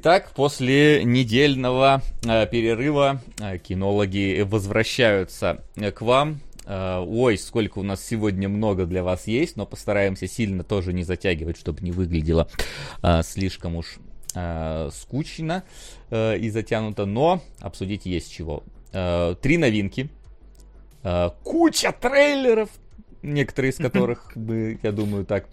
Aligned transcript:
Итак, 0.00 0.30
после 0.32 1.02
недельного 1.02 2.02
э, 2.24 2.46
перерыва 2.46 3.20
э, 3.40 3.58
кинологи 3.58 4.42
возвращаются 4.42 5.64
э, 5.74 5.90
к 5.90 6.02
вам. 6.02 6.38
Э, 6.66 7.04
ой, 7.04 7.36
сколько 7.36 7.80
у 7.80 7.82
нас 7.82 8.06
сегодня 8.06 8.48
много 8.48 8.86
для 8.86 9.02
вас 9.02 9.26
есть, 9.26 9.56
но 9.56 9.66
постараемся 9.66 10.28
сильно 10.28 10.62
тоже 10.62 10.92
не 10.92 11.02
затягивать, 11.02 11.58
чтобы 11.58 11.80
не 11.82 11.90
выглядело 11.90 12.48
э, 13.02 13.22
слишком 13.24 13.74
уж 13.74 13.96
э, 14.36 14.88
скучно 14.92 15.64
э, 16.10 16.38
и 16.38 16.48
затянуто, 16.48 17.04
но 17.04 17.42
обсудить 17.58 18.06
есть 18.06 18.32
чего. 18.32 18.62
Э, 18.92 19.34
три 19.42 19.58
новинки, 19.58 20.10
э, 21.02 21.30
куча 21.42 21.90
трейлеров, 21.90 22.68
некоторые 23.22 23.72
из 23.72 23.76
которых 23.76 24.32
мы, 24.34 24.78
я 24.82 24.92
думаю, 24.92 25.24
так 25.24 25.46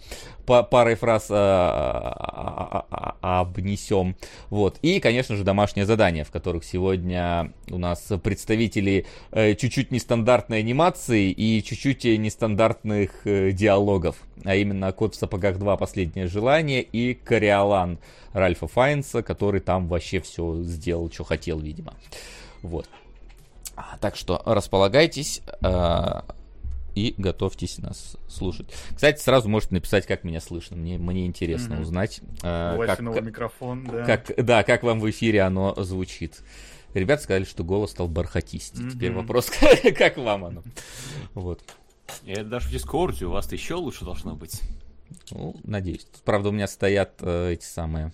по 0.46 0.64
парой 0.64 0.96
фраз 0.96 1.28
а, 1.30 2.86
а, 2.90 3.16
а, 3.22 3.42
обнесем. 3.42 4.16
Вот. 4.50 4.78
И, 4.82 5.00
конечно 5.00 5.36
же, 5.36 5.44
домашнее 5.44 5.86
задание, 5.86 6.24
в 6.24 6.32
которых 6.32 6.64
сегодня 6.64 7.52
у 7.70 7.78
нас 7.78 8.12
представители 8.24 9.06
э, 9.32 9.56
чуть-чуть 9.56 9.92
нестандартной 9.92 10.60
анимации 10.60 11.32
и 11.32 11.64
чуть-чуть 11.64 12.04
нестандартных 12.06 13.26
э, 13.26 13.52
диалогов. 13.52 14.18
А 14.44 14.56
именно 14.56 14.92
«Кот 14.92 15.16
в 15.16 15.18
сапогах 15.18 15.58
2. 15.58 15.78
Последнее 15.78 16.28
желание» 16.28 16.82
и 16.82 17.14
«Кориолан» 17.14 17.98
Ральфа 18.34 18.68
Файнса, 18.68 19.24
который 19.24 19.62
там 19.62 19.88
вообще 19.88 20.20
все 20.20 20.62
сделал, 20.62 21.12
что 21.12 21.24
хотел, 21.24 21.60
видимо. 21.60 21.94
Вот. 22.62 22.88
Так 24.00 24.16
что 24.16 24.42
располагайтесь 24.46 25.42
и 26.96 27.14
готовьтесь 27.18 27.78
нас 27.78 28.18
слушать. 28.28 28.68
Кстати, 28.96 29.22
сразу 29.22 29.50
можете 29.50 29.76
написать, 29.76 30.08
как 30.08 30.24
меня 30.24 30.40
слышно. 30.40 30.78
Мне, 30.78 30.98
мне 30.98 31.26
интересно 31.26 31.76
mm-hmm. 31.76 31.82
узнать. 31.82 32.22
Э, 32.42 32.78
как, 32.86 33.00
новый 33.02 33.22
микрофон, 33.22 33.86
да. 33.86 34.06
Как, 34.06 34.32
да, 34.44 34.64
как 34.64 34.84
вам 34.84 35.00
в 35.00 35.10
эфире 35.10 35.42
оно 35.42 35.76
звучит. 35.84 36.42
Ребята 36.94 37.24
сказали, 37.24 37.44
что 37.44 37.64
голос 37.66 37.92
стал 37.92 38.08
бархатистый. 38.08 38.86
Mm-hmm. 38.86 38.92
Теперь 38.92 39.12
вопрос, 39.12 39.52
как 39.98 40.18
вам 40.18 40.46
оно. 40.46 40.64
Вот. 41.34 41.62
Это 42.26 42.46
даже 42.46 42.70
в 42.70 42.72
Дискорде 42.72 43.26
у 43.26 43.32
вас 43.32 43.52
еще 43.52 43.76
лучше 43.76 44.06
должно 44.06 44.36
быть. 44.36 44.62
Ну, 45.32 45.56
надеюсь. 45.64 46.08
Правда, 46.24 46.50
у 46.50 46.52
меня 46.52 46.68
стоят 46.68 47.16
э, 47.20 47.54
эти 47.54 47.66
самые... 47.66 48.14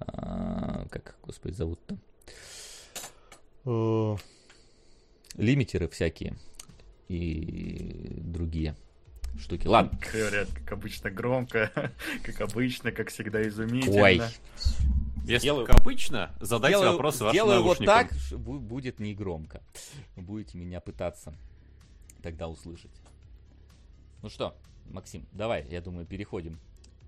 Э, 0.00 0.86
как, 0.90 1.16
господи, 1.22 1.54
зовут-то? 1.54 1.98
Э, 3.64 4.16
лимитеры 5.36 5.88
всякие 5.88 6.36
и 7.08 8.20
другие 8.20 8.76
штуки. 9.38 9.66
Ладно. 9.66 9.98
Говорят, 10.12 10.48
как 10.52 10.72
обычно, 10.72 11.10
громко, 11.10 11.70
как 12.22 12.40
обычно, 12.40 12.92
как 12.92 13.08
всегда, 13.10 13.46
изумительно. 13.46 14.02
Ой. 14.02 14.22
Если 15.24 15.44
делаю, 15.44 15.66
как 15.66 15.80
обычно, 15.80 16.34
задайте 16.40 16.78
делаю, 16.78 16.92
вопросы 16.92 17.24
вашим 17.24 17.34
Делаю 17.34 17.62
вот 17.62 17.78
так, 17.78 18.12
будет 18.32 18.98
не 18.98 19.14
громко. 19.14 19.60
Будете 20.16 20.56
меня 20.56 20.80
пытаться 20.80 21.34
тогда 22.22 22.48
услышать. 22.48 22.90
Ну 24.22 24.30
что, 24.30 24.56
Максим, 24.86 25.26
давай, 25.32 25.66
я 25.68 25.80
думаю, 25.80 26.06
переходим 26.06 26.58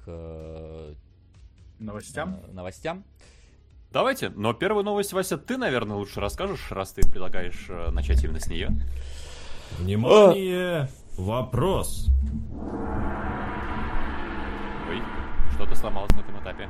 к 0.05 0.95
новостям. 1.79 2.41
Э, 2.47 2.53
новостям. 2.53 3.05
Давайте, 3.91 4.29
но 4.29 4.53
первую 4.53 4.85
новость, 4.85 5.13
Вася, 5.13 5.37
ты, 5.37 5.57
наверное, 5.57 5.97
лучше 5.97 6.21
расскажешь, 6.21 6.71
раз 6.71 6.93
ты 6.93 7.03
предлагаешь 7.03 7.67
э, 7.69 7.91
начать 7.91 8.23
именно 8.23 8.39
с 8.39 8.47
нее. 8.47 8.71
Внимание! 9.79 10.89
Вопрос! 11.17 12.09
Ой, 14.89 15.03
что-то 15.55 15.75
сломалось 15.75 16.11
на 16.13 16.21
этом 16.21 16.41
этапе. 16.43 16.69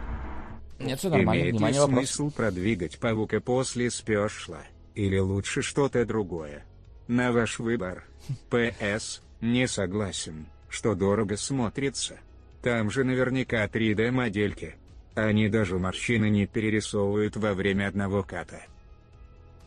Нет, 0.78 0.98
все 0.98 1.08
нормально. 1.08 1.40
Имеет 1.40 1.54
Внимание, 1.54 1.80
ли 1.80 1.86
вопрос. 1.86 2.10
смысл 2.10 2.30
продвигать 2.30 2.98
паука 2.98 3.40
после 3.40 3.90
спешла? 3.90 4.60
Или 4.94 5.18
лучше 5.18 5.62
что-то 5.62 6.04
другое? 6.04 6.64
На 7.06 7.32
ваш 7.32 7.58
выбор. 7.58 8.04
П.С. 8.50 9.22
Не 9.40 9.66
согласен, 9.66 10.46
что 10.68 10.94
дорого 10.94 11.36
смотрится. 11.36 12.18
Там 12.62 12.90
же 12.90 13.04
наверняка 13.04 13.64
3D-модельки. 13.66 14.74
Они 15.14 15.48
даже 15.48 15.78
морщины 15.78 16.28
не 16.30 16.46
перерисовывают 16.46 17.36
во 17.36 17.54
время 17.54 17.88
одного 17.88 18.22
ката. 18.22 18.60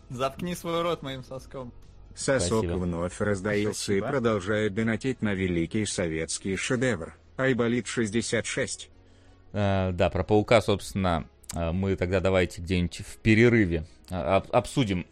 Заткни 0.09 0.55
свой 0.55 0.81
рот 0.81 1.01
моим 1.01 1.23
соском. 1.23 1.73
Сосок 2.15 2.59
Спасибо. 2.59 2.73
вновь 2.73 3.19
раздаился 3.19 3.83
Спасибо. 3.83 4.07
и 4.07 4.09
продолжает 4.09 4.73
донатить 4.73 5.21
на 5.21 5.33
великий 5.33 5.85
советский 5.85 6.55
шедевр. 6.55 7.15
Айболит 7.37 7.87
66. 7.87 8.89
Э, 9.53 9.91
да, 9.93 10.09
про 10.09 10.23
паука, 10.23 10.61
собственно, 10.61 11.25
э, 11.53 11.71
мы 11.71 11.95
тогда 11.95 12.19
давайте 12.19 12.61
где-нибудь 12.61 13.01
в 13.01 13.17
перерыве 13.17 13.85
э, 14.09 14.15
об, 14.15 14.45
обсудим. 14.51 15.07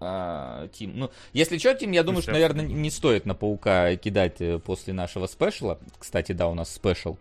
Э, 0.00 0.68
Тим, 0.72 0.98
ну, 0.98 1.10
если 1.32 1.56
что, 1.56 1.74
Тим, 1.74 1.92
я 1.92 2.02
думаю, 2.02 2.22
что, 2.22 2.32
наверное, 2.32 2.66
не 2.66 2.90
стоит 2.90 3.24
на 3.24 3.34
паука 3.34 3.96
кидать 3.96 4.40
э, 4.40 4.58
после 4.58 4.92
нашего 4.92 5.26
спешла. 5.26 5.78
Кстати, 5.98 6.32
да, 6.32 6.48
у 6.48 6.54
нас 6.54 6.74
спешл 6.74 7.16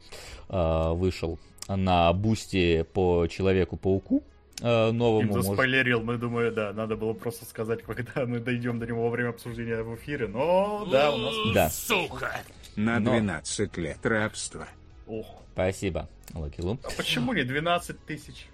э, 0.49 0.91
вышел 0.93 1.39
на 1.69 2.11
бусте 2.11 2.85
по 2.93 3.27
Человеку-пауку 3.27 4.23
э, 4.63 4.91
новому. 4.91 5.21
Им 5.21 5.33
заспойлерил, 5.33 6.01
может... 6.01 6.07
мы 6.07 6.17
думаю, 6.17 6.51
да, 6.51 6.73
надо 6.73 6.95
было 6.95 7.13
просто 7.13 7.45
сказать, 7.45 7.83
когда 7.83 8.25
мы 8.25 8.39
дойдем 8.39 8.79
до 8.79 8.87
него 8.87 9.03
во 9.03 9.09
время 9.09 9.29
обсуждения 9.29 9.83
в 9.83 9.95
эфире, 9.95 10.27
но 10.27 10.87
да, 10.91 11.11
у 11.11 11.17
нас... 11.17 11.35
Да. 11.53 11.69
Сука! 11.69 12.41
На 12.75 12.99
12 12.99 13.77
но... 13.77 13.83
лет 13.83 14.05
рабства. 14.05 14.67
Ох. 15.05 15.27
Спасибо, 15.53 16.09
Локи 16.33 16.61
Лу. 16.61 16.79
А 16.83 16.89
почему 16.97 17.33
не 17.33 17.43
12 17.43 18.05
тысяч? 18.05 18.47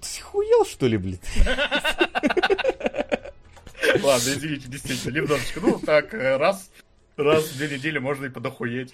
Ты 0.00 0.22
хуел, 0.22 0.64
что 0.64 0.88
ли, 0.88 0.96
блин? 0.96 1.20
Ладно, 4.02 4.28
извините, 4.28 4.68
действительно, 4.68 5.14
немножечко. 5.14 5.60
Ну, 5.60 5.78
так, 5.78 6.12
э, 6.12 6.36
раз, 6.36 6.70
раз 7.16 7.44
в 7.44 7.56
две 7.56 7.76
недели 7.76 7.98
можно 7.98 8.26
и 8.26 8.28
подохуеть. 8.28 8.92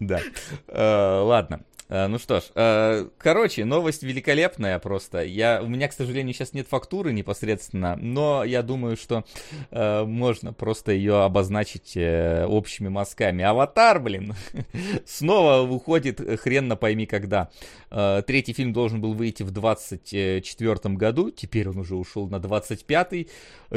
Да. 0.00 0.20
Э, 0.68 1.20
ладно. 1.20 1.60
Э, 1.88 2.06
ну 2.06 2.18
что 2.18 2.40
ж, 2.40 2.44
э, 2.54 3.06
короче, 3.18 3.64
новость 3.64 4.02
великолепная 4.02 4.78
просто. 4.78 5.22
Я, 5.22 5.60
у 5.62 5.66
меня, 5.66 5.88
к 5.88 5.92
сожалению, 5.92 6.34
сейчас 6.34 6.52
нет 6.52 6.66
фактуры 6.68 7.12
непосредственно, 7.12 7.96
но 7.96 8.42
я 8.44 8.62
думаю, 8.62 8.96
что 8.96 9.24
э, 9.70 10.04
можно 10.04 10.52
просто 10.52 10.92
ее 10.92 11.22
обозначить 11.22 11.96
общими 11.96 12.88
мазками. 12.88 13.44
Аватар, 13.44 14.00
блин, 14.00 14.34
снова 15.06 15.66
выходит 15.66 16.20
хрен 16.40 16.68
на 16.68 16.76
пойми 16.76 17.06
когда. 17.06 17.50
Третий 17.90 18.52
фильм 18.52 18.72
должен 18.72 19.00
был 19.00 19.14
выйти 19.14 19.44
в 19.44 19.52
24 19.52 20.94
году, 20.96 21.30
теперь 21.30 21.68
он 21.68 21.78
уже 21.78 21.94
ушел 21.94 22.28
на 22.28 22.36
25-й. 22.36 23.28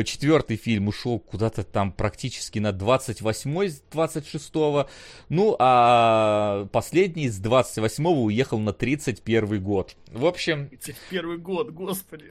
Четвертый 0.04 0.58
фильм 0.58 0.88
ушел 0.88 1.20
куда-то 1.20 1.64
там 1.64 1.92
практически 1.92 2.58
на 2.58 2.70
28-й 2.70 3.70
с 3.70 3.84
26-го. 3.92 4.90
Ну, 5.30 5.56
а 5.60 6.68
последний 6.72 7.30
с 7.30 7.38
28 7.38 7.97
уехал 8.06 8.60
на 8.60 8.74
31 8.74 9.62
год. 9.62 9.96
В 10.12 10.26
общем... 10.26 10.70
31 10.70 11.42
год, 11.42 11.72
господи. 11.72 12.26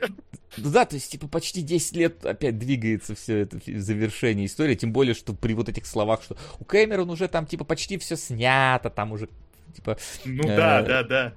Да, 0.56 0.84
то 0.84 0.94
есть, 0.94 1.10
типа, 1.10 1.28
почти 1.28 1.62
10 1.62 1.96
лет 1.96 2.24
опять 2.24 2.58
двигается 2.58 3.14
все 3.14 3.38
это 3.38 3.58
завершение 3.66 4.46
истории, 4.46 4.74
тем 4.74 4.92
более, 4.92 5.14
что 5.14 5.34
при 5.34 5.52
вот 5.54 5.68
этих 5.68 5.86
словах, 5.86 6.22
что 6.22 6.36
у 6.58 6.64
Кэмерона 6.64 7.12
уже 7.12 7.28
там, 7.28 7.46
типа, 7.46 7.64
почти 7.64 7.98
все 7.98 8.16
снято, 8.16 8.90
там 8.90 9.12
уже, 9.12 9.28
типа... 9.74 9.98
Ну 10.24 10.44
э, 10.44 10.56
да, 10.56 10.82
да, 10.82 11.02
да. 11.02 11.32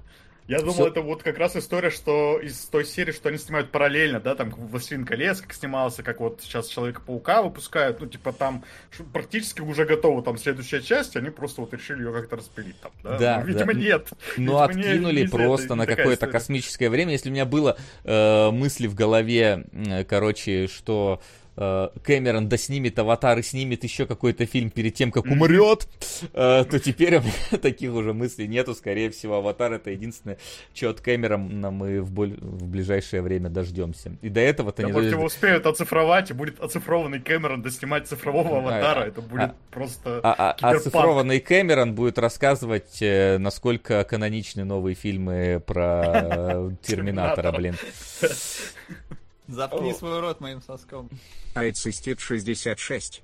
Я 0.50 0.58
думал, 0.58 0.74
Все... 0.74 0.88
это 0.88 1.00
вот 1.00 1.22
как 1.22 1.38
раз 1.38 1.54
история, 1.54 1.90
что 1.90 2.40
из 2.40 2.58
той 2.64 2.84
серии, 2.84 3.12
что 3.12 3.28
они 3.28 3.38
снимают 3.38 3.70
параллельно, 3.70 4.18
да, 4.18 4.34
там 4.34 4.50
«Властелин 4.50 5.04
колец», 5.04 5.40
как 5.40 5.52
снимался, 5.52 6.02
как 6.02 6.18
вот 6.18 6.40
сейчас 6.42 6.66
«Человека-паука» 6.66 7.42
выпускают, 7.42 8.00
ну, 8.00 8.08
типа 8.08 8.32
там 8.32 8.64
практически 9.12 9.60
уже 9.60 9.84
готова 9.84 10.24
там 10.24 10.38
следующая 10.38 10.80
часть, 10.80 11.14
они 11.14 11.30
просто 11.30 11.60
вот 11.60 11.72
решили 11.72 12.04
ее 12.04 12.12
как-то 12.12 12.34
распилить 12.34 12.80
там, 12.80 12.90
да? 13.04 13.16
Да, 13.16 13.38
ну, 13.38 13.46
видимо, 13.46 13.74
да. 13.74 13.78
нет. 13.78 14.08
Ну, 14.36 14.58
откинули 14.58 15.20
не, 15.20 15.28
просто 15.28 15.76
на 15.76 15.86
какое-то 15.86 16.26
космическое 16.26 16.90
время. 16.90 17.12
Если 17.12 17.28
у 17.28 17.32
меня 17.32 17.44
было 17.44 17.78
э, 18.02 18.50
мысли 18.50 18.88
в 18.88 18.96
голове, 18.96 19.66
э, 19.72 20.02
короче, 20.02 20.66
что 20.66 21.20
Э, 21.60 21.90
Кэмерон 22.02 22.48
доснимет 22.48 22.98
аватар 22.98 23.38
и 23.38 23.42
снимет 23.42 23.84
еще 23.84 24.06
какой-то 24.06 24.46
фильм 24.46 24.70
перед 24.70 24.94
тем, 24.94 25.12
как 25.12 25.26
умрет, 25.26 25.88
э, 26.32 26.64
то 26.64 26.78
теперь 26.78 27.18
у 27.18 27.20
меня 27.20 27.32
таких 27.62 27.92
уже 27.92 28.14
мыслей 28.14 28.48
нету. 28.48 28.74
Скорее 28.74 29.10
всего, 29.10 29.36
аватар 29.36 29.74
это 29.74 29.90
единственное, 29.90 30.38
что 30.72 30.88
от 30.88 31.02
Кэмерона 31.02 31.70
мы 31.70 32.00
в, 32.00 32.12
боль... 32.12 32.38
в 32.40 32.66
ближайшее 32.66 33.20
время 33.20 33.50
дождемся. 33.50 34.16
И 34.22 34.30
до 34.30 34.40
этого-то 34.40 34.80
да, 34.80 34.88
не... 34.88 34.92
Может, 34.94 35.12
его 35.12 35.24
успеют 35.24 35.66
оцифровать, 35.66 36.30
и 36.30 36.32
будет 36.32 36.60
оцифрованный 36.60 37.20
Кэмерон 37.20 37.60
доснимать 37.60 38.08
цифрового 38.08 38.56
а, 38.56 38.60
аватара. 38.60 39.02
А, 39.02 39.06
это 39.08 39.20
будет 39.20 39.50
а, 39.50 39.54
просто 39.70 40.20
а, 40.22 40.56
а, 40.58 40.70
Оцифрованный 40.70 41.40
Кэмерон 41.40 41.94
будет 41.94 42.18
рассказывать, 42.18 43.02
э, 43.02 43.36
насколько 43.36 44.02
каноничны 44.04 44.64
новые 44.64 44.94
фильмы 44.94 45.62
про 45.66 46.72
Терминатора, 46.82 47.52
блин. 47.52 47.74
Заткни 49.50 49.92
свой 49.92 50.20
рот 50.20 50.40
моим 50.40 50.62
соском. 50.62 51.10
Айцистит 51.54 52.20
66. 52.20 53.22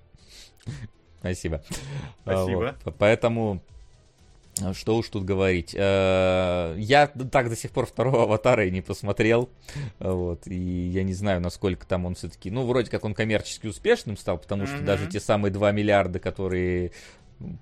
Спасибо. 1.21 1.63
Спасибо. 2.23 2.77
Вот. 2.85 2.95
Поэтому 2.99 3.63
что 4.73 4.97
уж 4.97 5.09
тут 5.09 5.25
говорить. 5.25 5.75
Э, 5.77 6.75
я 6.79 7.09
так 7.09 7.51
до 7.51 7.57
сих 7.57 7.71
пор 7.71 7.87
второго 7.87 8.23
аватара 8.23 8.67
и 8.67 8.71
не 8.71 8.81
посмотрел. 8.81 9.51
Вот. 9.99 10.47
И 10.47 10.55
я 10.55 11.03
не 11.03 11.13
знаю, 11.13 11.41
насколько 11.41 11.87
там 11.87 12.07
он 12.07 12.15
все-таки. 12.15 12.51
Ну, 12.51 12.65
вроде 12.65 12.91
как 12.91 13.05
он 13.05 13.15
коммерчески 13.15 13.67
успешным 13.67 14.17
стал, 14.17 14.39
потому 14.39 14.65
mm-hmm. 14.65 14.77
что 14.77 14.85
даже 14.85 15.07
те 15.09 15.21
самые 15.21 15.53
2 15.53 15.73
миллиарда, 15.73 16.19
которые 16.19 16.93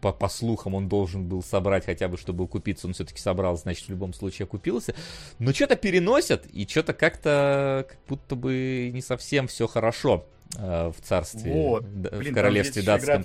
по, 0.00 0.12
по 0.12 0.28
слухам 0.28 0.74
он 0.74 0.88
должен 0.88 1.26
был 1.26 1.42
собрать 1.42 1.84
хотя 1.84 2.08
бы, 2.08 2.16
чтобы 2.16 2.46
купиться, 2.46 2.86
он 2.86 2.94
все-таки 2.94 3.20
собрал, 3.20 3.56
значит, 3.56 3.86
в 3.86 3.90
любом 3.90 4.12
случае 4.12 4.44
окупился. 4.44 4.94
Но 5.38 5.52
что-то 5.52 5.76
переносят, 5.76 6.46
и 6.46 6.66
что-то 6.66 6.92
как-то 6.92 7.86
как 7.88 7.98
будто 8.08 8.36
бы 8.36 8.90
не 8.92 9.02
совсем 9.02 9.48
все 9.48 9.66
хорошо 9.66 10.26
э, 10.56 10.92
в 10.96 11.02
царстве, 11.02 11.52
вот. 11.52 11.84
в 11.84 12.32
королевстве 12.32 12.82
датском. 12.82 13.24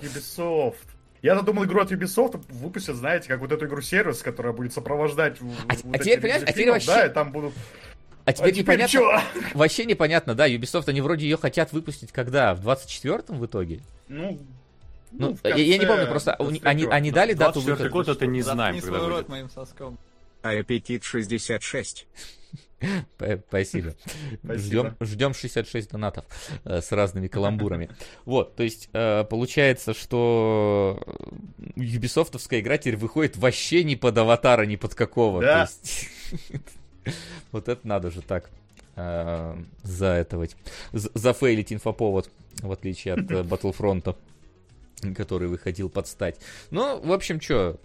Я-то 1.22 1.44
думал, 1.44 1.66
игру 1.66 1.82
от 1.82 1.92
Ubisoft 1.92 2.42
выпустят, 2.48 2.96
знаете, 2.96 3.28
как 3.28 3.42
вот 3.42 3.52
эту 3.52 3.66
игру-сервис, 3.66 4.22
которая 4.22 4.54
будет 4.54 4.74
сопровождать 4.74 5.36
а, 5.42 5.44
вот 5.44 5.96
а 5.96 5.98
теперь, 5.98 6.22
понимаешь, 6.22 6.44
а 6.48 6.52
теперь 6.54 6.72
вообще... 6.72 6.88
Да, 6.88 7.06
и 7.08 7.10
там 7.10 7.32
будут... 7.34 7.54
А 8.24 8.32
теперь, 8.32 8.48
а 8.48 8.52
теперь 8.52 8.64
непонятно, 8.64 8.88
чё? 8.88 9.20
вообще 9.54 9.86
непонятно, 9.86 10.34
да, 10.34 10.48
Ubisoft, 10.48 10.88
они 10.88 11.02
вроде 11.02 11.28
ее 11.28 11.36
хотят 11.36 11.74
выпустить 11.74 12.14
когда? 12.14 12.56
В 12.56 12.66
24-м 12.66 13.38
в 13.38 13.46
итоге? 13.46 13.82
Ну, 14.08 14.40
ну, 15.12 15.30
ну 15.30 15.38
конце... 15.38 15.62
я 15.62 15.78
не 15.78 15.86
помню, 15.86 16.08
просто 16.08 16.34
они, 16.64 16.86
они 16.86 17.12
дали 17.12 17.34
дату 17.34 17.60
выхода? 17.60 17.90
год 17.90 18.08
это 18.10 18.28
не 18.28 18.42
знаем, 18.42 18.80
когда 18.80 19.00
будет. 19.00 19.10
рот 19.10 19.30
моим 19.30 19.50
соском. 19.50 19.98
А 20.42 20.52
аппетит 20.52 21.04
66. 21.04 22.08
Спасибо. 23.48 23.94
Ждем, 24.44 24.96
ждем 25.02 25.34
66 25.34 25.92
донатов 25.92 26.26
э, 26.64 26.82
с 26.82 26.92
разными 26.92 27.28
каламбурами. 27.28 27.90
Вот, 28.26 28.56
то 28.56 28.64
есть 28.64 28.90
э, 28.94 29.26
получается, 29.26 29.94
что 29.94 31.02
юбисофтовская 31.76 32.62
игра 32.62 32.78
теперь 32.78 32.96
выходит 32.96 33.36
вообще 33.38 33.84
не 33.84 33.96
под 33.96 34.18
аватара, 34.18 34.66
ни 34.66 34.78
под 34.78 34.96
какого. 34.96 35.42
Да. 35.42 35.62
Есть... 35.62 36.10
вот 37.52 37.68
это 37.68 37.86
надо 37.86 38.12
же 38.12 38.22
так 38.22 38.50
э, 38.96 39.58
заэтовать. 39.84 40.56
Зафейлить 40.94 41.74
инфоповод, 41.74 42.30
в 42.62 42.72
отличие 42.72 43.16
от 43.16 43.20
Battlefront, 43.22 44.16
который 45.16 45.48
выходил 45.48 45.90
под 45.90 46.08
стать. 46.08 46.40
Ну, 46.72 47.00
в 47.00 47.12
общем, 47.12 47.42
что, 47.42 47.80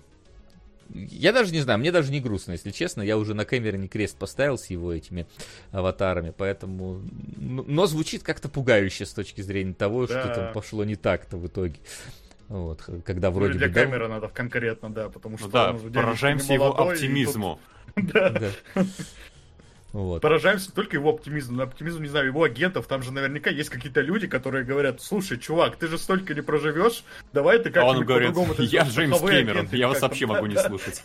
я 0.91 1.33
даже 1.33 1.53
не 1.53 1.61
знаю, 1.61 1.79
мне 1.79 1.93
даже 1.93 2.13
не 2.13 2.21
грустно, 2.21 2.53
если 2.53 2.71
честно. 2.71 3.03
Я 3.03 3.17
уже 3.17 3.35
на 3.35 3.45
Кэмероне 3.45 3.89
крест 3.89 4.17
поставил 4.17 4.59
с 4.59 4.67
его 4.67 4.93
этими 4.93 5.27
аватарами, 5.71 6.33
поэтому... 6.37 7.03
Но 7.37 7.87
звучит 7.87 8.23
как-то 8.23 8.49
пугающе 8.49 9.07
с 9.07 9.13
точки 9.13 9.41
зрения 9.41 9.75
того, 9.75 10.07
да. 10.07 10.21
что 10.21 10.35
там 10.35 10.53
пошло 10.53 10.85
не 10.85 10.97
так-то 10.97 11.37
в 11.37 11.47
итоге. 11.47 11.77
Вот, 12.49 12.83
когда 13.05 13.31
ну, 13.31 13.37
вроде 13.37 13.55
ну, 13.55 13.59
для 13.59 13.69
бы... 13.69 13.75
Кэмерона 13.75 14.15
надо 14.17 14.29
конкретно, 14.29 14.91
да, 14.91 15.09
потому 15.09 15.39
что... 15.39 15.47
Ну, 15.47 15.53
да, 15.53 16.01
поражаемся 16.01 16.53
его 16.53 16.79
оптимизму. 16.79 17.61
Да. 17.97 18.41
Вот. 19.94 20.23
Поражаемся 20.23 20.73
только 20.73 20.96
его 20.96 21.11
оптимизму. 21.11 21.62
Оптимизм, 21.62 22.02
не 22.02 22.08
знаю, 22.08 22.26
его 22.26 22.43
агентов. 22.43 22.88
Там 22.88 23.05
же 23.05 23.12
наверняка 23.12 23.49
есть 23.49 23.70
какие-то 23.70 24.00
люди, 24.00 24.26
которые 24.26 24.64
говорят, 24.64 25.00
слушай, 25.00 25.38
чувак, 25.38 25.76
ты 25.76 25.87
же 25.87 25.99
столько 25.99 26.35
не 26.35 26.41
проживешь, 26.41 27.05
давай 27.32 27.58
ты 27.58 27.70
как-нибудь 27.70 27.94
а 27.94 27.99
он 27.99 28.05
говорит, 28.05 28.58
я 28.58 28.82
Джеймс 28.82 29.20
Кэмерон, 29.20 29.69
я 29.70 29.87
вас 29.87 30.00
вообще 30.02 30.26
могу 30.26 30.46
не 30.46 30.56
слушать. 30.56 31.05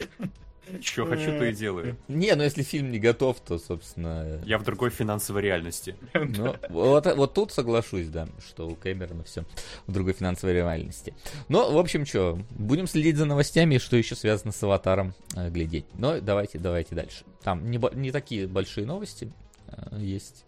Что 0.82 1.06
хочу, 1.06 1.26
то 1.26 1.44
и 1.44 1.54
делаю. 1.54 1.96
Не, 2.08 2.34
ну 2.34 2.42
если 2.42 2.62
фильм 2.62 2.90
не 2.90 2.98
готов, 2.98 3.40
то, 3.40 3.58
собственно... 3.58 4.40
Я 4.44 4.58
в 4.58 4.64
другой 4.64 4.90
финансовой 4.90 5.42
реальности. 5.42 5.96
Ну, 6.14 6.56
вот, 6.68 7.06
вот 7.16 7.34
тут 7.34 7.52
соглашусь, 7.52 8.08
да, 8.08 8.28
что 8.46 8.68
у 8.68 8.74
Кэмерона 8.74 9.24
все 9.24 9.44
в 9.86 9.92
другой 9.92 10.12
финансовой 10.12 10.54
реальности. 10.54 11.14
Ну, 11.48 11.72
в 11.72 11.78
общем, 11.78 12.04
что, 12.04 12.38
будем 12.50 12.86
следить 12.86 13.16
за 13.16 13.24
новостями, 13.24 13.78
что 13.78 13.96
еще 13.96 14.14
связано 14.14 14.52
с 14.52 14.62
Аватаром, 14.62 15.14
э, 15.34 15.50
глядеть. 15.50 15.86
Но 15.94 16.20
давайте, 16.20 16.58
давайте 16.58 16.94
дальше. 16.94 17.24
Там 17.42 17.70
не, 17.70 17.80
не 17.94 18.10
такие 18.10 18.46
большие 18.46 18.86
новости 18.86 19.32
э, 19.68 19.98
есть. 19.98 20.44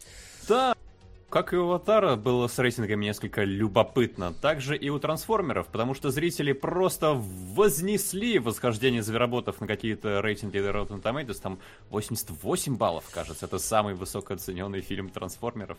Да, 0.48 0.74
как 1.30 1.52
и 1.52 1.56
у 1.56 1.64
Аватара 1.64 2.16
было 2.16 2.48
с 2.48 2.58
рейтингами 2.58 3.04
несколько 3.04 3.44
любопытно, 3.44 4.32
так 4.32 4.60
же 4.60 4.76
и 4.76 4.88
у 4.88 4.98
Трансформеров, 4.98 5.66
потому 5.66 5.94
что 5.94 6.10
зрители 6.10 6.52
просто 6.52 7.12
вознесли 7.14 8.38
восхождение 8.38 9.02
звероботов 9.02 9.60
на 9.60 9.66
какие-то 9.66 10.20
рейтинги 10.22 10.56
Rotten 10.56 11.02
Tomatoes, 11.02 11.40
там 11.42 11.58
88 11.90 12.76
баллов, 12.76 13.04
кажется, 13.12 13.46
это 13.46 13.58
самый 13.58 13.94
высокооцененный 13.94 14.80
фильм 14.80 15.10
Трансформеров. 15.10 15.78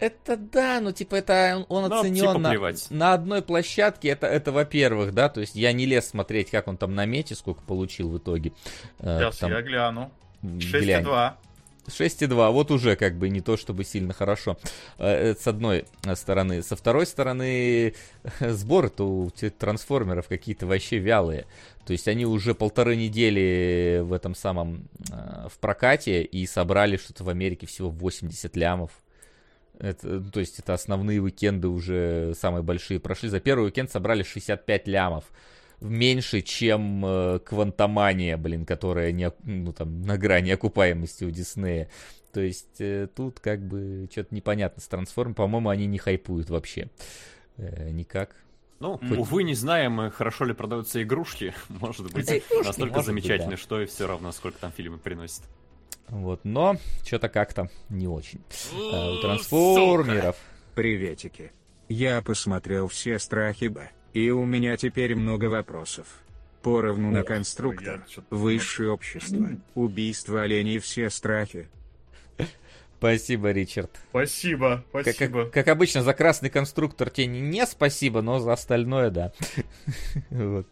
Это 0.00 0.36
да, 0.36 0.80
ну 0.80 0.92
типа 0.92 1.16
это 1.16 1.66
он 1.68 1.88
ну, 1.88 1.98
оценен 1.98 2.20
типа 2.20 2.38
на, 2.38 2.74
на 2.90 3.14
одной 3.14 3.42
площадке, 3.42 4.08
это, 4.08 4.28
это 4.28 4.52
во-первых, 4.52 5.12
да, 5.12 5.28
то 5.28 5.40
есть 5.40 5.56
я 5.56 5.72
не 5.72 5.86
лез 5.86 6.08
смотреть, 6.08 6.50
как 6.50 6.68
он 6.68 6.76
там 6.76 6.94
на 6.94 7.04
мете, 7.04 7.34
сколько 7.34 7.62
получил 7.62 8.08
в 8.08 8.18
итоге. 8.18 8.52
Э, 9.00 9.18
Сейчас 9.18 9.38
там... 9.38 9.50
я 9.50 9.62
гляну. 9.62 10.12
6,2. 10.42 11.32
6,2, 11.88 12.50
вот 12.52 12.70
уже 12.70 12.96
как 12.96 13.16
бы 13.16 13.28
не 13.28 13.40
то 13.40 13.56
чтобы 13.56 13.84
сильно 13.84 14.12
хорошо. 14.12 14.56
Э, 14.98 15.34
с 15.34 15.46
одной 15.46 15.84
стороны. 16.14 16.62
Со 16.62 16.76
второй 16.76 17.06
стороны, 17.06 17.94
сборы-то 18.40 19.04
у 19.04 19.30
трансформеров 19.30 20.28
какие-то 20.28 20.66
вообще 20.66 20.98
вялые. 20.98 21.46
То 21.86 21.92
есть 21.92 22.06
они 22.06 22.26
уже 22.26 22.54
полторы 22.54 22.96
недели 22.96 24.00
в 24.02 24.12
этом 24.12 24.34
самом, 24.34 24.88
э, 25.10 25.48
в 25.48 25.58
прокате 25.58 26.22
и 26.22 26.46
собрали 26.46 26.96
что-то 26.96 27.24
в 27.24 27.28
Америке 27.28 27.66
всего 27.66 27.90
80 27.90 28.56
лямов. 28.56 28.90
Это, 29.78 30.20
то 30.20 30.40
есть 30.40 30.58
это 30.58 30.74
основные 30.74 31.22
уикенды 31.22 31.68
уже 31.68 32.34
самые 32.38 32.62
большие 32.62 32.98
прошли. 32.98 33.28
За 33.28 33.40
первый 33.40 33.66
уикенд 33.66 33.90
собрали 33.90 34.22
65 34.22 34.88
лямов 34.88 35.24
меньше, 35.80 36.40
чем 36.42 37.04
э, 37.04 37.38
Квантомания, 37.40 38.36
блин, 38.36 38.64
которая 38.64 39.12
не, 39.12 39.32
ну, 39.44 39.72
там, 39.72 40.02
на 40.02 40.16
грани 40.18 40.50
окупаемости 40.50 41.24
у 41.24 41.30
Диснея. 41.30 41.88
То 42.32 42.40
есть 42.40 42.80
э, 42.80 43.08
тут 43.14 43.40
как 43.40 43.66
бы 43.66 44.08
что-то 44.10 44.34
непонятно 44.34 44.82
с 44.82 44.88
трансформ. 44.88 45.34
По-моему, 45.34 45.68
они 45.70 45.86
не 45.86 45.98
хайпуют 45.98 46.50
вообще. 46.50 46.90
Э, 47.56 47.90
никак. 47.90 48.36
Ну, 48.80 48.98
Хоть... 48.98 49.18
увы, 49.18 49.42
не 49.42 49.54
знаем, 49.54 50.10
хорошо 50.10 50.44
ли 50.44 50.54
продаются 50.54 51.02
игрушки. 51.02 51.54
Может 51.68 52.12
быть, 52.12 52.28
игрушки, 52.30 52.66
настолько 52.66 52.94
может 52.94 53.06
замечательно, 53.06 53.50
быть, 53.50 53.58
да. 53.58 53.62
что 53.62 53.80
и 53.80 53.86
все 53.86 54.06
равно, 54.06 54.30
сколько 54.32 54.58
там 54.58 54.72
фильмы 54.72 54.98
приносит. 54.98 55.42
Вот, 56.08 56.44
но 56.44 56.76
что-то 57.04 57.28
как-то 57.28 57.68
не 57.88 58.06
очень. 58.06 58.40
А, 58.92 59.12
у 59.12 59.20
трансформеров. 59.20 60.36
Приветики. 60.74 61.52
Я 61.88 62.22
посмотрел 62.22 62.88
все 62.88 63.18
страхи 63.18 63.66
Б. 63.66 63.90
И 64.18 64.30
у 64.30 64.44
меня 64.44 64.76
теперь 64.76 65.14
много 65.14 65.44
вопросов. 65.44 66.08
Поровну 66.62 67.12
на 67.12 67.22
конструктор, 67.22 68.04
высшее 68.30 68.90
общество, 68.90 69.50
убийство 69.76 70.42
оленей, 70.42 70.80
все 70.80 71.08
страхи. 71.08 71.68
Спасибо, 72.98 73.52
Ричард. 73.52 73.92
Спасибо, 74.10 74.84
спасибо. 74.90 75.44
Как, 75.44 75.52
как 75.52 75.68
обычно, 75.68 76.02
за 76.02 76.14
красный 76.14 76.50
конструктор 76.50 77.10
тебе 77.10 77.28
не 77.28 77.64
спасибо, 77.64 78.20
но 78.20 78.40
за 78.40 78.54
остальное, 78.54 79.10
да. 79.10 79.32
вот. 80.30 80.66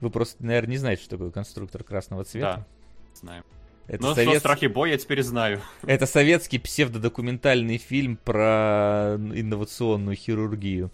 Вы 0.00 0.10
просто, 0.10 0.44
наверное, 0.44 0.72
не 0.72 0.78
знаете, 0.78 1.02
что 1.02 1.10
такое 1.10 1.30
конструктор 1.30 1.84
красного 1.84 2.24
цвета. 2.24 2.56
Да, 2.56 2.66
знаем. 3.14 3.44
Это 3.86 4.02
Но 4.02 4.14
совет... 4.16 4.30
что 4.30 4.40
страхи 4.40 4.66
боя 4.66 4.90
я 4.90 4.98
теперь 4.98 5.22
знаю. 5.22 5.60
Это 5.86 6.06
советский 6.06 6.58
псевдодокументальный 6.58 7.78
фильм 7.78 8.16
про 8.16 9.14
инновационную 9.16 10.16
хирургию. 10.16 10.90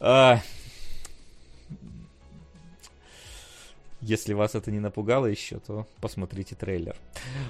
А, 0.00 0.40
Если 4.06 4.34
вас 4.34 4.54
это 4.54 4.70
не 4.70 4.80
напугало 4.80 5.24
еще, 5.26 5.60
то 5.60 5.86
посмотрите 6.00 6.54
трейлер. 6.54 6.94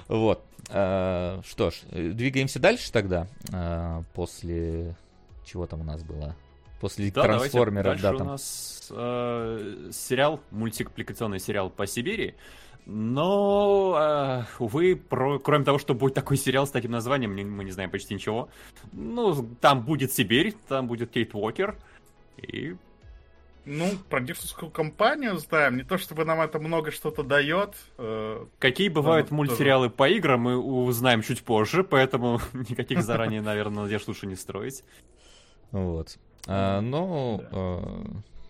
Вот. 0.07 0.41
А, 0.69 1.41
что 1.45 1.69
ж, 1.69 1.81
двигаемся 1.91 2.59
дальше 2.59 2.91
тогда. 2.93 3.27
А, 3.51 4.03
после... 4.13 4.95
Чего 5.45 5.67
там 5.67 5.81
у 5.81 5.83
нас 5.83 6.01
было? 6.01 6.33
После 6.79 7.11
да, 7.11 7.23
трансформера. 7.23 7.97
Да, 8.01 8.13
там... 8.13 8.27
у 8.27 8.29
нас 8.31 8.87
э, 8.89 9.89
сериал, 9.91 10.39
мультипликационный 10.51 11.39
сериал 11.39 11.69
по 11.69 11.85
Сибири. 11.85 12.35
Но, 12.85 13.97
э, 13.99 14.43
увы, 14.59 14.95
про, 14.95 15.39
кроме 15.39 15.65
того, 15.65 15.77
что 15.77 15.93
будет 15.93 16.13
такой 16.13 16.37
сериал 16.37 16.67
с 16.67 16.71
таким 16.71 16.91
названием, 16.91 17.33
мы 17.33 17.63
не 17.63 17.71
знаем 17.71 17.91
почти 17.91 18.13
ничего. 18.13 18.47
Ну, 18.93 19.45
там 19.59 19.83
будет 19.83 20.13
Сибирь, 20.13 20.55
там 20.67 20.87
будет 20.87 21.11
Кейт 21.11 21.35
Уокер. 21.35 21.77
И 22.37 22.75
ну, 23.65 23.89
продюсерскую 24.09 24.71
компанию 24.71 25.37
знаем. 25.37 25.77
Не 25.77 25.83
то 25.83 25.97
чтобы 25.97 26.25
нам 26.25 26.41
это 26.41 26.59
много 26.59 26.91
что-то 26.91 27.23
дает. 27.23 27.75
Э, 27.97 28.45
Какие 28.59 28.89
бывают 28.89 29.31
мультсериалы 29.31 29.87
тоже... 29.87 29.97
по 29.97 30.09
играм, 30.09 30.41
мы 30.41 30.57
узнаем 30.57 31.21
чуть 31.21 31.43
позже, 31.43 31.83
поэтому 31.83 32.39
никаких 32.53 33.03
заранее, 33.03 33.41
наверное, 33.41 33.83
надежд 33.83 34.07
лучше 34.07 34.27
не 34.27 34.35
строить. 34.35 34.83
Вот. 35.71 36.17
А, 36.47 36.81
ну, 36.81 37.41
а, 37.51 38.05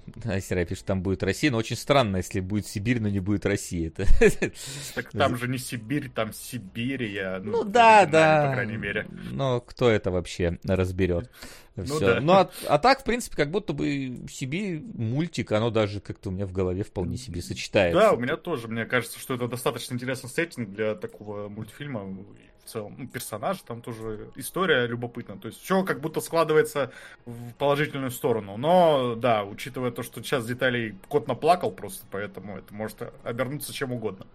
Асера 0.26 0.66
пишет, 0.66 0.86
там 0.86 1.02
будет 1.02 1.24
Россия, 1.24 1.52
но 1.52 1.58
очень 1.58 1.76
странно, 1.76 2.18
если 2.18 2.40
будет 2.40 2.68
Сибирь, 2.68 3.00
но 3.00 3.10
не 3.10 3.20
будет 3.20 3.46
России. 3.46 3.88
Это... 3.88 4.06
Так 4.96 5.12
там 5.12 5.38
же 5.38 5.48
не 5.48 5.58
Сибирь, 5.58 6.10
там 6.10 6.34
Сибирия. 6.34 7.40
Ну, 7.40 7.52
ну 7.52 7.64
да, 7.64 8.06
да. 8.06 8.48
По 8.48 8.54
крайней 8.54 8.78
мере. 8.78 9.08
Но 9.32 9.62
кто 9.62 9.90
это 9.90 10.12
вообще 10.12 10.60
разберет? 10.64 11.30
Ну, 11.76 12.00
да. 12.00 12.22
ну 12.22 12.34
а, 12.34 12.50
а 12.70 12.80
так, 12.80 13.02
в 13.02 13.04
принципе, 13.04 13.36
как 13.36 13.52
будто 13.52 13.74
бы 13.74 14.26
Сибирь 14.30 14.82
мультик, 14.94 15.52
оно 15.52 15.72
даже 15.72 16.00
как-то 16.00 16.30
у 16.30 16.32
меня 16.32 16.46
в 16.46 16.54
голове 16.54 16.84
вполне 16.84 17.18
себе 17.18 17.42
сочетается. 17.42 18.00
Да, 18.00 18.14
у 18.14 18.18
меня 18.18 18.38
тоже. 18.38 18.70
Мне 18.70 18.86
кажется, 18.86 19.20
что 19.20 19.34
это 19.34 19.48
достаточно 19.48 19.94
интересный 19.94 20.30
сеттинг 20.30 20.70
для 20.70 20.96
такого 20.96 21.50
мультфильма. 21.50 22.26
В 22.66 22.70
целом, 22.70 22.96
ну, 22.98 23.08
персонаж, 23.08 23.60
там 23.62 23.82
тоже 23.82 24.32
история 24.36 24.88
любопытна. 24.88 25.38
То 25.38 25.48
есть 25.48 25.62
все 25.62 25.84
как 25.84 26.02
будто 26.02 26.20
складывается 26.20 26.92
в 27.26 27.54
положительную 27.54 28.12
сторону. 28.12 28.58
Но, 28.58 29.16
да, 29.16 29.44
учитывая 29.44 29.92
то, 29.92 30.02
что 30.02 30.24
сейчас 30.24 30.48
деталей 30.48 30.96
кот 31.08 31.28
наплакал 31.28 31.72
просто, 31.72 32.06
поэтому 32.10 32.58
это 32.58 32.74
может 32.74 32.98
обернуться 33.24 33.72
чем 33.72 33.92
угодно. 33.94 34.26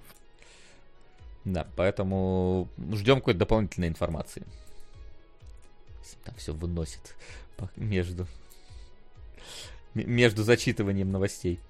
Да, 1.45 1.67
поэтому 1.77 2.69
ждем 2.93 3.17
какой-то 3.17 3.41
дополнительной 3.41 3.89
информации 3.89 4.47
там 6.25 6.35
все 6.37 6.53
выносит 6.53 7.15
между 7.77 8.27
между 9.95 10.45
зачитыванием 10.45 11.11
новостей. 11.11 11.61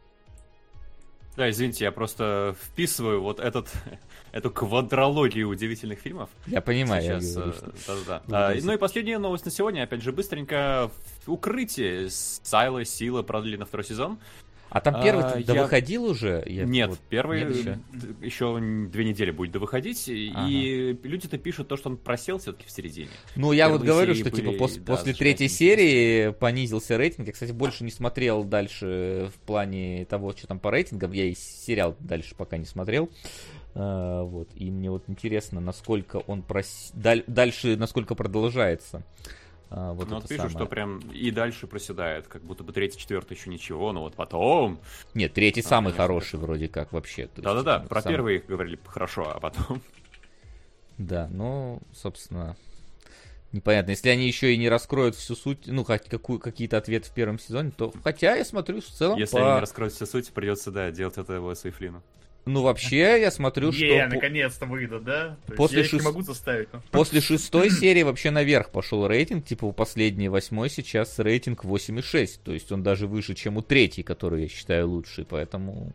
Да, 1.41 1.49
извините, 1.49 1.85
я 1.85 1.91
просто 1.91 2.55
вписываю 2.61 3.23
вот 3.23 3.41
этот, 3.41 3.73
эту 4.33 4.51
квадрологию 4.51 5.49
удивительных 5.49 5.99
фильмов. 5.99 6.29
Я 6.47 6.61
понимаю. 6.61 7.01
Сейчас, 7.01 7.25
я 7.25 7.35
говорю, 7.35 7.53
э, 7.53 7.81
что... 7.81 8.05
да, 8.07 8.23
да. 8.27 8.49
А, 8.51 8.55
ну 8.63 8.75
и 8.75 8.77
последняя 8.77 9.17
новость 9.17 9.47
на 9.47 9.51
сегодня, 9.51 9.85
опять 9.85 10.03
же, 10.03 10.13
быстренько. 10.13 10.91
Укрытие 11.27 12.11
Сайла 12.11 12.85
Сила 12.85 13.23
продлили 13.23 13.57
на 13.57 13.65
второй 13.65 13.87
сезон. 13.87 14.19
А 14.71 14.81
там 14.81 15.03
первый 15.03 15.25
а, 15.25 15.39
я... 15.39 15.63
выходил 15.63 16.05
уже? 16.05 16.43
Я... 16.47 16.65
Нет, 16.65 16.91
вот... 16.91 16.99
первый 17.09 17.45
Нет 17.45 17.57
еще? 17.57 17.79
еще 18.23 18.61
две 18.89 19.05
недели 19.05 19.33
будет 19.33 19.51
довыходить, 19.51 20.09
ага. 20.09 20.47
и 20.49 20.97
люди-то 21.03 21.39
пишут 21.39 21.69
то, 21.69 21.77
что 21.77 21.91
он 21.91 21.97
просел 21.97 22.39
все-таки 22.39 22.67
в 22.67 22.71
середине. 22.71 23.11
Ну, 23.35 23.53
я 23.53 23.69
вот 23.69 23.83
говорю, 23.83 24.15
что 24.15 24.31
типа 24.31 24.53
пос... 24.53 24.77
да, 24.77 24.95
после 24.95 25.13
третьей 25.13 25.49
серии 25.49 26.31
понизился 26.31 26.97
рейтинг. 26.97 27.27
Я, 27.27 27.33
кстати, 27.33 27.53
больше 27.53 27.83
не 27.83 27.91
смотрел 27.91 28.45
дальше 28.45 29.31
в 29.35 29.41
плане 29.41 30.05
того, 30.05 30.33
что 30.33 30.47
там 30.47 30.61
по 30.61 30.71
рейтингам. 30.71 31.13
Я 31.13 31.25
и 31.25 31.35
сериал 31.35 31.97
дальше 31.99 32.35
пока 32.37 32.57
не 32.57 32.65
смотрел. 32.65 33.11
Uh, 33.73 34.25
вот, 34.25 34.49
и 34.57 34.69
мне 34.69 34.91
вот 34.91 35.05
интересно, 35.07 35.61
насколько 35.61 36.17
он 36.17 36.43
прос... 36.43 36.91
Даль... 36.93 37.23
дальше, 37.29 37.77
насколько 37.77 38.17
продолжается. 38.17 39.05
А, 39.71 39.93
вот 39.93 40.09
ну, 40.09 40.17
вот 40.17 40.25
пишут, 40.25 40.51
самое. 40.51 40.57
что 40.57 40.67
прям 40.67 40.99
и 41.13 41.31
дальше 41.31 41.69
проседает, 41.69 42.27
как 42.27 42.43
будто 42.43 42.65
бы 42.65 42.73
третий, 42.73 42.99
четвертый 42.99 43.37
еще 43.37 43.51
ничего, 43.51 43.93
но 43.93 44.03
вот 44.03 44.15
потом... 44.15 44.81
Нет, 45.15 45.33
третий 45.33 45.61
а, 45.61 45.65
самый 45.65 45.93
хороший 45.93 46.37
это... 46.37 46.39
вроде 46.39 46.69
как 46.69 46.93
вообще. 46.93 47.29
Да-да-да, 47.37 47.79
про 47.79 48.03
самый... 48.03 48.15
первый 48.15 48.39
говорили 48.39 48.79
хорошо, 48.85 49.31
а 49.33 49.39
потом... 49.39 49.81
Да, 50.99 51.29
ну, 51.31 51.81
собственно, 51.95 52.57
непонятно. 53.53 53.93
Если 53.93 54.11
они 54.11 54.27
еще 54.27 54.53
и 54.53 54.59
не 54.59 54.69
раскроют 54.69 55.15
всю 55.15 55.35
суть, 55.35 55.67
ну, 55.67 55.83
хоть 55.83 56.05
какую, 56.09 56.41
какие-то 56.41 56.77
ответы 56.77 57.09
в 57.09 57.15
первом 57.15 57.39
сезоне, 57.39 57.71
то... 57.71 57.91
Хотя 58.05 58.37
я 58.37 58.45
смотрю 58.45 58.83
в 58.83 58.85
целом 58.85 59.19
Если 59.19 59.33
по... 59.33 59.43
они 59.43 59.55
не 59.55 59.61
раскроют 59.61 59.95
всю 59.95 60.05
суть, 60.05 60.31
придется, 60.31 60.71
да, 60.71 60.91
делать 60.91 61.17
это 61.17 61.33
его 61.33 61.55
Флину. 61.55 62.03
Ну, 62.53 62.63
вообще, 62.63 63.21
я 63.21 63.31
смотрю, 63.31 63.73
что... 63.73 63.85
Я 63.85 64.09
наконец-то 64.09 64.67
выйдут, 64.67 65.05
да? 65.05 65.37
То 65.47 65.55
после 65.55 65.85
шест... 65.85 65.95
не 65.95 66.01
могу 66.01 66.23
заставить. 66.23 66.69
Но... 66.73 66.83
После 66.91 67.21
шестой 67.21 67.71
серии 67.71 68.03
вообще 68.03 68.31
наверх 68.31 68.71
пошел 68.71 69.07
рейтинг, 69.07 69.45
типа 69.45 69.67
у 69.67 69.73
последней 69.73 70.29
восьмой 70.29 70.71
сейчас 70.71 71.19
рейтинг 71.19 71.65
8,6, 71.65 72.41
то 72.45 72.53
есть 72.53 72.73
он 72.73 72.83
даже 72.83 73.07
выше, 73.07 73.35
чем 73.35 73.57
у 73.57 73.63
третьей, 73.63 74.03
которую 74.03 74.43
я 74.43 74.49
считаю 74.49 74.89
лучшей, 74.89 75.25
поэтому 75.25 75.93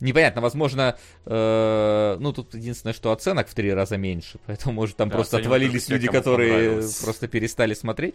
непонятно, 0.00 0.40
возможно, 0.40 0.96
э, 1.24 2.16
ну 2.18 2.32
тут 2.32 2.54
единственное, 2.54 2.94
что 2.94 3.12
оценок 3.12 3.48
в 3.48 3.54
три 3.54 3.72
раза 3.72 3.96
меньше, 3.96 4.38
поэтому 4.46 4.74
может 4.74 4.96
там 4.96 5.08
да, 5.08 5.16
просто 5.16 5.38
отвалились 5.38 5.88
люди, 5.88 6.08
которые 6.08 6.82
просто 7.02 7.28
перестали 7.28 7.74
смотреть, 7.74 8.14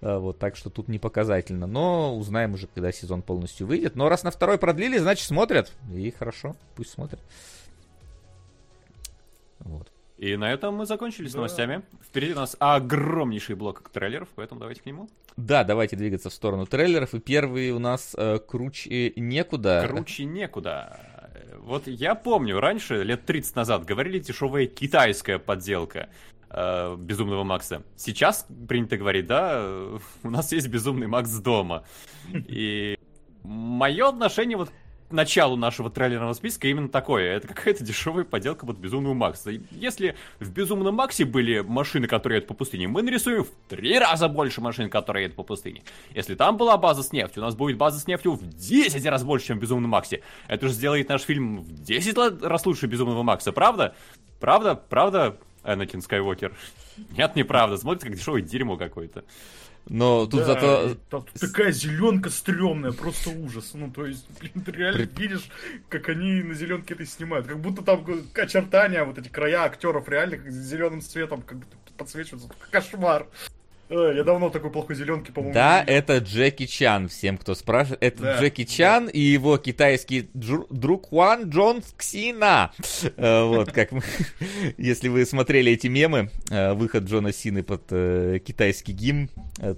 а, 0.00 0.18
вот 0.18 0.38
так 0.38 0.56
что 0.56 0.70
тут 0.70 0.88
не 0.88 0.98
показательно, 0.98 1.66
но 1.66 2.16
узнаем 2.16 2.54
уже, 2.54 2.66
когда 2.66 2.92
сезон 2.92 3.22
полностью 3.22 3.66
выйдет. 3.66 3.96
Но 3.96 4.08
раз 4.08 4.22
на 4.24 4.30
второй 4.30 4.58
продлили, 4.58 4.98
значит 4.98 5.26
смотрят 5.26 5.72
и 5.92 6.10
хорошо, 6.10 6.56
пусть 6.74 6.90
смотрят. 6.90 7.20
Вот. 9.60 9.90
И 10.18 10.36
на 10.36 10.50
этом 10.50 10.74
мы 10.74 10.86
закончили 10.86 11.28
с 11.28 11.32
да. 11.32 11.38
новостями. 11.38 11.82
Впереди 12.02 12.32
у 12.32 12.36
нас 12.36 12.56
огромнейший 12.58 13.54
блок 13.54 13.88
трейлеров, 13.90 14.28
поэтому 14.34 14.60
давайте 14.60 14.80
к 14.82 14.86
нему. 14.86 15.10
Да, 15.36 15.64
давайте 15.64 15.96
двигаться 15.96 16.30
в 16.30 16.32
сторону 16.32 16.64
трейлеров. 16.64 17.12
И 17.14 17.20
первый 17.20 17.70
у 17.72 17.78
нас 17.78 18.14
э, 18.16 18.38
круче 18.38 19.12
некуда. 19.16 19.84
Круче 19.86 20.24
некуда. 20.24 20.98
Вот 21.66 21.88
я 21.88 22.14
помню, 22.14 22.60
раньше, 22.60 23.02
лет 23.02 23.26
30 23.26 23.56
назад, 23.56 23.84
говорили 23.84 24.20
дешевая 24.20 24.66
китайская 24.66 25.40
подделка 25.40 26.10
э, 26.48 26.96
Безумного 26.96 27.42
Макса. 27.42 27.82
Сейчас 27.96 28.46
принято 28.68 28.96
говорить, 28.96 29.26
да, 29.26 29.66
у 30.22 30.30
нас 30.30 30.52
есть 30.52 30.68
Безумный 30.68 31.08
Макс 31.08 31.28
дома. 31.40 31.84
И 32.32 32.96
мое 33.42 34.08
отношение 34.08 34.56
вот 34.56 34.70
началу 35.10 35.56
нашего 35.56 35.90
трейлерного 35.90 36.32
списка 36.32 36.68
именно 36.68 36.88
такое. 36.88 37.36
Это 37.36 37.48
какая-то 37.48 37.84
дешевая 37.84 38.24
поделка 38.24 38.66
под 38.66 38.78
Безумного 38.78 39.14
Макса. 39.14 39.50
Если 39.70 40.16
в 40.40 40.50
Безумном 40.50 40.94
Максе 40.94 41.24
были 41.24 41.60
машины, 41.60 42.06
которые 42.06 42.36
едут 42.36 42.48
по 42.48 42.54
пустыне, 42.54 42.88
мы 42.88 43.02
нарисуем 43.02 43.44
в 43.44 43.50
три 43.68 43.98
раза 43.98 44.28
больше 44.28 44.60
машин, 44.60 44.90
которые 44.90 45.24
едут 45.24 45.36
по 45.36 45.42
пустыне. 45.42 45.82
Если 46.14 46.34
там 46.34 46.56
была 46.56 46.76
база 46.76 47.02
с 47.02 47.12
нефтью, 47.12 47.42
у 47.42 47.46
нас 47.46 47.54
будет 47.54 47.76
база 47.76 48.00
с 48.00 48.06
нефтью 48.06 48.32
в 48.32 48.46
10 48.46 49.06
раз 49.06 49.24
больше, 49.24 49.48
чем 49.48 49.58
в 49.58 49.60
Безумном 49.60 49.90
Максе. 49.90 50.22
Это 50.48 50.68
же 50.68 50.74
сделает 50.74 51.08
наш 51.08 51.22
фильм 51.22 51.62
в 51.62 51.72
10 51.82 52.42
раз 52.42 52.66
лучше 52.66 52.86
Безумного 52.86 53.22
Макса, 53.22 53.52
правда? 53.52 53.94
Правда? 54.40 54.74
Правда, 54.74 55.38
Энакин 55.64 56.02
Скайуокер? 56.02 56.54
Нет, 57.16 57.36
неправда. 57.36 57.76
Смотрится 57.76 58.08
как 58.08 58.16
дешевое 58.16 58.42
дерьмо 58.42 58.76
какое-то. 58.76 59.24
Но 59.88 60.26
тут 60.26 60.40
да, 60.40 60.46
зато... 60.46 60.96
Тут 61.10 61.30
такая 61.32 61.70
зеленка 61.70 62.28
стрёмная, 62.30 62.92
просто 62.92 63.30
ужас. 63.30 63.70
Ну, 63.74 63.90
то 63.90 64.04
есть, 64.04 64.26
блин, 64.40 64.64
ты 64.64 64.72
реально 64.72 65.06
При... 65.06 65.22
видишь, 65.22 65.48
как 65.88 66.08
они 66.08 66.42
на 66.42 66.54
зеленке 66.54 66.94
это 66.94 67.06
снимают. 67.06 67.46
Как 67.46 67.60
будто 67.60 67.82
там 67.82 68.04
очертания, 68.34 69.04
вот 69.04 69.18
эти 69.18 69.28
края 69.28 69.62
актеров 69.62 70.08
реально 70.08 70.38
как 70.38 70.50
зеленым 70.50 71.00
цветом 71.00 71.42
как 71.42 71.58
будто 71.58 71.76
подсвечиваются. 71.96 72.50
Кошмар. 72.70 73.28
Э, 73.88 74.12
я 74.16 74.24
давно 74.24 74.50
такой 74.50 74.70
плохой 74.70 74.96
зеленки, 74.96 75.30
по-моему. 75.30 75.54
Да, 75.54 75.82
это 75.86 76.18
Джеки 76.18 76.66
Чан, 76.66 77.08
всем, 77.08 77.38
кто 77.38 77.54
спрашивает. 77.54 78.02
Это 78.02 78.22
да, 78.22 78.40
Джеки 78.40 78.64
Чан 78.64 79.06
да. 79.06 79.12
и 79.12 79.20
его 79.20 79.58
китайский 79.58 80.28
друг 80.34 81.08
Хуан 81.08 81.50
Джон 81.50 81.82
Ксина. 81.96 82.72
Э, 83.16 83.44
вот, 83.44 83.70
как 83.72 83.92
мы... 83.92 84.02
Если 84.76 85.08
вы 85.08 85.24
смотрели 85.24 85.72
эти 85.72 85.86
мемы, 85.86 86.30
э, 86.50 86.72
выход 86.72 87.04
Джона 87.04 87.32
Сины 87.32 87.62
под 87.62 87.86
китайский 88.42 88.92
гимн, 88.92 89.30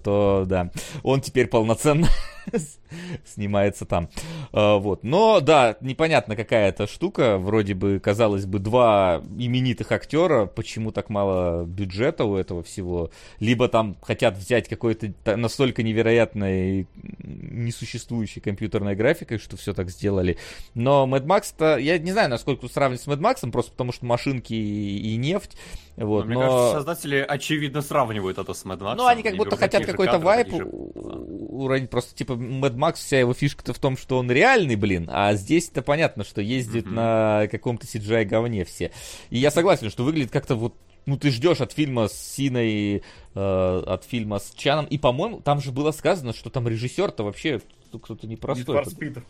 то 0.03 0.45
да, 0.47 0.71
он 1.03 1.21
теперь 1.21 1.47
полноценно 1.47 2.09
снимается 3.27 3.85
там. 3.85 4.09
Вот. 4.53 5.05
Но 5.05 5.41
да, 5.41 5.77
непонятно 5.81 6.37
какая 6.37 6.71
это 6.71 6.87
штука. 6.87 7.39
Вроде 7.39 7.75
бы, 7.75 8.01
казалось 8.01 8.47
бы, 8.47 8.59
два 8.59 9.23
именитых 9.37 9.93
актера. 9.93 10.47
Почему 10.47 10.93
так 10.93 11.11
мало 11.11 11.65
бюджета 11.65 12.25
у 12.25 12.37
этого 12.37 12.63
всего? 12.63 13.11
Либо 13.41 13.69
там 13.69 13.98
хотят 14.03 14.37
взять 14.37 14.69
какой-то 14.69 15.13
настолько 15.37 15.83
невероятной 15.83 16.87
несуществующей 17.23 18.41
компьютерной 18.41 18.95
графикой, 18.95 19.39
что 19.39 19.57
все 19.57 19.75
так 19.75 19.91
сделали. 19.91 20.39
Но 20.75 21.07
Mad 21.07 21.25
Max-то, 21.25 21.77
я 21.77 21.99
не 21.99 22.13
знаю, 22.13 22.31
насколько 22.31 22.69
сравнить 22.69 23.01
с 23.01 23.07
Mad 23.07 23.19
Max, 23.19 23.51
просто 23.51 23.73
потому 23.73 23.93
что 23.93 24.07
машинки 24.07 24.55
и, 24.55 25.15
и 25.15 25.17
нефть. 25.17 25.57
Вот, 25.97 26.27
но, 26.27 26.35
но... 26.35 26.41
Мне 26.41 26.49
кажется, 26.49 26.73
создатели 26.73 27.27
очевидно 27.29 27.83
сравнивают 27.83 28.39
это 28.39 28.55
с 28.55 28.65
Mad 28.65 28.79
Max. 28.79 28.95
Ну, 28.97 29.07
они 29.07 29.23
как 29.23 29.37
будто 29.37 29.57
хотят 29.57 29.85
какой-то 29.85 30.19
вайп 30.19 30.53
уронить. 30.55 31.91
Просто, 31.91 32.15
типа, 32.15 32.33
Mad 32.33 32.75
Max, 32.75 32.95
вся 32.97 33.19
его 33.19 33.35
фишка-то 33.35 33.73
в 33.73 33.79
том, 33.79 33.97
что 33.97 34.19
он 34.19 34.31
реальный, 34.31 34.77
блин, 34.77 35.09
а 35.13 35.35
здесь-то 35.35 35.83
понятно, 35.83 36.25
что 36.25 36.41
ездит 36.41 36.87
mm-hmm. 36.87 36.93
на 36.93 37.49
каком-то 37.49 37.87
CGI 37.87 38.25
говне 38.25 38.65
все. 38.65 38.93
И 39.31 39.39
я 39.39 39.51
согласен, 39.51 39.91
что 39.91 40.05
выглядит 40.05 40.31
как-то 40.31 40.55
вот 40.55 40.75
ну, 41.09 41.17
ты 41.17 41.31
ждешь 41.31 41.63
от 41.63 41.73
фильма 41.73 42.09
с 42.09 42.13
Синой, 42.13 43.03
э, 43.35 43.83
от 43.87 44.05
фильма 44.05 44.39
с 44.39 44.51
Чаном. 44.51 44.85
И, 44.85 44.99
по-моему, 44.99 45.41
там 45.41 45.59
же 45.63 45.73
было 45.73 45.91
сказано, 45.91 46.35
что 46.35 46.51
там 46.51 46.69
режиссер-то 46.69 47.25
вообще 47.25 47.63
кто-то 47.91 48.27
непростой. 48.27 48.83
Speed. 48.83 49.23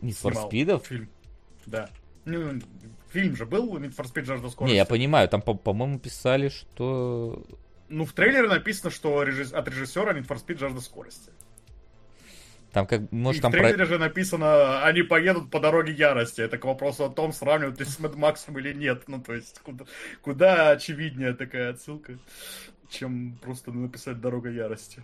Need 0.00 0.16
for 0.20 0.50
Speed? 0.50 0.84
Фильм. 0.84 1.08
Да. 1.66 1.88
Ну, 2.24 2.60
фильм 3.12 3.36
же 3.36 3.46
был 3.46 3.76
Need 3.76 3.94
for 3.94 4.12
Speed 4.12 4.24
жажда 4.24 4.50
скорости. 4.50 4.72
Не, 4.72 4.76
я 4.76 4.84
понимаю, 4.84 5.28
там, 5.28 5.40
по-моему, 5.40 6.00
писали, 6.00 6.48
что... 6.48 7.44
Ну, 7.88 8.04
в 8.04 8.12
трейлере 8.12 8.48
написано, 8.48 8.90
что 8.90 9.22
режисс... 9.22 9.52
от 9.52 9.68
режиссера 9.68 10.12
Need 10.12 10.26
for 10.26 10.44
Speed 10.44 10.58
жажда 10.58 10.80
скорости. 10.80 11.30
Там 12.72 12.86
как, 12.86 13.12
может, 13.12 13.40
и 13.40 13.42
там... 13.42 13.50
в 13.50 13.54
трейлере 13.54 13.76
про... 13.76 13.86
же 13.86 13.98
написано, 13.98 14.84
они 14.84 15.02
поедут 15.02 15.50
по 15.50 15.60
дороге 15.60 15.92
ярости. 15.92 16.40
Это 16.40 16.56
к 16.58 16.64
вопросу 16.64 17.04
о 17.04 17.10
том, 17.10 17.32
сравнивают 17.32 17.78
ли 17.78 17.84
с 17.84 17.98
Мэд 17.98 18.16
Максом 18.16 18.58
или 18.58 18.72
нет. 18.72 19.04
Ну, 19.08 19.20
то 19.20 19.34
есть, 19.34 19.60
куда, 19.62 19.84
куда 20.22 20.70
очевиднее 20.70 21.34
такая 21.34 21.70
отсылка, 21.70 22.18
чем 22.88 23.38
просто 23.42 23.72
написать 23.72 24.20
«Дорога 24.20 24.50
ярости». 24.50 25.02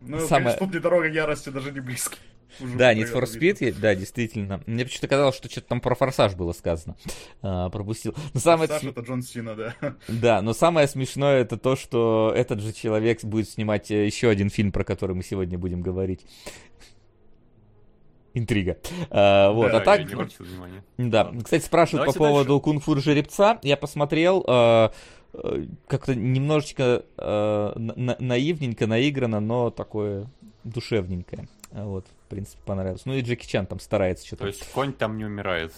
Ну, 0.00 0.18
Самое... 0.18 0.28
конечно, 0.28 0.66
тут 0.66 0.74
не 0.74 0.80
«Дорога 0.80 1.08
ярости», 1.08 1.50
даже 1.50 1.70
не 1.72 1.80
близко. 1.80 2.16
Да, 2.76 2.94
Need 2.94 3.12
for 3.12 3.24
Speed, 3.24 3.76
да, 3.80 3.94
действительно. 3.94 4.62
Мне 4.66 4.84
почему-то 4.84 5.08
казалось, 5.08 5.36
что 5.36 5.50
что-то 5.50 5.68
там 5.68 5.80
про 5.80 5.94
форсаж 5.94 6.34
было 6.34 6.52
сказано. 6.52 6.96
А, 7.42 7.68
пропустил. 7.68 8.14
Но 8.32 8.40
самое... 8.40 8.68
Форсаж 8.68 8.90
это 8.90 9.00
Джон 9.02 9.22
Сина, 9.22 9.54
да. 9.54 9.74
Да, 10.08 10.40
но 10.40 10.54
самое 10.54 10.88
смешное 10.88 11.42
это 11.42 11.58
то, 11.58 11.76
что 11.76 12.32
этот 12.34 12.60
же 12.60 12.72
человек 12.72 13.22
будет 13.22 13.50
снимать 13.50 13.90
э, 13.90 14.06
еще 14.06 14.30
один 14.30 14.48
фильм, 14.48 14.72
про 14.72 14.82
который 14.82 15.14
мы 15.14 15.22
сегодня 15.22 15.58
будем 15.58 15.82
говорить. 15.82 16.24
Интрига. 18.34 18.78
А, 19.10 19.52
вот, 19.52 19.70
да, 19.70 19.78
а 19.78 19.80
так... 19.80 20.02
Да, 20.98 21.32
кстати, 21.42 21.64
спрашивают 21.64 22.02
Давайте 22.02 22.18
по 22.18 22.24
поводу 22.24 22.60
кунг-фу 22.60 22.96
жеребца. 22.96 23.58
Я 23.62 23.76
посмотрел, 23.76 24.44
э, 24.46 24.88
э, 25.34 25.66
как-то 25.86 26.16
немножечко 26.16 27.04
э, 27.16 27.72
на- 27.76 28.16
наивненько, 28.18 28.88
наиграно, 28.88 29.38
но 29.38 29.70
такое 29.70 30.26
душевненькое. 30.64 31.48
Вот, 31.70 32.06
в 32.26 32.30
принципе, 32.30 32.58
понравилось. 32.64 33.02
Ну 33.04 33.14
и 33.14 33.20
Джеки 33.20 33.46
Чан 33.46 33.66
там 33.66 33.78
старается 33.78 34.26
что-то. 34.26 34.42
То 34.42 34.48
есть 34.48 34.68
конь 34.72 34.92
там 34.92 35.16
не 35.16 35.24
умирает? 35.24 35.72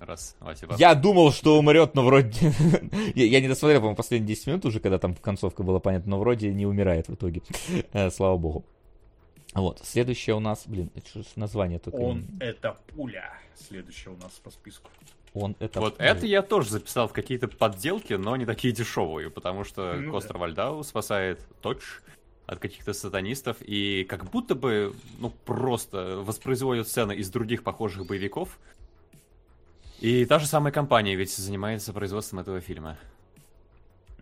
Раз, 0.00 0.36
Вася, 0.40 0.66
я 0.76 0.94
думал, 0.94 1.32
что 1.32 1.58
умрет, 1.58 1.94
но 1.94 2.04
вроде... 2.04 2.52
я, 3.14 3.24
я 3.24 3.40
не 3.40 3.48
досмотрел, 3.48 3.80
по-моему, 3.80 3.96
последние 3.96 4.34
10 4.34 4.46
минут 4.48 4.64
уже, 4.66 4.78
когда 4.80 4.98
там 4.98 5.14
концовка 5.14 5.62
была 5.62 5.78
понятна, 5.80 6.10
но 6.10 6.18
вроде 6.18 6.52
не 6.52 6.66
умирает 6.66 7.08
в 7.08 7.14
итоге. 7.14 7.42
Слава 8.10 8.36
богу. 8.36 8.64
Вот, 9.54 9.80
следующее 9.84 10.34
у 10.34 10.40
нас, 10.40 10.64
блин, 10.66 10.90
это 10.94 11.08
что 11.08 11.22
название 11.38 11.78
только... 11.78 11.96
Он— 11.96 12.24
это 12.40 12.76
пуля. 12.88 13.32
Следующее 13.54 14.12
у 14.12 14.16
нас 14.16 14.32
по 14.32 14.50
списку. 14.50 14.90
Он 15.32 15.54
это... 15.60 15.80
Вот 15.80 15.96
пуля. 15.96 16.08
это 16.10 16.26
я 16.26 16.42
тоже 16.42 16.70
записал 16.70 17.06
в 17.06 17.12
какие-то 17.12 17.46
подделки, 17.46 18.14
но 18.14 18.36
не 18.36 18.46
такие 18.46 18.74
дешевые, 18.74 19.30
потому 19.30 19.62
что 19.62 19.94
ну, 19.94 20.12
Костер 20.12 20.34
да. 20.34 20.38
Вальдау 20.40 20.82
спасает 20.82 21.46
Точь 21.62 22.00
от 22.46 22.58
каких-то 22.58 22.92
сатанистов, 22.92 23.58
и 23.60 24.04
как 24.04 24.28
будто 24.30 24.54
бы, 24.54 24.92
ну, 25.18 25.30
просто 25.30 26.18
воспроизводят 26.18 26.88
сцены 26.88 27.14
из 27.14 27.30
других 27.30 27.62
похожих 27.62 28.06
боевиков. 28.06 28.58
И 30.00 30.26
та 30.26 30.38
же 30.38 30.46
самая 30.46 30.72
компания 30.72 31.14
ведь 31.14 31.34
занимается 31.34 31.92
производством 31.92 32.40
этого 32.40 32.60
фильма. 32.60 32.98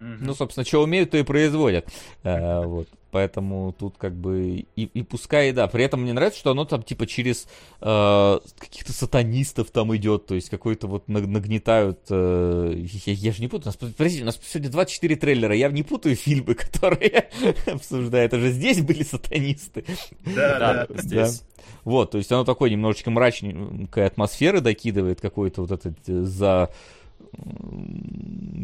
Ну, 0.00 0.34
собственно, 0.34 0.64
что 0.64 0.82
умеют, 0.82 1.10
то 1.10 1.18
и 1.18 1.22
производят. 1.22 1.86
А, 2.24 2.62
вот. 2.62 2.88
Поэтому 3.12 3.74
тут 3.78 3.98
как 3.98 4.14
бы 4.14 4.64
и, 4.74 4.84
и 4.84 5.02
пускай, 5.02 5.52
да. 5.52 5.68
При 5.68 5.84
этом 5.84 6.00
мне 6.00 6.14
нравится, 6.14 6.40
что 6.40 6.52
оно 6.52 6.64
там 6.64 6.82
типа 6.82 7.06
через 7.06 7.46
э, 7.82 8.38
каких-то 8.58 8.94
сатанистов 8.94 9.70
там 9.70 9.94
идет, 9.94 10.24
то 10.24 10.34
есть 10.34 10.48
какой-то 10.48 10.86
вот 10.86 11.08
нагнетают. 11.08 12.00
Э, 12.08 12.72
я, 12.74 13.12
я 13.12 13.32
же 13.32 13.42
не 13.42 13.48
путаю. 13.48 13.64
У 13.64 13.66
нас, 13.66 13.76
подождите, 13.76 14.22
у 14.22 14.26
нас 14.26 14.40
сегодня 14.42 14.70
24 14.70 15.16
трейлера. 15.16 15.54
Я 15.54 15.68
не 15.68 15.82
путаю 15.82 16.16
фильмы, 16.16 16.54
которые 16.54 17.28
обсуждают. 17.66 18.32
Это 18.32 18.40
же 18.40 18.50
здесь 18.50 18.80
были 18.80 19.02
сатанисты. 19.02 19.84
Да, 20.24 20.58
да, 20.58 20.86
да 20.88 21.02
здесь. 21.02 21.42
Вот, 21.84 22.12
то 22.12 22.18
есть 22.18 22.32
оно 22.32 22.44
такой 22.44 22.70
немножечко 22.70 23.10
мрачненькой 23.10 24.06
атмосферы 24.06 24.62
докидывает 24.62 25.20
какой-то 25.20 25.60
вот 25.60 25.72
этот 25.72 25.98
э, 26.06 26.22
за 26.22 26.70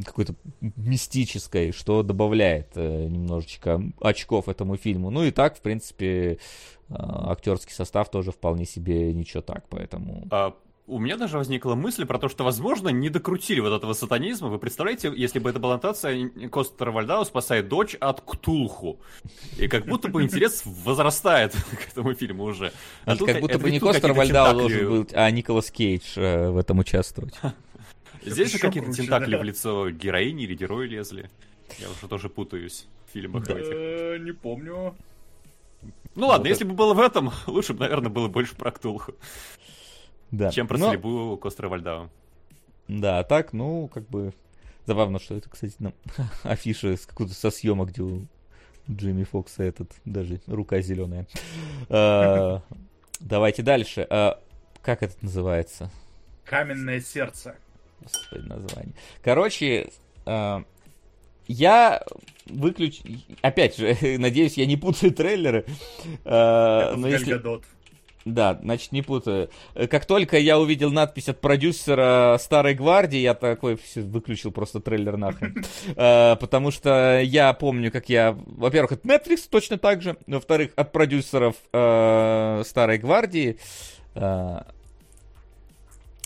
какой-то 0.05 0.35
мистической, 0.61 1.73
что 1.73 2.03
добавляет 2.03 2.71
э, 2.75 3.07
немножечко 3.07 3.83
очков 4.01 4.49
этому 4.49 4.77
фильму. 4.77 5.11
Ну 5.11 5.25
и 5.25 5.31
так, 5.31 5.57
в 5.57 5.61
принципе, 5.61 6.33
э, 6.35 6.37
актерский 6.89 7.75
состав 7.75 8.11
тоже 8.11 8.31
вполне 8.33 8.65
себе 8.65 9.13
ничего 9.13 9.43
так, 9.43 9.65
поэтому... 9.69 10.27
А, 10.31 10.55
у 10.89 10.99
меня 10.99 11.17
даже 11.17 11.37
возникла 11.37 11.75
мысль 11.75 12.07
про 12.07 12.19
то, 12.19 12.29
что, 12.29 12.45
возможно, 12.45 12.89
не 12.89 13.11
докрутили 13.11 13.61
вот 13.61 13.73
этого 13.73 13.93
сатанизма. 13.93 14.49
Вы 14.49 14.59
представляете, 14.59 15.13
если 15.15 15.39
бы 15.39 15.51
это 15.51 15.59
была 15.59 15.75
аннотация, 15.75 16.31
Костер 16.51 16.91
Вальдау 16.91 17.25
спасает 17.27 17.69
дочь 17.69 17.95
от 18.01 18.23
Ктулху. 18.23 18.99
И 19.59 19.69
как 19.69 19.87
будто 19.87 20.09
бы 20.09 20.23
интерес 20.23 20.63
возрастает 20.65 21.53
к 21.71 21.93
этому 21.93 22.15
фильму 22.15 22.45
уже. 22.45 22.73
А 23.05 23.17
как 23.17 23.41
будто 23.41 23.59
бы 23.59 23.71
не 23.71 23.81
Костер 23.81 24.15
Вальдау 24.15 24.59
должен 24.59 24.89
был, 24.89 25.07
а 25.13 25.31
Николас 25.31 25.71
Кейдж 25.71 26.17
э, 26.17 26.51
в 26.51 26.57
этом 26.57 26.79
участвовать. 26.79 27.35
Здесь 28.25 28.53
же 28.53 28.59
какие-то 28.59 28.93
тентакли 28.93 29.37
в 29.37 29.43
лицо 29.43 29.91
героини 29.91 30.45
или 30.45 30.55
героя 30.55 30.87
лезли. 30.87 31.31
Я 31.79 31.91
уже 31.91 32.09
тоже 32.09 32.29
путаюсь 32.29 32.87
в 33.07 33.13
фильмах 33.13 33.49
этих. 33.49 34.23
Не 34.25 34.33
помню. 34.33 34.95
Ну 36.15 36.27
ладно, 36.27 36.49
если 36.49 36.65
бы 36.65 36.75
было 36.75 36.95
в 36.95 37.01
этом, 37.01 37.31
лучше 37.47 37.75
бы, 37.75 37.81
наверное, 37.81 38.11
было 38.11 38.29
больше 38.29 38.57
про 38.57 38.71
Ктулху. 38.73 39.15
Да. 40.31 40.51
Чем 40.51 40.67
про 40.67 40.77
стрельбу 40.79 41.37
Костера 41.37 41.69
Вальдау. 41.69 42.11
Да, 42.89 43.21
а 43.21 43.25
так, 43.25 43.53
ну, 43.53 43.89
как 43.89 44.09
бы... 44.09 44.33
Забавно, 44.87 45.21
что 45.21 45.35
это, 45.35 45.51
кстати, 45.51 45.75
нам 45.79 45.93
афиша 46.43 46.97
с 46.97 47.05
какой-то 47.07 47.35
со 47.35 47.51
съемок, 47.51 47.91
где 47.91 48.03
у 48.03 48.27
Джимми 48.91 49.25
Фокса 49.25 49.63
этот 49.63 49.93
даже 50.05 50.41
рука 50.47 50.81
зеленая. 50.81 51.27
А, 51.91 52.63
давайте 53.21 53.63
дальше. 53.63 54.07
А, 54.11 54.41
как 54.83 55.03
это 55.03 55.15
называется? 55.23 55.91
Каменное 56.45 57.01
сердце. 57.01 57.57
Господи, 58.03 58.47
название. 58.47 58.95
Короче, 59.23 59.91
э, 60.27 60.63
я 61.49 62.03
выключу... 62.47 63.03
Опять 63.43 63.77
же, 63.77 63.97
надеюсь, 64.19 64.57
я 64.57 64.67
не 64.67 64.77
путаю 64.77 65.13
трейлеры. 65.13 65.65
Э, 66.25 66.95
но 66.97 67.09
если... 67.09 67.41
Да, 68.25 68.59
значит, 68.63 68.93
не 68.93 69.01
путаю. 69.01 69.49
Как 69.89 70.05
только 70.05 70.39
я 70.39 70.59
увидел 70.59 70.91
надпись 70.91 71.31
от 71.31 71.41
продюсера 71.41 72.37
Старой 72.39 72.75
Гвардии, 72.75 73.21
я 73.21 73.33
такой 73.33 73.77
все, 73.77 74.03
выключил 74.03 74.53
просто 74.53 74.81
трейлер 74.81 75.17
нахрен. 75.17 75.65
э, 75.97 76.37
потому 76.37 76.71
что 76.71 77.21
я 77.23 77.53
помню, 77.55 77.91
как 77.91 78.11
я... 78.11 78.37
Во-первых, 78.47 78.93
от 78.93 79.05
Netflix 79.05 79.49
точно 79.49 79.79
так 79.79 80.03
же. 80.03 80.19
Во-вторых, 80.27 80.73
от 80.77 80.93
продюсеров 80.93 81.57
э, 81.73 82.63
Старой 82.67 82.99
Гвардии. 82.99 83.59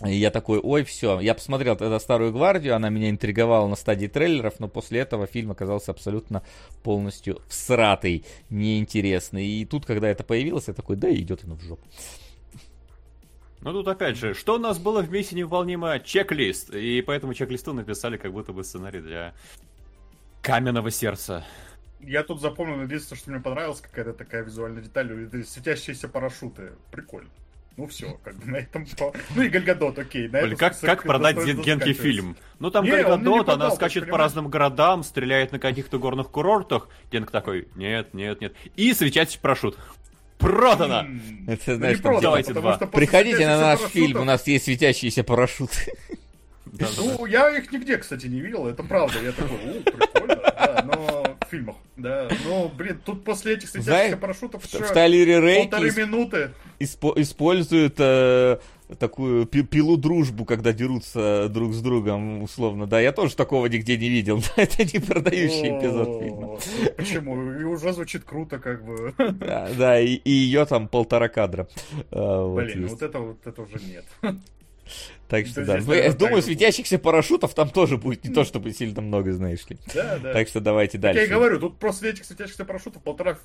И 0.07 0.15
я 0.15 0.31
такой, 0.31 0.59
ой, 0.59 0.85
все. 0.85 1.21
Я 1.21 1.35
посмотрел 1.35 1.77
тогда 1.77 2.01
«Старую 2.01 2.33
гвардию», 2.33 2.75
она 2.75 2.89
меня 2.89 3.09
интриговала 3.11 3.69
на 3.69 3.77
стадии 3.77 4.09
трейлеров, 4.09 4.59
но 4.59 4.69
после 4.69 5.01
этого 5.01 5.27
фильм 5.27 5.53
оказался 5.53 5.93
абсолютно 5.93 6.43
полностью 6.83 7.41
всратый, 7.49 8.25
неинтересный. 8.51 9.47
И 9.47 9.65
тут, 9.65 9.87
когда 9.87 10.09
это 10.09 10.25
появилось, 10.25 10.69
я 10.69 10.75
такой, 10.75 10.97
да 10.97 11.13
идет 11.15 11.45
оно 11.45 11.55
в 11.55 11.63
жопу. 11.63 11.87
Ну 13.61 13.73
тут 13.73 13.87
опять 13.87 14.17
же, 14.17 14.35
что 14.35 14.57
у 14.57 14.59
нас 14.59 14.79
было 14.81 15.03
в 15.03 15.11
миссии 15.13 15.37
невыполнимо? 15.37 16.01
Чек-лист. 16.01 16.71
И 16.75 17.01
по 17.03 17.13
этому 17.13 17.33
чек-листу 17.33 17.73
написали 17.73 18.17
как 18.17 18.33
будто 18.33 18.53
бы 18.53 18.65
сценарий 18.65 19.01
для 19.01 19.35
каменного 20.43 20.91
сердца. 20.91 21.45
Я 22.01 22.25
тут 22.25 22.41
запомнил, 22.41 22.83
единственное, 22.83 23.21
что 23.21 23.31
мне 23.31 23.41
понравилось, 23.41 23.81
какая-то 23.81 24.15
такая 24.15 24.43
визуальная 24.43 24.83
деталь, 24.83 25.13
это 25.27 25.45
светящиеся 25.45 26.09
парашюты. 26.09 26.73
Прикольно. 26.91 27.31
Ну 27.77 27.87
все, 27.87 28.19
как 28.23 28.37
бы 28.37 28.47
на 28.47 28.57
этом... 28.57 28.87
Ну 29.35 29.43
и 29.43 29.49
Гальгадот, 29.49 29.99
окей. 29.99 30.29
На 30.29 30.43
Блин, 30.43 30.57
как, 30.57 30.79
как 30.79 31.05
продать 31.05 31.37
Генки 31.37 31.93
фильм? 31.93 32.37
Ну 32.59 32.71
там 32.71 32.85
Гальгадот, 32.85 33.49
она 33.49 33.71
скачет 33.71 34.09
по 34.11 34.19
разным 34.19 34.49
городам, 34.49 35.03
стреляет 35.03 35.53
на 35.53 35.59
каких-то 35.59 35.99
горных 35.99 36.31
курортах. 36.31 36.89
Генк 37.11 37.31
такой, 37.31 37.69
нет, 37.75 38.13
нет, 38.15 38.41
нет. 38.41 38.55
И 38.77 38.93
светящий 38.93 39.41
парашют. 39.41 39.79
Продано! 40.39 41.07
Это, 41.47 41.71
ну, 41.71 41.77
знаешь, 41.77 42.03
продано, 42.03 42.21
давайте 42.21 42.53
два. 42.53 42.77
Приходите 42.77 43.47
на 43.47 43.61
наш 43.61 43.81
фильм, 43.81 44.21
у 44.21 44.25
нас 44.25 44.47
есть 44.47 44.65
светящиеся 44.65 45.23
парашюты. 45.23 45.95
ну, 46.97 47.27
я 47.27 47.57
их 47.57 47.71
нигде, 47.71 47.97
кстати, 47.97 48.27
не 48.27 48.41
видел, 48.41 48.67
это 48.67 48.83
правда. 48.83 49.23
Я 49.23 49.33
такой, 49.33 49.57
о, 49.57 49.83
прикольно, 49.83 50.35
да, 50.37 50.83
но 50.85 51.32
фильмах, 51.53 51.77
да. 51.97 52.29
Но, 52.47 52.69
блин, 52.69 53.01
тут 53.05 53.25
после 53.25 53.55
этих 53.55 53.69
светящихся 53.69 54.17
парашютов 54.17 54.65
в, 54.65 54.73
в 54.73 54.93
Талире 54.93 55.41
Рейки 55.41 55.71
полторы 55.71 55.93
минуты. 55.93 56.51
Испо- 56.81 57.13
используют 57.17 57.95
э, 57.99 58.59
такую 58.99 59.47
пилу 59.47 59.97
дружбу, 59.97 60.45
когда 60.45 60.73
дерутся 60.73 61.49
друг 61.51 61.75
с 61.75 61.83
другом, 61.83 62.43
условно. 62.43 62.87
Да, 62.87 63.01
я 63.01 63.13
тоже 63.13 63.37
такого 63.37 63.67
нигде 63.67 63.99
не 63.99 64.09
видел. 64.09 64.43
это 64.57 64.85
не 64.85 64.99
продающий 64.99 65.79
эпизод 65.79 66.23
фильма. 66.23 66.59
Почему? 66.97 67.53
И 67.53 67.65
уже 67.65 67.93
звучит 67.93 68.25
круто, 68.25 68.59
как 68.59 68.85
бы. 68.85 69.15
Да, 69.19 69.69
да, 69.77 70.01
и, 70.01 70.15
и 70.15 70.31
ее 70.31 70.65
там 70.65 70.89
полтора 70.89 71.29
кадра. 71.29 71.69
А, 72.11 72.55
блин, 72.55 72.89
вот 72.89 73.03
это 73.03 73.19
вот 73.19 73.47
это 73.47 73.63
уже 73.63 73.77
нет. 73.87 74.05
Так 75.29 75.47
что 75.47 75.65
да. 75.65 75.81
Думаю, 75.81 76.43
светящихся 76.43 76.99
парашютов 76.99 77.55
там 77.55 77.71
тоже 77.71 77.97
будет 77.97 78.25
не 78.25 78.35
то, 78.35 78.45
чтобы 78.45 78.73
сильно 78.73 79.01
много, 79.01 79.33
знаешь 79.33 79.67
ли. 79.69 79.79
Да, 79.95 80.19
да. 80.19 80.33
Так 80.35 80.49
что 80.49 80.61
давайте 80.61 80.99
дальше. 80.99 81.21
Я 81.21 81.27
и 81.27 81.31
говорю, 81.31 81.59
тут 81.59 81.79
просто 81.79 82.09
этих 82.09 82.25
светящихся 82.27 82.65
парашютов 82.65 83.03
полтора, 83.03 83.39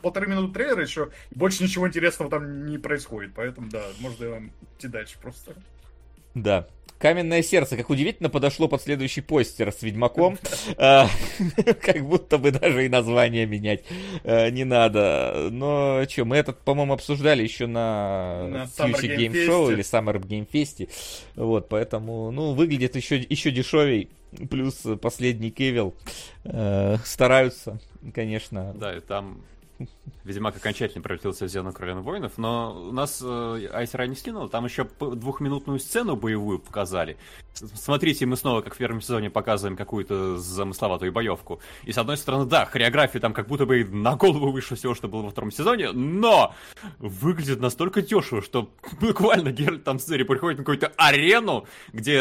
полторы 0.00 0.28
минуты 0.28 0.54
трейлера 0.54 0.82
еще, 0.82 1.10
больше 1.32 1.64
ничего 1.64 1.88
интересного 1.88 2.30
там 2.30 2.66
не 2.66 2.78
происходит. 2.78 3.32
Поэтому, 3.34 3.68
да, 3.68 3.82
можно 3.98 4.28
вам 4.28 4.52
идти 4.78 4.86
дальше 4.86 5.16
просто. 5.20 5.54
Да. 6.34 6.68
Каменное 7.02 7.42
сердце, 7.42 7.76
как 7.76 7.90
удивительно, 7.90 8.30
подошло 8.30 8.68
под 8.68 8.80
следующий 8.80 9.22
постер 9.22 9.72
с 9.72 9.82
Ведьмаком. 9.82 10.38
А, 10.78 11.08
как 11.80 12.06
будто 12.06 12.38
бы 12.38 12.50
даже 12.52 12.86
и 12.86 12.88
название 12.88 13.46
менять 13.46 13.82
а, 14.24 14.48
не 14.50 14.64
надо. 14.64 15.48
Но 15.50 16.04
что, 16.08 16.24
мы 16.24 16.36
этот, 16.36 16.60
по-моему, 16.60 16.92
обсуждали 16.92 17.42
еще 17.42 17.66
на 17.66 18.68
Future 18.78 19.16
Game 19.16 19.32
Show 19.32 19.72
или 19.72 19.82
Summer 19.82 20.20
Game 20.20 20.48
Fest. 20.48 20.88
Вот, 21.34 21.68
поэтому, 21.68 22.30
ну, 22.30 22.54
выглядит 22.54 22.94
еще, 22.94 23.16
еще 23.16 23.50
дешевей. 23.50 24.10
Плюс 24.48 24.82
последний 25.00 25.50
Кевилл. 25.50 25.94
А, 26.44 26.98
стараются, 27.04 27.80
конечно. 28.14 28.72
Да, 28.76 28.96
и 28.96 29.00
там 29.00 29.42
Ведьмак 30.24 30.56
окончательно 30.56 31.02
превратился 31.02 31.46
в 31.46 31.48
Зену 31.48 31.72
Короля 31.72 31.96
воинов, 31.96 32.38
но 32.38 32.88
у 32.88 32.92
нас 32.92 33.20
э, 33.24 33.68
Айсера 33.72 34.06
не 34.06 34.14
скинул, 34.14 34.48
там 34.48 34.64
еще 34.64 34.86
двухминутную 35.00 35.78
сцену 35.78 36.16
боевую 36.16 36.58
показали. 36.58 37.16
Смотрите, 37.54 38.24
мы 38.26 38.36
снова, 38.36 38.62
как 38.62 38.74
в 38.74 38.78
первом 38.78 39.00
сезоне, 39.00 39.30
показываем 39.30 39.76
какую-то 39.76 40.38
замысловатую 40.38 41.12
боевку. 41.12 41.60
И 41.84 41.92
с 41.92 41.98
одной 41.98 42.16
стороны, 42.16 42.46
да, 42.46 42.64
хореография 42.64 43.20
там 43.20 43.34
как 43.34 43.48
будто 43.48 43.66
бы 43.66 43.84
на 43.84 44.16
голову 44.16 44.52
выше 44.52 44.74
всего, 44.76 44.94
что 44.94 45.08
было 45.08 45.22
во 45.22 45.30
втором 45.30 45.50
сезоне, 45.50 45.92
но 45.92 46.54
выглядит 46.98 47.60
настолько 47.60 48.00
дешево, 48.00 48.42
что 48.42 48.72
буквально 49.00 49.50
Геральт 49.50 49.84
там 49.84 49.98
в 49.98 50.02
сцене 50.02 50.24
приходит 50.24 50.58
на 50.58 50.64
какую-то 50.64 50.92
арену, 50.96 51.66
где 51.92 52.20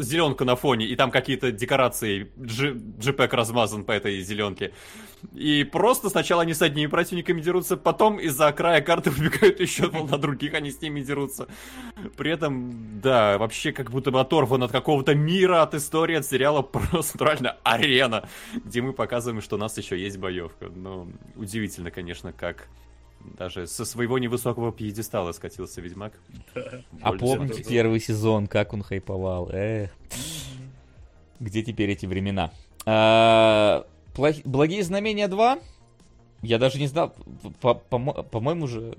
зеленка 0.00 0.44
на 0.44 0.56
фоне, 0.56 0.86
и 0.86 0.96
там 0.96 1.10
какие-то 1.10 1.52
декорации, 1.52 2.32
джипек 2.40 3.32
размазан 3.32 3.84
по 3.84 3.92
этой 3.92 4.20
зеленке. 4.20 4.72
И 5.34 5.64
просто 5.64 6.10
сначала 6.10 6.42
они 6.42 6.52
с 6.52 6.62
одними 6.62 6.88
противниками 6.88 7.40
дерутся, 7.40 7.76
потом 7.76 8.18
из-за 8.18 8.52
края 8.52 8.80
карты 8.82 9.10
выбегают 9.12 9.60
еще 9.60 9.88
волна 9.88 10.18
других, 10.18 10.54
они 10.54 10.70
с 10.70 10.80
ними 10.80 11.00
дерутся. 11.00 11.48
При 12.16 12.30
этом, 12.30 13.00
да, 13.00 13.38
вообще 13.38 13.72
как 13.72 13.90
будто 13.90 14.10
бы 14.10 14.20
оторван 14.20 14.62
от 14.64 14.72
какого-то 14.72 15.14
мира, 15.14 15.62
от 15.62 15.74
истории, 15.74 16.16
от 16.16 16.26
сериала, 16.26 16.62
просто 16.90 17.16
натурально 17.16 17.56
арена, 17.62 18.28
где 18.64 18.82
мы 18.82 18.92
показываем, 18.92 19.40
что 19.40 19.56
у 19.56 19.58
нас 19.58 19.76
еще 19.78 19.98
есть 19.98 20.18
боевка. 20.18 20.68
Но 20.74 21.08
удивительно, 21.36 21.90
конечно, 21.90 22.32
как 22.32 22.68
даже 23.38 23.66
со 23.66 23.84
своего 23.84 24.18
невысокого 24.18 24.72
пьедестала 24.72 25.32
скатился 25.32 25.80
Ведьмак. 25.80 26.12
А 27.00 27.12
помните 27.12 27.62
первый 27.62 28.00
сезон, 28.00 28.48
как 28.48 28.72
он 28.72 28.82
хайповал? 28.82 29.48
Эх. 29.52 29.90
Где 31.38 31.62
теперь 31.62 31.90
эти 31.90 32.06
времена? 32.06 32.52
А, 34.16 34.32
Благие 34.44 34.82
знамения 34.82 35.28
2? 35.28 35.58
Я 36.42 36.58
даже 36.58 36.78
не 36.78 36.86
знал. 36.86 37.14
По-моему 37.60 38.66
же 38.66 38.96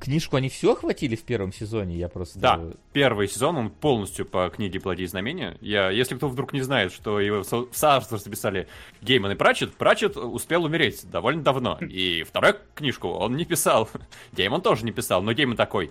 книжку 0.00 0.36
они 0.36 0.48
все 0.48 0.72
охватили 0.72 1.16
в 1.16 1.22
первом 1.22 1.52
сезоне, 1.52 1.96
я 1.96 2.08
просто... 2.08 2.38
Да, 2.38 2.60
первый 2.92 3.28
сезон, 3.28 3.56
он 3.56 3.70
полностью 3.70 4.26
по 4.26 4.48
книге 4.48 4.80
«Благие 4.80 5.08
знамения». 5.08 5.56
Я, 5.60 5.90
если 5.90 6.16
кто 6.16 6.28
вдруг 6.28 6.52
не 6.52 6.60
знает, 6.60 6.92
что 6.92 7.20
его 7.20 7.42
в 7.42 7.68
соавторство 7.72 8.18
записали 8.18 8.68
Гейман 9.02 9.32
и 9.32 9.34
Пратчет, 9.34 9.74
Пратчет 9.74 10.16
успел 10.16 10.64
умереть 10.64 11.08
довольно 11.10 11.42
давно. 11.42 11.78
И 11.80 12.22
вторую 12.22 12.56
книжку 12.74 13.08
он 13.08 13.36
не 13.36 13.44
писал. 13.44 13.88
Гейман 14.32 14.62
тоже 14.62 14.84
не 14.84 14.92
писал, 14.92 15.22
но 15.22 15.32
Гейман 15.32 15.56
такой... 15.56 15.90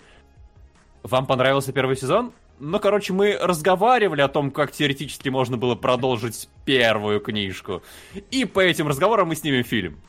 Вам 1.03 1.25
понравился 1.25 1.71
первый 1.71 1.95
сезон? 1.95 2.33
Ну, 2.59 2.79
короче, 2.79 3.13
мы 3.13 3.37
разговаривали 3.37 4.21
о 4.21 4.27
том, 4.27 4.51
как 4.51 4.71
теоретически 4.71 5.29
можно 5.29 5.57
было 5.57 5.75
продолжить 5.75 6.49
первую 6.65 7.19
книжку. 7.19 7.83
И 8.31 8.45
по 8.45 8.59
этим 8.59 8.87
разговорам 8.87 9.27
мы 9.27 9.35
снимем 9.35 9.63
фильм. 9.63 9.99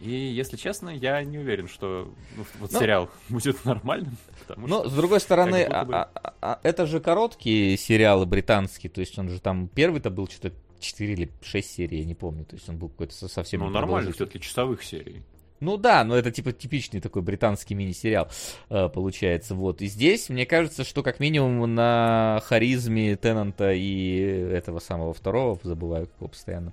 И, 0.00 0.10
если 0.10 0.56
честно, 0.56 0.88
я 0.88 1.22
не 1.22 1.38
уверен, 1.38 1.68
что 1.68 2.10
ну, 2.36 2.44
вот 2.58 2.72
ну, 2.72 2.78
сериал 2.78 3.10
будет 3.28 3.62
нормальным. 3.64 4.16
Ну, 4.56 4.88
с 4.88 4.92
другой 4.92 5.20
стороны, 5.20 5.66
бы... 5.66 5.74
а, 5.74 6.10
а, 6.14 6.34
а, 6.40 6.60
это 6.62 6.86
же 6.86 7.00
короткие 7.00 7.76
сериалы 7.76 8.24
британские, 8.24 8.90
то 8.90 9.00
есть 9.00 9.18
он 9.18 9.28
же 9.28 9.40
там 9.40 9.68
первый-то 9.68 10.08
был 10.08 10.26
что-то 10.26 10.54
4 10.80 11.12
или 11.12 11.30
6 11.42 11.70
серий, 11.70 11.98
я 11.98 12.04
не 12.06 12.14
помню, 12.14 12.46
то 12.46 12.56
есть 12.56 12.66
он 12.68 12.78
был 12.78 12.88
какой-то 12.88 13.28
совсем... 13.28 13.60
Ну, 13.60 13.68
нормально, 13.68 14.12
все-таки 14.12 14.40
часовых 14.40 14.82
серий. 14.82 15.22
Ну 15.60 15.76
да, 15.76 16.04
но 16.04 16.16
это 16.16 16.30
типа 16.30 16.52
типичный 16.52 17.00
такой 17.00 17.22
британский 17.22 17.74
мини-сериал 17.74 18.28
э, 18.70 18.88
получается. 18.88 19.54
Вот. 19.54 19.82
И 19.82 19.86
здесь, 19.86 20.28
мне 20.28 20.46
кажется, 20.46 20.84
что 20.84 21.02
как 21.02 21.20
минимум 21.20 21.74
на 21.74 22.42
харизме 22.44 23.16
Теннанта 23.16 23.72
и 23.72 24.18
этого 24.18 24.78
самого 24.80 25.12
второго, 25.12 25.58
забываю 25.62 26.08
его 26.18 26.28
постоянно. 26.28 26.72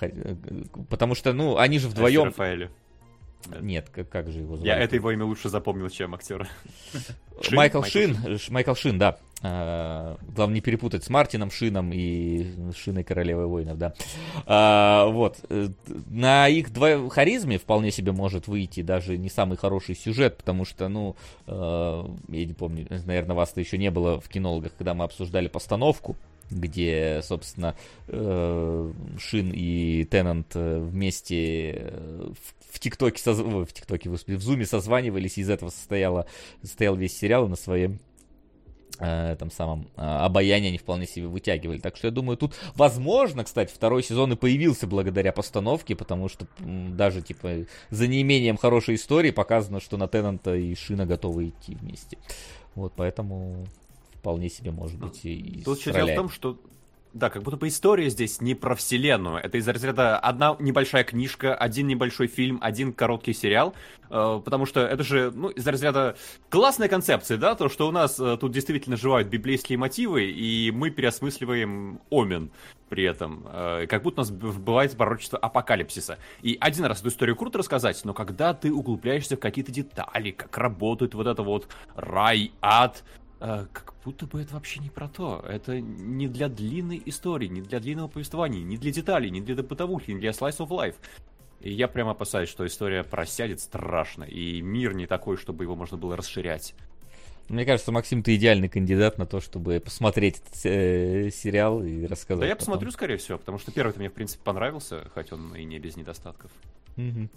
Э, 0.00 0.34
потому 0.90 1.14
что, 1.14 1.32
ну, 1.32 1.58
они 1.58 1.78
же 1.78 1.88
вдвоем... 1.88 2.24
Рафаэля. 2.24 2.70
Нет, 3.60 3.88
как, 3.90 4.08
как 4.08 4.30
же 4.30 4.40
его 4.40 4.56
зовут? 4.56 4.66
Я 4.66 4.76
это 4.78 4.96
его 4.96 5.12
имя 5.12 5.24
лучше 5.24 5.48
запомнил, 5.48 5.88
чем 5.88 6.14
актера. 6.14 6.48
Майкл 7.52 7.82
Шин, 7.82 8.16
Майкл 8.50 8.74
Шин, 8.74 8.98
да. 8.98 9.18
А, 9.40 10.18
главное 10.34 10.56
не 10.56 10.60
перепутать 10.60 11.04
с 11.04 11.10
Мартином 11.10 11.50
Шином 11.50 11.92
и 11.92 12.46
Шиной 12.76 13.04
Королевой 13.04 13.46
Воинов, 13.46 13.78
да. 13.78 13.94
А, 14.46 15.06
вот. 15.06 15.38
Э, 15.48 15.68
на 16.08 16.48
их 16.48 16.72
два... 16.72 17.08
харизме 17.08 17.58
вполне 17.58 17.92
себе 17.92 18.10
может 18.10 18.48
выйти 18.48 18.82
даже 18.82 19.16
не 19.16 19.30
самый 19.30 19.56
хороший 19.56 19.94
сюжет, 19.94 20.38
потому 20.38 20.64
что, 20.64 20.88
ну, 20.88 21.14
э, 21.46 22.04
я 22.28 22.44
не 22.44 22.54
помню, 22.54 22.86
наверное, 23.06 23.36
вас-то 23.36 23.60
еще 23.60 23.78
не 23.78 23.92
было 23.92 24.20
в 24.20 24.28
кинологах, 24.28 24.72
когда 24.76 24.94
мы 24.94 25.04
обсуждали 25.04 25.48
постановку 25.48 26.16
где, 26.50 27.20
собственно, 27.22 27.76
э, 28.06 28.92
Шин 29.18 29.52
и 29.54 30.04
Теннант 30.04 30.54
вместе 30.54 31.92
в 32.72 32.78
ТикТоке, 32.78 33.22
соз... 33.22 33.40
в 33.40 33.66
ТикТоке, 33.66 34.08
в 34.08 34.40
Зуме 34.40 34.64
созванивались, 34.64 35.36
и 35.36 35.42
из 35.42 35.50
этого 35.50 35.68
состояло, 35.68 36.26
состоял 36.62 36.96
весь 36.96 37.14
сериал 37.18 37.48
на 37.48 37.56
своем 37.56 38.00
э, 38.98 39.36
там 39.38 39.50
самом 39.50 39.88
э, 39.96 40.00
обаянии 40.00 40.68
они 40.68 40.78
вполне 40.78 41.06
себе 41.06 41.26
вытягивали. 41.26 41.78
Так 41.78 41.96
что 41.96 42.08
я 42.08 42.10
думаю, 42.10 42.36
тут, 42.36 42.54
возможно, 42.74 43.44
кстати, 43.44 43.72
второй 43.72 44.02
сезон 44.02 44.32
и 44.32 44.36
появился 44.36 44.86
благодаря 44.86 45.32
постановке, 45.32 45.96
потому 45.96 46.28
что 46.28 46.46
даже, 46.58 47.22
типа, 47.22 47.66
за 47.90 48.06
неимением 48.06 48.56
хорошей 48.56 48.96
истории 48.96 49.30
показано, 49.30 49.80
что 49.80 49.96
на 49.96 50.08
Теннанта 50.08 50.54
и 50.54 50.74
Шина 50.74 51.06
готовы 51.06 51.48
идти 51.48 51.74
вместе. 51.74 52.18
Вот, 52.74 52.92
поэтому 52.96 53.66
вполне 54.14 54.48
себе 54.48 54.70
может 54.70 54.98
быть 54.98 55.24
и 55.24 55.62
Тут 55.64 55.82
дело 55.84 56.06
в 56.06 56.14
том, 56.14 56.28
что 56.28 56.58
да, 57.12 57.30
как 57.30 57.42
будто 57.42 57.56
бы 57.56 57.68
история 57.68 58.10
здесь 58.10 58.40
не 58.40 58.54
про 58.54 58.74
вселенную. 58.74 59.36
Это 59.36 59.58
из 59.58 59.66
разряда 59.66 60.18
одна 60.18 60.56
небольшая 60.58 61.04
книжка, 61.04 61.54
один 61.54 61.86
небольшой 61.86 62.26
фильм, 62.26 62.58
один 62.62 62.92
короткий 62.92 63.32
сериал. 63.32 63.74
Э, 64.10 64.40
потому 64.44 64.66
что 64.66 64.80
это 64.80 65.02
же, 65.02 65.30
ну, 65.34 65.48
из 65.48 65.66
разряда 65.66 66.16
классная 66.50 66.88
концепция, 66.88 67.38
да, 67.38 67.54
то, 67.54 67.68
что 67.68 67.88
у 67.88 67.90
нас 67.90 68.18
э, 68.20 68.36
тут 68.40 68.52
действительно 68.52 68.96
живают 68.96 69.28
библейские 69.28 69.78
мотивы, 69.78 70.30
и 70.30 70.70
мы 70.70 70.90
переосмысливаем 70.90 72.00
Омен 72.10 72.50
при 72.88 73.04
этом. 73.04 73.46
Э, 73.50 73.86
как 73.88 74.02
будто 74.02 74.20
у 74.20 74.24
нас 74.24 74.30
бывает 74.30 74.96
пророчество 74.96 75.38
апокалипсиса. 75.38 76.18
И 76.42 76.56
один 76.60 76.84
раз 76.84 77.00
эту 77.00 77.08
историю 77.08 77.36
круто 77.36 77.58
рассказать, 77.58 78.00
но 78.04 78.14
когда 78.14 78.54
ты 78.54 78.72
углубляешься 78.72 79.36
в 79.36 79.40
какие-то 79.40 79.72
детали, 79.72 80.30
как 80.30 80.56
работает 80.58 81.14
вот 81.14 81.26
это 81.26 81.42
вот 81.42 81.68
рай, 81.94 82.52
ад, 82.60 83.04
как 83.38 83.94
будто 84.04 84.26
бы 84.26 84.42
это 84.42 84.54
вообще 84.54 84.80
не 84.80 84.90
про 84.90 85.08
то. 85.08 85.44
Это 85.48 85.80
не 85.80 86.28
для 86.28 86.48
длинной 86.48 87.02
истории, 87.06 87.46
не 87.46 87.60
для 87.60 87.80
длинного 87.80 88.08
повествования, 88.08 88.62
не 88.62 88.76
для 88.76 88.90
деталей, 88.90 89.30
не 89.30 89.40
для 89.40 89.62
бытовухи, 89.62 90.12
не 90.12 90.20
для 90.20 90.30
slice 90.30 90.58
of 90.58 90.68
life. 90.68 90.96
И 91.60 91.72
я 91.72 91.88
прямо 91.88 92.12
опасаюсь, 92.12 92.48
что 92.48 92.66
история 92.66 93.02
просядет 93.02 93.60
страшно, 93.60 94.24
и 94.24 94.60
мир 94.62 94.94
не 94.94 95.06
такой, 95.06 95.36
чтобы 95.36 95.64
его 95.64 95.74
можно 95.74 95.96
было 95.96 96.16
расширять. 96.16 96.74
Мне 97.48 97.64
кажется, 97.64 97.92
Максим, 97.92 98.22
ты 98.22 98.36
идеальный 98.36 98.68
кандидат 98.68 99.16
на 99.16 99.24
то, 99.24 99.40
чтобы 99.40 99.80
посмотреть 99.80 100.36
этот 100.36 100.66
э, 100.66 101.30
сериал 101.30 101.82
и 101.82 102.06
рассказать. 102.06 102.40
Да 102.40 102.46
я 102.46 102.54
потом. 102.54 102.66
посмотрю, 102.66 102.90
скорее 102.90 103.16
всего, 103.16 103.38
потому 103.38 103.58
что 103.58 103.72
первый-то 103.72 103.98
мне, 103.98 104.10
в 104.10 104.12
принципе, 104.12 104.42
понравился, 104.44 105.08
хоть 105.14 105.32
он 105.32 105.54
и 105.54 105.64
не 105.64 105.78
без 105.78 105.96
недостатков. 105.96 106.50
Угу. 106.98 107.28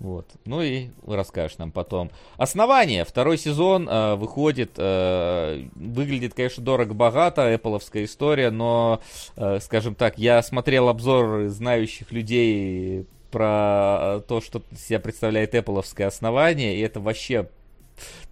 Вот. 0.00 0.30
Ну 0.46 0.62
и 0.62 0.88
расскажешь 1.06 1.58
нам 1.58 1.72
потом. 1.72 2.10
Основание. 2.38 3.04
Второй 3.04 3.36
сезон 3.36 3.86
э, 3.86 4.14
выходит. 4.14 4.72
Э, 4.78 5.62
выглядит, 5.74 6.32
конечно, 6.32 6.64
дорого-богато. 6.64 7.42
Эппловская 7.54 8.04
история. 8.04 8.50
Но, 8.50 9.02
э, 9.36 9.58
скажем 9.60 9.94
так, 9.94 10.18
я 10.18 10.42
смотрел 10.42 10.88
обзор 10.88 11.48
знающих 11.48 12.12
людей 12.12 13.06
про 13.30 14.22
то, 14.26 14.40
что 14.40 14.62
себя 14.74 15.00
представляет 15.00 15.54
Эппловское 15.54 16.06
основание. 16.06 16.78
И 16.78 16.80
это 16.80 16.98
вообще 16.98 17.50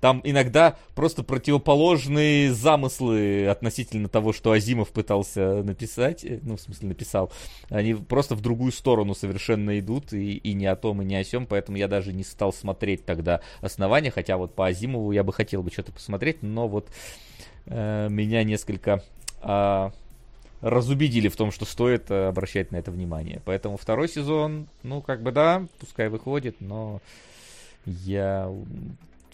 там 0.00 0.20
иногда 0.24 0.76
просто 0.94 1.22
противоположные 1.22 2.52
замыслы 2.52 3.46
относительно 3.46 4.08
того, 4.08 4.32
что 4.32 4.52
Азимов 4.52 4.90
пытался 4.90 5.62
написать, 5.62 6.24
э, 6.24 6.40
ну, 6.42 6.56
в 6.56 6.60
смысле, 6.60 6.88
написал, 6.88 7.32
они 7.68 7.94
просто 7.94 8.34
в 8.34 8.40
другую 8.40 8.72
сторону 8.72 9.14
совершенно 9.14 9.78
идут, 9.78 10.12
и, 10.12 10.36
и 10.36 10.52
не 10.54 10.66
о 10.66 10.76
том, 10.76 11.02
и 11.02 11.04
не 11.04 11.16
о 11.16 11.24
сем, 11.24 11.46
поэтому 11.46 11.76
я 11.76 11.88
даже 11.88 12.12
не 12.12 12.24
стал 12.24 12.52
смотреть 12.52 13.04
тогда 13.04 13.40
основания, 13.60 14.10
хотя 14.10 14.36
вот 14.36 14.54
по 14.54 14.66
Азимову 14.66 15.12
я 15.12 15.24
бы 15.24 15.32
хотел 15.32 15.62
бы 15.62 15.70
что-то 15.70 15.92
посмотреть, 15.92 16.42
но 16.42 16.68
вот 16.68 16.88
э, 17.66 18.08
меня 18.10 18.44
несколько... 18.44 19.02
Э, 19.42 19.90
разубедили 20.60 21.28
в 21.28 21.36
том, 21.36 21.52
что 21.52 21.64
стоит 21.64 22.10
э, 22.10 22.28
обращать 22.28 22.72
на 22.72 22.76
это 22.76 22.90
внимание. 22.90 23.40
Поэтому 23.44 23.76
второй 23.76 24.08
сезон, 24.08 24.68
ну, 24.82 25.00
как 25.02 25.22
бы 25.22 25.32
да, 25.32 25.66
пускай 25.78 26.08
выходит, 26.08 26.60
но 26.60 27.00
я 27.84 28.52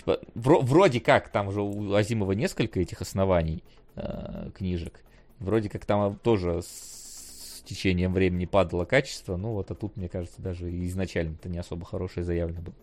Типа, 0.04 0.20
вроде 0.34 1.00
как 1.00 1.30
там 1.30 1.48
уже 1.48 1.62
у 1.62 1.94
Азимова 1.94 2.32
несколько 2.32 2.78
этих 2.78 3.00
оснований 3.00 3.64
э, 3.96 4.50
книжек. 4.54 5.00
Вроде 5.38 5.70
как 5.70 5.86
там 5.86 6.16
тоже 6.16 6.60
с 6.62 7.62
течением 7.64 8.12
времени 8.12 8.44
падало 8.44 8.84
качество. 8.84 9.36
Ну 9.36 9.52
вот, 9.52 9.70
а 9.70 9.74
тут, 9.74 9.96
мне 9.96 10.10
кажется, 10.10 10.42
даже 10.42 10.70
изначально 10.86 11.34
это 11.34 11.48
не 11.48 11.58
особо 11.58 11.86
хорошее 11.86 12.24
заявлено 12.24 12.60
было. 12.60 12.74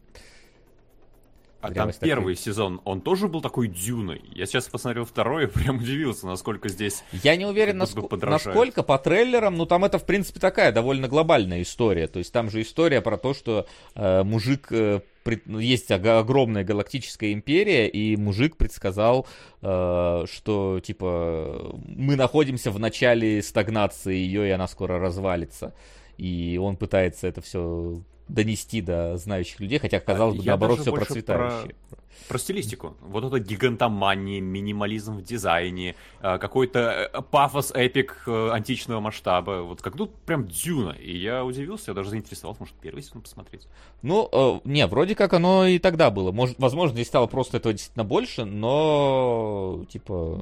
А 1.62 1.71
там 1.71 1.91
такой... 1.91 2.08
первый 2.08 2.36
сезон, 2.36 2.82
он 2.86 3.02
тоже 3.02 3.28
был 3.28 3.41
такой 3.41 3.67
дюной. 3.67 4.21
Я 4.34 4.45
сейчас 4.45 4.67
посмотрел 4.67 5.06
второй 5.06 5.43
и 5.43 5.47
прям 5.47 5.78
удивился, 5.78 6.26
насколько 6.26 6.69
здесь... 6.69 7.04
Я 7.24 7.36
не 7.36 7.45
уверен, 7.45 7.78
наск... 7.78 7.97
насколько 8.21 8.84
по 8.84 8.97
трейлерам, 8.97 9.56
ну 9.56 9.65
там 9.65 9.86
это, 9.86 10.00
в 10.00 10.06
принципе, 10.06 10.39
такая 10.39 10.71
довольно 10.71 11.08
глобальная 11.08 11.62
история. 11.62 12.08
То 12.08 12.19
есть 12.19 12.34
там 12.34 12.50
же 12.50 12.62
история 12.62 13.02
про 13.02 13.17
то, 13.17 13.34
что 13.34 13.67
э, 13.95 14.24
мужик... 14.24 14.67
Э. 14.71 15.02
Ну, 15.45 15.60
есть 15.60 15.91
огромная 15.91 16.63
галактическая 16.63 17.32
империя, 17.32 17.88
и 17.88 18.15
мужик 18.17 18.58
предсказал, 18.58 19.28
э, 19.62 20.26
что, 20.28 20.80
типа, 20.80 21.76
мы 21.86 22.15
находимся 22.15 22.71
в 22.71 22.80
начале 22.80 23.43
стагнации 23.43 24.15
ее, 24.15 24.47
и 24.47 24.52
она 24.52 24.67
скоро 24.67 24.97
развалится. 24.97 25.76
И 26.22 26.60
он 26.62 26.76
пытается 26.78 27.26
это 27.26 27.42
все 27.42 28.00
донести 28.28 28.80
до 28.80 29.18
знающих 29.18 29.60
людей, 29.60 29.80
хотя, 29.80 30.00
казалось 30.00 30.38
бы, 30.38 30.44
наоборот, 30.44 30.82
все 30.82 30.92
процветающее. 30.92 31.74
Про, 31.90 31.98
про 32.28 32.38
стилистику. 32.38 32.96
Вот 33.02 33.24
это 33.24 33.40
гигантомания, 33.40 34.40
минимализм 34.40 35.18
в 35.18 35.24
дизайне, 35.24 35.96
э, 36.22 36.38
какой-то 36.38 37.10
э, 37.12 37.22
пафос 37.24 37.72
эпик 37.72 38.22
э, 38.28 38.50
античного 38.52 39.00
масштаба. 39.00 39.64
Вот 39.64 39.82
как 39.82 39.98
тут 39.98 40.14
прям 40.14 40.48
дюна. 40.48 40.92
И 40.92 41.18
я 41.18 41.44
удивился, 41.44 41.90
я 41.90 41.96
даже 41.96 42.12
заинтересовался, 42.12 42.62
может, 42.62 42.76
первый 42.76 43.02
сезон 43.02 43.24
посмотреть. 43.24 43.68
Ну, 44.04 44.30
э, 44.32 44.60
не, 44.64 44.86
вроде 44.86 45.16
как 45.16 45.34
оно 45.34 45.66
и 45.66 45.80
тогда 45.80 46.12
было. 46.12 46.32
Может, 46.32 46.60
возможно, 46.60 46.94
здесь 46.94 47.08
стало 47.08 47.26
просто 47.26 47.58
этого 47.58 47.74
действительно 47.74 48.06
больше, 48.06 48.46
но, 48.46 49.84
типа, 49.90 50.40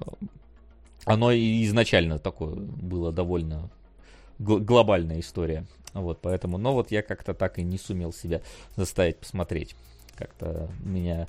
оно 1.06 1.32
и 1.32 1.64
изначально 1.64 2.20
такое 2.20 2.56
было 2.56 3.14
довольно 3.14 3.70
глобальная 4.40 5.20
история. 5.20 5.66
Вот, 5.94 6.20
поэтому, 6.22 6.58
но 6.58 6.74
вот 6.74 6.92
я 6.92 7.02
как-то 7.02 7.34
так 7.34 7.60
и 7.60 7.64
не 7.64 7.78
сумел 7.78 8.14
себя 8.14 8.42
заставить 8.76 9.18
посмотреть. 9.18 9.76
Как-то 10.16 10.70
у 10.84 10.88
меня 10.88 11.28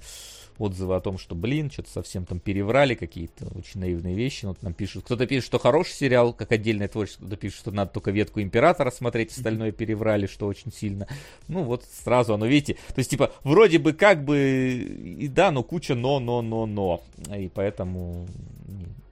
отзывы 0.61 0.95
о 0.95 1.01
том, 1.01 1.17
что, 1.17 1.35
блин, 1.35 1.71
что-то 1.71 1.91
совсем 1.91 2.27
там 2.27 2.39
переврали 2.39 2.95
какие-то 2.95 3.47
очень 3.57 3.81
наивные 3.81 4.15
вещи. 4.15 4.45
Вот 4.45 4.63
нам 4.63 4.75
пишут, 4.75 5.05
кто-то 5.05 5.27
пишет, 5.27 5.47
что 5.47 5.59
хороший 5.59 5.93
сериал, 5.93 6.33
как 6.35 6.53
отдельное 6.53 6.89
творчество, 6.89 7.25
кто-то 7.25 7.41
пишет, 7.41 7.59
что 7.59 7.71
надо 7.71 7.93
только 7.93 8.11
ветку 8.11 8.41
Императора 8.41 8.91
смотреть, 8.91 9.33
остальное 9.33 9.73
переврали, 9.73 10.27
что 10.27 10.47
очень 10.47 10.73
сильно. 10.73 11.07
Ну 11.49 11.63
вот 11.63 11.85
сразу 12.05 12.35
оно, 12.35 12.47
видите, 12.47 12.75
то 12.75 12.99
есть 12.99 13.11
типа 13.11 13.33
вроде 13.43 13.79
бы 13.79 13.93
как 13.95 14.25
бы 14.25 14.39
и 14.39 15.29
да, 15.29 15.51
но 15.51 15.63
куча 15.63 15.95
но, 15.95 16.21
но, 16.21 16.43
но, 16.43 16.67
но. 16.67 17.03
И 17.35 17.51
поэтому 17.53 18.27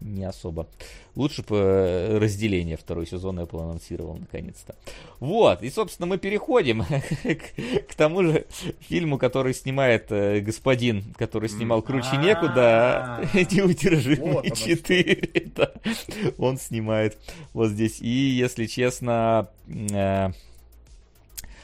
не 0.00 0.24
особо. 0.24 0.66
Лучше 1.14 1.42
бы 1.42 1.56
э, 1.56 2.18
разделение 2.18 2.76
второй 2.76 3.06
сезон 3.06 3.40
Apple 3.40 3.62
анонсировал 3.62 4.16
наконец-то. 4.16 4.76
Вот, 5.20 5.62
и, 5.62 5.70
собственно, 5.70 6.06
мы 6.06 6.18
переходим 6.18 6.84
к, 7.22 7.90
к 7.90 7.94
тому 7.96 8.22
же 8.22 8.46
фильму, 8.80 9.18
который 9.18 9.54
снимает 9.54 10.06
э, 10.11 10.40
господин, 10.40 11.14
который 11.16 11.48
снимал 11.48 11.82
«Круче 11.82 12.16
некуда», 12.18 13.28
«Неудержимые 13.34 14.50
4». 14.50 16.34
Он 16.38 16.58
снимает 16.58 17.18
вот 17.52 17.70
здесь. 17.70 18.00
И, 18.00 18.08
если 18.08 18.66
честно, 18.66 19.48
э, 19.68 20.30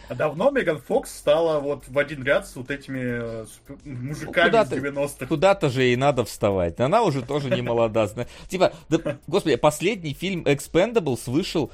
а 0.09 0.15
давно 0.15 0.51
Меган 0.51 0.79
Фокс 0.81 1.17
стала 1.17 1.61
вот 1.61 1.85
в 1.89 1.99
один 1.99 2.23
ряд 2.23 2.47
с 2.47 2.57
вот 2.57 2.71
этими 2.71 3.45
э, 3.45 3.47
мужиками 3.85 4.51
ну, 4.51 4.63
из 4.63 4.69
90-х. 4.69 5.27
Куда-то 5.27 5.71
же 5.71 5.83
ей 5.83 5.97
надо 5.97 6.25
вставать. 6.25 6.81
Она 6.81 7.03
уже 7.03 7.23
тоже 7.23 7.51
не 7.51 7.63
молода. 7.63 8.09
Типа, 8.49 8.73
да, 8.89 9.19
господи, 9.27 9.57
последний 9.57 10.15
фильм 10.15 10.43
Expendables 10.43 11.31
вышел 11.31 11.71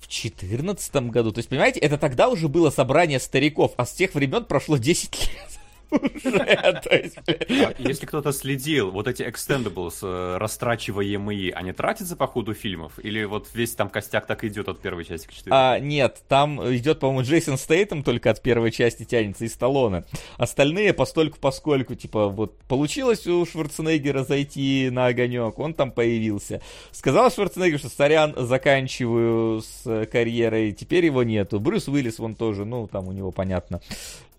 в 0.00 0.08
2014 0.08 0.94
году. 1.10 1.32
То 1.32 1.38
есть, 1.38 1.48
понимаете, 1.48 1.80
это 1.80 1.98
тогда 1.98 2.28
уже 2.28 2.48
было 2.48 2.70
собрание 2.70 3.20
стариков, 3.20 3.72
а 3.76 3.86
с 3.86 3.92
тех 3.92 4.14
времен 4.14 4.44
прошло 4.44 4.76
10 4.76 5.32
лет. 5.32 5.61
А 5.92 7.74
если 7.78 8.06
кто-то 8.06 8.32
следил, 8.32 8.90
вот 8.90 9.08
эти 9.08 9.22
extendables, 9.22 9.98
э, 10.02 10.38
растрачиваемые, 10.38 11.52
они 11.52 11.72
тратятся 11.72 12.16
по 12.16 12.26
ходу 12.26 12.54
фильмов? 12.54 12.98
Или 13.02 13.24
вот 13.24 13.48
весь 13.54 13.74
там 13.74 13.88
костяк 13.88 14.26
так 14.26 14.44
идет 14.44 14.68
от 14.68 14.80
первой 14.80 15.04
части 15.04 15.26
к 15.26 15.32
четвертой? 15.32 15.76
А, 15.76 15.78
нет, 15.78 16.22
там 16.28 16.60
идет, 16.74 17.00
по-моему, 17.00 17.22
Джейсон 17.22 17.58
Стейтем 17.58 18.02
только 18.02 18.30
от 18.30 18.42
первой 18.42 18.70
части 18.70 19.04
тянется 19.04 19.44
и 19.44 19.48
Сталлоне. 19.48 20.04
Остальные 20.36 20.92
постольку 20.92 21.38
поскольку, 21.40 21.94
типа, 21.94 22.28
вот 22.28 22.58
получилось 22.68 23.26
у 23.26 23.44
Шварценеггера 23.44 24.24
зайти 24.24 24.88
на 24.90 25.06
огонек, 25.06 25.58
он 25.58 25.74
там 25.74 25.90
появился. 25.90 26.60
Сказал 26.92 27.30
Шварценеггер, 27.30 27.78
что 27.78 27.88
сорян, 27.88 28.34
заканчиваю 28.36 29.60
с 29.62 30.06
карьерой, 30.06 30.72
теперь 30.72 31.06
его 31.06 31.22
нету. 31.22 31.60
Брюс 31.60 31.88
Уиллис, 31.88 32.18
вон 32.18 32.34
тоже, 32.34 32.64
ну, 32.64 32.86
там 32.86 33.08
у 33.08 33.12
него, 33.12 33.32
понятно, 33.32 33.80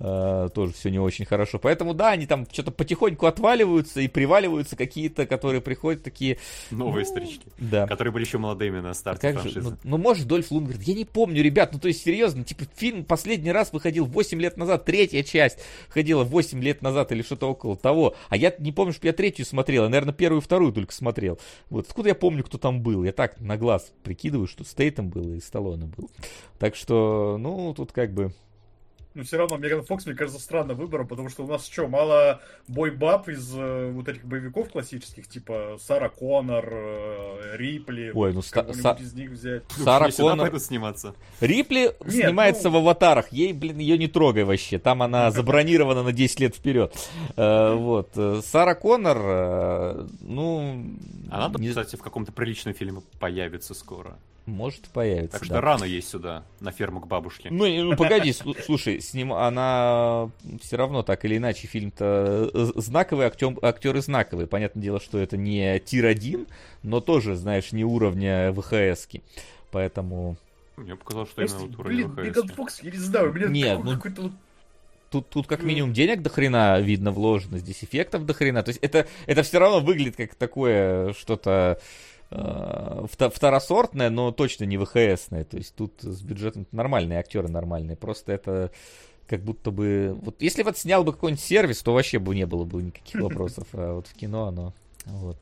э, 0.04 0.50
тоже 0.54 0.74
все 0.74 0.90
не 0.90 1.00
очень 1.00 1.26
хорошо. 1.26 1.58
Поэтому, 1.58 1.94
да, 1.94 2.12
они 2.12 2.28
там 2.28 2.46
что-то 2.52 2.72
потихоньку 2.72 3.26
отваливаются 3.26 4.02
и 4.02 4.08
приваливаются 4.08 4.76
какие-то, 4.76 5.26
которые 5.26 5.62
приходят 5.62 6.04
такие... 6.04 6.38
Новые 6.70 7.06
ну, 7.06 7.12
старички. 7.12 7.48
Да. 7.58 7.88
Которые 7.88 8.12
были 8.12 8.26
еще 8.26 8.38
молодыми 8.38 8.80
на 8.82 8.94
старте 8.94 9.30
а 9.30 9.32
как 9.32 9.42
франшизы. 9.42 9.62
Же? 9.62 9.70
Ну, 9.70 9.78
ну, 9.84 9.98
может, 9.98 10.28
Дольф 10.28 10.52
Лунгрен. 10.52 10.80
Я 10.82 10.94
не 10.94 11.06
помню, 11.06 11.42
ребят, 11.42 11.72
ну, 11.74 11.80
то 11.80 11.88
есть, 11.88 12.04
серьезно, 12.04 12.44
типа, 12.44 12.66
фильм 12.76 13.06
последний 13.06 13.52
раз 13.52 13.72
выходил 13.72 14.06
8 14.06 14.40
лет 14.42 14.58
назад, 14.58 14.86
третья 14.86 15.24
часть 15.24 15.60
выходила 15.88 16.24
8 16.24 16.62
лет 16.62 16.82
назад 16.82 17.12
или 17.12 17.22
что-то 17.22 17.50
около 17.50 17.78
того. 17.78 18.16
А 18.30 18.36
я 18.36 18.54
не 18.60 18.72
помню, 18.72 18.94
что 18.94 19.08
я 19.08 19.14
третью 19.14 19.46
смотрел, 19.46 19.84
я, 19.84 19.90
наверное, 19.90 20.14
первую 20.14 20.42
и 20.42 20.44
вторую 20.44 20.74
только 20.74 20.94
смотрел. 20.94 21.40
Вот, 21.70 21.88
откуда 21.88 22.10
я 22.10 22.16
помню, 22.16 22.44
кто 22.44 22.58
там 22.58 22.82
был? 22.82 23.04
Я 23.04 23.14
так 23.14 23.40
на 23.40 23.58
глаз 23.58 23.94
прикидываю, 24.04 24.48
что 24.48 24.64
Стейтом 24.64 25.10
был 25.10 25.34
и 25.34 25.40
Сталлоне 25.40 25.86
был. 25.86 26.10
Так 26.60 26.76
что, 26.76 27.38
ну, 27.40 27.74
тут 27.74 27.92
как 27.92 28.14
бы 28.14 28.34
но 29.16 29.24
все 29.24 29.38
равно 29.38 29.58
Меган 29.58 29.84
Фокс, 29.84 30.06
мне 30.06 30.16
кажется, 30.16 30.42
странным 30.42 30.78
выбором, 30.78 31.08
потому 31.08 31.30
что 31.30 31.44
у 31.44 31.48
нас 31.48 31.68
что, 31.68 31.88
мало 31.88 32.42
бой-баб 32.68 33.30
из 33.30 33.54
э, 33.56 33.92
вот 33.92 34.08
этих 34.08 34.26
боевиков 34.26 34.70
классических, 34.70 35.28
типа 35.28 35.78
Сара 35.80 36.10
Коннор, 36.10 36.68
э, 36.72 37.58
Рипли. 37.58 38.12
Ой, 38.14 38.34
ну 38.34 38.42
ста- 38.42 38.62
Са- 38.62 39.00
из 39.02 39.14
них 39.14 39.32
взять. 39.32 39.64
Сара 39.72 40.12
Коннор. 40.12 40.60
сниматься. 40.60 41.14
Рипли 41.42 41.96
Нет, 42.06 42.12
снимается 42.12 42.70
ну... 42.70 42.72
в 42.72 42.78
аватарах. 42.78 43.32
Ей, 43.32 43.54
блин, 43.54 43.78
ее 43.78 43.98
не 43.98 44.08
трогай 44.08 44.44
вообще. 44.44 44.80
Там 44.80 45.04
она 45.04 45.30
забронирована 45.32 46.04
на 46.04 46.12
10 46.12 46.40
лет 46.40 46.56
вперед. 46.56 46.96
Э, 47.36 47.76
вот. 47.76 48.10
Сара 48.44 48.76
Коннор, 48.76 49.18
э, 49.22 50.08
ну... 50.22 50.86
Она, 51.30 51.52
кстати, 51.52 51.96
в 51.96 52.02
каком-то 52.02 52.32
приличном 52.32 52.74
фильме 52.74 53.02
появится 53.20 53.74
скоро. 53.74 54.18
Может 54.46 54.90
появится. 54.90 55.38
Так 55.38 55.46
что 55.46 55.54
да. 55.56 55.62
рано 55.62 55.86
есть 55.86 56.10
сюда, 56.10 56.44
на 56.60 56.72
ферму 56.72 57.00
к 57.00 57.08
бабушке. 57.08 57.50
Ну, 57.50 57.66
ну 57.66 57.96
погоди, 57.98 58.34
слушай, 58.34 59.00
с 59.00 59.14
ним 59.14 59.32
она 59.32 60.30
все 60.62 60.76
равно 60.76 61.02
так 61.02 61.24
или 61.24 61.38
иначе 61.38 61.68
фильм-то 61.68 62.52
э, 62.54 62.72
знаковый, 62.76 63.26
актер, 63.28 63.56
актеры 63.62 64.02
знаковые. 64.02 64.48
Понятное 64.48 64.84
дело, 64.84 65.00
что 65.00 65.18
это 65.18 65.38
не 65.38 65.80
тир-1, 65.80 66.48
но 66.84 67.00
тоже, 67.00 67.36
знаешь, 67.36 67.72
не 67.72 67.86
уровня 67.86 68.52
ВХСки. 68.52 69.24
Поэтому... 69.72 70.36
Мне 70.76 70.96
показалось, 70.96 71.30
что 71.30 71.42
именно 71.42 71.60
вот 71.60 71.80
уровень 71.80 72.08
ВХС. 72.10 72.18
Меган 72.18 72.48
Фокс, 72.50 72.84
я 72.84 72.92
не 72.92 72.98
знаю, 72.98 73.30
у 73.30 73.34
меня 73.34 73.48
Нет, 73.48 73.80
ну... 73.82 73.96
какой-то 73.96 74.32
тут, 75.10 75.30
тут 75.30 75.48
как 75.48 75.62
минимум 75.62 75.94
денег 75.94 76.24
до 76.24 76.30
хрена 76.32 76.82
видно 76.82 77.12
вложено, 77.12 77.60
здесь 77.60 77.84
эффектов 77.84 78.26
до 78.26 78.34
хрена. 78.34 78.64
То 78.64 78.70
есть 78.70 78.80
это, 78.82 79.08
это 79.28 79.44
все 79.44 79.60
равно 79.60 79.80
выглядит 79.80 80.16
как 80.16 80.34
такое 80.34 81.14
что-то 81.14 81.80
э, 82.34 83.30
второсортное, 83.30 84.10
но 84.10 84.32
точно 84.32 84.66
не 84.66 84.78
ВХСное. 84.78 85.44
То 85.44 85.58
есть 85.58 85.76
тут 85.76 85.94
с 86.02 86.22
бюджетом 86.22 86.68
нормальные 86.72 87.20
актеры 87.20 87.48
нормальные. 87.48 87.98
Просто 87.98 88.34
это 88.34 88.72
как 89.28 89.42
будто 89.42 89.72
бы... 89.72 90.18
Вот 90.22 90.42
если 90.42 90.64
вот 90.64 90.78
снял 90.78 91.04
бы 91.04 91.14
какой-нибудь 91.14 91.44
сервис, 91.44 91.82
то 91.82 91.94
вообще 91.94 92.20
бы 92.20 92.36
не 92.36 92.46
было 92.46 92.66
бы 92.66 92.84
никаких 92.84 93.22
вопросов. 93.22 93.68
А 93.74 93.96
вот 93.96 94.08
в 94.08 94.14
кино 94.14 94.48
оно... 94.48 94.74
Вот. 95.06 95.38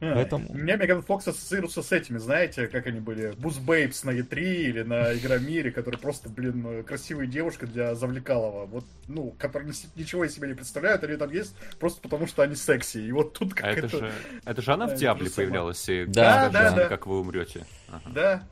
А, 0.00 0.14
Поэтому... 0.14 0.48
У 0.48 0.56
меня 0.56 0.76
Меган 0.76 1.02
Фокс 1.02 1.28
ассоциируется 1.28 1.82
с 1.82 1.92
этими, 1.92 2.16
знаете, 2.18 2.68
как 2.68 2.86
они 2.86 3.00
были, 3.00 3.32
Буз 3.36 3.58
Бейбс 3.58 4.04
на 4.04 4.10
E3 4.10 4.38
или 4.40 4.82
на 4.82 5.14
Игромире, 5.14 5.70
которые 5.70 6.00
просто, 6.00 6.30
блин, 6.30 6.84
красивые 6.84 7.28
девушки 7.28 7.66
для 7.66 7.94
Завлекалова, 7.94 8.64
вот, 8.64 8.84
ну, 9.08 9.34
которые 9.38 9.72
ничего 9.96 10.24
из 10.24 10.34
себя 10.34 10.48
не 10.48 10.54
представляют, 10.54 11.04
они 11.04 11.16
там 11.16 11.30
есть 11.30 11.54
просто 11.78 12.00
потому, 12.00 12.26
что 12.26 12.42
они 12.42 12.54
секси, 12.54 12.98
и 12.98 13.12
вот 13.12 13.34
тут 13.34 13.52
как 13.52 13.66
а 13.66 13.70
это... 13.72 13.88
Же, 13.88 14.12
это 14.44 14.62
же 14.62 14.72
она 14.72 14.86
в 14.86 14.94
Диабле 14.94 15.28
появлялась, 15.30 15.86
и 15.88 16.06
да, 16.06 16.48
да, 16.48 16.70
да, 16.72 16.88
как 16.88 17.06
вы 17.06 17.20
умрете. 17.20 17.66
Ага. 17.88 18.10
Да, 18.14 18.42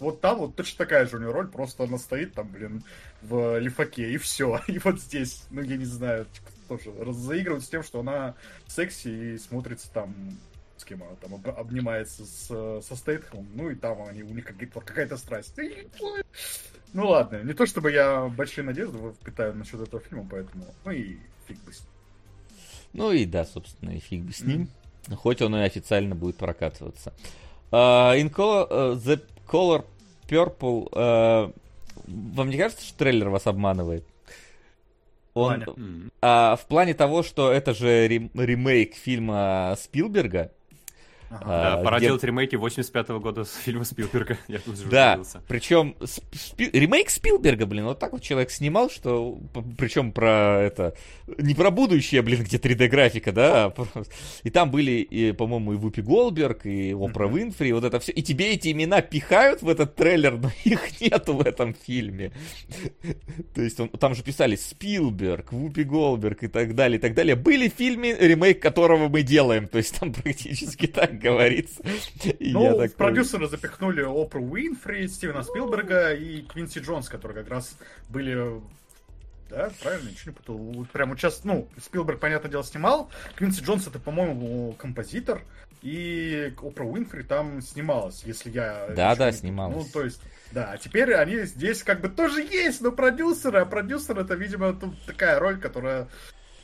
вот 0.00 0.20
там 0.20 0.38
вот 0.38 0.56
точно 0.56 0.78
такая 0.78 1.06
же 1.06 1.16
у 1.16 1.20
нее 1.20 1.30
роль, 1.30 1.48
просто 1.48 1.84
она 1.84 1.98
стоит 1.98 2.32
там, 2.32 2.48
блин, 2.48 2.82
в 3.20 3.58
лифаке, 3.58 4.10
и 4.12 4.16
все. 4.16 4.60
И 4.68 4.78
вот 4.78 5.00
здесь, 5.00 5.44
ну, 5.50 5.60
я 5.60 5.76
не 5.76 5.84
знаю, 5.84 6.26
тоже 6.68 6.92
заигрывают 7.12 7.64
с 7.64 7.68
тем, 7.68 7.82
что 7.82 8.00
она 8.00 8.34
секси 8.66 9.08
и 9.08 9.38
смотрится 9.38 9.90
там 9.90 10.14
кем 10.88 11.02
она 11.02 11.14
там 11.16 11.34
обнимается 11.56 12.24
с, 12.24 12.46
со 12.82 12.96
Стейтхэмом, 12.96 13.46
ну 13.54 13.70
и 13.70 13.74
там 13.74 14.02
они, 14.02 14.22
у 14.22 14.32
них 14.32 14.44
какая-то 14.44 15.16
страсть. 15.16 15.54
Ну 16.94 17.08
ладно, 17.08 17.42
не 17.42 17.52
то 17.52 17.66
чтобы 17.66 17.92
я 17.92 18.28
большие 18.28 18.64
надежды 18.64 18.98
питаю 19.24 19.54
насчет 19.54 19.80
этого 19.80 20.00
фильма, 20.02 20.26
поэтому, 20.30 20.64
ну 20.84 20.90
и 20.90 21.18
фиг 21.46 21.58
бы 21.64 21.72
с 21.72 21.80
ним. 21.80 21.88
Ну 22.94 23.12
и 23.12 23.26
да, 23.26 23.44
собственно, 23.44 23.90
и 23.90 23.98
фиг 23.98 24.22
бы 24.22 24.32
с 24.32 24.40
ним. 24.40 24.70
Mm-hmm. 25.06 25.16
Хоть 25.16 25.42
он 25.42 25.56
и 25.56 25.60
официально 25.60 26.14
будет 26.14 26.36
прокатываться. 26.36 27.12
Uh, 27.70 28.18
in 28.18 28.30
color, 28.30 28.66
uh, 28.70 28.94
the 28.94 29.22
Color 29.46 29.84
Purple... 30.26 30.90
Uh, 30.92 31.54
вам 32.06 32.48
не 32.48 32.56
кажется, 32.56 32.84
что 32.86 32.98
трейлер 32.98 33.28
вас 33.28 33.46
обманывает? 33.46 34.04
Он, 35.34 36.10
а, 36.20 36.56
в 36.56 36.66
плане 36.66 36.94
того, 36.94 37.22
что 37.22 37.52
это 37.52 37.74
же 37.74 38.08
ремейк 38.08 38.94
фильма 38.94 39.76
Спилберга, 39.78 40.52
Ага. 41.30 41.44
Да, 41.46 41.76
пора 41.82 41.98
где... 41.98 42.06
делать 42.06 42.24
ремейки 42.24 42.56
85-го 42.56 43.20
года 43.20 43.44
с 43.44 43.54
фильма 43.54 43.84
Спилберга. 43.84 44.38
Я 44.48 44.58
тут 44.58 44.78
же 44.78 44.86
Да, 44.88 45.20
причем 45.46 45.94
спи... 46.04 46.70
ремейк 46.72 47.10
Спилберга, 47.10 47.66
блин, 47.66 47.84
вот 47.84 47.98
так 47.98 48.12
вот 48.12 48.22
человек 48.22 48.50
снимал, 48.50 48.90
что... 48.90 49.38
Причем 49.76 50.12
про 50.12 50.60
это... 50.62 50.94
Не 51.38 51.54
про 51.54 51.70
будущее, 51.70 52.22
блин, 52.22 52.42
где 52.42 52.56
3D-графика, 52.56 53.32
да, 53.32 53.66
а 53.66 54.04
и 54.42 54.50
там 54.50 54.70
были, 54.70 54.92
и, 54.92 55.32
по-моему, 55.32 55.74
и 55.74 55.76
Вупи 55.76 56.00
Голберг, 56.02 56.64
и 56.66 56.92
Опра 56.92 57.28
Винфри, 57.28 57.72
вот 57.72 57.84
это 57.84 58.00
все. 58.00 58.12
И 58.12 58.22
тебе 58.22 58.52
эти 58.52 58.72
имена 58.72 59.02
пихают 59.02 59.62
в 59.62 59.68
этот 59.68 59.94
трейлер, 59.94 60.38
но 60.38 60.50
их 60.64 61.00
нету 61.00 61.34
в 61.34 61.46
этом 61.46 61.74
фильме. 61.74 62.32
То 63.54 63.62
есть 63.62 63.78
он, 63.80 63.88
там 63.90 64.14
же 64.14 64.22
писали 64.22 64.56
Спилберг, 64.56 65.52
Вупи 65.52 65.84
Голберг 65.84 66.44
и 66.44 66.48
так 66.48 66.74
далее, 66.74 66.98
и 66.98 67.00
так 67.00 67.14
далее. 67.14 67.36
Были 67.36 67.68
в 67.68 67.74
фильме, 67.74 68.16
ремейк 68.18 68.60
которого 68.62 69.08
мы 69.08 69.22
делаем. 69.22 69.68
То 69.68 69.78
есть 69.78 69.98
там 69.98 70.12
практически 70.28 70.86
так 70.86 71.17
говорится. 71.18 71.82
И 72.38 72.52
ну, 72.52 72.70
такой... 72.70 72.90
продюсеры 72.90 73.48
запихнули 73.48 74.02
Опру 74.02 74.42
Уинфри, 74.42 75.06
Стивена 75.08 75.42
Спилберга 75.42 76.14
и 76.14 76.42
Квинси 76.42 76.78
Джонс, 76.80 77.08
которые 77.08 77.42
как 77.42 77.50
раз 77.50 77.76
были 78.08 78.60
да, 79.50 79.70
правильно, 79.82 80.10
ничего 80.10 80.32
не 80.32 80.36
путал. 80.36 80.86
Прям 80.92 81.10
участ... 81.10 81.44
Ну, 81.44 81.68
Спилберг, 81.82 82.20
понятное 82.20 82.50
дело, 82.50 82.62
снимал. 82.62 83.10
Квинси 83.34 83.62
Джонс 83.62 83.86
это, 83.86 83.98
по-моему, 83.98 84.74
композитор. 84.74 85.42
И 85.80 86.52
Опра 86.60 86.84
Уинфри 86.84 87.22
там 87.22 87.62
снималась, 87.62 88.22
если 88.24 88.50
я... 88.50 88.88
Да, 88.94 89.14
да, 89.14 89.32
снималась. 89.32 89.76
Ну, 89.76 89.86
то 89.92 90.04
есть, 90.04 90.20
да, 90.52 90.72
а 90.72 90.76
теперь 90.76 91.14
они 91.14 91.44
здесь 91.44 91.82
как 91.82 92.00
бы 92.00 92.08
тоже 92.08 92.42
есть, 92.42 92.80
но 92.80 92.90
продюсеры, 92.90 93.60
а 93.60 93.64
продюсер 93.64 94.18
это, 94.18 94.34
видимо, 94.34 94.74
тут 94.74 95.00
такая 95.06 95.38
роль, 95.38 95.58
которая 95.60 96.08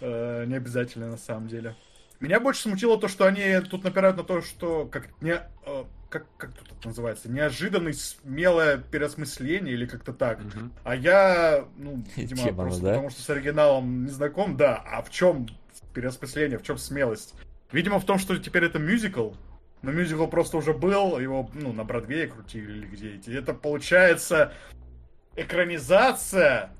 э, 0.01 0.45
не 0.47 0.57
обязательно 0.57 1.11
на 1.11 1.17
самом 1.17 1.49
деле. 1.49 1.77
Меня 2.21 2.41
больше 2.41 2.63
смутило 2.63 2.99
то, 2.99 3.09
что 3.09 3.27
они 3.27 3.61
тут 3.69 3.85
напирают 3.85 4.17
на 4.17 4.25
то, 4.25 4.41
что 4.41 4.87
как 4.87 5.09
не 5.21 5.33
э, 5.67 5.85
как, 6.15 6.27
как 6.37 6.53
тут 6.53 6.71
это 6.71 6.89
называется, 6.89 7.29
неожиданное 7.29 7.93
смелое 7.93 8.79
переосмысление 8.79 9.75
или 9.75 9.85
как-то 9.85 10.13
так. 10.13 10.39
Угу. 10.41 10.71
А 10.85 10.95
я, 10.95 11.67
ну, 11.77 12.05
видимо, 12.17 12.43
Тема, 12.43 12.63
просто 12.65 12.83
да? 12.83 12.89
потому 12.91 13.11
что 13.11 13.23
с 13.23 13.31
оригиналом 13.31 14.05
не 14.05 14.11
знаком, 14.11 14.57
да. 14.57 14.77
А 14.77 15.03
в 15.03 15.11
чем 15.11 15.49
переосмысление, 15.93 16.59
в 16.59 16.63
чем 16.63 16.79
смелость? 16.79 17.35
Видимо, 17.73 17.99
в 17.99 18.05
том, 18.05 18.19
что 18.19 18.37
теперь 18.37 18.65
это 18.65 18.79
мюзикл, 18.79 19.33
но 19.83 19.91
мюзикл 19.91 20.27
просто 20.29 20.57
уже 20.57 20.73
был, 20.73 21.19
его, 21.19 21.51
ну, 21.53 21.73
на 21.73 21.83
Бродвее 21.83 22.29
крутили 22.29 22.71
или 22.71 22.87
где-то. 22.87 23.33
Это 23.33 23.53
получается 23.53 24.53
экранизация 25.35 26.71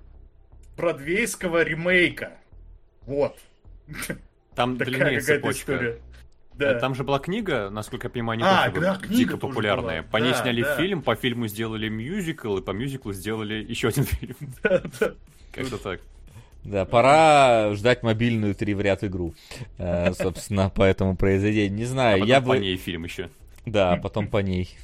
бродвейского 0.77 1.65
ремейка. 1.65 2.39
Вот. 3.03 3.37
Там 4.55 4.77
Такая 4.77 4.95
длиннее 4.95 5.21
цепочка. 5.21 5.73
История. 5.73 6.01
Да. 6.55 6.73
Э, 6.73 6.81
там 6.81 6.95
же 6.95 7.03
была 7.03 7.19
книга, 7.19 7.69
насколько 7.71 8.07
я 8.07 8.11
понимаю, 8.11 8.39
не 8.39 8.45
а, 8.45 8.71
да, 8.71 9.01
дико 9.09 9.37
популярная. 9.37 10.03
Была. 10.03 10.11
По 10.11 10.17
ней 10.19 10.33
да, 10.33 10.43
сняли 10.43 10.63
да. 10.63 10.77
фильм, 10.77 11.03
по 11.03 11.17
фильму 11.17 11.49
сделали 11.49 11.89
мюзикл, 11.89 12.59
и 12.59 12.63
по 12.63 12.71
мюзиклу 12.71 13.13
сделали 13.13 13.55
еще 13.55 13.89
один 13.89 14.05
фильм. 14.05 14.37
Как-то 15.53 15.79
так. 15.79 16.01
Да, 16.63 16.85
пора 16.87 17.75
ждать 17.75 18.03
мобильную 18.03 18.55
три 18.55 18.73
в 18.73 18.81
ряд 18.81 19.05
игру, 19.05 19.35
э, 19.79 20.13
собственно, 20.15 20.71
по 20.71 20.83
этому 20.83 21.17
произведению. 21.17 21.77
Не 21.77 21.85
знаю, 21.85 22.23
а 22.23 22.27
я 22.27 22.41
бы... 22.41 22.55
по 22.55 22.55
ней 22.55 22.77
фильм 22.77 23.05
еще. 23.05 23.29
Да, 23.67 23.97
потом 23.97 24.29
по 24.29 24.39
ней. 24.39 24.77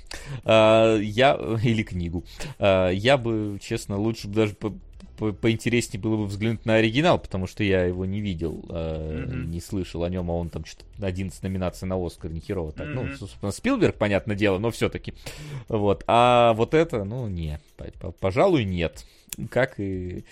А, 0.45 0.97
я... 0.97 1.39
Или 1.63 1.83
книгу. 1.83 2.25
А, 2.59 2.89
я 2.89 3.17
бы, 3.17 3.59
честно, 3.63 3.97
лучше 3.97 4.29
даже 4.29 4.55
по 5.21 5.33
поинтереснее 5.33 6.01
было 6.01 6.17
бы 6.17 6.25
взглянуть 6.25 6.65
на 6.65 6.77
оригинал, 6.77 7.19
потому 7.19 7.47
что 7.47 7.63
я 7.63 7.85
его 7.85 8.07
не 8.07 8.23
видел, 8.23 8.65
э, 8.71 9.27
mm-hmm. 9.27 9.47
не 9.49 9.61
слышал 9.61 10.03
о 10.03 10.09
нем, 10.09 10.31
а 10.31 10.35
он 10.35 10.49
там 10.49 10.65
что-то 10.65 11.07
11 11.07 11.43
номинаций 11.43 11.87
на 11.87 12.03
Оскар, 12.05 12.31
не 12.31 12.41
херово 12.41 12.73
так. 12.73 12.89
Mm-hmm. 12.89 13.09
Ну, 13.11 13.17
собственно, 13.19 13.53
Спилберг, 13.53 13.97
понятное 13.97 14.35
дело, 14.35 14.59
но 14.59 14.71
все-таки. 14.71 15.13
Вот. 15.69 16.05
А 16.07 16.55
вот 16.55 16.73
это, 16.73 17.05
ну, 17.05 17.29
не. 17.29 17.61
Пожалуй, 18.19 18.65
нет. 18.65 19.05
Как 19.51 19.79
и 19.79 20.25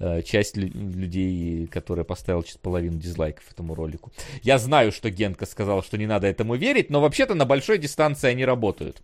Э, 0.00 0.22
часть 0.22 0.56
людей, 0.56 1.68
которая 1.68 2.04
поставила 2.04 2.42
чуть 2.42 2.58
половину 2.58 2.98
дизлайков 2.98 3.44
этому 3.52 3.76
ролику. 3.76 4.12
Я 4.42 4.58
знаю, 4.58 4.90
что 4.90 5.08
Генка 5.08 5.46
сказал, 5.46 5.84
что 5.84 5.96
не 5.96 6.06
надо 6.06 6.26
этому 6.26 6.56
верить, 6.56 6.90
но 6.90 7.00
вообще-то 7.00 7.34
на 7.34 7.44
большой 7.44 7.78
дистанции 7.78 8.28
они 8.28 8.44
работают. 8.44 9.00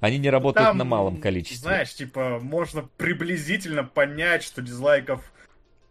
Они 0.00 0.18
не 0.18 0.30
работают 0.30 0.70
Там, 0.70 0.78
на 0.78 0.84
малом 0.84 1.18
количестве. 1.18 1.58
Знаешь, 1.58 1.94
типа, 1.94 2.40
можно 2.42 2.88
приблизительно 2.96 3.84
понять, 3.84 4.42
что 4.42 4.62
дизлайков 4.62 5.32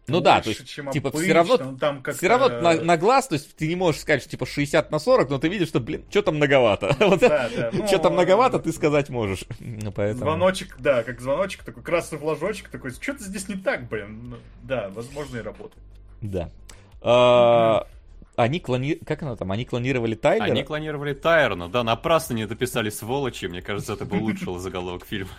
ну 0.08 0.20
да, 0.20 0.40
то 0.40 0.48
есть, 0.48 0.64
типа, 0.64 1.08
обычно, 1.08 1.20
все 1.20 1.32
равно, 1.32 1.58
ну, 1.58 1.78
там 1.78 2.02
все 2.02 2.28
равно 2.28 2.60
на, 2.60 2.74
на 2.74 2.96
глаз, 2.96 3.28
то 3.28 3.34
есть 3.34 3.54
ты 3.54 3.68
не 3.68 3.76
можешь 3.76 4.00
сказать, 4.00 4.20
что 4.20 4.30
типа 4.30 4.46
60 4.46 4.90
на 4.90 4.98
40, 4.98 5.30
но 5.30 5.38
ты 5.38 5.48
видишь, 5.48 5.68
что, 5.68 5.78
блин, 5.78 6.04
что 6.10 6.22
там 6.22 6.36
многовато. 6.36 6.96
вот, 7.00 7.20
да, 7.20 7.48
да. 7.54 7.70
Ну, 7.72 7.86
что 7.86 7.98
там 7.98 8.14
многовато, 8.14 8.58
ты 8.58 8.72
сказать 8.72 9.10
можешь. 9.10 9.44
Ну, 9.60 9.92
поэтому... 9.92 10.24
Звоночек, 10.24 10.76
да, 10.78 11.02
как 11.02 11.20
звоночек, 11.20 11.62
такой 11.62 11.82
красный 11.82 12.18
флажочек, 12.18 12.68
такой, 12.68 12.90
что-то 12.90 13.22
здесь 13.22 13.48
не 13.48 13.56
так, 13.56 13.88
блин. 13.88 14.30
Ну, 14.30 14.36
да, 14.62 14.90
возможно, 14.90 15.38
и 15.38 15.40
работает. 15.40 15.82
Да. 16.20 16.50
А, 17.00 17.86
они 18.36 18.60
клони... 18.60 18.94
Как 18.94 19.22
она 19.22 19.36
там? 19.36 19.52
Они 19.52 19.64
клонировали 19.64 20.14
Тайлера? 20.14 20.46
Они 20.46 20.62
клонировали 20.62 21.14
Тайрона, 21.14 21.68
да, 21.68 21.84
напрасно 21.84 22.34
не 22.34 22.46
дописали 22.46 22.90
сволочи. 22.90 23.46
Мне 23.46 23.62
кажется, 23.62 23.92
это 23.92 24.04
бы 24.04 24.18
улучшило 24.18 24.58
заголовок 24.58 25.06
фильма. 25.06 25.30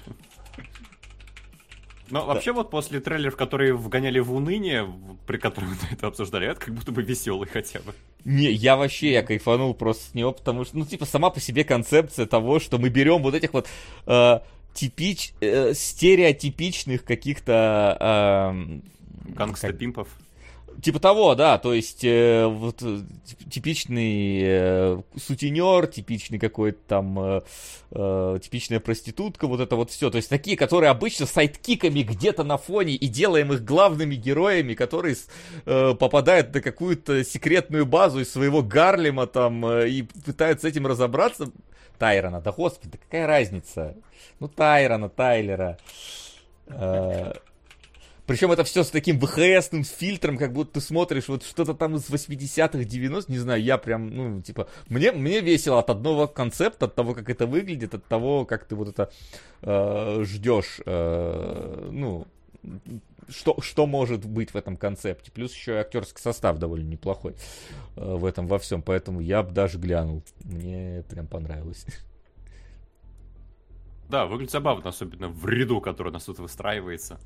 Но 2.14 2.28
вообще 2.28 2.52
вот 2.52 2.70
после 2.70 3.00
трейлеров, 3.00 3.36
которые 3.36 3.74
вгоняли 3.74 4.20
в 4.20 4.32
уныние, 4.32 4.88
при 5.26 5.38
котором 5.38 5.70
мы 5.70 5.76
это 5.90 6.06
обсуждали, 6.06 6.48
это 6.48 6.60
как 6.60 6.74
будто 6.76 6.92
бы 6.92 7.02
веселый 7.02 7.50
хотя 7.52 7.80
бы. 7.80 7.96
Не, 8.24 8.52
я 8.52 8.78
вообще, 8.78 9.14
я 9.14 9.24
кайфанул 9.24 9.74
просто 9.74 10.12
с 10.12 10.14
него, 10.14 10.32
потому 10.32 10.64
что, 10.64 10.78
ну, 10.78 10.86
типа, 10.86 11.06
сама 11.06 11.32
по 11.32 11.40
себе 11.40 11.64
концепция 11.64 12.28
того, 12.28 12.60
что 12.60 12.78
мы 12.78 12.90
берем 12.90 13.24
вот 13.24 13.34
этих 13.34 13.52
вот 13.54 13.68
э, 14.06 14.40
типич, 14.76 15.34
э, 15.42 15.74
стереотипичных 15.74 17.04
каких-то... 17.04 17.98
Э, 18.00 19.34
Гангста-пимпов. 19.34 20.08
Типа 20.82 21.00
того, 21.00 21.36
да, 21.36 21.58
то 21.58 21.74
есть 21.74 22.04
э, 22.04 22.46
вот 22.46 22.82
э, 22.82 23.02
типичный 23.50 24.42
э, 24.44 25.02
сутенер, 25.18 25.88
типичный 25.88 26.40
какой-то 26.40 26.80
там 26.88 27.20
э, 27.20 27.42
э, 27.92 28.40
типичная 28.42 28.80
проститутка, 28.80 29.48
вот 29.48 29.60
это 29.60 29.76
вот 29.76 29.92
все, 29.92 30.10
то 30.10 30.18
есть 30.18 30.30
такие, 30.30 30.58
которые 30.58 30.90
обычно 30.90 31.26
сайдкиками 31.26 32.02
где-то 32.02 32.44
на 32.44 32.58
фоне 32.58 32.94
и 32.94 33.08
делаем 33.08 33.54
их 33.54 33.64
главными 33.64 34.16
героями, 34.16 34.74
которые 34.74 35.16
э, 35.66 35.94
попадают 35.94 36.54
на 36.54 36.62
какую-то 36.62 37.24
секретную 37.24 37.86
базу 37.86 38.20
из 38.20 38.32
своего 38.32 38.62
Гарлема 38.64 39.28
там 39.28 39.66
э, 39.66 39.90
и 39.90 40.04
пытаются 40.04 40.68
с 40.68 40.72
этим 40.72 40.88
разобраться. 40.88 41.52
Тайрона, 42.00 42.42
да 42.42 42.52
господи, 42.52 42.98
какая 42.98 43.28
разница? 43.28 43.96
Ну 44.40 44.48
Тайрона, 44.48 45.10
Тайлера. 45.10 45.78
Э, 46.68 47.34
причем 48.26 48.52
это 48.52 48.64
все 48.64 48.84
с 48.84 48.90
таким 48.90 49.20
ВХСным 49.20 49.84
фильтром, 49.84 50.38
как 50.38 50.54
будто 50.54 50.74
ты 50.74 50.82
смотришь 50.82 51.28
вот 51.28 51.44
что-то 51.44 51.74
там 51.74 51.96
из 51.96 52.10
80-х, 52.10 52.80
90-х, 52.80 53.26
не 53.28 53.38
знаю, 53.38 53.62
я 53.62 53.78
прям, 53.78 54.10
ну, 54.10 54.42
типа, 54.42 54.70
мне, 54.88 55.12
мне 55.12 55.42
весело 55.42 55.80
от 55.80 55.90
одного 55.90 56.28
концепта, 56.28 56.86
от 56.86 56.96
того, 56.96 57.14
как 57.14 57.30
это 57.30 57.46
выглядит, 57.46 57.94
от 57.94 58.06
того, 58.06 58.46
как 58.46 58.66
ты 58.66 58.76
вот 58.76 58.88
это 58.88 59.12
э, 59.62 60.24
ждешь, 60.24 60.80
э, 60.86 61.90
ну, 61.92 62.28
что, 63.30 63.60
что 63.62 63.86
может 63.86 64.26
быть 64.26 64.54
в 64.54 64.56
этом 64.56 64.78
концепте. 64.78 65.32
Плюс 65.32 65.54
еще 65.54 65.74
и 65.74 65.78
актерский 65.78 66.22
состав 66.22 66.58
довольно 66.58 66.88
неплохой 66.88 67.36
э, 67.96 68.16
в 68.16 68.26
этом 68.26 68.48
во 68.48 68.60
всем, 68.60 68.82
поэтому 68.82 69.20
я 69.20 69.44
бы 69.44 69.52
даже 69.52 69.78
глянул. 69.78 70.24
Мне 70.44 71.04
прям 71.10 71.28
понравилось. 71.28 71.86
Да, 74.10 74.26
выглядит 74.26 74.52
забавно, 74.52 74.90
особенно 74.90 75.30
в 75.30 75.48
ряду, 75.48 75.82
который 75.82 76.10
у 76.10 76.12
нас 76.12 76.26
тут 76.26 76.40
выстраивается. 76.40 77.20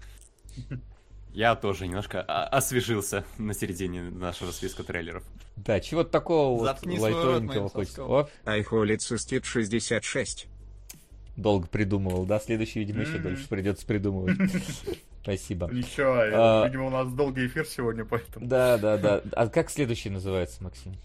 Я 1.31 1.55
тоже 1.55 1.85
немножко 1.85 2.21
освежился 2.21 3.23
на 3.37 3.53
середине 3.53 4.01
нашего 4.01 4.51
списка 4.51 4.83
трейлеров. 4.83 5.23
Да, 5.55 5.79
чего 5.79 6.03
такого 6.03 6.63
Заткни 6.63 6.97
вот 6.97 7.03
лайтовенького 7.03 7.69
хочется. 7.69 8.03
Оп. 8.03 8.29
Айхолит 8.45 9.01
стит 9.01 9.45
66. 9.45 10.47
Долго 11.35 11.67
придумывал, 11.67 12.25
да? 12.25 12.39
Следующий, 12.39 12.79
видимо, 12.79 13.01
еще 13.01 13.19
дольше 13.19 13.47
придется 13.47 13.85
придумывать. 13.85 14.35
Спасибо. 15.21 15.69
Ничего, 15.71 16.15
а, 16.17 16.65
видимо, 16.65 16.87
у 16.87 16.89
нас 16.89 17.11
долгий 17.11 17.47
эфир 17.47 17.67
сегодня, 17.67 18.05
поэтому. 18.05 18.47
Да, 18.47 18.77
да, 18.77 18.97
да. 18.97 19.21
А 19.33 19.47
как 19.47 19.69
следующий 19.69 20.09
называется, 20.09 20.63
Максим? 20.63 20.95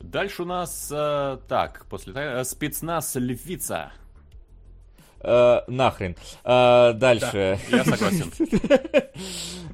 Дальше 0.00 0.42
у 0.42 0.44
нас, 0.44 0.88
э, 0.92 1.38
так, 1.48 1.86
после 1.86 2.12
э, 2.14 2.44
спецназ 2.44 3.14
Львица. 3.14 3.92
Э, 5.22 5.60
нахрен. 5.66 6.16
Э, 6.44 6.92
дальше. 6.94 7.58
Да, 7.70 7.76
я 7.76 7.84
согласен. 7.84 8.32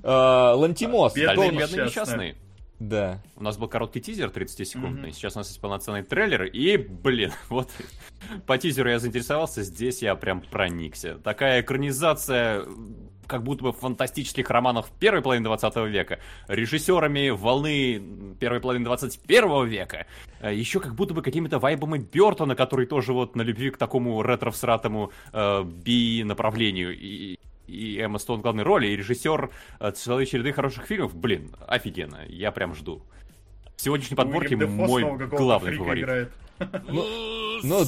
э, 0.03 0.53
Лантимос. 0.55 1.15
Бедный, 1.15 1.51
бедный 1.51 1.87
несчастный. 1.87 2.37
Да. 2.79 3.21
У 3.35 3.43
нас 3.43 3.57
был 3.57 3.67
короткий 3.67 4.01
тизер 4.01 4.29
30-секундный, 4.29 5.09
mm-hmm. 5.09 5.13
сейчас 5.13 5.35
у 5.35 5.41
нас 5.41 5.49
есть 5.49 5.61
полноценный 5.61 6.05
трейлер, 6.05 6.45
и, 6.45 6.77
блин, 6.77 7.33
вот 7.49 7.71
по 8.47 8.57
тизеру 8.57 8.89
я 8.89 9.01
заинтересовался, 9.01 9.65
здесь 9.65 10.01
я 10.01 10.15
прям 10.15 10.43
проникся. 10.43 11.19
Такая 11.19 11.61
экранизация 11.61 12.65
как 13.29 13.45
будто 13.45 13.63
бы 13.65 13.73
фантастических 13.73 14.51
романов 14.51 14.91
первой 14.99 15.23
половины 15.23 15.45
20 15.45 15.77
века, 15.89 16.19
режиссерами 16.49 17.31
волны 17.31 18.03
первой 18.41 18.61
половины 18.61 18.85
21 18.87 19.67
века, 19.67 20.07
э, 20.41 20.55
еще 20.55 20.81
как 20.81 20.95
будто 20.95 21.15
бы 21.15 21.23
какими-то 21.23 21.59
вайбами 21.59 21.99
Бертона, 21.99 22.57
который 22.57 22.87
тоже 22.87 23.13
вот 23.13 23.37
на 23.37 23.43
любви 23.43 23.71
к 23.71 23.77
такому 23.77 24.23
ретро-всратому 24.23 25.13
э, 25.33 25.63
би-направлению. 25.63 26.99
И, 26.99 27.39
и 27.67 27.99
Эмма 27.99 28.19
Стоун 28.19 28.41
в 28.41 28.43
главной 28.43 28.65
роли, 28.65 28.89
и 28.89 28.97
режиссер 28.97 29.51
э, 29.79 29.91
целой 29.93 30.27
череды 30.27 30.53
хороших 30.53 30.87
фильмов. 30.87 31.15
Блин, 31.15 31.55
офигенно, 31.67 32.25
я 32.29 32.51
прям 32.51 32.75
жду. 32.75 33.03
В 33.79 33.81
сегодняшней 33.81 34.17
подборке 34.17 34.57
мой 34.57 35.05
главный 35.29 35.77
фаворит. 35.77 36.03
Играет. 36.03 36.33
Ну, 36.89 37.61
ну 37.63 37.85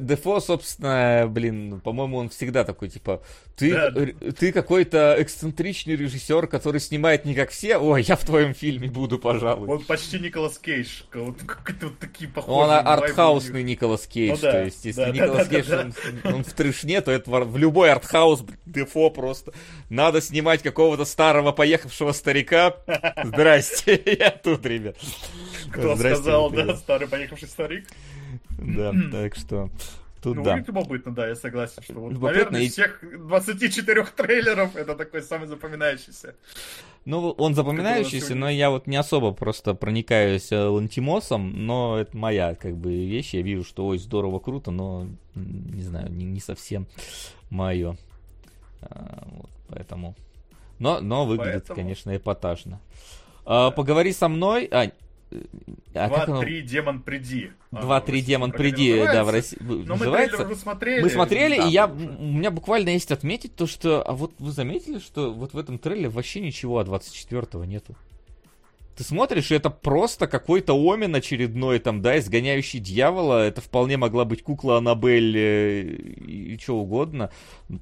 Дефо, 0.00 0.40
собственно, 0.40 1.26
блин, 1.28 1.80
по-моему, 1.80 2.18
он 2.18 2.28
всегда 2.28 2.64
такой, 2.64 2.88
типа, 2.88 3.22
ты, 3.56 3.72
да. 3.72 3.92
ты 4.32 4.52
какой-то 4.52 5.16
эксцентричный 5.18 5.94
режиссер, 5.94 6.48
который 6.48 6.80
снимает 6.80 7.24
не 7.24 7.34
как 7.34 7.50
все, 7.50 7.76
ой, 7.76 8.02
я 8.02 8.16
в 8.16 8.24
твоем 8.24 8.54
фильме 8.54 8.90
буду, 8.90 9.18
пожалуй. 9.18 9.68
Он 9.68 9.84
почти 9.84 10.18
Николас 10.18 10.58
Кейдж, 10.58 11.02
вот, 11.12 11.38
какие-то 11.46 11.86
вот 11.86 11.98
такие 11.98 12.28
похожие. 12.28 12.64
Он 12.64 12.70
артхаусный 12.70 13.62
Николас 13.62 14.06
Кейдж, 14.06 14.36
ну, 14.36 14.42
да. 14.42 14.52
то 14.52 14.64
есть, 14.64 14.84
если 14.84 15.04
да, 15.04 15.10
Николас 15.10 15.46
да, 15.48 15.54
Кейдж, 15.54 15.68
да, 15.68 15.90
он, 16.24 16.34
он 16.34 16.44
в 16.44 16.52
трешне, 16.52 17.00
то 17.00 17.12
это 17.12 17.30
в 17.30 17.56
любой 17.56 17.92
артхаус 17.92 18.44
Дефо 18.66 19.10
просто. 19.10 19.52
Надо 19.88 20.20
снимать 20.20 20.62
какого-то 20.62 21.04
старого 21.04 21.52
поехавшего 21.52 22.12
старика. 22.12 22.76
Здрасте, 23.22 24.02
я 24.18 24.30
тут, 24.30 24.66
ребят. 24.66 24.96
Кто 25.70 25.96
сказал, 25.96 26.50
да, 26.50 26.76
старый 26.76 27.08
поехавший 27.08 27.48
старик? 27.48 27.86
Да, 28.58 28.92
так 29.10 29.34
что... 29.34 29.70
Тут 30.24 30.36
ну, 30.36 30.42
да. 30.42 30.56
любопытно, 30.56 31.14
да, 31.14 31.28
я 31.28 31.34
согласен, 31.34 31.82
что 31.82 32.00
вот, 32.00 32.18
наверное, 32.18 32.62
из 32.62 32.72
всех 32.72 32.98
24 33.02 34.06
трейлеров 34.16 34.74
это 34.74 34.94
такой 34.94 35.22
самый 35.22 35.46
запоминающийся. 35.46 36.34
Ну, 37.04 37.32
он 37.32 37.54
запоминающийся, 37.54 38.34
но 38.34 38.48
я 38.48 38.70
вот 38.70 38.86
не 38.86 38.96
особо 38.96 39.32
просто 39.32 39.74
проникаюсь 39.74 40.50
э, 40.50 40.64
лантимосом, 40.64 41.66
но 41.66 41.98
это 41.98 42.16
моя, 42.16 42.54
как 42.54 42.74
бы, 42.74 42.90
вещь. 42.90 43.34
Я 43.34 43.42
вижу, 43.42 43.64
что, 43.64 43.86
ой, 43.86 43.98
здорово, 43.98 44.38
круто, 44.38 44.70
но, 44.70 45.06
не 45.34 45.82
знаю, 45.82 46.10
не, 46.10 46.24
не 46.24 46.40
совсем 46.40 46.86
мое. 47.50 47.98
А, 48.80 49.28
вот, 49.30 49.50
поэтому... 49.68 50.14
Но, 50.78 51.00
но 51.00 51.26
выглядит, 51.26 51.66
поэтому... 51.66 51.76
конечно, 51.76 52.16
эпатажно. 52.16 52.80
А, 53.44 53.70
поговори 53.70 54.12
со 54.12 54.28
мной. 54.28 54.68
А, 54.70 54.90
а 55.94 56.08
2-3 56.08 56.62
демон 56.62 57.02
приди. 57.02 57.50
2-3 57.72 58.20
демон 58.20 58.52
приди, 58.52 58.96
да, 58.98 59.24
в 59.24 59.30
России 59.30 59.58
Но 59.60 59.94
называется. 59.94 60.38
мы 60.38 60.52
уже 60.52 60.56
смотрели. 60.56 61.02
Мы 61.02 61.10
смотрели, 61.10 61.56
да, 61.56 61.66
и 61.66 61.70
я, 61.70 61.86
уже. 61.86 62.06
у 62.06 62.24
меня 62.32 62.50
буквально 62.50 62.90
есть 62.90 63.10
отметить 63.10 63.54
то, 63.54 63.66
что, 63.66 64.02
а 64.02 64.12
вот 64.12 64.32
вы 64.38 64.52
заметили, 64.52 64.98
что 64.98 65.32
вот 65.32 65.54
в 65.54 65.58
этом 65.58 65.78
трейлере 65.78 66.08
вообще 66.08 66.40
ничего 66.40 66.78
а 66.78 66.84
24-го 66.84 67.64
нету? 67.64 67.96
Ты 68.96 69.02
смотришь, 69.02 69.50
и 69.50 69.54
это 69.54 69.70
просто 69.70 70.26
какой-то 70.26 70.74
омен 70.74 71.14
очередной, 71.14 71.78
там, 71.80 72.00
да, 72.00 72.18
изгоняющий 72.18 72.78
дьявола. 72.78 73.44
Это 73.44 73.60
вполне 73.60 73.96
могла 73.96 74.24
быть 74.24 74.42
кукла 74.42 74.78
Аннабель 74.78 75.36
э, 75.36 75.82
и, 75.82 76.54
и 76.54 76.58
что 76.58 76.76
угодно. 76.76 77.30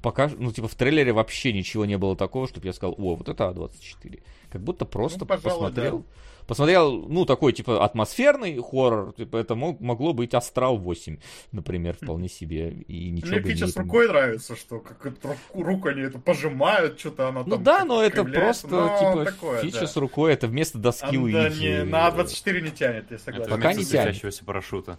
Пока, 0.01 0.31
ну, 0.37 0.51
типа, 0.51 0.67
в 0.67 0.75
трейлере 0.75 1.13
вообще 1.13 1.53
ничего 1.53 1.85
не 1.85 1.97
было 1.97 2.15
такого, 2.15 2.47
чтобы 2.47 2.65
я 2.65 2.73
сказал, 2.73 2.95
о, 2.97 3.15
вот 3.15 3.29
это 3.29 3.43
А24. 3.43 4.21
Как 4.51 4.61
будто 4.63 4.85
просто 4.85 5.19
ну, 5.21 5.25
пожалуй, 5.27 5.69
посмотрел. 5.69 5.99
Да 5.99 6.05
посмотрел, 6.47 6.91
ну, 7.07 7.25
такой, 7.25 7.53
типа, 7.53 7.83
атмосферный 7.83 8.61
хоррор, 8.61 9.13
типа, 9.13 9.37
это 9.37 9.55
мог, 9.55 9.79
могло 9.79 10.13
быть 10.13 10.33
Астрал 10.33 10.77
8, 10.77 11.17
например, 11.51 11.95
вполне 11.95 12.29
себе, 12.29 12.71
и 12.71 13.09
ничего 13.09 13.37
Мне 13.37 13.41
фича 13.41 13.67
с 13.67 13.75
рукой 13.75 14.07
нравится, 14.07 14.55
что 14.55 14.79
как 14.79 15.05
эту 15.05 15.35
руку 15.53 15.89
они 15.89 16.01
это 16.01 16.19
пожимают, 16.19 16.99
что-то 16.99 17.29
она 17.29 17.43
ну 17.43 17.51
там... 17.51 17.59
Ну 17.59 17.65
да, 17.65 17.85
но 17.85 18.03
это 18.03 18.23
просто, 18.23 18.67
но 18.67 18.97
типа, 18.99 19.25
такое, 19.31 19.61
фича 19.61 19.81
да. 19.81 19.87
с 19.87 19.95
рукой, 19.97 20.33
это 20.33 20.47
вместо 20.47 20.77
доски 20.77 21.17
Уиджи. 21.17 21.49
Да, 21.49 21.49
не, 21.49 21.83
на 21.83 22.09
А24 22.09 22.61
не 22.61 22.71
тянет, 22.71 23.11
я 23.11 23.17
согласен. 23.17 23.41
Это 23.41 23.55
Пока 23.55 23.73
не 23.73 23.85
тянет. 23.85 24.45
парашюта. 24.45 24.97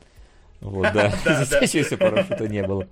Вот, 0.65 0.93
да. 0.95 1.13
Засечився 1.45 1.99
парашюта 1.99 2.49
не 2.49 2.63
было. 2.67 2.89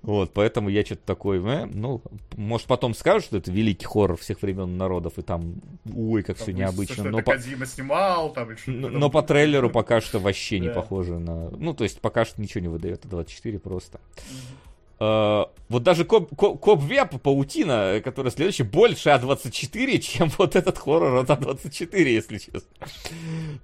Вот, 0.00 0.32
поэтому 0.32 0.70
я 0.70 0.82
что-то 0.84 1.02
такой, 1.04 1.44
э, 1.44 1.66
ну, 1.66 2.02
может, 2.36 2.66
потом 2.66 2.94
скажут, 2.94 3.24
что 3.24 3.36
это 3.36 3.52
великий 3.52 3.84
хоррор 3.84 4.16
всех 4.18 4.40
времен 4.40 4.78
народов, 4.78 5.18
и 5.18 5.22
там, 5.22 5.56
ой, 5.94 6.22
как 6.22 6.38
все 6.38 6.52
необычно. 6.52 7.04
но 7.04 7.22
по... 7.22 7.38
снимал, 7.38 8.32
там, 8.32 8.48
но 8.66 9.10
по 9.10 9.22
трейлеру 9.22 9.68
пока 9.68 10.00
что 10.00 10.18
вообще 10.18 10.58
не 10.58 10.70
похоже 10.70 11.18
на... 11.18 11.50
Ну, 11.50 11.74
то 11.74 11.84
есть 11.84 12.00
пока 12.00 12.24
что 12.24 12.40
ничего 12.40 12.62
не 12.62 12.68
выдает, 12.68 13.02
A24 13.04 13.58
просто. 13.58 14.00
Э, 15.02 15.48
вот 15.68 15.82
даже 15.82 16.04
Cob, 16.04 16.32
Cob, 16.36 16.60
Cobweb, 16.60 17.20
Паутина, 17.20 18.00
который 18.04 18.30
следующий, 18.30 18.62
больше 18.62 19.08
A24, 19.08 19.98
чем 20.00 20.30
вот 20.38 20.54
этот 20.54 20.78
хоррор 20.78 21.16
от 21.16 21.28
A24, 21.28 21.98
если 22.04 22.38
честно. 22.38 22.70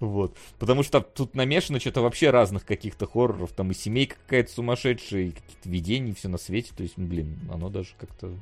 Вот. 0.01 0.37
Потому 0.59 0.83
что 0.83 1.01
тут 1.01 1.37
намешано 1.37 1.79
что-то 1.79 2.01
вообще 2.01 2.31
разных 2.31 2.65
каких-то 2.65 3.07
хорроров. 3.07 3.53
Там 3.53 3.71
и 3.71 3.75
семейка 3.75 4.17
какая-то 4.27 4.51
сумасшедшая, 4.51 5.27
и 5.27 5.31
какие-то 5.31 5.69
видения, 5.69 6.13
все 6.13 6.27
на 6.29 6.39
свете. 6.39 6.73
То 6.77 6.83
есть, 6.83 6.99
блин, 6.99 7.39
оно 7.53 7.69
даже 7.69 7.91
как-то 8.01 8.33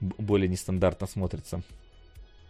более 0.00 0.48
нестандартно 0.48 1.06
смотрится. 1.06 1.60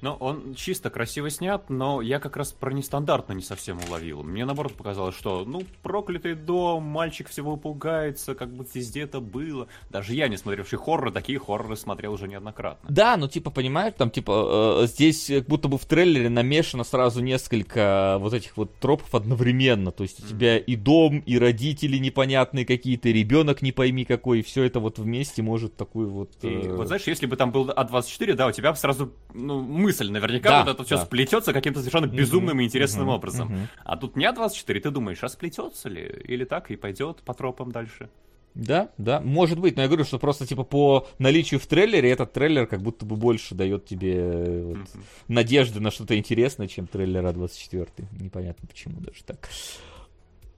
Ну, 0.02 0.12
он 0.12 0.54
чисто 0.54 0.90
красиво 0.90 1.30
снят, 1.30 1.70
но 1.70 2.02
я 2.02 2.18
как 2.18 2.36
раз 2.36 2.52
про 2.52 2.72
нестандартно 2.72 3.32
не 3.32 3.42
совсем 3.42 3.78
уловил. 3.88 4.22
Мне 4.22 4.44
наоборот 4.44 4.74
показалось, 4.74 5.16
что, 5.16 5.44
ну, 5.44 5.62
проклятый 5.82 6.34
дом, 6.34 6.82
мальчик 6.82 7.28
всего 7.28 7.56
пугается, 7.56 8.34
как 8.34 8.50
бы 8.50 8.66
везде 8.74 9.02
это 9.02 9.20
было. 9.20 9.68
Даже 9.90 10.14
я, 10.14 10.28
не 10.28 10.36
смотревший 10.36 10.78
хорроры, 10.78 11.12
такие 11.12 11.38
хорроры 11.38 11.76
смотрел 11.76 12.12
уже 12.12 12.28
неоднократно. 12.28 12.88
Да, 12.90 13.16
ну, 13.16 13.28
типа, 13.28 13.50
понимаешь, 13.50 13.94
там, 13.96 14.10
типа, 14.10 14.82
э, 14.82 14.86
здесь 14.86 15.26
как 15.28 15.46
будто 15.46 15.68
бы 15.68 15.78
в 15.78 15.86
трейлере 15.86 16.28
намешано 16.28 16.84
сразу 16.84 17.22
несколько 17.22 18.18
вот 18.20 18.34
этих 18.34 18.56
вот 18.56 18.74
тропов 18.76 19.14
одновременно. 19.14 19.92
То 19.92 20.02
есть 20.02 20.22
у 20.22 20.28
тебя 20.28 20.58
и 20.58 20.76
дом, 20.76 21.20
и 21.20 21.38
родители 21.38 21.96
непонятные 21.96 22.66
какие-то, 22.66 23.08
и 23.08 23.12
ребенок 23.12 23.62
не 23.62 23.72
пойми 23.72 24.04
какой, 24.04 24.40
и 24.40 24.42
все 24.42 24.64
это 24.64 24.80
вот 24.80 24.98
вместе 24.98 25.42
может 25.42 25.76
такую 25.76 26.10
вот... 26.10 26.30
Э... 26.42 26.48
И, 26.48 26.68
вот 26.68 26.88
знаешь, 26.88 27.06
если 27.06 27.26
бы 27.26 27.36
там 27.36 27.50
был 27.50 27.70
А24, 27.70 28.34
да, 28.34 28.46
у 28.48 28.52
тебя 28.52 28.74
сразу, 28.74 29.12
ну, 29.32 29.62
мысль, 29.62 29.95
наверняка 30.04 30.50
да, 30.50 30.64
вот 30.64 30.74
это 30.74 30.84
все 30.84 30.96
да. 30.96 31.04
сплетется 31.04 31.52
каким-то 31.52 31.80
совершенно 31.80 32.06
безумным 32.06 32.60
и 32.60 32.64
интересным 32.64 33.08
образом. 33.08 33.68
А 33.84 33.96
тут 33.96 34.16
не 34.16 34.24
А24, 34.24 34.80
ты 34.80 34.90
думаешь, 34.90 35.22
а 35.22 35.28
сплетется 35.28 35.88
ли? 35.88 36.06
Или 36.24 36.44
так 36.44 36.70
и 36.70 36.76
пойдет 36.76 37.22
по 37.22 37.34
тропам 37.34 37.72
дальше? 37.72 38.08
Да, 38.56 38.88
да, 38.96 39.20
может 39.20 39.58
быть, 39.58 39.76
но 39.76 39.82
я 39.82 39.88
говорю, 39.88 40.04
что 40.04 40.18
просто 40.18 40.46
типа 40.46 40.64
по 40.64 41.06
наличию 41.18 41.60
в 41.60 41.66
трейлере 41.66 42.10
этот 42.10 42.32
трейлер 42.32 42.66
как 42.66 42.80
будто 42.80 43.04
бы 43.04 43.14
больше 43.14 43.54
дает 43.54 43.84
тебе 43.84 44.14
э, 44.16 44.62
вот, 44.62 44.76
mm-hmm. 44.78 45.02
надежды 45.28 45.80
на 45.80 45.90
что-то 45.90 46.16
интересное, 46.16 46.66
чем 46.66 46.86
трейлер 46.86 47.26
А24. 47.26 47.88
Непонятно 48.18 48.66
почему 48.66 49.00
даже 49.00 49.22
так. 49.24 49.50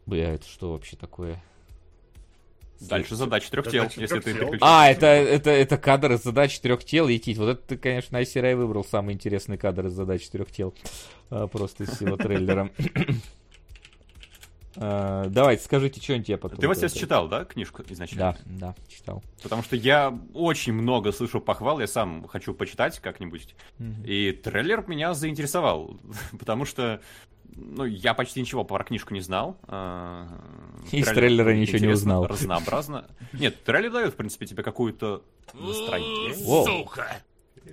Бля, 0.06 0.32
это 0.32 0.46
что 0.46 0.72
вообще 0.72 0.96
такое? 0.96 1.42
Дальше 2.80 3.16
задача 3.16 3.50
трех 3.50 3.68
тел, 3.70 3.84
если 3.96 4.20
ты 4.20 4.34
переключаешь. 4.34 4.60
А, 4.62 4.88
это, 4.88 5.06
это, 5.06 5.50
это 5.50 5.76
кадр 5.78 6.12
из 6.12 6.22
задачи 6.22 6.60
трех 6.60 6.84
тел, 6.84 7.08
етить. 7.08 7.36
Вот 7.38 7.48
это 7.48 7.62
ты, 7.68 7.76
конечно, 7.76 8.16
ICRI 8.16 8.54
выбрал 8.54 8.84
самый 8.84 9.14
интересный 9.14 9.58
кадр 9.58 9.86
из 9.86 9.92
задачи 9.92 10.30
трех 10.30 10.50
тел. 10.50 10.74
А, 11.30 11.46
просто 11.48 11.84
из 11.84 11.90
всего 11.90 12.16
трейлера. 12.16 12.70
Uh, 14.76 15.26
давайте, 15.30 15.64
скажите, 15.64 16.00
что-нибудь 16.00 16.28
я 16.28 16.38
потом... 16.38 16.58
Ты 16.60 16.68
вот 16.68 16.76
сейчас 16.76 16.92
читал, 16.92 17.26
да, 17.28 17.44
книжку 17.44 17.82
изначально? 17.88 18.36
Да, 18.46 18.68
да, 18.68 18.74
читал. 18.88 19.24
Потому 19.42 19.62
что 19.64 19.74
я 19.74 20.16
очень 20.34 20.72
много 20.72 21.10
слышу 21.10 21.40
похвал, 21.40 21.80
я 21.80 21.88
сам 21.88 22.28
хочу 22.28 22.54
почитать 22.54 23.00
как-нибудь. 23.00 23.56
Mm-hmm. 23.78 24.06
И 24.06 24.32
трейлер 24.32 24.84
меня 24.86 25.14
заинтересовал, 25.14 25.98
потому 26.38 26.64
что 26.64 27.00
ну, 27.54 27.84
я 27.84 28.14
почти 28.14 28.40
ничего 28.40 28.64
про 28.64 28.84
книжку 28.84 29.14
не 29.14 29.20
знал. 29.20 29.58
А, 29.64 30.28
Из 30.90 31.06
трейлера 31.06 31.54
ничего 31.54 31.78
не 31.78 31.88
узнал. 31.88 32.26
Разнообразно. 32.26 33.06
Нет, 33.32 33.62
трейлер 33.64 33.92
дает, 33.92 34.14
в 34.14 34.16
принципе, 34.16 34.46
тебе 34.46 34.62
какую-то 34.62 35.22
настроение. 35.54 36.34
Сука! 36.34 37.22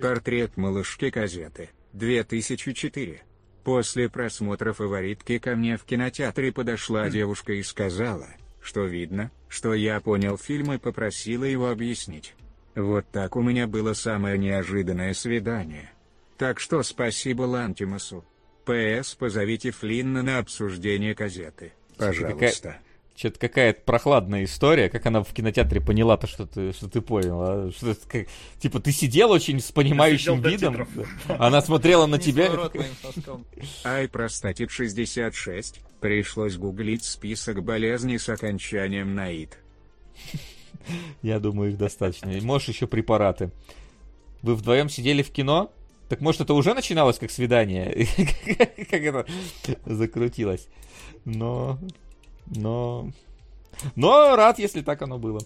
Портрет 0.00 0.56
малышки 0.56 1.06
газеты. 1.06 1.70
2004. 1.92 3.22
После 3.64 4.08
просмотра 4.08 4.72
фаворитки 4.72 5.38
ко 5.38 5.56
мне 5.56 5.76
в 5.76 5.84
кинотеатре 5.84 6.52
подошла 6.52 7.08
девушка 7.08 7.52
и 7.54 7.62
сказала, 7.62 8.28
что 8.60 8.84
видно, 8.84 9.30
что 9.48 9.74
я 9.74 10.00
понял 10.00 10.36
фильм 10.36 10.72
и 10.72 10.78
попросила 10.78 11.44
его 11.44 11.70
объяснить. 11.70 12.34
Вот 12.74 13.06
так 13.10 13.36
у 13.36 13.42
меня 13.42 13.66
было 13.66 13.94
самое 13.94 14.36
неожиданное 14.38 15.14
свидание. 15.14 15.90
Так 16.36 16.60
что 16.60 16.82
спасибо 16.82 17.42
Лантимасу. 17.42 18.24
ПС 18.66 19.14
позовите 19.14 19.70
Флинна 19.70 20.22
на 20.22 20.38
обсуждение 20.38 21.14
газеты. 21.14 21.72
Пожалуйста. 21.96 22.78
Что-то 23.14 23.38
какая-то 23.38 23.80
прохладная 23.86 24.44
история, 24.44 24.90
как 24.90 25.06
она 25.06 25.22
в 25.22 25.32
кинотеатре 25.32 25.80
поняла 25.80 26.18
то, 26.18 26.26
что 26.26 26.46
ты, 26.46 26.72
что 26.74 26.86
ты 26.86 27.00
понял. 27.00 27.40
А? 27.40 27.70
Что 27.70 27.96
как, 28.06 28.26
типа, 28.58 28.78
ты 28.78 28.92
сидел 28.92 29.30
очень 29.30 29.58
с 29.58 29.72
понимающим 29.72 30.42
видом, 30.42 30.86
она 31.28 31.62
смотрела 31.62 32.04
на 32.04 32.18
тебя. 32.18 32.50
Ай, 33.84 34.06
простатит 34.06 34.70
66. 34.70 35.80
Пришлось 36.00 36.56
гуглить 36.56 37.04
список 37.04 37.64
болезней 37.64 38.18
с 38.18 38.28
окончанием 38.28 39.14
наид. 39.14 39.56
Я 41.22 41.40
думаю, 41.40 41.70
их 41.70 41.78
достаточно. 41.78 42.30
Можешь 42.42 42.68
еще 42.68 42.86
препараты 42.86 43.50
вы 44.46 44.54
вдвоем 44.54 44.88
сидели 44.88 45.22
в 45.22 45.30
кино, 45.30 45.72
так 46.08 46.20
может 46.20 46.40
это 46.40 46.54
уже 46.54 46.74
начиналось 46.74 47.18
как 47.18 47.30
свидание? 47.30 48.06
Как 48.90 49.02
это 49.02 49.26
закрутилось? 49.84 50.68
Но... 51.24 51.78
Но... 52.46 53.10
Но 53.94 54.36
рад, 54.36 54.58
если 54.58 54.82
так 54.82 55.02
оно 55.02 55.18
было. 55.18 55.40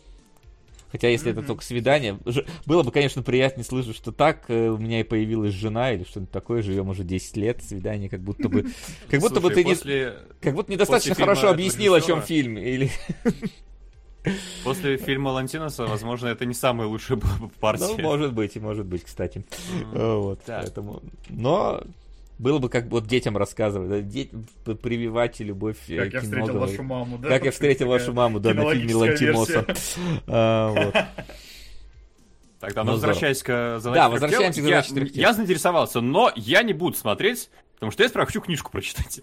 Хотя, 0.92 1.08
если 1.08 1.30
это 1.30 1.42
только 1.42 1.62
свидание, 1.62 2.18
было 2.66 2.82
бы, 2.82 2.90
конечно, 2.90 3.22
приятнее 3.22 3.64
слышать, 3.64 3.94
что 3.94 4.11
так 4.11 4.44
э, 4.48 4.68
у 4.68 4.76
меня 4.76 5.00
и 5.00 5.04
появилась 5.04 5.54
жена 5.54 5.92
или 5.92 6.02
что-нибудь 6.02 6.32
такое, 6.32 6.62
живем 6.62 6.88
уже 6.88 7.04
10 7.04 7.36
лет, 7.36 7.62
свидание, 7.62 8.08
как 8.08 8.20
будто 8.20 8.48
бы... 8.48 8.66
Как 9.08 9.20
будто 9.20 9.40
бы 9.40 9.50
ты 9.50 9.62
не... 9.62 9.76
Как 10.40 10.54
будто 10.54 10.72
недостаточно 10.72 11.14
хорошо 11.14 11.50
объяснил, 11.50 11.94
о 11.94 12.00
чем 12.00 12.22
фильм, 12.22 12.58
или... 12.58 12.90
После 14.64 14.97
фильма 14.97 15.31
Лантиноса, 15.31 15.87
возможно, 15.87 16.29
это 16.29 16.45
не 16.45 16.55
самая 16.55 16.87
лучшая 16.89 17.18
партия. 17.61 17.87
Ну, 17.97 17.99
может 18.03 18.33
быть, 18.33 18.57
и 18.57 18.61
может 18.61 18.87
быть, 18.87 19.05
кстати. 19.05 19.45
Вот, 19.93 20.41
поэтому... 20.47 21.03
Но 21.29 21.83
было 22.39 22.59
бы 22.59 22.68
как 22.71 22.87
вот 22.87 23.07
детям 23.07 23.37
рассказывать, 23.37 23.91
да, 23.91 24.01
деть, 24.01 24.31
прививать 24.81 25.41
любовь 25.41 25.77
э, 25.89 26.05
Как 26.05 26.14
я 26.14 26.21
встретил 26.21 26.59
вашу 26.59 26.83
маму, 26.83 27.18
да? 27.18 27.29
Как 27.29 27.45
я 27.45 27.51
встретил 27.51 27.89
вашу 27.89 28.14
маму, 28.14 28.41
да, 28.41 28.55
на 28.55 28.73
фильме 28.73 28.95
Лантимоса. 28.95 29.66
А, 30.27 31.09
Тогда, 32.61 32.85
ну, 32.85 32.93
возвращаясь 32.93 33.43
к 33.43 33.79
задаче 33.81 34.01
Да, 34.01 34.09
возвращаемся 34.11 34.61
к 34.61 34.64
задаче 34.64 35.11
Я 35.14 35.33
заинтересовался, 35.33 36.01
но 36.01 36.31
я 36.37 36.62
не 36.62 36.73
буду 36.73 36.97
смотреть 36.97 37.51
Потому 37.81 37.93
что 37.93 38.03
я 38.03 38.11
сперва 38.11 38.26
хочу 38.26 38.43
книжку 38.43 38.70
прочитать. 38.70 39.22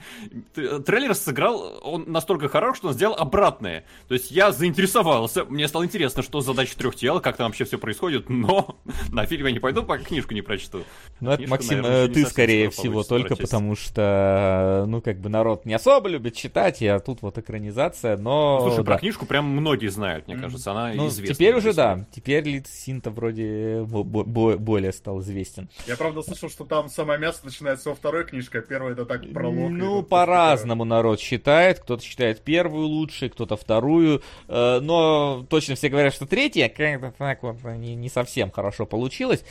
Трейлер 0.56 1.14
сыграл, 1.14 1.80
он 1.84 2.06
настолько 2.08 2.50
хорош, 2.50 2.78
что 2.78 2.88
он 2.88 2.96
сделал 2.96 3.14
обратное. 3.14 3.86
То 4.08 4.16
есть 4.16 4.32
я 4.32 4.52
заинтересовался, 4.52 5.46
мне 5.46 5.68
стало 5.68 5.86
интересно, 5.86 6.24
что 6.24 6.42
задача 6.42 6.76
трех 6.76 6.96
тел, 6.96 7.22
как 7.22 7.38
там 7.38 7.48
вообще 7.48 7.66
все 7.66 7.78
происходит, 7.78 8.30
но 8.30 8.80
на 9.10 9.28
фильм 9.28 9.46
я 9.46 9.52
не 9.52 9.60
пойду, 9.60 9.84
пока 9.84 10.04
книжку 10.04 10.34
не 10.34 10.42
прочту. 10.42 10.84
Ну, 11.20 11.30
это, 11.30 11.48
Максим, 11.48 11.84
наверное, 11.84 12.12
ты, 12.12 12.26
скорее 12.26 12.72
всего, 12.72 13.04
только 13.04 13.36
прочесть. 13.36 13.52
потому 13.52 13.76
что, 13.76 14.86
ну, 14.88 15.02
как 15.02 15.20
бы 15.20 15.30
народ 15.30 15.66
не 15.66 15.76
особо 15.76 16.10
любит 16.10 16.36
читать, 16.36 16.82
а 16.82 17.00
тут 17.00 17.22
вот 17.22 17.38
экранизация, 17.38 18.18
но... 18.18 18.62
Слушай, 18.62 18.78
да. 18.78 18.84
про 18.86 18.98
книжку 18.98 19.28
прям 19.28 19.46
многие 19.46 19.90
знают, 19.90 20.28
мне 20.28 20.36
кажется, 20.36 20.72
она 20.72 20.94
ну, 20.96 21.10
известна. 21.10 21.36
Теперь 21.36 21.54
уже, 21.54 21.74
да, 21.74 22.08
теперь 22.12 22.44
Лид 22.44 22.66
Синта 22.66 23.12
вроде 23.12 23.84
более 23.84 24.92
стал 24.94 25.22
известен. 25.22 25.70
Я, 25.86 25.96
правда, 25.96 26.24
слышал, 26.24 26.50
что 26.50 26.66
там 26.66 26.90
самое 26.90 27.20
мясо 27.20 27.42
начинается 27.44 27.90
во 27.90 27.96
второй 27.96 28.26
книжке, 28.26 28.47
книжка, 28.48 28.62
первая 28.68 28.94
это 28.94 29.06
так 29.06 29.32
пролог. 29.32 29.72
Ну, 29.72 30.04
по-разному 30.04 30.86
народ 30.86 31.20
считает. 31.20 31.80
Кто-то 31.80 32.04
считает 32.04 32.42
первую 32.42 32.88
лучше, 32.88 33.30
кто-то 33.30 33.58
вторую. 33.58 34.22
Э, 34.48 34.80
но 34.82 35.46
точно 35.50 35.76
все 35.76 35.90
говорят, 35.90 36.14
что 36.14 36.26
третья 36.26 36.70
как-то 36.70 37.14
так 37.18 37.44
вот 37.44 37.64
не, 37.64 37.96
не 37.96 38.10
совсем 38.10 38.52
хорошо 38.52 38.86
получилось. 38.86 39.44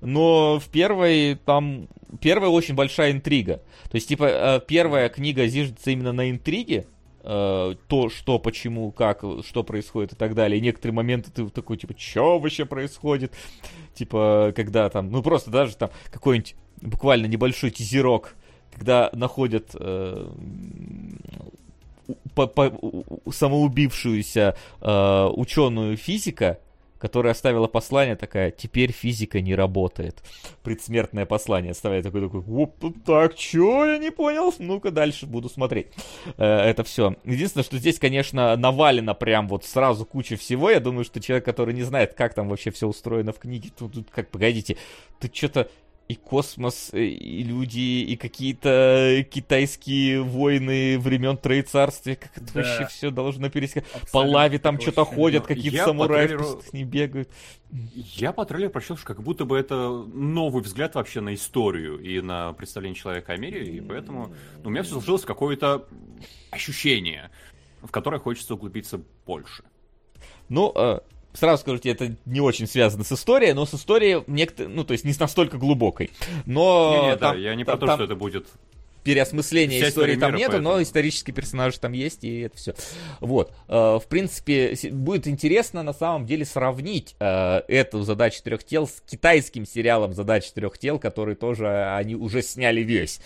Но 0.00 0.58
в 0.58 0.68
первой 0.68 1.36
там... 1.44 1.88
Первая 2.20 2.50
очень 2.50 2.74
большая 2.74 3.10
интрига. 3.10 3.56
То 3.90 3.96
есть, 3.96 4.08
типа, 4.08 4.24
э, 4.24 4.60
первая 4.66 5.08
книга 5.08 5.46
зиждется 5.46 5.90
именно 5.90 6.12
на 6.12 6.30
интриге, 6.30 6.86
э, 7.24 7.74
то, 7.88 8.08
что, 8.08 8.38
почему, 8.38 8.92
как, 8.92 9.24
что 9.44 9.64
происходит 9.64 10.12
и 10.12 10.16
так 10.16 10.34
далее. 10.34 10.58
И 10.58 10.62
некоторые 10.62 10.94
моменты 10.94 11.32
ты 11.32 11.48
такой, 11.48 11.76
типа, 11.76 11.94
что 11.98 12.38
вообще 12.38 12.66
происходит? 12.66 13.32
Типа, 13.94 14.52
когда 14.54 14.88
там, 14.90 15.10
ну 15.10 15.22
просто 15.22 15.50
даже 15.50 15.76
там 15.76 15.90
какой-нибудь 16.12 16.54
буквально 16.80 17.26
небольшой 17.26 17.70
тизерок 17.70 18.36
когда 18.74 19.10
находят 19.12 19.70
э, 19.74 20.28
самоубившуюся 23.30 24.56
э, 24.80 25.28
ученую 25.34 25.96
физика, 25.96 26.58
которая 26.98 27.32
оставила 27.32 27.66
послание 27.66 28.16
такая, 28.16 28.50
теперь 28.50 28.90
физика 28.90 29.40
не 29.42 29.54
работает. 29.54 30.22
Предсмертное 30.62 31.26
послание 31.26 31.72
оставляет 31.72 32.04
такой, 32.04 32.22
такой, 32.22 32.40
оп, 32.40 32.82
так, 33.04 33.34
чё, 33.34 33.84
я 33.84 33.98
не 33.98 34.10
понял, 34.10 34.54
ну-ка 34.58 34.90
дальше 34.90 35.26
буду 35.26 35.48
смотреть. 35.48 35.88
Э, 36.38 36.44
это 36.44 36.82
все. 36.82 37.14
Единственное, 37.24 37.64
что 37.64 37.78
здесь, 37.78 37.98
конечно, 37.98 38.56
навалено 38.56 39.14
прям 39.14 39.48
вот 39.48 39.64
сразу 39.64 40.06
куча 40.06 40.36
всего. 40.36 40.70
Я 40.70 40.80
думаю, 40.80 41.04
что 41.04 41.20
человек, 41.20 41.44
который 41.44 41.74
не 41.74 41.82
знает, 41.82 42.14
как 42.14 42.34
там 42.34 42.48
вообще 42.48 42.70
все 42.70 42.88
устроено 42.88 43.32
в 43.32 43.38
книге, 43.38 43.70
тут, 43.78 43.92
тут 43.92 44.10
как, 44.10 44.30
погодите, 44.30 44.76
тут 45.20 45.36
что-то 45.36 45.68
и 46.06 46.16
космос, 46.16 46.90
э, 46.92 47.04
и 47.04 47.42
люди, 47.42 47.78
и 47.78 48.16
какие-то 48.16 49.24
китайские 49.30 50.22
войны 50.22 50.98
времен 50.98 51.38
Троецарствия, 51.38 52.16
как 52.16 52.36
это 52.36 52.52
да. 52.52 52.60
вообще 52.60 52.86
все 52.86 53.10
должно 53.10 53.48
пересекать. 53.48 53.86
По 54.12 54.18
лаве 54.18 54.58
там 54.58 54.80
что-то 54.80 55.04
ходят, 55.04 55.46
какие-то 55.46 55.84
самураи 55.84 56.26
трейлеру... 56.26 56.62
ним 56.72 56.88
бегают. 56.88 57.30
Я 57.70 58.32
по 58.32 58.44
трейлеру 58.44 58.70
прочел, 58.70 58.96
что 58.96 59.06
как 59.06 59.22
будто 59.22 59.46
бы 59.46 59.56
это 59.56 59.88
новый 59.88 60.62
взгляд 60.62 60.94
вообще 60.94 61.20
на 61.20 61.34
историю 61.34 61.98
и 61.98 62.20
на 62.20 62.52
представление 62.52 63.00
человека 63.00 63.32
о 63.32 63.36
мире, 63.38 63.64
и 63.66 63.80
поэтому 63.80 64.34
ну, 64.62 64.68
у 64.68 64.70
меня 64.70 64.82
все 64.82 64.92
сложилось 64.92 65.24
какое-то 65.24 65.86
ощущение, 66.50 67.30
в 67.82 67.90
которое 67.90 68.18
хочется 68.18 68.54
углубиться 68.54 69.00
больше. 69.24 69.64
Ну, 70.50 70.70
э, 70.74 71.00
сразу 71.34 71.60
скажу 71.60 71.78
тебе, 71.78 71.92
это 71.92 72.16
не 72.24 72.40
очень 72.40 72.66
связано 72.66 73.04
с 73.04 73.12
историей, 73.12 73.52
но 73.52 73.66
с 73.66 73.74
историей 73.74 74.22
некто, 74.26 74.68
ну, 74.68 74.84
то 74.84 74.92
есть 74.92 75.04
не 75.04 75.14
настолько 75.18 75.58
глубокой. 75.58 76.10
Но 76.46 77.02
не, 77.02 77.08
не, 77.08 77.16
там, 77.16 77.34
да, 77.34 77.38
я 77.38 77.54
не 77.54 77.64
про 77.64 77.76
то, 77.76 77.86
там, 77.86 77.96
что 77.96 78.04
это 78.04 78.14
будет 78.14 78.46
переосмысления 79.04 79.80
Вся 79.80 79.90
истории 79.90 80.16
там 80.16 80.34
нету, 80.34 80.52
поэтому. 80.52 80.76
но 80.76 80.82
исторические 80.82 81.34
персонажи 81.34 81.78
там 81.78 81.92
есть, 81.92 82.24
и 82.24 82.40
это 82.40 82.56
все. 82.56 82.74
Вот. 83.20 83.52
Э, 83.68 83.98
в 84.02 84.06
принципе, 84.08 84.76
будет 84.90 85.28
интересно 85.28 85.82
на 85.82 85.92
самом 85.92 86.26
деле 86.26 86.44
сравнить 86.44 87.14
э, 87.20 87.60
эту 87.68 88.02
задачу 88.02 88.42
трех 88.42 88.64
тел 88.64 88.88
с 88.88 89.02
китайским 89.06 89.66
сериалом 89.66 90.14
задачи 90.14 90.50
трех 90.52 90.78
тел, 90.78 90.98
который 90.98 91.34
тоже 91.34 91.94
они 91.94 92.16
уже 92.16 92.42
сняли 92.42 92.80
весь, 92.80 93.20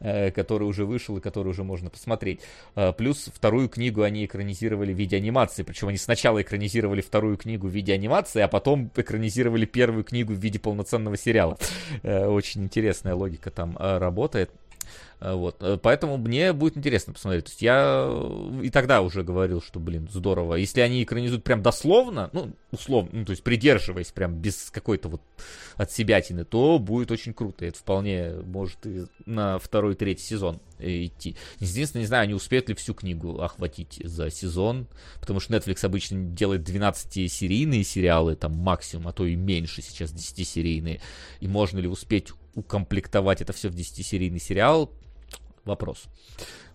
э, 0.00 0.32
который 0.32 0.64
уже 0.64 0.84
вышел 0.84 1.16
и 1.16 1.20
который 1.20 1.48
уже 1.48 1.62
можно 1.62 1.90
посмотреть. 1.90 2.40
Плюс 2.98 3.30
вторую 3.32 3.68
книгу 3.68 4.02
они 4.02 4.24
экранизировали 4.26 4.92
в 4.92 4.96
виде 4.96 5.16
анимации, 5.16 5.62
причем 5.62 5.88
они 5.88 5.98
сначала 5.98 6.42
экранизировали 6.42 7.00
вторую 7.00 7.36
книгу 7.36 7.68
в 7.68 7.70
виде 7.70 7.92
анимации, 7.92 8.40
а 8.40 8.48
потом 8.48 8.90
экранизировали 8.96 9.64
первую 9.64 10.02
книгу 10.02 10.32
в 10.32 10.38
виде 10.38 10.58
полноценного 10.58 11.16
сериала. 11.16 11.56
Очень 12.02 12.64
интересная 12.64 13.14
логика 13.14 13.50
там 13.50 13.76
работает. 13.78 14.50
Э, 15.20 15.34
вот. 15.34 15.56
Э, 15.60 15.78
поэтому 15.80 16.16
мне 16.16 16.52
будет 16.52 16.76
интересно 16.76 17.12
посмотреть. 17.12 17.44
То 17.44 17.50
есть 17.50 17.62
я 17.62 18.06
э, 18.08 18.60
и 18.64 18.70
тогда 18.70 19.02
уже 19.02 19.22
говорил, 19.22 19.60
что, 19.60 19.78
блин, 19.78 20.08
здорово. 20.10 20.54
Если 20.54 20.80
они 20.80 21.02
экранизуют 21.02 21.44
прям 21.44 21.62
дословно, 21.62 22.30
ну, 22.32 22.52
условно, 22.70 23.10
ну, 23.12 23.24
то 23.24 23.30
есть 23.30 23.42
придерживаясь 23.42 24.12
прям 24.12 24.34
без 24.34 24.70
какой-то 24.70 25.08
вот 25.08 25.22
от 25.76 25.92
себятины, 25.92 26.44
то 26.44 26.78
будет 26.78 27.10
очень 27.10 27.34
круто. 27.34 27.64
Это 27.66 27.78
вполне 27.78 28.32
может 28.44 28.86
и 28.86 29.04
на 29.26 29.58
второй, 29.58 29.94
третий 29.94 30.24
сезон 30.24 30.60
идти. 30.78 31.36
Единственное, 31.58 32.02
не 32.02 32.06
знаю, 32.06 32.24
они 32.24 32.34
успеют 32.34 32.68
ли 32.70 32.74
всю 32.74 32.94
книгу 32.94 33.40
охватить 33.40 34.00
за 34.02 34.30
сезон, 34.30 34.86
потому 35.20 35.40
что 35.40 35.54
Netflix 35.54 35.84
обычно 35.84 36.24
делает 36.24 36.66
12-серийные 36.66 37.84
сериалы, 37.84 38.34
там 38.36 38.56
максимум, 38.56 39.08
а 39.08 39.12
то 39.12 39.26
и 39.26 39.36
меньше 39.36 39.82
сейчас 39.82 40.12
10-серийные. 40.12 41.00
И 41.40 41.48
можно 41.48 41.78
ли 41.78 41.88
успеть 41.88 42.32
укомплектовать 42.54 43.42
это 43.42 43.52
все 43.52 43.68
в 43.68 43.74
10-серийный 43.74 44.40
сериал, 44.40 44.90
вопрос. 45.70 46.04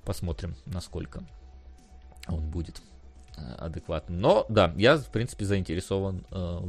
Посмотрим, 0.03 0.55
насколько 0.65 1.23
он 2.27 2.49
будет 2.49 2.81
э, 3.37 3.41
адекватным. 3.57 4.19
Но, 4.19 4.45
да, 4.49 4.73
я, 4.77 4.97
в 4.97 5.11
принципе, 5.11 5.45
заинтересован 5.45 6.25
э, 6.31 6.59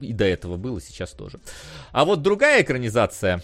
и 0.00 0.12
до 0.12 0.24
этого 0.24 0.56
был, 0.56 0.78
и 0.78 0.80
сейчас 0.80 1.12
тоже. 1.12 1.40
А 1.92 2.04
вот 2.04 2.22
другая 2.22 2.62
экранизация 2.62 3.42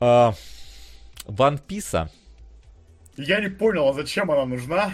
э, 0.00 0.04
One 0.04 1.60
Piece. 1.66 2.08
Я 3.16 3.40
не 3.40 3.48
понял, 3.48 3.88
а 3.88 3.92
зачем 3.92 4.30
она 4.30 4.46
нужна? 4.46 4.92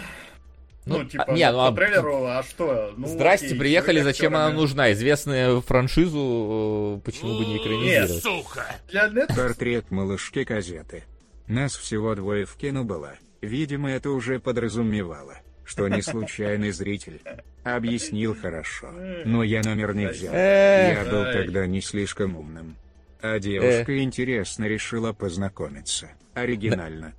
Ну, 0.85 0.99
ну 0.99 1.05
типа, 1.05 1.25
а, 1.27 1.31
не, 1.33 1.51
ну, 1.51 1.57
по 1.57 1.67
а... 1.67 1.71
трейлеру, 1.73 2.25
а 2.25 2.43
что? 2.43 2.93
Ну, 2.95 3.07
Здрасте, 3.07 3.47
окей, 3.47 3.59
приехали, 3.59 4.01
зачем 4.01 4.35
она 4.35 4.49
нужна? 4.49 4.91
Известную 4.93 5.61
франшизу, 5.61 6.97
э, 6.97 7.05
почему 7.05 7.37
бы 7.37 7.45
не 7.45 7.57
экранизировать? 7.57 8.11
Нет, 8.11 8.23
сука! 8.23 8.65
Для 8.89 9.27
Портрет 9.27 9.91
малышки 9.91 10.39
газеты. 10.39 11.03
Нас 11.47 11.75
всего 11.75 12.13
двое 12.15 12.45
в 12.45 12.55
кино 12.55 12.83
было. 12.83 13.15
Видимо, 13.41 13.89
это 13.89 14.09
уже 14.09 14.39
подразумевало, 14.39 15.35
что 15.63 15.87
не 15.87 16.01
случайный 16.01 16.71
зритель. 16.71 17.21
Объяснил 17.63 18.35
хорошо. 18.35 18.91
Но 19.25 19.43
я 19.43 19.61
номер 19.61 19.95
не 19.95 20.07
взял. 20.07 20.33
Я 20.33 21.05
был 21.09 21.23
тогда 21.31 21.65
не 21.67 21.81
слишком 21.81 22.35
умным. 22.35 22.75
А 23.21 23.39
девушка 23.39 24.01
интересно 24.01 24.65
решила 24.65 25.13
познакомиться. 25.13 26.09
Оригинально 26.33 26.99
на, 26.99 27.07
на, 27.07 27.13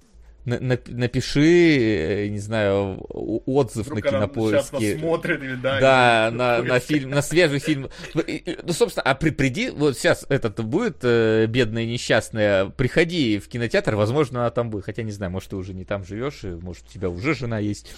напиши, 0.49 1.78
э, 1.78 2.28
не 2.28 2.38
знаю, 2.38 2.99
отзыв 3.11 3.86
Вдруг 3.86 4.05
на 4.05 4.11
кинопоиске. 4.11 4.99
смотрит 4.99 5.42
или 5.42 5.55
да. 5.57 5.80
Да, 5.80 6.30
на, 6.32 6.62
на 6.62 6.80
фильм, 6.80 7.11
на 7.11 7.22
свежий 7.22 7.59
фильм. 7.59 7.88
Ну, 8.14 8.22
ну, 8.62 8.72
собственно, 8.72 9.03
а 9.03 9.14
при, 9.14 9.30
приди, 9.30 9.70
вот 9.70 9.96
сейчас 9.96 10.26
этот 10.28 10.64
будет 10.64 10.99
э, 11.03 11.46
бедная 11.46 11.86
несчастная, 11.86 12.66
приходи 12.66 13.38
в 13.38 13.49
кинотеатр, 13.49 13.94
возможно, 13.94 14.40
она 14.40 14.51
там 14.51 14.70
будет. 14.70 14.84
Хотя 14.84 15.03
не 15.03 15.12
знаю, 15.12 15.32
может, 15.32 15.51
ты 15.51 15.57
уже 15.57 15.74
не 15.74 15.84
там 15.84 16.05
живешь, 16.05 16.42
может, 16.42 16.84
у 16.88 16.92
тебя 16.92 17.09
уже 17.11 17.34
жена 17.34 17.59
есть. 17.59 17.92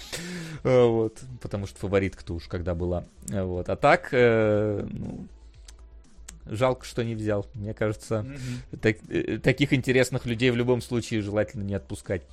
Э, 0.63 0.85
вот, 0.85 1.19
потому 1.41 1.67
что 1.67 1.79
фаворитка-то 1.79 2.33
уж 2.33 2.47
когда 2.47 2.75
была. 2.75 3.05
Вот. 3.27 3.69
А 3.69 3.75
так, 3.75 4.09
э, 4.11 4.85
ну, 4.89 5.27
жалко, 6.51 6.85
что 6.85 7.03
не 7.03 7.15
взял. 7.15 7.47
Мне 7.53 7.73
кажется, 7.73 8.25
mm-hmm. 8.27 8.77
так, 8.77 8.97
э, 9.09 9.37
таких 9.39 9.73
интересных 9.73 10.25
людей 10.25 10.51
в 10.51 10.55
любом 10.55 10.81
случае 10.81 11.21
желательно 11.21 11.63
не 11.63 11.73
отпускать, 11.73 12.23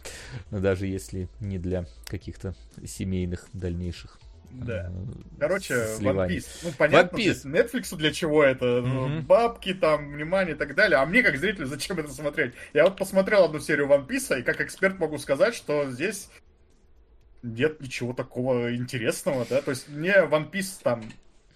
даже 0.50 0.86
если 0.86 1.28
не 1.40 1.58
для 1.58 1.86
каких-то 2.06 2.54
семейных 2.84 3.46
дальнейших. 3.52 4.18
Да. 4.50 4.90
Э, 4.90 5.38
Короче, 5.38 5.74
One 5.74 6.28
Piece. 6.28 6.46
Ну, 6.64 6.70
понятно, 6.76 7.16
One 7.16 7.20
Piece. 7.20 7.44
Netflix 7.44 7.96
для 7.96 8.12
чего 8.12 8.42
это? 8.42 8.64
Mm-hmm. 8.64 9.22
Бабки, 9.22 9.72
там, 9.72 10.12
внимание 10.12 10.54
и 10.54 10.58
так 10.58 10.74
далее. 10.74 10.98
А 10.98 11.06
мне, 11.06 11.22
как 11.22 11.36
зрителю, 11.36 11.66
зачем 11.66 11.98
это 11.98 12.12
смотреть? 12.12 12.54
Я 12.74 12.84
вот 12.84 12.96
посмотрел 12.96 13.44
одну 13.44 13.60
серию 13.60 13.86
One 13.86 14.06
Piece, 14.06 14.40
и 14.40 14.42
как 14.42 14.60
эксперт 14.60 14.98
могу 14.98 15.18
сказать, 15.18 15.54
что 15.54 15.90
здесь 15.90 16.28
нет 17.42 17.80
ничего 17.80 18.12
такого 18.12 18.74
интересного, 18.74 19.46
да? 19.48 19.62
То 19.62 19.70
есть 19.70 19.88
мне 19.88 20.12
One 20.12 20.50
Piece 20.50 20.80
там 20.82 21.04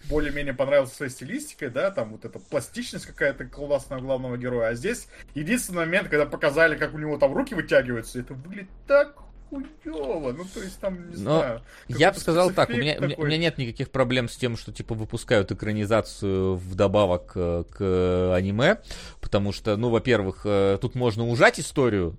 более-менее 0.09 0.55
понравился 0.55 0.97
своей 0.97 1.13
стилистикой, 1.13 1.71
да, 1.71 1.91
там 1.91 2.13
вот 2.13 2.25
эта 2.25 2.39
пластичность 2.39 3.07
какая-то 3.07 3.45
классная 3.47 3.99
главного 3.99 4.37
героя. 4.37 4.69
А 4.69 4.75
здесь 4.75 5.09
единственный 5.35 5.79
момент, 5.79 6.09
когда 6.09 6.27
показали, 6.27 6.77
как 6.77 6.95
у 6.95 6.99
него 6.99 7.19
там 7.19 7.35
руки 7.35 7.55
вытягиваются, 7.55 8.21
это 8.21 8.35
выглядит 8.35 8.71
так 8.87 9.17
хуёво. 9.53 10.33
Ну, 10.33 10.45
то 10.53 10.63
есть 10.63 10.79
там, 10.81 11.11
не 11.11 11.17
Но 11.17 11.39
знаю. 11.39 11.63
Я 11.89 12.13
бы 12.13 12.19
сказал 12.19 12.51
так, 12.51 12.71
у 12.71 12.73
меня, 12.73 12.95
такой. 12.95 13.15
у 13.17 13.27
меня 13.27 13.39
нет 13.39 13.59
никаких 13.59 13.91
проблем 13.91 14.29
с 14.29 14.37
тем, 14.37 14.57
что, 14.57 14.73
типа, 14.73 14.95
выпускают 14.95 15.53
экранизацию 15.53 16.57
вдобавок 16.57 17.33
э, 17.35 17.65
к 17.71 18.35
аниме, 18.35 18.79
потому 19.21 19.53
что, 19.53 19.77
ну, 19.77 19.91
во-первых, 19.91 20.43
э, 20.45 20.79
тут 20.81 20.95
можно 20.95 21.27
ужать 21.27 21.61
историю, 21.61 22.17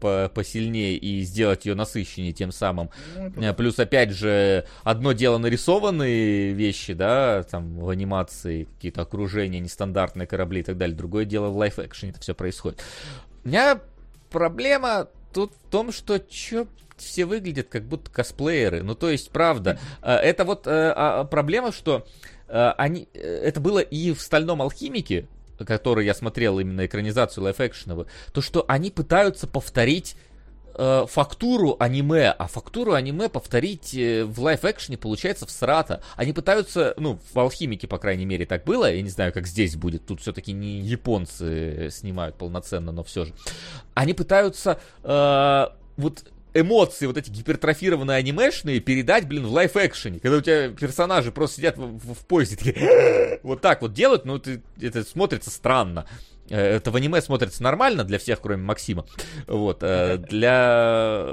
посильнее 0.00 0.96
и 0.96 1.22
сделать 1.22 1.66
ее 1.66 1.74
насыщеннее 1.74 2.32
тем 2.32 2.52
самым. 2.52 2.90
Ну, 3.16 3.42
это... 3.42 3.54
Плюс, 3.54 3.78
опять 3.78 4.10
же, 4.10 4.66
одно 4.82 5.12
дело 5.12 5.38
нарисованные 5.38 6.52
вещи, 6.52 6.92
да, 6.92 7.42
там 7.44 7.78
в 7.78 7.88
анимации, 7.88 8.64
какие-то 8.64 9.02
окружения, 9.02 9.60
нестандартные 9.60 10.26
корабли 10.26 10.60
и 10.60 10.64
так 10.64 10.76
далее. 10.76 10.96
Другое 10.96 11.24
дело 11.24 11.48
в 11.48 11.56
лайф-экшене 11.56 12.12
это 12.12 12.20
все 12.20 12.34
происходит. 12.34 12.82
У 13.44 13.48
меня 13.48 13.80
проблема 14.30 15.08
тут 15.32 15.52
в 15.54 15.70
том, 15.70 15.92
что 15.92 16.18
чё 16.18 16.66
все 16.96 17.24
выглядят 17.24 17.68
как 17.68 17.84
будто 17.84 18.10
косплееры. 18.10 18.82
Ну, 18.82 18.94
то 18.94 19.10
есть, 19.10 19.30
правда, 19.30 19.78
э, 20.02 20.12
это 20.12 20.44
вот 20.44 20.66
э, 20.66 20.92
а, 20.94 21.24
проблема, 21.24 21.72
что 21.72 22.06
э, 22.48 22.72
они, 22.78 23.08
это 23.12 23.60
было 23.60 23.80
и 23.80 24.12
в 24.12 24.20
«Стальном 24.20 24.62
алхимике», 24.62 25.26
который 25.58 26.06
я 26.06 26.14
смотрел 26.14 26.58
именно 26.58 26.86
экранизацию 26.86 27.44
лайф-экшеновую, 27.44 28.06
то, 28.32 28.40
что 28.40 28.64
они 28.68 28.90
пытаются 28.90 29.46
повторить 29.46 30.16
э, 30.74 31.06
фактуру 31.08 31.76
аниме, 31.78 32.30
а 32.30 32.46
фактуру 32.46 32.92
аниме 32.92 33.28
повторить 33.28 33.94
э, 33.94 34.24
в 34.24 34.40
лайф-экшене 34.40 34.98
получается 34.98 35.46
в 35.46 35.50
срата. 35.50 36.02
Они 36.16 36.32
пытаются, 36.32 36.94
ну, 36.96 37.18
в 37.32 37.38
алхимике, 37.38 37.86
по 37.86 37.98
крайней 37.98 38.26
мере, 38.26 38.46
так 38.46 38.64
было, 38.64 38.92
я 38.92 39.02
не 39.02 39.10
знаю, 39.10 39.32
как 39.32 39.46
здесь 39.46 39.76
будет, 39.76 40.06
тут 40.06 40.20
все-таки 40.20 40.52
не 40.52 40.80
японцы 40.80 41.88
снимают 41.90 42.36
полноценно, 42.36 42.92
но 42.92 43.04
все 43.04 43.26
же. 43.26 43.34
Они 43.94 44.14
пытаются 44.14 44.78
э, 45.02 45.66
вот 45.96 46.24
эмоции, 46.54 47.06
вот 47.06 47.16
эти 47.16 47.30
гипертрофированные 47.30 48.16
анимешные, 48.16 48.80
передать, 48.80 49.26
блин, 49.26 49.46
в 49.46 49.52
лайф-экшене. 49.52 50.20
Когда 50.20 50.38
у 50.38 50.40
тебя 50.40 50.68
персонажи 50.70 51.32
просто 51.32 51.56
сидят 51.56 51.76
в, 51.76 51.98
в, 51.98 52.14
в 52.14 52.26
поезде, 52.26 52.56
такие, 52.56 53.40
вот 53.42 53.60
так 53.60 53.82
вот 53.82 53.92
делают, 53.92 54.24
ну, 54.24 54.38
ты, 54.38 54.62
это 54.80 55.04
смотрится 55.04 55.50
странно. 55.50 56.06
Э, 56.48 56.76
это 56.76 56.90
в 56.90 56.96
аниме 56.96 57.20
смотрится 57.20 57.62
нормально 57.62 58.04
для 58.04 58.18
всех, 58.18 58.40
кроме 58.40 58.62
Максима. 58.62 59.06
Вот. 59.46 59.78
Э, 59.82 60.18
для... 60.18 60.50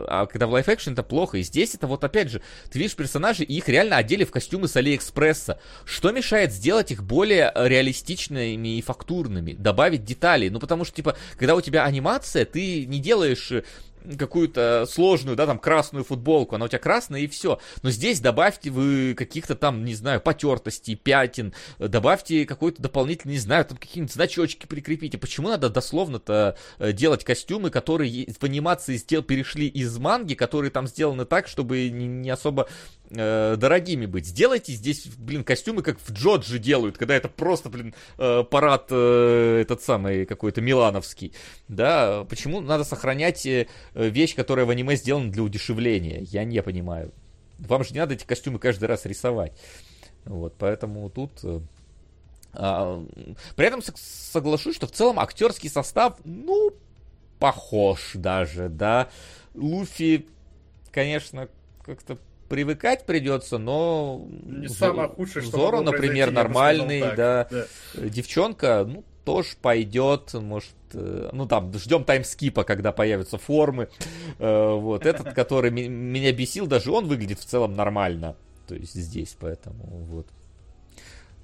А 0.08 0.28
когда 0.30 0.48
в 0.48 0.52
лайф-экшен 0.52 0.94
это 0.94 1.04
плохо. 1.04 1.38
И 1.38 1.44
здесь 1.44 1.76
это 1.76 1.88
вот 1.88 2.04
опять 2.04 2.30
же, 2.30 2.42
ты 2.72 2.80
видишь 2.80 2.96
персонажей, 2.96 3.46
и 3.46 3.58
их 3.58 3.68
реально 3.70 3.98
одели 3.98 4.24
в 4.24 4.32
костюмы 4.32 4.68
с 4.68 4.76
Алиэкспресса. 4.76 5.60
Что 5.86 6.12
мешает 6.12 6.52
сделать 6.52 6.92
их 6.92 7.04
более 7.04 7.52
реалистичными 7.56 8.78
и 8.78 8.82
фактурными? 8.82 9.54
Добавить 9.54 10.04
деталей. 10.04 10.50
Ну, 10.50 10.60
потому 10.60 10.86
что, 10.86 10.96
типа, 10.96 11.18
когда 11.38 11.56
у 11.56 11.62
тебя 11.62 11.84
анимация, 11.84 12.46
ты 12.46 12.86
не 12.86 13.00
делаешь 13.00 13.52
какую-то 14.18 14.86
сложную, 14.90 15.36
да, 15.36 15.46
там, 15.46 15.60
красную 15.60 16.04
футболку, 16.04 16.56
она 16.56 16.66
у 16.66 16.68
тебя 16.68 16.80
красная 16.80 17.22
и 17.22 17.28
все. 17.28 17.60
Но 17.82 17.90
здесь 17.90 18.20
добавьте 18.20 18.70
вы 18.70 19.14
каких-то 19.16 19.56
там, 19.56 19.84
не 19.86 19.96
знаю, 19.96 20.22
потертостей, 20.22 20.96
пятен, 20.96 21.54
добавьте 21.80 22.46
какой-то 22.46 22.82
дополнительный, 22.82 23.34
не 23.34 23.40
знаю, 23.40 23.66
там 23.66 23.78
какие-нибудь 23.78 24.14
значочки 24.14 24.66
прикрепите. 24.66 25.18
Почему 25.18 25.50
надо 25.50 25.70
дословно-то 25.70 26.58
э, 26.80 26.94
делать 26.94 27.24
костюмы, 27.24 27.70
которые 27.70 28.34
в 28.40 28.44
анимации 28.44 28.98
перешли 29.22 29.68
из 29.68 29.98
манги, 29.98 30.34
которые 30.34 30.72
там 30.72 30.88
сделаны 30.88 31.26
так, 31.26 31.48
чтобы 31.48 31.90
не 31.90 32.30
особо 32.30 32.68
э, 33.12 33.56
дорогими 33.58 34.06
быть. 34.06 34.26
Сделайте 34.26 34.74
здесь, 34.74 35.06
блин, 35.06 35.44
костюмы, 35.44 35.84
как 35.84 36.00
в 36.00 36.12
Джоджи 36.12 36.60
делают, 36.60 36.98
когда 36.98 37.16
это 37.16 37.30
просто, 37.30 37.70
блин, 37.70 37.94
э, 38.18 38.44
парад 38.44 38.88
э, 38.90 39.60
этот 39.62 39.82
самый 39.82 40.26
какой-то 40.26 40.62
милановский. 40.62 41.34
Да, 41.68 42.26
почему 42.30 42.62
надо 42.62 42.84
сохранять 42.84 43.46
э, 43.46 43.68
вещь, 43.94 44.36
которая 44.36 44.66
в 44.66 44.70
аниме 44.70 44.96
сделана 44.96 45.32
для 45.32 45.44
удешевления? 45.44 46.22
Я 46.22 46.44
не 46.44 46.62
понимаю. 46.62 47.12
Вам 47.60 47.84
же 47.84 47.94
не 47.94 48.00
надо 48.00 48.16
эти 48.16 48.26
костюмы 48.26 48.60
каждый 48.60 48.86
раз 48.86 49.06
рисовать. 49.06 49.54
Вот, 50.26 50.56
поэтому 50.58 51.10
тут... 51.10 51.32
Э, 51.44 51.62
а, 52.54 53.06
при 53.56 53.68
этом 53.68 53.82
соглашусь, 53.82 54.76
что 54.76 54.88
в 54.88 54.92
целом 54.92 55.20
актерский 55.20 55.70
состав, 55.70 56.18
ну, 56.26 56.72
похож 57.40 58.12
даже, 58.14 58.70
да. 58.70 59.10
Луфи, 59.56 60.28
конечно, 60.92 61.50
как-то 61.84 62.18
привыкать 62.52 63.06
придется, 63.06 63.58
но... 63.58 64.28
Не 64.30 64.68
самое 64.68 65.08
худшее, 65.08 65.42
что 65.42 65.58
Зоро, 65.58 65.80
например, 65.80 66.32
нормальный, 66.32 67.00
да. 67.00 67.48
да. 67.50 67.66
Девчонка, 67.96 68.84
ну, 68.86 69.06
тоже 69.24 69.52
пойдет, 69.62 70.34
может, 70.34 70.76
э, 70.94 71.30
ну 71.32 71.48
там, 71.48 71.74
ждем 71.74 72.04
таймскипа, 72.04 72.66
когда 72.66 72.92
появятся 72.92 73.38
формы. 73.38 73.88
Э, 74.38 74.74
вот, 74.74 75.06
этот, 75.06 75.34
который 75.34 75.72
меня 75.72 76.34
бесил, 76.34 76.68
даже 76.68 76.92
он 76.92 77.08
выглядит 77.08 77.40
в 77.40 77.46
целом 77.46 77.74
нормально. 77.74 78.36
То 78.68 78.76
есть 78.76 78.96
здесь, 78.96 79.38
поэтому 79.40 79.86
вот. 79.86 80.28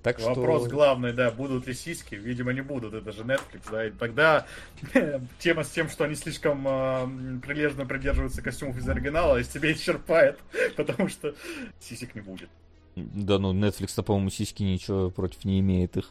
Так 0.04 0.20
Вопрос 0.22 0.64
что... 0.64 0.72
главный, 0.72 1.12
да, 1.12 1.32
будут 1.32 1.68
ли 1.68 1.74
сиськи? 1.74 2.16
Видимо, 2.16 2.54
не 2.54 2.62
будут, 2.62 2.94
это 2.94 3.12
же 3.12 3.24
Netflix, 3.24 3.70
да, 3.72 3.88
и 3.88 3.92
тогда 3.92 4.46
тема 5.40 5.64
с 5.64 5.70
тем, 5.70 5.90
что 5.90 6.06
они 6.06 6.16
слишком 6.16 6.66
э, 6.68 7.40
прилежно 7.46 7.86
придерживаются 7.86 8.42
костюмов 8.42 8.78
из 8.78 8.88
оригинала, 8.88 9.38
из 9.38 9.48
тебя 9.48 9.72
исчерпает, 9.74 10.40
потому 10.76 11.10
что 11.10 11.36
сисек 11.80 12.16
не 12.16 12.22
будет. 12.22 12.50
Да, 12.96 13.38
ну 13.38 13.54
Netflix-то, 13.54 14.02
по-моему, 14.02 14.30
сиськи 14.30 14.64
ничего 14.64 15.10
против 15.10 15.46
не 15.46 15.60
имеет 15.60 15.98
их. 15.98 16.10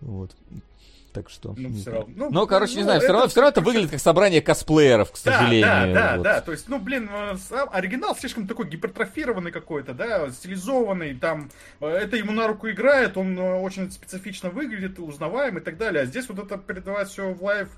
Вот. 0.00 0.34
Так 1.12 1.28
что. 1.28 1.54
Ну, 1.56 1.72
все 1.74 1.90
равно. 1.90 2.14
Ну, 2.16 2.30
ну, 2.30 2.46
короче, 2.46 2.74
ну, 2.74 2.78
не 2.78 2.84
знаю, 2.84 3.00
все 3.00 3.12
равно, 3.12 3.28
все 3.28 3.40
равно 3.40 3.50
это 3.50 3.60
выглядит 3.60 3.90
как 3.90 4.00
собрание 4.00 4.40
косплееров, 4.40 5.12
к 5.12 5.16
сожалению. 5.16 5.66
Да, 5.66 5.86
да, 5.86 6.16
вот. 6.16 6.22
да, 6.22 6.40
То 6.40 6.52
есть, 6.52 6.68
ну, 6.68 6.78
блин, 6.78 7.10
э, 7.12 7.36
оригинал 7.70 8.16
слишком 8.16 8.46
такой 8.46 8.66
гипертрофированный 8.68 9.52
какой-то, 9.52 9.92
да, 9.92 10.30
стилизованный, 10.30 11.14
там, 11.14 11.50
э, 11.80 11.86
это 11.86 12.16
ему 12.16 12.32
на 12.32 12.46
руку 12.46 12.70
играет, 12.70 13.18
он 13.18 13.38
э, 13.38 13.54
очень 13.60 13.90
специфично 13.90 14.48
выглядит, 14.48 14.98
узнаваем 14.98 15.58
и 15.58 15.60
так 15.60 15.76
далее. 15.76 16.04
А 16.04 16.06
здесь 16.06 16.28
вот 16.28 16.38
это 16.38 16.56
передавать 16.56 17.10
все 17.10 17.30
в 17.30 17.42
live 17.42 17.68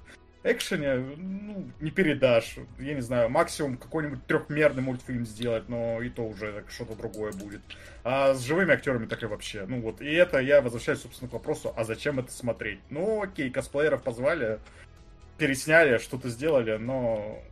action 0.45 0.84
е, 0.84 0.97
ну, 1.17 1.69
не 1.81 1.91
передашь. 1.91 2.57
Я 2.79 2.95
не 2.95 3.01
знаю, 3.01 3.31
максимум 3.31 3.77
какой-нибудь 3.77 4.27
трехмерный 4.27 4.83
мультфильм 4.83 5.27
сделать, 5.27 5.69
но 5.69 6.01
и 6.03 6.11
то 6.11 6.23
уже 6.23 6.65
что-то 6.69 6.95
другое 6.95 7.33
будет. 7.33 7.63
А 8.05 8.35
с 8.35 8.43
живыми 8.43 8.73
актерами 8.73 9.07
так 9.07 9.23
и 9.23 9.27
вообще. 9.27 9.65
Ну 9.67 9.81
вот, 9.81 10.01
и 10.01 10.13
это 10.13 10.39
я 10.39 10.61
возвращаюсь, 10.61 11.01
собственно, 11.01 11.31
к 11.31 11.33
вопросу, 11.33 11.73
а 11.77 11.85
зачем 11.85 12.21
это 12.21 12.31
смотреть? 12.31 12.81
Ну, 12.91 13.23
окей, 13.23 13.51
косплееров 13.51 14.03
позвали, 14.03 14.61
пересняли, 15.39 15.99
что-то 15.99 16.29
сделали, 16.29 16.77
но 16.77 17.43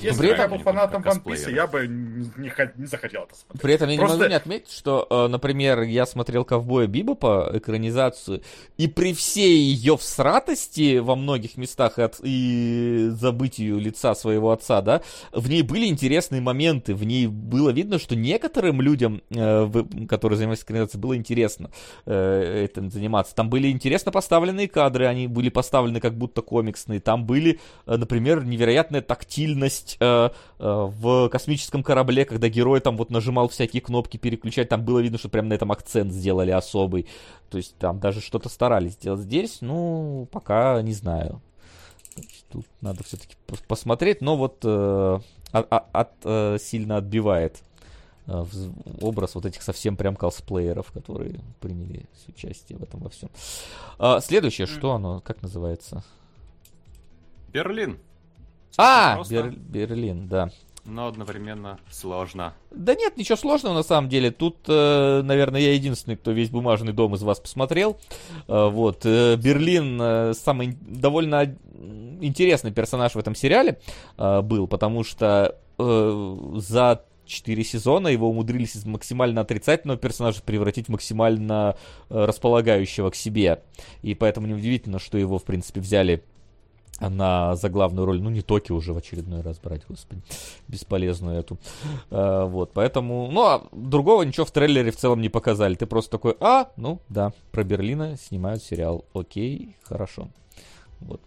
если 0.00 0.28
бы 0.28 0.36
я 0.36 0.48
был 0.48 0.58
фанатом 0.58 1.02
One 1.02 1.22
Piece, 1.22 1.52
я 1.52 1.66
бы 1.66 1.86
не, 1.86 2.30
не 2.76 2.86
захотел 2.86 3.24
это 3.24 3.34
смотреть. 3.34 3.62
При 3.62 3.74
этом 3.74 3.88
я 3.88 3.98
Просто... 3.98 4.16
не 4.16 4.20
могу 4.20 4.30
не 4.30 4.36
отметить, 4.36 4.72
что, 4.72 5.06
э, 5.08 5.28
например, 5.28 5.82
я 5.82 6.06
смотрел 6.06 6.44
«Ковбоя 6.44 6.86
Бибопа» 6.86 7.50
экранизацию, 7.54 8.42
и 8.76 8.88
при 8.88 9.14
всей 9.14 9.58
ее 9.58 9.96
всратости 9.96 10.98
во 10.98 11.16
многих 11.16 11.56
местах 11.56 11.98
от, 11.98 12.20
и 12.22 13.08
забытию 13.10 13.78
лица 13.78 14.14
своего 14.14 14.50
отца, 14.50 14.80
да, 14.80 15.02
в 15.32 15.48
ней 15.48 15.62
были 15.62 15.86
интересные 15.86 16.40
моменты, 16.40 16.94
в 16.94 17.04
ней 17.04 17.26
было 17.26 17.70
видно, 17.70 17.98
что 17.98 18.16
некоторым 18.16 18.80
людям, 18.80 19.22
э, 19.30 19.70
которые 20.08 20.36
занимались 20.36 20.62
экранизацией, 20.62 21.00
было 21.00 21.16
интересно 21.16 21.70
э, 22.06 22.64
этим 22.64 22.90
заниматься. 22.90 23.34
Там 23.34 23.50
были 23.50 23.70
интересно 23.70 24.12
поставленные 24.12 24.68
кадры, 24.68 25.06
они 25.06 25.26
были 25.26 25.48
поставлены 25.48 26.00
как 26.00 26.16
будто 26.16 26.42
комиксные, 26.42 27.00
там 27.00 27.24
были, 27.24 27.60
например, 27.86 28.44
невероятная 28.44 29.00
тактильность 29.00 29.55
реальность 29.56 29.96
э, 30.00 30.30
э, 30.58 30.90
в 30.98 31.28
космическом 31.28 31.82
корабле, 31.82 32.24
когда 32.24 32.48
герой 32.48 32.80
там 32.80 32.96
вот 32.96 33.10
нажимал 33.10 33.48
всякие 33.48 33.80
кнопки 33.80 34.16
переключать, 34.16 34.68
там 34.68 34.84
было 34.84 35.00
видно, 35.00 35.18
что 35.18 35.28
прям 35.28 35.48
на 35.48 35.54
этом 35.54 35.72
акцент 35.72 36.12
сделали 36.12 36.50
особый. 36.50 37.06
То 37.50 37.58
есть 37.58 37.76
там 37.78 37.98
даже 37.98 38.20
что-то 38.20 38.48
старались 38.48 38.92
сделать 38.92 39.20
здесь, 39.20 39.58
ну, 39.60 40.28
пока 40.30 40.80
не 40.82 40.92
знаю. 40.92 41.40
Тут 42.50 42.66
надо 42.80 43.02
все-таки 43.04 43.34
посмотреть, 43.68 44.20
но 44.20 44.36
вот 44.36 44.58
э, 44.62 45.20
от, 45.52 45.66
от, 45.92 46.12
э, 46.24 46.58
сильно 46.60 46.98
отбивает 46.98 47.62
в 48.26 49.04
образ 49.04 49.36
вот 49.36 49.46
этих 49.46 49.62
совсем 49.62 49.96
прям 49.96 50.16
косплееров, 50.16 50.90
которые 50.90 51.38
приняли 51.60 52.06
участие 52.26 52.76
в 52.76 52.82
этом 52.82 52.98
во 52.98 53.08
всем. 53.08 53.30
А, 54.00 54.20
следующее, 54.20 54.66
что 54.66 54.94
оно, 54.94 55.20
как 55.20 55.42
называется? 55.42 56.02
Берлин. 57.52 58.00
А, 58.78 59.22
Бер, 59.28 59.50
Берлин, 59.50 60.28
да 60.28 60.50
но 60.86 61.08
одновременно 61.08 61.78
сложно. 61.90 62.54
Да 62.70 62.94
нет, 62.94 63.16
ничего 63.16 63.36
сложного 63.36 63.74
на 63.74 63.82
самом 63.82 64.08
деле. 64.08 64.30
Тут, 64.30 64.56
э, 64.68 65.22
наверное, 65.22 65.60
я 65.60 65.74
единственный, 65.74 66.16
кто 66.16 66.30
весь 66.30 66.50
бумажный 66.50 66.92
дом 66.92 67.14
из 67.14 67.22
вас 67.22 67.40
посмотрел. 67.40 67.98
Э, 68.48 68.68
вот. 68.68 69.04
Э, 69.04 69.36
Берлин 69.36 70.34
самый 70.34 70.76
довольно 70.80 71.56
интересный 72.20 72.72
персонаж 72.72 73.14
в 73.14 73.18
этом 73.18 73.34
сериале 73.34 73.78
был, 74.16 74.66
потому 74.66 75.04
что 75.04 75.56
за 75.76 77.04
четыре 77.26 77.64
сезона 77.64 78.08
его 78.08 78.30
умудрились 78.30 78.76
из 78.76 78.86
максимально 78.86 79.42
отрицательного 79.42 79.98
персонажа 79.98 80.40
превратить 80.42 80.86
в 80.86 80.90
максимально 80.90 81.76
располагающего 82.08 83.10
к 83.10 83.14
себе. 83.14 83.62
И 84.02 84.14
поэтому 84.14 84.46
неудивительно, 84.46 84.98
что 84.98 85.18
его, 85.18 85.38
в 85.38 85.44
принципе, 85.44 85.80
взяли 85.80 86.24
на 87.00 87.56
заглавную 87.56 88.06
роль, 88.06 88.20
ну 88.20 88.30
не 88.30 88.42
Токи 88.42 88.72
уже 88.72 88.92
в 88.92 88.96
очередной 88.96 89.42
раз 89.42 89.58
брать, 89.58 89.82
господи, 89.88 90.22
бесполезную 90.68 91.38
эту. 91.38 91.58
А, 92.10 92.46
вот, 92.46 92.72
поэтому, 92.72 93.30
ну 93.30 93.42
а 93.42 93.68
другого 93.72 94.22
ничего 94.22 94.46
в 94.46 94.50
трейлере 94.50 94.90
в 94.90 94.96
целом 94.96 95.20
не 95.20 95.28
показали. 95.28 95.74
Ты 95.74 95.86
просто 95.86 96.10
такой, 96.12 96.36
а, 96.40 96.70
ну 96.76 97.00
да, 97.08 97.32
про 97.52 97.64
Берлина 97.64 98.16
снимают 98.16 98.62
сериал, 98.62 99.04
окей, 99.14 99.76
хорошо. 99.82 100.28
Вот. 101.00 101.20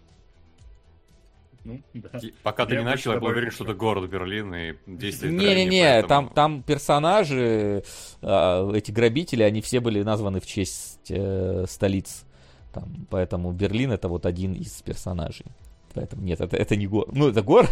Ну, 1.66 1.82
да. 1.94 2.10
Пока 2.42 2.66
ты 2.66 2.76
я 2.76 2.80
не 2.80 2.86
начал, 2.86 3.12
я 3.12 3.20
был 3.20 3.28
уверен, 3.28 3.52
что 3.52 3.64
это 3.66 3.74
город 3.74 4.10
Берлин 4.10 4.56
и 4.56 4.74
действие 4.88 5.34
Не-не-не, 5.34 5.84
поэтому... 5.84 6.08
там, 6.08 6.30
там 6.30 6.64
персонажи, 6.64 7.84
э, 8.22 8.72
эти 8.74 8.92
грабители, 8.92 9.44
они 9.44 9.62
все 9.62 9.80
были 9.80 10.02
названы 10.02 10.40
в 10.40 10.48
честь 10.48 11.12
э, 11.12 11.66
столиц 11.68 12.26
там, 12.72 13.08
поэтому 13.10 13.52
Берлин 13.52 13.92
это 13.92 14.08
вот 14.08 14.26
один 14.26 14.54
из 14.54 14.82
персонажей. 14.82 15.46
Поэтому 15.94 16.22
нет, 16.22 16.40
это, 16.40 16.56
это 16.56 16.76
не 16.76 16.88
город. 16.88 17.10
Ну, 17.14 17.30
это 17.30 17.42
город, 17.42 17.70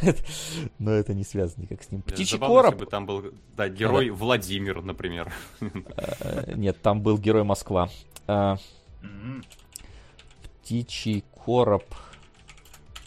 но 0.80 0.92
это 0.92 1.14
не 1.14 1.24
связано 1.24 1.64
никак 1.64 1.84
с 1.84 1.92
ним. 1.92 2.02
Птичий 2.02 2.38
Забавно, 2.38 2.56
короб. 2.56 2.74
Если 2.74 2.86
бы 2.86 2.92
там 2.92 3.06
был 3.06 3.24
да, 3.56 3.70
герой 3.70 4.10
да. 4.10 4.16
Владимир, 4.16 4.82
например. 4.82 5.32
А, 5.62 6.54
нет, 6.56 6.82
там 6.82 7.02
был 7.02 7.18
герой 7.18 7.44
Москва. 7.44 7.90
А, 8.28 8.58
Птичий 10.62 11.24
короб. 11.46 11.86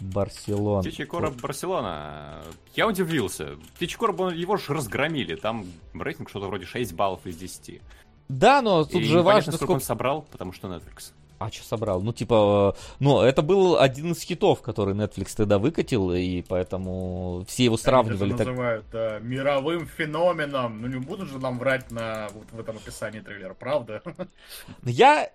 Барселона. 0.01 0.83
Птичий 0.83 1.05
короб 1.05 1.39
Барселона. 1.41 2.41
Я 2.75 2.87
удивился. 2.87 3.57
Птичий 3.75 3.99
короб, 3.99 4.33
его 4.33 4.57
же 4.57 4.73
разгромили. 4.73 5.35
Там 5.35 5.67
рейтинг 5.93 6.31
что-то 6.31 6.47
вроде 6.47 6.65
6 6.65 6.95
баллов 6.95 7.27
из 7.27 7.37
10. 7.37 7.83
Да, 8.29 8.63
но 8.63 8.85
тут 8.85 9.03
И 9.03 9.05
же 9.05 9.23
важно, 9.23 9.53
сколько 9.53 9.73
он 9.73 9.81
собрал, 9.81 10.23
потому 10.23 10.53
что 10.53 10.69
Netflix. 10.69 11.13
А 11.41 11.51
что 11.51 11.65
собрал? 11.65 12.03
Ну, 12.03 12.13
типа, 12.13 12.77
ну, 12.99 13.23
это 13.23 13.41
был 13.41 13.79
один 13.79 14.13
из 14.13 14.21
хитов, 14.21 14.61
который 14.61 14.95
Netflix 14.95 15.33
тогда 15.35 15.59
выкатил, 15.59 16.13
и 16.13 16.43
поэтому 16.43 17.47
все 17.49 17.65
его 17.65 17.79
сравнивали. 17.79 18.33
Так... 18.33 18.47
называют 18.47 18.85
да, 18.93 19.21
мировым 19.21 19.87
феноменом. 19.87 20.83
Ну, 20.83 20.89
не 20.89 20.99
будут 20.99 21.31
же 21.31 21.39
нам 21.39 21.59
врать 21.59 21.91
на 21.91 22.29
вот 22.35 22.45
в 22.53 22.61
этом 22.61 22.77
описании 22.77 23.21
трейлера, 23.21 23.55
правда? 23.55 24.03
Я 24.85 25.31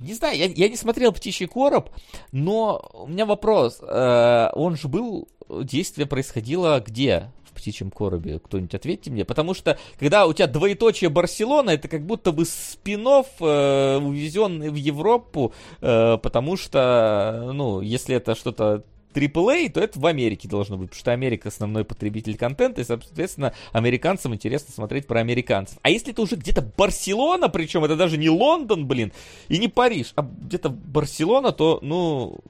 не 0.00 0.14
знаю, 0.14 0.36
я, 0.36 0.46
я 0.46 0.68
не 0.68 0.76
смотрел 0.76 1.12
«Птичий 1.12 1.48
короб», 1.48 1.90
но 2.30 2.88
у 2.94 3.08
меня 3.08 3.26
вопрос. 3.26 3.80
Э, 3.82 4.50
он 4.54 4.76
же 4.76 4.86
был, 4.86 5.28
действие 5.48 6.06
происходило 6.06 6.80
где? 6.84 7.30
Птичьем 7.52 7.90
коробе? 7.90 8.38
Кто-нибудь 8.38 8.74
ответьте 8.74 9.10
мне. 9.10 9.24
Потому 9.24 9.54
что, 9.54 9.78
когда 9.98 10.26
у 10.26 10.32
тебя 10.32 10.46
двоеточие 10.46 11.10
Барселона, 11.10 11.70
это 11.70 11.88
как 11.88 12.06
будто 12.06 12.32
бы 12.32 12.44
спин 12.44 13.02
э, 13.02 13.98
увезенный 13.98 14.70
в 14.70 14.74
Европу, 14.74 15.52
э, 15.80 16.18
потому 16.18 16.56
что, 16.56 17.50
ну, 17.52 17.80
если 17.80 18.16
это 18.16 18.34
что-то 18.34 18.84
AAA, 19.14 19.70
то 19.70 19.80
это 19.80 19.98
в 19.98 20.06
Америке 20.06 20.48
должно 20.48 20.76
быть, 20.76 20.90
потому 20.90 21.00
что 21.00 21.12
Америка 21.12 21.48
основной 21.48 21.84
потребитель 21.84 22.36
контента, 22.36 22.80
и, 22.80 22.84
соответственно, 22.84 23.52
американцам 23.72 24.34
интересно 24.34 24.72
смотреть 24.72 25.06
про 25.06 25.20
американцев. 25.20 25.78
А 25.82 25.90
если 25.90 26.12
это 26.12 26.22
уже 26.22 26.36
где-то 26.36 26.62
Барселона, 26.76 27.48
причем 27.48 27.84
это 27.84 27.96
даже 27.96 28.16
не 28.16 28.30
Лондон, 28.30 28.86
блин, 28.86 29.12
и 29.48 29.58
не 29.58 29.68
Париж, 29.68 30.12
а 30.16 30.22
где-то 30.22 30.70
Барселона, 30.70 31.52
то, 31.52 31.78
ну, 31.82 32.40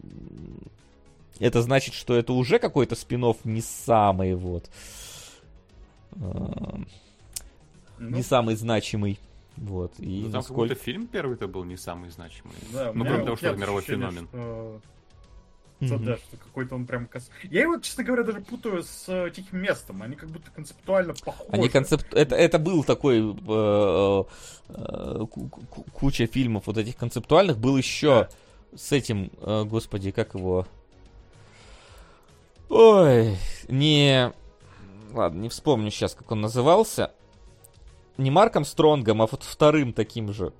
это 1.42 1.62
значит, 1.62 1.94
что 1.94 2.14
это 2.14 2.32
уже 2.32 2.58
какой-то 2.58 2.94
спин 2.94 3.34
не 3.44 3.60
самый 3.60 4.34
вот. 4.34 4.70
Э, 6.12 6.18
ну, 7.98 8.16
не 8.16 8.22
самый 8.22 8.54
значимый. 8.56 9.18
Вот. 9.56 9.92
И 9.98 10.22
ну, 10.22 10.22
там 10.24 10.32
насколько... 10.32 10.62
какой-то 10.62 10.74
фильм 10.74 11.06
первый-то 11.06 11.46
был 11.46 11.64
не 11.64 11.76
самый 11.76 12.10
значимый. 12.10 12.54
Да, 12.72 12.92
ну, 12.94 13.04
кроме 13.04 13.24
того, 13.24 13.36
что 13.36 13.48
это 13.48 13.58
мировой 13.58 13.82
феномен. 13.82 14.28
Что... 14.28 14.80
Mm-hmm. 15.80 16.04
Да, 16.04 16.16
что 16.16 16.36
какой-то 16.36 16.76
он 16.76 16.86
прям... 16.86 17.06
Кос... 17.06 17.28
Я 17.42 17.62
его, 17.62 17.76
честно 17.78 18.04
говоря, 18.04 18.22
даже 18.22 18.40
путаю 18.40 18.84
с 18.84 19.04
э, 19.08 19.32
Тихим 19.34 19.58
местом. 19.58 20.00
Они 20.02 20.14
как 20.14 20.30
будто 20.30 20.48
концептуально 20.52 21.12
похожи. 21.14 21.50
Они 21.50 21.68
концепт... 21.68 22.14
это, 22.14 22.36
это 22.36 22.60
был 22.60 22.84
такой... 22.84 23.18
Э, 23.18 24.24
э, 24.68 25.26
куча 25.92 26.26
фильмов 26.28 26.68
вот 26.68 26.78
этих 26.78 26.96
концептуальных. 26.96 27.58
Был 27.58 27.76
еще 27.76 28.28
да. 28.70 28.78
с 28.78 28.92
этим... 28.92 29.32
Э, 29.40 29.64
господи, 29.64 30.12
как 30.12 30.34
его... 30.34 30.68
Ой, 32.72 33.36
не... 33.68 34.32
Ладно, 35.12 35.42
не 35.42 35.50
вспомню 35.50 35.90
сейчас, 35.90 36.14
как 36.14 36.30
он 36.32 36.40
назывался. 36.40 37.12
Не 38.16 38.30
Марком 38.30 38.64
Стронгом, 38.64 39.20
а 39.20 39.26
вот 39.26 39.42
вторым 39.42 39.92
таким 39.92 40.32
же. 40.32 40.54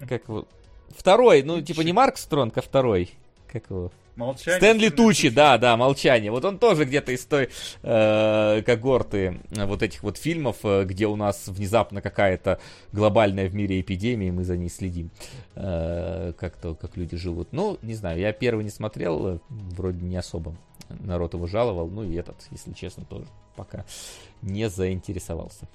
Как 0.00 0.26
его? 0.26 0.46
Второй, 0.88 1.42
ну, 1.42 1.60
типа 1.60 1.82
не 1.82 1.92
Марк 1.92 2.16
Стронг, 2.16 2.56
а 2.56 2.62
второй. 2.62 3.10
Как 3.46 3.68
его? 3.68 3.92
Молчание. 4.16 4.58
Стэнли 4.58 4.88
Тучи, 4.90 5.28
да, 5.30 5.56
да, 5.58 5.76
молчание. 5.76 6.30
Вот 6.30 6.44
он 6.44 6.58
тоже 6.58 6.84
где-то 6.84 7.12
из 7.12 7.24
той 7.24 7.48
э, 7.82 8.62
когорты 8.64 9.40
э, 9.50 9.64
вот 9.64 9.82
этих 9.82 10.02
вот 10.02 10.18
фильмов, 10.18 10.56
э, 10.64 10.84
где 10.84 11.06
у 11.06 11.16
нас 11.16 11.46
внезапно 11.46 12.02
какая-то 12.02 12.58
глобальная 12.92 13.48
в 13.48 13.54
мире 13.54 13.80
эпидемия, 13.80 14.28
и 14.28 14.30
мы 14.30 14.44
за 14.44 14.58
ней 14.58 14.68
следим. 14.68 15.10
Э, 15.54 16.32
как 16.38 16.56
то, 16.56 16.74
как 16.74 16.96
люди 16.96 17.16
живут. 17.16 17.48
Ну, 17.52 17.78
не 17.80 17.94
знаю, 17.94 18.18
я 18.18 18.32
первый 18.32 18.64
не 18.64 18.70
смотрел, 18.70 19.36
э, 19.36 19.38
вроде 19.48 20.04
не 20.04 20.16
особо 20.16 20.54
народ 21.00 21.34
его 21.34 21.46
жаловал, 21.46 21.88
ну 21.88 22.02
и 22.02 22.14
этот, 22.14 22.36
если 22.50 22.72
честно, 22.72 23.04
тоже 23.04 23.26
пока 23.56 23.84
не 24.42 24.68
заинтересовался. 24.68 25.68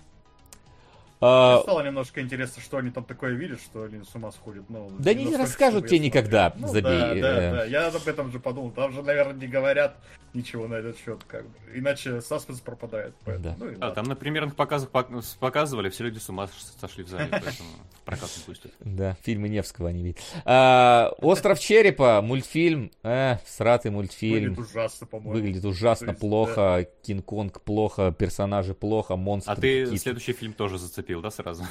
А... 1.20 1.62
Стало 1.64 1.84
немножко 1.84 2.22
интересно, 2.22 2.62
что 2.62 2.78
они 2.78 2.92
там 2.92 3.04
такое 3.04 3.32
видят, 3.32 3.60
что 3.60 3.84
они 3.84 4.04
с 4.04 4.14
ума 4.14 4.32
сходят. 4.32 4.70
Ну, 4.70 4.92
да 5.00 5.14
не 5.14 5.36
расскажут 5.36 5.88
тебе 5.88 6.00
никогда, 6.00 6.54
ну, 6.56 6.68
забей. 6.68 6.84
Да, 6.84 7.14
да, 7.16 7.42
э. 7.42 7.52
да, 7.52 7.66
я 7.66 7.88
об 7.88 8.08
этом 8.08 8.32
же 8.32 8.40
подумал. 8.40 8.72
Там 8.72 8.92
же, 8.92 9.02
наверное, 9.02 9.34
не 9.34 9.48
говорят 9.48 9.98
ничего 10.34 10.68
на 10.68 10.76
этот 10.76 10.98
счет, 11.00 11.24
как 11.28 11.46
бы. 11.46 11.56
Иначе 11.74 12.22
саспенс 12.22 12.60
пропадает. 12.60 13.16
Поэтому, 13.26 13.56
да. 13.58 13.66
ну, 13.66 13.78
а, 13.82 13.92
там 13.92 14.06
на 14.06 14.16
примерных 14.16 14.56
показах 14.56 14.90
показывали, 14.92 15.90
все 15.90 16.04
люди 16.04 16.20
с 16.20 16.30
ума 16.30 16.48
сошли 16.80 17.04
в 17.04 17.10
зале, 17.10 17.28
поэтому 17.32 17.70
прокат 18.06 18.30
не 18.38 18.44
пустят. 18.44 18.72
Да, 18.80 19.18
фильмы 19.24 19.50
Невского 19.50 19.90
они 19.90 20.04
видят. 20.04 20.22
А, 20.46 21.14
Остров 21.18 21.60
Черепа, 21.60 22.22
мультфильм, 22.22 22.92
э, 23.04 23.38
сратый 23.46 23.90
мультфильм. 23.90 24.54
Выглядит 24.54 24.70
ужасно, 24.70 25.08
по-моему. 25.08 25.34
Выглядит 25.34 25.66
ужасно, 25.66 26.14
плохо, 26.14 26.88
Кинг-Конг 27.04 27.62
плохо, 27.62 28.14
персонажи 28.18 28.76
плохо, 28.76 29.16
монстры. 29.16 29.54
А 29.54 29.56
ты 29.56 29.98
следующий 29.98 30.34
фильм 30.34 30.54
тоже 30.54 30.78
зацепил 30.78 31.07
зацепил, 31.08 31.22
да, 31.22 31.32
сразу? 31.32 31.64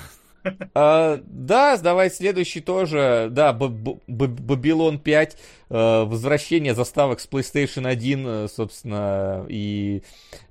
А, 0.74 1.18
да, 1.24 1.76
давай 1.76 2.08
следующий 2.08 2.60
тоже. 2.60 3.28
Да, 3.30 3.52
Бабилон 3.52 4.98
5. 5.00 5.36
Э, 5.68 6.04
возвращение 6.04 6.74
заставок 6.74 7.18
с 7.18 7.28
PlayStation 7.28 7.88
1, 7.88 8.26
э, 8.26 8.48
собственно, 8.48 9.44
и 9.48 10.02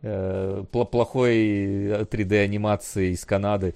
э, 0.02 0.64
плохой 0.70 1.38
3D 2.04 2.44
анимации 2.44 3.14
из 3.14 3.24
Канады. 3.24 3.76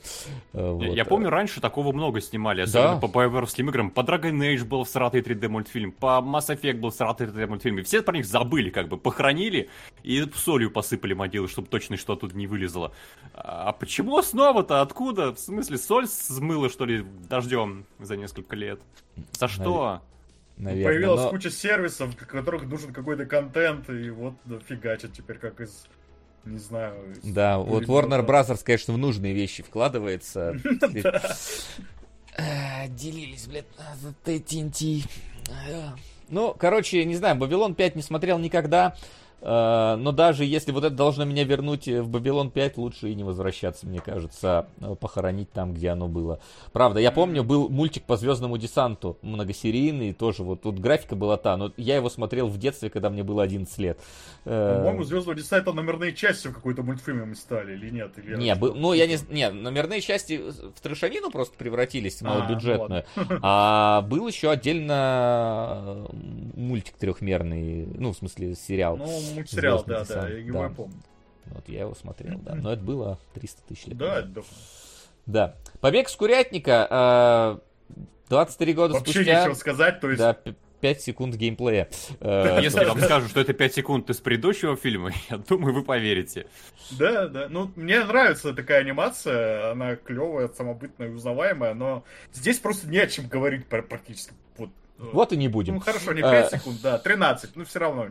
Вот. 0.51 0.83
Я 0.83 1.05
помню, 1.05 1.29
раньше 1.29 1.61
такого 1.61 1.93
много 1.93 2.19
снимали, 2.19 2.61
особенно 2.61 2.95
да. 2.95 2.99
по 2.99 3.07
боеварским 3.07 3.69
играм. 3.69 3.89
По 3.89 4.01
Dragon 4.01 4.37
Age 4.37 4.65
был 4.65 4.85
сратый 4.85 5.21
3D 5.21 5.47
мультфильм, 5.47 5.93
по 5.93 6.19
Mass 6.21 6.49
Effect 6.49 6.79
был 6.79 6.91
сратый 6.91 7.27
3D 7.27 7.47
мультфильм. 7.47 7.79
И 7.79 7.83
все 7.83 8.01
про 8.01 8.13
них 8.13 8.25
забыли, 8.25 8.69
как 8.69 8.89
бы 8.89 8.97
похоронили 8.97 9.69
и 10.03 10.25
солью 10.35 10.71
посыпали 10.71 11.13
могилы, 11.13 11.47
чтобы 11.47 11.69
точно 11.69 11.95
что 11.95 12.17
тут 12.17 12.33
не 12.33 12.47
вылезло. 12.47 12.91
А 13.33 13.71
почему 13.71 14.21
снова-то? 14.21 14.81
Откуда? 14.81 15.33
В 15.33 15.39
смысле, 15.39 15.77
соль 15.77 16.07
смыла, 16.07 16.69
что 16.69 16.83
ли, 16.83 17.05
дождем 17.29 17.85
за 17.99 18.17
несколько 18.17 18.57
лет? 18.57 18.81
За 19.31 19.47
что? 19.47 19.63
наверное. 19.63 20.01
Появилась 20.63 21.21
но... 21.21 21.29
куча 21.29 21.49
сервисов, 21.49 22.13
в 22.13 22.25
которых 22.25 22.63
нужен 22.63 22.93
какой-то 22.93 23.25
контент, 23.25 23.89
и 23.89 24.09
вот 24.09 24.33
фигачат 24.67 25.13
теперь 25.13 25.37
как 25.37 25.61
из 25.61 25.87
не 26.45 26.57
знаю. 26.57 27.15
Да, 27.23 27.59
вот 27.59 27.83
Warner 27.83 28.25
Bros., 28.25 28.63
конечно, 28.63 28.93
в 28.93 28.97
нужные 28.97 29.33
вещи 29.33 29.61
вкладывается. 29.63 30.55
Делились, 32.89 33.47
блядь, 33.47 33.65
TNT. 34.25 35.03
Ну, 36.29 36.55
короче, 36.57 37.03
не 37.05 37.15
знаю, 37.15 37.37
Babylon 37.37 37.73
5 37.75 37.95
не 37.95 38.01
смотрел 38.01 38.39
никогда. 38.39 38.95
Э, 39.41 39.95
но 39.97 40.11
даже 40.11 40.45
если 40.45 40.71
вот 40.71 40.83
это 40.83 40.95
должно 40.95 41.25
меня 41.25 41.43
вернуть 41.43 41.87
в 41.87 42.15
Babylon 42.15 42.51
5, 42.51 42.77
лучше 42.77 43.09
и 43.09 43.15
не 43.15 43.23
возвращаться, 43.23 43.87
мне 43.87 43.99
кажется, 43.99 44.67
э, 44.81 44.95
похоронить 44.95 45.51
там, 45.51 45.73
где 45.73 45.89
оно 45.89 46.07
было. 46.07 46.39
Правда, 46.73 46.99
я 46.99 47.11
помню, 47.11 47.43
был 47.43 47.69
мультик 47.69 48.03
по 48.03 48.17
Звездному 48.17 48.57
десанту, 48.57 49.17
многосерийный, 49.21 50.13
тоже 50.13 50.43
вот 50.43 50.61
тут 50.61 50.79
графика 50.79 51.15
была 51.15 51.37
та, 51.37 51.57
но 51.57 51.71
я 51.77 51.95
его 51.95 52.09
смотрел 52.09 52.47
в 52.47 52.57
детстве, 52.57 52.89
когда 52.89 53.09
мне 53.09 53.23
было 53.23 53.43
11 53.43 53.77
лет. 53.77 53.99
Э, 54.45 54.75
По-моему, 54.77 55.03
Звездного 55.03 55.37
десанта 55.37 55.73
номерные 55.73 56.13
части 56.13 56.47
в 56.47 56.53
какой-то 56.53 56.83
мультфильме 56.83 57.25
мы 57.25 57.35
стали, 57.35 57.73
или 57.73 57.89
нет? 57.89 58.11
Или 58.17 58.35
не, 58.35 58.55
был, 58.55 58.73
ну 58.75 58.93
я 58.93 59.07
не... 59.07 59.17
Не, 59.29 59.51
номерные 59.51 60.01
части 60.01 60.37
в 60.37 60.81
трешовину 60.81 61.31
просто 61.31 61.55
превратились, 61.57 62.21
малобюджетную. 62.21 63.05
А, 63.41 63.99
а 63.99 64.01
был 64.01 64.27
еще 64.27 64.49
отдельно 64.49 66.07
мультик 66.55 66.95
трехмерный, 66.97 67.85
ну, 67.95 68.13
в 68.13 68.17
смысле, 68.17 68.55
сериал. 68.55 68.97
Ну, 68.97 69.07
мультсериал, 69.35 69.83
да, 69.85 70.03
да, 70.05 70.27
я 70.27 70.37
его 70.37 70.63
да. 70.63 70.69
помню. 70.69 71.01
Вот 71.45 71.67
я 71.67 71.81
его 71.81 71.95
смотрел, 71.95 72.39
да. 72.39 72.55
Но 72.55 72.73
это 72.73 72.83
было 72.83 73.19
300 73.33 73.61
тысяч 73.67 73.85
лет. 73.87 73.97
Да, 73.97 74.19
это 74.19 74.43
Да. 75.25 75.55
Побег 75.81 76.09
с 76.09 76.15
курятника. 76.15 77.61
23 78.29 78.73
года 78.73 78.93
Вообще 78.93 79.11
спустя... 79.11 79.31
Вообще 79.31 79.41
нечего 79.41 79.59
сказать, 79.59 79.99
то 79.99 80.09
есть... 80.09 80.19
Да, 80.19 80.37
5 80.81 81.01
секунд 81.01 81.35
геймплея. 81.35 81.89
Э, 82.19 82.59
Если 82.61 82.85
вам 82.85 82.99
скажу, 82.99 83.27
что 83.27 83.41
это 83.41 83.53
5 83.53 83.73
секунд 83.73 84.09
из 84.09 84.17
предыдущего 84.17 84.75
фильма, 84.75 85.11
я 85.29 85.37
думаю, 85.37 85.73
вы 85.73 85.83
поверите. 85.83 86.47
Да, 86.91 87.27
да. 87.27 87.47
Ну, 87.49 87.71
мне 87.75 88.03
нравится 88.03 88.53
такая 88.53 88.79
анимация, 88.81 89.71
она 89.71 89.95
клевая, 89.95 90.49
самобытная, 90.49 91.11
узнаваемая, 91.11 91.73
но 91.73 92.03
здесь 92.33 92.59
просто 92.59 92.87
не 92.87 92.99
о 92.99 93.07
чем 93.07 93.27
говорить 93.27 93.65
практически. 93.67 94.33
Вот, 94.57 94.69
э, 94.99 95.03
вот 95.11 95.33
и 95.33 95.37
не 95.37 95.47
будем. 95.47 95.75
Ну, 95.75 95.79
хорошо, 95.81 96.13
не 96.13 96.21
5 96.21 96.53
э, 96.53 96.57
секунд, 96.57 96.81
да, 96.81 96.97
13, 96.97 97.55
но 97.55 97.65
все 97.65 97.79
равно. 97.79 98.07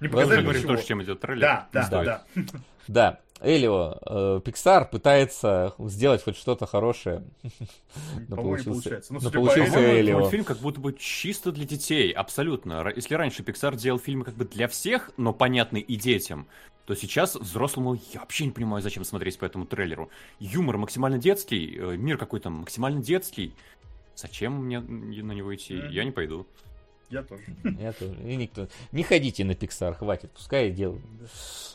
Не 0.00 0.08
показали 0.08 0.42
говорить 0.42 0.66
то, 0.66 0.76
чем 0.76 1.02
идет 1.02 1.20
трейлер. 1.20 1.40
Да, 1.42 1.68
да, 1.72 1.88
да. 1.90 2.24
Да. 2.88 3.20
Элио, 3.42 3.96
э, 4.04 4.40
Pixar 4.44 4.90
пытается 4.90 5.74
сделать 5.78 6.22
хоть 6.22 6.36
что-то 6.36 6.66
хорошее. 6.66 7.24
Но 8.28 8.36
получился, 8.36 9.02
ну, 9.08 9.18
но 9.22 9.30
получился 9.30 10.00
Элио. 10.00 10.18
Мультфильм 10.18 10.44
как 10.44 10.58
будто 10.58 10.80
бы 10.80 10.92
чисто 10.92 11.50
для 11.50 11.64
детей, 11.64 12.12
абсолютно. 12.12 12.86
Если 12.94 13.14
раньше 13.14 13.42
Pixar 13.42 13.76
делал 13.76 13.98
фильмы 13.98 14.24
как 14.24 14.34
бы 14.34 14.44
для 14.44 14.68
всех, 14.68 15.10
но 15.16 15.32
понятны 15.32 15.78
и 15.78 15.96
детям, 15.96 16.46
то 16.84 16.94
сейчас 16.94 17.36
взрослому 17.36 17.94
я 18.12 18.20
вообще 18.20 18.44
не 18.44 18.50
понимаю, 18.50 18.82
зачем 18.82 19.04
смотреть 19.04 19.38
по 19.38 19.46
этому 19.46 19.64
трейлеру. 19.64 20.10
Юмор 20.38 20.76
максимально 20.76 21.18
детский, 21.18 21.78
э, 21.78 21.96
мир 21.96 22.18
какой-то 22.18 22.50
максимально 22.50 23.02
детский. 23.02 23.54
Зачем 24.16 24.64
мне 24.64 24.80
на 24.80 25.32
него 25.32 25.54
идти? 25.54 25.80
Я 25.90 26.04
не 26.04 26.10
пойду. 26.10 26.46
Я 27.10 27.22
тоже. 27.24 27.42
Я 27.78 27.92
тоже. 27.92 28.14
И 28.24 28.36
никто. 28.36 28.68
Не 28.92 29.02
ходите 29.02 29.44
на 29.44 29.52
Pixar, 29.52 29.94
хватит. 29.94 30.30
Пускай 30.30 30.70
делают. 30.70 31.02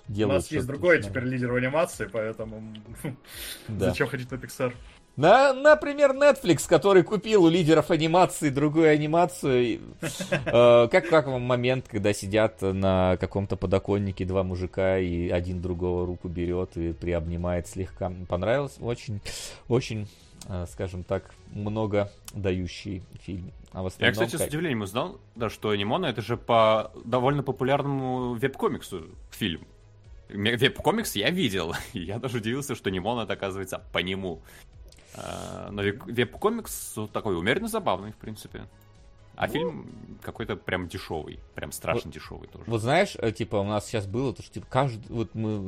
делают 0.08 0.34
У 0.34 0.38
нас 0.38 0.52
есть 0.52 0.66
другой 0.66 1.02
теперь 1.02 1.24
лидер 1.24 1.52
в 1.52 1.56
анимации, 1.56 2.10
поэтому 2.12 2.64
да. 3.68 3.90
зачем 3.90 4.08
ходить 4.08 4.32
на 4.32 4.36
Pixar? 4.36 4.74
На, 5.18 5.54
например, 5.54 6.12
Netflix, 6.12 6.68
который 6.68 7.04
купил 7.04 7.46
у 7.46 7.50
лидеров 7.50 7.90
анимации 7.90 8.50
другую 8.50 8.90
анимацию. 8.90 9.80
Э, 10.32 10.90
как, 10.92 11.08
как 11.08 11.28
вам 11.28 11.42
момент, 11.42 11.86
когда 11.90 12.12
сидят 12.12 12.62
на 12.62 13.16
каком-то 13.18 13.56
подоконнике 13.56 14.26
два 14.26 14.44
мужика 14.44 14.98
и 14.98 15.30
один 15.30 15.62
другого 15.62 16.06
руку 16.06 16.28
берет 16.28 16.76
и 16.76 16.92
приобнимает 16.92 17.68
слегка? 17.68 18.12
Понравилось? 18.28 18.76
Очень, 18.82 19.22
очень 19.70 20.10
скажем 20.68 21.04
так, 21.04 21.34
много 21.54 22.12
дающий 22.34 23.04
фильм. 23.20 23.52
А 23.72 23.84
в 23.84 23.92
Я, 24.00 24.12
кстати, 24.12 24.32
как... 24.32 24.42
с 24.42 24.48
удивлением 24.48 24.82
узнал, 24.82 25.20
да, 25.36 25.50
что 25.50 25.70
Анимона 25.70 26.06
это 26.06 26.22
же 26.22 26.38
по 26.38 26.92
довольно 27.04 27.44
популярному 27.44 28.36
веб-комиксу 28.36 29.06
фильм. 29.32 29.66
Веб-комикс 30.30 31.16
я 31.16 31.30
видел, 31.30 31.74
я 31.94 32.20
даже 32.20 32.38
удивился, 32.38 32.76
что 32.76 32.90
Нимон 32.90 33.20
это 33.20 33.34
оказывается 33.34 33.84
по 33.92 34.00
нему. 34.00 34.42
А, 35.16 35.70
но 35.72 35.82
веб-комикс 35.82 36.98
такой 37.14 37.38
умеренно 37.38 37.68
забавный, 37.68 38.12
в 38.12 38.18
принципе. 38.18 38.66
А 39.36 39.48
ну, 39.48 39.54
фильм 39.54 40.18
какой-то 40.22 40.56
прям 40.56 40.88
дешевый, 40.88 41.40
прям 41.54 41.72
страшно 41.72 42.04
вот, 42.06 42.14
дешевый 42.14 42.48
тоже. 42.48 42.64
Вот 42.68 42.82
знаешь, 42.82 43.16
э, 43.18 43.32
типа 43.32 43.58
у 43.58 43.64
нас 43.64 43.86
сейчас 43.86 44.08
было 44.08 44.34
то, 44.34 44.42
что 44.42 44.54
типа 44.54 44.66
каждый, 44.70 45.06
вот 45.14 45.36
мы, 45.36 45.60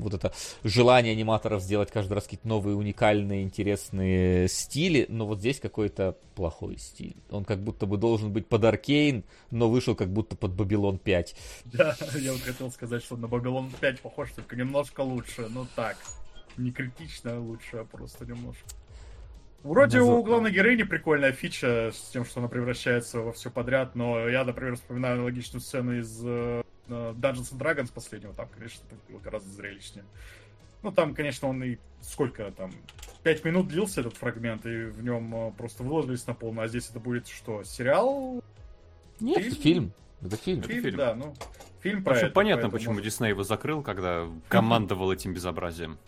вот 0.00 0.14
это 0.14 0.32
желание 0.64 1.12
аниматоров 1.12 1.62
сделать 1.62 1.90
каждый 1.90 2.14
раз 2.14 2.24
какие-то 2.24 2.48
новые 2.48 2.76
уникальные 2.76 3.42
интересные 3.42 4.48
стили, 4.48 5.06
но 5.08 5.26
вот 5.26 5.38
здесь 5.38 5.60
какой-то 5.60 6.16
плохой 6.34 6.76
стиль. 6.78 7.16
Он 7.30 7.44
как 7.44 7.60
будто 7.60 7.86
бы 7.86 7.96
должен 7.96 8.32
быть 8.32 8.46
под 8.46 8.64
Аркейн, 8.64 9.24
но 9.50 9.70
вышел 9.70 9.94
как 9.94 10.08
будто 10.08 10.36
под 10.36 10.52
Бабилон 10.52 10.98
5. 10.98 11.36
Да, 11.66 11.96
я 12.18 12.32
вот 12.32 12.42
хотел 12.42 12.70
сказать, 12.70 13.02
что 13.02 13.16
на 13.16 13.28
Бабилон 13.28 13.70
5 13.80 14.00
похож, 14.00 14.32
только 14.32 14.56
немножко 14.56 15.00
лучше, 15.00 15.48
но 15.48 15.66
так. 15.76 15.96
Не 16.56 16.72
критично 16.72 17.36
а 17.36 17.40
лучше, 17.40 17.76
а 17.78 17.84
просто 17.84 18.24
немножко. 18.24 18.64
Вроде 19.66 20.00
у 20.00 20.22
главной 20.22 20.52
героини 20.52 20.84
прикольная 20.84 21.32
фича 21.32 21.90
с 21.92 22.10
тем, 22.12 22.24
что 22.24 22.38
она 22.38 22.48
превращается 22.48 23.20
во 23.20 23.32
все 23.32 23.50
подряд, 23.50 23.96
но 23.96 24.28
я, 24.28 24.44
например, 24.44 24.76
вспоминаю 24.76 25.14
аналогичную 25.14 25.60
сцену 25.60 25.98
из 25.98 26.24
uh, 26.24 26.64
Dungeons 26.88 27.52
and 27.52 27.58
Dragons 27.58 27.92
последнего, 27.92 28.32
там, 28.32 28.48
конечно, 28.48 28.84
это 28.88 28.96
было 29.08 29.18
гораздо 29.18 29.50
зрелищнее. 29.50 30.04
Ну, 30.82 30.92
там, 30.92 31.16
конечно, 31.16 31.48
он 31.48 31.64
и 31.64 31.78
сколько 32.00 32.48
там, 32.52 32.70
пять 33.24 33.44
минут 33.44 33.66
длился 33.66 34.02
этот 34.02 34.16
фрагмент, 34.16 34.64
и 34.66 34.84
в 34.84 35.02
нем 35.02 35.34
uh, 35.34 35.56
просто 35.56 35.82
выложились 35.82 36.24
на 36.28 36.34
полную, 36.34 36.66
а 36.66 36.68
здесь 36.68 36.88
это 36.88 37.00
будет 37.00 37.26
что, 37.26 37.64
сериал? 37.64 38.44
Нет, 39.18 39.42
фильм. 39.42 39.56
фильм. 39.56 39.92
Это 40.22 40.36
фильм. 40.36 40.62
Фильм, 40.62 40.82
фильм. 40.82 40.96
да, 40.96 41.14
ну, 41.16 41.34
фильм 41.80 42.04
про 42.04 42.16
это, 42.16 42.30
понятно, 42.30 42.70
почему 42.70 42.94
может... 42.94 43.06
Дисней 43.06 43.30
его 43.30 43.42
закрыл, 43.42 43.82
когда 43.82 44.28
командовал 44.48 45.12
этим 45.12 45.34
безобразием. 45.34 45.98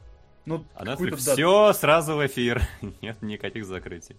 Ну, 0.48 0.64
а 0.74 0.84
Netflix 0.84 1.26
да, 1.26 1.34
все 1.34 1.72
сразу 1.74 2.16
в 2.16 2.26
эфир. 2.26 2.62
Нет 3.02 3.20
никаких 3.20 3.66
закрытий. 3.66 4.16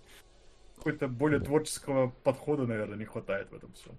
Какой-то 0.78 1.10
более 1.10 1.42
творческого 1.42 2.14
подхода, 2.24 2.66
наверное, 2.66 2.98
не 2.98 3.04
хватает 3.04 3.50
в 3.52 3.54
этом 3.56 3.74
все. 3.74 3.90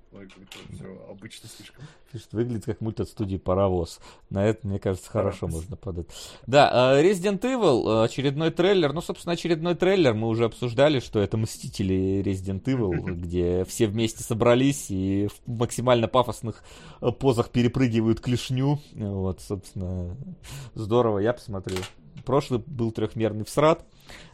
все 0.72 1.06
обычно 1.10 1.46
слишком. 1.46 1.84
Пишет, 2.10 2.32
выглядит 2.32 2.64
как 2.64 2.80
мульт 2.80 3.00
от 3.00 3.08
студии 3.08 3.36
Паровоз. 3.36 4.00
На 4.30 4.46
это, 4.46 4.66
мне 4.66 4.78
кажется, 4.78 5.10
хорошо 5.10 5.40
Паровоз. 5.40 5.62
можно 5.62 5.76
подать. 5.76 6.06
Да, 6.46 6.70
а, 6.72 7.02
Resident 7.02 7.40
Evil, 7.40 8.02
очередной 8.02 8.50
трейлер. 8.50 8.94
Ну, 8.94 9.02
собственно, 9.02 9.34
очередной 9.34 9.74
трейлер. 9.74 10.14
Мы 10.14 10.28
уже 10.28 10.46
обсуждали, 10.46 11.00
что 11.00 11.20
это 11.20 11.36
Мстители 11.36 12.22
Resident 12.24 12.62
Evil, 12.62 12.92
где 13.14 13.64
все 13.66 13.86
вместе 13.86 14.22
собрались 14.22 14.86
и 14.90 15.28
в 15.28 15.50
максимально 15.50 16.08
пафосных 16.08 16.64
э, 17.02 17.10
позах 17.10 17.50
перепрыгивают 17.50 18.20
клешню. 18.20 18.80
Вот, 18.94 19.42
собственно, 19.42 20.16
здорово, 20.74 21.18
я 21.18 21.34
посмотрю. 21.34 21.76
Прошлый 22.24 22.62
был 22.66 22.92
трехмерный 22.92 23.44
всрат 23.44 23.84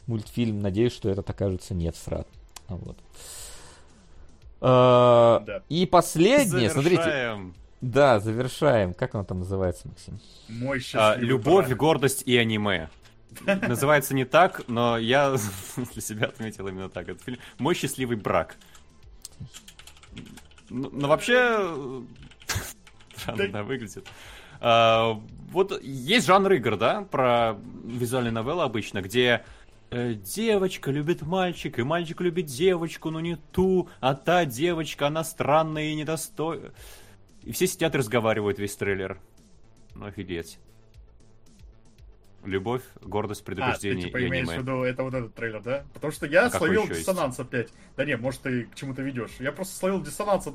мультфильм. 0.06 0.60
Надеюсь, 0.60 0.92
что 0.92 1.08
этот 1.08 1.28
окажется 1.28 1.74
не 1.74 1.90
всрат. 1.90 2.28
Вот. 2.68 2.96
А, 4.60 5.42
да. 5.46 5.62
И 5.68 5.86
последнее, 5.86 6.70
смотрите. 6.70 7.52
Да, 7.80 8.20
завершаем. 8.20 8.94
Как 8.94 9.14
оно 9.14 9.24
там 9.24 9.40
называется, 9.40 9.88
Максим? 9.88 10.18
Мой 10.48 10.82
а, 10.94 11.16
Любовь, 11.16 11.66
брак. 11.66 11.78
гордость 11.78 12.22
и 12.26 12.36
аниме. 12.36 12.88
Называется 13.44 14.14
не 14.14 14.24
так, 14.24 14.66
но 14.66 14.96
я 14.96 15.36
для 15.76 16.02
себя 16.02 16.26
отметил 16.26 16.66
именно 16.68 16.88
так. 16.88 17.08
Это 17.08 17.22
фильм 17.22 17.38
Мой 17.58 17.74
счастливый 17.74 18.16
брак. 18.16 18.56
Но, 20.70 20.88
но 20.90 21.08
вообще 21.08 21.76
странно 23.16 23.62
выглядит. 23.62 24.08
А, 24.60 25.20
вот 25.50 25.80
есть 25.82 26.26
жанр 26.26 26.52
игр, 26.52 26.76
да, 26.76 27.02
про 27.02 27.56
визуальные 27.84 28.32
новеллы 28.32 28.62
обычно, 28.62 29.00
где 29.02 29.44
э, 29.90 30.14
девочка 30.14 30.90
любит 30.90 31.22
мальчика, 31.22 31.80
и 31.80 31.84
мальчик 31.84 32.20
любит 32.20 32.46
девочку, 32.46 33.10
но 33.10 33.20
не 33.20 33.36
ту, 33.52 33.88
а 34.00 34.14
та 34.14 34.44
девочка, 34.44 35.06
она 35.06 35.24
странная 35.24 35.84
и 35.84 35.94
недостойная. 35.94 36.72
И 37.42 37.52
все 37.52 37.66
сидят 37.66 37.94
и 37.94 37.98
разговаривают 37.98 38.58
весь 38.58 38.74
трейлер. 38.74 39.20
Ну, 39.94 40.06
офигеть. 40.06 40.58
Любовь, 42.44 42.82
гордость, 43.00 43.44
предупреждение 43.44 43.98
а, 43.98 44.02
ты, 44.02 44.06
типа, 44.08 44.18
и 44.18 44.28
имеешь 44.28 44.48
в 44.48 44.58
виду, 44.58 44.82
это 44.82 45.02
вот 45.02 45.14
этот 45.14 45.34
трейлер, 45.34 45.62
да? 45.62 45.84
Потому 45.94 46.12
что 46.12 46.26
я 46.26 46.46
а 46.46 46.50
словил 46.50 46.86
диссонанс 46.86 47.38
есть? 47.38 47.48
опять. 47.48 47.68
Да 47.96 48.04
не, 48.04 48.16
может, 48.16 48.42
ты 48.42 48.64
к 48.64 48.74
чему-то 48.74 49.02
ведешь. 49.02 49.32
Я 49.40 49.52
просто 49.52 49.76
словил 49.76 50.02
диссонанс 50.02 50.46
от 50.46 50.54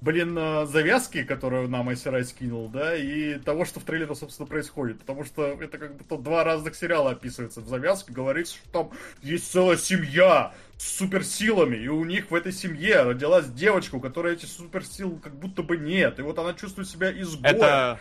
блин, 0.00 0.36
э, 0.38 0.66
завязки, 0.66 1.24
которую 1.24 1.68
нам 1.68 1.88
Айсерай 1.88 2.24
скинул, 2.24 2.68
да, 2.68 2.96
и 2.96 3.38
того, 3.38 3.64
что 3.64 3.80
в 3.80 3.84
трейлере, 3.84 4.14
собственно, 4.14 4.46
происходит. 4.46 5.00
Потому 5.00 5.24
что 5.24 5.46
это 5.46 5.78
как 5.78 5.96
будто 5.96 6.16
два 6.16 6.44
разных 6.44 6.74
сериала 6.74 7.12
описывается. 7.12 7.60
В 7.60 7.68
завязке 7.68 8.12
говорится, 8.12 8.56
что 8.56 8.70
там 8.70 8.90
есть 9.22 9.50
целая 9.50 9.76
семья 9.76 10.52
с 10.76 10.98
суперсилами, 10.98 11.76
и 11.76 11.88
у 11.88 12.04
них 12.04 12.30
в 12.30 12.34
этой 12.34 12.52
семье 12.52 13.02
родилась 13.02 13.46
девочка, 13.46 13.96
у 13.96 14.00
которой 14.00 14.34
эти 14.34 14.46
суперсил 14.46 15.18
как 15.18 15.34
будто 15.34 15.62
бы 15.62 15.76
нет. 15.76 16.18
И 16.18 16.22
вот 16.22 16.38
она 16.38 16.54
чувствует 16.54 16.88
себя 16.88 17.10
изгоем. 17.10 17.44
Это... 17.44 18.00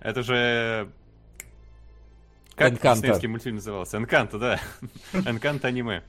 Это 0.00 0.22
же... 0.22 0.88
Как 2.54 2.80
диснеевский 2.80 3.28
мультфильм 3.28 3.56
назывался? 3.56 3.98
Энканто, 3.98 4.38
да. 4.38 4.60
Энканто 5.12 5.68
аниме. 5.68 6.02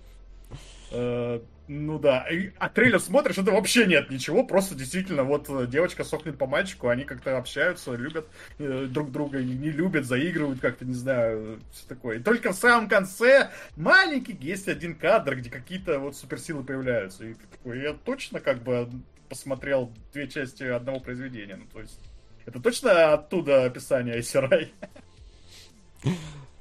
Э, 0.92 1.40
ну 1.68 2.00
да, 2.00 2.26
а 2.60 2.70
трейлер 2.70 3.00
смотришь, 3.00 3.38
это 3.38 3.52
вообще 3.52 3.86
нет 3.86 4.10
ничего, 4.10 4.46
просто 4.46 4.74
действительно 4.74 5.24
вот 5.24 5.50
э, 5.50 5.68
девочка 5.68 6.06
сохнет 6.06 6.38
по 6.38 6.48
мальчику, 6.48 6.88
они 6.88 7.04
как-то 7.04 7.38
общаются, 7.38 7.94
любят 7.94 8.28
э, 8.58 8.86
друг 8.90 9.12
друга, 9.12 9.44
не 9.44 9.70
любят, 9.70 10.06
заигрывают 10.06 10.62
как-то, 10.62 10.86
не 10.86 10.94
знаю, 10.94 11.60
все 11.74 11.86
такое. 11.88 12.20
И 12.20 12.24
только 12.24 12.54
в 12.54 12.56
самом 12.56 12.88
конце 12.88 13.50
маленький 13.76 14.38
есть 14.40 14.70
один 14.70 14.96
кадр, 14.96 15.36
где 15.36 15.50
какие-то 15.50 16.00
вот 16.00 16.16
суперсилы 16.16 16.64
появляются. 16.64 17.26
И 17.26 17.34
такой, 17.34 17.82
я 17.82 17.94
точно 17.94 18.40
как 18.40 18.64
бы 18.64 18.90
посмотрел 19.28 19.92
две 20.14 20.30
части 20.30 20.64
одного 20.64 21.02
произведения, 21.02 21.58
ну 21.58 21.66
то 21.74 21.82
есть 21.82 22.00
это 22.46 22.62
точно 22.62 23.12
оттуда 23.12 23.66
описание 23.66 24.16
Айсерай? 24.16 24.72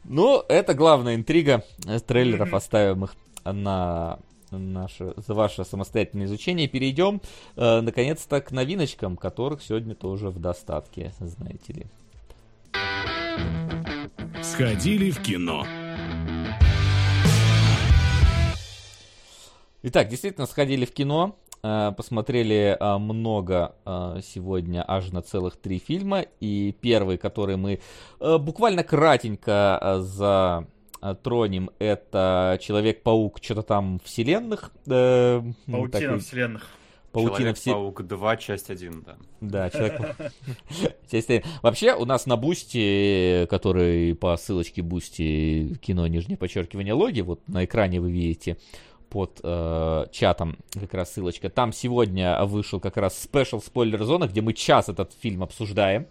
Ну, 0.09 0.45
это 0.49 0.74
главная 0.74 1.14
интрига 1.14 1.64
трейлеров, 2.07 2.55
оставим 2.55 3.05
их 3.05 3.14
на 3.53 4.18
наше, 4.51 5.14
за 5.16 5.34
ваше 5.34 5.64
самостоятельное 5.64 6.26
изучение. 6.26 6.68
Перейдем, 6.68 7.20
э, 7.57 7.80
наконец-то, 7.80 8.40
к 8.40 8.51
новиночкам, 8.53 9.16
которых 9.16 9.62
сегодня 9.62 9.94
тоже 9.94 10.30
в 10.30 10.38
достатке, 10.38 11.12
знаете 11.20 11.72
ли. 11.72 11.86
Сходили 14.42 15.11
в 15.11 15.22
кино. 15.22 15.66
Итак, 19.82 20.09
действительно, 20.09 20.47
сходили 20.47 20.84
в 20.84 20.92
кино. 20.92 21.36
Э, 21.62 21.92
посмотрели 21.97 22.76
э, 22.78 22.99
много 22.99 23.74
э, 23.84 24.20
сегодня, 24.22 24.84
аж 24.86 25.11
на 25.11 25.22
целых 25.22 25.57
три 25.57 25.78
фильма. 25.78 26.24
И 26.40 26.74
первый, 26.80 27.18
который 27.18 27.57
мы 27.57 27.80
буквально 28.20 28.84
кратенько 28.84 29.99
затронем, 30.01 31.70
это 31.78 32.59
Человек-паук, 32.61 33.38
что-то 33.42 33.62
там 33.62 34.00
вселенных. 34.04 34.72
Э, 34.86 35.42
Паутина 35.66 36.00
такой... 36.00 36.18
вселенных. 36.18 36.66
Паутина 37.12 37.54
Человек-паук 37.54 38.02
2, 38.02 38.36
часть 38.36 38.70
1, 38.70 39.02
да. 39.02 39.16
Да, 39.40 39.70
человек 39.70 40.16
часть 41.11 41.30
1. 41.30 41.42
Вообще, 41.62 41.94
у 41.94 42.04
нас 42.04 42.26
на 42.26 42.36
Бусти, 42.36 43.46
который 43.48 44.14
по 44.14 44.36
ссылочке 44.36 44.82
Бусти 44.82 45.78
кино, 45.80 46.07
нижнее 46.07 46.36
подчеркивание, 46.36 46.92
логи, 46.92 47.22
вот 47.22 47.40
на 47.48 47.64
экране 47.64 48.00
вы 48.00 48.11
видите, 48.11 48.59
под 49.09 49.40
э, 49.42 50.07
чатом 50.12 50.59
как 50.74 50.92
раз 50.92 51.12
ссылочка. 51.12 51.48
Там 51.48 51.72
сегодня 51.72 52.44
вышел 52.44 52.80
как 52.80 52.98
раз 52.98 53.18
special 53.18 53.61
спойлер 53.61 54.04
зона, 54.04 54.26
где 54.26 54.42
мы 54.42 54.52
час 54.52 54.88
этот 54.90 55.12
фильм 55.14 55.42
обсуждаем. 55.42 56.07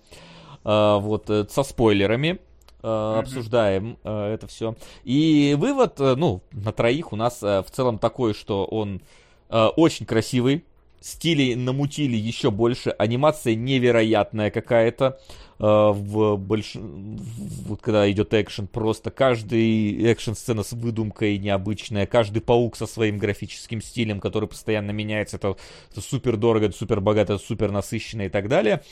Э, 0.64 0.98
вот 1.00 1.30
э, 1.30 1.46
со 1.50 1.62
спойлерами 1.62 2.40
mm-hmm. 2.86 3.20
обсуждаем 3.20 3.98
э, 4.04 4.34
это 4.34 4.48
все. 4.48 4.76
И 5.04 5.56
вывод, 5.58 6.00
э, 6.00 6.16
ну, 6.16 6.42
на 6.52 6.72
троих 6.72 7.14
у 7.14 7.16
нас 7.16 7.42
э, 7.42 7.64
в 7.64 7.72
целом 7.72 8.00
такой, 8.00 8.34
что 8.34 8.66
он 8.66 9.02
э, 9.50 9.66
очень 9.76 10.06
красивый. 10.06 10.64
Стили 11.02 11.54
намутили 11.54 12.18
еще 12.18 12.50
больше, 12.50 12.90
анимация 12.98 13.54
невероятная 13.54 14.50
какая-то. 14.50 15.20
Э, 15.60 15.92
в 15.94 16.36
больш... 16.38 16.74
вот 16.76 17.82
когда 17.82 18.10
идет 18.12 18.34
экшен, 18.34 18.68
просто 18.68 19.12
каждый 19.12 20.12
экшен-сцена 20.12 20.64
с 20.64 20.74
выдумкой 20.74 21.38
необычная, 21.38 22.06
каждый 22.06 22.42
паук 22.42 22.76
со 22.76 22.88
своим 22.88 23.20
графическим 23.20 23.82
стилем, 23.82 24.20
который 24.20 24.50
постоянно 24.50 24.92
меняется, 24.92 25.38
это, 25.38 25.58
это 25.92 26.02
супер 26.02 26.38
дорого, 26.38 26.66
это 26.66 26.78
супер 26.78 27.02
богато, 27.02 27.34
это 27.34 27.44
супер 27.44 27.72
насыщенно 27.72 28.24
и 28.24 28.30
так 28.30 28.48
далее. 28.50 28.84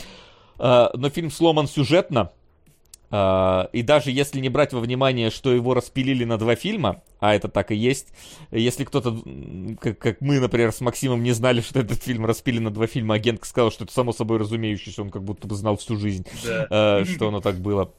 Э, 0.59 0.89
но 0.93 1.09
фильм 1.09 1.31
сломан 1.31 1.67
сюжетно, 1.67 2.31
и 3.13 3.81
даже 3.83 4.09
если 4.09 4.39
не 4.39 4.49
брать 4.49 4.73
во 4.73 4.79
внимание, 4.79 5.29
что 5.29 5.53
его 5.53 5.75
распилили 5.75 6.23
на 6.23 6.39
два 6.39 6.55
фильма, 6.55 7.03
а 7.19 7.35
это 7.35 7.47
так 7.47 7.71
и 7.71 7.75
есть, 7.75 8.07
если 8.49 8.85
кто-то, 8.85 9.15
как, 9.79 9.99
как 9.99 10.21
мы, 10.21 10.39
например, 10.39 10.71
с 10.71 10.81
Максимом 10.81 11.21
не 11.21 11.31
знали, 11.31 11.61
что 11.61 11.79
этот 11.79 12.01
фильм 12.01 12.25
распилен 12.25 12.63
на 12.63 12.71
два 12.71 12.87
фильма, 12.87 13.15
агент 13.15 13.45
сказал, 13.45 13.71
что 13.71 13.83
это 13.83 13.93
само 13.93 14.13
собой 14.13 14.39
разумеющееся, 14.39 15.03
он 15.03 15.11
как 15.11 15.23
будто 15.23 15.47
бы 15.47 15.53
знал 15.53 15.77
всю 15.77 15.95
жизнь, 15.97 16.25
да. 16.43 17.01
uh, 17.01 17.05
что 17.05 17.27
оно 17.27 17.39
так 17.39 17.57
было. 17.57 17.91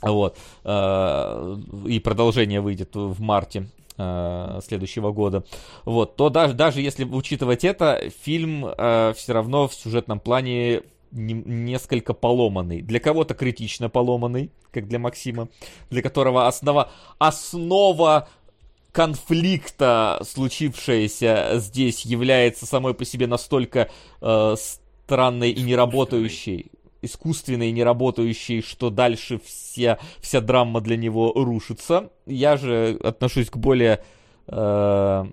Вот. 0.00 0.38
Uh, 0.64 1.86
и 1.86 2.00
продолжение 2.00 2.62
выйдет 2.62 2.94
в 2.94 3.20
марте 3.20 3.66
следующего 3.96 5.10
года, 5.10 5.42
вот, 5.84 6.14
то 6.14 6.30
даже, 6.30 6.54
даже 6.54 6.80
если 6.80 7.02
учитывать 7.02 7.64
это, 7.64 8.10
фильм 8.22 8.64
э, 8.64 9.12
все 9.16 9.32
равно 9.32 9.66
в 9.66 9.74
сюжетном 9.74 10.20
плане 10.20 10.82
несколько 11.10 12.14
поломанный. 12.14 12.82
Для 12.82 13.00
кого-то 13.00 13.34
критично 13.34 13.88
поломанный, 13.88 14.50
как 14.70 14.88
для 14.88 14.98
Максима, 14.98 15.48
для 15.90 16.02
которого 16.02 16.46
основа, 16.46 16.90
основа 17.18 18.28
конфликта, 18.92 20.20
случившаяся 20.24 21.52
здесь, 21.56 22.04
является 22.04 22.66
самой 22.66 22.94
по 22.94 23.04
себе 23.04 23.26
настолько 23.26 23.88
э, 24.20 24.56
странной 24.56 25.50
и 25.50 25.62
неработающей, 25.62 26.70
искусственной 27.02 27.68
и 27.68 27.72
неработающей, 27.72 28.62
что 28.62 28.90
дальше 28.90 29.40
вся, 29.44 29.98
вся 30.20 30.40
драма 30.40 30.80
для 30.80 30.96
него 30.96 31.32
рушится. 31.34 32.10
Я 32.26 32.56
же 32.56 32.98
отношусь 33.02 33.50
к 33.50 33.56
более 33.56 34.02
э, 34.48 35.24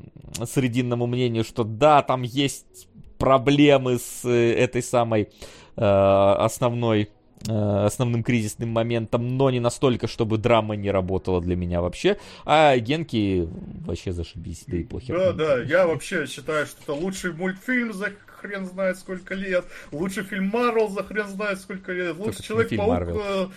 срединному 0.45 1.07
мнению, 1.07 1.43
что 1.43 1.63
да, 1.63 2.01
там 2.01 2.21
есть 2.21 2.87
проблемы 3.17 3.97
с 3.97 4.25
э, 4.25 4.53
этой 4.53 4.83
самой 4.83 5.29
основной 5.75 7.09
э, 7.47 7.85
основным 7.85 8.23
кризисным 8.23 8.69
моментом, 8.69 9.37
но 9.37 9.49
не 9.49 9.59
настолько, 9.59 10.07
чтобы 10.07 10.37
драма 10.37 10.75
не 10.75 10.91
работала 10.91 11.41
для 11.41 11.55
меня 11.55 11.81
вообще. 11.81 12.17
А 12.45 12.77
Генки 12.77 13.47
вообще 13.85 14.11
зашибись, 14.11 14.63
да 14.67 14.77
и 14.77 14.83
похер. 14.83 15.17
Да, 15.17 15.33
да, 15.33 15.61
я 15.61 15.87
вообще 15.87 16.25
считаю, 16.27 16.65
что 16.65 16.81
это 16.83 16.93
лучший 16.93 17.33
мультфильм 17.33 17.93
за 17.93 18.11
хрен 18.27 18.65
знает 18.65 18.97
сколько 18.97 19.33
лет, 19.33 19.65
лучший 19.91 20.23
фильм 20.23 20.49
Марвел 20.49 20.89
за 20.89 21.03
хрен 21.03 21.27
знает 21.27 21.59
сколько 21.59 21.91
лет, 21.91 22.15
лучший 22.17 22.43
Человек-паук 22.43 23.51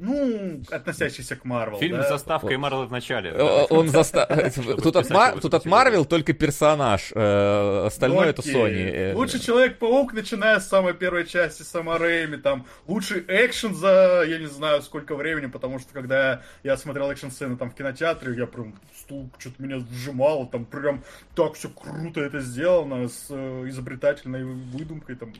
ну, 0.00 0.62
относящийся 0.70 1.36
к 1.36 1.44
Марвел. 1.44 1.78
Фильм 1.78 1.98
да? 1.98 2.04
с 2.04 2.08
заставкой 2.08 2.56
Марвел 2.56 2.86
в 2.86 2.90
начале. 2.90 3.32
Он 3.34 3.88
заста... 3.88 4.26
Тут 4.82 5.54
от 5.54 5.64
Марвел 5.66 6.04
только 6.04 6.32
персонаж, 6.32 7.12
э, 7.14 7.84
остальное 7.86 8.28
это 8.28 8.42
Sony. 8.42 8.90
Э. 8.90 9.14
Лучший 9.14 9.40
Человек-паук, 9.40 10.14
начиная 10.14 10.58
с 10.58 10.68
самой 10.68 10.94
первой 10.94 11.26
части 11.26 11.62
Сама 11.62 11.98
Рэйми, 11.98 12.38
там, 12.38 12.66
лучший 12.86 13.24
экшен 13.28 13.74
за, 13.74 14.24
я 14.26 14.38
не 14.38 14.46
знаю, 14.46 14.82
сколько 14.82 15.14
времени, 15.14 15.46
потому 15.46 15.78
что 15.78 15.92
когда 15.92 16.42
я 16.62 16.76
смотрел 16.76 17.10
экшн-сцены 17.10 17.56
там 17.56 17.70
в 17.70 17.74
кинотеатре, 17.74 18.34
я 18.36 18.46
прям 18.46 18.74
стул 18.96 19.30
что-то 19.38 19.62
меня 19.62 19.84
сжимало, 19.92 20.46
там 20.46 20.64
прям 20.64 21.04
так 21.34 21.54
все 21.54 21.68
круто 21.68 22.20
это 22.20 22.40
сделано, 22.40 23.08
с 23.08 23.26
э, 23.28 23.64
изобретательной 23.68 24.44
выдумкой, 24.44 25.16
там, 25.16 25.34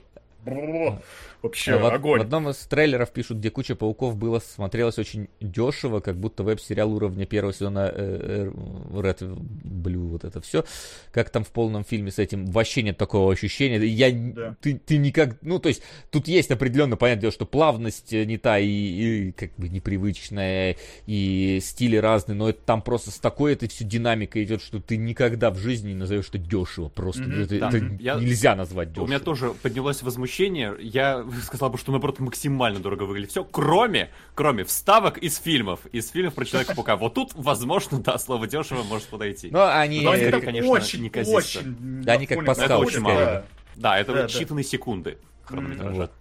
Вообще 1.42 1.78
в, 1.78 1.86
огонь. 1.86 2.20
В 2.20 2.22
одном 2.24 2.50
из 2.50 2.56
трейлеров 2.58 3.10
пишут, 3.12 3.38
где 3.38 3.50
куча 3.50 3.74
пауков 3.74 4.16
было, 4.16 4.40
смотрелось 4.40 4.98
очень 4.98 5.28
дешево, 5.40 6.00
как 6.00 6.16
будто 6.16 6.42
веб-сериал 6.42 6.92
уровня 6.92 7.24
первого 7.24 7.54
сезона 7.54 7.90
э, 7.94 8.50
э, 8.52 8.98
Red 8.98 9.20
Blue, 9.64 10.08
вот 10.08 10.24
это 10.24 10.40
все. 10.40 10.64
Как 11.12 11.30
там 11.30 11.44
в 11.44 11.48
полном 11.48 11.84
фильме 11.84 12.10
с 12.10 12.18
этим, 12.18 12.46
вообще 12.46 12.82
нет 12.82 12.98
такого 12.98 13.32
ощущения. 13.32 13.78
Я, 13.86 14.10
да. 14.12 14.56
ты, 14.60 14.78
ты 14.78 14.98
никак, 14.98 15.36
ну, 15.40 15.58
то 15.58 15.68
есть, 15.68 15.82
тут 16.10 16.28
есть 16.28 16.50
определенно, 16.50 16.96
понятное 16.96 17.22
дело, 17.22 17.32
что 17.32 17.46
плавность 17.46 18.12
не 18.12 18.36
та 18.36 18.58
и, 18.58 18.68
и 18.68 19.32
как 19.32 19.54
бы 19.56 19.68
непривычная, 19.68 20.76
и 21.06 21.58
стили 21.62 21.96
разные, 21.96 22.36
но 22.36 22.50
это 22.50 22.60
там 22.66 22.82
просто 22.82 23.10
с 23.10 23.18
такой 23.18 23.54
этой 23.54 23.68
все 23.68 23.84
динамикой 23.84 24.44
идет, 24.44 24.62
что 24.62 24.80
ты 24.80 24.98
никогда 24.98 25.50
в 25.50 25.56
жизни 25.56 25.88
не 25.88 25.94
назовешь 25.94 26.28
это 26.28 26.38
дешево. 26.38 26.88
Просто 26.88 27.22
mm-hmm. 27.22 27.44
это, 27.44 27.58
да. 27.58 27.68
это 27.68 28.02
я... 28.02 28.14
нельзя 28.16 28.54
назвать 28.54 28.90
дешево. 28.90 29.04
У 29.04 29.08
меня 29.08 29.20
тоже 29.20 29.54
поднялось 29.62 30.02
возмущение. 30.02 30.29
Я 30.78 31.24
сказал 31.42 31.70
бы, 31.70 31.78
что 31.78 31.90
наоборот 31.92 32.18
максимально 32.20 32.80
дорого 32.80 33.04
выглядит. 33.04 33.30
Все, 33.30 33.44
кроме, 33.44 34.10
кроме 34.34 34.64
вставок 34.64 35.18
из 35.18 35.38
фильмов. 35.38 35.86
Из 35.92 36.10
фильмов 36.10 36.34
про 36.34 36.44
Человека-паука. 36.44 36.96
Вот 36.96 37.14
тут, 37.14 37.32
возможно, 37.34 37.98
да, 37.98 38.18
слово 38.18 38.46
дешево 38.46 38.82
может 38.82 39.06
подойти. 39.08 39.50
Но 39.50 39.66
они, 39.66 40.02
Но 40.02 40.12
они 40.12 40.30
конечно, 40.30 40.70
очень, 40.70 41.02
неказисто. 41.02 41.60
очень... 41.60 41.76
Да, 42.02 42.12
они 42.12 42.26
как 42.26 42.38
очень 42.38 43.00
мало. 43.00 43.44
Да, 43.76 43.98
это 43.98 44.12
да, 44.12 44.26
считанные 44.26 44.62
да. 44.62 44.68
секунды 44.68 45.18
хронометража. 45.44 45.94
Вот. 45.94 46.12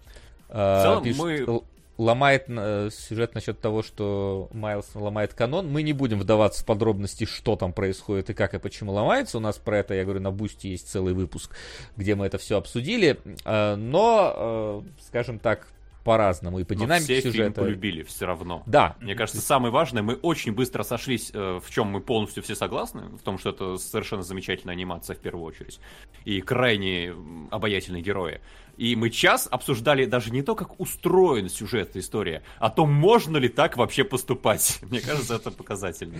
В 0.48 0.82
целом, 0.82 1.04
а, 1.06 1.14
мы 1.16 1.62
ломает 2.00 2.46
э, 2.48 2.90
сюжет 2.92 3.36
насчет 3.36 3.60
того, 3.60 3.84
что 3.84 4.50
Майлз 4.54 4.96
ломает 4.96 5.34
канон. 5.34 5.68
Мы 5.68 5.84
не 5.84 5.92
будем 5.92 6.20
вдаваться 6.20 6.64
в 6.64 6.66
подробности, 6.66 7.26
что 7.26 7.58
там 7.58 7.74
происходит 7.74 8.30
и 8.30 8.34
как 8.34 8.54
и 8.54 8.60
почему 8.60 8.94
ломается. 8.94 9.38
У 9.38 9.42
нас 9.42 9.58
про 9.58 9.80
это, 9.80 9.94
я 9.94 10.06
говорю, 10.06 10.22
на 10.22 10.32
Boosty 10.32 10.68
есть 10.68 10.90
целый 10.90 11.14
выпуск, 11.14 11.54
где 11.98 12.16
мы 12.16 12.26
это 12.26 12.38
все 12.38 12.58
обсудили. 12.58 13.20
Э, 13.44 13.76
но, 13.76 14.84
э, 14.88 15.02
скажем 15.08 15.40
так, 15.40 15.68
по-разному 16.06 16.60
и 16.60 16.64
по 16.64 16.74
Но 16.74 16.86
динамике 16.86 17.20
все 17.20 17.22
сюжета. 17.22 17.44
Фильм 17.44 17.54
полюбили 17.54 18.04
все 18.04 18.26
равно. 18.26 18.64
Да. 18.66 18.96
Мне 19.02 19.16
кажется, 19.16 19.42
самое 19.42 19.72
важное, 19.72 20.02
мы 20.02 20.16
очень 20.16 20.54
быстро 20.54 20.84
сошлись, 20.84 21.32
в 21.34 21.64
чем 21.70 21.88
мы 21.88 22.00
полностью 22.00 22.42
все 22.42 22.56
согласны, 22.56 23.02
в 23.18 23.22
том, 23.22 23.38
что 23.38 23.50
это 23.50 23.78
совершенно 23.78 24.24
замечательная 24.24 24.74
анимация 24.74 25.18
в 25.18 25.20
первую 25.20 25.44
очередь 25.46 25.82
и 26.24 26.40
крайне 26.40 27.14
обаятельные 27.52 28.02
герои. 28.02 28.40
И 28.80 28.96
мы 28.96 29.10
час 29.10 29.46
обсуждали 29.52 30.06
даже 30.06 30.32
не 30.32 30.42
то, 30.42 30.56
как 30.56 30.80
устроен 30.80 31.50
сюжет 31.50 31.98
история, 31.98 32.44
а 32.60 32.70
то, 32.70 32.86
можно 32.86 33.36
ли 33.36 33.50
так 33.50 33.76
вообще 33.76 34.06
поступать. 34.06 34.80
Мне 34.90 35.02
кажется, 35.02 35.36
это 35.36 35.52
показательно. 35.52 36.20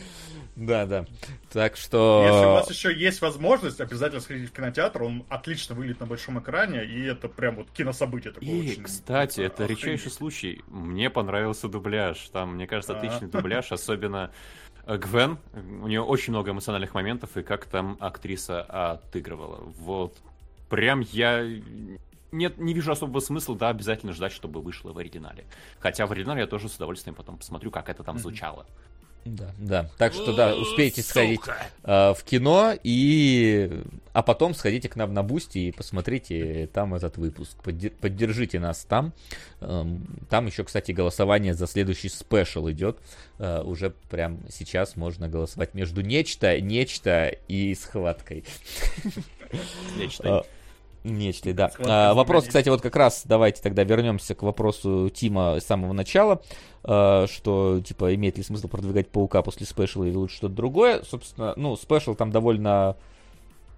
Да, 0.58 0.86
да. 0.86 1.06
Так 1.54 1.78
что... 1.78 2.22
Если 2.28 2.46
у 2.46 2.52
вас 2.52 2.70
еще 2.70 2.94
есть 2.94 3.22
возможность, 3.22 3.80
обязательно 3.80 4.20
сходите 4.20 4.48
в 4.48 4.52
кинотеатр, 4.52 5.04
он 5.04 5.24
отлично 5.30 5.74
выглядит 5.74 6.02
на 6.02 6.06
большом 6.06 6.38
экране, 6.42 6.84
и 6.84 7.02
это 7.06 7.30
прям 7.30 7.56
вот 7.56 7.72
кинособытие 7.72 8.34
такое 8.34 8.50
И, 8.50 8.72
очень... 8.72 8.84
кстати, 8.84 9.40
это 9.40 9.64
охренеть. 9.64 9.82
редчайший 9.82 10.12
случай. 10.12 10.62
Мне 10.68 11.10
понравился 11.10 11.70
дубляж. 11.70 12.18
Там, 12.34 12.56
мне 12.56 12.68
кажется, 12.68 12.94
отличный 12.94 13.28
дубляж, 13.32 13.72
особенно 13.72 14.34
э, 14.86 14.98
Гвен, 14.98 15.38
у 15.54 15.88
нее 15.88 16.02
очень 16.02 16.34
много 16.34 16.52
эмоциональных 16.52 16.94
моментов, 16.94 17.38
и 17.38 17.42
как 17.42 17.68
там 17.68 17.96
актриса 18.02 18.64
отыгрывала. 18.64 19.62
Вот. 19.78 20.18
Прям 20.68 21.00
я 21.00 21.42
нет, 22.32 22.58
не 22.58 22.74
вижу 22.74 22.92
особого 22.92 23.20
смысла, 23.20 23.56
да, 23.56 23.70
обязательно 23.70 24.14
ждать, 24.14 24.32
чтобы 24.32 24.62
вышло 24.62 24.94
в 24.94 24.98
оригинале. 24.98 25.46
Хотя 25.80 26.06
в 26.06 26.12
оригинале 26.12 26.42
я 26.42 26.48
тоже 26.48 26.70
с 26.70 26.76
удовольствием 26.76 27.16
потом 27.16 27.38
посмотрю, 27.38 27.72
как 27.72 27.90
это 27.90 28.04
там 28.04 28.18
звучало. 28.20 28.66
Да, 29.26 29.54
да. 29.58 29.90
Так 29.98 30.14
что 30.14 30.34
да, 30.34 30.56
успейте 30.56 31.02
сходить 31.04 31.42
э, 31.84 32.14
в 32.14 32.24
кино 32.24 32.74
и, 32.84 33.84
а 34.14 34.24
потом 34.24 34.54
сходите 34.54 34.88
к 34.88 34.96
нам 34.96 35.14
на 35.14 35.24
Boosty 35.24 35.58
и 35.58 35.72
посмотрите 35.72 36.68
там 36.74 36.96
этот 36.96 37.18
выпуск. 37.18 37.62
Поддер... 37.62 37.92
Поддержите 37.92 38.60
нас 38.60 38.86
там. 38.86 39.14
Эм, 39.60 40.06
там 40.30 40.48
еще, 40.48 40.64
кстати, 40.64 40.94
голосование 40.94 41.54
за 41.54 41.68
следующий 41.68 42.10
special 42.10 42.70
идет. 42.72 42.98
Э, 43.40 43.62
уже 43.62 43.92
прям 44.10 44.40
сейчас 44.50 44.96
можно 44.96 45.28
голосовать 45.28 45.74
между 45.74 46.02
нечто, 46.02 46.60
нечто 46.60 47.28
и 47.48 47.76
схваткой. 47.76 48.46
Нечто. 49.98 50.46
Нечто, 51.04 51.54
да. 51.54 51.72
А, 51.80 52.14
вопрос, 52.14 52.46
кстати, 52.46 52.70
вот 52.70 52.82
как 52.82 52.96
раз 52.96 53.24
давайте 53.26 53.62
тогда 53.62 53.84
вернемся 53.84 54.36
к 54.36 54.44
вопросу 54.44 55.10
Тима 55.10 55.60
с 55.60 55.66
самого 55.66 55.94
начала, 55.94 56.42
а, 56.84 57.26
что, 57.28 57.82
типа, 57.82 58.14
имеет 58.16 58.38
ли 58.38 58.44
смысл 58.44 58.68
продвигать 58.68 59.10
Паука 59.10 59.42
после 59.42 59.66
спешла 59.66 60.06
или 60.06 60.16
лучше 60.16 60.38
что-то 60.38 60.56
другое. 60.56 61.02
Собственно, 61.04 61.54
ну, 61.56 61.76
special 61.78 62.16
там 62.16 62.32
довольно 62.32 62.98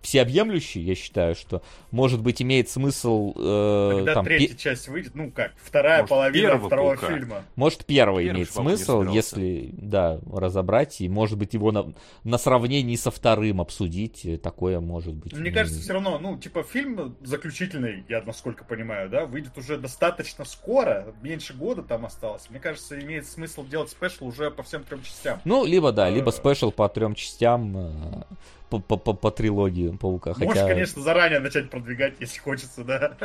всеобъемлющий, 0.02 0.82
я 0.82 0.96
считаю, 0.96 1.36
что, 1.36 1.62
может 1.92 2.22
быть, 2.22 2.42
имеет 2.42 2.70
смысл... 2.70 3.34
Э, 3.38 3.92
Когда 3.98 4.14
там, 4.16 4.26
третья 4.26 4.56
пи... 4.56 4.58
часть 4.58 4.88
выйдет, 4.88 5.16
ну 5.16 5.32
как, 5.32 5.54
вторая 5.62 6.02
может, 6.02 6.10
половина 6.10 6.58
второго 6.58 6.96
паука. 6.96 7.08
фильма. 7.08 7.44
Может, 7.56 7.86
первый, 7.86 8.26
первый 8.26 8.36
имеет 8.36 8.52
смысл, 8.52 9.04
если, 9.04 9.70
да, 9.74 10.20
разобрать, 10.32 11.02
и, 11.02 11.10
может 11.10 11.38
быть, 11.38 11.54
его 11.54 11.72
на, 11.72 11.94
на 12.24 12.38
сравнении 12.38 12.96
со 12.96 13.12
вторым 13.12 13.62
обсудить, 13.62 14.42
такое 14.42 14.80
может 14.80 15.14
быть. 15.14 15.34
Мне 15.34 15.52
кажется, 15.52 15.80
все 15.80 15.94
равно, 15.94 16.18
ну, 16.20 16.38
типа, 16.38 16.64
фильм 16.64 17.16
заключительный, 17.22 18.04
я 18.10 18.22
насколько 18.22 18.64
понимаю, 18.64 19.10
да, 19.10 19.26
выйдет 19.26 19.58
уже 19.58 19.78
достаточно 19.78 20.46
скоро, 20.46 21.14
меньше 21.22 21.54
года 21.54 21.84
там 21.84 22.06
осталось. 22.06 22.50
Мне 22.50 22.60
кажется, 22.60 23.00
имеет 23.00 23.28
смысл 23.28 23.66
делать 23.66 23.90
special 23.90 24.26
уже 24.26 24.52
по 24.52 24.64
всем 24.64 24.84
трем 24.84 25.04
частям. 25.04 25.42
Ну, 25.46 25.66
либо, 25.66 25.92
да, 25.92 26.10
либо 26.10 26.30
э, 26.30 26.32
спешл 26.32 26.72
по 26.72 26.88
трем 26.90 27.16
частям, 27.16 27.78
э, 27.78 28.24
по, 28.72 28.80
по, 28.80 28.96
по, 28.96 29.14
по 29.14 29.32
трилогии 29.32 29.90
Паука. 29.90 30.30
Можешь, 30.30 30.48
хотя... 30.48 30.68
конечно, 30.68 31.02
заранее 31.02 31.40
начать 31.42 31.70
продвигать, 31.70 32.14
если 32.22 32.40
хочется, 32.40 32.84
да. 32.86 33.18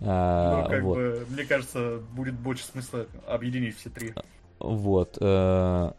А, 0.00 0.62
Но, 0.62 0.68
как 0.68 0.82
вот. 0.82 0.94
бы, 0.96 1.26
мне 1.28 1.44
кажется, 1.44 2.00
будет 2.12 2.34
больше 2.34 2.64
смысла 2.64 3.06
объединить 3.26 3.76
все 3.78 3.90
три. 3.90 4.14
Вот. 4.58 5.18
Э, 5.20 5.92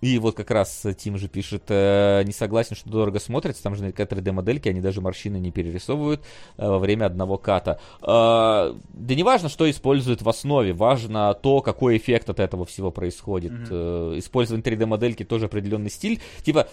и 0.00 0.18
вот 0.18 0.36
как 0.36 0.50
раз 0.50 0.86
Тим 0.98 1.18
же 1.18 1.28
пишет, 1.28 1.64
э, 1.68 2.22
не 2.24 2.32
согласен, 2.32 2.76
что 2.76 2.88
дорого 2.88 3.20
смотрится, 3.20 3.62
там 3.62 3.74
же 3.74 3.82
на 3.82 3.88
3D-модельки, 3.88 4.68
они 4.68 4.80
даже 4.80 5.00
морщины 5.00 5.36
не 5.38 5.50
перерисовывают 5.50 6.22
э, 6.56 6.66
во 6.66 6.78
время 6.78 7.06
одного 7.06 7.36
ката. 7.38 7.80
Э, 8.02 8.74
да 8.92 9.14
не 9.14 9.22
важно, 9.22 9.48
что 9.48 9.68
используют 9.70 10.22
в 10.22 10.28
основе, 10.28 10.72
важно 10.72 11.34
то, 11.34 11.60
какой 11.60 11.96
эффект 11.96 12.30
от 12.30 12.40
этого 12.40 12.64
всего 12.64 12.90
происходит. 12.90 13.52
Mm-hmm. 13.52 14.14
Э, 14.14 14.18
использовать 14.18 14.66
3D-модельки 14.66 15.24
тоже 15.24 15.46
определенный 15.46 15.90
стиль. 15.90 16.20
Типа, 16.42 16.68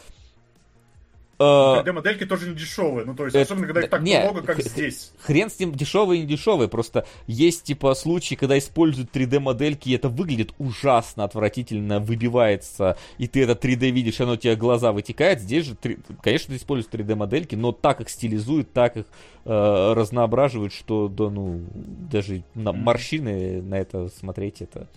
3D-модельки 1.39 2.23
э, 2.23 2.25
тоже 2.25 2.49
не 2.49 2.55
дешевые, 2.55 3.05
ну 3.05 3.15
то 3.15 3.25
есть, 3.25 3.35
особенно 3.35 3.65
когда 3.67 3.81
их 3.81 3.89
так 3.89 4.01
не, 4.01 4.19
много, 4.19 4.41
как 4.41 4.59
здесь. 4.61 5.11
Хрен 5.19 5.49
с 5.49 5.59
ним 5.59 5.73
дешевые 5.73 6.19
и 6.19 6.21
не 6.23 6.27
дешевые, 6.27 6.67
просто 6.67 7.05
есть 7.27 7.63
типа 7.63 7.93
случаи, 7.93 8.35
когда 8.35 8.57
используют 8.57 9.15
3D-модельки, 9.15 9.89
и 9.89 9.95
это 9.95 10.09
выглядит 10.09 10.53
ужасно, 10.57 11.23
отвратительно, 11.23 11.99
выбивается, 11.99 12.97
и 13.17 13.27
ты 13.27 13.43
это 13.43 13.53
3D 13.53 13.91
видишь, 13.91 14.19
оно 14.19 14.33
у 14.33 14.37
тебя 14.37 14.55
глаза 14.55 14.91
вытекает. 14.91 15.39
Здесь 15.39 15.65
же, 15.65 15.75
3... 15.75 15.99
конечно, 16.21 16.55
используют 16.55 16.93
3D-модельки, 16.93 17.55
но 17.55 17.71
так 17.71 18.01
их 18.01 18.09
стилизуют, 18.09 18.73
так 18.73 18.97
их 18.97 19.05
э, 19.45 19.93
разноображивают, 19.93 20.73
что 20.73 21.07
да, 21.07 21.29
ну, 21.29 21.61
даже 21.73 22.43
на 22.55 22.73
морщины 22.73 23.61
на 23.61 23.75
это 23.75 24.09
смотреть, 24.09 24.61
это 24.61 24.87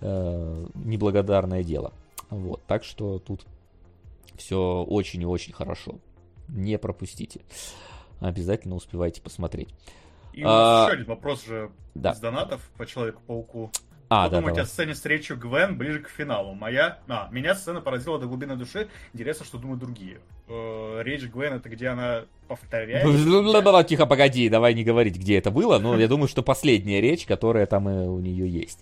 э, 0.00 0.66
неблагодарное 0.74 1.64
дело. 1.64 1.92
Вот, 2.30 2.62
так 2.66 2.84
что 2.84 3.18
тут 3.18 3.42
все 4.36 4.82
очень 4.82 5.22
и 5.22 5.26
очень 5.26 5.52
хорошо. 5.52 5.98
Не 6.48 6.78
пропустите. 6.78 7.40
Обязательно 8.20 8.76
успевайте 8.76 9.20
посмотреть. 9.20 9.74
И 10.32 10.42
а... 10.44 10.84
еще 10.84 10.94
один 10.94 11.06
вопрос 11.06 11.44
же 11.44 11.70
да. 11.94 12.12
из 12.12 12.20
донатов 12.20 12.70
по 12.76 12.86
Человеку-пауку. 12.86 13.70
А, 14.12 14.24
Что 14.24 14.30
да, 14.30 14.36
думаете 14.40 14.56
давай. 14.56 14.64
о 14.64 14.66
сцене 14.66 14.92
встречи 14.92 15.32
Гвен 15.32 15.78
ближе 15.78 16.00
к 16.00 16.08
финалу? 16.10 16.52
Моя... 16.52 16.98
А, 17.08 17.30
меня 17.32 17.54
сцена 17.54 17.80
поразила 17.80 18.18
до 18.18 18.26
глубины 18.26 18.56
души. 18.56 18.88
Интересно, 19.14 19.46
что 19.46 19.56
думают 19.56 19.80
другие. 19.80 20.18
Э, 20.48 21.00
речь 21.02 21.22
Гвен 21.22 21.54
это 21.54 21.70
где 21.70 21.88
она 21.88 22.24
повторяет. 22.46 23.86
Тихо, 23.86 24.04
погоди, 24.04 24.50
давай 24.50 24.74
не 24.74 24.84
говорить, 24.84 25.16
где 25.16 25.38
это 25.38 25.50
было. 25.50 25.78
Но 25.78 25.98
я 25.98 26.08
думаю, 26.08 26.28
что 26.28 26.42
последняя 26.42 27.00
речь, 27.00 27.24
которая 27.24 27.64
там 27.64 27.88
и 27.88 28.06
у 28.06 28.18
нее 28.18 28.46
есть. 28.46 28.80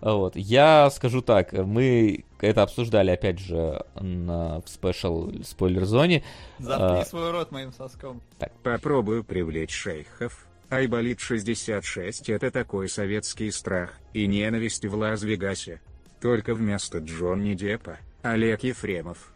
Вот. 0.00 0.36
Я 0.36 0.88
скажу 0.90 1.20
так, 1.20 1.52
мы 1.52 2.24
это 2.40 2.62
обсуждали, 2.62 3.10
опять 3.10 3.40
же, 3.40 3.84
на, 4.00 4.62
в 4.62 4.68
спешл 4.70 5.32
спойлер-зоне. 5.44 6.22
Заткни 6.58 7.00
а, 7.00 7.04
свой 7.04 7.30
рот 7.30 7.52
моим 7.52 7.74
соском. 7.74 8.22
Так. 8.38 8.52
Попробую 8.62 9.22
привлечь 9.22 9.74
шейхов 9.74 10.46
Айболит 10.72 11.20
66 11.20 12.30
это 12.30 12.50
такой 12.50 12.88
советский 12.88 13.50
страх 13.50 13.92
и 14.14 14.26
ненависть 14.26 14.86
в 14.86 14.94
Лас-Вегасе. 14.94 15.82
Только 16.18 16.54
вместо 16.54 16.96
Джонни 16.96 17.52
Деппа, 17.52 17.98
Олег 18.22 18.62
Ефремов. 18.62 19.34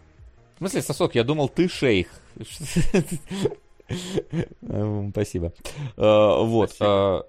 В 0.55 0.59
смысле, 0.59 0.81
Сосок, 0.81 1.15
я 1.15 1.25
думал, 1.25 1.51
ты 1.51 1.69
шейх. 1.69 2.09
Спасибо. 5.11 5.53
А, 5.99 6.41
вот. 6.43 6.75
А, 6.81 7.23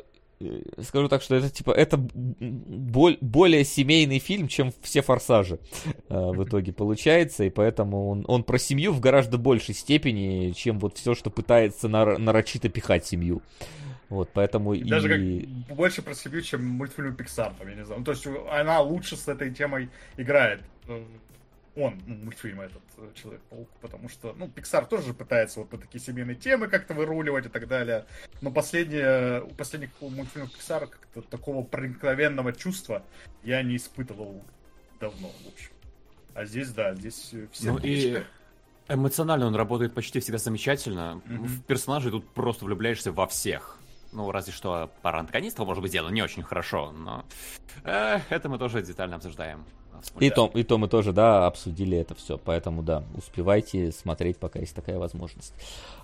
скажу 0.82 1.10
так, 1.10 1.22
что 1.22 1.36
это 1.36 1.50
типа 1.50 1.72
это 1.72 1.98
более 1.98 3.66
семейный 3.66 4.20
фильм, 4.20 4.48
чем 4.48 4.72
все 4.84 5.02
форсажи 5.02 5.60
а, 6.08 6.32
в 6.32 6.46
итоге 6.46 6.72
получается, 6.72 7.44
и 7.44 7.50
поэтому 7.50 8.08
он, 8.08 8.24
он 8.26 8.46
про 8.46 8.58
семью 8.58 8.94
в 8.94 9.02
гораздо 9.02 9.38
большей 9.38 9.76
степени, 9.76 10.52
чем 10.52 10.80
вот 10.80 10.98
все, 10.98 11.14
что 11.14 11.30
пытается 11.30 11.90
нарочито 11.90 12.70
пихать 12.70 13.06
семью. 13.06 13.42
Вот, 14.10 14.30
поэтому 14.34 14.74
и... 14.74 14.84
Даже 14.84 15.10
как 15.10 15.76
больше 15.76 16.02
про 16.02 16.14
семью, 16.14 16.42
чем 16.42 16.66
мультфильм 16.66 17.14
Pixar, 17.14 17.54
там, 17.58 17.68
я 17.68 17.76
не 17.76 17.86
знаю. 17.86 18.00
Ну, 18.00 18.06
то 18.06 18.12
есть 18.12 18.26
она 18.50 18.80
лучше 18.80 19.18
с 19.18 19.28
этой 19.28 19.54
темой 19.54 19.90
играет. 20.16 20.62
Э, 20.88 21.04
он, 21.76 22.02
ну, 22.08 22.16
мультфильм 22.16 22.62
этот, 22.62 22.82
э, 22.98 23.12
Человек-паук, 23.16 23.70
потому 23.82 24.08
что, 24.08 24.34
ну, 24.38 24.48
Pixar 24.48 24.88
тоже 24.88 25.14
пытается 25.14 25.60
вот 25.60 25.70
по 25.70 25.78
такие 25.78 26.02
семейные 26.02 26.36
темы 26.36 26.68
как-то 26.70 26.94
выруливать 26.94 27.48
и 27.48 27.50
так 27.50 27.68
далее. 27.68 28.06
Но 28.42 28.50
последнее, 28.50 29.44
у 29.44 29.50
последних 29.50 29.90
мультфильмов 30.00 30.52
Pixar 30.52 30.88
как-то 30.88 31.22
такого 31.22 31.64
проникновенного 31.64 32.54
чувства 32.54 33.04
я 33.44 33.62
не 33.62 33.76
испытывал 33.76 34.42
давно, 35.02 35.28
в 35.28 35.48
общем. 35.54 35.72
А 36.34 36.46
здесь, 36.46 36.70
да, 36.70 36.96
здесь 36.96 37.34
все... 37.52 37.72
Ну 37.72 37.80
и 37.84 38.24
эмоционально 38.88 39.48
он 39.48 39.56
работает 39.56 39.94
почти 39.94 40.20
всегда 40.20 40.38
замечательно. 40.38 41.22
Mm-hmm. 41.26 41.46
В 41.46 41.64
персонажей 41.64 42.12
тут 42.12 42.28
просто 42.30 42.66
влюбляешься 42.66 43.12
во 43.12 43.28
всех. 43.28 43.77
Ну, 44.12 44.32
разве 44.32 44.54
что 44.54 44.90
пара 45.02 45.20
антагонистов, 45.20 45.66
может 45.66 45.82
быть, 45.82 45.92
сделано 45.92 46.14
не 46.14 46.22
очень 46.22 46.44
хорошо, 46.44 46.92
но 46.92 47.26
э, 47.84 48.20
это 48.30 48.50
мы 48.50 48.58
тоже 48.58 48.82
детально 48.82 49.18
обсуждаем. 49.18 49.66
И 50.20 50.30
то, 50.30 50.50
и 50.54 50.64
то 50.64 50.78
мы 50.78 50.88
тоже, 50.88 51.12
да, 51.12 51.48
обсудили 51.48 51.98
это 51.98 52.16
все. 52.16 52.38
Поэтому, 52.38 52.84
да, 52.84 53.04
успевайте 53.16 53.92
смотреть, 53.92 54.38
пока 54.38 54.60
есть 54.60 54.76
такая 54.76 54.98
возможность. 54.98 55.54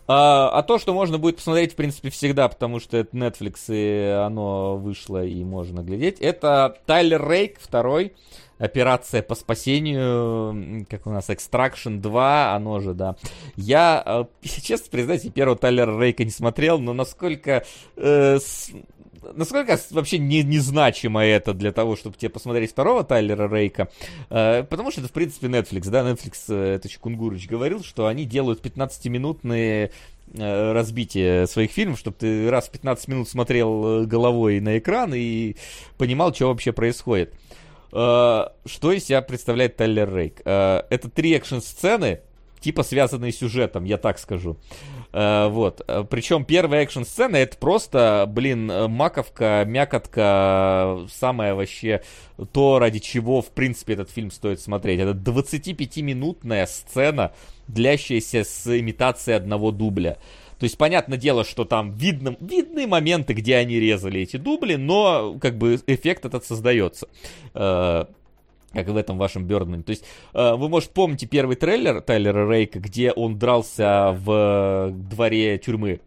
А, 0.07 0.49
а 0.49 0.63
то, 0.63 0.79
что 0.79 0.93
можно 0.93 1.17
будет 1.17 1.37
посмотреть, 1.37 1.73
в 1.73 1.75
принципе, 1.75 2.09
всегда, 2.09 2.47
потому 2.47 2.79
что 2.79 2.97
это 2.97 3.15
Netflix, 3.15 3.65
и 3.69 4.09
оно 4.09 4.77
вышло, 4.77 5.23
и 5.23 5.43
можно 5.43 5.81
глядеть, 5.81 6.19
это 6.19 6.77
Тайлер 6.85 7.29
Рейк, 7.29 7.59
второй 7.59 8.13
операция 8.57 9.21
по 9.21 9.35
спасению, 9.35 10.85
как 10.89 11.07
у 11.07 11.09
нас, 11.09 11.29
Extraction 11.29 11.99
2, 11.99 12.55
оно 12.55 12.79
же, 12.79 12.93
да. 12.93 13.15
Я, 13.55 14.01
э, 14.05 14.25
честно 14.61 14.87
признать, 14.91 15.33
первого 15.33 15.57
Тайлера 15.57 15.99
Рейка 15.99 16.23
не 16.23 16.31
смотрел, 16.31 16.79
но 16.79 16.93
насколько... 16.93 17.65
Э, 17.95 18.39
с, 18.39 18.71
насколько 19.35 19.79
вообще 19.91 20.17
не, 20.17 20.43
незначимо 20.43 21.23
это 21.23 21.53
для 21.53 21.71
того, 21.71 21.95
чтобы 21.95 22.17
тебе 22.17 22.29
посмотреть 22.29 22.71
второго 22.71 23.03
Тайлера 23.03 23.47
Рейка? 23.53 23.89
Э, 24.29 24.63
потому 24.63 24.91
что 24.91 25.01
это, 25.01 25.09
в 25.09 25.13
принципе, 25.13 25.47
Netflix, 25.47 25.89
да, 25.89 26.01
Netflix, 26.01 26.43
э, 26.49 26.75
это 26.75 26.89
Чукунгурыч 26.89 27.47
говорил, 27.47 27.83
что 27.83 28.07
они 28.07 28.25
делают 28.25 28.65
15-минутные 28.65 29.91
э, 30.33 30.71
разбитие 30.73 31.47
своих 31.47 31.71
фильмов, 31.71 31.99
чтобы 31.99 32.17
ты 32.19 32.49
раз 32.49 32.67
в 32.67 32.71
15 32.71 33.07
минут 33.07 33.29
смотрел 33.29 34.05
головой 34.05 34.59
на 34.59 34.77
экран 34.77 35.13
и 35.13 35.55
понимал, 35.97 36.33
что 36.33 36.47
вообще 36.47 36.71
происходит. 36.71 37.33
Что 37.93 38.91
из 38.91 39.05
себя 39.05 39.21
представляет 39.21 39.77
Тайлер 39.77 40.13
Рейк? 40.15 40.41
Это 40.41 41.09
три 41.13 41.33
экшн-сцены, 41.33 42.21
типа 42.59 42.81
связанные 42.81 43.31
сюжетом, 43.31 43.83
я 43.83 43.97
так 43.97 44.17
скажу. 44.17 44.57
Uh, 45.11 45.49
вот. 45.49 45.85
Причем 46.09 46.43
первая 46.43 46.81
экшн-сцена 46.81 47.35
это 47.35 47.55
просто, 47.57 48.25
блин, 48.27 48.65
маковка, 48.89 49.63
мякотка, 49.67 51.01
самое 51.13 51.53
вообще 51.53 52.01
то, 52.51 52.79
ради 52.79 52.97
чего, 52.97 53.43
в 53.43 53.51
принципе, 53.51 53.93
этот 53.93 54.09
фильм 54.09 54.31
стоит 54.31 54.59
смотреть. 54.59 55.01
Это 55.01 55.11
25-минутная 55.11 56.65
сцена, 56.65 57.31
длящаяся 57.67 58.43
с 58.43 58.65
имитацией 58.79 59.37
одного 59.37 59.71
дубля. 59.71 60.17
То 60.63 60.65
есть, 60.65 60.77
понятное 60.77 61.17
дело, 61.17 61.43
что 61.43 61.65
там 61.65 61.91
видно, 61.91 62.37
видны 62.39 62.87
моменты, 62.87 63.33
где 63.33 63.57
они 63.57 63.81
резали 63.81 64.21
эти 64.21 64.37
дубли, 64.37 64.75
но 64.75 65.37
как 65.41 65.57
бы 65.57 65.77
эффект 65.87 66.23
этот 66.23 66.45
создается. 66.45 67.09
Uh, 67.53 68.07
как 68.71 68.87
и 68.87 68.91
в 68.91 68.95
этом 68.95 69.17
вашем 69.17 69.43
Бёрдмане. 69.43 69.83
То 69.83 69.89
есть, 69.89 70.05
э, 70.33 70.55
вы, 70.55 70.69
может, 70.69 70.91
помните 70.91 71.27
первый 71.27 71.57
трейлер 71.57 71.99
Тайлера 71.99 72.49
Рейка, 72.49 72.79
где 72.79 73.11
он 73.11 73.37
дрался 73.37 74.17
в 74.17 74.91
дворе 74.93 75.57
тюрьмы. 75.57 75.99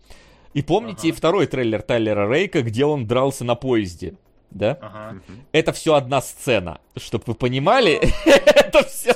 И 0.55 0.63
помните 0.63 1.09
ага. 1.09 1.17
второй 1.19 1.47
трейлер 1.47 1.83
Тайлера 1.83 2.27
Рейка, 2.27 2.63
где 2.63 2.87
он 2.87 3.07
дрался 3.07 3.45
на 3.45 3.57
поезде 3.57 4.15
да? 4.51 4.79
Ага. 4.81 5.21
Это 5.53 5.73
все 5.73 5.95
одна 5.95 6.21
сцена, 6.21 6.81
чтобы 6.97 7.25
вы 7.27 7.35
понимали. 7.35 8.01
это 8.27 8.85
все, 8.85 9.15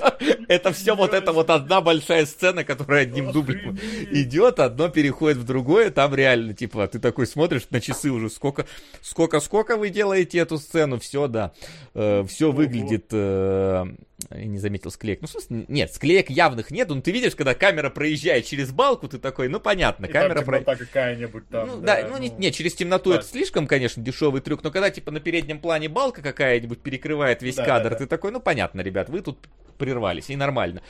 это 0.48 0.72
все 0.72 0.94
вот 0.94 1.14
это 1.14 1.32
вот 1.32 1.50
одна 1.50 1.80
большая 1.80 2.26
сцена, 2.26 2.64
которая 2.64 3.02
одним 3.02 3.32
дублем 3.32 3.78
идет, 4.10 4.60
одно 4.60 4.88
переходит 4.88 5.38
в 5.38 5.44
другое, 5.44 5.90
там 5.90 6.14
реально 6.14 6.54
типа 6.54 6.86
ты 6.88 6.98
такой 6.98 7.26
смотришь 7.26 7.66
на 7.70 7.80
часы 7.80 8.10
уже 8.10 8.30
сколько, 8.30 8.66
сколько, 9.00 9.40
сколько 9.40 9.76
вы 9.76 9.90
делаете 9.90 10.38
эту 10.38 10.58
сцену, 10.58 10.98
все, 10.98 11.28
да, 11.28 11.52
э, 11.94 12.24
все 12.28 12.52
выглядит 12.52 13.06
э, 13.12 13.86
не 14.30 14.58
заметил 14.58 14.90
склеек. 14.90 15.20
Ну, 15.20 15.26
в 15.26 15.30
смысле, 15.30 15.64
нет, 15.68 15.92
склеек 15.92 16.30
явных 16.30 16.70
нет. 16.70 16.88
Ну, 16.88 17.00
ты 17.00 17.10
видишь, 17.10 17.34
когда 17.34 17.54
камера 17.54 17.90
проезжает 17.90 18.46
через 18.46 18.70
балку, 18.70 19.08
ты 19.08 19.18
такой, 19.18 19.48
ну, 19.48 19.60
понятно, 19.60 20.06
и 20.06 20.12
камера 20.12 20.42
проезжает. 20.42 20.78
какая-нибудь 20.78 21.48
там. 21.48 21.68
Ну, 21.68 21.76
да, 21.80 22.02
да 22.02 22.08
ну, 22.08 22.14
ну, 22.14 22.22
нет, 22.22 22.38
не, 22.38 22.52
через 22.52 22.74
темноту 22.74 23.10
да. 23.10 23.16
это 23.16 23.26
слишком, 23.26 23.66
конечно, 23.66 24.02
дешевый 24.02 24.40
трюк, 24.40 24.62
но 24.62 24.70
когда, 24.70 24.90
типа, 24.90 25.10
на 25.10 25.20
переднем 25.20 25.60
плане 25.60 25.88
балка 25.88 26.22
какая-нибудь 26.22 26.80
перекрывает 26.80 27.42
весь 27.42 27.56
да, 27.56 27.64
кадр, 27.64 27.90
да, 27.90 27.90
да. 27.90 27.96
ты 27.96 28.06
такой, 28.06 28.30
ну, 28.30 28.40
понятно, 28.40 28.80
ребят, 28.80 29.08
вы 29.08 29.20
тут 29.20 29.38
прервались, 29.78 30.30
и 30.30 30.36
нормально. 30.36 30.82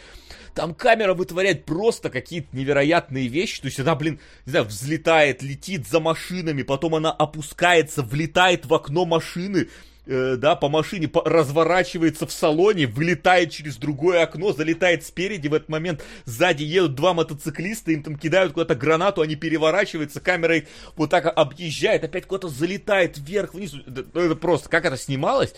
Там 0.55 0.75
камера 0.75 1.15
вытворяет 1.15 1.65
просто 1.65 2.11
какие-то 2.11 2.49
невероятные 2.57 3.29
вещи. 3.29 3.61
То 3.61 3.67
есть 3.69 3.79
она, 3.81 3.95
блин, 3.95 4.19
не 4.47 4.51
знаю, 4.51 4.67
взлетает, 4.67 5.43
летит 5.43 5.87
за 5.87 6.01
машинами, 6.01 6.63
потом 6.63 6.97
она 6.97 7.13
опускается, 7.13 8.03
влетает 8.03 8.67
в 8.67 8.75
окно 8.75 9.07
машины, 9.07 9.69
э, 10.07 10.37
да, 10.37 10.57
по 10.57 10.69
машине 10.69 11.09
по, 11.09 11.23
разворачивается 11.25 12.27
в 12.27 12.33
салоне, 12.33 12.87
вылетает 12.87 13.51
через 13.51 13.77
другое 13.77 14.23
окно, 14.23 14.53
залетает 14.53 15.05
спереди, 15.05 15.49
в 15.49 15.55
этот 15.55 15.69
момент 15.69 16.05
сзади 16.25 16.63
едут 16.63 16.95
два 16.95 17.15
мотоциклиста, 17.15 17.93
им 17.93 18.03
там 18.03 18.17
кидают 18.17 18.53
куда-то 18.53 18.75
гранату, 18.75 19.23
они 19.23 19.37
переворачиваются, 19.37 20.21
камера 20.21 20.59
их 20.59 20.65
вот 20.97 21.11
так 21.11 21.27
объезжает, 21.27 22.05
опять 22.05 22.27
куда-то 22.27 22.49
залетает 22.49 23.19
вверх-вниз. 23.19 23.75
Ну, 23.87 24.21
это 24.21 24.37
просто, 24.37 24.69
как 24.69 24.85
это 24.85 24.97
снималось, 24.97 25.55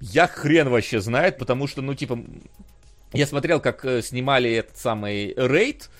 я 0.00 0.26
хрен 0.26 0.68
вообще 0.68 1.00
знает, 1.00 1.38
потому 1.38 1.66
что, 1.66 1.82
ну, 1.82 1.94
типа, 1.94 2.24
я 3.12 3.26
смотрел, 3.26 3.60
как 3.60 3.84
э, 3.84 4.02
снимали 4.02 4.50
этот 4.50 4.76
самый 4.76 5.34
рейд, 5.36 5.90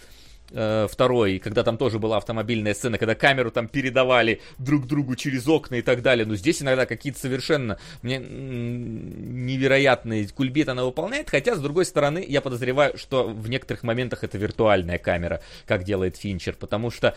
второй, 0.50 1.38
когда 1.38 1.62
там 1.62 1.76
тоже 1.76 1.98
была 1.98 2.16
автомобильная 2.16 2.74
сцена, 2.74 2.98
когда 2.98 3.14
камеру 3.14 3.50
там 3.50 3.68
передавали 3.68 4.40
друг 4.58 4.86
другу 4.86 5.16
через 5.16 5.46
окна 5.46 5.76
и 5.76 5.82
так 5.82 6.02
далее. 6.02 6.26
Но 6.26 6.34
здесь 6.34 6.62
иногда 6.62 6.86
какие-то 6.86 7.20
совершенно 7.20 7.78
мне 8.02 8.18
невероятные 8.18 10.28
кульбит 10.28 10.68
она 10.68 10.84
выполняет. 10.84 11.30
Хотя, 11.30 11.54
с 11.54 11.60
другой 11.60 11.84
стороны, 11.84 12.24
я 12.26 12.40
подозреваю, 12.40 12.96
что 12.98 13.28
в 13.28 13.48
некоторых 13.48 13.82
моментах 13.82 14.24
это 14.24 14.38
виртуальная 14.38 14.98
камера, 14.98 15.42
как 15.66 15.84
делает 15.84 16.16
Финчер. 16.16 16.54
Потому 16.54 16.90
что, 16.90 17.14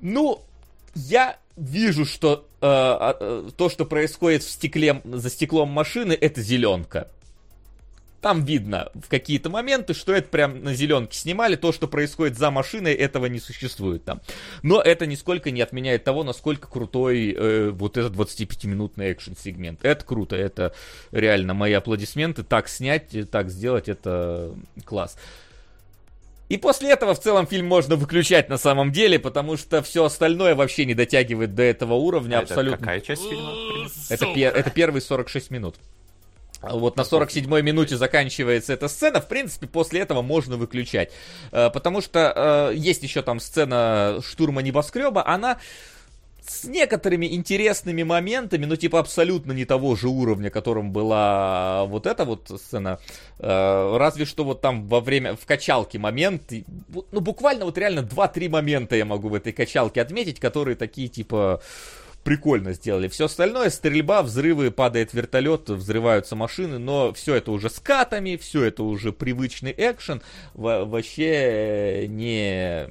ну, 0.00 0.42
я 0.94 1.36
вижу, 1.56 2.04
что 2.04 2.46
э, 2.60 2.66
э, 2.66 3.50
то, 3.56 3.68
что 3.68 3.84
происходит 3.84 4.42
в 4.42 4.50
стекле, 4.50 5.00
за 5.04 5.30
стеклом 5.30 5.68
машины, 5.68 6.12
это 6.12 6.40
зеленка. 6.40 7.08
Там 8.22 8.44
видно 8.44 8.88
в 8.94 9.08
какие-то 9.08 9.50
моменты, 9.50 9.94
что 9.94 10.14
это 10.14 10.28
прям 10.28 10.62
на 10.62 10.74
зеленке 10.74 11.18
снимали. 11.18 11.56
То, 11.56 11.72
что 11.72 11.88
происходит 11.88 12.38
за 12.38 12.52
машиной, 12.52 12.94
этого 12.94 13.26
не 13.26 13.40
существует 13.40 14.04
там. 14.04 14.20
Но 14.62 14.80
это 14.80 15.06
нисколько 15.06 15.50
не 15.50 15.60
отменяет 15.60 16.04
того, 16.04 16.22
насколько 16.22 16.68
крутой 16.68 17.34
э, 17.36 17.70
вот 17.70 17.96
этот 17.96 18.12
25-минутный 18.14 19.12
экшен-сегмент. 19.12 19.84
Это 19.84 20.04
круто, 20.04 20.36
это 20.36 20.72
реально 21.10 21.52
мои 21.52 21.72
аплодисменты. 21.72 22.44
Так 22.44 22.68
снять, 22.68 23.12
так 23.28 23.50
сделать, 23.50 23.88
это 23.88 24.54
класс. 24.84 25.18
И 26.48 26.58
после 26.58 26.92
этого 26.92 27.14
в 27.14 27.18
целом 27.20 27.48
фильм 27.48 27.66
можно 27.66 27.96
выключать 27.96 28.48
на 28.48 28.56
самом 28.56 28.92
деле, 28.92 29.18
потому 29.18 29.56
что 29.56 29.82
все 29.82 30.04
остальное 30.04 30.54
вообще 30.54 30.84
не 30.84 30.94
дотягивает 30.94 31.56
до 31.56 31.64
этого 31.64 31.94
уровня 31.94 32.36
а 32.36 32.42
абсолютно. 32.42 32.74
Это 32.74 32.84
какая 32.84 33.00
часть 33.00 33.22
фильма? 33.22 33.52
Это, 34.10 34.26
это 34.26 34.70
первые 34.70 35.02
46 35.02 35.50
минут. 35.50 35.76
Вот 36.62 36.96
на 36.96 37.02
47-й 37.02 37.62
минуте 37.62 37.96
заканчивается 37.96 38.72
эта 38.72 38.88
сцена, 38.88 39.20
в 39.20 39.28
принципе, 39.28 39.66
после 39.66 40.00
этого 40.00 40.22
можно 40.22 40.56
выключать. 40.56 41.10
Э, 41.50 41.70
потому 41.70 42.00
что 42.00 42.70
э, 42.72 42.76
есть 42.76 43.02
еще 43.02 43.22
там 43.22 43.40
сцена 43.40 44.20
штурма 44.22 44.62
небоскреба, 44.62 45.26
она 45.26 45.58
с 46.44 46.64
некоторыми 46.64 47.26
интересными 47.34 48.02
моментами, 48.02 48.64
но 48.64 48.76
типа 48.76 48.98
абсолютно 48.98 49.52
не 49.52 49.64
того 49.64 49.94
же 49.94 50.08
уровня, 50.08 50.50
которым 50.50 50.92
была 50.92 51.84
вот 51.86 52.06
эта 52.06 52.24
вот 52.24 52.50
сцена. 52.60 52.98
Э, 53.38 53.96
разве 53.96 54.24
что 54.24 54.44
вот 54.44 54.60
там 54.60 54.86
во 54.88 55.00
время, 55.00 55.36
в 55.36 55.46
качалке 55.46 55.98
момент, 55.98 56.52
ну 56.88 57.20
буквально 57.20 57.64
вот 57.64 57.78
реально 57.78 58.00
2-3 58.00 58.48
момента 58.48 58.96
я 58.96 59.04
могу 59.04 59.28
в 59.28 59.34
этой 59.34 59.52
качалке 59.52 60.00
отметить, 60.00 60.40
которые 60.40 60.76
такие 60.76 61.08
типа 61.08 61.62
прикольно 62.24 62.72
сделали. 62.72 63.08
Все 63.08 63.26
остальное, 63.26 63.70
стрельба, 63.70 64.22
взрывы, 64.22 64.70
падает 64.70 65.12
вертолет, 65.12 65.68
взрываются 65.68 66.36
машины, 66.36 66.78
но 66.78 67.12
все 67.12 67.34
это 67.34 67.52
уже 67.52 67.68
с 67.70 67.78
катами, 67.78 68.36
все 68.36 68.64
это 68.64 68.82
уже 68.82 69.12
привычный 69.12 69.74
экшен, 69.76 70.22
вообще 70.54 72.06
не, 72.08 72.88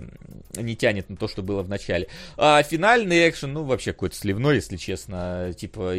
не 0.56 0.76
тянет 0.76 1.10
на 1.10 1.16
то, 1.16 1.28
что 1.28 1.41
было 1.41 1.64
в 1.64 1.70
начале. 1.70 2.08
А 2.38 2.62
финальный 2.64 3.30
экшен, 3.30 3.53
ну, 3.53 3.64
вообще 3.64 3.94
какой-то 3.94 4.16
сливной, 4.16 4.56
если 4.56 4.78
честно, 4.78 5.53
типа, 5.58 5.95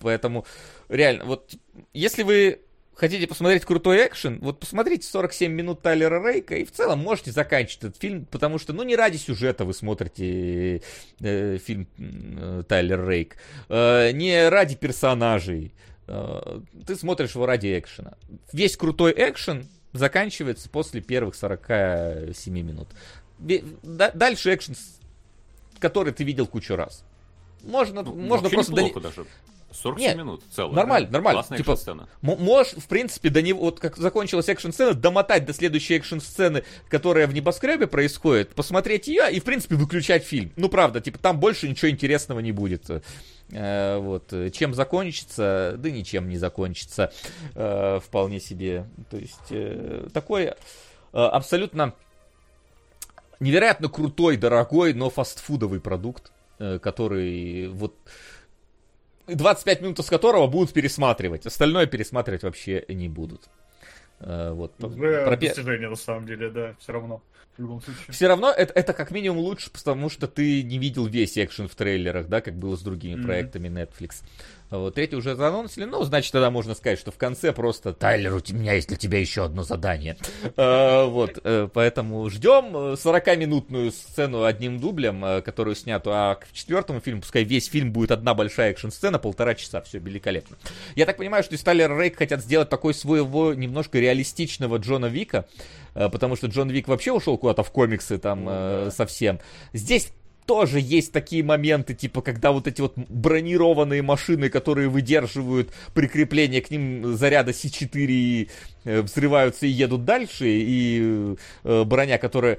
поэтому 0.00 0.46
реально, 0.88 1.24
вот, 1.24 1.54
если 1.92 2.22
вы 2.22 2.60
хотите 2.96 3.26
посмотреть 3.26 3.64
крутой 3.64 4.06
экшен, 4.06 4.38
вот 4.40 4.58
посмотрите 4.58 5.06
47 5.06 5.52
минут 5.52 5.82
Тайлера 5.82 6.20
Рейка 6.26 6.56
и 6.56 6.64
в 6.64 6.72
целом 6.72 7.00
можете 7.00 7.30
заканчивать 7.30 7.84
этот 7.84 8.00
фильм, 8.00 8.24
потому 8.24 8.58
что, 8.58 8.72
ну, 8.72 8.82
не 8.82 8.96
ради 8.96 9.18
сюжета 9.18 9.64
вы 9.64 9.74
смотрите 9.74 10.82
э, 11.20 11.58
фильм 11.58 11.86
э, 11.98 12.62
Тайлер 12.66 13.06
Рейк, 13.08 13.36
э, 13.68 14.12
не 14.12 14.48
ради 14.48 14.76
персонажей, 14.76 15.72
э, 16.08 16.60
ты 16.86 16.96
смотришь 16.96 17.34
его 17.34 17.44
ради 17.46 17.78
экшена. 17.78 18.14
Весь 18.52 18.76
крутой 18.76 19.12
экшен 19.16 19.68
заканчивается 19.92 20.68
после 20.70 21.00
первых 21.02 21.34
47 21.34 22.54
минут. 22.54 22.88
Дальше 23.38 24.54
экшен, 24.54 24.74
который 25.78 26.14
ты 26.14 26.24
видел 26.24 26.46
кучу 26.46 26.76
раз. 26.76 27.04
Можно, 27.62 28.02
ну, 28.02 28.14
можно 28.14 28.48
просто... 28.48 29.00
Даже. 29.00 29.26
47 29.76 30.08
Нет, 30.08 30.16
минут 30.16 30.42
целых. 30.50 30.74
Нормально, 30.74 31.08
да? 31.08 31.12
нормально. 31.12 31.40
Классная 31.40 31.58
типа, 31.58 31.76
сцена. 31.76 32.08
Можешь, 32.22 32.72
в 32.74 32.86
принципе, 32.88 33.30
до 33.30 33.42
него, 33.42 33.60
вот 33.60 33.80
как 33.80 33.96
закончилась 33.96 34.48
экшн-сцена, 34.48 34.94
домотать 34.94 35.44
до 35.44 35.52
следующей 35.52 35.94
экшн-сцены, 35.94 36.64
которая 36.88 37.26
в 37.26 37.34
небоскребе 37.34 37.86
происходит, 37.86 38.54
посмотреть 38.54 39.08
ее 39.08 39.30
и, 39.30 39.40
в 39.40 39.44
принципе, 39.44 39.76
выключать 39.76 40.24
фильм. 40.24 40.52
Ну, 40.56 40.68
правда, 40.68 41.00
типа, 41.00 41.18
там 41.18 41.38
больше 41.38 41.68
ничего 41.68 41.90
интересного 41.90 42.40
не 42.40 42.52
будет. 42.52 42.90
Э, 43.50 43.98
вот. 43.98 44.32
Чем 44.52 44.74
закончится? 44.74 45.74
Да 45.78 45.90
ничем 45.90 46.28
не 46.28 46.36
закончится. 46.36 47.12
Э, 47.54 48.00
вполне 48.02 48.40
себе. 48.40 48.86
То 49.10 49.16
есть, 49.16 49.50
э, 49.50 50.08
такой 50.12 50.44
э, 50.44 50.52
абсолютно 51.12 51.94
невероятно 53.40 53.88
крутой, 53.88 54.36
дорогой, 54.36 54.92
но 54.94 55.10
фастфудовый 55.10 55.80
продукт, 55.80 56.32
э, 56.58 56.78
который 56.78 57.68
вот 57.68 57.94
25 59.26 59.80
минут 59.80 59.98
из 59.98 60.06
которого 60.06 60.46
будут 60.46 60.72
пересматривать. 60.72 61.46
Остальное 61.46 61.86
пересматривать 61.86 62.42
вообще 62.42 62.84
не 62.88 63.08
будут. 63.08 63.48
Uh, 64.18 64.54
вот. 64.54 64.74
Про... 64.76 65.36
достижение, 65.36 65.90
на 65.90 65.96
самом 65.96 66.26
деле, 66.26 66.48
да, 66.50 66.74
все 66.78 66.92
равно. 66.92 67.22
В 67.56 67.60
любом 67.60 67.82
случае. 67.82 68.04
Все 68.08 68.28
равно 68.28 68.50
это, 68.50 68.72
это 68.72 68.92
как 68.92 69.10
минимум 69.10 69.38
лучше, 69.38 69.70
потому 69.70 70.08
что 70.08 70.26
ты 70.26 70.62
не 70.62 70.78
видел 70.78 71.06
весь 71.06 71.36
экшен 71.38 71.68
в 71.68 71.74
трейлерах, 71.74 72.28
да, 72.28 72.40
как 72.40 72.54
было 72.54 72.76
с 72.76 72.82
другими 72.82 73.18
mm-hmm. 73.18 73.24
проектами 73.24 73.68
Netflix. 73.68 74.22
Вот, 74.70 74.94
третий 74.94 75.16
уже 75.16 75.36
заанонсили, 75.36 75.84
ну, 75.84 76.02
значит, 76.02 76.32
тогда 76.32 76.50
можно 76.50 76.74
сказать, 76.74 76.98
что 76.98 77.12
в 77.12 77.16
конце 77.16 77.52
просто 77.52 77.92
«Тайлер, 77.92 78.34
у 78.34 78.52
меня 78.52 78.72
есть 78.74 78.88
для 78.88 78.96
тебя 78.96 79.20
еще 79.20 79.44
одно 79.44 79.62
задание». 79.62 80.16
А, 80.58 81.06
вот, 81.06 81.38
э, 81.44 81.68
поэтому 81.72 82.28
ждем 82.30 82.74
40-минутную 82.94 83.92
сцену 83.92 84.44
одним 84.44 84.78
дублем, 84.78 85.42
которую 85.42 85.76
сняту, 85.76 86.10
а 86.12 86.36
к 86.36 86.46
четвертому 86.52 87.00
фильму, 87.00 87.20
пускай 87.20 87.44
весь 87.44 87.68
фильм 87.68 87.92
будет 87.92 88.10
одна 88.10 88.34
большая 88.34 88.70
экшн-сцена, 88.70 89.18
полтора 89.18 89.54
часа, 89.54 89.82
все 89.82 89.98
великолепно. 89.98 90.56
Я 90.94 91.04
так 91.04 91.18
понимаю, 91.18 91.44
что 91.44 91.54
из 91.54 91.62
Тайлера 91.62 92.00
Рейк 92.00 92.16
хотят 92.16 92.40
сделать 92.40 92.68
такой 92.68 92.94
своего 92.94 93.54
немножко 93.54 93.98
реалистичного 93.98 94.78
Джона 94.78 95.06
Вика, 95.06 95.46
потому 95.94 96.36
что 96.36 96.46
Джон 96.46 96.70
Вик 96.70 96.88
вообще 96.88 97.12
ушел 97.12 97.36
куда-то 97.36 97.62
в 97.62 97.70
комиксы 97.70 98.18
там 98.18 98.44
ну, 98.44 98.90
совсем. 98.90 99.40
Здесь 99.72 100.12
тоже 100.46 100.80
есть 100.80 101.12
такие 101.12 101.42
моменты, 101.42 101.94
типа, 101.94 102.22
когда 102.22 102.52
вот 102.52 102.66
эти 102.66 102.80
вот 102.80 102.96
бронированные 102.96 104.02
машины, 104.02 104.48
которые 104.48 104.88
выдерживают 104.88 105.72
прикрепление 105.94 106.62
к 106.62 106.70
ним 106.70 107.16
заряда 107.16 107.50
С4 107.50 108.48
э, 108.84 109.00
взрываются 109.02 109.66
и 109.66 109.70
едут 109.70 110.04
дальше, 110.04 110.46
и 110.48 111.36
э, 111.64 111.84
броня, 111.84 112.18
которая... 112.18 112.58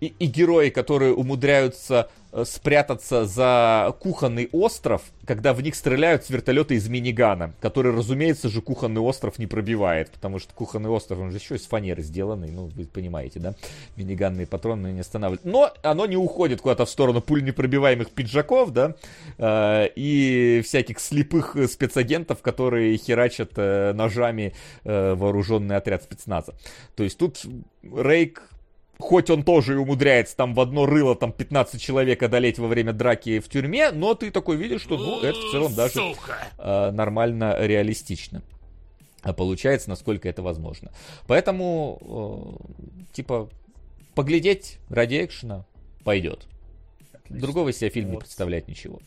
Э, 0.00 0.04
и, 0.04 0.14
и 0.18 0.26
герои, 0.26 0.70
которые 0.70 1.14
умудряются 1.14 2.08
Э, 2.32 2.44
спрятаться 2.44 3.24
за 3.24 3.92
кухонный 3.98 4.48
остров, 4.52 5.02
когда 5.26 5.52
в 5.52 5.62
них 5.62 5.74
стреляют 5.74 6.24
с 6.24 6.30
вертолета 6.30 6.74
из 6.74 6.88
минигана, 6.88 7.54
который, 7.60 7.92
разумеется 7.92 8.48
же, 8.48 8.62
кухонный 8.62 9.00
остров 9.00 9.40
не 9.40 9.48
пробивает, 9.48 10.12
потому 10.12 10.38
что 10.38 10.54
кухонный 10.54 10.90
остров, 10.90 11.18
он 11.18 11.32
же 11.32 11.38
еще 11.38 11.56
из 11.56 11.66
фанеры 11.66 12.04
сделанный, 12.04 12.52
ну, 12.52 12.66
вы 12.66 12.86
понимаете, 12.86 13.40
да? 13.40 13.54
Миниганные 13.96 14.46
патроны 14.46 14.92
не 14.92 15.00
останавливают. 15.00 15.44
Но 15.44 15.72
оно 15.82 16.06
не 16.06 16.16
уходит 16.16 16.60
куда-то 16.60 16.84
в 16.84 16.90
сторону 16.90 17.20
пуль 17.20 17.42
непробиваемых 17.42 18.10
пиджаков, 18.10 18.72
да, 18.72 18.94
э, 19.38 19.88
и 19.96 20.62
всяких 20.64 21.00
слепых 21.00 21.56
спецагентов, 21.68 22.42
которые 22.42 22.96
херачат 22.96 23.52
э, 23.56 23.92
ножами 23.92 24.54
вооруженный 24.84 25.76
отряд 25.76 26.04
спецназа. 26.04 26.54
То 26.94 27.02
есть 27.02 27.18
тут 27.18 27.44
Рейк 27.82 28.50
хоть 29.00 29.30
он 29.30 29.42
тоже 29.42 29.74
и 29.74 29.76
умудряется 29.76 30.36
там 30.36 30.54
в 30.54 30.60
одно 30.60 30.86
рыло 30.86 31.16
там 31.16 31.32
15 31.32 31.80
человек 31.80 32.22
одолеть 32.22 32.58
во 32.58 32.68
время 32.68 32.92
драки 32.92 33.40
в 33.40 33.48
тюрьме, 33.48 33.90
но 33.90 34.14
ты 34.14 34.30
такой 34.30 34.56
видишь, 34.56 34.82
что 34.82 34.96
ну, 34.96 35.20
это 35.20 35.38
в 35.38 35.50
целом 35.50 35.74
даже 35.74 36.00
э, 36.58 36.90
нормально 36.90 37.56
реалистично. 37.58 38.42
А 39.22 39.32
получается, 39.32 39.90
насколько 39.90 40.28
это 40.28 40.42
возможно. 40.42 40.90
Поэтому, 41.26 42.56
э, 42.78 43.12
типа, 43.12 43.50
поглядеть 44.14 44.78
ради 44.88 45.24
экшена 45.24 45.66
пойдет. 46.04 46.46
Отлично. 47.12 47.40
Другого 47.40 47.72
себе 47.72 47.90
фильм 47.90 48.08
вот. 48.08 48.14
не 48.14 48.18
представляет 48.20 48.68
ничего. 48.68 49.00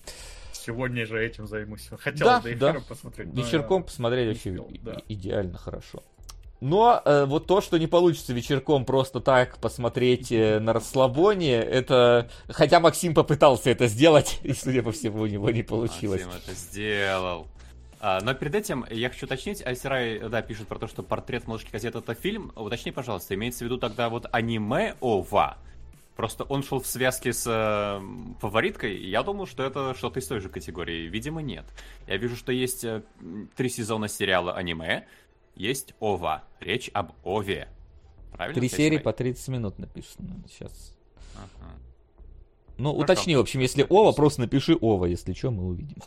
Сегодня 0.52 1.06
же 1.06 1.22
этим 1.24 1.48
займусь. 1.48 1.90
Хотел 2.00 2.26
да, 2.26 2.42
да. 2.58 2.80
посмотреть. 2.88 3.34
Вечерком 3.34 3.84
посмотреть 3.84 4.28
вообще 4.30 4.66
да. 4.82 5.02
идеально 5.10 5.58
хорошо. 5.58 6.04
Но 6.64 7.02
э, 7.04 7.26
вот 7.26 7.46
то, 7.46 7.60
что 7.60 7.78
не 7.78 7.88
получится 7.88 8.32
вечерком 8.32 8.86
просто 8.86 9.20
так 9.20 9.58
посмотреть 9.58 10.32
э, 10.32 10.60
на 10.60 10.72
расслабоне, 10.72 11.56
это... 11.56 12.30
Хотя 12.48 12.80
Максим 12.80 13.14
попытался 13.14 13.70
это 13.70 13.88
сделать, 13.88 14.40
и, 14.44 14.54
судя 14.54 14.82
по 14.82 14.94
всему, 14.94 15.24
у 15.24 15.26
него 15.26 15.50
не 15.50 15.62
получилось. 15.62 16.24
Максим 16.24 16.42
это 16.42 16.58
сделал. 16.58 17.48
А, 18.00 18.22
но 18.22 18.34
перед 18.34 18.56
этим 18.56 18.86
я 18.90 19.10
хочу 19.10 19.26
уточнить, 19.26 19.62
Айсерай, 19.62 20.20
да, 20.30 20.42
пишет 20.42 20.70
про 20.70 20.80
то, 20.80 20.88
что 20.88 21.04
портрет 21.04 21.48
малышки 21.48 21.70
газеты 21.70 21.98
это 21.98 22.14
фильм. 22.14 22.54
Уточни, 22.56 22.94
пожалуйста, 22.94 23.36
имеется 23.36 23.66
в 23.66 23.68
виду 23.68 23.78
тогда 23.78 24.08
вот 24.08 24.28
аниме 24.32 24.96
ОВА? 25.02 25.58
Просто 26.16 26.44
он 26.44 26.64
шел 26.64 26.80
в 26.80 26.86
связке 26.86 27.34
с 27.34 27.46
э, 27.46 28.00
фавориткой, 28.40 28.96
и 28.96 29.10
я 29.10 29.24
думал, 29.24 29.48
что 29.48 29.64
это 29.64 29.96
что-то 29.96 30.20
из 30.20 30.28
той 30.28 30.40
же 30.40 30.48
категории. 30.48 31.08
Видимо, 31.08 31.42
нет. 31.42 31.66
Я 32.08 32.18
вижу, 32.18 32.36
что 32.36 32.52
есть 32.52 32.84
э, 32.84 33.02
три 33.56 33.68
сезона 33.68 34.08
сериала 34.08 34.54
аниме, 34.54 35.08
есть 35.56 35.94
ова. 36.00 36.44
Речь 36.60 36.90
об 36.94 37.14
ове. 37.24 37.68
Правильно? 38.32 38.60
Три 38.60 38.70
серии 38.70 38.98
по 38.98 39.14
30 39.14 39.48
минут 39.50 39.80
написано 39.80 40.44
сейчас. 40.48 40.96
Ага. 41.36 41.72
Ну, 42.78 42.92
Хорошо. 42.94 43.04
уточни, 43.04 43.36
в 43.36 43.40
общем, 43.40 43.60
если 43.60 43.86
ова, 43.88 44.12
просто 44.14 44.42
напиши 44.42 44.76
ова, 44.80 45.06
если 45.06 45.34
что, 45.34 45.52
мы 45.52 45.66
увидим. 45.66 45.98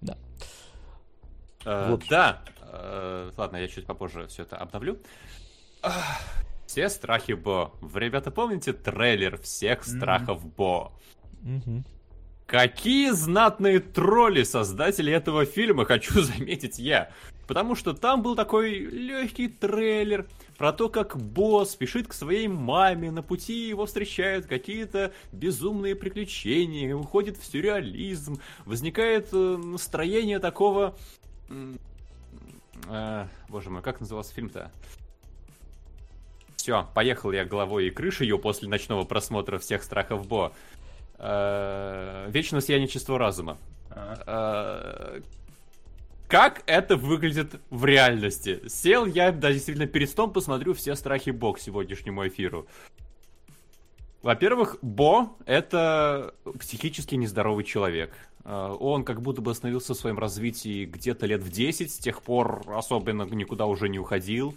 Да. 0.00 0.16
Э, 1.66 1.98
да. 2.08 2.42
Э, 2.62 3.30
ладно, 3.36 3.56
я 3.58 3.68
чуть 3.68 3.86
попозже 3.86 4.26
все 4.28 4.42
это 4.44 4.56
обновлю. 4.56 4.98
Все 6.66 6.88
страхи 6.90 7.32
Бо. 7.32 7.72
Вы, 7.80 8.00
ребята, 8.00 8.30
помните 8.30 8.72
трейлер 8.72 9.38
всех 9.40 9.84
страхов 9.84 10.44
mm-hmm. 10.44 10.54
Бо? 10.56 10.92
Mm-hmm. 11.42 11.84
Какие 12.48 13.10
знатные 13.10 13.78
тролли 13.78 14.42
создатели 14.42 15.12
этого 15.12 15.44
фильма, 15.44 15.84
хочу 15.84 16.22
заметить 16.22 16.78
я. 16.78 17.10
Потому 17.46 17.74
что 17.74 17.92
там 17.92 18.22
был 18.22 18.36
такой 18.36 18.70
легкий 18.78 19.48
трейлер 19.48 20.26
про 20.56 20.72
то, 20.72 20.88
как 20.88 21.18
босс 21.18 21.72
спешит 21.72 22.08
к 22.08 22.14
своей 22.14 22.48
маме, 22.48 23.10
на 23.10 23.22
пути 23.22 23.68
его 23.68 23.84
встречают 23.84 24.46
какие-то 24.46 25.12
безумные 25.30 25.94
приключения, 25.94 26.96
уходит 26.96 27.36
в 27.36 27.44
сюрреализм, 27.44 28.40
возникает 28.64 29.28
э, 29.32 29.36
настроение 29.36 30.38
такого... 30.38 30.96
Э, 32.88 33.26
боже 33.50 33.68
мой, 33.68 33.82
как 33.82 34.00
назывался 34.00 34.32
фильм-то? 34.32 34.72
Все, 36.56 36.88
поехал 36.94 37.32
я 37.32 37.44
головой 37.44 37.88
и 37.88 37.90
крышей 37.90 38.36
после 38.38 38.68
ночного 38.68 39.04
просмотра 39.04 39.58
всех 39.58 39.82
страхов 39.82 40.26
Бо. 40.26 40.52
Э, 41.18 42.28
Вечное 42.30 42.60
сияние 42.60 42.88
чистого 42.88 43.18
разума. 43.18 43.58
Э, 44.26 45.20
как 46.28 46.62
это 46.66 46.96
выглядит 46.96 47.60
в 47.70 47.84
реальности? 47.84 48.60
Сел 48.68 49.06
я, 49.06 49.32
да, 49.32 49.52
действительно, 49.52 49.86
перед 49.86 50.10
столом 50.10 50.32
посмотрю 50.32 50.74
все 50.74 50.94
страхи 50.94 51.30
Бог 51.30 51.58
сегодняшнему 51.58 52.26
эфиру. 52.28 52.66
Во-первых, 54.22 54.76
Бо— 54.82 55.36
это 55.46 56.34
психически 56.58 57.14
нездоровый 57.14 57.64
человек. 57.64 58.12
Э, 58.44 58.76
он 58.78 59.04
как 59.04 59.22
будто 59.22 59.40
бы 59.40 59.50
остановился 59.50 59.94
в 59.94 59.96
своем 59.96 60.18
развитии 60.18 60.84
где-то 60.84 61.26
лет 61.26 61.42
в 61.42 61.50
10, 61.50 61.90
с 61.90 61.98
тех 61.98 62.22
пор 62.22 62.62
особенно 62.68 63.22
никуда 63.22 63.66
уже 63.66 63.88
не 63.88 63.98
уходил. 63.98 64.54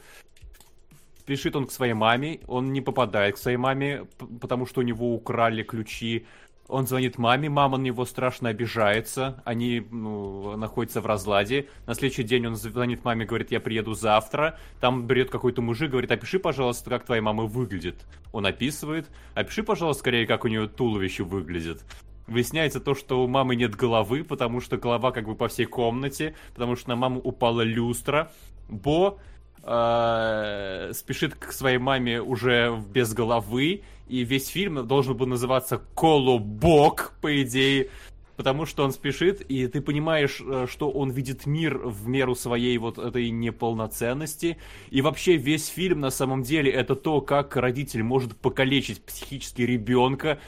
Спешит 1.20 1.56
он 1.56 1.68
к 1.68 1.72
своей 1.72 1.94
маме, 1.94 2.40
он 2.48 2.74
не 2.74 2.82
попадает 2.82 3.36
к 3.36 3.38
своей 3.38 3.58
маме, 3.58 4.08
потому 4.42 4.66
что 4.66 4.82
у 4.82 4.84
него 4.84 5.14
украли 5.14 5.64
ключи 5.64 6.26
он 6.72 6.88
звонит 6.88 7.18
маме, 7.18 7.50
мама 7.50 7.78
на 7.78 7.84
него 7.84 8.06
страшно 8.06 8.50
обижается, 8.50 9.42
они 9.44 9.86
ну, 9.92 10.56
находятся 10.56 11.02
в 11.02 11.06
разладе. 11.06 11.68
На 11.86 11.94
следующий 11.94 12.24
день 12.24 12.48
он 12.48 12.56
звонит 12.56 13.04
маме, 13.04 13.26
говорит, 13.26 13.52
я 13.52 13.60
приеду 13.60 13.94
завтра. 13.94 14.58
Там 14.80 15.06
берет 15.06 15.30
какой-то 15.30 15.62
мужик, 15.62 15.92
говорит, 15.92 16.12
опиши, 16.12 16.40
пожалуйста, 16.40 16.90
как 16.90 17.06
твоя 17.06 17.22
мама 17.22 17.44
выглядит. 17.44 18.06
Он 18.32 18.46
описывает. 18.46 19.10
Опиши, 19.36 19.64
пожалуйста, 19.64 20.00
скорее, 20.00 20.26
как 20.26 20.46
у 20.46 20.48
нее 20.48 20.68
туловище 20.68 21.24
выглядит. 21.24 21.84
Выясняется 22.28 22.80
то, 22.80 22.96
что 22.96 23.22
у 23.22 23.28
мамы 23.28 23.58
нет 23.58 23.76
головы, 23.76 24.24
потому 24.24 24.62
что 24.62 24.78
голова 24.78 25.12
как 25.12 25.26
бы 25.26 25.36
по 25.36 25.50
всей 25.50 25.66
комнате, 25.66 26.36
потому 26.54 26.78
что 26.78 26.90
на 26.90 26.96
маму 26.96 27.20
упала 27.20 27.62
люстра. 27.62 28.32
Бо 28.70 29.20
э, 29.64 30.92
спешит 30.94 31.36
к 31.36 31.52
своей 31.52 31.78
маме 31.78 32.22
уже 32.22 32.82
без 32.94 33.14
головы, 33.14 33.84
и 34.08 34.24
весь 34.24 34.48
фильм 34.48 34.86
должен 34.88 35.16
был 35.16 35.28
называться 35.28 35.82
«Колобок», 35.96 37.14
по 37.22 37.42
идее, 37.42 37.90
потому 38.36 38.66
что 38.66 38.84
он 38.84 38.92
спешит, 38.92 39.42
и 39.42 39.68
ты 39.68 39.82
понимаешь, 39.82 40.42
э, 40.42 40.66
что 40.70 40.90
он 40.90 41.12
видит 41.12 41.46
мир 41.46 41.78
в 41.78 42.08
меру 42.08 42.36
своей 42.36 42.78
вот 42.78 42.98
этой 42.98 43.30
неполноценности. 43.30 44.58
И 44.90 45.02
вообще 45.02 45.38
весь 45.38 45.68
фильм 45.68 46.00
на 46.00 46.10
самом 46.10 46.44
деле 46.44 46.72
это 46.72 46.96
то, 46.96 47.22
как 47.22 47.56
родитель 47.56 48.04
может 48.04 48.36
покалечить 48.36 49.04
психически 49.04 49.62
ребенка, 49.62 50.40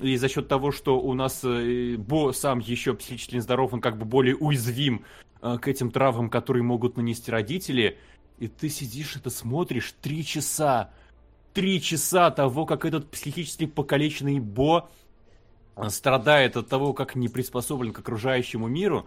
и 0.00 0.16
за 0.16 0.28
счет 0.28 0.48
того, 0.48 0.70
что 0.70 0.98
у 0.98 1.12
нас 1.12 1.40
э, 1.42 1.96
Бо 1.98 2.32
сам 2.32 2.60
еще 2.60 2.94
психически 2.94 3.34
нездоров, 3.34 3.74
он 3.74 3.80
как 3.80 3.98
бы 3.98 4.04
более 4.04 4.36
уязвим 4.36 5.04
к 5.40 5.68
этим 5.68 5.90
травмам, 5.90 6.28
которые 6.28 6.62
могут 6.62 6.98
нанести 6.98 7.30
родители, 7.30 7.96
и 8.40 8.48
ты 8.48 8.68
сидишь 8.70 9.16
это 9.16 9.30
смотришь 9.30 9.94
три 10.00 10.24
часа. 10.24 10.90
Три 11.52 11.80
часа 11.80 12.30
того, 12.30 12.64
как 12.64 12.84
этот 12.84 13.10
психически 13.10 13.66
покалеченный 13.66 14.40
Бо 14.40 14.88
страдает 15.88 16.56
от 16.56 16.68
того, 16.68 16.92
как 16.94 17.14
не 17.14 17.28
приспособлен 17.28 17.92
к 17.92 17.98
окружающему 18.00 18.66
миру. 18.66 19.06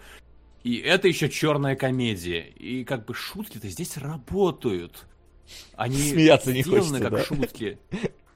И 0.64 0.77
это 0.77 1.07
еще 1.07 1.30
черная 1.30 1.76
комедия. 1.76 2.41
И 2.41 2.84
как 2.84 3.05
бы 3.05 3.14
шутки-то 3.14 3.68
здесь 3.68 3.97
работают. 3.97 5.05
Они 5.76 5.97
Смеяться 5.97 6.53
не 6.53 6.64
хочется, 6.64 6.99
как 6.99 7.11
да? 7.11 7.23
шутки. 7.23 7.80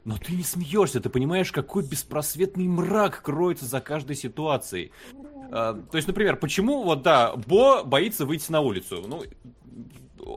Но 0.03 0.17
ты 0.17 0.33
не 0.33 0.43
смеешься, 0.43 1.01
ты 1.01 1.09
понимаешь, 1.09 1.51
какой 1.51 1.83
беспросветный 1.83 2.67
мрак 2.67 3.21
кроется 3.21 3.65
за 3.65 3.81
каждой 3.81 4.15
ситуацией. 4.15 4.91
А, 5.51 5.73
то 5.73 5.97
есть, 5.97 6.07
например, 6.07 6.37
почему, 6.37 6.83
вот 6.83 7.01
да, 7.01 7.35
Бо 7.35 7.83
боится 7.83 8.25
выйти 8.25 8.51
на 8.51 8.61
улицу? 8.61 9.03
Ну, 9.05 9.23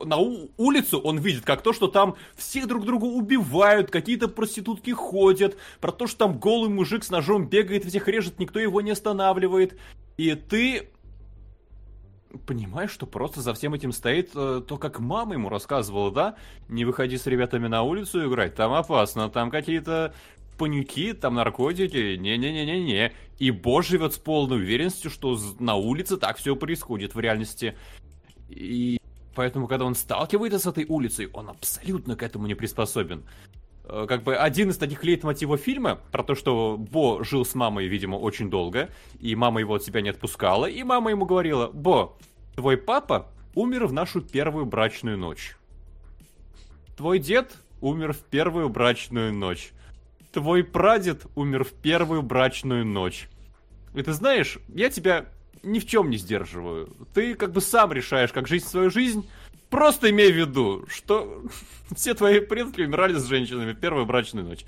на 0.05 0.17
улицу 0.17 1.01
он 1.01 1.19
видит 1.19 1.45
как 1.45 1.63
то, 1.63 1.73
что 1.73 1.89
там 1.89 2.17
все 2.37 2.67
друг 2.67 2.85
друга 2.85 3.05
убивают, 3.05 3.91
какие-то 3.91 4.29
проститутки 4.29 4.91
ходят, 4.91 5.57
про 5.81 5.93
то, 5.93 6.07
что 6.07 6.19
там 6.27 6.39
голый 6.39 6.71
мужик 6.71 7.05
с 7.05 7.11
ножом 7.11 7.47
бегает, 7.47 7.85
всех 7.85 8.09
режет, 8.09 8.39
никто 8.39 8.59
его 8.59 8.81
не 8.81 8.91
останавливает. 8.91 9.79
И 10.17 10.35
ты 10.35 10.91
понимаешь, 12.47 12.91
что 12.91 13.07
просто 13.07 13.41
за 13.41 13.55
всем 13.55 13.75
этим 13.75 13.93
стоит 13.93 14.31
э, 14.35 14.63
то, 14.67 14.77
как 14.77 15.01
мама 15.01 15.35
ему 15.35 15.49
рассказывала, 15.49 16.13
да? 16.13 16.37
Не 16.69 16.85
выходи 16.85 17.17
с 17.17 17.27
ребятами 17.27 17.67
на 17.67 17.83
улицу 17.83 18.29
играть, 18.29 18.55
там 18.55 18.73
опасно, 18.73 19.29
там 19.29 19.51
какие-то 19.51 20.15
панюки, 20.57 21.15
там 21.15 21.35
наркотики, 21.35 22.17
не-не-не-не-не. 22.17 23.13
И 23.39 23.51
Бо 23.51 23.83
живет 23.83 24.15
с 24.15 24.19
полной 24.19 24.59
уверенностью, 24.59 25.11
что 25.11 25.39
на 25.59 25.75
улице 25.75 26.19
так 26.19 26.37
все 26.37 26.55
происходит 26.55 27.15
в 27.15 27.21
реальности. 27.21 27.77
И 28.49 29.00
поэтому, 29.35 29.67
когда 29.67 29.85
он 29.85 29.95
сталкивается 29.95 30.59
с 30.59 30.67
этой 30.67 30.85
улицей, 30.87 31.29
он 31.33 31.49
абсолютно 31.49 32.17
к 32.17 32.23
этому 32.23 32.47
не 32.47 32.55
приспособен. 32.55 33.25
Э, 33.85 34.07
как 34.09 34.23
бы 34.23 34.37
один 34.37 34.71
из 34.71 34.79
таких 34.79 35.05
лейтмотивов 35.05 35.61
фильма 35.61 36.01
про 36.13 36.23
то, 36.23 36.35
что 36.35 36.77
Бо 36.79 37.25
жил 37.25 37.45
с 37.45 37.55
мамой, 37.55 37.87
видимо, 37.87 38.17
очень 38.17 38.51
долго, 38.51 38.91
и 39.19 39.35
мама 39.35 39.61
его 39.61 39.75
от 39.75 39.85
себя 39.85 40.01
не 40.01 40.11
отпускала, 40.11 40.67
и 40.67 40.83
мама 40.83 41.11
ему 41.11 41.27
говорила, 41.27 41.71
Бо, 41.73 42.17
твой 42.55 42.77
папа 42.77 43.29
умер 43.55 43.87
в 43.87 43.93
нашу 43.93 44.21
первую 44.21 44.67
брачную 44.67 45.19
ночь. 45.19 45.57
Твой 46.97 47.19
дед 47.19 47.57
умер 47.81 48.13
в 48.13 48.21
первую 48.21 48.69
брачную 48.69 49.33
ночь 49.33 49.73
твой 50.33 50.65
прадед 50.65 51.27
умер 51.35 51.65
в 51.65 51.73
первую 51.73 52.23
брачную 52.23 52.87
ночь. 52.87 53.29
И 53.95 54.03
ты 54.03 54.13
знаешь, 54.13 54.59
я 54.69 54.91
тебя 54.91 55.27
ни 55.63 55.79
в 55.79 55.87
чем 55.87 56.11
не 56.11 56.17
сдерживаю. 56.17 56.95
Ты 57.15 57.35
как 57.35 57.53
бы 57.53 57.61
сам 57.61 57.93
решаешь, 57.93 58.33
как 58.33 58.49
жить 58.49 58.65
свою 58.65 58.91
жизнь. 58.91 59.29
Просто 59.69 60.11
имей 60.11 60.33
в 60.33 60.37
виду, 60.37 60.85
что 60.89 61.43
все 61.95 62.15
твои 62.15 62.41
предки 62.41 62.81
умирали 62.81 63.15
с 63.15 63.27
женщинами 63.27 63.73
первую 63.73 64.05
брачную 64.05 64.47
ночь. 64.47 64.65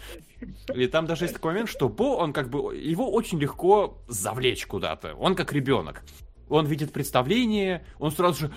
И 0.75 0.87
там 0.87 1.07
даже 1.07 1.25
есть 1.25 1.35
такой 1.35 1.53
момент, 1.53 1.71
что 1.71 1.89
Бо, 1.89 2.17
он 2.17 2.33
как 2.33 2.49
бы, 2.49 2.77
его 2.77 3.11
очень 3.11 3.41
легко 3.41 3.99
завлечь 4.07 4.67
куда-то. 4.67 5.15
Он 5.15 5.35
как 5.35 5.53
ребенок. 5.53 6.03
Он 6.49 6.67
видит 6.67 6.93
представление, 6.93 7.85
он 7.99 8.13
сразу 8.13 8.47
же, 8.47 8.53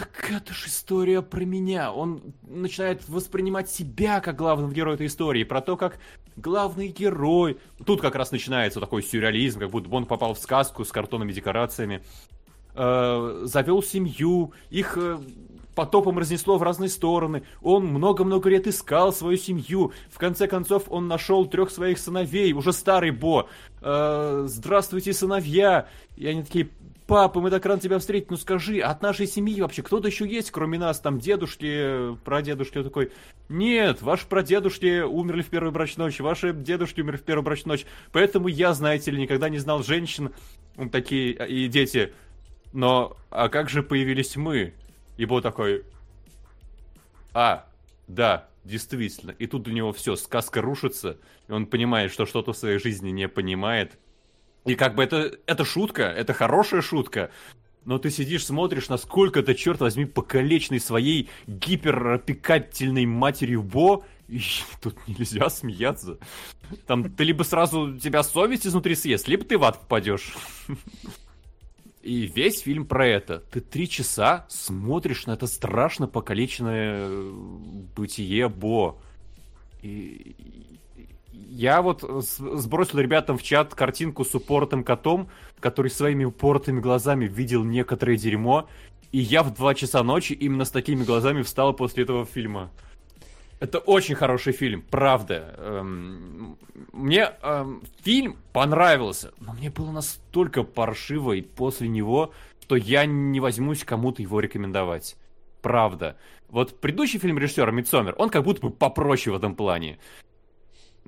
так 0.00 0.30
это 0.30 0.54
же 0.54 0.68
история 0.68 1.20
про 1.20 1.44
меня. 1.44 1.92
Он 1.92 2.22
начинает 2.42 3.06
воспринимать 3.06 3.70
себя 3.70 4.20
как 4.20 4.36
главного 4.36 4.72
героя 4.72 4.94
этой 4.94 5.06
истории, 5.06 5.44
про 5.44 5.60
то, 5.60 5.76
как 5.76 5.98
главный 6.36 6.88
герой... 6.88 7.58
Тут 7.84 8.00
как 8.00 8.14
раз 8.14 8.30
начинается 8.32 8.80
такой 8.80 9.02
сюрреализм, 9.02 9.60
как 9.60 9.70
будто 9.70 9.90
он 9.90 10.06
попал 10.06 10.32
в 10.32 10.38
сказку 10.38 10.86
с 10.86 10.92
картонными 10.92 11.32
декорациями. 11.32 12.02
Э, 12.74 13.42
завел 13.44 13.82
семью, 13.82 14.54
их 14.70 14.96
э, 14.96 15.18
потопом 15.74 16.18
разнесло 16.18 16.56
в 16.56 16.62
разные 16.62 16.88
стороны. 16.88 17.42
Он 17.60 17.84
много-много 17.84 18.48
лет 18.48 18.66
искал 18.66 19.12
свою 19.12 19.36
семью. 19.36 19.92
В 20.10 20.16
конце 20.16 20.46
концов, 20.46 20.84
он 20.88 21.08
нашел 21.08 21.44
трех 21.44 21.70
своих 21.70 21.98
сыновей, 21.98 22.54
уже 22.54 22.72
старый 22.72 23.10
Бо. 23.10 23.50
Э, 23.82 24.44
Здравствуйте, 24.46 25.12
сыновья! 25.12 25.88
И 26.16 26.26
они 26.26 26.42
такие, 26.42 26.70
папа, 27.10 27.40
мы 27.40 27.50
так 27.50 27.66
рано 27.66 27.80
тебя 27.80 27.98
встретить, 27.98 28.30
ну 28.30 28.36
скажи, 28.36 28.78
от 28.78 29.02
нашей 29.02 29.26
семьи 29.26 29.60
вообще 29.60 29.82
кто-то 29.82 30.06
еще 30.06 30.28
есть, 30.28 30.52
кроме 30.52 30.78
нас, 30.78 31.00
там 31.00 31.18
дедушки, 31.18 32.14
прадедушки, 32.24 32.78
он 32.78 32.84
такой, 32.84 33.10
нет, 33.48 34.00
ваши 34.00 34.28
прадедушки 34.28 35.00
умерли 35.00 35.42
в 35.42 35.48
первую 35.48 35.72
брачную 35.72 36.06
ночь, 36.06 36.20
ваши 36.20 36.52
дедушки 36.52 37.00
умерли 37.00 37.16
в 37.16 37.24
первую 37.24 37.44
брачную 37.44 37.78
ночь, 37.78 37.86
поэтому 38.12 38.46
я, 38.46 38.72
знаете 38.74 39.10
ли, 39.10 39.20
никогда 39.20 39.48
не 39.48 39.58
знал 39.58 39.82
женщин, 39.82 40.30
такие, 40.92 41.32
и 41.48 41.66
дети, 41.66 42.12
но, 42.72 43.16
а 43.30 43.48
как 43.48 43.70
же 43.70 43.82
появились 43.82 44.36
мы? 44.36 44.72
И 45.16 45.24
был 45.24 45.40
такой, 45.40 45.82
а, 47.32 47.66
да, 48.06 48.48
действительно, 48.62 49.32
и 49.32 49.48
тут 49.48 49.64
для 49.64 49.74
него 49.74 49.92
все, 49.92 50.14
сказка 50.14 50.62
рушится, 50.62 51.18
и 51.48 51.52
он 51.52 51.66
понимает, 51.66 52.12
что 52.12 52.24
что-то 52.24 52.52
в 52.52 52.56
своей 52.56 52.78
жизни 52.78 53.10
не 53.10 53.26
понимает, 53.26 53.98
и 54.64 54.74
как 54.74 54.94
бы 54.94 55.02
это, 55.02 55.36
это 55.46 55.64
шутка, 55.64 56.02
это 56.02 56.32
хорошая 56.32 56.82
шутка. 56.82 57.30
Но 57.84 57.98
ты 57.98 58.10
сидишь, 58.10 58.44
смотришь, 58.44 58.88
насколько 58.88 59.40
это, 59.40 59.54
черт 59.54 59.80
возьми, 59.80 60.04
покалеченный 60.04 60.80
своей 60.80 61.30
гиперопекательной 61.46 63.06
матерью 63.06 63.62
Бо, 63.62 64.04
и 64.28 64.40
тут 64.82 64.96
нельзя 65.08 65.48
смеяться. 65.48 66.18
Там 66.86 67.10
ты 67.10 67.24
либо 67.24 67.42
сразу 67.42 67.98
тебя 67.98 68.22
совесть 68.22 68.66
изнутри 68.66 68.94
съест, 68.94 69.28
либо 69.28 69.44
ты 69.44 69.56
в 69.56 69.64
ад 69.64 69.80
попадешь. 69.80 70.34
И 72.02 72.26
весь 72.34 72.60
фильм 72.60 72.86
про 72.86 73.06
это. 73.06 73.40
Ты 73.50 73.60
три 73.60 73.88
часа 73.88 74.46
смотришь 74.48 75.26
на 75.26 75.32
это 75.32 75.46
страшно 75.46 76.06
покалеченное 76.06 77.10
бытие 77.94 78.48
Бо. 78.48 78.98
И, 79.82 80.79
я 81.48 81.82
вот 81.82 82.02
сбросил 82.02 82.98
ребятам 82.98 83.38
в 83.38 83.42
чат 83.42 83.74
картинку 83.74 84.24
с 84.24 84.34
упоротым 84.34 84.84
котом, 84.84 85.28
который 85.60 85.90
своими 85.90 86.24
упоротыми 86.24 86.80
глазами 86.80 87.26
видел 87.26 87.64
некоторое 87.64 88.16
дерьмо, 88.16 88.68
и 89.12 89.18
я 89.18 89.42
в 89.42 89.54
2 89.54 89.74
часа 89.74 90.02
ночи 90.02 90.32
именно 90.32 90.64
с 90.64 90.70
такими 90.70 91.04
глазами 91.04 91.42
встал 91.42 91.72
после 91.74 92.04
этого 92.04 92.24
фильма. 92.24 92.70
Это 93.58 93.78
очень 93.78 94.14
хороший 94.14 94.54
фильм, 94.54 94.82
правда. 94.82 95.54
Эм, 95.58 96.56
мне 96.92 97.30
эм, 97.42 97.82
фильм 98.02 98.38
понравился, 98.54 99.32
но 99.38 99.52
мне 99.52 99.70
было 99.70 99.90
настолько 99.90 100.62
паршиво 100.62 101.32
и 101.32 101.42
после 101.42 101.88
него, 101.88 102.32
что 102.70 102.76
я 102.76 103.04
не 103.04 103.40
возьмусь 103.40 103.82
кому-то 103.82 104.22
его 104.22 104.38
рекомендовать. 104.38 105.16
Правда. 105.60 106.16
Вот 106.48 106.80
предыдущий 106.80 107.18
фильм 107.18 107.36
режиссера 107.36 107.72
Мидсомер, 107.72 108.14
он 108.16 108.30
как 108.30 108.44
будто 108.44 108.60
бы 108.62 108.70
попроще 108.70 109.34
в 109.34 109.36
этом 109.36 109.56
плане. 109.56 109.98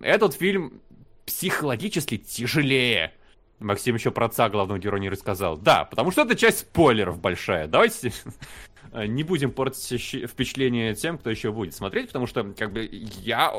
Этот 0.01 0.35
фильм 0.35 0.81
психологически 1.27 2.17
тяжелее. 2.17 3.13
Максим 3.59 3.95
еще 3.95 4.11
про 4.11 4.27
отца 4.27 4.49
главного 4.49 4.79
героя 4.79 5.01
не 5.01 5.09
рассказал. 5.09 5.57
Да, 5.57 5.85
потому 5.85 6.11
что 6.11 6.23
это 6.23 6.35
часть 6.35 6.61
спойлеров 6.61 7.21
большая. 7.21 7.69
Давайте 7.69 8.13
не 8.93 9.23
будем 9.23 9.53
портить 9.53 10.29
впечатление 10.29 10.95
тем, 10.95 11.19
кто 11.19 11.31
еще 11.31 11.53
будет 11.53 11.75
смотреть, 11.75 12.09
потому 12.09 12.27
что, 12.27 12.45
как 12.57 12.73
бы, 12.73 12.89
я 12.91 13.53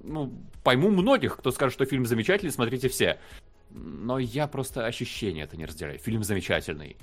ну, 0.00 0.32
пойму 0.62 0.90
многих, 0.90 1.36
кто 1.36 1.50
скажет, 1.50 1.74
что 1.74 1.84
фильм 1.86 2.06
замечательный, 2.06 2.50
смотрите 2.50 2.88
все. 2.88 3.18
Но 3.70 4.18
я 4.18 4.46
просто 4.46 4.86
ощущение 4.86 5.44
это 5.44 5.56
не 5.56 5.66
разделяю. 5.66 5.98
Фильм 5.98 6.22
замечательный. 6.22 6.96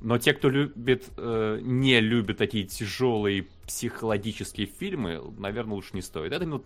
Но 0.00 0.18
те, 0.18 0.34
кто 0.34 0.48
любит, 0.48 1.08
э, 1.16 1.60
не 1.62 2.00
любит 2.00 2.36
такие 2.36 2.64
тяжелые 2.64 3.46
психологические 3.66 4.66
фильмы, 4.66 5.20
наверное, 5.38 5.74
лучше 5.74 5.90
не 5.94 6.02
стоит. 6.02 6.32
Это 6.32 6.44
ну, 6.44 6.64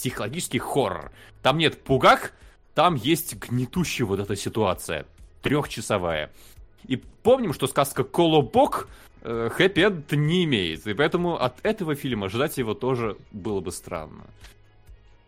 психологический 0.00 0.58
хоррор. 0.58 1.12
Там 1.42 1.58
нет 1.58 1.84
пугак, 1.84 2.32
там 2.74 2.94
есть 2.94 3.36
гнетущая 3.36 4.06
вот 4.06 4.18
эта 4.18 4.34
ситуация. 4.34 5.04
Трехчасовая. 5.42 6.30
И 6.84 6.96
помним, 6.96 7.52
что 7.52 7.66
сказка 7.66 8.02
Колобок 8.02 8.88
э, 9.20 9.50
хэппи 9.52 10.16
не 10.16 10.44
имеет. 10.44 10.86
И 10.86 10.94
поэтому 10.94 11.36
от 11.36 11.62
этого 11.62 11.94
фильма 11.94 12.30
ждать 12.30 12.56
его 12.56 12.72
тоже 12.72 13.18
было 13.30 13.60
бы 13.60 13.72
странно. 13.72 14.24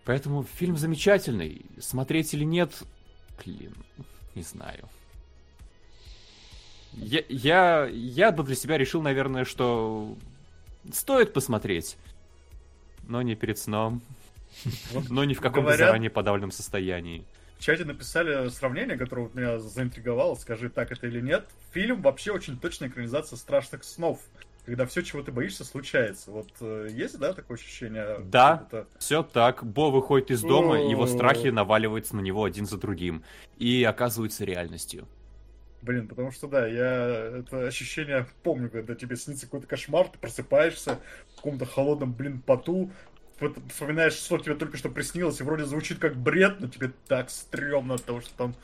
Поэтому 0.07 0.43
фильм 0.43 0.78
замечательный. 0.78 1.66
Смотреть 1.78 2.32
или 2.32 2.44
нет, 2.44 2.82
блин, 3.44 3.74
не 4.35 4.43
знаю. 4.43 4.89
Я, 6.94 7.23
я, 7.28 7.86
я 7.93 8.32
бы 8.32 8.43
для 8.43 8.55
себя 8.55 8.78
решил, 8.78 9.03
наверное, 9.03 9.44
что 9.44 10.16
стоит 10.90 11.35
посмотреть, 11.35 11.99
но 13.07 13.20
не 13.20 13.35
перед 13.35 13.59
сном. 13.59 14.01
Но 15.09 15.24
ни 15.24 15.35
в 15.35 15.41
каком 15.41 15.65
Говорят, 15.65 15.89
заранее 15.89 16.11
подавленном 16.11 16.51
состоянии. 16.51 17.24
В 17.59 17.65
чате 17.65 17.85
написали 17.85 18.49
сравнение, 18.49 18.97
которое 18.97 19.23
вот 19.23 19.35
меня 19.35 19.59
заинтриговало, 19.59 20.35
скажи, 20.35 20.69
так 20.69 20.91
это 20.91 21.07
или 21.07 21.20
нет. 21.20 21.47
Фильм 21.73 22.03
вообще 22.03 22.33
очень 22.33 22.59
точная 22.59 22.89
экранизация 22.89 23.37
страшных 23.37 23.85
снов 23.85 24.19
когда 24.65 24.87
все, 24.87 25.03
чего 25.03 25.23
ты 25.23 25.33
боишься, 25.33 25.65
случается. 25.65 26.31
Вот 26.31 26.49
э, 26.61 26.89
есть, 26.91 27.19
да, 27.19 27.33
такое 27.33 27.57
ощущение? 27.57 28.19
Да, 28.20 28.65
это... 28.69 28.87
все 28.99 29.23
так. 29.23 29.65
Бо 29.65 29.91
выходит 29.91 30.31
из 30.31 30.43
дома, 30.43 30.81
его 30.81 31.07
страхи 31.07 31.49
наваливаются 31.49 32.15
на 32.15 32.20
него 32.20 32.45
один 32.45 32.66
за 32.66 32.79
другим 32.79 33.24
и 33.59 33.83
оказываются 33.83 34.45
реальностью. 34.45 35.09
Блин, 35.83 36.07
потому 36.07 36.31
что 36.31 36.47
да, 36.47 36.65
я 36.69 37.41
это 37.41 37.66
ощущение 37.66 38.29
помню, 38.45 38.70
когда 38.70 38.95
тебе 38.95 39.16
снится 39.16 39.47
какой-то 39.47 39.66
кошмар, 39.66 40.07
ты 40.07 40.16
просыпаешься 40.16 41.01
в 41.33 41.37
каком-то 41.37 41.66
холодном, 41.66 42.12
блин, 42.12 42.41
поту, 42.41 42.93
вспоминаешь, 43.69 44.14
что 44.14 44.39
тебе 44.39 44.55
только 44.55 44.77
что 44.77 44.89
приснилось, 44.89 45.40
и 45.40 45.43
вроде 45.43 45.64
звучит 45.64 45.98
как 45.98 46.16
бред, 46.16 46.60
но 46.60 46.69
тебе 46.69 46.93
так 47.09 47.31
стрёмно 47.31 47.94
от 47.94 48.05
того, 48.05 48.20
что 48.20 48.31
там 48.36 48.55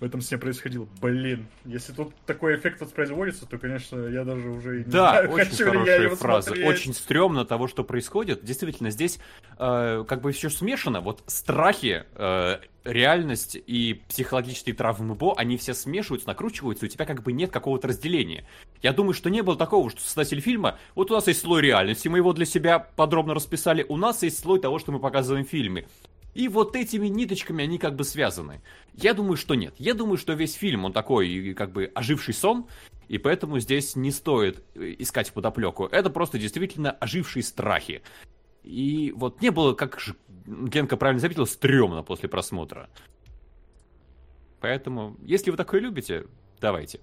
в 0.00 0.04
этом 0.04 0.20
сне 0.20 0.38
происходило. 0.38 0.88
Блин, 1.00 1.46
если 1.64 1.92
тут 1.92 2.14
такой 2.26 2.56
эффект 2.56 2.80
воспроизводится, 2.80 3.46
то, 3.46 3.58
конечно, 3.58 4.06
я 4.08 4.24
даже 4.24 4.48
уже 4.48 4.78
не 4.78 4.84
да, 4.84 5.10
знаю, 5.10 5.30
очень 5.30 5.50
хочу 5.50 5.72
ли 5.72 5.86
я 5.86 5.96
его 5.96 6.16
фраза. 6.16 6.48
Смотреть. 6.48 6.68
Очень 6.68 6.94
стрёмно 6.94 7.44
того, 7.44 7.68
что 7.68 7.84
происходит. 7.84 8.44
Действительно, 8.44 8.90
здесь 8.90 9.18
э, 9.58 10.04
как 10.06 10.20
бы 10.20 10.32
все 10.32 10.50
смешано. 10.50 11.00
Вот 11.00 11.22
страхи 11.26 12.04
э, 12.14 12.58
реальность 12.86 13.56
и 13.56 14.02
психологические 14.08 14.74
травмы 14.74 15.14
Бо, 15.14 15.34
они 15.36 15.56
все 15.56 15.74
смешиваются, 15.74 16.28
накручиваются, 16.28 16.86
у 16.86 16.88
тебя 16.88 17.04
как 17.04 17.22
бы 17.22 17.32
нет 17.32 17.50
какого-то 17.50 17.88
разделения. 17.88 18.46
Я 18.82 18.92
думаю, 18.92 19.14
что 19.14 19.30
не 19.30 19.42
было 19.42 19.56
такого, 19.56 19.90
что 19.90 20.00
создатель 20.00 20.40
фильма, 20.40 20.78
вот 20.94 21.10
у 21.10 21.14
нас 21.14 21.26
есть 21.26 21.40
слой 21.40 21.62
реальности, 21.62 22.08
мы 22.08 22.18
его 22.18 22.32
для 22.32 22.46
себя 22.46 22.78
подробно 22.78 23.34
расписали, 23.34 23.84
у 23.88 23.96
нас 23.96 24.22
есть 24.22 24.38
слой 24.38 24.60
того, 24.60 24.78
что 24.78 24.92
мы 24.92 25.00
показываем 25.00 25.44
в 25.44 25.48
фильме. 25.48 25.86
И 26.34 26.48
вот 26.48 26.76
этими 26.76 27.08
ниточками 27.08 27.64
они 27.64 27.78
как 27.78 27.96
бы 27.96 28.04
связаны. 28.04 28.60
Я 28.92 29.14
думаю, 29.14 29.38
что 29.38 29.54
нет. 29.54 29.74
Я 29.78 29.94
думаю, 29.94 30.18
что 30.18 30.34
весь 30.34 30.52
фильм, 30.52 30.84
он 30.84 30.92
такой, 30.92 31.54
как 31.54 31.72
бы 31.72 31.90
оживший 31.94 32.34
сон, 32.34 32.66
и 33.08 33.16
поэтому 33.16 33.58
здесь 33.58 33.96
не 33.96 34.10
стоит 34.10 34.62
э, 34.74 34.96
искать 34.98 35.32
подоплеку. 35.32 35.86
Это 35.86 36.10
просто 36.10 36.38
действительно 36.38 36.90
ожившие 36.90 37.42
страхи. 37.42 38.02
И 38.66 39.12
вот 39.16 39.40
не 39.40 39.50
было, 39.50 39.74
как 39.74 40.00
же 40.00 40.16
Генка 40.46 40.96
правильно 40.96 41.20
заметил, 41.20 41.46
стрёмно 41.46 42.02
после 42.02 42.28
просмотра. 42.28 42.90
Поэтому, 44.60 45.16
если 45.22 45.50
вы 45.50 45.56
такое 45.56 45.80
любите, 45.80 46.26
давайте. 46.60 47.00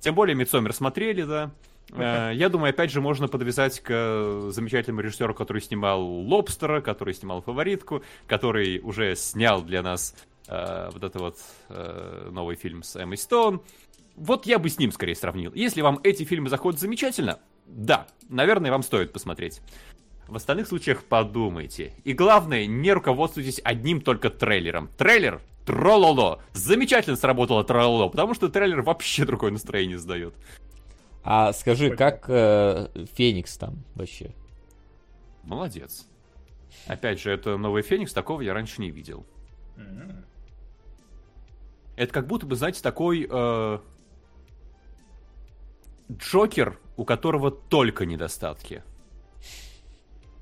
Тем 0.00 0.14
более, 0.14 0.34
Мидсомер 0.34 0.72
смотрели, 0.72 1.22
да. 1.22 1.50
Э, 1.92 2.30
я 2.34 2.48
думаю, 2.48 2.70
опять 2.70 2.90
же, 2.90 3.00
можно 3.00 3.28
подвязать 3.28 3.80
к 3.80 4.50
замечательному 4.50 5.02
режиссеру, 5.02 5.34
который 5.34 5.60
снимал 5.60 6.02
«Лобстера», 6.02 6.80
который 6.80 7.14
снимал 7.14 7.42
«Фаворитку», 7.42 8.02
который 8.26 8.80
уже 8.80 9.14
снял 9.16 9.62
для 9.62 9.82
нас 9.82 10.14
э, 10.46 10.90
вот 10.92 11.02
этот 11.04 11.20
вот 11.20 11.36
э, 11.68 12.28
новый 12.30 12.56
фильм 12.56 12.82
с 12.82 12.96
Эммой 12.96 13.18
Стоун. 13.18 13.62
Вот 14.16 14.46
я 14.46 14.58
бы 14.58 14.68
с 14.68 14.78
ним 14.78 14.92
скорее 14.92 15.14
сравнил. 15.14 15.52
Если 15.54 15.80
вам 15.80 16.00
эти 16.02 16.24
фильмы 16.24 16.48
заходят 16.48 16.80
замечательно, 16.80 17.38
да, 17.66 18.06
наверное, 18.28 18.70
вам 18.70 18.82
стоит 18.82 19.12
посмотреть. 19.12 19.60
В 20.28 20.36
остальных 20.36 20.68
случаях 20.68 21.04
подумайте. 21.04 21.94
И 22.04 22.12
главное, 22.12 22.66
не 22.66 22.92
руководствуйтесь 22.92 23.60
одним 23.64 24.02
только 24.02 24.28
трейлером. 24.28 24.90
Трейлер 24.98 25.40
Трололо. 25.64 26.42
Замечательно 26.52 27.16
сработало 27.16 27.64
Трололо, 27.64 28.08
потому 28.08 28.34
что 28.34 28.48
трейлер 28.48 28.82
вообще 28.82 29.24
другое 29.24 29.50
настроение 29.50 29.98
сдает. 29.98 30.34
А 31.24 31.52
скажи, 31.54 31.96
как 31.96 32.26
э, 32.28 32.88
Феникс 33.14 33.56
там 33.56 33.84
вообще? 33.94 34.34
Молодец. 35.44 36.06
Опять 36.86 37.20
же, 37.20 37.30
это 37.30 37.56
новый 37.56 37.82
Феникс, 37.82 38.12
такого 38.12 38.42
я 38.42 38.52
раньше 38.52 38.82
не 38.82 38.90
видел. 38.90 39.26
Это 41.96 42.12
как 42.12 42.26
будто 42.26 42.46
бы, 42.46 42.54
знаете, 42.54 42.82
такой 42.82 43.26
э, 43.28 43.78
Джокер, 46.12 46.78
у 46.96 47.04
которого 47.04 47.50
только 47.50 48.06
недостатки. 48.06 48.84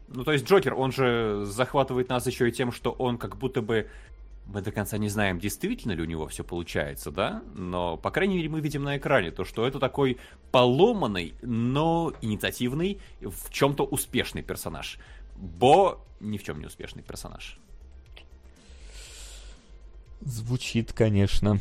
Ну, 0.08 0.24
то 0.24 0.32
есть 0.32 0.46
Джокер, 0.46 0.74
он 0.74 0.92
же 0.92 1.42
захватывает 1.44 2.08
нас 2.08 2.26
еще 2.26 2.48
и 2.48 2.52
тем, 2.52 2.72
что 2.72 2.92
он 2.92 3.18
как 3.18 3.36
будто 3.36 3.62
бы... 3.62 3.88
Мы 4.46 4.62
до 4.62 4.70
конца 4.70 4.96
не 4.96 5.08
знаем, 5.08 5.40
действительно 5.40 5.90
ли 5.90 6.02
у 6.02 6.04
него 6.04 6.28
все 6.28 6.44
получается, 6.44 7.10
да? 7.10 7.42
Но, 7.54 7.96
по 7.96 8.12
крайней 8.12 8.36
мере, 8.36 8.48
мы 8.48 8.60
видим 8.60 8.84
на 8.84 8.96
экране 8.96 9.32
то, 9.32 9.44
что 9.44 9.66
это 9.66 9.80
такой 9.80 10.18
поломанный, 10.52 11.34
но 11.42 12.12
инициативный, 12.22 13.00
в 13.20 13.50
чем-то 13.50 13.84
успешный 13.84 14.42
персонаж. 14.42 14.98
Бо 15.36 15.98
ни 16.20 16.38
в 16.38 16.44
чем 16.44 16.60
не 16.60 16.66
успешный 16.66 17.02
персонаж. 17.02 17.58
Звучит, 20.20 20.92
конечно. 20.92 21.58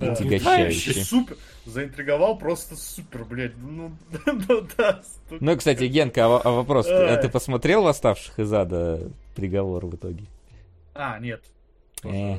Да. 0.00 0.12
Отягощающе. 0.12 1.04
Супер. 1.04 1.36
Заинтриговал 1.66 2.38
просто 2.38 2.74
супер, 2.74 3.24
блядь. 3.24 3.56
Ну, 3.58 3.92
ну 4.26 4.66
да. 4.76 5.02
Ну, 5.28 5.56
кстати, 5.56 5.84
Генка, 5.84 6.24
а, 6.24 6.40
а 6.42 6.50
вопрос. 6.50 6.86
А 6.88 7.16
ты 7.18 7.28
посмотрел 7.28 7.82
«Восставших 7.82 8.38
из 8.38 8.52
ада» 8.52 9.10
приговор 9.36 9.84
в 9.84 9.94
итоге? 9.94 10.24
А, 10.94 11.18
нет. 11.18 11.42
Э. 12.02 12.38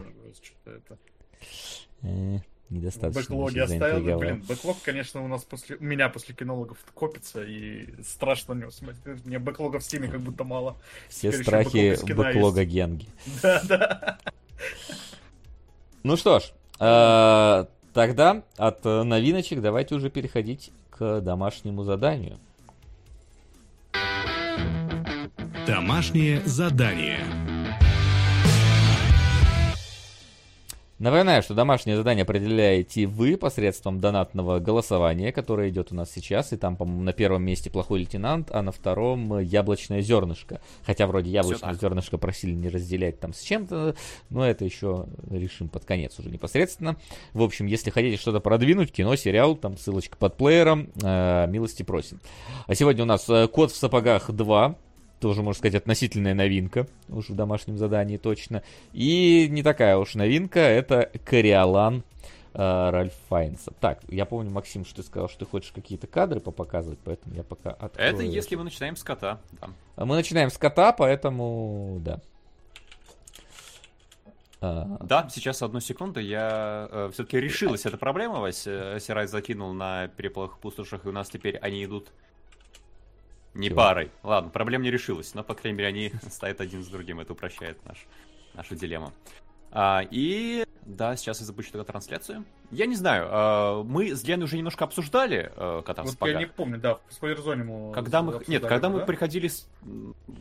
Э, 2.01 2.39
недостаточно. 2.71 3.21
Бэклоги 3.21 3.59
оставил. 3.59 4.17
Блин, 4.17 4.43
бэклог, 4.47 4.77
конечно, 4.83 5.23
у 5.23 5.27
нас 5.27 5.43
после... 5.43 5.75
У 5.77 5.83
меня 5.83 6.09
после 6.09 6.33
кинологов 6.33 6.79
копится, 6.95 7.43
и 7.43 7.89
страшно 8.03 8.55
на 8.55 8.61
него 8.61 8.71
смотреть. 8.71 9.23
Мне 9.23 9.37
бэклога 9.37 9.77
в 9.77 9.83
стиме 9.83 10.07
как 10.07 10.21
будто 10.21 10.43
мало. 10.43 10.77
Все 11.09 11.31
Теперь 11.31 11.43
страхи 11.43 12.13
бэклога 12.13 12.65
Генги. 12.65 13.07
Да, 13.43 13.61
да. 13.67 14.19
Ну 16.03 16.17
что 16.17 16.39
ж, 16.39 16.51
э, 16.81 17.65
тогда 17.93 18.43
от 18.57 18.83
новиночек 18.83 19.61
давайте 19.61 19.95
уже 19.95 20.09
переходить 20.09 20.71
к 20.89 21.21
домашнему 21.21 21.83
заданию. 21.83 22.37
Домашнее 25.67 26.41
задание. 26.45 27.19
Напоминаю, 31.01 31.41
что 31.41 31.55
домашнее 31.55 31.97
задание 31.97 32.21
определяете 32.21 33.07
вы 33.07 33.35
посредством 33.35 33.99
донатного 33.99 34.59
голосования, 34.59 35.31
которое 35.31 35.71
идет 35.71 35.91
у 35.91 35.95
нас 35.95 36.11
сейчас. 36.11 36.53
И 36.53 36.57
там, 36.57 36.75
по-моему, 36.75 37.01
на 37.01 37.11
первом 37.11 37.41
месте 37.41 37.71
плохой 37.71 38.01
лейтенант, 38.01 38.51
а 38.51 38.61
на 38.61 38.71
втором 38.71 39.39
яблочное 39.39 40.01
зернышко. 40.01 40.61
Хотя 40.85 41.07
вроде 41.07 41.31
яблочное 41.31 41.73
зернышко 41.73 42.19
просили 42.19 42.51
не 42.51 42.69
разделять 42.69 43.19
там 43.19 43.33
с 43.33 43.41
чем-то, 43.41 43.95
но 44.29 44.45
это 44.45 44.63
еще 44.63 45.07
решим 45.27 45.69
под 45.69 45.85
конец 45.85 46.19
уже 46.19 46.29
непосредственно. 46.29 46.97
В 47.33 47.41
общем, 47.41 47.65
если 47.65 47.89
хотите 47.89 48.17
что-то 48.17 48.39
продвинуть, 48.39 48.91
кино, 48.91 49.15
сериал, 49.15 49.55
там 49.55 49.79
ссылочка 49.79 50.17
под 50.17 50.37
плеером, 50.37 50.91
э, 51.01 51.47
милости 51.47 51.81
просим. 51.81 52.19
А 52.67 52.75
сегодня 52.75 53.01
у 53.01 53.07
нас 53.07 53.27
э, 53.27 53.47
«Кот 53.47 53.71
в 53.71 53.75
сапогах 53.75 54.29
2», 54.29 54.75
тоже, 55.21 55.43
можно 55.43 55.59
сказать, 55.59 55.75
относительная 55.75 56.33
новинка, 56.33 56.87
уж 57.07 57.29
в 57.29 57.35
домашнем 57.35 57.77
задании 57.77 58.17
точно. 58.17 58.63
И 58.91 59.47
не 59.49 59.63
такая 59.63 59.97
уж 59.97 60.15
новинка, 60.15 60.59
это 60.59 61.11
Кориолан 61.23 62.03
э, 62.53 62.89
Ральф 62.89 63.13
Файнса. 63.29 63.71
Так, 63.79 63.99
я 64.09 64.25
помню, 64.25 64.51
Максим, 64.51 64.83
что 64.83 64.97
ты 64.97 65.03
сказал, 65.03 65.29
что 65.29 65.39
ты 65.39 65.45
хочешь 65.45 65.71
какие-то 65.71 66.07
кадры 66.07 66.39
попоказывать, 66.39 66.99
поэтому 67.05 67.35
я 67.35 67.43
пока 67.43 67.69
открою. 67.69 68.09
Это 68.09 68.23
если 68.23 68.55
мы 68.55 68.63
начинаем 68.63 68.95
с 68.95 69.03
кота, 69.03 69.39
да. 69.61 69.69
А 69.95 70.05
мы 70.05 70.15
начинаем 70.15 70.49
с 70.49 70.57
кота, 70.57 70.91
поэтому, 70.91 72.01
да. 72.03 72.19
А... 74.59 74.97
Да, 75.01 75.29
сейчас 75.31 75.61
одну 75.61 75.79
секунду, 75.79 76.19
я 76.19 76.87
э, 76.91 77.09
все-таки 77.13 77.39
решилась 77.39 77.85
эта 77.85 77.97
проблема, 77.97 78.39
Вась. 78.39 78.65
Э, 78.65 78.97
Сирай 78.99 79.27
закинул 79.27 79.73
на 79.73 80.07
переплах 80.07 80.57
пустошах, 80.57 81.05
и 81.05 81.09
у 81.09 81.11
нас 81.11 81.29
теперь 81.29 81.57
они 81.57 81.83
идут 81.83 82.11
не 83.53 83.67
Чего? 83.67 83.77
парой. 83.77 84.11
Ладно, 84.23 84.49
проблема 84.49 84.83
не 84.83 84.91
решилась, 84.91 85.33
но, 85.33 85.43
по 85.43 85.53
крайней 85.53 85.77
мере, 85.77 85.89
они 85.89 86.11
стоят 86.29 86.61
один 86.61 86.83
с 86.83 86.87
другим. 86.87 87.19
Это 87.19 87.33
упрощает 87.33 87.83
наш, 87.85 88.05
нашу 88.53 88.75
дилемму. 88.75 89.13
А, 89.71 90.03
и 90.09 90.65
да, 90.85 91.15
сейчас 91.15 91.39
я 91.39 91.45
запущу 91.45 91.71
тогда 91.71 91.85
трансляцию. 91.85 92.43
Я 92.71 92.85
не 92.85 92.95
знаю, 92.95 93.27
а, 93.29 93.83
мы 93.83 94.15
с 94.15 94.23
Леной 94.23 94.45
уже 94.45 94.57
немножко 94.57 94.83
обсуждали 94.83 95.51
а, 95.55 95.81
кота 95.81 96.03
вот 96.03 96.19
в 96.19 96.25
Я 96.25 96.39
не 96.39 96.47
помню, 96.47 96.79
да, 96.79 96.95
в 97.07 97.13
спойлер-зоне 97.13 97.63
мы 97.63 97.93
Когда 97.93 98.21
мы... 98.21 98.41
Нет, 98.47 98.65
когда 98.65 98.89
мы 98.89 99.05
приходили 99.05 99.47
с... 99.47 99.69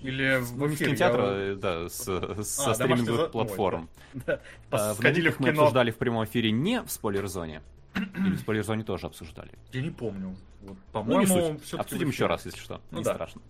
Или 0.02 0.38
в 0.40 0.74
эфир, 0.74 0.88
кинотеатра, 0.88 1.48
я... 1.50 1.54
да, 1.54 1.88
с, 1.88 2.08
а, 2.08 2.42
со 2.42 2.74
стриминговых 2.74 3.30
платформ. 3.30 3.88
Да. 4.26 4.40
А, 4.72 4.94
в 4.94 4.98
в 4.98 5.40
мы 5.40 5.50
обсуждали 5.50 5.92
в 5.92 5.96
прямом 5.96 6.24
эфире 6.24 6.50
не 6.50 6.82
в 6.82 6.90
спойлер-зоне. 6.90 7.62
Или 7.94 8.34
в 8.34 8.40
спойлер-зоне 8.40 8.82
тоже 8.82 9.06
обсуждали. 9.06 9.52
Я 9.72 9.82
не 9.82 9.90
помню. 9.90 10.36
Вот, 10.60 10.78
по-моему, 10.92 11.34
ну, 11.34 11.60
суть. 11.64 11.80
Обсудим 11.80 12.08
еще 12.08 12.26
раз, 12.26 12.46
если 12.46 12.58
что. 12.58 12.80
Ну, 12.90 12.98
не 12.98 13.04
да. 13.04 13.14
страшно. 13.14 13.40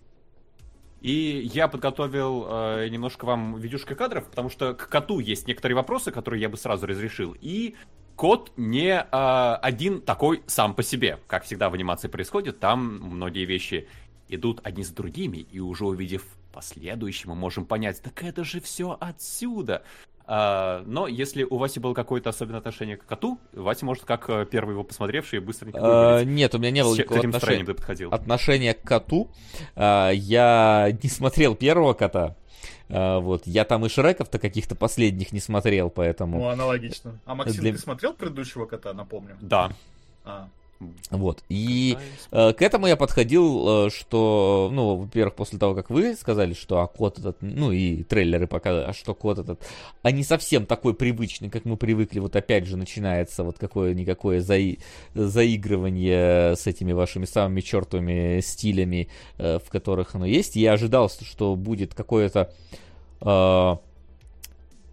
И 1.01 1.49
я 1.51 1.67
подготовил 1.67 2.45
э, 2.47 2.87
немножко 2.89 3.25
вам 3.25 3.57
видюшка 3.57 3.95
кадров, 3.95 4.29
потому 4.29 4.49
что 4.49 4.75
к 4.75 4.87
коту 4.87 5.19
есть 5.19 5.47
некоторые 5.47 5.75
вопросы, 5.75 6.11
которые 6.11 6.41
я 6.41 6.49
бы 6.49 6.57
сразу 6.57 6.85
разрешил. 6.85 7.35
И 7.41 7.75
кот 8.15 8.51
не 8.55 8.99
э, 8.99 9.55
один 9.61 10.01
такой 10.01 10.43
сам 10.45 10.75
по 10.75 10.83
себе. 10.83 11.19
Как 11.27 11.43
всегда 11.43 11.71
в 11.71 11.73
анимации 11.73 12.07
происходит, 12.07 12.59
там 12.59 12.99
многие 12.99 13.45
вещи 13.45 13.87
идут 14.29 14.61
одни 14.63 14.83
с 14.83 14.91
другими, 14.91 15.37
и 15.37 15.59
уже 15.59 15.85
увидев 15.85 16.23
последующее, 16.53 17.29
мы 17.29 17.35
можем 17.35 17.65
понять, 17.65 18.01
так 18.01 18.23
это 18.23 18.43
же 18.43 18.59
все 18.61 18.95
отсюда. 18.99 19.83
А, 20.33 20.81
но 20.85 21.07
если 21.07 21.43
у 21.43 21.57
Васи 21.57 21.81
было 21.81 21.93
какое-то 21.93 22.29
особенное 22.29 22.59
отношение 22.59 22.95
к 22.95 23.05
коту, 23.05 23.37
Вася 23.51 23.85
может, 23.85 24.05
как 24.05 24.29
э, 24.29 24.45
первый 24.49 24.71
его 24.71 24.85
посмотревший, 24.85 25.41
быстренько 25.41 25.79
а, 25.81 26.23
Нет, 26.23 26.55
у 26.55 26.57
меня 26.57 26.71
не 26.71 26.83
было 26.83 26.95
никакого 26.95 27.19
отношения, 27.19 27.65
ты 27.65 27.73
подходил? 27.73 28.13
отношения 28.13 28.73
к 28.73 28.81
коту. 28.81 29.29
А, 29.75 30.09
я 30.11 30.97
не 31.03 31.09
смотрел 31.09 31.55
первого 31.55 31.91
кота. 31.91 32.37
А, 32.87 33.19
вот. 33.19 33.45
Я 33.45 33.65
там 33.65 33.85
и 33.85 33.89
Шреков-то 33.89 34.39
каких-то 34.39 34.73
последних 34.73 35.33
не 35.33 35.41
смотрел, 35.41 35.89
поэтому... 35.89 36.39
Ну, 36.39 36.47
аналогично. 36.47 37.19
А 37.25 37.35
Максим, 37.35 37.59
Для... 37.59 37.73
ты 37.73 37.79
смотрел 37.79 38.13
предыдущего 38.13 38.65
кота, 38.65 38.93
напомню? 38.93 39.37
Да. 39.41 39.73
А. 40.23 40.47
Вот. 41.09 41.43
И 41.49 41.97
э, 42.31 42.53
к 42.53 42.61
этому 42.61 42.87
я 42.87 42.95
подходил, 42.95 43.87
э, 43.87 43.89
что, 43.89 44.69
ну, 44.71 44.95
во-первых, 44.95 45.35
после 45.35 45.59
того, 45.59 45.75
как 45.75 45.89
вы 45.89 46.15
сказали, 46.15 46.53
что 46.53 46.79
а 46.79 46.87
код 46.87 47.19
этот, 47.19 47.37
ну 47.41 47.71
и 47.71 48.03
трейлеры 48.03 48.47
показали, 48.47 48.85
а 48.85 48.93
что 48.93 49.13
код 49.13 49.39
этот, 49.39 49.61
а 50.01 50.11
не 50.11 50.23
совсем 50.23 50.65
такой 50.65 50.93
привычный, 50.93 51.49
как 51.49 51.65
мы 51.65 51.77
привыкли, 51.77 52.19
вот 52.19 52.35
опять 52.35 52.65
же 52.65 52.77
начинается 52.77 53.43
вот 53.43 53.57
какое-никакое 53.59 54.39
заи- 54.41 54.79
заигрывание 55.13 56.55
с 56.55 56.65
этими 56.67 56.93
вашими 56.93 57.25
самыми 57.25 57.61
чертовыми 57.61 58.41
стилями, 58.41 59.09
э, 59.37 59.59
в 59.59 59.69
которых 59.69 60.15
оно 60.15 60.25
есть. 60.25 60.55
Я 60.55 60.73
ожидал, 60.73 61.09
что 61.09 61.55
будет 61.55 61.93
какое-то... 61.93 62.51
Э, 63.21 63.77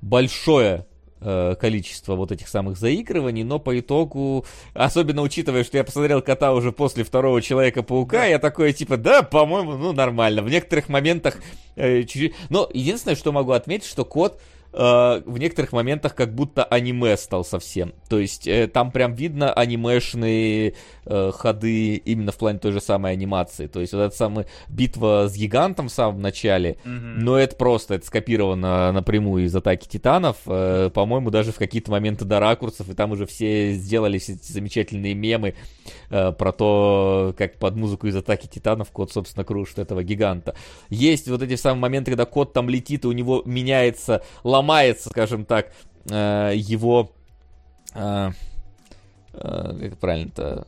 большое 0.01 0.87
количество 1.21 2.15
вот 2.15 2.33
этих 2.33 2.49
самых 2.49 2.79
заигрываний, 2.79 3.43
но 3.43 3.59
по 3.59 3.79
итогу, 3.79 4.45
особенно 4.75 5.23
учитывая, 5.23 5.65
что 5.65 5.77
я 5.77 5.85
посмотрел 5.85 6.23
кота 6.23 6.53
уже 6.53 6.73
после 6.73 7.05
второго 7.05 7.43
Человека-паука, 7.43 8.27
я 8.27 8.39
такой, 8.39 8.73
типа, 8.73 8.97
да, 8.97 9.23
по-моему, 9.23 9.73
ну, 9.77 9.93
нормально. 9.93 10.43
В 10.43 10.51
некоторых 10.51 10.89
моментах 10.89 11.39
э, 11.77 12.05
чуть... 12.05 12.35
Но 12.51 12.69
единственное, 12.73 13.17
что 13.17 13.33
могу 13.33 13.53
отметить, 13.53 13.87
что 13.87 14.05
кот 14.05 14.41
э, 14.41 14.58
в 14.73 15.39
некоторых 15.39 15.73
моментах 15.73 16.15
как 16.15 16.35
будто 16.35 16.63
аниме 16.63 17.17
стал 17.17 17.45
совсем. 17.45 17.95
То 18.09 18.19
есть 18.19 18.47
э, 18.47 18.69
там 18.69 18.91
прям 18.91 19.15
видно 19.15 19.53
анимешные 19.53 20.75
э, 21.07 21.33
ходы 21.35 21.97
именно 21.97 22.33
в 22.33 22.37
плане 22.37 22.59
той 22.59 22.73
же 22.73 22.81
самой 22.81 23.13
анимации. 23.13 23.67
То 23.67 23.81
есть 23.81 23.93
вот 23.93 24.01
эта 24.01 24.15
самая 24.15 24.47
битва 24.69 25.27
с 25.29 25.37
гигантом 25.37 25.89
в 25.89 25.93
самом 25.93 26.21
начале, 26.21 26.77
mm-hmm. 26.85 27.15
но 27.17 27.39
это 27.39 27.57
просто, 27.57 27.95
это 27.95 28.07
скопировано 28.07 28.93
напрямую 28.93 29.47
из 29.47 29.57
атаки 29.57 29.89
титанов. 29.89 30.37
Э, 30.47 30.91
по-моему, 30.93 31.31
даже 31.31 31.53
в 31.53 31.57
какие-то 31.57 31.91
моменты 31.91 32.25
до 32.25 32.39
ракурсов, 32.39 32.91
и 32.91 32.95
там 32.95 33.13
уже 33.13 33.27
все 33.27 33.73
сделали 33.73 34.19
все 34.19 34.35
эти 34.35 34.53
замечательные 34.53 35.15
мемы 35.15 35.55
э, 36.11 36.33
про 36.33 36.53
то, 36.53 37.35
как 37.39 37.59
под 37.59 37.77
музыку 37.77 38.07
из 38.07 38.17
атаки 38.17 38.47
титанов 38.47 38.91
кот, 38.91 39.13
собственно, 39.13 39.45
крушит 39.45 39.79
этого 39.79 40.05
гиганта. 40.05 40.55
Есть 40.91 41.29
вот 41.29 41.43
эти 41.43 41.57
самые 41.57 41.81
моменты, 41.81 42.11
когда 42.11 42.27
кот 42.27 42.53
там 42.53 42.69
летит, 42.69 43.05
и 43.05 43.09
у 43.09 43.13
него 43.13 43.43
меняется 43.47 44.23
ломается, 44.59 45.09
скажем 45.09 45.45
так, 45.45 45.73
э, 46.11 46.53
его... 46.55 47.13
Э, 47.95 48.31
э, 49.33 49.89
как 49.91 49.99
правильно-то 49.99 50.67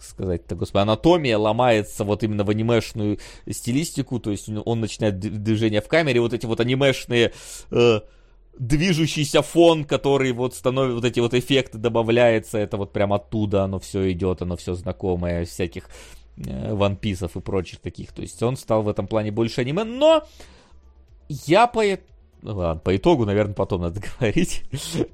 сказать-то, 0.00 0.54
господи, 0.54 0.82
анатомия 0.82 1.38
ломается 1.38 2.04
вот 2.04 2.22
именно 2.22 2.44
в 2.44 2.50
анимешную 2.50 3.18
стилистику, 3.50 4.20
то 4.20 4.30
есть 4.30 4.48
он 4.48 4.80
начинает 4.80 5.18
движение 5.18 5.80
в 5.80 5.88
камере, 5.88 6.20
вот 6.20 6.32
эти 6.32 6.46
вот 6.46 6.60
анимешные 6.60 7.32
э, 7.72 8.00
движущийся 8.58 9.42
фон, 9.42 9.84
который 9.84 10.30
вот 10.30 10.54
становится, 10.54 10.94
вот 10.94 11.04
эти 11.04 11.18
вот 11.18 11.34
эффекты 11.34 11.78
добавляется, 11.78 12.58
это 12.58 12.76
вот 12.76 12.92
прям 12.92 13.12
оттуда 13.12 13.64
оно 13.64 13.80
все 13.80 14.12
идет, 14.12 14.40
оно 14.40 14.56
все 14.56 14.74
знакомое, 14.74 15.44
всяких 15.44 15.88
ванписов 16.36 17.36
и 17.36 17.40
прочих 17.40 17.80
таких, 17.80 18.12
то 18.12 18.22
есть 18.22 18.40
он 18.40 18.56
стал 18.56 18.82
в 18.82 18.88
этом 18.88 19.08
плане 19.08 19.32
больше 19.32 19.62
аниме, 19.62 19.82
но 19.82 20.22
я 21.28 21.66
по 21.66 21.84
ну 22.42 22.56
ладно, 22.56 22.80
по 22.80 22.96
итогу, 22.96 23.24
наверное, 23.24 23.54
потом 23.54 23.82
надо 23.82 24.00
говорить. 24.18 24.64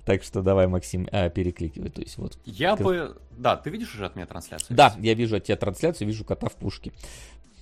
так 0.04 0.22
что 0.22 0.42
давай, 0.42 0.66
Максим, 0.66 1.08
а, 1.12 1.28
перекликивай. 1.28 1.90
То 1.90 2.02
есть 2.02 2.18
вот. 2.18 2.38
Я 2.44 2.76
бы... 2.76 3.16
Да, 3.30 3.56
ты 3.56 3.70
видишь 3.70 3.94
уже 3.94 4.06
от 4.06 4.16
меня 4.16 4.26
трансляцию? 4.26 4.76
Да, 4.76 4.94
я 4.98 5.14
вижу 5.14 5.36
от 5.36 5.44
тебя 5.44 5.56
трансляцию, 5.56 6.06
вижу 6.08 6.24
кота 6.24 6.48
в 6.48 6.54
пушке. 6.54 6.92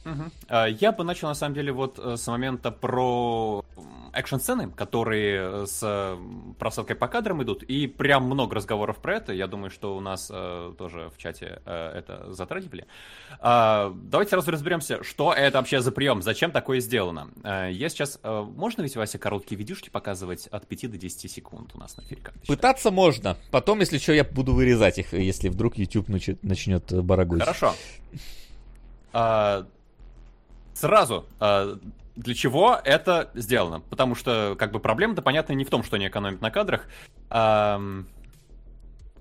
Угу. 0.05 0.57
Я 0.69 0.93
бы 0.93 1.05
начал, 1.05 1.29
на 1.29 1.35
самом 1.35 1.55
деле, 1.55 1.73
вот 1.73 1.99
э, 1.99 2.17
с 2.17 2.27
момента 2.27 2.71
про 2.71 3.65
экшн-сцены, 4.13 4.71
которые 4.71 5.67
с 5.67 6.19
просадкой 6.59 6.97
по 6.97 7.09
кадрам 7.09 7.43
идут, 7.43 7.63
и 7.63 7.87
прям 7.87 8.25
много 8.25 8.57
разговоров 8.57 8.99
про 8.99 9.17
это. 9.17 9.33
Я 9.33 9.47
думаю, 9.47 9.71
что 9.71 9.97
у 9.97 10.01
нас 10.01 10.31
э, 10.33 10.75
тоже 10.79 11.11
в 11.15 11.19
чате 11.19 11.61
э, 11.65 11.93
это 11.99 12.33
затрагивали. 12.33 12.87
Э, 13.41 13.93
давайте 13.95 14.31
сразу 14.31 14.51
разберемся, 14.51 15.03
что 15.03 15.33
это 15.33 15.59
вообще 15.59 15.81
за 15.81 15.93
прием, 15.93 16.23
зачем 16.23 16.51
такое 16.51 16.81
сделано. 16.81 17.29
Э, 17.43 17.71
я 17.73 17.89
сейчас... 17.89 18.19
Э, 18.23 18.43
можно 18.43 18.83
ведь, 18.83 18.97
Вася, 18.97 19.19
короткие 19.19 19.59
видюшки 19.59 19.89
показывать 19.89 20.47
от 20.49 20.67
5 20.67 20.91
до 20.91 20.99
10 20.99 21.31
секунд 21.31 21.71
у 21.75 21.79
нас 21.79 21.97
на 21.97 22.03
эфире? 22.03 22.23
Пытаться 22.47 22.91
можно. 22.91 23.37
Потом, 23.51 23.81
если 23.81 23.99
что, 23.99 24.13
я 24.13 24.25
буду 24.25 24.55
вырезать 24.55 24.99
их, 24.99 25.13
если 25.13 25.49
вдруг 25.49 25.79
YouTube 25.79 26.09
начнет 26.09 26.93
барагуть. 27.03 27.43
Хорошо. 27.43 27.75
Сразу, 30.75 31.27
а, 31.41 31.79
для 32.17 32.35
чего 32.35 32.79
это 32.85 33.31
сделано? 33.35 33.81
Потому 33.81 34.15
что, 34.15 34.57
как 34.59 34.73
бы, 34.73 34.81
проблема-то, 34.81 35.23
понятно, 35.23 35.53
не 35.53 35.65
в 35.65 35.71
том, 35.71 35.83
что 35.83 35.97
они 35.97 36.09
экономят 36.09 36.41
на 36.41 36.51
кадрах. 36.51 36.87
А, 37.31 37.81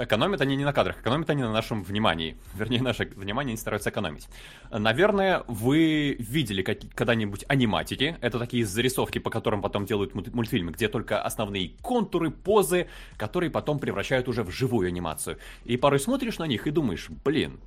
экономят 0.03 0.41
они 0.41 0.55
не 0.55 0.65
на 0.65 0.73
кадрах, 0.73 0.99
экономят 0.99 1.29
они 1.29 1.43
на 1.43 1.51
нашем 1.51 1.83
внимании. 1.83 2.37
Вернее, 2.53 2.81
наше 2.81 3.05
внимание 3.05 3.51
они 3.51 3.57
стараются 3.57 3.89
экономить. 3.89 4.27
Наверное, 4.71 5.43
вы 5.47 6.15
видели 6.19 6.61
когда-нибудь 6.61 7.45
аниматики. 7.47 8.17
Это 8.21 8.39
такие 8.39 8.65
зарисовки, 8.65 9.19
по 9.19 9.29
которым 9.29 9.61
потом 9.61 9.85
делают 9.85 10.13
мультфильмы, 10.13 10.71
где 10.71 10.87
только 10.87 11.21
основные 11.21 11.71
контуры, 11.81 12.31
позы, 12.31 12.87
которые 13.17 13.51
потом 13.51 13.79
превращают 13.79 14.27
уже 14.27 14.43
в 14.43 14.51
живую 14.51 14.87
анимацию. 14.87 15.37
И 15.65 15.77
порой 15.77 15.99
смотришь 15.99 16.39
на 16.39 16.45
них 16.45 16.67
и 16.67 16.71
думаешь, 16.71 17.09
блин, 17.23 17.59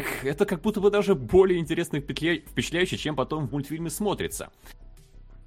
так 0.00 0.24
это 0.24 0.46
как 0.46 0.60
будто 0.60 0.80
бы 0.80 0.90
даже 0.90 1.14
более 1.14 1.58
интересно 1.58 1.96
и 1.96 2.00
впечатляюще, 2.00 2.96
чем 2.96 3.16
потом 3.16 3.46
в 3.46 3.52
мультфильме 3.52 3.90
смотрится. 3.90 4.50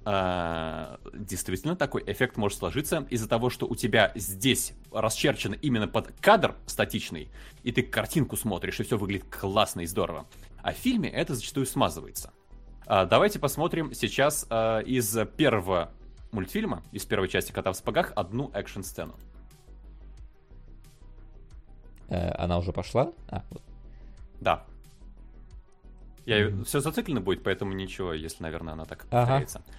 А, 0.04 0.98
действительно, 1.12 1.76
такой 1.76 2.02
эффект 2.06 2.36
может 2.36 2.58
сложиться 2.58 3.06
из-за 3.10 3.28
того, 3.28 3.50
что 3.50 3.66
у 3.66 3.76
тебя 3.76 4.12
здесь 4.14 4.72
расчерчено 4.92 5.54
именно 5.54 5.88
под 5.88 6.12
кадр 6.20 6.56
статичный, 6.66 7.28
и 7.62 7.70
ты 7.70 7.82
картинку 7.82 8.36
смотришь, 8.36 8.80
и 8.80 8.82
все 8.82 8.96
выглядит 8.96 9.26
классно 9.28 9.82
и 9.82 9.86
здорово. 9.86 10.26
А 10.62 10.72
в 10.72 10.76
фильме 10.76 11.10
это 11.10 11.34
зачастую 11.34 11.66
смазывается. 11.66 12.32
А, 12.86 13.04
давайте 13.04 13.38
посмотрим 13.38 13.92
сейчас 13.92 14.46
а, 14.48 14.80
из 14.80 15.16
первого 15.36 15.92
мультфильма, 16.32 16.82
из 16.92 17.04
первой 17.04 17.28
части 17.28 17.52
«Кота 17.52 17.72
в 17.72 17.76
сапогах» 17.76 18.12
одну 18.16 18.50
экшн-сцену. 18.54 19.14
Э, 22.08 22.32
она 22.32 22.58
уже 22.58 22.72
пошла? 22.72 23.12
А, 23.28 23.44
вот. 23.50 23.62
Да. 24.40 24.64
Я 26.26 26.40
mm-hmm. 26.40 26.64
все 26.64 26.80
зациклено 26.80 27.20
будет, 27.20 27.42
поэтому 27.42 27.72
ничего, 27.72 28.12
если, 28.12 28.42
наверное, 28.42 28.74
она 28.74 28.84
так 28.84 29.06
повторяется. 29.06 29.58
Ага. 29.58 29.76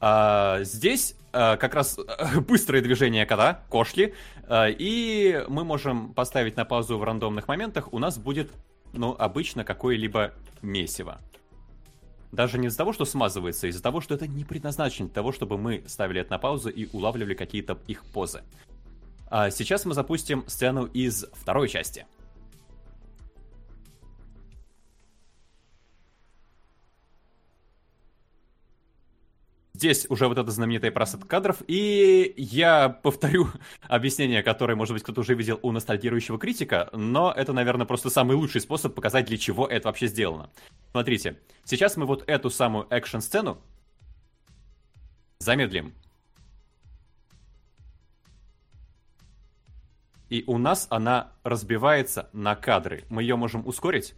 А, 0.00 0.62
здесь 0.62 1.16
а, 1.32 1.56
как 1.56 1.74
раз 1.74 1.98
быстрое 2.48 2.82
движение 2.82 3.26
кота, 3.26 3.62
кошки, 3.68 4.14
а, 4.46 4.66
и 4.68 5.44
мы 5.48 5.64
можем 5.64 6.14
поставить 6.14 6.56
на 6.56 6.64
паузу 6.64 6.98
в 6.98 7.04
рандомных 7.04 7.48
моментах. 7.48 7.92
У 7.92 7.98
нас 7.98 8.18
будет, 8.18 8.52
ну, 8.92 9.14
обычно 9.18 9.64
какое-либо 9.64 10.34
месиво. 10.62 11.18
Даже 12.30 12.58
не 12.58 12.66
из-за 12.66 12.78
того, 12.78 12.92
что 12.92 13.04
смазывается, 13.04 13.66
а 13.66 13.70
из-за 13.70 13.82
того, 13.82 14.00
что 14.00 14.14
это 14.14 14.26
не 14.26 14.44
предназначено 14.44 15.08
для 15.08 15.14
того, 15.14 15.32
чтобы 15.32 15.56
мы 15.56 15.82
ставили 15.86 16.20
это 16.20 16.32
на 16.32 16.38
паузу 16.38 16.68
и 16.68 16.86
улавливали 16.92 17.34
какие-то 17.34 17.78
их 17.86 18.04
позы. 18.04 18.42
А 19.30 19.50
сейчас 19.50 19.86
мы 19.86 19.94
запустим 19.94 20.44
сцену 20.46 20.84
из 20.84 21.24
второй 21.34 21.68
части– 21.68 22.06
Здесь 29.78 30.06
уже 30.08 30.26
вот 30.26 30.36
эта 30.36 30.50
знаменитая 30.50 30.90
просадка 30.90 31.28
кадров, 31.28 31.62
и 31.68 32.34
я 32.36 32.88
повторю 32.88 33.46
объяснение, 33.82 34.42
которое, 34.42 34.74
может 34.74 34.92
быть, 34.92 35.04
кто-то 35.04 35.20
уже 35.20 35.34
видел 35.34 35.60
у 35.62 35.70
ностальгирующего 35.70 36.36
критика, 36.36 36.88
но 36.92 37.32
это, 37.32 37.52
наверное, 37.52 37.86
просто 37.86 38.10
самый 38.10 38.36
лучший 38.36 38.60
способ 38.60 38.96
показать, 38.96 39.26
для 39.26 39.38
чего 39.38 39.68
это 39.68 39.86
вообще 39.86 40.08
сделано. 40.08 40.50
Смотрите, 40.90 41.38
сейчас 41.62 41.96
мы 41.96 42.06
вот 42.06 42.24
эту 42.26 42.50
самую 42.50 42.88
экшн-сцену 42.90 43.58
замедлим. 45.38 45.94
И 50.28 50.42
у 50.48 50.58
нас 50.58 50.88
она 50.90 51.34
разбивается 51.44 52.30
на 52.32 52.56
кадры. 52.56 53.04
Мы 53.10 53.22
ее 53.22 53.36
можем 53.36 53.64
ускорить 53.64 54.16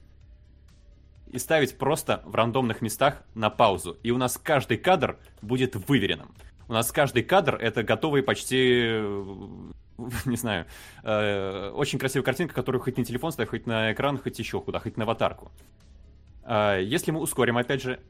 и 1.32 1.38
ставить 1.38 1.78
просто 1.78 2.22
в 2.24 2.34
рандомных 2.34 2.82
местах 2.82 3.22
на 3.34 3.50
паузу. 3.50 3.98
И 4.02 4.10
у 4.10 4.18
нас 4.18 4.38
каждый 4.38 4.76
кадр 4.76 5.18
будет 5.42 5.76
выверенным. 5.88 6.34
У 6.68 6.72
нас 6.72 6.92
каждый 6.92 7.22
кадр 7.22 7.56
это 7.56 7.82
готовый 7.82 8.22
почти 8.22 9.00
не 10.24 10.36
знаю, 10.36 10.66
э, 11.02 11.70
очень 11.74 11.98
красивая 11.98 12.24
картинка, 12.24 12.54
которую 12.54 12.80
хоть 12.82 12.96
на 12.96 13.04
телефон 13.04 13.32
ставь, 13.32 13.48
хоть 13.48 13.66
на 13.66 13.92
экран, 13.92 14.18
хоть 14.18 14.38
еще 14.38 14.60
куда, 14.60 14.78
хоть 14.78 14.96
на 14.96 15.04
аватарку. 15.04 15.50
Э, 16.44 16.80
если 16.82 17.10
мы 17.10 17.20
ускорим, 17.20 17.56
опять 17.56 17.82
же, 17.82 18.00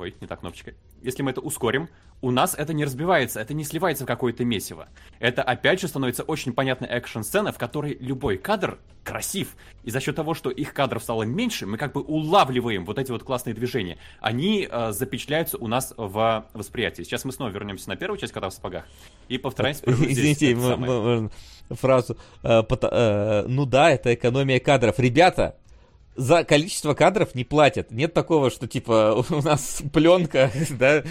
Ой, 0.00 0.14
не 0.18 0.26
так 0.26 0.40
кнопочкой. 0.40 0.76
Если 1.02 1.22
мы 1.22 1.30
это 1.30 1.42
ускорим, 1.42 1.90
у 2.22 2.30
нас 2.30 2.54
это 2.56 2.72
не 2.72 2.86
разбивается, 2.86 3.38
это 3.38 3.52
не 3.52 3.64
сливается 3.64 4.04
в 4.04 4.06
какое-то 4.06 4.46
месиво. 4.46 4.88
Это 5.18 5.42
опять 5.42 5.78
же 5.78 5.88
становится 5.88 6.22
очень 6.22 6.54
понятной 6.54 6.88
экшн-сцена, 6.88 7.52
в 7.52 7.58
которой 7.58 7.98
любой 8.00 8.38
кадр 8.38 8.78
красив. 9.04 9.56
И 9.84 9.90
за 9.90 10.00
счет 10.00 10.16
того, 10.16 10.32
что 10.32 10.48
их 10.48 10.72
кадров 10.72 11.02
стало 11.02 11.24
меньше, 11.24 11.66
мы 11.66 11.76
как 11.76 11.92
бы 11.92 12.00
улавливаем 12.00 12.86
вот 12.86 12.98
эти 12.98 13.12
вот 13.12 13.24
классные 13.24 13.52
движения. 13.52 13.98
Они 14.20 14.66
э, 14.70 14.92
запечатляются 14.92 15.58
у 15.58 15.66
нас 15.66 15.92
в 15.94 16.46
восприятии. 16.54 17.02
Сейчас 17.02 17.26
мы 17.26 17.32
снова 17.32 17.50
вернемся 17.50 17.90
на 17.90 17.96
первую 17.96 18.18
часть 18.18 18.32
«Кота 18.32 18.48
в 18.48 18.54
сапогах» 18.54 18.86
и 19.28 19.36
повторяемся. 19.36 19.82
Извините, 19.86 20.56
фразу. 21.74 22.16
Э, 22.42 22.62
э, 22.62 23.44
ну 23.46 23.66
да, 23.66 23.90
это 23.90 24.14
экономия 24.14 24.60
кадров. 24.60 24.98
Ребята, 24.98 25.56
за 26.16 26.44
количество 26.44 26.94
кадров 26.94 27.34
не 27.34 27.44
платят. 27.44 27.90
Нет 27.90 28.12
такого, 28.12 28.50
что 28.50 28.66
типа 28.66 29.24
у 29.30 29.42
нас 29.42 29.82
пленка, 29.92 30.50
да, 30.70 31.02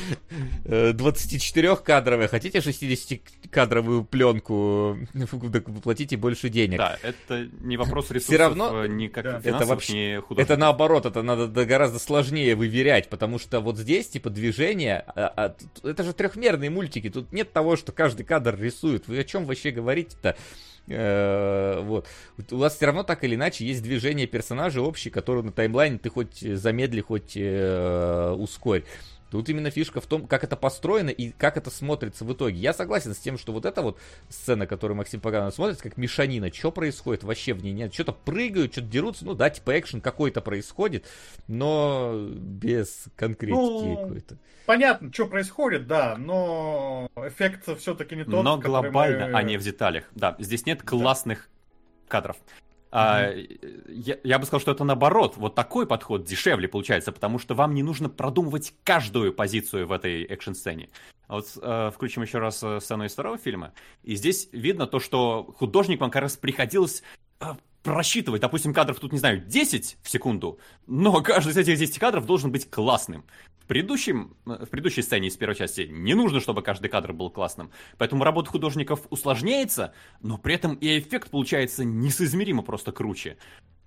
24-кадровая, 0.66 2.28
хотите 2.28 2.60
60-кадровую 2.60 4.06
пленку, 4.06 4.98
платите 5.84 6.18
больше 6.18 6.50
денег. 6.50 6.78
Да, 6.78 6.98
это 7.02 7.48
не 7.62 7.78
вопрос 7.78 8.12
ресурсов, 8.12 8.28
Все 8.28 8.38
равно, 8.38 8.86
э, 8.86 8.88
ни 8.88 9.08
как 9.08 9.24
да, 9.24 9.42
это 9.44 9.66
вообще, 9.66 10.22
ни 10.30 10.40
Это 10.40 10.58
наоборот, 10.58 11.06
это 11.06 11.22
надо 11.22 11.66
гораздо 11.66 12.00
сложнее 12.00 12.56
выверять, 12.56 13.10
потому 13.10 13.40
что 13.40 13.62
вот 13.62 13.78
здесь, 13.78 14.10
типа, 14.10 14.30
движение, 14.30 15.04
а, 15.16 15.34
а, 15.36 15.56
это 15.88 16.04
же 16.04 16.14
трехмерные 16.14 16.70
мультики, 16.70 17.10
тут 17.10 17.32
нет 17.32 17.52
того, 17.54 17.76
что 17.78 17.92
каждый 17.92 18.24
кадр 18.24 18.60
рисует. 18.60 19.08
Вы 19.08 19.20
о 19.20 19.24
чем 19.24 19.46
вообще 19.46 19.72
говорите-то? 19.72 20.36
Э, 20.90 21.82
вот. 21.82 22.08
У 22.52 22.58
вас 22.58 22.76
все 22.76 22.88
равно 22.88 23.04
так 23.04 23.24
или 23.24 23.36
иначе 23.36 23.66
есть 23.66 23.84
движение 23.84 24.28
персонажа 24.28 24.82
общий, 24.82 25.10
который 25.10 25.44
на 25.44 25.52
таймлайне 25.52 25.98
ты 25.98 26.10
хоть 26.10 26.40
замедли, 26.40 27.02
хоть 27.02 27.34
э, 27.36 28.36
ускорь. 28.38 28.84
Тут 29.32 29.50
именно 29.50 29.70
фишка 29.70 30.02
в 30.02 30.08
том, 30.08 30.28
как 30.28 30.44
это 30.44 30.56
построено 30.56 31.10
и 31.10 31.32
как 31.32 31.58
это 31.58 31.70
смотрится 31.70 32.26
в 32.26 32.34
итоге. 32.34 32.58
Я 32.58 32.74
согласен 32.74 33.14
с 33.14 33.18
тем, 33.18 33.38
что 33.38 33.52
вот 33.52 33.66
эта 33.66 33.82
вот 33.82 34.00
сцена, 34.30 34.66
которую 34.66 34.98
Максим 34.98 35.20
Паганов 35.20 35.54
смотрит, 35.54 35.82
как 35.82 35.98
мешанина. 35.98 36.52
Что 36.52 36.72
происходит 36.72 37.24
вообще 37.24 37.54
в 37.54 37.64
ней? 37.64 37.72
Нет, 37.74 37.94
что-то 37.94 38.14
прыгают, 38.14 38.72
что-то 38.72 38.88
дерутся. 38.88 39.26
Ну 39.26 39.36
да, 39.36 39.50
типа 39.50 39.78
экшен 39.80 40.02
какой-то 40.02 40.42
происходит, 40.42 41.06
но 41.48 42.28
без 42.32 43.06
конкретики 43.16 43.56
ну, 43.56 43.98
какой-то. 43.98 44.38
Понятно, 44.66 45.12
что 45.14 45.28
происходит, 45.28 45.88
да, 45.88 46.16
но 46.18 47.10
эффект 47.16 47.68
все-таки 47.80 48.16
не 48.16 48.24
тот, 48.24 48.44
Но 48.44 48.58
глобально, 48.58 49.28
мы... 49.28 49.38
а 49.38 49.44
не 49.44 49.58
в 49.58 49.64
деталях. 49.64 50.06
Да, 50.16 50.36
здесь 50.40 50.66
нет 50.66 50.84
классных 50.84 51.50
да. 51.50 52.12
кадров. 52.12 52.38
А, 52.92 53.32
я, 53.88 54.18
я 54.24 54.40
бы 54.40 54.46
сказал, 54.46 54.62
что 54.62 54.72
это 54.72 54.84
наоборот. 54.84 55.38
Вот 55.38 55.56
такой 55.56 55.86
подход 55.86 56.24
дешевле 56.24 56.68
получается, 56.68 57.12
потому 57.12 57.40
что 57.40 57.54
вам 57.54 57.74
не 57.74 57.84
нужно 57.84 58.10
продумывать 58.10 58.74
каждую 58.84 59.34
позицию 59.34 59.88
в 59.88 59.92
этой 59.92 60.24
экшн-сцене. 60.24 60.90
Вот 61.28 61.46
э, 61.62 61.92
включим 61.94 62.24
еще 62.24 62.40
раз 62.40 62.64
э, 62.64 62.80
сцену 62.82 63.06
из 63.06 63.14
второго 63.14 63.38
фильма. 63.38 63.74
И 64.04 64.16
здесь 64.16 64.50
видно 64.52 64.88
то, 64.88 65.00
что 65.00 65.54
художникам 65.58 66.10
как 66.10 66.24
раз 66.24 66.38
приходилось 66.38 67.04
э, 67.40 67.46
просчитывать, 67.84 68.42
допустим, 68.42 68.74
кадров 68.74 69.00
тут, 69.00 69.14
не 69.14 69.20
знаю, 69.20 69.40
10 69.40 69.98
в 70.02 70.10
секунду, 70.10 70.60
но 70.88 71.22
каждый 71.22 71.52
из 71.52 71.58
этих 71.58 71.78
10 71.78 72.00
кадров 72.00 72.26
должен 72.26 72.52
быть 72.52 72.70
классным 72.70 73.24
предыдущем, 73.70 74.36
в 74.46 74.66
предыдущей 74.66 75.04
сцене 75.04 75.28
из 75.28 75.38
первой 75.38 75.54
части 75.54 75.88
не 75.90 76.16
нужно, 76.16 76.40
чтобы 76.40 76.64
каждый 76.64 76.90
кадр 76.90 77.14
был 77.14 77.30
классным. 77.30 77.70
Поэтому 78.00 78.24
работа 78.24 78.50
художников 78.50 79.02
усложняется, 79.12 79.94
но 80.22 80.40
при 80.40 80.56
этом 80.56 80.74
и 80.74 80.98
эффект 80.98 81.30
получается 81.30 81.86
несоизмеримо 81.86 82.64
просто 82.64 82.92
круче. 82.92 83.38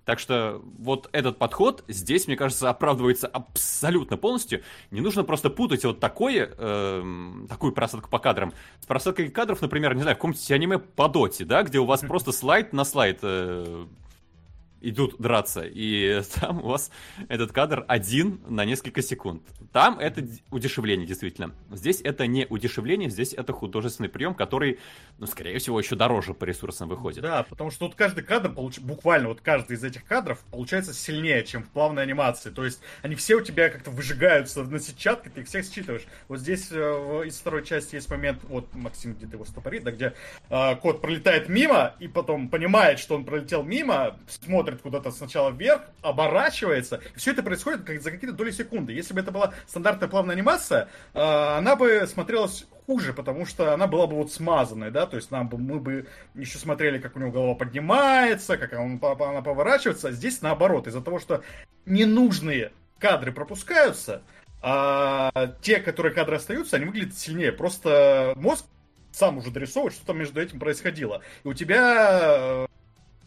Так 0.05 0.19
что 0.19 0.61
вот 0.79 1.09
этот 1.11 1.37
подход 1.37 1.83
здесь, 1.89 2.27
мне 2.27 2.37
кажется, 2.37 2.69
оправдывается 2.69 3.27
абсолютно 3.27 4.15
полностью. 4.15 4.63
Не 4.89 5.01
нужно 5.01 5.25
просто 5.25 5.49
путать 5.49 5.83
вот 5.83 5.99
такое, 5.99 6.49
э, 6.57 7.03
такую 7.49 7.73
просадку 7.73 8.09
по 8.09 8.19
кадрам 8.19 8.53
с 8.79 8.85
просадкой 8.85 9.29
кадров, 9.29 9.61
например, 9.61 9.95
не 9.95 10.01
знаю, 10.01 10.15
в 10.15 10.19
каком-нибудь 10.19 10.51
аниме 10.51 10.79
по 10.79 11.09
доте, 11.09 11.43
да, 11.43 11.63
где 11.63 11.79
у 11.79 11.85
вас 11.85 11.99
просто 12.07 12.31
слайд 12.31 12.71
на 12.71 12.85
слайд 12.85 13.19
э, 13.21 13.85
идут 14.83 15.15
драться, 15.19 15.63
и 15.63 16.21
там 16.39 16.59
у 16.59 16.67
вас 16.67 16.91
этот 17.29 17.51
кадр 17.51 17.85
один 17.87 18.41
на 18.47 18.65
несколько 18.65 19.01
секунд. 19.01 19.43
Там 19.71 19.97
это 19.99 20.27
удешевление, 20.51 21.07
действительно. 21.07 21.53
Здесь 21.71 22.01
это 22.03 22.27
не 22.27 22.45
удешевление, 22.47 23.09
здесь 23.09 23.33
это 23.33 23.53
художественный 23.53 24.09
прием, 24.09 24.35
который, 24.35 24.79
ну, 25.17 25.25
скорее 25.25 25.57
всего, 25.57 25.79
еще 25.79 25.95
дороже 25.95 26.33
по 26.33 26.45
ресурсам 26.45 26.89
выходит. 26.89 27.23
Да, 27.23 27.43
потому 27.43 27.71
что 27.71 27.85
вот 27.87 27.95
каждый 27.95 28.23
кадр, 28.23 28.51
получ... 28.51 28.79
буквально 28.79 29.29
вот 29.29 29.41
каждый 29.41 29.77
из 29.77 29.83
этих 29.83 30.05
кадров 30.05 30.43
получается 30.51 30.93
сильнее, 30.93 31.43
чем 31.43 31.63
в 31.63 31.69
плавной 31.69 32.03
анимации. 32.03 32.49
То 32.49 32.65
есть 32.65 32.81
они 33.01 33.15
все 33.15 33.35
у 33.35 33.41
тебя 33.41 33.69
как-то 33.69 33.89
выжигаются 33.91 34.63
на 34.63 34.79
сетчатке, 34.79 35.29
ты 35.29 35.41
их 35.41 35.47
всех 35.47 35.65
считываешь. 35.65 36.03
Вот 36.27 36.39
здесь 36.39 36.67
э, 36.71 37.23
из 37.25 37.37
второй 37.37 37.65
части 37.65 37.95
есть 37.95 38.09
момент, 38.09 38.43
вот 38.43 38.73
Максим 38.73 39.13
где-то 39.13 39.33
его 39.33 39.45
стопорит, 39.45 39.83
да, 39.83 39.91
где 39.91 40.13
э, 40.49 40.75
кот 40.75 41.01
пролетает 41.01 41.49
мимо, 41.49 41.95
и 41.99 42.07
потом 42.07 42.49
понимает, 42.49 42.99
что 42.99 43.15
он 43.15 43.25
пролетел 43.25 43.63
мимо, 43.63 44.19
смотрит 44.27 44.72
смотрит 44.73 44.81
куда-то 44.81 45.11
сначала 45.11 45.51
вверх, 45.51 45.81
оборачивается. 46.01 47.01
Все 47.15 47.31
это 47.31 47.43
происходит 47.43 47.83
как 47.83 48.01
за 48.01 48.11
какие-то 48.11 48.35
доли 48.35 48.51
секунды. 48.51 48.93
Если 48.93 49.13
бы 49.13 49.19
это 49.19 49.31
была 49.31 49.53
стандартная 49.67 50.09
плавная 50.09 50.35
анимация, 50.35 50.89
э, 51.13 51.19
она 51.21 51.75
бы 51.75 52.05
смотрелась 52.07 52.65
хуже, 52.85 53.13
потому 53.13 53.45
что 53.45 53.73
она 53.73 53.87
была 53.87 54.07
бы 54.07 54.15
вот 54.15 54.31
смазанной, 54.31 54.91
да, 54.91 55.05
то 55.05 55.15
есть 55.15 55.31
нам 55.31 55.47
бы, 55.47 55.57
мы 55.57 55.79
бы 55.79 56.07
еще 56.35 56.57
смотрели, 56.57 56.99
как 56.99 57.15
у 57.15 57.19
него 57.19 57.31
голова 57.31 57.55
поднимается, 57.55 58.57
как 58.57 58.73
он, 58.73 58.99
она 59.01 59.41
поворачивается, 59.41 60.09
а 60.09 60.11
здесь 60.11 60.41
наоборот, 60.41 60.87
из-за 60.87 61.01
того, 61.01 61.19
что 61.19 61.43
ненужные 61.85 62.71
кадры 62.99 63.31
пропускаются, 63.31 64.23
а 64.61 65.55
те, 65.61 65.79
которые 65.79 66.13
кадры 66.13 66.35
остаются, 66.37 66.77
они 66.77 66.85
выглядят 66.85 67.17
сильнее. 67.17 67.51
Просто 67.51 68.33
мозг 68.37 68.65
сам 69.11 69.37
уже 69.37 69.51
дорисовывает, 69.51 69.93
что 69.93 70.05
там 70.05 70.17
между 70.17 70.41
этим 70.41 70.59
происходило. 70.59 71.21
И 71.43 71.47
у 71.47 71.53
тебя 71.53 72.65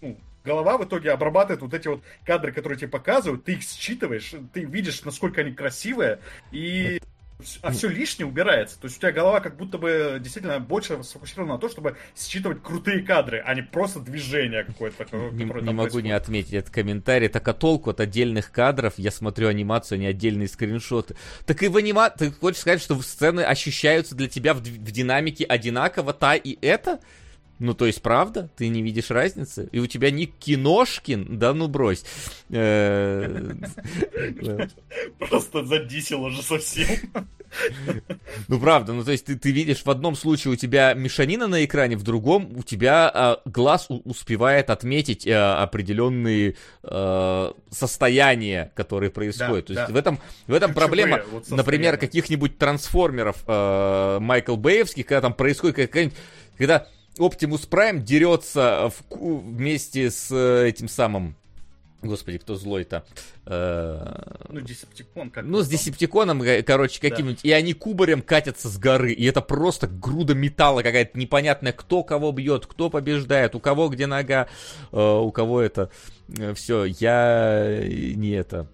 ну, 0.00 0.16
голова 0.46 0.78
в 0.78 0.84
итоге 0.84 1.10
обрабатывает 1.10 1.60
вот 1.60 1.74
эти 1.74 1.88
вот 1.88 2.02
кадры, 2.24 2.52
которые 2.52 2.78
тебе 2.78 2.88
показывают, 2.88 3.44
ты 3.44 3.54
их 3.54 3.62
считываешь, 3.62 4.32
ты 4.54 4.64
видишь, 4.64 5.04
насколько 5.04 5.42
они 5.42 5.52
красивые, 5.52 6.20
и 6.52 7.00
а 7.60 7.70
все 7.70 7.88
лишнее 7.88 8.26
убирается. 8.26 8.80
То 8.80 8.86
есть 8.86 8.96
у 8.96 9.00
тебя 9.00 9.12
голова 9.12 9.40
как 9.40 9.56
будто 9.56 9.76
бы 9.76 10.18
действительно 10.20 10.58
больше 10.58 11.02
сфокусирована 11.02 11.54
на 11.54 11.58
то, 11.58 11.68
чтобы 11.68 11.96
считывать 12.16 12.62
крутые 12.62 13.02
кадры, 13.02 13.42
а 13.44 13.54
не 13.54 13.62
просто 13.62 14.00
движение 14.00 14.64
какое-то. 14.64 15.04
Не, 15.32 15.44
не 15.44 15.44
могу 15.44 15.62
происходит. 15.62 16.04
не 16.04 16.12
отметить 16.12 16.52
этот 16.54 16.72
комментарий. 16.72 17.28
Так 17.28 17.46
а 17.46 17.52
толку 17.52 17.90
от 17.90 18.00
отдельных 18.00 18.50
кадров? 18.50 18.94
Я 18.96 19.10
смотрю 19.10 19.48
анимацию, 19.48 19.96
а 19.96 19.98
не 19.98 20.06
отдельные 20.06 20.48
скриншоты. 20.48 21.16
Так 21.44 21.62
и 21.62 21.68
в 21.68 21.76
анимации... 21.76 22.30
Ты 22.30 22.32
хочешь 22.32 22.60
сказать, 22.60 22.80
что 22.80 23.00
сцены 23.02 23.42
ощущаются 23.42 24.14
для 24.14 24.28
тебя 24.28 24.54
в, 24.54 24.60
в 24.60 24.90
динамике 24.90 25.44
одинаково 25.44 26.14
та 26.14 26.36
и 26.36 26.56
это? 26.62 27.00
Ну, 27.58 27.74
то 27.74 27.86
есть, 27.86 28.02
правда? 28.02 28.50
Ты 28.56 28.68
не 28.68 28.82
видишь 28.82 29.10
разницы? 29.10 29.68
И 29.72 29.78
у 29.78 29.86
тебя 29.86 30.10
ник 30.10 30.32
Киношкин? 30.38 31.38
Да 31.38 31.54
ну 31.54 31.68
брось. 31.68 32.04
Э, 32.50 33.54
Просто 35.18 35.64
задисил 35.64 36.22
уже 36.22 36.42
совсем. 36.42 36.86
Ну, 38.48 38.60
правда, 38.60 38.92
ну, 38.92 39.04
то 39.04 39.12
есть 39.12 39.24
ты, 39.24 39.36
ты 39.36 39.50
видишь, 39.50 39.84
в 39.84 39.90
одном 39.90 40.14
случае 40.14 40.52
у 40.52 40.56
тебя 40.56 40.92
мешанина 40.94 41.46
на 41.46 41.64
экране, 41.64 41.96
в 41.96 42.02
другом 42.02 42.56
у 42.56 42.62
тебя 42.62 43.10
а, 43.12 43.40
глаз 43.44 43.86
у, 43.88 44.02
успевает 44.04 44.68
отметить 44.68 45.26
а, 45.26 45.62
определенные 45.62 46.56
а, 46.82 47.54
состояния, 47.70 48.72
которые 48.74 49.10
происходят. 49.10 49.66
Да, 49.68 49.74
то 49.74 49.80
есть 49.80 49.88
да. 49.88 49.94
в 49.94 49.96
этом, 49.96 50.18
в 50.46 50.52
этом 50.52 50.74
проблема, 50.74 51.22
вот 51.30 51.48
например, 51.50 51.96
каких-нибудь 51.96 52.58
трансформеров 52.58 53.36
а, 53.46 54.18
Майкл 54.20 54.56
Бэевских, 54.56 55.06
когда 55.06 55.22
там 55.22 55.32
происходит 55.32 55.76
какая-нибудь... 55.76 56.16
Когда 56.58 56.86
Оптимус 57.18 57.66
Прайм 57.66 58.04
дерется 58.04 58.90
в, 58.90 59.16
вместе 59.16 60.10
с 60.10 60.30
э, 60.30 60.68
этим 60.68 60.88
самым 60.88 61.36
Господи, 62.02 62.38
кто 62.38 62.54
злой-то? 62.54 63.04
Э, 63.46 64.44
ну, 64.48 64.60
Десептикон 64.60 65.30
как 65.30 65.44
Ну, 65.44 65.62
с 65.62 65.68
Десептиконом, 65.68 66.42
э, 66.42 66.62
короче, 66.62 67.00
каким-нибудь. 67.00 67.42
Да. 67.42 67.48
И 67.48 67.52
они 67.52 67.72
кубарем 67.72 68.22
катятся 68.22 68.68
с 68.68 68.78
горы. 68.78 69.12
И 69.12 69.24
это 69.24 69.40
просто 69.40 69.88
груда 69.88 70.34
металла 70.34 70.82
какая-то 70.82 71.18
непонятная. 71.18 71.72
Кто 71.72 72.04
кого 72.04 72.30
бьет, 72.32 72.66
кто 72.66 72.90
побеждает, 72.90 73.54
у 73.54 73.60
кого 73.60 73.88
где 73.88 74.06
нога, 74.06 74.46
у 74.92 75.30
кого 75.32 75.60
это. 75.60 75.90
Все, 76.54 76.84
я 76.84 77.82
не 77.88 78.30
это 78.30 78.68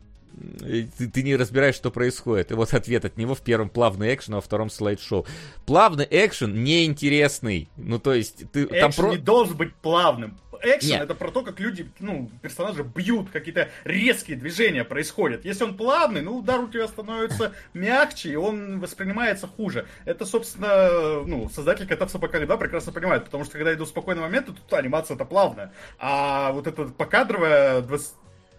ты, 0.98 1.08
ты 1.08 1.22
не 1.22 1.36
разбираешь, 1.36 1.74
что 1.74 1.90
происходит. 1.90 2.50
И 2.50 2.54
вот 2.54 2.72
ответ 2.74 3.04
от 3.04 3.16
него 3.16 3.34
в 3.34 3.40
первом 3.40 3.68
плавный 3.68 4.14
экшен, 4.14 4.34
а 4.34 4.36
во 4.36 4.42
втором 4.42 4.70
слайд-шоу. 4.70 5.26
Плавный 5.66 6.06
экшен 6.10 6.62
неинтересный. 6.62 7.68
Ну, 7.76 7.98
то 7.98 8.14
есть, 8.14 8.50
ты 8.52 8.64
экшен 8.64 8.80
там 8.80 8.92
про... 8.92 9.10
не 9.10 9.18
должен 9.18 9.56
быть 9.56 9.74
плавным. 9.74 10.38
Экшен 10.62 10.90
Нет. 10.90 11.02
это 11.02 11.14
про 11.14 11.30
то, 11.32 11.42
как 11.42 11.58
люди, 11.58 11.90
ну, 11.98 12.30
персонажи 12.40 12.84
бьют, 12.84 13.30
какие-то 13.30 13.68
резкие 13.84 14.36
движения 14.36 14.84
происходят. 14.84 15.44
Если 15.44 15.64
он 15.64 15.76
плавный, 15.76 16.22
ну, 16.22 16.38
удар 16.38 16.60
у 16.60 16.68
тебя 16.68 16.86
становится 16.86 17.52
мягче, 17.74 18.30
и 18.30 18.36
он 18.36 18.78
воспринимается 18.78 19.48
хуже. 19.48 19.86
Это, 20.04 20.24
собственно, 20.24 21.24
ну, 21.26 21.50
создатель 21.50 21.86
кататься 21.86 22.18
по 22.18 22.28
да, 22.28 22.56
прекрасно 22.56 22.92
понимает, 22.92 23.24
потому 23.24 23.44
что 23.44 23.54
когда 23.54 23.74
идут 23.74 23.88
спокойные 23.88 24.22
моменты, 24.22 24.52
тут 24.52 24.72
анимация 24.72 25.16
это 25.16 25.24
плавная. 25.24 25.72
А 25.98 26.52
вот 26.52 26.66
это 26.66 26.84
покадровая 26.84 27.82
20 27.82 28.12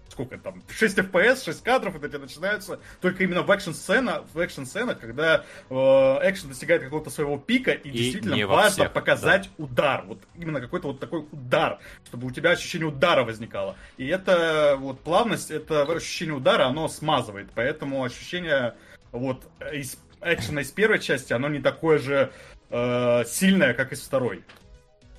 сколько 0.10 0.38
там, 0.38 0.62
6 0.70 1.00
FPS, 1.00 1.44
6 1.44 1.64
кадров, 1.64 2.02
это 2.02 2.20
начинаются 2.20 2.80
только 3.02 3.24
именно 3.24 3.42
в 3.42 3.50
экшн-сценах, 3.50 4.24
в 4.34 4.40
экшн-сценах, 4.40 5.00
когда 5.00 5.44
э, 5.70 5.74
экшен 5.74 6.50
достигает 6.50 6.84
какого-то 6.84 7.10
своего 7.10 7.38
пика, 7.38 7.72
и, 7.72 7.90
и 7.90 7.92
действительно 7.92 8.48
важно 8.48 8.86
всех, 8.86 8.94
показать 8.94 9.50
да. 9.58 9.64
удар, 9.64 10.04
вот 10.06 10.20
именно 10.36 10.62
какой-то 10.62 10.88
вот 10.88 11.00
такой 11.00 11.26
удар, 11.32 11.80
чтобы 12.06 12.28
у 12.28 12.32
тебя 12.32 12.52
ощущение 12.52 12.88
удара 12.88 13.24
возникало. 13.24 13.76
И 13.98 14.08
это 14.08 14.76
вот 14.80 15.00
плавность, 15.02 15.50
это 15.52 15.82
ощущение 15.84 16.36
удара, 16.36 16.66
оно 16.66 16.88
смазывает, 16.88 17.50
поэтому 17.56 18.04
ощущение 18.04 18.76
вот 19.12 19.48
из 19.72 19.98
экшена 20.22 20.62
из 20.62 20.72
первой 20.72 21.00
части, 21.00 21.34
оно 21.34 21.50
не 21.50 21.60
такое 21.60 21.98
же 21.98 22.32
э, 22.70 23.24
сильное, 23.26 23.74
как 23.74 23.92
из 23.92 24.02
второй. 24.02 24.44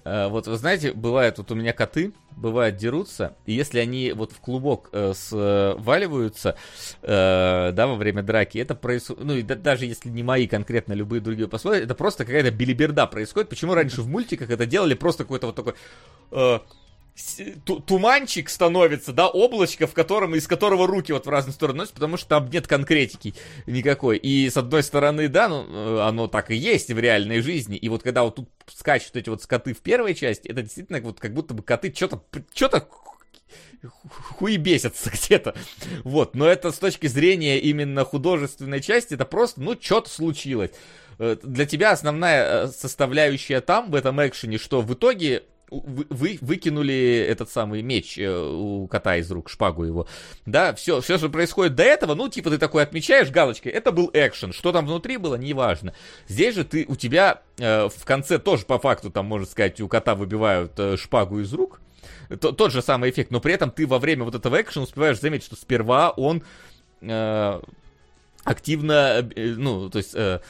Э, 0.05 0.29
вот, 0.29 0.47
вы 0.47 0.57
знаете, 0.57 0.93
бывает, 0.93 1.39
вот 1.39 1.51
у 1.51 1.55
меня 1.55 1.73
коты, 1.73 2.13
бывает, 2.37 2.77
дерутся, 2.77 3.37
и 3.47 3.53
если 3.53 3.79
они 3.79 4.13
вот 4.13 4.33
в 4.33 4.41
клубок 4.41 4.89
э, 4.93 5.13
сваливаются, 5.15 6.57
э, 7.03 7.73
да, 7.73 7.87
во 7.87 7.95
время 7.95 8.23
драки, 8.23 8.59
это 8.59 8.75
происходит, 8.75 9.25
ну, 9.25 9.35
и 9.35 9.43
да, 9.43 9.55
даже 9.55 9.87
если 9.87 10.09
не 10.09 10.23
мои 10.23 10.47
конкретно, 10.47 10.93
любые 10.93 11.21
другие 11.21 11.49
посмотрят, 11.49 11.85
это 11.85 11.95
просто 11.95 12.25
какая-то 12.25 12.51
билиберда 12.51 13.07
происходит. 13.07 13.49
Почему 13.49 13.75
раньше 13.75 14.03
в 14.03 14.09
мультиках 14.09 14.51
это 14.51 14.67
делали 14.67 14.95
просто 14.95 15.25
какой-то 15.25 15.47
вот 15.49 15.57
такой... 15.57 15.75
Э, 16.31 16.59
туманчик 17.87 18.49
становится, 18.49 19.13
да, 19.13 19.29
облачко, 19.29 19.87
в 19.87 19.95
котором, 19.95 20.35
из 20.35 20.49
которого 20.49 20.87
руки 20.87 21.13
вот 21.13 21.27
в 21.27 21.29
разные 21.29 21.53
стороны 21.53 21.79
носят, 21.79 21.95
потому 21.95 22.17
что 22.17 22.29
там 22.29 22.51
нет 22.51 22.67
конкретики 22.67 23.35
никакой. 23.67 24.19
И 24.19 24.51
с 24.51 24.57
одной 24.57 24.83
стороны, 24.83 25.29
да, 25.29 25.49
ну, 25.49 25.65
э, 25.65 26.01
оно 26.01 26.27
так 26.27 26.51
и 26.51 26.57
есть 26.57 26.91
в 26.91 26.99
реальной 26.99 27.41
жизни. 27.41 27.77
И 27.77 27.89
вот 27.89 28.03
когда 28.03 28.25
вот 28.25 28.37
тут 28.37 28.49
скачут 28.67 29.15
эти 29.15 29.29
вот 29.29 29.43
скоты 29.43 29.75
в 29.75 29.81
первой 29.81 30.15
части, 30.15 30.49
это 30.49 30.63
действительно 30.63 31.01
вот 31.01 31.21
как 31.21 31.33
будто 31.35 31.55
бы 31.55 31.63
коты 31.63 31.93
что-то, 31.95 32.21
что-то 32.53 32.89
бесятся 34.41 35.11
где-то. 35.15 35.55
Вот, 36.03 36.35
но 36.35 36.47
это 36.47 36.73
с 36.73 36.79
точки 36.79 37.07
зрения 37.07 37.61
именно 37.61 38.05
художественной 38.05 38.81
части, 38.81 39.15
это 39.15 39.25
просто, 39.25 39.61
ну, 39.61 39.77
что-то 39.81 40.11
случилось. 40.11 40.73
Э, 41.19 41.37
для 41.43 41.67
тебя 41.67 41.93
основная 41.93 42.65
э, 42.65 42.69
составляющая 42.69 43.61
там, 43.61 43.91
в 43.91 43.95
этом 43.95 44.25
экшене, 44.27 44.59
что 44.59 44.81
в 44.81 44.93
итоге 44.95 45.45
вы, 45.81 46.07
вы 46.11 46.39
выкинули 46.41 47.27
этот 47.29 47.51
самый 47.51 47.83
меч 47.83 48.19
э, 48.19 48.31
у 48.31 48.87
кота 48.87 49.17
из 49.17 49.31
рук, 49.31 49.49
шпагу 49.51 49.85
его. 49.85 50.07
Да, 50.47 50.75
все, 50.75 51.01
все, 51.01 51.19
что 51.19 51.29
происходит 51.29 51.75
до 51.75 51.83
этого, 51.83 52.15
ну, 52.15 52.29
типа, 52.29 52.51
ты 52.51 52.59
такой 52.59 52.83
отмечаешь 52.83 53.31
галочкой, 53.31 53.73
это 53.73 53.93
был 53.93 54.11
экшен. 54.13 54.53
Что 54.53 54.73
там 54.73 54.87
внутри 54.87 55.17
было, 55.17 55.37
неважно. 55.37 55.95
Здесь 56.29 56.55
же 56.55 56.65
ты, 56.65 56.85
у 56.89 56.97
тебя 56.97 57.43
э, 57.59 57.89
в 57.89 58.05
конце 58.05 58.39
тоже, 58.39 58.65
по 58.65 58.79
факту, 58.79 59.11
там, 59.11 59.27
можно 59.27 59.47
сказать, 59.47 59.81
у 59.81 59.89
кота 59.89 60.15
выбивают 60.15 60.73
э, 60.79 60.97
шпагу 60.97 61.41
из 61.41 61.53
рук. 61.53 61.81
Т 62.29 62.37
тот 62.37 62.73
же 62.73 62.83
самый 62.83 63.11
эффект, 63.11 63.31
но 63.31 63.41
при 63.41 63.55
этом 63.55 63.71
ты 63.71 63.87
во 63.87 63.99
время 63.99 64.25
вот 64.25 64.35
этого 64.35 64.61
экшена 64.61 64.85
успеваешь 64.85 65.21
заметить, 65.21 65.47
что 65.47 65.57
сперва 65.57 66.11
он 66.11 66.43
э, 67.01 67.61
активно, 68.45 69.29
э, 69.35 69.55
ну, 69.57 69.91
то 69.91 69.99
есть, 69.99 70.15
э, 70.15 70.41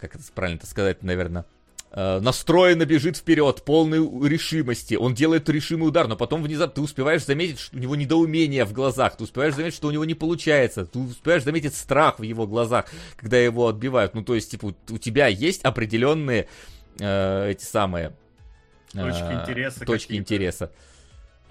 как 0.00 0.14
это 0.14 0.24
правильно 0.34 0.64
сказать, 0.64 1.02
наверное, 1.02 1.44
настроенно 1.94 2.86
бежит 2.86 3.18
вперед, 3.18 3.62
полной 3.64 3.98
решимости. 4.28 4.94
Он 4.94 5.14
делает 5.14 5.48
решимый 5.48 5.88
удар, 5.88 6.08
но 6.08 6.16
потом 6.16 6.42
внезапно 6.42 6.76
ты 6.76 6.80
успеваешь 6.80 7.24
заметить, 7.24 7.58
что 7.58 7.76
у 7.76 7.80
него 7.80 7.96
недоумение 7.96 8.64
в 8.64 8.72
глазах, 8.72 9.16
ты 9.16 9.24
успеваешь 9.24 9.54
заметить, 9.54 9.76
что 9.76 9.88
у 9.88 9.90
него 9.90 10.04
не 10.04 10.14
получается, 10.14 10.86
ты 10.86 10.98
успеваешь 10.98 11.44
заметить 11.44 11.74
страх 11.74 12.18
в 12.18 12.22
его 12.22 12.46
глазах, 12.46 12.86
когда 13.16 13.36
его 13.38 13.68
отбивают. 13.68 14.14
Ну, 14.14 14.22
то 14.22 14.34
есть, 14.34 14.50
типа, 14.50 14.74
у 14.88 14.98
тебя 14.98 15.26
есть 15.26 15.64
определенные 15.64 16.48
э, 16.98 17.50
эти 17.50 17.64
самые... 17.64 18.14
Э, 18.94 19.10
точки 19.10 19.32
интереса. 19.32 19.84
Точки 19.84 20.12
интереса. 20.14 20.72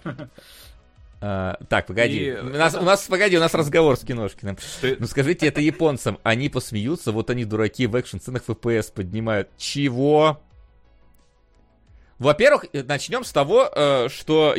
Uh, 1.21 1.55
так, 1.69 1.85
погоди. 1.85 2.17
И... 2.17 2.35
У, 2.35 2.49
нас, 2.49 2.73
у 2.73 2.81
нас, 2.81 3.03
погоди, 3.03 3.37
у 3.37 3.39
нас 3.39 3.53
разговор 3.53 3.95
с 3.95 3.99
Киношкиным. 3.99 4.57
Ты... 4.81 4.97
Ну 4.99 5.05
скажите 5.05 5.45
это 5.45 5.61
японцам, 5.61 6.17
они 6.23 6.49
посмеются, 6.49 7.11
вот 7.11 7.29
они 7.29 7.45
дураки 7.45 7.85
в 7.85 7.95
экшн-сценах 7.95 8.41
FPS 8.47 8.91
поднимают. 8.91 9.49
Чего? 9.55 10.41
Во-первых, 12.21 12.65
э, 12.71 12.83
начнем 12.83 13.23
с 13.23 13.31
того, 13.31 13.67
э, 13.73 14.07
что 14.09 14.55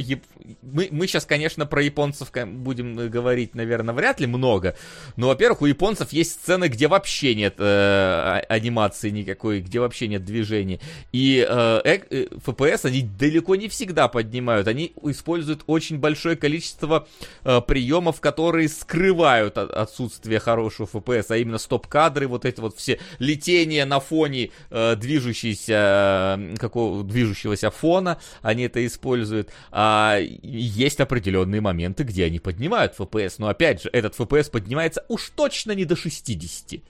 мы, 0.62 0.88
мы 0.90 1.06
сейчас, 1.06 1.24
конечно, 1.24 1.64
про 1.64 1.82
японцев 1.82 2.32
будем 2.44 3.08
говорить, 3.08 3.54
наверное, 3.54 3.94
вряд 3.94 4.20
ли 4.20 4.26
много. 4.26 4.76
Но, 5.16 5.28
во-первых, 5.28 5.62
у 5.62 5.66
японцев 5.66 6.12
есть 6.12 6.32
сцены, 6.32 6.66
где 6.66 6.88
вообще 6.88 7.34
нет 7.34 7.54
э, 7.58 7.62
а, 7.62 8.42
анимации 8.48 9.10
никакой, 9.10 9.60
где 9.60 9.78
вообще 9.78 10.08
нет 10.08 10.24
движений. 10.24 10.80
И 11.12 11.46
э, 11.48 11.80
э, 11.84 12.26
FPS 12.44 12.86
они 12.86 13.02
далеко 13.02 13.54
не 13.54 13.68
всегда 13.68 14.08
поднимают. 14.08 14.66
Они 14.66 14.92
используют 15.04 15.62
очень 15.66 15.98
большое 15.98 16.36
количество 16.36 17.06
э, 17.44 17.60
приемов, 17.60 18.20
которые 18.20 18.68
скрывают 18.68 19.56
отсутствие 19.58 20.40
хорошего 20.40 20.88
FPS, 20.92 21.26
а 21.28 21.36
именно 21.36 21.58
стоп-кадры, 21.58 22.26
вот 22.26 22.44
эти 22.44 22.60
вот 22.60 22.76
все 22.76 22.98
летения 23.20 23.84
на 23.84 24.00
фоне 24.00 24.50
э, 24.70 24.96
движущейся, 24.96 26.36
э, 26.38 26.54
какого, 26.58 27.04
движущего 27.04 27.51
получившегося 27.52 27.70
фона, 27.70 28.18
они 28.42 28.64
это 28.64 28.84
используют. 28.84 29.50
А 29.70 30.18
есть 30.42 31.00
определенные 31.00 31.60
моменты, 31.60 32.04
где 32.04 32.24
они 32.24 32.38
поднимают 32.38 32.94
FPS, 32.98 33.34
но 33.38 33.48
опять 33.48 33.82
же, 33.82 33.90
этот 33.92 34.18
FPS 34.18 34.50
поднимается 34.50 35.04
уж 35.08 35.30
точно 35.30 35.72
не 35.72 35.84
до 35.84 35.96
60. 35.96 36.80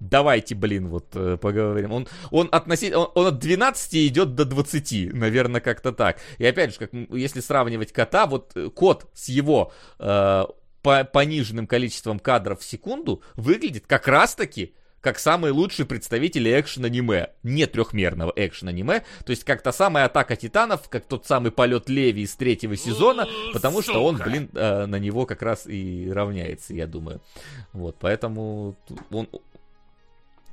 Давайте, 0.00 0.54
блин, 0.54 0.88
вот 0.88 1.08
э, 1.14 1.36
поговорим. 1.36 1.92
Он, 1.92 2.08
он, 2.30 2.48
относительно, 2.52 3.00
он, 3.00 3.10
он 3.14 3.26
от 3.34 3.38
12 3.38 3.94
идет 4.08 4.34
до 4.34 4.46
20, 4.46 5.12
наверное, 5.12 5.60
как-то 5.60 5.92
так. 5.92 6.18
И 6.38 6.46
опять 6.46 6.72
же, 6.72 6.78
как, 6.78 6.90
если 7.10 7.40
сравнивать 7.40 7.92
кота, 7.92 8.26
вот 8.26 8.52
э, 8.54 8.70
кот 8.70 9.10
с 9.12 9.28
его 9.28 9.72
э, 9.98 10.44
по, 10.82 11.04
пониженным 11.04 11.66
количеством 11.66 12.18
кадров 12.18 12.60
в 12.60 12.64
секунду 12.64 13.22
выглядит 13.36 13.86
как 13.86 14.08
раз-таки 14.08 14.72
как 15.00 15.18
самый 15.18 15.50
лучший 15.50 15.86
представитель 15.86 16.48
экшен-аниме. 16.48 17.28
Не 17.42 17.66
трехмерного 17.66 18.32
экшен-аниме. 18.36 19.02
То 19.24 19.30
есть 19.30 19.44
как 19.44 19.62
та 19.62 19.72
самая 19.72 20.06
атака 20.06 20.36
титанов, 20.36 20.88
как 20.88 21.06
тот 21.06 21.26
самый 21.26 21.50
полет 21.50 21.88
Леви 21.88 22.22
из 22.22 22.34
третьего 22.34 22.76
сезона, 22.76 23.26
потому 23.52 23.82
что 23.82 24.04
он, 24.04 24.16
блин, 24.16 24.50
э, 24.54 24.86
на 24.86 24.96
него 24.96 25.26
как 25.26 25.42
раз 25.42 25.66
и 25.66 26.10
равняется, 26.12 26.74
я 26.74 26.86
думаю. 26.86 27.20
Вот, 27.72 27.96
поэтому 27.98 28.76
он, 29.10 29.28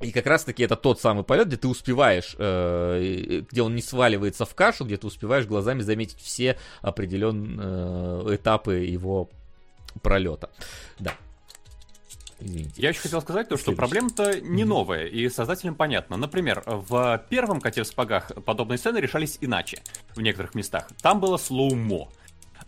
и 0.00 0.12
как 0.12 0.26
раз-таки 0.26 0.62
это 0.62 0.76
тот 0.76 1.00
самый 1.00 1.24
полет, 1.24 1.48
где 1.48 1.56
ты 1.56 1.68
успеваешь, 1.68 2.36
э, 2.38 3.42
где 3.50 3.62
он 3.62 3.74
не 3.74 3.82
сваливается 3.82 4.44
в 4.44 4.54
кашу, 4.54 4.84
где 4.84 4.96
ты 4.96 5.06
успеваешь 5.06 5.46
глазами 5.46 5.82
заметить 5.82 6.20
все 6.20 6.56
определенные 6.82 7.58
э, 7.60 8.36
этапы 8.36 8.74
его 8.76 9.28
пролета. 10.00 10.50
Да. 11.00 11.12
Извините. 12.40 12.80
Я 12.80 12.90
еще 12.90 13.00
хотел 13.00 13.20
сказать 13.20 13.48
то, 13.48 13.56
что 13.56 13.72
проблема-то 13.72 14.40
не 14.40 14.64
новая, 14.64 15.06
и 15.06 15.28
создателям 15.28 15.74
понятно. 15.74 16.16
Например, 16.16 16.62
в 16.66 17.24
первом 17.28 17.60
«Коте 17.60 17.82
в 17.82 17.86
спагах» 17.86 18.32
подобные 18.44 18.78
сцены 18.78 18.98
решались 18.98 19.38
иначе 19.40 19.82
в 20.14 20.20
некоторых 20.20 20.54
местах. 20.54 20.88
Там 21.02 21.20
было 21.20 21.36
слоумо. 21.36 22.08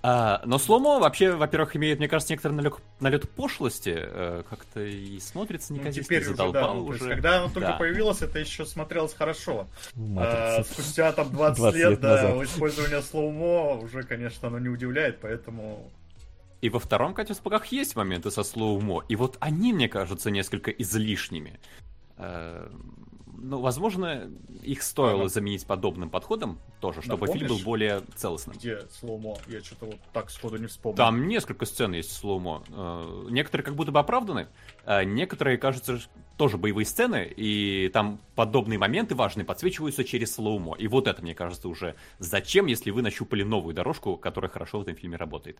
А, 0.02 0.40
но 0.46 0.58
slow-mo 0.58 0.98
вообще, 0.98 1.32
во-первых, 1.32 1.76
имеет, 1.76 1.98
мне 1.98 2.08
кажется, 2.08 2.32
некоторый 2.32 2.52
налет, 2.52 2.74
налет 3.00 3.28
пошлости, 3.28 3.94
э, 3.94 4.42
как-то 4.48 4.80
и 4.80 5.20
смотрится 5.20 5.74
неказисто, 5.74 6.00
ну, 6.00 6.04
теперь 6.04 6.24
задолбал 6.24 6.86
уже. 6.86 7.00
Да. 7.00 7.04
уже. 7.04 7.14
когда 7.14 7.36
оно 7.36 7.48
только 7.50 7.68
да. 7.68 7.76
появилось, 7.76 8.22
это 8.22 8.38
еще 8.38 8.64
смотрелось 8.64 9.12
хорошо. 9.12 9.68
А, 10.16 10.62
спустя 10.64 11.12
там 11.12 11.30
20, 11.30 11.58
20 11.58 11.78
лет, 11.78 11.90
лет 11.90 12.00
да, 12.00 12.44
использование 12.44 13.02
slow-mo 13.02 13.74
уже, 13.74 14.02
конечно, 14.02 14.48
оно 14.48 14.58
не 14.58 14.68
удивляет, 14.68 15.20
поэтому 15.20 15.90
и 16.60 16.68
во 16.68 16.78
втором 16.78 17.14
«Коте 17.14 17.34
в 17.34 17.36
сапогах» 17.36 17.66
есть 17.66 17.96
моменты 17.96 18.30
со 18.30 18.42
slow-mo, 18.42 19.02
и 19.08 19.16
вот 19.16 19.36
они, 19.40 19.72
мне 19.72 19.88
кажутся, 19.88 20.30
несколько 20.30 20.70
излишними. 20.70 21.58
Э, 22.16 22.68
ну, 23.42 23.60
возможно, 23.60 24.30
их 24.62 24.82
стоило 24.82 25.22
ага. 25.22 25.28
заменить 25.28 25.66
подобным 25.66 26.10
подходом 26.10 26.58
тоже, 26.80 27.00
чтобы 27.00 27.26
Напомнишь, 27.26 27.48
фильм 27.48 27.56
был 27.56 27.64
более 27.64 28.02
целостным. 28.14 28.56
Где 28.56 28.80
slow-mo? 28.90 29.36
Я 29.48 29.60
что-то 29.60 29.86
вот 29.86 29.96
так 30.12 30.30
сходу 30.30 30.58
не 30.58 30.66
вспомнил. 30.66 30.96
Там 30.96 31.26
несколько 31.26 31.64
сцен 31.64 31.92
есть 31.92 32.12
slow-mo. 32.12 32.62
Э, 32.68 33.26
некоторые 33.30 33.64
как 33.64 33.74
будто 33.76 33.92
бы 33.92 33.98
оправданы, 33.98 34.48
а 34.84 35.04
некоторые, 35.04 35.56
кажется, 35.56 36.00
тоже 36.36 36.58
боевые 36.58 36.84
сцены, 36.84 37.32
и 37.34 37.90
там 37.92 38.20
подобные 38.34 38.78
моменты 38.78 39.14
важные 39.14 39.46
подсвечиваются 39.46 40.04
через 40.04 40.34
slow-mo. 40.34 40.74
И 40.76 40.86
вот 40.88 41.06
это, 41.06 41.22
мне 41.22 41.34
кажется, 41.34 41.68
уже 41.68 41.94
зачем, 42.18 42.66
если 42.66 42.90
вы 42.90 43.00
нащупали 43.00 43.42
новую 43.42 43.74
дорожку, 43.74 44.18
которая 44.18 44.50
хорошо 44.50 44.78
в 44.80 44.82
этом 44.82 44.96
фильме 44.96 45.16
работает. 45.16 45.58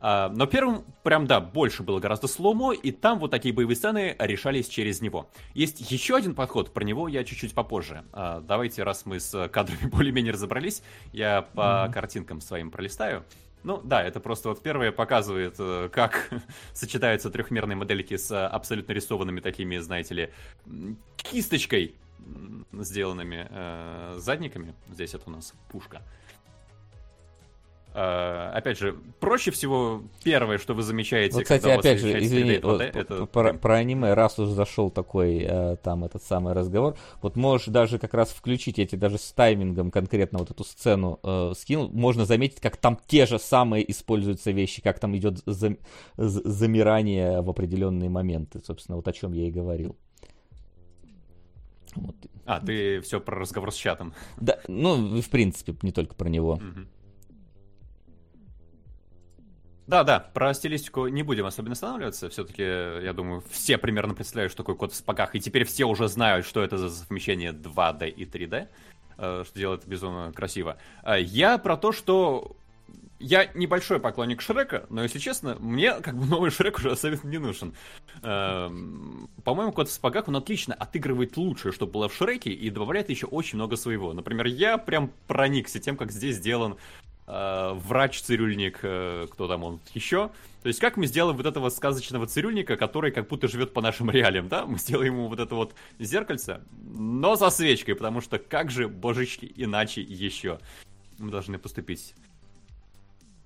А, 0.00 0.28
но 0.28 0.46
в 0.46 0.51
первом, 0.51 0.84
прям 1.02 1.26
да, 1.26 1.40
больше 1.40 1.82
было 1.82 1.98
гораздо 2.00 2.28
slow-mo, 2.28 2.72
и 2.72 2.92
там 2.92 3.18
вот 3.18 3.30
такие 3.30 3.54
боевые 3.54 3.76
сцены 3.76 4.14
решались 4.18 4.68
через 4.68 5.00
него. 5.00 5.28
Есть 5.54 5.90
еще 5.90 6.16
один 6.16 6.34
подход, 6.34 6.72
про 6.72 6.84
него 6.84 7.08
я 7.08 7.24
чуть-чуть 7.24 7.54
попозже. 7.54 8.04
А, 8.12 8.40
давайте, 8.40 8.82
раз 8.82 9.06
мы 9.06 9.20
с 9.20 9.48
кадрами 9.48 9.86
более-менее 9.90 10.32
разобрались, 10.32 10.82
я 11.12 11.42
по 11.42 11.60
mm-hmm. 11.60 11.92
картинкам 11.92 12.40
своим 12.40 12.70
пролистаю. 12.70 13.24
Ну 13.64 13.80
да, 13.82 14.04
это 14.04 14.20
просто 14.20 14.50
вот 14.50 14.62
первое 14.62 14.92
показывает, 14.92 15.56
э, 15.58 15.88
как 15.92 16.30
сочетаются 16.72 17.28
трехмерные 17.28 17.76
модельки 17.76 18.16
с 18.16 18.46
абсолютно 18.46 18.92
рисованными 18.92 19.40
такими, 19.40 19.78
знаете 19.78 20.14
ли, 20.14 20.30
кисточкой 21.16 21.96
сделанными 22.72 23.48
э, 23.50 24.16
задниками. 24.18 24.74
Здесь 24.92 25.14
это 25.14 25.24
у 25.26 25.30
нас 25.30 25.54
пушка. 25.70 26.02
Uh, 27.94 28.50
опять 28.52 28.78
же, 28.78 28.96
проще 29.18 29.50
всего 29.50 30.02
первое, 30.22 30.58
что 30.58 30.74
вы 30.74 30.82
замечаете, 30.82 31.34
вот, 31.34 31.42
кстати, 31.42 31.66
опять 31.66 31.98
же, 31.98 32.22
извини, 32.22 32.58
вот, 32.62 32.80
это... 32.80 33.26
про, 33.26 33.54
про 33.54 33.76
аниме, 33.76 34.14
раз 34.14 34.38
уж 34.38 34.50
зашел 34.50 34.90
такой 34.90 35.38
uh, 35.38 35.76
там 35.82 36.04
этот 36.04 36.22
самый 36.22 36.52
разговор, 36.52 36.96
вот 37.22 37.36
можешь 37.36 37.68
даже 37.68 37.98
как 37.98 38.14
раз 38.14 38.28
включить, 38.28 38.78
я 38.78 38.86
тебе 38.86 39.00
даже 39.00 39.18
с 39.18 39.32
таймингом 39.32 39.90
конкретно 39.90 40.38
вот 40.38 40.50
эту 40.50 40.64
сцену 40.64 41.18
uh, 41.22 41.54
скинул, 41.54 41.88
можно 41.88 42.24
заметить, 42.24 42.60
как 42.60 42.76
там 42.76 42.98
те 43.06 43.26
же 43.26 43.38
самые 43.38 43.90
используются 43.90 44.50
вещи, 44.50 44.82
как 44.82 45.00
там 45.00 45.16
идет 45.16 45.38
зам, 45.46 45.78
замирание 46.16 47.40
в 47.40 47.50
определенные 47.50 48.10
моменты, 48.10 48.60
собственно, 48.64 48.96
вот 48.96 49.08
о 49.08 49.12
чем 49.12 49.32
я 49.32 49.48
и 49.48 49.50
говорил. 49.50 49.96
Вот. 51.96 52.16
А, 52.44 52.60
ты 52.60 53.00
все 53.00 53.20
про 53.20 53.38
разговор 53.38 53.72
с 53.72 53.76
чатом. 53.76 54.14
Да, 54.38 54.58
ну, 54.68 55.20
в 55.20 55.30
принципе, 55.30 55.74
не 55.82 55.90
только 55.90 56.14
про 56.14 56.28
него. 56.28 56.52
Угу. 56.52 56.86
Да, 59.88 60.04
да, 60.04 60.20
про 60.20 60.52
стилистику 60.52 61.08
не 61.08 61.22
будем 61.22 61.46
особенно 61.46 61.72
останавливаться. 61.72 62.28
Все-таки, 62.28 62.62
я 62.62 63.14
думаю, 63.14 63.42
все 63.50 63.78
примерно 63.78 64.12
представляют, 64.12 64.52
что 64.52 64.62
такое 64.62 64.76
код 64.76 64.92
в 64.92 64.94
спагах. 64.94 65.34
И 65.34 65.40
теперь 65.40 65.64
все 65.64 65.86
уже 65.86 66.08
знают, 66.08 66.44
что 66.44 66.62
это 66.62 66.76
за 66.76 66.90
совмещение 66.90 67.52
2D 67.52 68.10
и 68.10 68.26
3D, 68.26 68.68
э, 69.16 69.44
что 69.46 69.58
делает 69.58 69.86
безумно 69.86 70.30
красиво. 70.34 70.76
А 71.02 71.16
я 71.16 71.56
про 71.56 71.78
то, 71.78 71.92
что 71.92 72.54
я 73.18 73.46
небольшой 73.54 73.98
поклонник 73.98 74.42
Шрека, 74.42 74.84
но, 74.90 75.02
если 75.02 75.18
честно, 75.18 75.56
мне 75.58 75.94
как 76.00 76.18
бы 76.18 76.26
новый 76.30 76.50
Шрек 76.50 76.76
уже 76.76 76.90
особенно 76.90 77.26
не 77.26 77.38
нужен. 77.38 77.72
Эм, 78.22 79.30
по-моему, 79.42 79.72
Кот 79.72 79.88
в 79.88 79.92
спагах, 79.92 80.28
он 80.28 80.36
отлично 80.36 80.74
отыгрывает 80.74 81.34
лучшее, 81.38 81.72
что 81.72 81.86
было 81.86 82.10
в 82.10 82.14
Шреке, 82.14 82.50
и 82.50 82.68
добавляет 82.68 83.08
еще 83.08 83.24
очень 83.24 83.56
много 83.56 83.76
своего. 83.76 84.12
Например, 84.12 84.44
я 84.44 84.76
прям 84.76 85.10
проникся 85.26 85.78
тем, 85.78 85.96
как 85.96 86.12
здесь 86.12 86.36
сделан 86.36 86.74
э, 86.74 86.76
врач-цирюльник, 87.28 88.78
э, 88.82 89.26
кто 89.30 89.48
там 89.48 89.62
он 89.62 89.80
еще. 89.92 90.30
То 90.62 90.68
есть 90.68 90.80
как 90.80 90.96
мы 90.96 91.06
сделаем 91.06 91.36
вот 91.36 91.44
этого 91.44 91.68
сказочного 91.68 92.26
цирюльника, 92.26 92.76
который 92.76 93.10
как 93.12 93.28
будто 93.28 93.48
живет 93.48 93.74
по 93.74 93.82
нашим 93.82 94.10
реалиям, 94.10 94.48
да? 94.48 94.64
Мы 94.64 94.78
сделаем 94.78 95.14
ему 95.14 95.28
вот 95.28 95.38
это 95.38 95.54
вот 95.54 95.74
зеркальце, 95.98 96.62
но 96.82 97.36
со 97.36 97.50
свечкой, 97.50 97.94
потому 97.96 98.22
что 98.22 98.38
как 98.38 98.70
же, 98.70 98.88
божечки, 98.88 99.52
иначе 99.56 100.00
еще 100.00 100.58
мы 101.18 101.30
должны 101.30 101.58
поступить. 101.58 102.14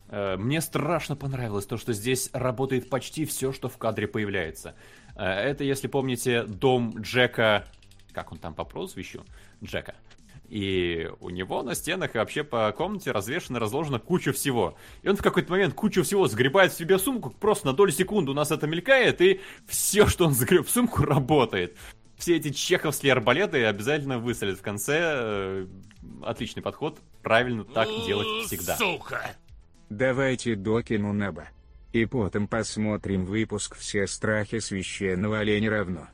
Э, 0.09 0.37
мне 0.37 0.61
страшно 0.61 1.17
понравилось 1.17 1.67
то, 1.67 1.77
что 1.77 1.93
здесь 1.93 2.31
работает 2.33 2.89
почти 2.89 3.25
все, 3.25 3.53
что 3.53 3.69
в 3.69 3.79
кадре 3.79 4.07
появляется. 4.07 4.77
Э, 5.17 5.25
это, 5.25 5.65
если 5.65 5.89
помните, 5.89 6.45
дом 6.45 6.95
Джека... 7.01 7.67
Как 8.13 8.31
он 8.31 8.39
там 8.39 8.55
по 8.55 8.65
прозвищу? 8.65 9.25
Джека. 9.65 9.95
И 10.53 11.09
у 11.21 11.31
него 11.31 11.63
на 11.63 11.75
стенах 11.75 12.15
и 12.15 12.19
вообще 12.19 12.45
по 12.45 12.71
комнате 12.73 13.11
развешено, 13.11 13.59
разложено 13.59 13.99
куча 13.99 14.35
всего. 14.35 14.77
И 15.01 15.09
он 15.09 15.17
в 15.17 15.23
какой-то 15.23 15.51
момент 15.51 15.73
кучу 15.73 16.03
всего 16.03 16.29
сгребает 16.29 16.75
в 16.75 16.77
себе 16.77 16.99
сумку, 16.99 17.31
просто 17.31 17.69
на 17.69 17.73
долю 17.73 17.91
секунды 17.91 18.33
у 18.33 18.35
нас 18.35 18.51
это 18.51 18.67
мелькает, 18.67 19.23
и 19.23 19.41
все, 19.67 20.07
что 20.07 20.27
он 20.27 20.35
загреб 20.35 20.67
в 20.67 20.71
сумку, 20.71 21.05
работает. 21.07 21.75
Все 22.19 22.37
эти 22.37 22.51
чеховские 22.51 23.15
арбалеты 23.15 23.65
обязательно 23.65 24.19
выстрелят 24.19 24.59
в 24.59 24.63
конце. 24.63 24.99
Э, 25.01 25.67
отличный 26.23 26.63
подход. 26.63 26.99
Правильно 27.23 27.65
так 27.65 27.89
делать 28.07 28.45
всегда. 28.45 28.77
Сука! 28.77 29.35
Давайте 29.89 30.55
докину 30.55 31.15
неба. 31.15 31.49
И 31.95 32.05
потом 32.05 32.47
посмотрим 32.47 33.25
выпуск 33.25 33.75
«Все 33.77 34.07
страхи 34.07 34.59
священного 34.59 35.39
оленя 35.39 35.71
равно». 35.71 36.09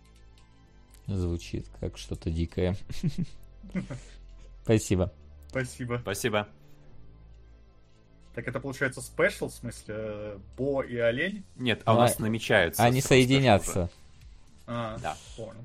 Звучит 1.09 1.67
как 1.81 1.99
что-то 1.99 2.31
дикое. 2.31 2.77
Спасибо. 4.69 5.11
Спасибо. 5.49 5.99
Спасибо. 6.03 6.47
Так 8.35 8.47
это 8.49 8.61
получается 8.61 9.01
спешл, 9.01 9.49
в 9.49 9.55
смысле, 9.55 10.39
Бо 10.59 10.83
и 10.83 10.99
олень? 10.99 11.43
Нет, 11.57 11.81
а 11.87 11.95
у 11.95 11.97
нас 11.97 12.19
намечаются. 12.19 12.85
Они 12.85 13.01
соединятся. 13.01 13.89
А, 14.67 14.99
да. 14.99 15.17
понял. 15.39 15.65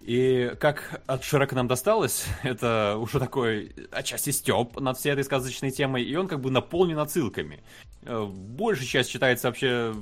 И 0.00 0.52
как 0.58 1.00
от 1.06 1.22
Шрека 1.22 1.54
нам 1.54 1.68
досталось, 1.68 2.26
это 2.42 2.96
уже 2.98 3.20
такой 3.20 3.72
отчасти 3.92 4.30
степ 4.30 4.80
над 4.80 4.98
всей 4.98 5.12
этой 5.12 5.22
сказочной 5.22 5.70
темой, 5.70 6.02
и 6.02 6.16
он 6.16 6.26
как 6.26 6.40
бы 6.40 6.50
наполнен 6.50 6.98
отсылками. 6.98 7.62
Э, 8.02 8.24
большая 8.26 8.88
часть 8.88 9.10
считается 9.10 9.46
вообще 9.46 9.94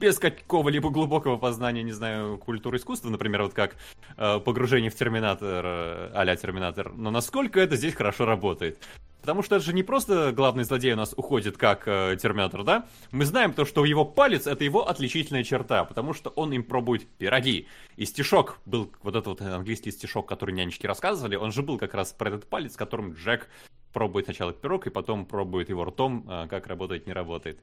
без 0.00 0.18
какого-либо 0.18 0.90
глубокого 0.90 1.36
познания, 1.36 1.82
не 1.82 1.92
знаю, 1.92 2.38
культуры 2.38 2.78
искусства, 2.78 3.10
например, 3.10 3.42
вот 3.42 3.52
как 3.52 3.76
э, 4.16 4.40
погружение 4.40 4.90
в 4.90 4.94
Терминатор, 4.94 5.64
э, 5.64 6.10
а 6.14 6.36
Терминатор. 6.36 6.92
Но 6.94 7.10
насколько 7.10 7.60
это 7.60 7.76
здесь 7.76 7.94
хорошо 7.94 8.24
работает. 8.24 8.78
Потому 9.20 9.42
что 9.42 9.56
это 9.56 9.64
же 9.64 9.72
не 9.72 9.82
просто 9.82 10.32
главный 10.32 10.64
злодей 10.64 10.92
у 10.92 10.96
нас 10.96 11.12
уходит 11.16 11.56
как 11.56 11.86
э, 11.86 12.16
Терминатор, 12.20 12.64
да? 12.64 12.86
Мы 13.10 13.24
знаем 13.24 13.52
то, 13.52 13.64
что 13.64 13.84
его 13.84 14.04
палец 14.04 14.46
это 14.46 14.64
его 14.64 14.88
отличительная 14.88 15.44
черта, 15.44 15.84
потому 15.84 16.14
что 16.14 16.30
он 16.30 16.52
им 16.52 16.64
пробует 16.64 17.06
пироги. 17.06 17.66
И 17.96 18.04
стишок 18.04 18.58
был, 18.64 18.90
вот 19.02 19.14
этот 19.14 19.26
вот 19.26 19.40
английский 19.42 19.90
стишок, 19.90 20.28
который 20.28 20.54
нянечки 20.54 20.86
рассказывали, 20.86 21.36
он 21.36 21.52
же 21.52 21.62
был 21.62 21.78
как 21.78 21.94
раз 21.94 22.12
про 22.12 22.28
этот 22.28 22.46
палец, 22.46 22.76
которым 22.76 23.12
Джек 23.14 23.48
пробует 23.92 24.26
сначала 24.26 24.52
пирог, 24.52 24.86
и 24.86 24.90
потом 24.90 25.26
пробует 25.26 25.68
его 25.68 25.84
ртом, 25.84 26.24
э, 26.28 26.46
как 26.48 26.66
работает, 26.66 27.06
не 27.06 27.12
работает. 27.12 27.60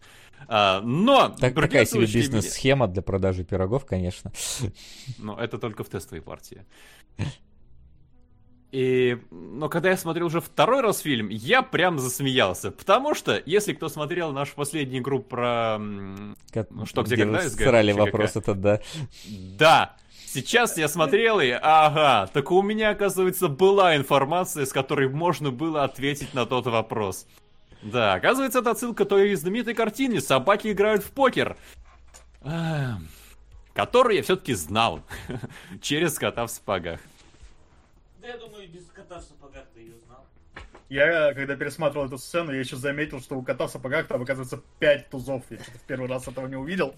А, 0.47 0.81
но... 0.81 1.29
Так, 1.29 1.55
такая 1.55 1.85
себе 1.85 2.05
бизнес-схема 2.05 2.87
для 2.87 3.01
продажи 3.01 3.43
пирогов, 3.43 3.85
конечно. 3.85 4.31
Но 5.17 5.39
это 5.39 5.57
только 5.57 5.83
в 5.83 5.89
тестовой 5.89 6.21
партии. 6.21 6.65
И, 8.77 9.17
но 9.31 9.69
когда 9.69 9.89
я 9.89 9.97
смотрел 9.97 10.27
уже 10.27 10.39
второй 10.39 10.81
раз 10.81 10.99
фильм, 10.99 11.29
я 11.29 11.63
прям 11.63 11.97
засмеялся. 11.97 12.69
Потому 12.69 13.15
что, 13.15 13.41
если 13.43 13.73
кто 13.73 13.89
смотрел 13.89 14.31
нашу 14.31 14.53
последнюю 14.53 15.01
игру 15.01 15.19
про... 15.19 15.79
Как, 16.51 16.69
ну, 16.69 16.85
что, 16.85 17.01
где, 17.01 17.15
где 17.15 17.23
когда? 17.23 17.49
Срали 17.49 17.91
вопрос 17.91 18.35
этот, 18.35 18.61
да. 18.61 18.79
Да! 19.25 19.95
Сейчас 20.27 20.77
я 20.77 20.87
смотрел 20.89 21.39
и, 21.39 21.49
ага, 21.49 22.29
так 22.31 22.51
у 22.51 22.61
меня, 22.61 22.91
оказывается, 22.91 23.47
была 23.47 23.97
информация, 23.97 24.67
с 24.67 24.71
которой 24.71 25.09
можно 25.09 25.49
было 25.49 25.83
ответить 25.83 26.35
на 26.35 26.45
тот 26.45 26.67
вопрос. 26.67 27.25
Да, 27.81 28.13
оказывается, 28.13 28.59
это 28.59 28.69
отсылка 28.69 29.05
той 29.05 29.33
знаменитой 29.33 29.73
картины 29.73 30.21
«Собаки 30.21 30.71
играют 30.71 31.03
в 31.03 31.09
покер», 31.09 31.57
которую 33.73 34.17
я 34.17 34.21
все-таки 34.21 34.53
знал 34.53 35.01
через 35.81 36.19
кота 36.19 36.45
в 36.45 36.51
спагах. 36.51 36.99
Я 38.27 38.37
думаю, 38.37 38.67
без 38.67 38.85
кота 38.87 39.19
в 39.19 39.23
сапогах 39.23 39.63
ты 39.73 39.79
ее 39.79 39.97
знал. 40.05 40.27
Я, 40.89 41.33
когда 41.33 41.55
пересматривал 41.55 42.07
эту 42.07 42.17
сцену, 42.17 42.51
я 42.51 42.59
еще 42.59 42.75
заметил, 42.75 43.21
что 43.21 43.37
у 43.37 43.41
кота 43.41 43.67
в 43.67 43.71
сапогах 43.71 44.05
там, 44.07 44.21
оказывается, 44.21 44.61
пять 44.79 45.09
тузов. 45.09 45.45
Я 45.49 45.59
что-то 45.59 45.77
в 45.77 45.83
первый 45.83 46.09
раз 46.09 46.27
этого 46.27 46.45
не 46.47 46.57
увидел. 46.57 46.93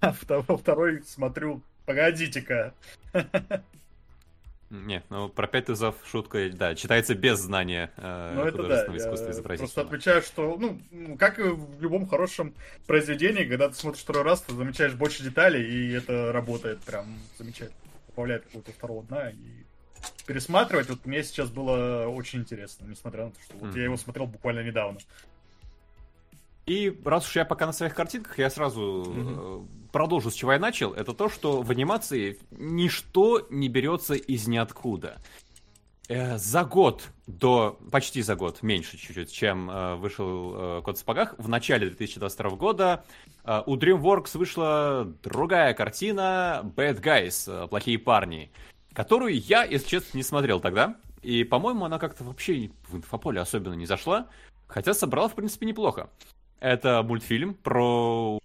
А 0.00 0.14
во 0.28 0.58
второй 0.58 1.02
смотрю, 1.04 1.62
погодите-ка. 1.86 2.74
Нет, 4.68 5.04
ну 5.08 5.30
про 5.30 5.46
пять 5.46 5.66
тузов 5.66 5.94
шутка, 6.04 6.50
да, 6.50 6.74
читается 6.74 7.14
без 7.14 7.38
знания 7.38 7.90
э, 7.96 8.32
ну, 8.34 8.42
это 8.42 8.58
художественного 8.58 8.98
да, 8.98 9.04
искусства 9.04 9.30
изобразительного. 9.30 9.56
Просто 9.56 9.80
отмечаю, 9.80 10.22
что, 10.22 10.56
ну, 10.58 11.16
как 11.16 11.38
и 11.38 11.44
в 11.44 11.80
любом 11.80 12.06
хорошем 12.06 12.54
произведении, 12.86 13.44
когда 13.44 13.68
ты 13.68 13.74
смотришь 13.74 14.02
второй 14.02 14.24
раз, 14.24 14.42
ты 14.42 14.52
замечаешь 14.52 14.94
больше 14.94 15.22
деталей, 15.22 15.64
и 15.64 15.92
это 15.92 16.32
работает 16.32 16.80
прям 16.80 17.06
замечательно. 17.38 17.78
Добавляет 18.08 18.44
какого-то 18.44 18.72
второго 18.72 19.04
дна, 19.04 19.30
и 19.30 19.63
пересматривать, 20.26 20.88
вот 20.88 21.04
мне 21.06 21.22
сейчас 21.22 21.50
было 21.50 22.06
очень 22.06 22.40
интересно, 22.40 22.86
несмотря 22.86 23.26
на 23.26 23.30
то, 23.30 23.40
что 23.40 23.56
вот 23.58 23.74
mm. 23.74 23.78
я 23.78 23.84
его 23.84 23.96
смотрел 23.96 24.26
буквально 24.26 24.60
недавно. 24.60 24.98
И 26.66 26.98
раз 27.04 27.28
уж 27.28 27.36
я 27.36 27.44
пока 27.44 27.66
на 27.66 27.72
своих 27.72 27.94
картинках, 27.94 28.38
я 28.38 28.48
сразу 28.48 28.80
mm-hmm. 28.80 29.90
продолжу 29.92 30.30
с 30.30 30.34
чего 30.34 30.52
я 30.52 30.58
начал. 30.58 30.94
Это 30.94 31.12
то, 31.12 31.28
что 31.28 31.60
в 31.60 31.70
анимации 31.70 32.38
ничто 32.50 33.46
не 33.50 33.68
берется 33.68 34.14
из 34.14 34.46
ниоткуда. 34.48 35.18
Э, 36.08 36.36
за 36.36 36.64
год 36.64 37.08
до, 37.26 37.78
почти 37.90 38.22
за 38.22 38.34
год, 38.34 38.62
меньше 38.62 38.98
чуть-чуть, 38.98 39.32
чем 39.32 39.70
э, 39.70 39.94
вышел 39.96 40.54
э, 40.54 40.82
Код 40.82 40.96
в 40.96 41.00
спагах, 41.00 41.34
в 41.38 41.48
начале 41.48 41.88
2022 41.88 42.50
года 42.50 43.04
э, 43.44 43.62
у 43.64 43.76
DreamWorks 43.76 44.36
вышла 44.36 45.10
другая 45.22 45.72
картина 45.72 46.60
Bad 46.76 47.00
Guys, 47.00 47.44
э, 47.46 47.68
Плохие 47.68 47.98
парни 47.98 48.50
которую 48.94 49.38
я, 49.38 49.64
если 49.64 49.88
честно, 49.88 50.16
не 50.16 50.22
смотрел 50.22 50.60
тогда. 50.60 50.96
И, 51.22 51.44
по-моему, 51.44 51.84
она 51.84 51.98
как-то 51.98 52.24
вообще 52.24 52.70
в 52.88 52.96
инфополе 52.96 53.40
особенно 53.40 53.74
не 53.74 53.86
зашла. 53.86 54.28
Хотя 54.66 54.94
собрала, 54.94 55.28
в 55.28 55.34
принципе, 55.34 55.66
неплохо. 55.66 56.10
Это 56.60 57.02
мультфильм 57.02 57.54
про 57.54 58.38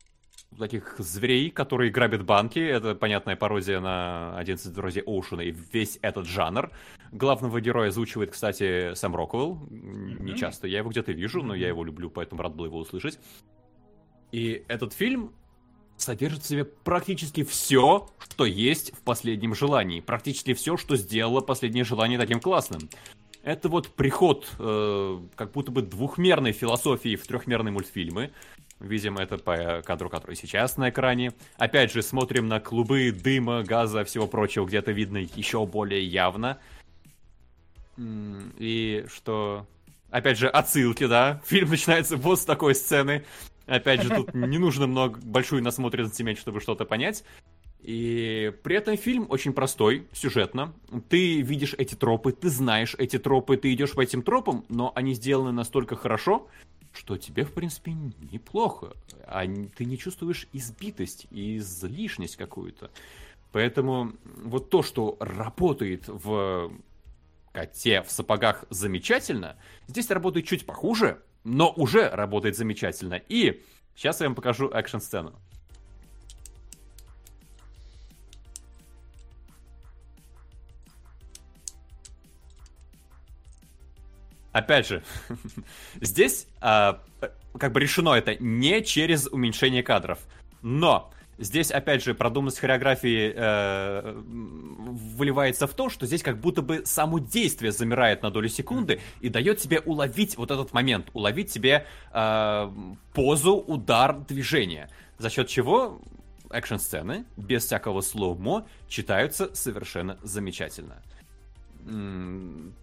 таких 0.58 0.96
зверей, 0.98 1.52
которые 1.52 1.92
грабят 1.92 2.26
банки. 2.26 2.60
Это 2.60 2.96
понятная 2.96 3.36
пародия 3.36 3.80
на 3.80 4.38
11 4.38 4.74
друзей 4.74 5.04
Оушена 5.04 5.42
и 5.42 5.52
весь 5.52 6.00
этот 6.02 6.26
жанр. 6.26 6.72
Главного 7.12 7.62
героя 7.62 7.90
озвучивает, 7.90 8.32
кстати, 8.32 8.94
Сэм 8.94 9.16
Роквелл. 9.16 9.68
Не 9.70 10.36
часто 10.36 10.68
я 10.68 10.80
его 10.80 10.90
где-то 10.90 11.12
вижу, 11.12 11.42
но 11.42 11.56
я 11.56 11.68
его 11.68 11.84
люблю, 11.84 12.10
поэтому 12.10 12.42
рад 12.42 12.56
был 12.56 12.66
его 12.66 12.80
услышать. 12.80 13.20
И 14.32 14.64
этот 14.68 14.94
фильм 14.94 15.34
содержит 16.02 16.44
в 16.44 16.48
себе 16.48 16.66
практически 16.66 17.44
все, 17.44 18.10
что 18.20 18.46
есть 18.46 18.94
в 18.94 19.02
последнем 19.02 19.56
желании. 19.56 20.00
Практически 20.00 20.54
все, 20.54 20.78
что 20.78 20.96
сделало 20.96 21.42
последнее 21.42 21.84
желание 21.84 22.20
таким 22.20 22.40
классным. 22.40 22.90
Это 23.44 23.70
вот 23.70 23.90
приход 23.96 24.48
э, 24.60 25.20
как 25.36 25.52
будто 25.52 25.72
бы 25.72 25.82
двухмерной 25.82 26.52
философии 26.52 27.16
в 27.16 27.26
трехмерные 27.26 27.72
мультфильмы. 27.72 28.32
Видим 28.80 29.18
это 29.18 29.38
по 29.38 29.82
кадру, 29.86 30.10
который 30.10 30.36
сейчас 30.36 30.78
на 30.78 30.90
экране. 30.90 31.34
Опять 31.58 31.92
же, 31.92 32.02
смотрим 32.02 32.48
на 32.48 32.60
клубы 32.60 33.12
дыма, 33.12 33.64
газа, 33.64 34.04
всего 34.04 34.28
прочего, 34.28 34.66
где-то 34.66 34.92
видно 34.92 35.18
еще 35.18 35.66
более 35.66 36.06
явно. 36.06 36.60
И 37.98 39.06
что... 39.14 39.66
Опять 40.12 40.40
же, 40.40 40.48
отсылки, 40.48 41.06
да? 41.06 41.42
Фильм 41.46 41.70
начинается 41.70 42.18
вот 42.18 42.40
с 42.40 42.46
такой 42.46 42.74
сцены. 42.74 43.24
Опять 43.70 44.02
же, 44.02 44.10
тут 44.10 44.34
не 44.34 44.58
нужно 44.58 44.88
много 44.88 45.20
большую 45.22 45.62
насмотренность 45.62 46.20
иметь, 46.22 46.40
чтобы 46.40 46.60
что-то 46.60 46.86
понять. 46.86 47.24
И 47.82 48.52
при 48.64 48.76
этом 48.76 48.98
фильм 48.98 49.28
очень 49.30 49.54
простой, 49.54 50.08
сюжетно. 50.12 50.74
Ты 51.08 51.42
видишь 51.42 51.76
эти 51.78 51.96
тропы, 51.96 52.32
ты 52.32 52.50
знаешь 52.50 52.96
эти 52.98 53.20
тропы, 53.20 53.58
ты 53.58 53.72
идешь 53.74 53.94
по 53.94 54.02
этим 54.02 54.22
тропам, 54.24 54.66
но 54.70 54.92
они 54.96 55.14
сделаны 55.14 55.52
настолько 55.52 55.96
хорошо, 55.96 56.48
что 56.92 57.18
тебе, 57.18 57.46
в 57.46 57.54
принципе, 57.54 57.94
неплохо. 58.32 58.94
А 59.26 59.46
ты 59.46 59.86
не 59.86 59.98
чувствуешь 59.98 60.48
избитость 60.52 61.28
и 61.30 61.58
излишность 61.58 62.36
какую-то. 62.36 62.90
Поэтому 63.52 64.14
вот 64.44 64.70
то, 64.70 64.84
что 64.84 65.16
работает 65.20 66.08
в 66.08 66.72
коте 67.54 68.02
в 68.02 68.12
сапогах 68.12 68.66
замечательно, 68.70 69.56
здесь 69.88 70.10
работает 70.10 70.48
чуть 70.48 70.66
похуже, 70.66 71.22
но 71.50 71.74
уже 71.76 72.10
работает 72.10 72.56
замечательно. 72.56 73.16
И 73.16 73.64
сейчас 73.96 74.22
я 74.22 74.28
вам 74.28 74.36
покажу 74.36 74.70
экшн-сцену. 74.70 75.34
Опять 84.52 84.88
же, 84.88 85.04
здесь 86.02 86.48
а, 86.60 87.04
как 87.58 87.72
бы 87.72 87.80
решено 87.80 88.14
это 88.14 88.36
не 88.36 88.84
через 88.84 89.28
уменьшение 89.28 89.84
кадров. 89.84 90.20
Но 90.62 91.12
здесь, 91.40 91.72
опять 91.72 92.04
же, 92.04 92.14
продуманность 92.14 92.60
хореографии 92.60 93.34
э, 93.36 94.14
выливается 94.16 95.68
в 95.68 95.74
то, 95.74 95.90
что 95.90 96.06
здесь 96.06 96.22
как 96.22 96.40
будто 96.40 96.62
бы 96.62 96.84
само 96.86 97.20
действие 97.20 97.72
замирает 97.72 98.22
на 98.22 98.30
долю 98.30 98.50
секунды 98.50 99.00
и 99.22 99.30
дает 99.30 99.58
тебе 99.60 99.80
уловить 99.80 100.38
вот 100.38 100.52
этот 100.52 100.74
момент, 100.74 101.08
уловить 101.14 101.52
себе 101.52 101.86
э, 102.14 102.72
позу, 103.14 103.56
удар, 103.56 104.20
движение. 104.20 104.90
За 105.18 105.30
счет 105.30 105.48
чего 105.48 106.02
экшн-сцены 106.52 107.26
без 107.38 107.66
всякого 107.66 108.02
слоумо 108.02 108.68
читаются 108.88 109.54
совершенно 109.54 110.18
замечательно. 110.24 111.02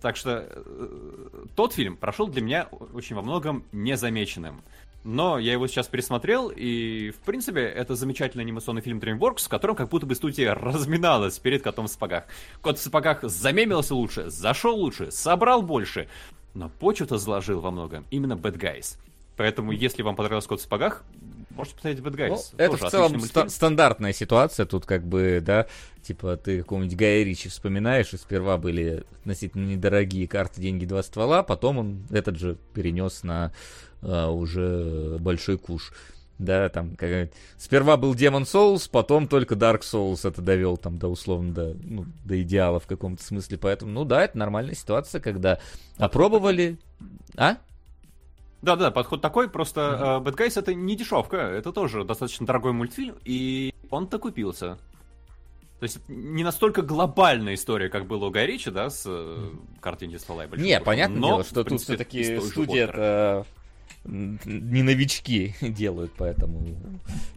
Так 0.01 0.17
что 0.17 0.49
э, 0.49 1.45
тот 1.55 1.75
фильм 1.75 1.97
прошел 1.97 2.29
для 2.29 2.41
меня 2.41 2.65
очень 2.65 3.15
во 3.15 3.23
многом 3.23 3.65
незамеченным. 3.71 4.63
Но 5.07 5.39
я 5.39 5.53
его 5.53 5.69
сейчас 5.69 5.87
пересмотрел, 5.87 6.53
и, 6.55 7.13
в 7.13 7.25
принципе, 7.25 7.61
это 7.61 7.95
замечательный 7.95 8.43
анимационный 8.43 8.83
фильм 8.83 8.99
DreamWorks, 8.99 9.45
в 9.45 9.49
котором 9.49 9.77
как 9.77 9.89
будто 9.89 10.05
бы 10.05 10.17
студия 10.17 10.53
разминалась 10.53 11.39
перед 11.39 11.63
котом 11.63 11.87
в 11.87 11.91
сапогах. 11.91 12.25
Кот 12.61 12.77
в 12.77 12.83
сапогах 12.83 13.23
замемился 13.23 13.95
лучше, 13.95 14.31
зашел 14.31 14.75
лучше, 14.75 15.13
собрал 15.13 15.63
больше, 15.63 16.09
но 16.55 16.71
почву-то 16.81 17.19
заложил 17.19 17.61
во 17.61 17.71
многом 17.71 18.05
именно 18.11 18.33
Bad 18.33 18.59
Guys. 18.59 18.99
Поэтому, 19.37 19.71
если 19.71 20.03
вам 20.03 20.17
понравился 20.17 20.49
Кот 20.49 20.59
в 20.59 20.63
сапогах, 20.65 21.05
можете 21.51 21.77
посмотреть 21.77 22.05
Bad 22.05 22.17
Guys. 22.17 22.29
Ну, 22.31 22.59
это 22.59 22.77
в 22.77 22.91
целом 22.91 23.21
ста- 23.21 23.49
стандартная 23.49 24.13
ситуация. 24.13 24.67
Тут 24.67 24.87
как 24.87 25.07
бы, 25.07 25.41
да, 25.41 25.69
типа 26.03 26.37
ты 26.37 26.63
какого-нибудь 26.63 26.97
Гая 26.97 27.23
Ричи 27.23 27.49
вспоминаешь, 27.49 28.13
и 28.13 28.17
сперва 28.17 28.57
были 28.57 29.05
относительно 29.21 29.67
недорогие 29.67 30.27
карты 30.27 30.61
«Деньги, 30.61 30.85
два 30.85 31.05
ствола», 31.05 31.45
потом 31.45 31.79
он 31.79 32.07
этот 32.11 32.39
же 32.39 32.57
перенес 32.75 33.23
на 33.23 33.53
а, 34.07 34.31
уже 34.31 35.19
большой 35.19 35.59
куш. 35.59 35.93
Да, 36.39 36.69
там, 36.69 36.97
как, 36.97 37.31
сперва 37.57 37.97
был 37.97 38.15
Demon 38.15 38.43
Souls, 38.43 38.91
потом 38.91 39.27
только 39.27 39.55
Dark 39.55 39.81
Souls 39.81 40.29
это 40.29 40.43
довел 40.43 40.77
там 40.77 40.99
до 40.99 41.09
условно 41.09 41.55
до, 41.55 41.77
ну, 41.83 42.05
до 42.27 42.43
идеала 42.43 42.79
в 42.79 42.87
каком-то 42.87 43.23
смысле. 43.23 43.57
Поэтому, 43.57 43.91
ну 43.91 44.05
да, 44.05 44.23
это 44.23 44.37
нормальная 44.37 44.75
ситуация, 44.75 45.21
когда 45.21 45.61
опробовали. 45.97 46.77
А? 47.37 47.57
Да-да, 48.61 48.91
подход 48.91 49.23
такой, 49.23 49.49
просто 49.49 49.81
mm-hmm. 49.81 50.23
uh, 50.23 50.25
Bad 50.25 50.37
Guys 50.37 50.59
это 50.59 50.75
не 50.75 50.95
дешевка, 50.95 51.37
это 51.37 51.73
тоже 51.73 52.05
достаточно 52.05 52.47
дорогой 52.47 52.73
мультфильм, 52.73 53.17
и 53.25 53.73
он-то 53.91 54.19
купился. 54.19 54.79
То 55.79 55.85
есть 55.85 56.01
не 56.09 56.43
настолько 56.43 56.83
глобальная 56.83 57.55
история, 57.55 57.89
как 57.89 58.07
было 58.07 58.27
у 58.27 58.31
Гай 58.31 58.47
Ричи, 58.47 58.71
да, 58.71 58.89
с 58.89 59.05
э, 59.07 59.51
картинки 59.81 60.17
ствола 60.17 60.45
и 60.45 60.49
большого 60.49 60.67
Не, 60.67 60.81
понятное 60.81 61.21
дело, 61.21 61.45
что 61.45 61.65
тут 61.65 61.81
все-таки 61.81 62.41
студия 62.41 63.45
не 64.07 64.83
новички 64.83 65.55
делают, 65.61 66.13
поэтому 66.17 66.63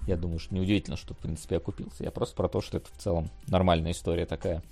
я 0.07 0.15
думаю, 0.15 0.39
что 0.39 0.55
неудивительно, 0.55 0.97
что, 0.97 1.13
в 1.13 1.17
принципе, 1.17 1.57
окупился. 1.57 2.03
Я 2.03 2.11
просто 2.11 2.35
про 2.35 2.47
то, 2.47 2.61
что 2.61 2.77
это 2.77 2.87
в 2.93 3.01
целом 3.01 3.29
нормальная 3.47 3.91
история 3.91 4.25
такая. 4.25 4.63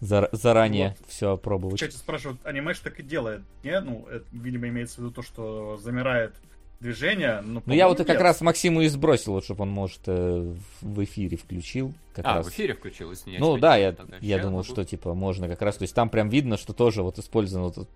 Зар- 0.00 0.30
заранее 0.32 0.96
вот. 0.98 1.08
все 1.08 1.36
пробовать. 1.36 1.76
Кстати, 1.76 1.94
спрашивают, 1.94 2.44
анимеш 2.44 2.80
так 2.80 2.98
и 2.98 3.04
делает, 3.04 3.42
не? 3.62 3.78
Ну, 3.80 4.06
это, 4.10 4.24
видимо, 4.32 4.68
имеется 4.68 4.96
в 4.96 4.98
виду 4.98 5.12
то, 5.12 5.22
что 5.22 5.76
замирает 5.76 6.34
движение. 6.82 7.40
Но, 7.42 7.62
ну, 7.64 7.72
я 7.72 7.88
вот 7.88 8.00
и 8.00 8.04
как 8.04 8.20
раз 8.20 8.40
Максиму 8.40 8.82
и 8.82 8.88
сбросил, 8.88 9.34
вот, 9.34 9.44
чтобы 9.44 9.62
он, 9.62 9.70
может, 9.70 10.00
э, 10.06 10.54
в 10.80 11.04
эфире 11.04 11.36
включил. 11.36 11.94
Как 12.14 12.26
а, 12.26 12.34
раз. 12.36 12.46
в 12.46 12.50
эфире 12.50 12.74
включил, 12.74 13.10
если 13.10 13.30
не 13.30 13.38
Ну, 13.38 13.56
да, 13.56 13.76
я, 13.76 13.94
я 14.20 14.38
думал, 14.38 14.64
что, 14.64 14.84
типа, 14.84 15.14
можно 15.14 15.48
как 15.48 15.62
раз, 15.62 15.76
то 15.76 15.82
есть 15.82 15.94
там 15.94 16.10
прям 16.10 16.28
видно, 16.28 16.56
что 16.56 16.72
тоже 16.72 17.02
вот 17.02 17.18
использован 17.18 17.66
вот 17.66 17.72
этот 17.78 17.90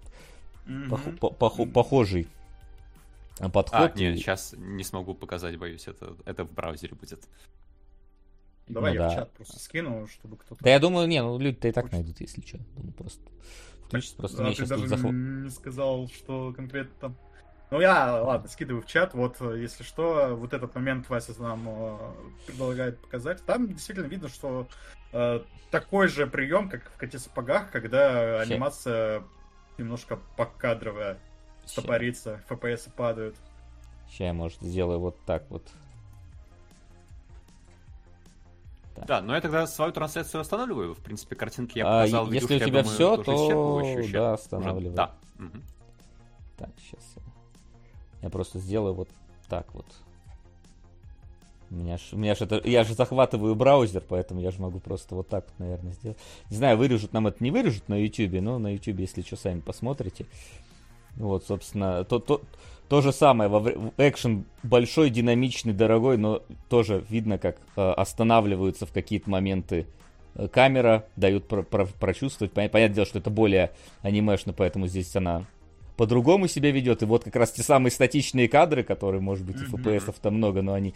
mm-hmm. 0.67 1.19
пох- 1.19 1.37
пох- 1.37 1.73
похожий 1.73 2.29
подход. 3.53 3.93
А, 3.95 3.99
нет, 3.99 4.17
сейчас 4.17 4.55
не 4.57 4.85
смогу 4.85 5.15
показать, 5.15 5.59
боюсь, 5.59 5.87
это, 5.89 6.17
это 6.25 6.45
в 6.45 6.53
браузере 6.53 6.95
будет. 6.95 7.29
Давай 8.69 8.95
ну, 8.95 9.03
я 9.03 9.09
да. 9.09 9.09
в 9.11 9.15
чат 9.15 9.33
просто 9.33 9.59
скину, 9.61 10.07
чтобы 10.09 10.37
кто-то... 10.37 10.63
Да 10.63 10.71
я 10.71 10.81
думаю, 10.81 11.07
не, 11.07 11.23
ну 11.23 11.39
люди-то 11.39 11.69
и 11.69 11.73
так 11.73 11.93
найдут, 11.93 12.21
если 12.21 12.41
что. 12.41 12.59
Думаю, 12.77 12.93
просто 12.95 13.23
включить, 13.87 14.17
просто 14.17 14.43
а, 14.43 14.47
мне 14.47 14.55
сейчас 14.55 14.69
даже 14.69 14.89
заход... 14.89 15.13
не 15.13 15.51
сказал, 15.51 16.09
что 16.09 16.53
конкретно 16.53 16.95
там... 17.01 17.17
Ну 17.71 17.81
я, 17.81 18.23
ладно, 18.23 18.49
скидываю 18.49 18.83
в 18.83 18.87
чат, 18.87 19.15
вот, 19.15 19.41
если 19.41 19.83
что, 19.83 20.37
вот 20.37 20.53
этот 20.53 20.75
момент 20.75 21.09
Вася 21.09 21.33
нам 21.41 21.65
э, 21.67 21.97
предлагает 22.47 23.01
показать. 23.01 23.45
Там 23.45 23.67
действительно 23.67 24.07
видно, 24.07 24.29
что 24.29 24.69
э, 25.13 25.41
такой 25.71 26.07
же 26.07 26.29
прием, 26.29 26.69
как 26.69 26.91
в 26.91 26.97
коте 26.97 27.19
сапогах, 27.19 27.73
когда 27.73 28.43
Все. 28.43 28.53
анимация 28.53 29.25
немножко 29.79 30.19
покадровая, 30.37 31.19
стопорится, 31.67 32.43
FPS 32.49 32.91
падают. 32.95 33.37
Сейчас 34.09 34.21
я, 34.21 34.33
может, 34.33 34.61
сделаю 34.61 35.01
вот 35.01 35.17
так 35.27 35.45
вот. 35.51 35.63
Так. 38.95 39.07
Да, 39.07 39.21
но 39.21 39.35
я 39.35 39.43
тогда 39.43 39.67
свою 39.67 39.93
трансляцию 39.93 40.41
останавливаю. 40.41 40.95
В 40.95 41.01
принципе, 41.01 41.37
картинки 41.37 41.79
я 41.79 41.87
а, 41.87 42.01
показал. 42.01 42.29
А, 42.29 42.35
если 42.35 42.57
у 42.57 42.59
тебя 42.59 42.83
думаю, 42.83 42.85
все, 42.85 43.17
то 43.19 44.11
да, 44.11 44.33
останавливаю. 44.33 44.95
Да. 44.95 45.15
Угу. 45.39 45.59
Так, 46.57 46.71
сейчас 46.79 47.17
я 48.27 48.31
просто 48.31 48.59
сделаю 48.59 48.95
вот 48.95 49.09
так 49.49 49.73
вот. 49.75 49.87
У 51.71 51.75
меня 51.75 51.97
ж, 51.97 52.13
у 52.13 52.17
меня 52.17 52.35
ж 52.35 52.43
это, 52.43 52.61
я 52.65 52.85
же 52.85 52.95
захватываю 52.95 53.55
браузер, 53.55 54.03
поэтому 54.07 54.41
я 54.41 54.51
же 54.51 54.61
могу 54.61 54.79
просто 54.79 55.15
вот 55.15 55.29
так, 55.29 55.47
наверное, 55.59 55.93
сделать. 55.93 56.19
Не 56.51 56.57
знаю, 56.57 56.77
вырежут 56.77 57.13
нам 57.13 57.27
это 57.27 57.43
не 57.43 57.51
вырежут 57.51 57.89
на 57.89 57.95
YouTube, 57.95 58.41
но 58.41 58.59
на 58.59 58.73
YouTube, 58.73 59.01
если 59.01 59.23
что, 59.23 59.37
сами 59.37 59.61
посмотрите. 59.61 60.27
Вот, 61.17 61.45
собственно, 61.45 62.05
то, 62.05 62.19
то, 62.19 62.43
то 62.89 63.01
же 63.01 63.13
самое, 63.13 63.51
во, 63.51 63.61
экшен 63.97 64.45
большой, 64.63 65.11
динамичный, 65.11 65.73
дорогой, 65.73 66.19
но 66.19 66.43
тоже 66.69 67.05
видно, 67.09 67.39
как 67.39 67.57
э, 67.77 67.91
останавливаются 67.91 68.87
в 68.87 68.93
какие-то 68.93 69.29
моменты 69.31 69.87
э, 70.35 70.49
камера, 70.49 71.05
дают 71.17 71.49
про, 71.49 71.63
про, 71.63 71.87
прочувствовать. 71.87 72.53
Понятное 72.53 72.89
дело, 72.89 73.07
что 73.07 73.19
это 73.19 73.31
более 73.31 73.73
анимешно, 74.03 74.53
поэтому 74.53 74.87
здесь 74.87 75.15
она 75.17 75.45
по-другому 75.97 76.49
себя 76.49 76.71
ведет. 76.71 77.03
И 77.03 77.07
вот 77.07 77.25
как 77.25 77.37
раз 77.37 77.53
те 77.53 77.63
самые 77.63 77.91
статичные 77.91 78.49
кадры, 78.49 78.83
которые, 78.83 79.21
может 79.21 79.45
быть, 79.45 79.57
и 79.57 79.65
FPS-то 79.65 80.31
много, 80.31 80.63
но 80.63 80.75
они 80.75 80.95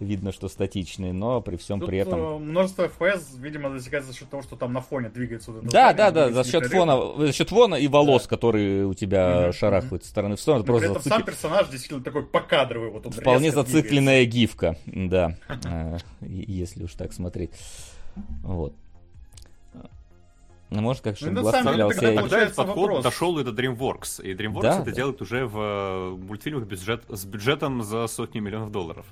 видно, 0.00 0.32
что 0.32 0.48
статичные, 0.48 1.12
но 1.12 1.40
при 1.40 1.56
всем 1.56 1.80
Тут 1.80 1.88
при 1.88 1.98
этом... 1.98 2.20
Э, 2.20 2.38
множество 2.38 2.84
FPS, 2.84 3.38
видимо, 3.38 3.70
засекается 3.70 4.12
за 4.12 4.18
счет 4.18 4.28
того, 4.28 4.42
что 4.42 4.56
там 4.56 4.72
на 4.72 4.80
фоне 4.80 5.08
двигается. 5.08 5.52
Вот 5.52 5.64
да, 5.64 5.92
да, 5.92 6.10
да, 6.10 6.30
за 6.30 6.44
счет 6.44 6.66
фона, 6.66 7.26
за 7.26 7.32
счет 7.32 7.48
фона 7.48 7.76
и 7.76 7.88
волос, 7.88 8.24
да. 8.24 8.28
которые 8.28 8.86
у 8.86 8.94
тебя 8.94 9.48
mm-hmm. 9.48 9.52
шарахают 9.52 10.04
с 10.04 10.08
стороны 10.08 10.36
в 10.36 10.40
сторону. 10.40 10.64
Просто 10.64 10.80
при 10.80 10.90
этом 10.90 11.02
зацик... 11.02 11.12
сам 11.12 11.24
персонаж 11.24 11.68
действительно 11.68 12.02
такой 12.02 12.24
покадровый. 12.24 12.90
Вот 12.90 13.06
он 13.06 13.12
Вполне 13.12 13.50
зацикленная 13.50 14.24
двигается. 14.24 14.38
гифка, 14.38 14.76
да, 14.86 15.36
э, 15.64 15.98
если 16.20 16.84
уж 16.84 16.92
так 16.92 17.12
смотреть. 17.12 17.50
Вот. 18.42 18.74
Ну, 20.72 20.80
может, 20.80 21.02
как 21.02 21.18
чтобы 21.18 21.32
ну, 21.32 21.42
глаз 21.42 21.62
цеплялся. 21.62 22.00
Тогда, 22.00 22.40
этот 22.40 22.56
подход 22.56 22.76
вопрос. 22.76 23.04
дошел 23.04 23.38
и 23.38 23.44
до 23.44 23.50
DreamWorks. 23.50 24.22
И 24.22 24.32
DreamWorks 24.32 24.62
да, 24.62 24.76
это 24.76 24.84
да. 24.86 24.90
делает 24.92 25.20
уже 25.20 25.46
в 25.46 25.58
э, 25.58 26.10
мультфильмах 26.16 26.64
бюджет, 26.64 27.04
с 27.08 27.24
бюджетом 27.26 27.82
за 27.82 28.06
сотни 28.06 28.40
миллионов 28.40 28.72
долларов. 28.72 29.04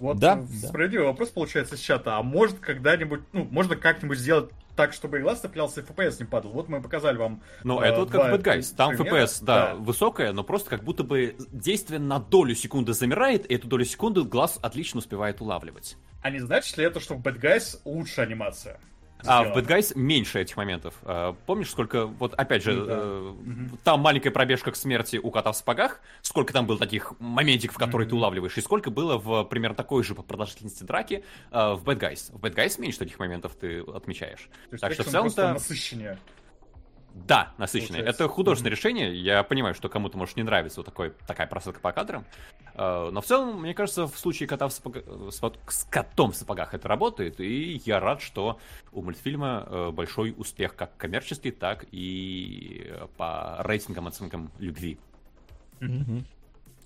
Вот 0.00 0.18
да, 0.18 0.42
справедливый 0.62 1.06
да. 1.06 1.12
вопрос 1.12 1.30
получается 1.30 1.76
с 1.76 1.80
чата. 1.80 2.16
А 2.16 2.22
может 2.22 2.58
когда-нибудь, 2.58 3.20
ну, 3.32 3.48
можно 3.50 3.74
как-нибудь 3.76 4.18
сделать 4.18 4.50
так, 4.76 4.92
чтобы 4.92 5.18
и 5.18 5.22
глаз 5.22 5.40
цеплялся, 5.40 5.80
и 5.80 5.84
FPS 5.84 6.16
не 6.20 6.26
падал. 6.26 6.52
Вот 6.52 6.68
мы 6.68 6.82
показали 6.82 7.16
вам. 7.16 7.42
Ну, 7.64 7.80
э, 7.80 7.86
это 7.86 8.00
вот 8.00 8.10
как 8.10 8.32
Bad 8.32 8.42
Guys. 8.42 8.74
Там 8.76 8.96
примера. 8.96 9.24
FPS, 9.24 9.38
да, 9.42 9.66
да, 9.68 9.74
высокая, 9.76 10.32
но 10.32 10.44
просто 10.44 10.68
как 10.68 10.84
будто 10.84 11.04
бы 11.04 11.36
действие 11.52 12.00
на 12.00 12.18
долю 12.18 12.54
секунды 12.54 12.92
замирает, 12.92 13.50
и 13.50 13.54
эту 13.54 13.66
долю 13.66 13.86
секунды 13.86 14.22
глаз 14.24 14.58
отлично 14.60 14.98
успевает 14.98 15.40
улавливать. 15.40 15.96
А 16.22 16.30
не 16.30 16.38
значит 16.38 16.76
ли 16.76 16.84
это, 16.84 17.00
что 17.00 17.14
в 17.14 17.22
Bad 17.22 17.40
Guys 17.40 17.80
лучше 17.86 18.20
анимация? 18.20 18.78
А 19.26 19.44
в 19.44 19.56
Bad 19.56 19.66
Guys 19.66 19.92
меньше 19.96 20.40
этих 20.40 20.56
моментов. 20.56 20.94
А, 21.02 21.34
помнишь, 21.46 21.70
сколько, 21.70 22.06
вот 22.06 22.34
опять 22.34 22.62
же, 22.62 22.74
да. 22.74 22.92
э, 22.96 23.30
угу. 23.30 23.78
там 23.84 24.00
маленькая 24.00 24.30
пробежка 24.30 24.70
к 24.70 24.76
смерти 24.76 25.16
у 25.22 25.30
кота 25.30 25.52
в 25.52 25.56
сапогах, 25.56 26.00
сколько 26.22 26.52
там 26.52 26.66
было 26.66 26.78
таких 26.78 27.12
моментиков, 27.18 27.76
которые 27.76 28.06
угу. 28.06 28.10
ты 28.10 28.16
улавливаешь, 28.16 28.56
и 28.56 28.60
сколько 28.60 28.90
было 28.90 29.18
в 29.18 29.44
примерно 29.44 29.76
такой 29.76 30.02
же 30.04 30.14
по 30.14 30.22
продолжительности 30.22 30.84
драки 30.84 31.24
э, 31.50 31.74
в 31.74 31.84
Bad 31.84 31.98
Guys. 31.98 32.32
В 32.32 32.44
Bad 32.44 32.54
Guys 32.54 32.80
меньше 32.80 32.98
таких 32.98 33.18
моментов 33.18 33.54
ты 33.54 33.80
отмечаешь. 33.80 34.48
То 34.70 34.74
есть 34.74 34.82
так 34.82 34.92
что 34.92 35.04
в 35.04 35.08
целом-то... 35.08 35.52
насыщеннее. 35.54 36.18
Да, 37.14 37.52
насыщенное. 37.58 38.02
Это 38.02 38.28
художественное 38.28 38.72
mm-hmm. 38.72 38.76
решение. 38.76 39.14
Я 39.14 39.42
понимаю, 39.42 39.74
что 39.74 39.88
кому-то 39.88 40.16
может 40.16 40.36
не 40.36 40.42
нравиться 40.42 40.80
вот 40.80 40.86
такой, 40.86 41.12
такая 41.26 41.46
просадка 41.46 41.80
по 41.80 41.92
кадрам. 41.92 42.24
Э, 42.80 43.10
но 43.12 43.20
в 43.20 43.26
целом, 43.26 43.60
мне 43.60 43.74
кажется, 43.74 44.06
в 44.06 44.18
случае 44.18 44.48
кота 44.48 44.66
в 44.66 44.72
сапог... 44.72 44.96
с 45.68 45.84
котом 45.90 46.32
в 46.32 46.36
сапогах 46.36 46.72
это 46.72 46.88
работает. 46.88 47.38
И 47.38 47.82
я 47.84 48.00
рад, 48.00 48.22
что 48.22 48.58
у 48.92 49.02
мультфильма 49.02 49.66
э, 49.68 49.90
большой 49.90 50.34
успех 50.36 50.74
как 50.74 50.96
коммерческий, 50.96 51.50
так 51.50 51.84
и 51.92 52.90
по 53.18 53.56
рейтингам, 53.60 54.08
оценкам 54.08 54.50
любви. 54.58 54.98
Mm-hmm. 55.80 56.24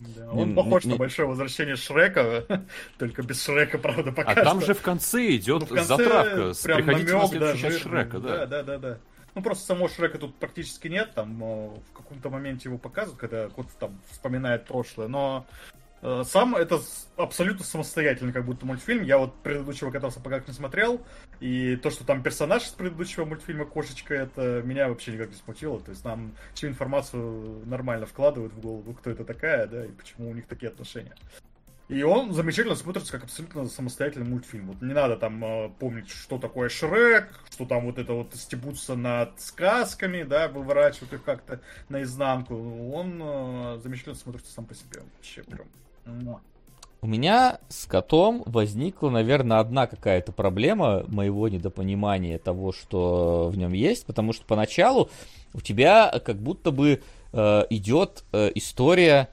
Да, 0.00 0.30
он 0.32 0.48
не, 0.48 0.54
похож 0.54 0.84
не, 0.84 0.90
на 0.90 0.96
большое 0.96 1.28
возвращение 1.28 1.76
Шрека, 1.76 2.44
только 2.98 3.22
без 3.22 3.42
Шрека, 3.44 3.78
правда, 3.78 4.10
пока 4.10 4.30
А 4.30 4.32
что. 4.32 4.44
там 4.44 4.60
же 4.60 4.74
в 4.74 4.82
конце 4.82 5.36
идет 5.36 5.60
ну, 5.60 5.66
в 5.66 5.68
конце 5.68 5.84
затравка 5.84 6.52
с 6.54 6.62
приходите 6.62 7.16
намек, 7.16 7.32
на 7.32 7.38
да, 7.38 7.56
Шрека, 7.56 8.18
да. 8.18 8.28
Да, 8.28 8.46
да, 8.46 8.62
да, 8.64 8.78
да. 8.78 8.98
Ну, 9.36 9.42
просто 9.42 9.64
самого 9.64 9.88
Шрека 9.88 10.18
тут 10.18 10.34
практически 10.34 10.88
нет, 10.88 11.12
там 11.14 11.38
в 11.38 11.92
каком-то 11.94 12.30
моменте 12.30 12.68
его 12.68 12.78
показывают, 12.78 13.20
когда 13.20 13.48
кот 13.48 13.68
там 13.78 14.00
вспоминает 14.10 14.66
прошлое, 14.66 15.06
но 15.06 15.46
э, 15.72 15.83
сам 16.24 16.54
это 16.54 16.80
абсолютно 17.16 17.64
самостоятельный 17.64 18.32
как 18.32 18.44
будто 18.44 18.66
мультфильм. 18.66 19.04
Я 19.04 19.18
вот 19.18 19.34
предыдущего 19.42 19.90
кота 19.90 20.08
в 20.08 20.12
сапогах 20.12 20.46
не 20.46 20.52
смотрел, 20.52 21.00
и 21.40 21.76
то, 21.76 21.90
что 21.90 22.04
там 22.04 22.22
персонаж 22.22 22.64
из 22.64 22.70
предыдущего 22.70 23.24
мультфильма 23.24 23.64
Кошечка, 23.64 24.14
это 24.14 24.62
меня 24.64 24.88
вообще 24.88 25.12
никак 25.12 25.30
не 25.30 25.36
смутило. 25.36 25.80
То 25.80 25.90
есть 25.90 26.04
нам 26.04 26.34
всю 26.54 26.68
информацию 26.68 27.62
нормально 27.66 28.06
вкладывают 28.06 28.52
в 28.52 28.60
голову, 28.60 28.92
кто 28.94 29.10
это 29.10 29.24
такая, 29.24 29.66
да, 29.66 29.84
и 29.86 29.90
почему 29.90 30.30
у 30.30 30.34
них 30.34 30.46
такие 30.46 30.70
отношения. 30.70 31.14
И 31.88 32.02
он 32.02 32.32
замечательно 32.32 32.76
смотрится 32.76 33.12
как 33.12 33.24
абсолютно 33.24 33.66
самостоятельный 33.66 34.26
мультфильм. 34.26 34.68
Вот 34.68 34.80
не 34.80 34.94
надо 34.94 35.16
там 35.16 35.44
э, 35.44 35.68
помнить, 35.78 36.08
что 36.08 36.38
такое 36.38 36.70
Шрек, 36.70 37.28
что 37.50 37.66
там 37.66 37.84
вот 37.84 37.98
это 37.98 38.14
вот 38.14 38.34
стебутся 38.34 38.94
над 38.94 39.38
сказками, 39.38 40.22
да, 40.22 40.48
выворачивают 40.48 41.12
их 41.12 41.24
как-то 41.24 41.60
наизнанку. 41.90 42.54
Он 42.94 43.20
э, 43.22 43.80
замечательно 43.82 44.14
смотрится 44.14 44.50
сам 44.50 44.64
по 44.64 44.74
себе. 44.74 45.02
Вообще 45.16 45.42
прям. 45.42 45.66
У 47.00 47.06
меня 47.06 47.58
с 47.68 47.84
котом 47.84 48.42
возникла, 48.46 49.10
наверное, 49.10 49.58
одна 49.58 49.86
какая-то 49.86 50.32
проблема 50.32 51.04
моего 51.06 51.48
недопонимания 51.48 52.38
того, 52.38 52.72
что 52.72 53.50
в 53.52 53.58
нем 53.58 53.74
есть, 53.74 54.06
потому 54.06 54.32
что 54.32 54.46
поначалу 54.46 55.10
у 55.52 55.60
тебя 55.60 56.10
как 56.24 56.36
будто 56.36 56.70
бы 56.70 57.02
э, 57.32 57.64
идет 57.68 58.24
э, 58.32 58.50
история 58.54 59.28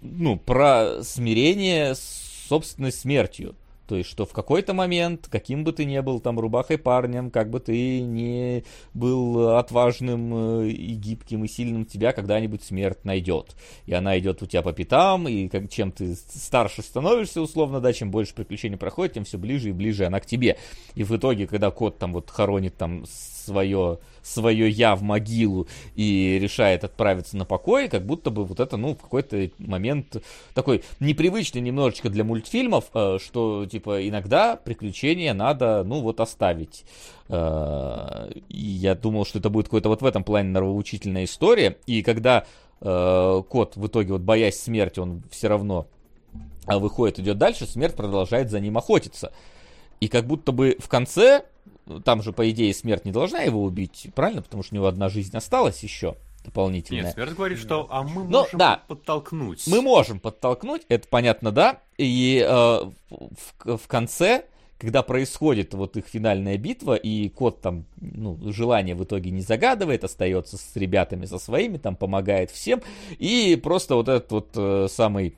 ну, 0.00 0.38
про 0.38 1.02
смирение 1.02 1.94
с 1.94 2.46
собственной 2.48 2.92
смертью. 2.92 3.54
То 3.88 3.96
есть, 3.96 4.10
что 4.10 4.26
в 4.26 4.32
какой-то 4.34 4.74
момент, 4.74 5.28
каким 5.30 5.64
бы 5.64 5.72
ты 5.72 5.86
ни 5.86 5.98
был 6.00 6.20
там 6.20 6.38
рубахой 6.38 6.76
парнем, 6.76 7.30
как 7.30 7.48
бы 7.48 7.58
ты 7.58 8.02
не 8.02 8.64
был 8.92 9.56
отважным 9.56 10.60
э, 10.60 10.68
и 10.68 10.94
гибким 10.94 11.44
и 11.44 11.48
сильным, 11.48 11.86
тебя 11.86 12.12
когда-нибудь 12.12 12.62
смерть 12.62 13.06
найдет. 13.06 13.56
И 13.86 13.94
она 13.94 14.18
идет 14.18 14.42
у 14.42 14.46
тебя 14.46 14.60
по 14.60 14.74
пятам, 14.74 15.26
и 15.26 15.48
как, 15.48 15.70
чем 15.70 15.90
ты 15.90 16.14
старше 16.14 16.82
становишься, 16.82 17.40
условно, 17.40 17.80
да, 17.80 17.94
чем 17.94 18.10
больше 18.10 18.34
приключений 18.34 18.76
проходит, 18.76 19.14
тем 19.14 19.24
все 19.24 19.38
ближе 19.38 19.70
и 19.70 19.72
ближе 19.72 20.04
она 20.04 20.20
к 20.20 20.26
тебе. 20.26 20.58
И 20.94 21.02
в 21.02 21.16
итоге, 21.16 21.46
когда 21.46 21.70
кот 21.70 21.98
там 21.98 22.12
вот 22.12 22.28
хоронит 22.28 22.76
там 22.76 23.06
свое 23.48 23.98
свое 24.28 24.68
я 24.68 24.94
в 24.94 25.02
могилу 25.02 25.66
и 25.94 26.38
решает 26.40 26.84
отправиться 26.84 27.36
на 27.36 27.44
покой, 27.44 27.88
как 27.88 28.04
будто 28.04 28.30
бы 28.30 28.44
вот 28.44 28.60
это, 28.60 28.76
ну, 28.76 28.94
в 28.94 28.98
какой-то 28.98 29.50
момент 29.58 30.22
такой 30.54 30.84
непривычный 31.00 31.60
немножечко 31.60 32.10
для 32.10 32.24
мультфильмов, 32.24 32.86
э, 32.94 33.18
что, 33.20 33.66
типа, 33.66 34.06
иногда 34.06 34.56
приключения 34.56 35.34
надо, 35.34 35.82
ну, 35.84 36.00
вот 36.00 36.20
оставить. 36.20 36.84
Э, 37.28 38.30
я 38.48 38.94
думал, 38.94 39.24
что 39.24 39.38
это 39.38 39.50
будет 39.50 39.66
какой-то 39.66 39.88
вот 39.88 40.02
в 40.02 40.06
этом 40.06 40.24
плане 40.24 40.50
нравоучительная 40.50 41.24
история, 41.24 41.78
и 41.86 42.02
когда 42.02 42.44
э, 42.80 43.42
кот 43.48 43.76
в 43.76 43.86
итоге, 43.86 44.12
вот 44.12 44.22
боясь 44.22 44.60
смерти, 44.60 45.00
он 45.00 45.22
все 45.30 45.48
равно 45.48 45.86
выходит, 46.66 47.18
идет 47.18 47.38
дальше, 47.38 47.66
смерть 47.66 47.96
продолжает 47.96 48.50
за 48.50 48.60
ним 48.60 48.76
охотиться. 48.76 49.32
И 50.00 50.08
как 50.08 50.26
будто 50.26 50.52
бы 50.52 50.76
в 50.78 50.88
конце 50.88 51.44
там 52.04 52.22
же, 52.22 52.32
по 52.32 52.48
идее, 52.50 52.72
смерть 52.74 53.04
не 53.04 53.12
должна 53.12 53.40
его 53.40 53.62
убить, 53.62 54.08
правильно? 54.14 54.42
Потому 54.42 54.62
что 54.62 54.74
у 54.74 54.76
него 54.76 54.86
одна 54.86 55.08
жизнь 55.08 55.36
осталась 55.36 55.82
еще 55.82 56.16
дополнительная. 56.44 57.04
Нет, 57.04 57.14
смерть 57.14 57.34
говорит, 57.34 57.58
что 57.58 57.86
а 57.90 58.02
мы 58.02 58.24
Но, 58.24 58.42
можем 58.42 58.58
да, 58.58 58.82
подтолкнуть. 58.88 59.66
Мы 59.66 59.82
можем 59.82 60.20
подтолкнуть, 60.20 60.82
это 60.88 61.06
понятно, 61.08 61.52
да. 61.52 61.80
И 61.96 62.44
э, 62.46 62.50
в, 62.50 63.76
в 63.76 63.86
конце, 63.86 64.44
когда 64.78 65.02
происходит 65.02 65.74
вот 65.74 65.96
их 65.96 66.06
финальная 66.06 66.56
битва, 66.56 66.94
и 66.94 67.28
кот 67.28 67.60
там, 67.60 67.84
ну, 68.00 68.38
желание 68.52 68.94
в 68.94 69.04
итоге 69.04 69.30
не 69.30 69.42
загадывает, 69.42 70.04
остается 70.04 70.56
с 70.56 70.76
ребятами, 70.76 71.26
со 71.26 71.38
своими, 71.38 71.76
там 71.76 71.96
помогает 71.96 72.50
всем, 72.50 72.82
и 73.18 73.58
просто 73.62 73.96
вот 73.96 74.08
этот 74.08 74.30
вот 74.32 74.48
э, 74.54 74.86
самый 74.90 75.36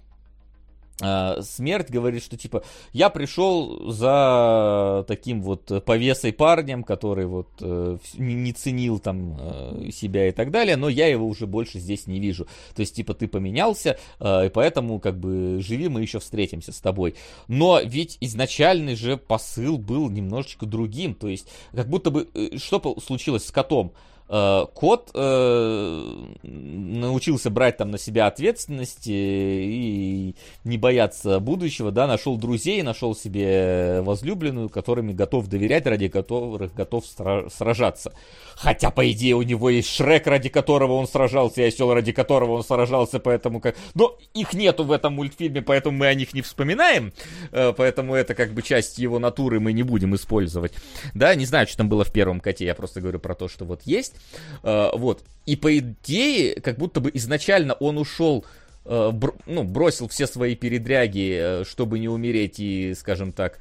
смерть 1.00 1.90
говорит, 1.90 2.22
что 2.22 2.36
типа 2.36 2.62
я 2.92 3.10
пришел 3.10 3.90
за 3.90 5.04
таким 5.06 5.42
вот 5.42 5.84
повесой 5.84 6.32
парнем, 6.32 6.84
который 6.84 7.26
вот 7.26 7.48
э, 7.60 7.98
не 8.16 8.52
ценил 8.52 8.98
там 8.98 9.36
э, 9.38 9.90
себя 9.92 10.28
и 10.28 10.32
так 10.32 10.50
далее, 10.50 10.76
но 10.76 10.88
я 10.88 11.06
его 11.06 11.26
уже 11.26 11.46
больше 11.46 11.78
здесь 11.78 12.06
не 12.06 12.20
вижу. 12.20 12.46
То 12.74 12.80
есть 12.80 12.94
типа 12.96 13.14
ты 13.14 13.28
поменялся, 13.28 13.98
э, 14.18 14.46
и 14.46 14.48
поэтому 14.48 15.00
как 15.00 15.18
бы 15.18 15.60
живи, 15.60 15.88
мы 15.88 16.02
еще 16.02 16.18
встретимся 16.18 16.72
с 16.72 16.80
тобой. 16.80 17.14
Но 17.48 17.80
ведь 17.80 18.16
изначальный 18.20 18.94
же 18.94 19.16
посыл 19.16 19.78
был 19.78 20.10
немножечко 20.10 20.66
другим, 20.66 21.14
то 21.14 21.28
есть 21.28 21.48
как 21.72 21.88
будто 21.88 22.10
бы 22.10 22.28
что 22.56 22.96
случилось 23.00 23.46
с 23.46 23.50
котом? 23.50 23.92
Э, 24.32 24.66
кот 24.74 25.10
э, 25.12 26.24
научился 26.44 27.50
брать 27.50 27.78
там 27.78 27.90
на 27.90 27.98
себя 27.98 28.28
ответственность 28.28 29.08
и 29.08 30.36
не 30.62 30.78
бояться 30.78 31.40
будущего, 31.40 31.90
да, 31.90 32.06
нашел 32.06 32.36
друзей, 32.36 32.82
нашел 32.82 33.16
себе 33.16 34.02
возлюбленную, 34.02 34.68
которыми 34.68 35.12
готов 35.12 35.48
доверять, 35.48 35.84
ради 35.86 36.06
которых 36.06 36.72
готов 36.74 37.04
сражаться. 37.06 38.12
Хотя, 38.54 38.90
по 38.90 39.10
идее, 39.10 39.34
у 39.34 39.42
него 39.42 39.68
есть 39.68 39.88
Шрек, 39.88 40.28
ради 40.28 40.48
которого 40.48 40.92
он 40.92 41.08
сражался, 41.08 41.62
и 41.62 41.64
осел, 41.64 41.92
ради 41.92 42.12
которого 42.12 42.52
он 42.52 42.62
сражался, 42.62 43.18
поэтому 43.18 43.58
как... 43.60 43.74
Но 43.94 44.16
их 44.32 44.52
нету 44.52 44.84
в 44.84 44.92
этом 44.92 45.14
мультфильме, 45.14 45.60
поэтому 45.60 45.98
мы 45.98 46.06
о 46.06 46.14
них 46.14 46.34
не 46.34 46.42
вспоминаем, 46.42 47.12
э, 47.50 47.72
поэтому 47.76 48.14
это 48.14 48.34
как 48.34 48.52
бы 48.52 48.62
часть 48.62 48.98
его 48.98 49.18
натуры 49.18 49.58
мы 49.58 49.72
не 49.72 49.82
будем 49.82 50.14
использовать. 50.14 50.72
Да, 51.14 51.34
не 51.34 51.46
знаю, 51.46 51.66
что 51.66 51.78
там 51.78 51.88
было 51.88 52.04
в 52.04 52.12
первом 52.12 52.38
коте, 52.38 52.64
я 52.64 52.76
просто 52.76 53.00
говорю 53.00 53.18
про 53.18 53.34
то, 53.34 53.48
что 53.48 53.64
вот 53.64 53.82
есть. 53.86 54.19
Э, 54.62 54.90
вот. 54.94 55.24
И 55.46 55.56
по 55.56 55.76
идее, 55.78 56.60
как 56.60 56.78
будто 56.78 57.00
бы 57.00 57.10
изначально 57.14 57.74
он 57.74 57.98
ушел 57.98 58.44
э, 58.84 59.12
ну, 59.46 59.64
бросил 59.64 60.08
все 60.08 60.26
свои 60.26 60.54
передряги, 60.54 61.60
э, 61.62 61.64
чтобы 61.64 61.98
не 61.98 62.08
умереть 62.08 62.60
и, 62.60 62.94
скажем 62.94 63.32
так, 63.32 63.58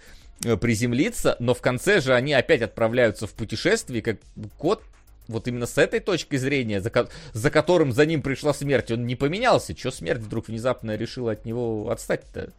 приземлиться, 0.62 1.36
но 1.40 1.54
в 1.54 1.60
конце 1.60 2.00
же 2.00 2.14
они 2.14 2.34
опять 2.34 2.62
отправляются 2.62 3.28
в 3.28 3.34
путешествие, 3.34 4.02
как 4.02 4.20
кот 4.58 4.82
вот 5.30 5.48
именно 5.48 5.66
с 5.66 5.78
этой 5.78 6.00
точки 6.00 6.36
зрения, 6.38 6.82
за, 6.82 6.90
ко- 6.90 7.08
за 7.34 7.52
которым 7.52 7.92
за 7.92 8.06
ним 8.06 8.22
пришла 8.22 8.54
смерть, 8.54 8.92
он 8.92 9.06
не 9.06 9.16
поменялся. 9.16 9.76
Че 9.76 9.92
смерть 9.92 10.22
вдруг 10.22 10.48
внезапно 10.48 10.96
решила 10.96 11.34
от 11.34 11.46
него 11.46 11.90
отстать-то? 11.90 12.52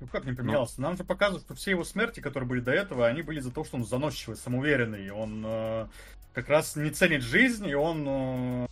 Ну 0.00 0.08
как 0.08 0.24
не 0.24 0.32
поменялся? 0.32 0.74
Ну. 0.78 0.88
Нам 0.88 0.96
же 0.96 1.04
показывают, 1.04 1.44
что 1.44 1.54
все 1.54 1.72
его 1.72 1.84
смерти, 1.84 2.20
которые 2.20 2.48
были 2.48 2.60
до 2.60 2.72
этого, 2.72 3.06
они 3.06 3.22
были 3.22 3.40
за 3.40 3.50
то, 3.50 3.62
что 3.64 3.76
он 3.76 3.84
заносчивый, 3.84 4.36
самоуверенный. 4.36 5.10
Он 5.10 5.44
э, 5.46 5.86
как 6.34 6.48
раз 6.48 6.76
не 6.76 6.90
ценит 6.90 7.22
жизнь, 7.22 7.66
и 7.68 7.74
он 7.74 8.68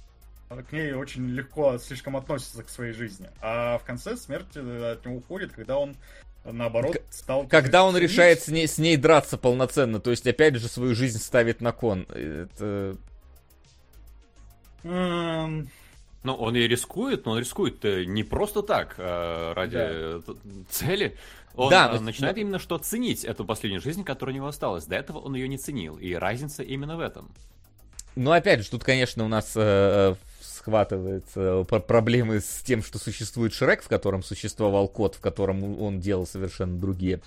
э, 0.50 0.62
к 0.68 0.72
ней 0.72 0.92
очень 0.92 1.28
легко 1.28 1.78
слишком 1.78 2.16
относится 2.16 2.62
к 2.62 2.68
своей 2.68 2.92
жизни. 2.92 3.30
А 3.40 3.78
в 3.78 3.84
конце 3.84 4.16
смерть 4.16 4.48
э, 4.56 4.92
от 4.92 5.06
него 5.06 5.16
уходит, 5.16 5.52
когда 5.52 5.78
он 5.78 5.96
наоборот 6.44 7.00
стал... 7.10 7.46
Когда 7.46 7.84
он 7.84 7.96
решает 7.96 8.42
с 8.42 8.48
ней, 8.48 8.66
с 8.66 8.78
ней 8.78 8.96
драться 8.96 9.38
полноценно, 9.38 10.00
то 10.00 10.10
есть 10.10 10.26
опять 10.26 10.56
же 10.56 10.68
свою 10.68 10.94
жизнь 10.94 11.18
ставит 11.18 11.60
на 11.60 11.72
кон. 11.72 12.02
Это... 12.10 12.96
Ну, 14.82 16.34
он 16.34 16.54
и 16.54 16.60
рискует, 16.60 17.26
но 17.26 17.32
он 17.32 17.38
рискует 17.38 17.82
не 17.82 18.22
просто 18.22 18.62
так, 18.62 18.94
а 18.98 19.54
ради 19.54 19.76
да. 19.76 20.34
цели. 20.68 21.16
Он 21.54 21.70
да, 21.70 22.00
начинает 22.00 22.36
но... 22.36 22.42
именно 22.42 22.58
что 22.58 22.78
ценить 22.78 23.24
эту 23.24 23.44
последнюю 23.44 23.82
жизнь, 23.82 24.04
которая 24.04 24.34
у 24.34 24.36
него 24.36 24.46
осталась. 24.46 24.86
До 24.86 24.96
этого 24.96 25.18
он 25.18 25.34
ее 25.34 25.48
не 25.48 25.58
ценил, 25.58 25.98
и 25.98 26.14
разница 26.14 26.62
именно 26.62 26.96
в 26.96 27.00
этом. 27.00 27.30
Ну, 28.16 28.32
опять 28.32 28.62
же, 28.62 28.70
тут, 28.70 28.84
конечно, 28.84 29.24
у 29.24 29.28
нас 29.28 29.52
э, 29.54 30.14
схватывает 30.62 31.24
э, 31.34 31.64
проблемы 31.64 32.40
с 32.40 32.62
тем, 32.62 32.82
что 32.82 32.98
существует 32.98 33.52
Шрек, 33.52 33.82
в 33.82 33.88
котором 33.88 34.22
существовал 34.22 34.86
кот, 34.86 35.16
в 35.16 35.20
котором 35.20 35.80
он 35.80 36.00
делал 36.00 36.26
совершенно 36.26 36.78
другие 36.78 37.20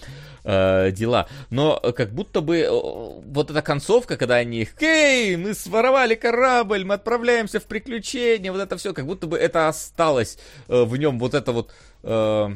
э, 0.44 0.92
дела. 0.92 1.28
Но 1.50 1.80
как 1.96 2.12
будто 2.12 2.42
бы 2.42 2.60
э, 2.60 2.70
вот 2.70 3.52
эта 3.52 3.62
концовка, 3.62 4.16
когда 4.16 4.36
они, 4.36 4.68
«Эй, 4.80 5.36
мы 5.36 5.54
своровали 5.54 6.16
корабль, 6.16 6.86
мы 6.86 6.94
отправляемся 6.94 7.60
в 7.60 7.64
приключения», 7.64 8.52
вот 8.52 8.62
это 8.62 8.78
все, 8.78 8.94
как 8.94 9.06
будто 9.06 9.28
бы 9.28 9.38
это 9.38 9.68
осталось 9.68 10.38
э, 10.68 10.84
в 10.84 10.96
нем, 10.96 11.20
вот 11.20 11.34
это 11.34 11.52
вот... 11.52 11.72
Э, 12.04 12.50
э, 12.50 12.56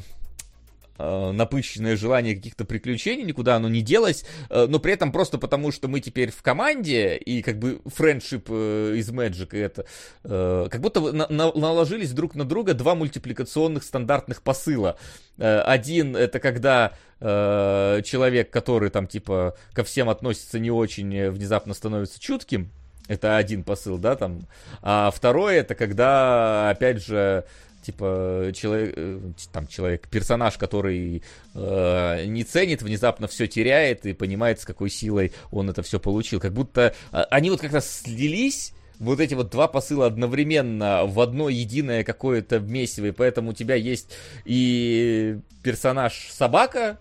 напыщенное 0.99 1.95
желание 1.95 2.35
каких-то 2.35 2.65
приключений, 2.65 3.23
никуда 3.23 3.55
оно 3.55 3.69
не 3.69 3.81
делось, 3.81 4.25
э, 4.49 4.67
но 4.69 4.79
при 4.79 4.93
этом 4.93 5.11
просто 5.11 5.37
потому, 5.37 5.71
что 5.71 5.87
мы 5.87 5.99
теперь 5.99 6.31
в 6.31 6.41
команде, 6.41 7.15
и 7.15 7.41
как 7.41 7.57
бы 7.57 7.81
френдшип 7.85 8.47
э, 8.49 8.95
из 8.97 9.09
Magic, 9.09 9.49
и 9.53 9.57
это, 9.57 9.85
э, 10.23 10.67
как 10.69 10.81
будто 10.81 10.99
на, 10.99 11.27
на, 11.29 11.51
наложились 11.53 12.11
друг 12.11 12.35
на 12.35 12.45
друга 12.45 12.73
два 12.73 12.95
мультипликационных 12.95 13.83
стандартных 13.83 14.41
посыла. 14.41 14.97
Э, 15.37 15.61
один 15.61 16.15
это 16.15 16.39
когда 16.39 16.93
э, 17.19 18.01
человек, 18.03 18.49
который 18.49 18.89
там 18.89 19.07
типа 19.07 19.55
ко 19.73 19.83
всем 19.83 20.09
относится 20.09 20.59
не 20.59 20.71
очень, 20.71 21.15
э, 21.15 21.31
внезапно 21.31 21.73
становится 21.73 22.19
чутким, 22.19 22.71
это 23.07 23.37
один 23.37 23.63
посыл, 23.63 23.97
да, 23.97 24.15
там. 24.15 24.41
А 24.81 25.09
второй 25.09 25.55
это 25.55 25.73
когда, 25.73 26.69
опять 26.69 27.03
же, 27.03 27.43
типа 27.81 28.51
человек, 28.53 28.93
э, 28.95 29.19
там 29.51 29.67
человек, 29.67 30.07
персонаж, 30.07 30.57
который 30.57 31.23
э, 31.53 32.25
не 32.25 32.43
ценит, 32.43 32.81
внезапно 32.81 33.27
все 33.27 33.47
теряет 33.47 34.05
и 34.05 34.13
понимает, 34.13 34.59
с 34.59 34.65
какой 34.65 34.89
силой 34.89 35.31
он 35.51 35.69
это 35.69 35.81
все 35.81 35.99
получил. 35.99 36.39
Как 36.39 36.53
будто 36.53 36.93
э, 37.11 37.21
они 37.29 37.49
вот 37.49 37.61
как-то 37.61 37.81
слились, 37.81 38.73
вот 38.99 39.19
эти 39.19 39.33
вот 39.33 39.49
два 39.49 39.67
посыла 39.67 40.07
одновременно 40.07 41.05
в 41.05 41.19
одно 41.19 41.49
единое 41.49 42.03
какое-то 42.03 42.59
месиво, 42.59 43.07
и 43.07 43.11
поэтому 43.11 43.51
у 43.51 43.53
тебя 43.53 43.75
есть 43.75 44.11
и 44.45 45.39
персонаж 45.63 46.29
собака, 46.31 46.99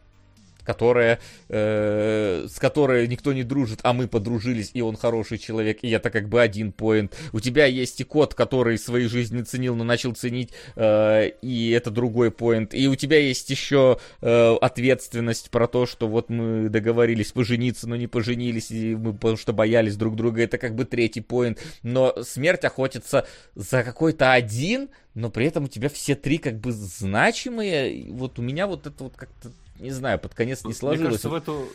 которая, 0.68 1.18
э, 1.48 2.46
с 2.46 2.58
которой 2.58 3.08
никто 3.08 3.32
не 3.32 3.42
дружит, 3.42 3.80
а 3.84 3.94
мы 3.94 4.06
подружились, 4.06 4.70
и 4.74 4.82
он 4.82 4.98
хороший 4.98 5.38
человек, 5.38 5.78
и 5.80 5.88
это 5.88 6.10
как 6.10 6.28
бы 6.28 6.42
один 6.42 6.72
поинт. 6.72 7.16
У 7.32 7.40
тебя 7.40 7.64
есть 7.64 8.02
и 8.02 8.04
кот, 8.04 8.34
который 8.34 8.76
своей 8.76 9.08
жизни 9.08 9.40
ценил, 9.40 9.74
но 9.74 9.84
начал 9.84 10.12
ценить, 10.12 10.50
э, 10.76 11.30
и 11.40 11.70
это 11.70 11.90
другой 11.90 12.30
поинт. 12.30 12.74
И 12.74 12.86
у 12.86 12.96
тебя 12.96 13.18
есть 13.18 13.48
еще 13.48 13.98
э, 14.20 14.56
ответственность 14.60 15.48
про 15.48 15.68
то, 15.68 15.86
что 15.86 16.06
вот 16.06 16.28
мы 16.28 16.68
договорились 16.68 17.32
пожениться, 17.32 17.88
но 17.88 17.96
не 17.96 18.06
поженились, 18.06 18.70
и 18.70 18.94
мы 18.94 19.14
потому 19.14 19.38
что 19.38 19.54
боялись 19.54 19.96
друг 19.96 20.16
друга, 20.16 20.42
это 20.42 20.58
как 20.58 20.74
бы 20.74 20.84
третий 20.84 21.22
поинт. 21.22 21.60
Но 21.82 22.14
смерть 22.22 22.66
охотится 22.66 23.26
за 23.54 23.82
какой-то 23.82 24.34
один, 24.34 24.90
но 25.14 25.30
при 25.30 25.46
этом 25.46 25.64
у 25.64 25.68
тебя 25.68 25.88
все 25.88 26.14
три 26.14 26.36
как 26.36 26.60
бы 26.60 26.72
значимые. 26.72 28.12
Вот 28.12 28.38
у 28.38 28.42
меня 28.42 28.66
вот 28.66 28.86
это 28.86 29.04
вот 29.04 29.14
как-то 29.16 29.50
не 29.80 29.90
знаю, 29.90 30.18
под 30.18 30.34
конец 30.34 30.64
не 30.64 30.72
сложилось. 30.72 31.00
Мне 31.00 31.08
кажется, 31.08 31.28
в 31.28 31.34
эту... 31.34 31.68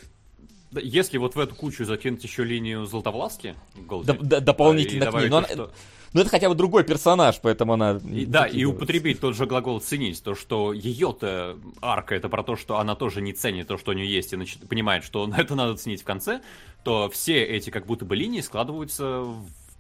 Если 0.72 1.20
вот 1.20 1.36
в 1.36 1.40
эту 1.40 1.54
кучу 1.54 1.86
закинуть 1.86 2.24
еще 2.24 2.44
линию 2.44 2.86
Золотовласки, 2.86 3.56
Д- 3.76 4.14
д- 4.14 4.40
дополнительно 4.40 5.12
к 5.12 5.14
ней, 5.14 5.30
но, 5.30 5.44
что... 5.44 5.72
но 6.14 6.22
это 6.22 6.30
хотя 6.32 6.50
бы 6.50 6.56
другой 6.56 6.84
персонаж, 6.84 7.40
поэтому 7.42 7.74
она... 7.74 8.02
И, 8.10 8.26
да, 8.26 8.48
и 8.48 8.64
употребить 8.66 9.20
тот 9.20 9.36
же 9.36 9.46
глагол 9.46 9.80
«ценить», 9.80 10.24
то, 10.24 10.34
что 10.34 10.74
ее-то 10.74 11.60
арка, 11.80 12.16
это 12.16 12.28
про 12.28 12.42
то, 12.42 12.56
что 12.56 12.80
она 12.80 12.96
тоже 12.96 13.22
не 13.22 13.34
ценит 13.34 13.68
то, 13.68 13.78
что 13.78 13.92
у 13.92 13.94
нее 13.94 14.12
есть, 14.12 14.34
и 14.34 14.36
нач... 14.36 14.58
понимает, 14.58 15.04
что 15.04 15.32
это 15.38 15.54
надо 15.54 15.78
ценить 15.78 16.02
в 16.02 16.06
конце, 16.06 16.42
то 16.84 17.08
все 17.10 17.44
эти 17.44 17.70
как 17.70 17.86
будто 17.86 18.06
бы 18.06 18.16
линии 18.16 18.42
складываются 18.42 19.24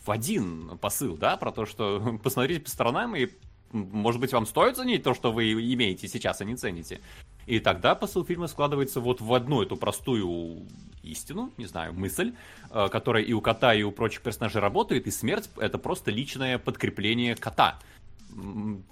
в 0.06 0.12
один 0.12 0.78
посыл, 0.80 1.18
да, 1.18 1.38
про 1.38 1.52
то, 1.52 1.66
что 1.66 2.20
посмотрите 2.24 2.62
по 2.62 2.70
сторонам 2.70 3.16
и 3.16 3.30
может 3.74 4.22
быть, 4.22 4.32
вам 4.32 4.46
стоит 4.46 4.78
ценить 4.78 5.02
то, 5.02 5.16
что 5.16 5.32
вы 5.32 5.52
имеете 5.52 6.08
сейчас, 6.08 6.40
а 6.42 6.46
не 6.46 6.56
цените. 6.56 7.02
И 7.46 7.60
тогда 7.60 7.96
посыл 7.96 8.24
фильма 8.24 8.48
складывается 8.48 9.00
вот 9.00 9.22
в 9.22 9.34
одну 9.34 9.62
эту 9.62 9.76
простую 9.76 10.66
истину, 11.04 11.52
не 11.58 11.66
знаю, 11.66 11.94
мысль, 11.94 12.34
э, 12.72 12.88
которая 12.90 13.24
и 13.24 13.34
у 13.34 13.42
кота, 13.42 13.74
и 13.74 13.84
у 13.84 13.92
прочих 13.92 14.22
персонажей 14.22 14.62
работает, 14.62 15.08
и 15.08 15.12
смерть— 15.12 15.50
это 15.58 15.78
просто 15.78 16.12
личное 16.12 16.58
подкрепление 16.58 17.36
кота 17.36 17.80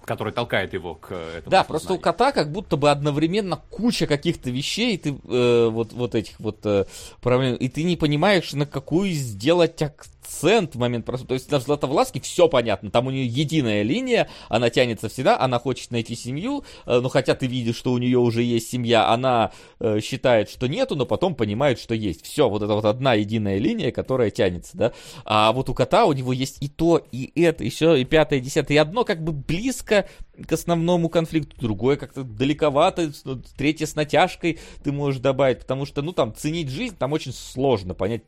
который 0.06 0.34
толкает 0.34 0.74
его 0.74 0.96
к 0.96 1.12
этому. 1.12 1.50
Да, 1.50 1.64
просто 1.64 1.94
у 1.94 1.98
кота 1.98 2.32
как 2.32 2.52
будто 2.52 2.78
бы 2.78 2.92
одновременно 2.92 3.60
куча 3.70 4.08
каких-то 4.08 4.50
вещей, 4.50 4.98
ты 4.98 5.18
э, 5.28 5.68
вот 5.68 5.94
вот 5.94 6.16
этих 6.16 6.40
вот 6.40 6.60
э, 6.66 6.86
проблем, 7.22 7.56
и 7.56 7.70
ты 7.70 7.84
не 7.84 7.98
понимаешь, 7.98 8.54
на 8.54 8.66
какую 8.66 9.12
сделать 9.12 9.76
акцент 10.22 10.76
в 10.76 10.80
момент 10.80 11.06
просто. 11.06 11.28
То 11.28 11.34
есть 11.34 11.52
на 11.52 11.60
Златовласке 11.60 12.20
все 12.22 12.48
понятно. 12.48 12.92
Там 12.92 13.08
у 13.08 13.12
нее 13.12 13.26
единая 13.26 13.84
линия, 13.84 14.30
она 14.50 14.70
тянется 14.70 15.10
всегда, 15.10 15.40
она 15.40 15.60
хочет 15.60 15.92
найти 15.92 16.16
семью, 16.16 16.64
э, 16.86 17.00
но 17.00 17.10
хотя 17.10 17.36
ты 17.36 17.48
видишь, 17.48 17.76
что 17.76 17.92
у 17.92 17.98
нее 17.98 18.20
уже 18.20 18.44
есть 18.44 18.70
семья, 18.70 19.10
она 19.10 19.52
э, 19.80 20.00
считает, 20.02 20.50
что 20.50 20.68
нету, 20.68 20.96
но 20.96 21.06
потом 21.06 21.36
понимает, 21.36 21.80
что 21.80 21.94
есть. 21.96 22.26
Все, 22.26 22.50
вот 22.50 22.62
это 22.62 22.74
вот 22.74 22.86
одна 22.86 23.14
единая 23.14 23.58
линия, 23.58 23.92
которая 23.92 24.30
тянется, 24.30 24.78
да. 24.78 24.94
А 25.26 25.52
вот 25.52 25.70
у 25.70 25.74
кота 25.74 26.06
у 26.06 26.14
него 26.14 26.34
есть 26.34 26.58
и 26.62 26.70
то, 26.70 27.06
и 27.12 27.32
это, 27.42 27.64
еще 27.64 28.00
и 28.00 28.06
пятое, 28.06 28.40
и 28.40 28.42
десятое, 28.42 28.76
и 28.76 28.80
одно 28.80 29.04
как 29.04 29.24
бы 29.24 29.32
близко 29.32 30.08
к 30.48 30.52
основному 30.52 31.10
конфликту, 31.10 31.56
другое 31.60 31.98
как-то 31.98 32.24
далековато, 32.24 33.12
ну, 33.26 33.42
третье 33.58 33.86
с 33.86 33.96
натяжкой 33.96 34.60
ты 34.84 34.92
можешь 34.92 35.22
добавить, 35.22 35.60
потому 35.60 35.86
что, 35.86 36.02
ну, 36.02 36.14
там, 36.14 36.34
ценить 36.34 36.70
жизнь, 36.70 36.96
там 36.98 37.14
очень 37.14 37.34
сложно 37.34 37.94
понять, 37.94 38.24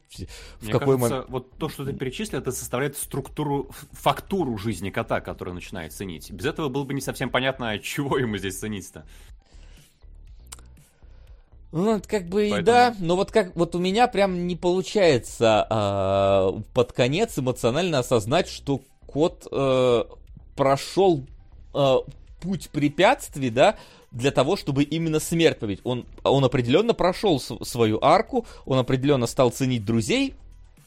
в 0.59 0.63
Мне 0.63 0.71
какой 0.71 0.97
момент... 0.97 1.25
вот 1.29 1.57
то, 1.57 1.69
что 1.69 1.82
ты 1.85 1.93
перечислил, 1.93 2.39
это 2.39 2.51
составляет 2.51 2.97
структуру, 2.97 3.69
фактуру 3.91 4.57
жизни 4.57 4.89
кота, 4.89 5.21
который 5.21 5.53
начинает 5.53 5.93
ценить. 5.93 6.31
Без 6.31 6.45
этого 6.45 6.69
было 6.69 6.83
бы 6.83 6.93
не 6.93 7.01
совсем 7.01 7.29
понятно, 7.29 7.77
чего 7.79 8.17
ему 8.17 8.37
здесь 8.37 8.59
ценить-то. 8.59 9.05
Ну, 11.71 11.99
как 12.07 12.27
бы 12.27 12.49
Поэтому... 12.51 12.59
и 12.59 12.63
да, 12.63 12.95
но 12.99 13.15
вот 13.15 13.31
как 13.31 13.55
вот 13.55 13.73
у 13.73 13.79
меня 13.79 14.07
прям 14.07 14.45
не 14.45 14.55
получается 14.55 15.65
э, 15.67 16.61
под 16.75 16.93
конец 16.93 17.39
эмоционально 17.39 17.99
осознать, 17.99 18.47
что 18.47 18.81
кот 19.07 19.47
э, 19.51 20.03
прошел 20.55 21.25
э, 21.73 21.95
путь 22.41 22.69
препятствий, 22.69 23.49
да, 23.49 23.75
для 24.11 24.29
того, 24.29 24.55
чтобы 24.55 24.83
именно 24.83 25.19
смерть 25.19 25.57
победить. 25.57 25.81
Он, 25.83 26.05
он 26.23 26.45
определенно 26.45 26.93
прошел 26.93 27.39
свою 27.39 27.97
арку, 28.03 28.45
он 28.65 28.77
определенно 28.77 29.25
стал 29.25 29.49
ценить 29.49 29.83
друзей, 29.83 30.35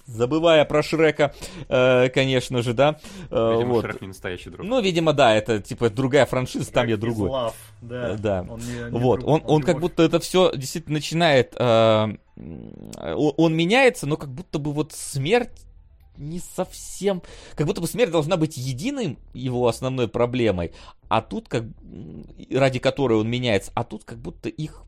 забывая 0.07 0.65
про 0.65 0.83
Шрека, 0.83 1.35
э, 1.69 2.09
конечно 2.09 2.63
же, 2.63 2.75
да. 2.75 2.99
Э, 3.31 3.53
видимо, 3.55 3.75
вот. 3.75 3.85
Шрек 3.85 4.01
не 4.01 4.09
настоящий 4.09 4.51
друг. 4.51 4.67
Ну, 4.67 4.81
видимо, 4.81 5.13
да, 5.13 5.35
это 5.35 5.61
типа 5.61 5.91
другая 5.91 6.27
франшиза, 6.27 6.73
там 6.73 6.87
я 6.89 6.97
другой. 6.97 7.31
Love, 7.31 7.55
да. 7.83 8.11
Э, 8.11 8.17
да. 8.17 8.47
Он 8.49 8.61
не, 8.61 8.91
не 8.91 8.99
вот, 8.99 9.21
друг, 9.21 9.31
он, 9.31 9.43
он, 9.45 9.57
он 9.57 9.63
как 9.63 9.81
будто 9.81 10.03
это 10.03 10.21
все 10.21 10.53
действительно 10.55 10.95
начинает, 10.95 11.55
э, 11.59 12.17
он 12.37 13.57
меняется, 13.57 14.07
но 14.07 14.17
как 14.17 14.31
будто 14.31 14.59
бы 14.59 14.73
вот 14.73 14.93
смерть 14.93 15.67
не 16.17 16.39
совсем... 16.39 17.23
Как 17.55 17.67
будто 17.67 17.81
бы 17.81 17.87
смерть 17.87 18.11
должна 18.11 18.37
быть 18.37 18.57
единым 18.57 19.19
его 19.35 19.69
основной 19.69 20.09
проблемой, 20.09 20.73
а 21.09 21.21
тут 21.21 21.49
как... 21.49 21.65
ради 22.51 22.79
которой 22.79 23.19
он 23.19 23.29
меняется, 23.29 23.71
а 23.75 23.85
тут 23.85 24.05
как 24.05 24.19
будто 24.19 24.49
их 24.49 24.83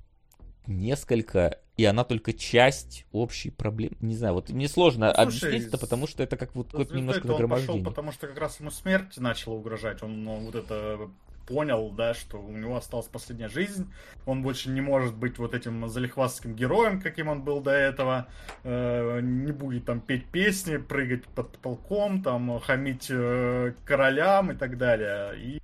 несколько, 0.68 1.58
и 1.76 1.84
она 1.84 2.04
только 2.04 2.32
часть 2.32 3.06
общей 3.12 3.50
проблемы. 3.50 3.96
Не 4.00 4.16
знаю, 4.16 4.34
вот 4.34 4.50
мне 4.50 4.68
сложно 4.68 5.06
ну, 5.06 5.22
слушай, 5.30 5.48
объяснить 5.48 5.68
это, 5.68 5.78
потому 5.78 6.06
что 6.06 6.22
это 6.22 6.36
как 6.36 6.54
вот 6.54 6.68
какое-то 6.70 6.94
немножко 6.94 7.26
нагромождение. 7.26 7.82
Пошел, 7.82 7.90
потому 7.90 8.12
что 8.12 8.26
как 8.26 8.38
раз 8.38 8.60
ему 8.60 8.70
смерть 8.70 9.16
начала 9.16 9.54
угрожать. 9.54 10.02
Он 10.02 10.24
ну, 10.24 10.36
вот 10.36 10.54
это 10.54 11.10
понял, 11.48 11.90
да, 11.90 12.12
что 12.12 12.38
у 12.38 12.52
него 12.52 12.76
осталась 12.76 13.06
последняя 13.06 13.48
жизнь, 13.48 13.90
он 14.26 14.42
больше 14.42 14.68
не 14.68 14.82
может 14.82 15.16
быть 15.16 15.38
вот 15.38 15.54
этим 15.54 15.88
залихвастским 15.88 16.54
героем, 16.54 17.00
каким 17.00 17.28
он 17.28 17.42
был 17.42 17.60
до 17.62 17.70
этого, 17.70 18.28
э, 18.64 19.20
не 19.22 19.52
будет 19.52 19.86
там 19.86 20.00
петь 20.00 20.26
песни, 20.26 20.76
прыгать 20.76 21.24
под 21.24 21.56
полком, 21.58 22.22
там 22.22 22.60
хамить 22.60 23.06
э, 23.08 23.72
королям 23.86 24.52
и 24.52 24.54
так 24.54 24.76
далее. 24.76 25.38
И 25.38 25.62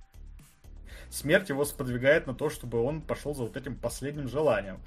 смерть 1.15 1.49
его 1.49 1.65
сподвигает 1.65 2.27
на 2.27 2.33
то, 2.33 2.49
чтобы 2.49 2.81
он 2.81 3.01
пошел 3.01 3.33
за 3.33 3.43
вот 3.43 3.55
этим 3.55 3.75
последним 3.75 4.27
желанием, 4.27 4.79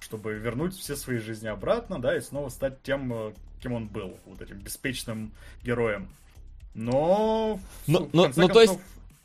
чтобы 0.00 0.34
вернуть 0.34 0.76
все 0.76 0.96
свои 0.96 1.18
жизни 1.18 1.48
обратно, 1.48 2.00
да, 2.00 2.16
и 2.16 2.20
снова 2.20 2.48
стать 2.48 2.82
тем, 2.82 3.12
э, 3.12 3.32
кем 3.62 3.72
он 3.72 3.86
был, 3.86 4.18
вот 4.26 4.42
этим 4.42 4.58
беспечным 4.58 5.32
героем. 5.62 6.08
Но... 6.74 7.60
Ну, 7.86 8.10
ну, 8.12 8.26
ну 8.26 8.32
концов, 8.32 8.52
то 8.52 8.60
есть 8.60 8.78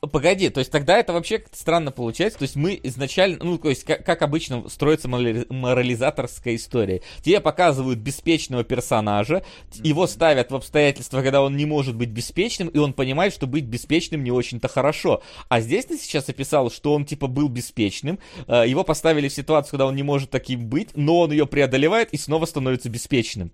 Погоди, 0.10 0.50
то 0.50 0.58
есть 0.58 0.72
тогда 0.72 0.98
это 0.98 1.14
вообще 1.14 1.44
странно 1.52 1.92
получается. 1.92 2.40
То 2.40 2.44
есть 2.44 2.56
мы 2.56 2.80
изначально, 2.82 3.38
ну, 3.44 3.60
то 3.60 3.70
есть 3.70 3.84
как, 3.84 4.04
как 4.04 4.24
обычно 4.24 4.68
строится 4.68 5.08
морализаторская 5.08 6.56
история. 6.56 7.04
Тебе 7.22 7.40
показывают 7.40 8.00
беспечного 8.00 8.64
персонажа, 8.64 9.44
его 9.76 10.08
ставят 10.08 10.50
в 10.50 10.56
обстоятельства, 10.56 11.22
когда 11.22 11.44
он 11.44 11.56
не 11.56 11.68
может 11.68 11.96
быть 11.96 12.10
беспечным, 12.10 12.70
и 12.70 12.80
он 12.80 12.94
понимает, 12.94 13.32
что 13.32 13.46
быть 13.46 13.66
беспечным 13.66 14.24
не 14.24 14.32
очень-то 14.32 14.68
хорошо. 14.68 15.22
А 15.50 15.62
здесь 15.62 15.86
ты 15.86 16.00
сейчас 16.00 16.28
описал, 16.30 16.72
что 16.72 16.96
он 16.96 17.06
типа 17.06 17.28
был 17.28 17.48
беспечным, 17.48 18.18
э, 18.48 18.64
его 18.68 18.84
поставили 18.84 19.28
в 19.28 19.34
ситуацию, 19.34 19.72
когда 19.72 19.86
он 19.86 19.96
не 19.96 20.04
может 20.04 20.32
таким 20.32 20.68
быть, 20.68 20.90
но 20.96 21.20
он 21.20 21.32
ее 21.32 21.46
преодолевает 21.46 22.12
и 22.12 22.18
снова 22.18 22.46
становится 22.46 22.90
беспечным. 22.90 23.52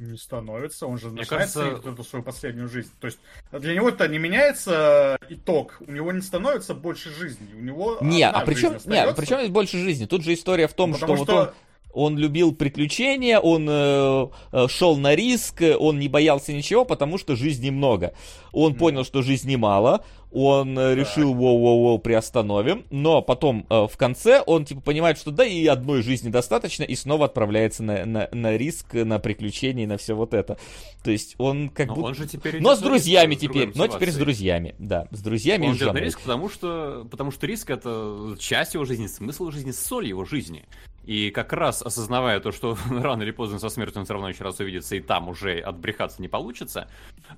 Не 0.00 0.16
становится, 0.16 0.86
он 0.86 0.98
же 0.98 1.08
Мне 1.08 1.20
начинает 1.20 1.52
кажется... 1.52 1.90
эту 1.90 2.04
свою 2.04 2.24
последнюю 2.24 2.70
жизнь. 2.70 2.90
То 3.00 3.06
есть 3.06 3.18
для 3.52 3.74
него 3.74 3.90
это 3.90 4.08
не 4.08 4.16
меняется 4.16 5.18
итог, 5.28 5.76
у 5.86 5.92
него 5.92 6.10
не 6.10 6.22
становится 6.22 6.74
больше 6.74 7.10
жизни, 7.10 7.46
у 7.54 7.60
него 7.60 7.98
Не, 8.00 8.26
а 8.26 8.40
причем, 8.40 8.78
не, 8.86 9.12
причем 9.12 9.40
есть 9.40 9.52
больше 9.52 9.76
жизни? 9.76 10.06
Тут 10.06 10.24
же 10.24 10.32
история 10.32 10.68
в 10.68 10.72
том, 10.72 10.94
Потому 10.94 11.16
что, 11.16 11.24
что 11.24 11.34
вот 11.34 11.48
он 11.48 11.54
он 11.92 12.16
любил 12.16 12.54
приключения, 12.54 13.38
он 13.38 13.66
э, 13.68 14.26
э, 14.52 14.68
шел 14.68 14.96
на 14.96 15.14
риск, 15.14 15.62
он 15.78 15.98
не 15.98 16.08
боялся 16.08 16.52
ничего, 16.52 16.84
потому 16.84 17.18
что 17.18 17.36
жизни 17.36 17.70
много. 17.70 18.14
Он 18.52 18.72
mm. 18.72 18.76
понял, 18.76 19.04
что 19.04 19.22
жизни 19.22 19.56
мало, 19.56 20.04
он 20.32 20.78
э, 20.78 20.94
решил, 20.94 21.34
воу-воу-воу, 21.34 21.98
приостановим, 21.98 22.84
но 22.90 23.20
потом 23.20 23.66
э, 23.68 23.86
в 23.90 23.96
конце 23.96 24.40
он 24.46 24.64
типа 24.64 24.80
понимает, 24.80 25.18
что 25.18 25.30
да, 25.30 25.44
и 25.44 25.66
одной 25.66 26.02
жизни 26.02 26.30
достаточно, 26.30 26.84
и 26.84 26.94
снова 26.94 27.26
отправляется 27.26 27.82
на, 27.82 28.04
на, 28.06 28.28
на 28.30 28.56
риск, 28.56 28.94
на 28.94 29.18
приключения 29.18 29.84
и 29.84 29.86
на 29.86 29.98
все 29.98 30.14
вот 30.14 30.34
это. 30.34 30.56
То 31.02 31.10
есть 31.10 31.34
он 31.38 31.68
как. 31.68 31.96
Он 31.96 32.14
же 32.14 32.28
теперь 32.28 32.60
но 32.60 32.76
с 32.76 32.78
друзьями 32.78 33.34
теперь, 33.34 33.72
но 33.74 33.88
теперь 33.88 34.12
с 34.12 34.16
друзьями, 34.16 34.74
да, 34.78 35.08
с 35.10 35.20
друзьями 35.20 35.66
он 35.66 35.76
идет 35.76 35.92
на 35.92 35.98
риск, 35.98 36.20
потому 36.20 36.48
что, 36.48 37.06
потому 37.10 37.32
что 37.32 37.46
риск 37.46 37.70
это 37.70 38.36
часть 38.38 38.74
его 38.74 38.84
жизни, 38.84 39.08
смысл 39.08 39.44
его 39.44 39.50
жизни, 39.50 39.72
соль 39.72 40.06
его 40.06 40.24
жизни. 40.24 40.64
И 41.04 41.30
как 41.30 41.52
раз 41.52 41.82
осознавая 41.82 42.40
то, 42.40 42.52
что 42.52 42.76
рано 42.90 43.22
или 43.22 43.30
поздно 43.30 43.58
со 43.58 43.68
смертью 43.68 44.00
он 44.00 44.04
все 44.04 44.14
равно 44.14 44.28
еще 44.28 44.44
раз 44.44 44.60
увидится, 44.60 44.96
и 44.96 45.00
там 45.00 45.28
уже 45.28 45.58
отбрехаться 45.58 46.20
не 46.20 46.28
получится, 46.28 46.88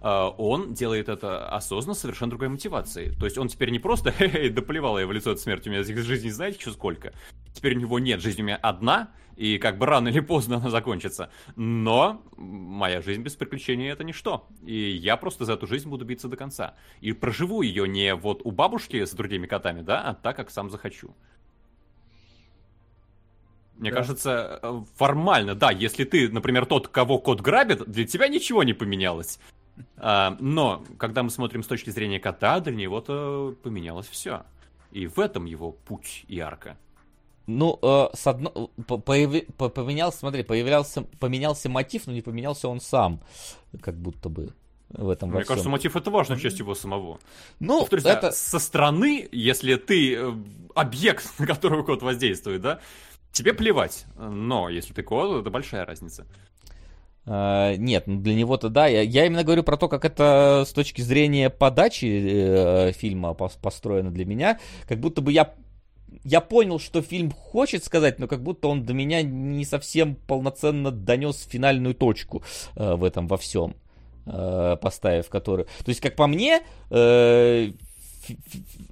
э, 0.00 0.30
он 0.38 0.74
делает 0.74 1.08
это 1.08 1.48
осознанно, 1.48 1.94
совершенно 1.94 2.30
другой 2.30 2.48
мотивацией. 2.48 3.14
То 3.16 3.24
есть 3.24 3.38
он 3.38 3.48
теперь 3.48 3.70
не 3.70 3.78
просто 3.78 4.10
«Хе-хе, 4.18 4.50
доплевала 4.50 4.98
я 4.98 5.06
в 5.06 5.12
лицо 5.12 5.30
от 5.30 5.40
смерти, 5.40 5.68
у 5.68 5.72
меня 5.72 5.82
этих 5.82 5.98
жизней 5.98 6.30
знаете 6.30 6.60
что 6.60 6.72
сколько?» 6.72 7.12
Теперь 7.52 7.76
у 7.76 7.80
него 7.80 7.98
нет, 7.98 8.20
жизнь 8.20 8.40
у 8.40 8.44
меня 8.44 8.56
одна, 8.56 9.10
и 9.36 9.58
как 9.58 9.78
бы 9.78 9.86
рано 9.86 10.08
или 10.08 10.20
поздно 10.20 10.56
она 10.56 10.70
закончится. 10.70 11.30
Но 11.56 12.22
моя 12.36 13.00
жизнь 13.02 13.22
без 13.22 13.34
приключений 13.34 13.90
это 13.90 14.04
ничто. 14.04 14.48
И 14.64 14.74
я 14.74 15.16
просто 15.16 15.44
за 15.44 15.54
эту 15.54 15.66
жизнь 15.66 15.88
буду 15.88 16.04
биться 16.04 16.28
до 16.28 16.36
конца. 16.36 16.74
И 17.00 17.12
проживу 17.12 17.62
ее 17.62 17.88
не 17.88 18.14
вот 18.14 18.42
у 18.44 18.50
бабушки 18.50 19.04
с 19.04 19.12
другими 19.12 19.46
котами, 19.46 19.82
да, 19.82 20.02
а 20.02 20.14
так, 20.14 20.36
как 20.36 20.50
сам 20.50 20.70
захочу. 20.70 21.14
Мне 23.76 23.90
да. 23.90 23.96
кажется, 23.96 24.60
э, 24.62 24.82
формально, 24.96 25.54
да, 25.54 25.70
если 25.70 26.04
ты, 26.04 26.28
например, 26.28 26.66
тот, 26.66 26.88
кого 26.88 27.18
кот 27.18 27.40
грабит, 27.40 27.84
для 27.90 28.06
тебя 28.06 28.28
ничего 28.28 28.62
не 28.62 28.74
поменялось. 28.74 29.38
А, 29.96 30.36
но, 30.40 30.84
когда 30.98 31.22
мы 31.22 31.30
смотрим 31.30 31.62
с 31.62 31.66
точки 31.66 31.90
зрения 31.90 32.20
кота, 32.20 32.60
для 32.60 32.74
него-то 32.74 33.56
поменялось 33.62 34.06
все. 34.06 34.42
И 34.90 35.06
в 35.06 35.18
этом 35.18 35.46
его 35.46 35.72
путь 35.72 36.24
и 36.28 36.38
арка. 36.38 36.76
Ну, 37.46 37.78
э, 37.82 38.08
с 38.14 38.26
одно... 38.26 38.70
появи... 38.86 39.46
поменялся, 39.56 40.18
смотри, 40.18 40.42
появлялся, 40.42 41.02
поменялся 41.18 41.68
мотив, 41.68 42.06
но 42.06 42.12
не 42.12 42.22
поменялся 42.22 42.68
он 42.68 42.80
сам, 42.80 43.20
как 43.80 43.96
будто 43.96 44.28
бы 44.28 44.52
в 44.90 45.08
этом 45.08 45.30
Мне 45.30 45.44
кажется, 45.44 45.70
мотив 45.70 45.96
это 45.96 46.10
важная 46.10 46.38
часть 46.38 46.58
его 46.58 46.74
самого. 46.74 47.18
Ну, 47.60 47.80
Повторюсь, 47.80 48.04
это... 48.04 48.30
со 48.30 48.58
стороны, 48.58 49.28
если 49.32 49.76
ты 49.76 50.14
э, 50.14 50.32
объект, 50.74 51.32
на 51.38 51.46
которого 51.46 51.82
кот 51.82 52.02
воздействует, 52.02 52.60
да, 52.60 52.80
Тебе 53.32 53.54
плевать, 53.54 54.04
но 54.16 54.68
если 54.68 54.92
ты 54.92 55.02
код, 55.02 55.40
это 55.40 55.50
большая 55.50 55.84
разница. 55.86 56.26
Uh, 57.24 57.76
нет, 57.76 58.08
ну 58.08 58.20
для 58.20 58.34
него-то 58.34 58.68
да. 58.68 58.88
Я, 58.88 59.02
я 59.02 59.26
именно 59.26 59.44
говорю 59.44 59.62
про 59.62 59.76
то, 59.76 59.88
как 59.88 60.04
это 60.04 60.64
с 60.66 60.72
точки 60.72 61.02
зрения 61.02 61.50
подачи 61.50 62.04
э, 62.04 62.92
фильма 62.92 63.32
построено 63.32 64.10
для 64.10 64.24
меня. 64.24 64.58
Как 64.88 64.98
будто 64.98 65.22
бы 65.22 65.30
я 65.30 65.54
я 66.24 66.40
понял, 66.40 66.78
что 66.78 67.00
фильм 67.00 67.30
хочет 67.30 67.84
сказать, 67.84 68.18
но 68.18 68.26
как 68.26 68.42
будто 68.42 68.68
он 68.68 68.84
до 68.84 68.92
меня 68.92 69.22
не 69.22 69.64
совсем 69.64 70.16
полноценно 70.16 70.90
донес 70.90 71.46
финальную 71.48 71.94
точку 71.94 72.42
э, 72.74 72.94
в 72.94 73.04
этом 73.04 73.28
во 73.28 73.36
всем, 73.36 73.76
э, 74.26 74.76
поставив 74.80 75.28
которую. 75.28 75.66
То 75.66 75.88
есть, 75.88 76.00
как 76.00 76.16
по 76.16 76.26
мне, 76.26 76.62
Э, 76.94 77.70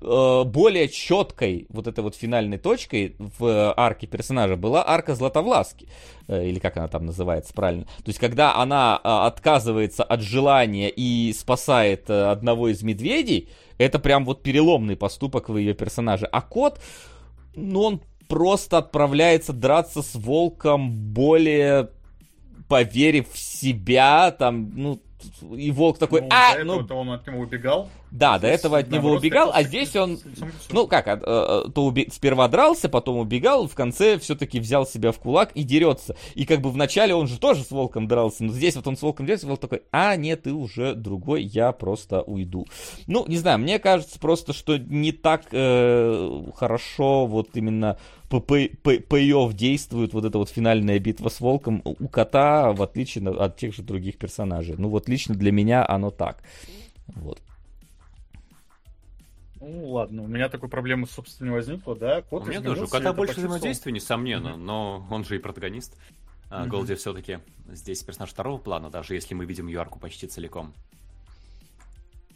более 0.01 0.89
четкой 0.89 1.66
вот 1.69 1.86
этой 1.86 2.01
вот 2.01 2.16
финальной 2.16 2.59
точкой 2.59 3.15
в 3.19 3.74
арке 3.77 4.07
персонажа 4.07 4.57
была 4.57 4.86
арка 4.86 5.15
Златовласки, 5.15 5.89
э, 6.28 6.48
или 6.48 6.59
как 6.59 6.77
она 6.77 6.89
там 6.89 7.07
называется 7.07 7.52
правильно. 7.52 7.85
То 7.85 8.09
есть, 8.09 8.19
когда 8.19 8.57
она 8.57 9.01
э, 9.02 9.09
отказывается 9.09 10.02
от 10.05 10.20
желания 10.20 10.89
и 10.89 11.32
спасает 11.32 12.11
одного 12.11 12.69
из 12.69 12.82
медведей, 12.82 13.48
это 13.78 13.98
прям 13.98 14.24
вот 14.24 14.43
переломный 14.43 14.97
поступок 14.97 15.48
в 15.48 15.57
ее 15.57 15.74
персонаже. 15.74 16.27
А 16.27 16.43
кот, 16.43 16.81
ну, 17.55 17.82
он 17.82 18.01
просто 18.28 18.78
отправляется 18.78 19.52
драться 19.52 20.02
с 20.02 20.15
волком 20.15 20.90
более 20.90 21.90
поверив 22.69 23.32
в 23.32 23.39
себя, 23.39 24.31
там, 24.31 24.70
ну, 24.74 25.01
и 25.57 25.71
волк 25.71 25.99
такой, 25.99 26.23
ну, 26.23 26.29
а, 26.31 26.57
до 26.57 26.65
ну... 26.65 26.87
он 26.91 27.11
от 27.11 27.27
него 27.27 27.41
убегал. 27.41 27.89
Да, 28.11 28.39
до 28.39 28.49
этого 28.49 28.79
от 28.79 28.91
него 28.91 29.11
убегал, 29.11 29.51
а 29.55 29.63
здесь 29.63 29.95
он, 29.95 30.19
ну 30.71 30.87
как, 30.87 31.07
э, 31.07 31.21
э, 31.23 31.71
то 31.73 31.85
уби... 31.85 32.09
сперва 32.11 32.49
дрался, 32.49 32.89
потом 32.89 33.19
убегал, 33.19 33.69
в 33.69 33.75
конце 33.75 34.19
все-таки 34.19 34.59
взял 34.59 34.87
себя 34.87 35.13
в 35.13 35.19
кулак 35.19 35.53
и 35.55 35.63
дерется. 35.63 36.17
И 36.35 36.45
как 36.45 36.61
бы 36.61 36.71
вначале 36.71 37.15
он 37.15 37.29
же 37.29 37.39
тоже 37.39 37.63
с 37.63 37.71
волком 37.71 38.09
дрался, 38.09 38.45
но 38.45 38.53
здесь 38.53 38.75
вот 38.77 38.87
он 38.87 38.97
с 38.97 39.03
волком 39.03 39.27
дерется, 39.27 39.47
волк 39.47 39.61
такой, 39.61 39.83
а, 39.93 40.17
нет, 40.17 40.43
ты 40.43 40.53
уже 40.53 40.95
другой, 40.95 41.45
я 41.45 41.73
просто 41.73 42.23
уйду. 42.23 42.67
Ну, 43.07 43.25
не 43.29 43.37
знаю, 43.37 43.59
мне 43.59 43.79
кажется 43.79 44.19
просто, 44.19 44.53
что 44.53 44.77
не 44.77 45.13
так 45.13 45.43
э, 45.53 46.43
хорошо 46.57 47.27
вот 47.27 47.51
именно 47.55 47.97
payoff 48.39 49.52
действует 49.52 50.12
вот 50.12 50.24
эта 50.24 50.39
вот 50.39 50.48
финальная 50.48 50.98
битва 50.98 51.28
с 51.28 51.40
волком 51.40 51.82
у 51.85 52.09
кота, 52.09 52.73
в 52.73 52.82
отличие 52.82 53.28
от 53.28 53.57
тех 53.57 53.74
же 53.74 53.82
других 53.82 54.19
персонажей. 54.19 54.77
Ну 54.78 54.89
вот 54.89 55.09
лично 55.09 55.35
для 55.35 55.52
меня 55.52 55.86
оно 55.86 56.11
так. 56.11 56.43
Вот. 57.09 57.40
Ну 59.61 59.90
ладно, 59.90 60.23
у 60.23 60.27
меня 60.27 60.48
такой 60.48 60.70
проблемы, 60.70 61.07
собственно, 61.07 61.48
не 61.48 61.55
возникло, 61.55 61.94
да? 61.94 62.23
Кот 62.23 62.44
у 62.44 62.47
меня 62.47 62.62
тоже. 62.62 62.85
У 62.85 62.89
кота 62.89 63.12
больше 63.12 63.35
взаимодействия, 63.35 63.93
несомненно, 63.93 64.48
mm-hmm. 64.48 64.57
но 64.57 65.07
он 65.11 65.24
же 65.24 65.36
и 65.36 65.39
протагонист. 65.39 65.98
Mm-hmm. 66.48 66.66
Голди 66.69 66.94
все-таки 66.94 67.39
здесь 67.70 68.02
персонаж 68.02 68.31
второго 68.31 68.59
плана, 68.59 68.90
даже 68.90 69.15
если 69.15 69.35
мы 69.35 69.44
видим 69.44 69.66
ее 69.66 69.81
арку 69.81 69.98
почти 69.98 70.27
целиком. 70.27 70.73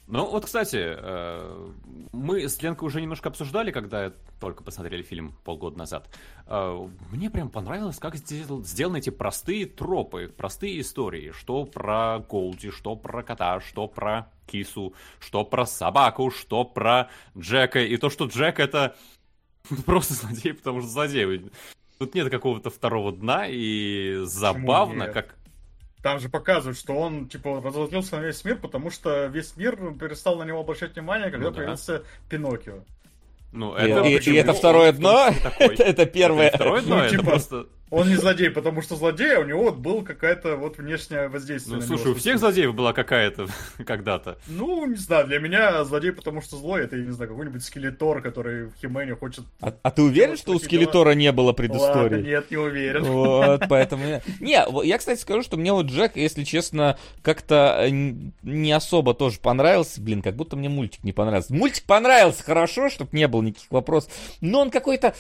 Ну, 0.06 0.26
вот, 0.26 0.44
кстати, 0.44 0.76
э, 0.81 1.70
мы 2.12 2.47
с 2.47 2.60
Ленкой 2.60 2.86
уже 2.86 3.01
немножко 3.01 3.31
обсуждали, 3.31 3.70
когда 3.70 4.12
только 4.39 4.62
посмотрели 4.62 5.02
фильм 5.02 5.35
полгода 5.44 5.78
назад. 5.78 6.10
Э, 6.47 6.86
мне 7.10 7.31
прям 7.31 7.48
понравилось, 7.48 7.98
как 7.98 8.16
сделаны 8.16 8.98
эти 8.98 9.09
простые 9.09 9.64
тропы, 9.64 10.28
простые 10.36 10.81
истории. 10.81 11.32
Что 11.32 11.64
про 11.64 12.22
Голди, 12.28 12.70
что 12.70 12.97
про 12.97 13.22
кота, 13.22 13.60
что 13.60 13.89
про 13.89 14.31
кису, 14.47 14.93
что 15.20 15.43
про 15.43 15.64
собаку, 15.64 16.31
что 16.31 16.64
про 16.64 17.09
Джека. 17.36 17.81
И 17.81 17.97
то, 17.97 18.10
что 18.10 18.26
Джек 18.26 18.60
это 18.60 18.94
просто 19.86 20.12
злодей, 20.12 20.52
потому 20.52 20.81
что 20.81 20.90
злодей. 20.90 21.51
Тут 21.98 22.14
нет 22.14 22.28
какого-то 22.28 22.68
второго 22.68 23.12
дна, 23.12 23.47
и 23.48 24.20
забавно, 24.24 25.09
как 25.09 25.36
там 26.05 26.20
же 26.20 26.28
показывают, 26.28 26.78
что 26.78 26.93
он, 26.94 27.28
типа, 27.28 27.62
разозлился 27.64 28.16
на 28.16 28.26
весь 28.26 28.44
мир, 28.44 28.59
потому 28.59 28.90
что 28.90 29.24
весь 29.24 29.56
мир 29.56 29.74
перестал 29.98 30.36
на 30.36 30.43
него 30.43 30.60
обращать 30.60 30.94
внимание, 30.94 31.31
когда 31.31 31.47
ну, 31.47 31.51
да. 31.51 31.56
появился 31.56 32.02
Пиноккио. 32.28 32.85
Ну, 33.52 33.74
это 33.74 34.01
и, 34.02 34.18
и, 34.18 34.31
и 34.31 34.35
это 34.35 34.52
второе 34.52 34.93
дно? 34.93 35.31
это, 35.59 35.82
это 35.82 36.05
первое. 36.05 36.48
Это 36.48 36.56
второе 36.59 36.82
дно, 36.82 36.97
ну, 36.97 37.02
это 37.05 37.10
типа, 37.10 37.24
просто... 37.24 37.66
Он 37.94 38.08
не 38.08 38.16
злодей, 38.16 38.50
потому 38.50 38.82
что 38.82 38.96
злодей, 38.96 39.36
а 39.36 39.40
у 39.40 39.44
него 39.44 39.64
вот 39.64 39.76
было 39.76 40.02
какая-то 40.02 40.56
вот 40.56 40.78
внешнее 40.78 41.28
воздействие. 41.28 41.76
Ну, 41.76 41.82
слушай, 41.82 42.12
у 42.12 42.14
всех 42.14 42.38
злодеев 42.38 42.74
была 42.74 42.92
какая-то 42.92 43.46
когда-то. 43.86 44.38
Ну, 44.48 44.86
не 44.86 44.96
знаю, 44.96 45.26
для 45.26 45.38
меня 45.38 45.84
злодей, 45.84 46.12
потому 46.12 46.40
что 46.42 46.56
злой, 46.56 46.82
это, 46.82 46.96
я 46.96 47.04
не 47.04 47.12
знаю, 47.12 47.30
какой-нибудь 47.30 47.64
скелетор, 47.64 48.20
который 48.20 48.66
в 48.66 48.74
Химене 48.80 49.14
хочет... 49.14 49.44
А, 49.60 49.72
а 49.82 49.90
ты 49.90 50.02
уверен, 50.02 50.36
что 50.36 50.52
у 50.52 50.58
скелетора 50.58 51.10
дела? 51.10 51.20
не 51.20 51.32
было 51.32 51.52
предыстории? 51.52 52.14
Ладно, 52.14 52.26
нет, 52.26 52.50
не 52.50 52.56
уверен. 52.56 53.04
Вот, 53.04 53.62
поэтому... 53.68 54.20
Не, 54.40 54.64
я, 54.84 54.98
кстати, 54.98 55.20
скажу, 55.20 55.42
что 55.42 55.56
мне 55.56 55.72
вот 55.72 55.86
Джек, 55.86 56.16
если 56.16 56.44
честно, 56.44 56.98
как-то 57.22 57.78
э, 57.80 57.90
не 57.90 58.72
особо 58.72 59.14
тоже 59.14 59.38
понравился. 59.38 60.00
Блин, 60.00 60.22
как 60.22 60.34
будто 60.34 60.56
мне 60.56 60.68
мультик 60.68 61.04
не 61.04 61.12
понравился. 61.12 61.54
Мультик 61.54 61.84
понравился 61.84 62.42
хорошо, 62.42 62.90
чтобы 62.90 63.10
не 63.12 63.28
было 63.28 63.42
никаких 63.42 63.70
вопросов, 63.70 64.12
но 64.40 64.60
он 64.60 64.70
какой-то 64.70 65.14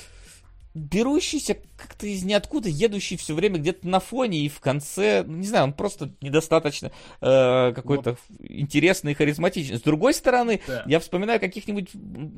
берущийся 0.74 1.56
как-то 1.76 2.06
из 2.06 2.24
ниоткуда, 2.24 2.68
едущий 2.68 3.16
все 3.16 3.34
время 3.34 3.58
где-то 3.58 3.86
на 3.86 4.00
фоне, 4.00 4.40
и 4.40 4.48
в 4.48 4.60
конце, 4.60 5.22
ну, 5.24 5.36
не 5.36 5.46
знаю, 5.46 5.64
он 5.64 5.72
просто 5.72 6.12
недостаточно 6.20 6.90
э, 7.20 7.72
какой-то 7.74 8.10
вот. 8.10 8.48
интересный 8.48 9.12
и 9.12 9.14
харизматичный. 9.14 9.78
С 9.78 9.82
другой 9.82 10.14
стороны, 10.14 10.60
да. 10.66 10.82
я 10.86 10.98
вспоминаю 10.98 11.38
каких-нибудь 11.38 11.90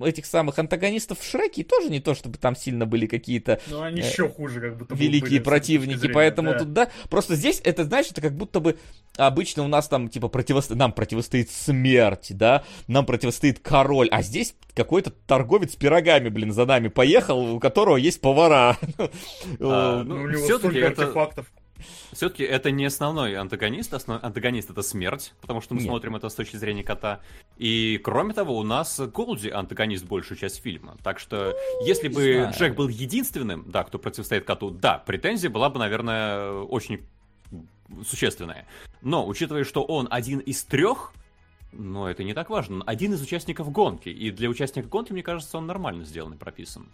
этих 0.05 0.27
самых 0.27 0.59
антагонистов 0.59 1.21
в 1.21 1.25
Шреке, 1.25 1.63
и 1.63 1.65
тоже 1.65 1.91
не 1.91 2.01
то, 2.01 2.15
чтобы 2.15 2.37
там 2.37 2.57
сильно 2.57 2.85
были 2.85 3.07
какие-то 3.07 3.61
ну, 3.69 3.81
они 3.81 4.03
э, 4.03 4.07
еще 4.07 4.29
хуже, 4.29 4.61
как 4.61 4.79
будто 4.79 4.95
великие 4.95 5.41
были, 5.41 5.45
противники, 5.45 5.99
зрения, 5.99 6.15
поэтому 6.15 6.53
да. 6.53 6.59
тут, 6.59 6.73
да, 6.73 6.91
просто 7.09 7.37
здесь, 7.37 7.61
это, 7.65 7.85
знаешь, 7.85 8.07
это 8.11 8.21
как 8.21 8.37
будто 8.37 8.61
бы 8.61 8.79
обычно 9.17 9.65
у 9.65 9.69
нас 9.69 9.89
там, 9.89 10.09
типа, 10.09 10.29
противосто... 10.29 10.75
нам 10.75 10.93
противостоит 10.93 11.51
смерть, 11.51 12.29
да, 12.31 12.65
нам 12.87 13.07
противостоит 13.07 13.61
король, 13.61 14.09
а 14.11 14.23
здесь 14.23 14.55
какой-то 14.75 15.11
торговец 15.11 15.75
пирогами, 15.75 16.29
блин, 16.29 16.53
за 16.53 16.67
нами 16.67 16.89
поехал, 16.89 17.55
у 17.55 17.61
которого 17.61 17.97
есть 17.97 18.21
повара. 18.27 18.77
А, 19.61 20.03
ну, 20.03 20.23
у 20.23 20.29
него 20.29 20.59
столько 20.59 20.87
артефактов. 20.87 21.47
Все-таки 22.13 22.43
это 22.43 22.71
не 22.71 22.87
основной 22.87 23.37
антагонист, 23.37 23.93
основной 23.95 24.27
антагонист 24.27 24.71
это 24.71 24.83
смерть, 24.83 25.35
потому 25.41 25.61
что 25.61 25.75
мы 25.75 25.81
Нет. 25.81 25.89
смотрим 25.89 26.17
это 26.17 26.29
с 26.29 26.35
точки 26.35 26.57
зрения 26.57 26.83
кота. 26.83 27.21
И 27.59 28.01
кроме 28.03 28.33
того, 28.33 28.57
у 28.57 28.63
нас 28.63 28.99
Голди 28.99 29.51
антагонист 29.51 30.05
большую 30.07 30.39
часть 30.39 30.63
фильма. 30.63 30.97
Так 31.03 31.19
что, 31.19 31.55
если 31.85 32.09
бы 32.09 32.35
знаю. 32.35 32.53
Джек 32.55 32.75
был 32.75 32.89
единственным, 32.89 33.65
да, 33.71 33.85
кто 33.85 33.99
противостоит 33.99 34.45
коту, 34.45 34.71
да, 34.71 34.99
претензия 34.99 35.51
была 35.51 35.69
бы, 35.69 35.79
наверное, 35.79 36.53
очень 36.53 37.03
существенная. 38.09 38.67
Но, 39.03 39.27
учитывая, 39.27 39.65
что 39.65 39.85
он 39.85 40.09
один 40.11 40.39
из 40.39 40.65
трех, 40.65 41.13
но 41.73 42.09
это 42.09 42.25
не 42.25 42.33
так 42.33 42.49
важно. 42.51 42.83
Один 42.87 43.13
из 43.13 43.21
участников 43.21 43.71
гонки. 43.71 44.09
И 44.09 44.31
для 44.31 44.49
участника 44.49 44.89
гонки, 44.89 45.13
мне 45.13 45.23
кажется, 45.23 45.59
он 45.59 45.67
нормально 45.67 46.05
сделан 46.05 46.33
и 46.33 46.37
прописан. 46.37 46.87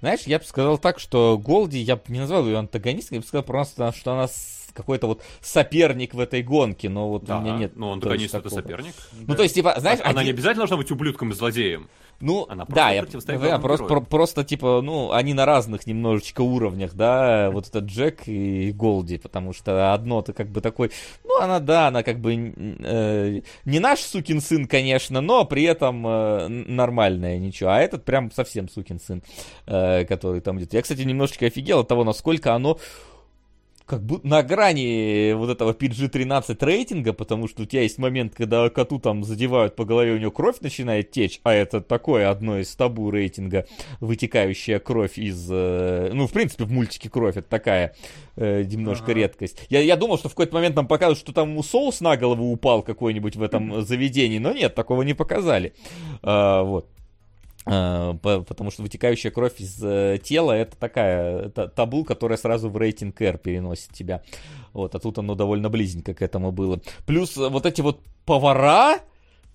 Знаешь, 0.00 0.22
я 0.22 0.38
бы 0.38 0.44
сказал 0.44 0.78
так, 0.78 0.98
что 0.98 1.38
Голди, 1.38 1.78
я 1.78 1.96
бы 1.96 2.02
не 2.08 2.20
назвал 2.20 2.44
ее 2.46 2.58
антагонисткой, 2.58 3.16
я 3.16 3.20
бы 3.22 3.26
сказал 3.26 3.44
просто, 3.44 3.92
что 3.92 4.12
она 4.12 4.28
с- 4.28 4.55
какой-то 4.76 5.06
вот 5.06 5.22
соперник 5.40 6.14
в 6.14 6.20
этой 6.20 6.42
гонке, 6.42 6.88
но 6.88 7.08
вот 7.08 7.28
у 7.28 7.40
меня 7.40 7.56
нет. 7.56 7.72
Ну, 7.76 7.86
тоже 7.86 7.94
антагонист 7.94 8.34
это 8.34 8.50
соперник. 8.50 8.94
Ну, 9.26 9.34
то 9.34 9.42
есть, 9.42 9.54
типа, 9.54 9.74
знаешь, 9.78 10.00
Она 10.04 10.12
не 10.14 10.20
один- 10.20 10.34
обязательно 10.34 10.60
должна 10.62 10.76
быть 10.76 10.90
ублюдком 10.90 11.30
и 11.30 11.34
злодеем. 11.34 11.88
Ну, 12.18 12.46
Она 12.48 12.64
да, 12.66 12.92
я, 12.92 13.04
да, 13.04 13.36
главному 13.36 13.62
просто, 13.62 13.84
про- 13.84 14.00
просто, 14.00 14.42
типа, 14.44 14.80
ну, 14.82 15.12
они 15.12 15.34
на 15.34 15.44
разных 15.44 15.86
немножечко 15.86 16.40
уровнях, 16.40 16.94
да, 16.94 17.50
вот 17.50 17.68
этот 17.68 17.84
Джек 17.84 18.22
и 18.26 18.72
Голди, 18.72 19.18
потому 19.18 19.52
что 19.52 19.92
одно-то 19.92 20.32
как 20.32 20.48
бы 20.48 20.62
такой, 20.62 20.90
ну, 21.24 21.38
она, 21.40 21.60
да, 21.60 21.88
она 21.88 22.02
как 22.02 22.18
бы 22.20 22.34
э, 22.34 23.40
не 23.66 23.78
наш 23.80 24.00
сукин 24.00 24.40
сын, 24.40 24.66
конечно, 24.66 25.20
но 25.20 25.44
при 25.44 25.64
этом 25.64 26.06
э, 26.06 26.48
нормальная, 26.48 27.36
ничего, 27.38 27.70
а 27.70 27.80
этот 27.80 28.04
прям 28.06 28.30
совсем 28.32 28.68
сукин 28.70 28.98
сын, 28.98 29.22
э, 29.66 30.06
который 30.06 30.40
там 30.40 30.58
идет. 30.58 30.72
Я, 30.72 30.80
кстати, 30.80 31.02
немножечко 31.02 31.44
офигел 31.44 31.80
от 31.80 31.88
того, 31.88 32.02
насколько 32.04 32.54
оно 32.54 32.78
как 33.86 34.02
будто 34.02 34.26
на 34.26 34.42
грани 34.42 35.32
вот 35.34 35.48
этого 35.48 35.72
PG-13 35.72 36.56
рейтинга, 36.60 37.12
потому 37.12 37.46
что 37.46 37.62
у 37.62 37.66
тебя 37.66 37.82
есть 37.82 37.98
момент, 37.98 38.34
когда 38.34 38.68
коту 38.68 38.98
там 38.98 39.22
задевают 39.22 39.76
по 39.76 39.84
голове, 39.84 40.12
у 40.12 40.18
него 40.18 40.32
кровь 40.32 40.60
начинает 40.60 41.12
течь, 41.12 41.40
а 41.44 41.52
это 41.52 41.80
такое 41.80 42.28
одно 42.28 42.58
из 42.58 42.74
табу 42.74 43.10
рейтинга, 43.10 43.66
вытекающая 44.00 44.80
кровь 44.80 45.18
из... 45.18 45.48
э, 45.50 46.10
ну, 46.12 46.26
в 46.26 46.32
принципе, 46.32 46.64
в 46.64 46.72
мультике 46.72 47.08
кровь, 47.08 47.36
это 47.36 47.48
такая 47.48 47.94
э, 48.34 48.64
немножко 48.64 49.12
Ага. 49.12 49.14
редкость. 49.14 49.64
Я, 49.70 49.80
я 49.80 49.96
думал, 49.96 50.18
что 50.18 50.28
в 50.28 50.32
какой-то 50.32 50.54
момент 50.54 50.74
нам 50.74 50.88
покажут, 50.88 51.18
что 51.18 51.32
там 51.32 51.62
соус 51.62 52.00
на 52.00 52.16
голову 52.16 52.50
упал 52.50 52.82
какой-нибудь 52.82 53.36
в 53.36 53.42
этом 53.42 53.82
заведении, 53.82 54.38
но 54.38 54.52
нет, 54.52 54.74
такого 54.74 55.02
не 55.02 55.14
показали. 55.14 55.74
А, 56.22 56.64
вот. 56.64 56.88
По- 57.66 58.44
потому 58.46 58.70
что 58.70 58.82
вытекающая 58.82 59.32
кровь 59.32 59.58
из 59.58 59.82
э, 59.82 60.18
тела 60.22 60.52
это 60.52 60.76
такая 60.76 61.48
та- 61.48 61.66
табу, 61.66 62.04
которая 62.04 62.38
сразу 62.38 62.70
в 62.70 62.76
рейтинг 62.76 63.20
R 63.20 63.38
переносит 63.38 63.92
тебя. 63.92 64.22
Вот, 64.72 64.94
а 64.94 65.00
тут 65.00 65.18
оно 65.18 65.34
довольно 65.34 65.68
близенько 65.68 66.14
к 66.14 66.22
этому 66.22 66.52
было. 66.52 66.80
Плюс 67.06 67.36
э, 67.36 67.48
вот 67.48 67.66
эти 67.66 67.80
вот 67.80 68.00
повара, 68.24 69.00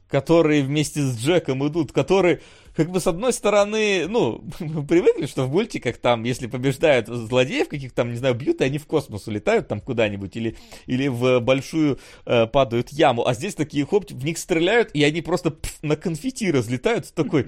которые 0.09 0.61
вместе 0.61 0.99
с 1.01 1.17
Джеком 1.17 1.65
идут, 1.65 1.93
которые 1.93 2.41
как 2.75 2.89
бы 2.91 2.99
с 2.99 3.07
одной 3.07 3.31
стороны, 3.31 4.07
ну, 4.09 4.43
привыкли, 4.59 5.25
что 5.25 5.45
в 5.45 5.51
мультиках 5.51 5.95
там, 5.97 6.23
если 6.23 6.47
побеждают 6.47 7.07
злодеев 7.07 7.69
каких-то 7.69 7.95
там, 7.95 8.11
не 8.11 8.17
знаю, 8.17 8.35
бьют, 8.35 8.59
и 8.59 8.65
они 8.65 8.77
в 8.77 8.87
космос 8.87 9.27
улетают 9.27 9.69
там 9.69 9.79
куда-нибудь, 9.79 10.35
или, 10.35 10.57
или 10.85 11.07
в 11.07 11.39
большую 11.39 11.97
э, 12.25 12.45
падают 12.47 12.89
яму, 12.89 13.25
а 13.25 13.33
здесь 13.33 13.55
такие 13.55 13.85
хоп, 13.85 14.11
в 14.11 14.25
них 14.25 14.37
стреляют, 14.37 14.89
и 14.93 15.01
они 15.01 15.21
просто 15.21 15.51
пф, 15.51 15.81
на 15.81 15.95
конфетти 15.95 16.51
разлетаются, 16.51 17.13
такой, 17.15 17.43
э, 17.43 17.47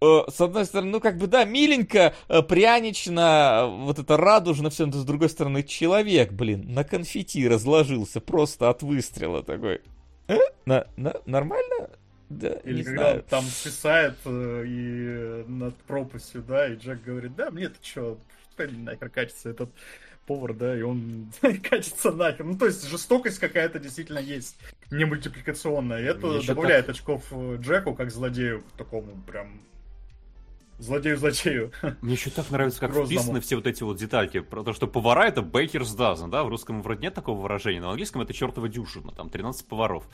с 0.00 0.40
одной 0.40 0.64
стороны, 0.64 0.90
ну 0.92 1.00
как 1.00 1.16
бы 1.18 1.26
да, 1.26 1.44
миленько, 1.44 2.14
э, 2.28 2.42
прянично, 2.42 3.62
э, 3.62 3.84
вот 3.84 3.98
это 3.98 4.16
радужно 4.16 4.70
все, 4.70 4.86
но 4.86 4.92
с 4.92 5.04
другой 5.04 5.28
стороны, 5.28 5.62
человек, 5.62 6.32
блин, 6.32 6.72
на 6.72 6.84
конфетти 6.84 7.46
разложился 7.48 8.20
просто 8.20 8.68
от 8.70 8.82
выстрела 8.82 9.42
такой. 9.42 9.80
Э? 10.28 10.38
На, 10.64 10.86
на- 10.96 11.20
нормально? 11.26 11.90
Да, 12.28 12.54
Или 12.64 12.78
не 12.78 12.82
когда 12.82 13.02
знаю. 13.02 13.16
он 13.18 13.22
там 13.22 13.44
свисает 13.44 14.16
э, 14.24 14.64
и 14.66 15.44
над 15.48 15.76
пропастью, 15.84 16.42
да, 16.42 16.68
и 16.68 16.76
Джек 16.76 17.02
говорит, 17.02 17.36
да, 17.36 17.50
мне-то 17.50 17.76
что, 17.82 18.18
нахер 18.58 19.10
катится 19.10 19.50
этот 19.50 19.70
повар, 20.26 20.54
да, 20.54 20.76
и 20.76 20.82
он 20.82 21.32
катится 21.40 22.12
нахер. 22.12 22.44
Ну, 22.44 22.58
то 22.58 22.66
есть 22.66 22.88
жестокость 22.88 23.38
какая-то 23.38 23.78
действительно 23.78 24.18
есть, 24.18 24.56
не 24.90 25.04
мультипликационная. 25.04 26.00
И 26.00 26.04
это 26.04 26.26
ещё 26.28 26.48
добавляет 26.48 26.88
очков 26.88 27.24
э, 27.30 27.56
Джеку 27.60 27.94
как 27.94 28.10
злодею, 28.10 28.62
такому 28.76 29.12
прям 29.26 29.60
злодею-злодею. 30.78 31.72
Мне 32.02 32.14
еще 32.14 32.30
так 32.30 32.50
нравится, 32.50 32.80
как 32.80 32.92
Грозному. 32.92 33.20
вписаны 33.20 33.40
все 33.40 33.56
вот 33.56 33.66
эти 33.66 33.82
вот 33.82 33.96
детальки. 33.96 34.40
Про 34.40 34.62
то, 34.62 34.72
что 34.72 34.86
повара 34.86 35.26
это 35.26 35.40
Baker's 35.40 35.96
Dozen, 35.96 36.28
да, 36.28 36.44
в 36.44 36.48
русском 36.48 36.82
вроде 36.82 37.02
нет 37.02 37.14
такого 37.14 37.40
выражения, 37.40 37.80
но 37.80 37.88
в 37.88 37.90
английском 37.90 38.22
это 38.22 38.34
чертова 38.34 38.68
дюжина, 38.68 39.12
там 39.12 39.30
13 39.30 39.66
поваров. 39.66 40.04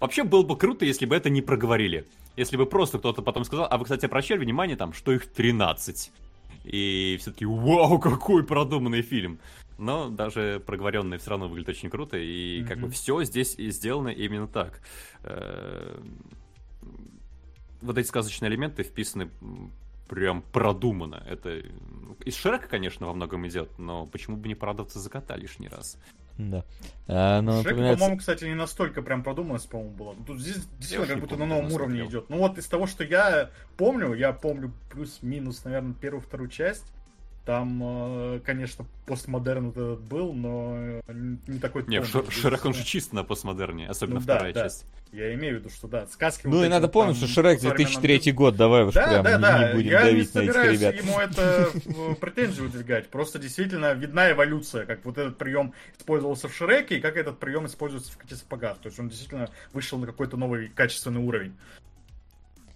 Вообще 0.00 0.24
было 0.24 0.42
бы 0.42 0.56
круто, 0.56 0.84
если 0.84 1.06
бы 1.06 1.14
это 1.14 1.30
не 1.30 1.42
проговорили. 1.42 2.06
Если 2.36 2.56
бы 2.56 2.66
просто 2.66 2.98
кто-то 2.98 3.22
потом 3.22 3.44
сказал, 3.44 3.68
а 3.70 3.78
вы, 3.78 3.84
кстати, 3.84 4.06
обращали 4.06 4.38
внимание 4.38 4.76
там, 4.76 4.92
что 4.92 5.12
их 5.12 5.26
13. 5.26 6.10
И 6.64 7.16
все-таки, 7.20 7.44
вау, 7.44 7.98
какой 7.98 8.44
продуманный 8.44 9.02
фильм. 9.02 9.38
Но 9.82 10.08
даже 10.10 10.62
проговоренный 10.64 11.18
все 11.18 11.30
равно 11.30 11.48
выглядит 11.48 11.70
очень 11.70 11.90
круто, 11.90 12.16
и 12.16 12.62
как 12.64 12.78
бы 12.78 12.88
все 12.88 13.22
здесь 13.24 13.56
и 13.58 13.70
сделано 13.72 14.08
именно 14.10 14.46
так. 14.46 14.80
Э, 15.24 15.98
Вот 17.80 17.98
эти 17.98 18.06
сказочные 18.06 18.48
элементы 18.48 18.84
вписаны 18.84 19.28
прям 20.08 20.42
продуманно. 20.52 21.24
Это 21.28 21.62
из 22.24 22.36
Шрека, 22.36 22.68
конечно, 22.68 23.08
во 23.08 23.14
многом 23.14 23.46
идет, 23.48 23.76
но 23.78 24.06
почему 24.06 24.36
бы 24.36 24.46
не 24.46 24.54
порадоваться 24.54 25.00
за 25.00 25.10
кота 25.10 25.36
лишний 25.36 25.66
раз? 25.68 25.98
Да. 26.38 26.64
А, 27.08 27.40
ну, 27.42 27.54
Шрек, 27.54 27.64
напоминается- 27.72 27.98
по-моему, 27.98 28.18
кстати, 28.20 28.44
не 28.44 28.54
настолько 28.54 29.02
прям 29.02 29.24
продуманность, 29.24 29.68
по-моему, 29.68 29.94
было. 29.96 30.14
Тут 30.26 30.40
здесь 30.40 30.64
действительно 30.78 31.06
как 31.08 31.20
будто 31.20 31.34
помню, 31.34 31.46
на 31.48 31.54
новом 31.56 31.72
уровне 31.72 31.98
смотрел. 32.04 32.20
идет. 32.20 32.30
Ну 32.30 32.38
вот 32.38 32.56
из 32.56 32.66
того, 32.68 32.86
что 32.86 33.02
я 33.02 33.50
помню, 33.76 34.14
я 34.14 34.32
помню 34.32 34.72
плюс-минус, 34.92 35.64
наверное, 35.64 35.94
первую-вторую 35.94 36.50
часть. 36.50 36.84
Там, 37.44 37.80
э, 37.82 38.40
конечно, 38.44 38.86
постмодерн 39.04 39.70
этот 39.70 40.00
был, 40.02 40.32
но 40.32 40.74
э, 40.76 41.00
не 41.12 41.38
не 41.48 41.58
такой 41.58 41.84
Не, 41.88 42.00
тонкий. 42.00 42.18
Шр- 42.18 42.30
Шрек, 42.30 42.64
он 42.64 42.72
же 42.72 42.84
чисто 42.84 43.16
на 43.16 43.24
постмодерне, 43.24 43.88
особенно 43.88 44.20
Ну 44.20 44.26
да, 44.26 44.34
вторая 44.36 44.52
да. 44.52 44.62
часть. 44.62 44.84
Я 45.10 45.34
имею 45.34 45.56
в 45.56 45.58
виду, 45.58 45.68
что 45.68 45.88
да, 45.88 46.06
сказки 46.06 46.46
Ну 46.46 46.52
вот 46.52 46.58
и 46.62 46.66
эти 46.66 46.70
надо 46.70 46.86
вот 46.86 46.92
помнить, 46.92 47.18
там 47.18 47.28
что 47.28 47.42
Шрек 47.42 47.58
по 47.58 47.62
современным 47.68 48.00
2003 48.00 48.32
год, 48.32 48.56
давай 48.56 48.84
уж 48.84 48.94
Да, 48.94 49.08
прям 49.08 49.24
да, 49.24 49.36
не, 49.36 49.42
да. 49.42 49.68
не 49.68 49.74
будем 49.74 49.90
я 49.90 49.98
не 49.98 50.04
давить 50.10 50.34
на 50.34 50.38
этих 50.40 50.52
собираюсь 50.52 50.80
ребят. 50.80 50.94
ему 50.94 51.18
это 51.18 51.70
в 51.84 52.14
претензию 52.14 52.64
выдвигать. 52.68 53.08
Просто 53.08 53.38
действительно 53.40 53.92
видна 53.92 54.30
эволюция, 54.30 54.86
как 54.86 55.04
вот 55.04 55.18
этот 55.18 55.36
прием 55.36 55.74
использовался 55.98 56.46
в 56.48 56.54
Шреке 56.54 56.98
и 56.98 57.00
как 57.00 57.16
этот 57.16 57.40
прием 57.40 57.66
используется 57.66 58.12
в 58.12 58.18
коте 58.18 58.36
сапогах. 58.36 58.78
То 58.78 58.86
есть 58.86 59.00
он 59.00 59.08
действительно 59.08 59.50
вышел 59.72 59.98
на 59.98 60.06
какой-то 60.06 60.36
новый 60.36 60.68
качественный 60.68 61.20
уровень. 61.20 61.54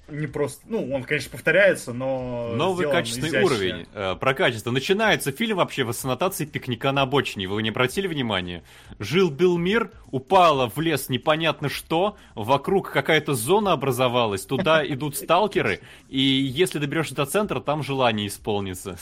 Не 0.09 0.29
просто, 0.29 0.63
ну, 0.69 0.93
он, 0.93 1.03
конечно, 1.03 1.31
повторяется, 1.33 1.93
но 1.93 2.53
Новый 2.55 2.89
качественный 2.89 3.29
изящнее. 3.29 3.45
уровень. 3.45 3.87
Э, 3.93 4.15
про 4.15 4.35
качество. 4.35 4.71
Начинается 4.71 5.33
фильм 5.33 5.57
вообще 5.57 5.83
в 5.83 5.93
аннотации 6.05 6.45
пикника 6.45 6.93
на 6.93 7.03
обочине. 7.03 7.49
Вы 7.49 7.63
не 7.65 7.71
обратили 7.71 8.07
внимания? 8.07 8.63
Жил-был 9.01 9.59
мир, 9.59 9.91
упало 10.13 10.71
в 10.71 10.79
лес 10.81 11.09
непонятно 11.09 11.69
что, 11.69 12.17
вокруг 12.37 12.93
какая-то 12.93 13.35
зона 13.35 13.73
образовалась, 13.73 14.47
туда 14.47 14.87
идут 14.89 15.17
сталкеры, 15.17 15.81
и 16.09 16.21
если 16.21 16.79
доберешься 16.79 17.17
до 17.17 17.27
центра, 17.27 17.59
там 17.59 17.83
желание 17.83 18.29
исполнится. 18.29 18.99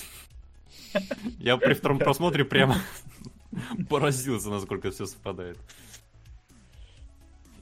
Я 1.38 1.58
при 1.58 1.74
втором 1.74 1.98
просмотре 1.98 2.46
прямо 2.46 2.76
поразился, 3.90 4.48
насколько 4.48 4.90
все 4.90 5.04
совпадает. 5.04 5.58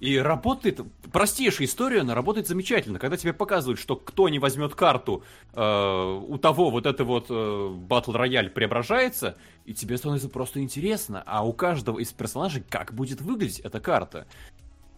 И 0.02 0.18
работает, 0.18 0.80
простейшая 1.12 1.68
история, 1.68 2.02
но 2.02 2.14
работает 2.14 2.48
замечательно. 2.48 2.98
Когда 2.98 3.16
тебе 3.16 3.32
показывают, 3.32 3.78
что 3.78 3.94
кто 3.94 4.28
не 4.28 4.40
возьмет 4.40 4.74
карту, 4.74 5.22
э, 5.54 6.20
у 6.28 6.38
того 6.38 6.70
вот 6.70 6.86
это 6.86 7.04
вот 7.04 7.30
батл 7.30 8.10
рояль 8.10 8.50
преображается, 8.50 9.36
и 9.64 9.74
тебе 9.74 9.96
становится 9.96 10.28
просто 10.28 10.60
интересно, 10.60 11.22
а 11.24 11.46
у 11.46 11.52
каждого 11.52 12.00
из 12.00 12.12
персонажей 12.12 12.64
как 12.68 12.92
будет 12.92 13.20
выглядеть 13.20 13.60
эта 13.60 13.78
карта. 13.78 14.26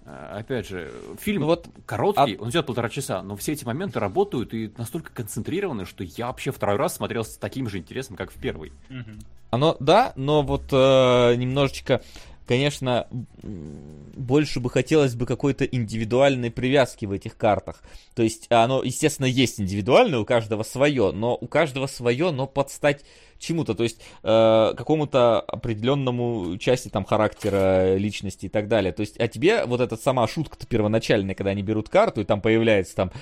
Э, 0.07 0.39
Опять 0.39 0.69
же, 0.69 0.91
фильм 1.19 1.43
Ну 1.43 1.47
вот, 1.49 1.69
короткий, 1.85 2.39
он 2.39 2.49
идет 2.49 2.65
полтора 2.65 2.89
часа, 2.89 3.23
но 3.23 3.37
все 3.37 3.53
эти 3.53 3.67
моменты 3.67 4.01
работают 4.01 4.55
и 4.55 4.73
настолько 4.79 5.13
концентрированы, 5.13 5.85
что 5.85 6.03
я 6.03 6.29
вообще 6.29 6.51
второй 6.51 6.77
раз 6.77 6.97
смотрел 6.97 7.25
с 7.25 7.37
таким 7.37 7.69
же 7.69 7.77
интересом, 7.77 8.17
как 8.17 8.31
в 8.31 8.41
первый. 8.41 8.73
Мгм. 8.89 9.19
Оно, 9.51 9.77
да, 9.81 10.13
но 10.17 10.43
вот 10.43 10.73
э, 10.73 11.35
немножечко, 11.37 12.03
конечно, 12.47 13.07
больше 13.43 14.61
бы 14.61 14.71
хотелось 14.71 15.15
бы 15.15 15.27
какой-то 15.27 15.65
индивидуальной 15.65 16.51
привязки 16.51 17.07
в 17.07 17.13
этих 17.13 17.37
картах. 17.37 17.83
То 18.15 18.23
есть 18.23 18.47
оно, 18.51 18.83
естественно, 18.83 19.27
есть 19.27 19.61
индивидуальное, 19.61 20.19
у 20.19 20.25
каждого 20.25 20.63
свое, 20.63 21.13
но 21.13 21.37
у 21.41 21.47
каждого 21.47 21.87
свое, 21.87 22.31
но 22.31 22.47
подстать 22.47 23.05
чему-то, 23.39 23.75
то 23.75 23.83
есть 23.83 24.01
э, 24.23 24.75
какому-то 24.77 25.41
определенному 25.41 26.57
части 26.59 26.89
там 26.89 27.05
характера, 27.05 27.97
личности 27.97 28.47
и 28.47 28.49
так 28.49 28.69
далее. 28.69 28.93
То 28.93 29.01
есть, 29.01 29.19
а 29.21 29.29
тебе 29.29 29.65
вот 29.67 29.81
эта 29.81 29.97
сама 29.97 30.27
шутка-то 30.27 30.67
первоначальная, 30.67 31.35
когда 31.35 31.51
они 31.51 31.63
берут 31.63 31.89
карту, 31.89 32.21
и 32.21 32.25
там 32.25 32.41
появляется 32.41 32.95
там 32.95 33.13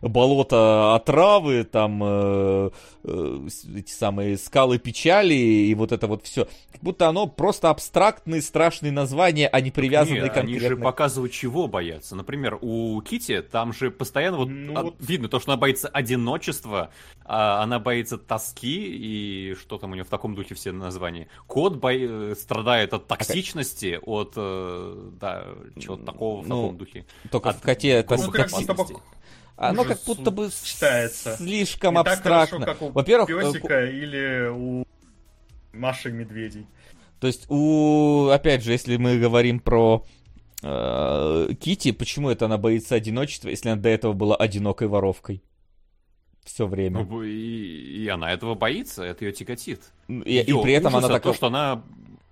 болото 0.00 0.94
отравы, 0.94 1.64
там 1.64 2.00
э, 2.02 2.70
э, 3.04 3.48
эти 3.76 3.92
самые 3.92 4.38
скалы 4.38 4.78
печали 4.78 5.34
и 5.34 5.74
вот 5.74 5.92
это 5.92 6.06
вот 6.06 6.24
все. 6.24 6.48
Как 6.72 6.82
будто 6.82 7.08
оно 7.08 7.26
просто 7.26 7.70
абстрактные 7.70 8.42
страшные 8.42 8.92
названия, 8.92 9.48
а 9.48 9.60
не 9.60 9.70
привязанные 9.70 10.22
Нет, 10.22 10.32
конкретно. 10.32 10.66
Они 10.66 10.76
же 10.76 10.76
показывают, 10.76 11.32
чего 11.32 11.68
боятся. 11.68 12.16
Например, 12.16 12.58
у 12.60 13.00
Кити 13.02 13.42
там 13.42 13.72
же 13.72 13.90
постоянно 13.90 14.38
вот, 14.38 14.48
ну, 14.48 14.74
от, 14.74 14.84
вот 14.84 14.94
видно 15.00 15.28
то, 15.28 15.40
что 15.40 15.52
она 15.52 15.60
боится 15.60 15.88
одиночества, 15.88 16.90
а 17.24 17.62
она 17.62 17.78
боится 17.78 18.18
тоски 18.18 18.86
и 18.86 19.54
что 19.54 19.78
там 19.78 19.92
у 19.92 19.94
нее 19.94 20.04
в 20.04 20.08
таком 20.08 20.34
духе 20.34 20.54
все 20.54 20.72
названия. 20.72 21.28
Кот 21.46 21.76
бо... 21.76 21.92
Э, 21.92 22.34
страдает 22.34 22.94
от 22.94 23.06
токсичности, 23.06 23.98
от 24.02 24.32
э, 24.36 25.10
да 25.20 25.44
чего-то 25.78 26.04
такого 26.04 26.42
в 26.42 26.48
ну, 26.48 26.62
таком 26.62 26.76
духе. 26.78 27.06
Только 27.30 27.50
от... 27.50 27.56
в 27.56 27.62
коте 27.62 28.06
ну, 28.08 28.32
токсичности. 28.32 28.96
Оно 29.60 29.84
как 29.84 29.98
будто 30.06 30.30
бы 30.30 30.48
читается. 30.64 31.36
слишком 31.36 31.94
не 31.94 32.00
абстрактно. 32.00 32.58
Так 32.58 32.58
хорошо, 32.58 32.64
как 32.64 32.82
у 32.82 32.92
Во-первых, 32.92 33.28
песика 33.28 33.84
или 33.84 34.48
у 34.48 34.84
Маши 35.74 36.10
Медведей. 36.10 36.66
То 37.20 37.26
есть 37.26 37.44
у, 37.50 38.28
опять 38.28 38.64
же, 38.64 38.72
если 38.72 38.96
мы 38.96 39.18
говорим 39.18 39.60
про 39.60 40.06
э, 40.62 41.48
Кити, 41.60 41.92
почему 41.92 42.30
это 42.30 42.46
она 42.46 42.56
боится 42.56 42.94
одиночества, 42.94 43.50
если 43.50 43.68
она 43.68 43.80
до 43.80 43.90
этого 43.90 44.14
была 44.14 44.34
одинокой 44.34 44.88
воровкой? 44.88 45.42
Все 46.42 46.66
время. 46.66 47.04
Ну, 47.04 47.22
и, 47.22 47.28
и 47.28 48.08
она 48.08 48.32
этого 48.32 48.54
боится, 48.54 49.04
это 49.04 49.26
ее 49.26 49.32
тяготит. 49.32 49.82
И, 50.08 50.40
и 50.40 50.62
при 50.62 50.72
этом 50.72 50.96
она 50.96 51.08
так... 51.08 51.22
то, 51.22 51.34
что 51.34 51.48
она 51.48 51.84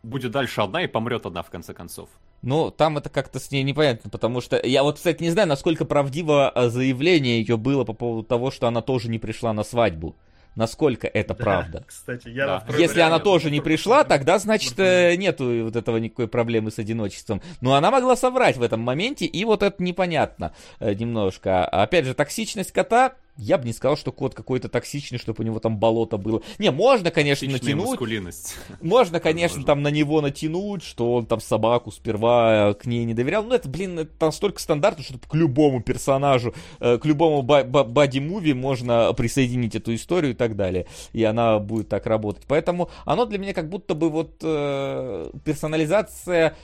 будет 0.02 0.30
дальше 0.30 0.62
одна 0.62 0.82
и 0.82 0.86
помрет 0.86 1.26
одна 1.26 1.42
в 1.42 1.50
конце 1.50 1.74
концов. 1.74 2.08
Ну, 2.42 2.70
там 2.70 2.98
это 2.98 3.08
как-то 3.08 3.40
с 3.40 3.50
ней 3.50 3.62
непонятно, 3.62 4.10
потому 4.10 4.40
что 4.40 4.60
я 4.64 4.82
вот, 4.82 4.96
кстати, 4.96 5.22
не 5.22 5.30
знаю, 5.30 5.48
насколько 5.48 5.84
правдиво 5.84 6.48
а, 6.48 6.68
заявление 6.68 7.40
ее 7.40 7.56
было 7.56 7.84
по 7.84 7.92
поводу 7.92 8.22
того, 8.22 8.50
что 8.50 8.68
она 8.68 8.80
тоже 8.80 9.08
не 9.08 9.18
пришла 9.18 9.52
на 9.52 9.64
свадьбу 9.64 10.16
насколько 10.58 11.06
это 11.06 11.34
да, 11.34 11.44
правда. 11.44 11.84
Кстати, 11.86 12.28
я 12.28 12.46
да. 12.46 12.64
Если 12.76 13.00
она 13.00 13.20
тоже 13.20 13.48
не 13.50 13.60
пришла, 13.60 14.02
тогда, 14.02 14.40
значит, 14.40 14.74
э, 14.78 15.14
нету 15.14 15.64
вот 15.64 15.76
этого 15.76 15.98
никакой 15.98 16.26
проблемы 16.26 16.72
с 16.72 16.80
одиночеством. 16.80 17.40
Но 17.60 17.74
она 17.74 17.92
могла 17.92 18.16
соврать 18.16 18.56
в 18.56 18.62
этом 18.62 18.80
моменте, 18.80 19.24
и 19.24 19.44
вот 19.44 19.62
это 19.62 19.80
непонятно 19.80 20.52
э, 20.80 20.94
немножко. 20.94 21.64
Опять 21.64 22.06
же, 22.06 22.14
токсичность 22.14 22.72
кота 22.72 23.12
я 23.38 23.56
бы 23.56 23.64
не 23.64 23.72
сказал, 23.72 23.96
что 23.96 24.10
кот 24.10 24.34
какой-то 24.34 24.68
токсичный, 24.68 25.18
чтобы 25.18 25.42
у 25.42 25.46
него 25.46 25.60
там 25.60 25.78
болото 25.78 26.18
было. 26.18 26.42
Не, 26.58 26.72
можно, 26.72 27.12
конечно, 27.12 27.46
Токсичная 27.46 27.74
натянуть. 27.74 27.90
Маскулинность. 27.90 28.56
Можно, 28.82 29.20
конечно, 29.20 29.64
там 29.64 29.82
на 29.82 29.88
него 29.88 30.20
натянуть, 30.20 30.82
что 30.82 31.14
он 31.14 31.26
там 31.26 31.40
собаку 31.40 31.92
сперва 31.92 32.74
к 32.74 32.84
ней 32.86 33.04
не 33.04 33.14
доверял. 33.14 33.44
Ну, 33.44 33.54
это, 33.54 33.68
блин, 33.68 34.00
это 34.00 34.26
настолько 34.26 34.60
стандартно, 34.60 35.04
что 35.04 35.18
к 35.18 35.34
любому 35.34 35.80
персонажу, 35.80 36.52
э, 36.80 36.98
к 36.98 37.04
любому 37.06 37.42
бади-муви 37.42 38.54
можно 38.54 39.12
присоединить 39.12 39.76
эту 39.76 39.94
историю 39.94 40.32
и 40.32 40.36
так 40.36 40.56
далее. 40.56 40.86
И 41.12 41.22
она 41.22 41.60
будет 41.60 41.88
так 41.88 42.06
работать. 42.06 42.42
Поэтому 42.48 42.90
оно 43.04 43.24
для 43.24 43.38
меня 43.38 43.54
как 43.54 43.68
будто 43.68 43.94
бы 43.94 44.10
вот 44.10 44.32
э, 44.42 45.30
персонализация 45.44 46.56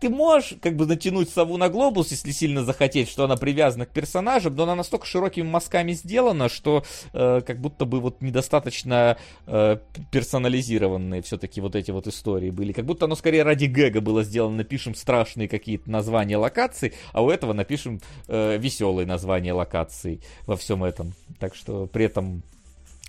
ты 0.00 0.08
можешь 0.10 0.54
как 0.60 0.76
бы 0.76 0.86
натянуть 0.86 1.28
сову 1.30 1.56
на 1.56 1.68
глобус, 1.68 2.10
если 2.10 2.30
сильно 2.30 2.64
захотеть, 2.64 3.08
что 3.08 3.24
она 3.24 3.36
привязана 3.36 3.86
к 3.86 3.90
персонажам, 3.90 4.54
но 4.54 4.64
она 4.64 4.74
настолько 4.74 5.06
широкими 5.06 5.46
мазками 5.46 5.92
сделана, 5.92 6.48
что 6.48 6.84
э, 7.12 7.40
как 7.46 7.60
будто 7.60 7.84
бы 7.84 8.00
вот 8.00 8.20
недостаточно 8.20 9.16
э, 9.46 9.78
персонализированные 10.10 11.22
все-таки 11.22 11.60
вот 11.60 11.74
эти 11.76 11.90
вот 11.90 12.06
истории 12.06 12.50
были. 12.50 12.72
Как 12.72 12.84
будто 12.84 13.06
оно 13.06 13.16
скорее 13.16 13.42
ради 13.42 13.66
гэга 13.66 14.00
было 14.00 14.22
сделано. 14.22 14.56
Напишем 14.58 14.94
страшные 14.94 15.48
какие-то 15.48 15.90
названия 15.90 16.36
локаций, 16.36 16.94
а 17.12 17.22
у 17.22 17.30
этого 17.30 17.52
напишем 17.52 18.00
э, 18.28 18.56
веселые 18.58 19.06
названия 19.06 19.52
локаций 19.52 20.20
во 20.46 20.56
всем 20.56 20.84
этом. 20.84 21.14
Так 21.38 21.54
что 21.54 21.86
при 21.86 22.04
этом 22.04 22.42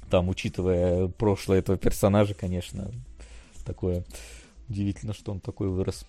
там, 0.09 0.29
учитывая 0.29 1.07
прошлое 1.07 1.59
этого 1.59 1.77
персонажа, 1.77 2.33
конечно, 2.33 2.91
такое 3.65 4.03
удивительно, 4.67 5.13
что 5.13 5.31
он 5.31 5.39
такой 5.39 5.69
вырос. 5.69 6.05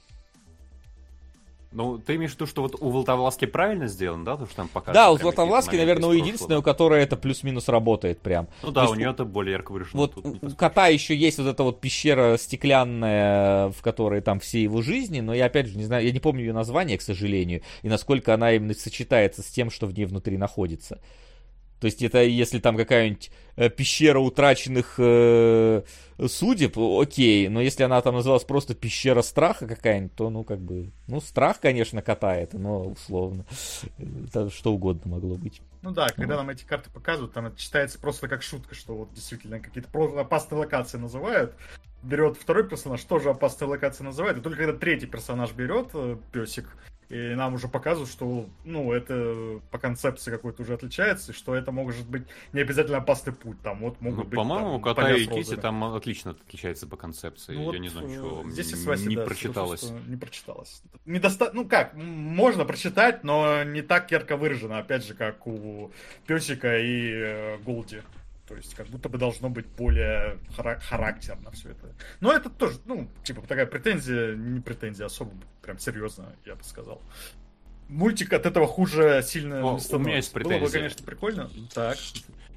Ну, 1.72 1.98
ты 1.98 2.16
имеешь 2.16 2.32
в 2.32 2.34
виду, 2.34 2.46
что 2.46 2.62
вот 2.62 2.74
у 2.80 2.90
Златовласки 2.90 3.44
правильно 3.44 3.86
сделано, 3.86 4.24
да, 4.24 4.36
то, 4.36 4.46
что 4.46 4.56
там 4.56 4.68
показывают? 4.68 4.94
Да, 4.94 5.12
у 5.12 5.18
Златовласки, 5.18 5.76
наверное, 5.76 6.08
у 6.08 6.12
единственной, 6.12 6.58
у 6.58 6.62
которой 6.62 7.02
это 7.02 7.16
плюс-минус 7.16 7.68
работает 7.68 8.20
прям. 8.20 8.48
Ну 8.62 8.72
да, 8.72 8.88
у 8.88 8.94
нее 8.94 9.10
это 9.10 9.24
более 9.24 9.52
ярко 9.52 9.70
выражено. 9.70 10.00
Вот 10.00 10.16
у 10.16 10.50
кота 10.56 10.88
еще 10.88 11.14
есть 11.14 11.38
вот 11.38 11.46
эта 11.46 11.62
вот 11.62 11.80
пещера 11.80 12.36
стеклянная, 12.38 13.70
в 13.70 13.82
которой 13.82 14.20
там 14.20 14.40
все 14.40 14.62
его 14.62 14.82
жизни, 14.82 15.20
но 15.20 15.32
я 15.32 15.46
опять 15.46 15.68
же 15.68 15.78
не 15.78 15.84
знаю, 15.84 16.04
я 16.04 16.10
не 16.10 16.20
помню 16.20 16.40
ее 16.40 16.52
название, 16.52 16.98
к 16.98 17.02
сожалению, 17.02 17.62
и 17.82 17.88
насколько 17.88 18.34
она 18.34 18.52
именно 18.52 18.74
сочетается 18.74 19.42
с 19.42 19.46
тем, 19.46 19.70
что 19.70 19.86
в 19.86 19.94
ней 19.94 20.06
внутри 20.06 20.36
находится. 20.38 21.00
То 21.80 21.86
есть 21.86 22.02
это 22.02 22.22
если 22.22 22.58
там 22.58 22.76
какая-нибудь 22.76 23.30
э, 23.56 23.70
пещера 23.70 24.18
утраченных 24.18 24.96
э, 24.98 25.82
судеб, 26.28 26.78
окей, 26.78 27.48
но 27.48 27.62
если 27.62 27.84
она 27.84 28.00
там 28.02 28.14
называлась 28.14 28.44
просто 28.44 28.74
пещера 28.74 29.22
страха 29.22 29.66
какая-нибудь, 29.66 30.14
то 30.14 30.28
ну 30.28 30.44
как 30.44 30.60
бы, 30.60 30.92
ну 31.06 31.22
страх, 31.22 31.58
конечно, 31.58 32.02
катает, 32.02 32.52
но 32.52 32.88
условно, 32.88 33.46
это 33.98 34.50
что 34.50 34.74
угодно 34.74 35.12
могло 35.12 35.36
быть. 35.36 35.62
Ну 35.80 35.92
да, 35.92 36.08
когда 36.08 36.36
нам 36.36 36.50
эти 36.50 36.64
карты 36.64 36.90
показывают, 36.90 37.32
там 37.32 37.46
это 37.46 37.58
читается 37.58 37.98
просто 37.98 38.28
как 38.28 38.42
шутка, 38.42 38.74
что 38.74 38.94
вот 38.94 39.14
действительно 39.14 39.58
какие-то 39.58 39.88
опасные 40.20 40.58
локации 40.58 40.98
называют. 40.98 41.54
Берет 42.02 42.36
второй 42.36 42.68
персонаж, 42.68 43.02
тоже 43.04 43.30
опасные 43.30 43.68
локации 43.68 44.04
называет, 44.04 44.36
и 44.36 44.40
только 44.40 44.58
когда 44.58 44.74
третий 44.74 45.06
персонаж 45.06 45.52
берет, 45.52 45.88
э, 45.94 46.16
песик, 46.32 46.76
и 47.10 47.34
нам 47.34 47.54
уже 47.54 47.66
показывают, 47.66 48.08
что, 48.08 48.46
ну, 48.64 48.92
это 48.92 49.60
по 49.72 49.78
концепции 49.78 50.30
какой-то 50.30 50.62
уже 50.62 50.74
отличается, 50.74 51.32
и 51.32 51.34
что 51.34 51.56
это 51.56 51.72
может 51.72 52.08
быть 52.08 52.22
не 52.52 52.60
обязательно 52.60 52.98
опасный 52.98 53.32
путь. 53.32 53.60
Там 53.62 53.80
вот 53.80 54.00
могут 54.00 54.18
ну, 54.18 54.24
быть. 54.24 54.36
По-моему, 54.36 54.76
у 54.76 54.80
кота 54.80 55.10
и 55.10 55.26
киси 55.26 55.56
там 55.56 55.82
отлично 55.82 56.30
отличается 56.30 56.86
по 56.86 56.96
концепции. 56.96 57.54
Ну, 57.54 57.60
Я 57.60 57.66
вот, 57.66 57.78
не 57.78 57.88
знаю, 57.88 58.10
что 58.10 58.48
здесь 58.48 58.72
не, 58.72 59.06
не 59.08 59.16
да, 59.16 59.24
прочиталось. 59.24 59.82
Что, 59.82 59.98
не 60.06 60.16
прочиталось. 60.16 60.82
Недоста... 61.04 61.50
Ну 61.52 61.66
как, 61.66 61.94
можно 61.94 62.64
прочитать, 62.64 63.24
но 63.24 63.64
не 63.64 63.82
так 63.82 64.08
ярко 64.12 64.36
выражено, 64.36 64.78
опять 64.78 65.04
же, 65.04 65.14
как 65.14 65.48
у 65.48 65.90
песика 66.28 66.78
и 66.78 67.10
э, 67.12 67.58
Голди. 67.58 68.02
То 68.50 68.56
есть, 68.56 68.74
как 68.74 68.88
будто 68.88 69.08
бы 69.08 69.16
должно 69.16 69.48
быть 69.48 69.66
более 69.78 70.40
характерно 70.56 71.52
все 71.52 71.70
это. 71.70 71.94
Но 72.18 72.32
это 72.32 72.50
тоже, 72.50 72.80
ну, 72.84 73.08
типа, 73.22 73.42
такая 73.42 73.64
претензия, 73.64 74.34
не 74.34 74.58
претензия, 74.58 75.06
особо 75.06 75.30
прям 75.62 75.78
серьезно, 75.78 76.34
я 76.44 76.56
бы 76.56 76.64
сказал. 76.64 77.00
Мультик 77.88 78.32
от 78.32 78.46
этого 78.46 78.66
хуже 78.66 79.22
сильно 79.24 79.58
О, 79.58 79.78
становится. 79.78 79.96
У 79.96 79.98
меня 80.00 80.16
есть 80.16 80.32
претензия. 80.32 80.58
Было 80.58 80.66
бы, 80.66 80.72
конечно, 80.72 81.06
прикольно. 81.06 81.50
Так. 81.72 81.96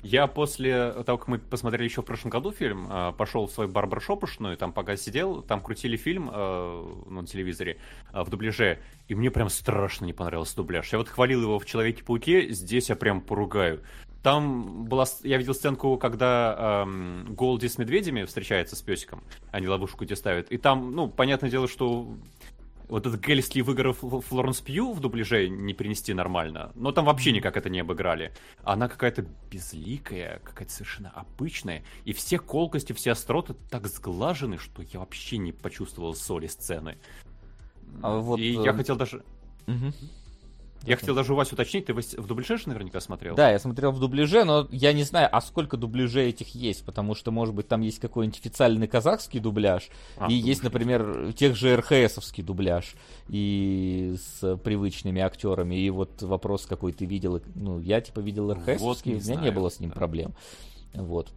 Я 0.02 0.26
после 0.26 0.94
того, 1.04 1.20
как 1.20 1.28
мы 1.28 1.38
посмотрели 1.38 1.84
еще 1.84 2.02
в 2.02 2.06
прошлом 2.06 2.32
году 2.32 2.52
фильм, 2.52 2.88
а, 2.90 3.12
пошел 3.12 3.46
в 3.46 3.52
свой 3.52 3.68
барбершопушную, 3.68 4.58
там 4.58 4.74
пока 4.74 4.98
сидел, 4.98 5.44
там 5.44 5.62
крутили 5.62 5.96
фильм 5.96 6.32
э, 6.34 7.04
на 7.08 7.26
телевизоре 7.28 7.78
э, 8.12 8.24
в 8.24 8.30
дубляже, 8.32 8.80
и 9.08 9.14
мне 9.14 9.30
прям 9.30 9.50
страшно 9.50 10.06
не 10.06 10.14
понравился 10.14 10.56
дубляж. 10.56 10.92
Я 10.92 10.98
вот 10.98 11.08
хвалил 11.08 11.44
его 11.44 11.60
в 11.60 11.66
Человеке-пауке, 11.66 12.50
здесь 12.50 12.90
я 12.90 12.96
прям 12.96 13.22
поругаю. 13.22 13.84
Там 14.24 14.86
была, 14.86 15.06
я 15.24 15.38
видел 15.38 15.54
сценку, 15.54 15.98
когда 15.98 16.84
эм, 16.86 17.36
Голди 17.36 17.68
с 17.68 17.78
медведями 17.78 18.24
встречается 18.24 18.78
с 18.78 18.82
песиком, 18.82 19.22
они 19.52 19.68
ловушку 19.68 20.06
где 20.06 20.16
ставят. 20.16 20.50
И 20.50 20.58
там, 20.58 20.92
ну, 20.92 21.10
понятное 21.10 21.50
дело, 21.50 21.68
что 21.68 22.08
вот 22.88 23.06
этот 23.06 23.20
гельский 23.20 23.62
выгор 23.62 23.92
Флоренс 23.92 24.62
Пью 24.62 24.94
в 24.94 25.02
дубляже 25.02 25.50
не 25.50 25.74
принести 25.74 26.14
нормально. 26.14 26.72
Но 26.76 26.94
там 26.94 27.04
вообще 27.04 27.34
никак 27.34 27.58
это 27.58 27.70
не 27.70 27.82
обыграли. 27.82 28.32
Она 28.64 28.88
какая-то 28.88 29.26
безликая, 29.52 30.40
какая-то 30.40 30.72
совершенно 30.72 31.10
обычная. 31.10 31.84
И 32.06 32.14
все 32.14 32.40
колкости, 32.40 32.94
все 32.94 33.12
остроты 33.12 33.56
так 33.70 33.88
сглажены, 33.88 34.58
что 34.58 34.84
я 34.84 35.00
вообще 35.00 35.38
не 35.38 35.52
почувствовал 35.52 36.16
соли 36.16 36.48
сцены. 36.48 36.98
А 38.02 38.20
вот, 38.20 38.40
и 38.40 38.58
э... 38.58 38.64
я 38.64 38.74
хотел 38.74 38.96
даже... 38.96 39.24
Угу. 39.68 39.92
Я 40.86 40.98
хотел 40.98 41.16
даже 41.16 41.34
у 41.34 41.36
вас 41.36 41.52
уточнить, 41.52 41.86
ты 41.86 41.94
в 41.94 42.28
дубляже 42.28 42.58
наверняка 42.66 43.00
смотрел? 43.00 43.36
Да, 43.36 43.52
я 43.52 43.60
смотрел 43.60 43.92
в 43.92 44.00
дубляже, 44.00 44.44
но 44.44 44.68
я 44.72 44.94
не 44.94 45.04
знаю, 45.04 45.30
а 45.32 45.42
сколько 45.42 45.78
дубляжей 45.78 46.30
этих 46.30 46.56
есть, 46.56 46.86
потому 46.86 47.16
что, 47.16 47.32
может 47.32 47.56
быть, 47.56 47.68
там 47.68 47.82
есть 47.82 48.00
какой-нибудь 48.00 48.40
официальный 48.40 48.88
казахский 48.88 49.40
дубляж, 49.40 49.90
а, 50.18 50.28
и 50.30 50.34
есть, 50.34 50.64
например, 50.64 51.34
тех 51.34 51.56
же 51.56 51.78
РХСовский 51.78 52.44
дубляж, 52.44 52.96
и 53.30 54.16
с 54.18 54.58
привычными 54.58 55.22
актерами, 55.22 55.76
и 55.76 55.90
вот 55.90 56.22
вопрос, 56.22 56.66
какой 56.66 56.92
ты 56.92 57.06
видел, 57.06 57.42
ну, 57.56 57.80
я, 57.80 58.02
типа, 58.02 58.20
видел 58.20 58.52
РХСовский, 58.54 58.80
вот, 58.80 59.06
у 59.06 59.10
меня 59.10 59.22
знаю, 59.22 59.42
не 59.42 59.52
было 59.52 59.70
с 59.70 59.80
ним 59.80 59.90
да. 59.90 59.96
проблем, 59.96 60.34
вот. 60.94 61.32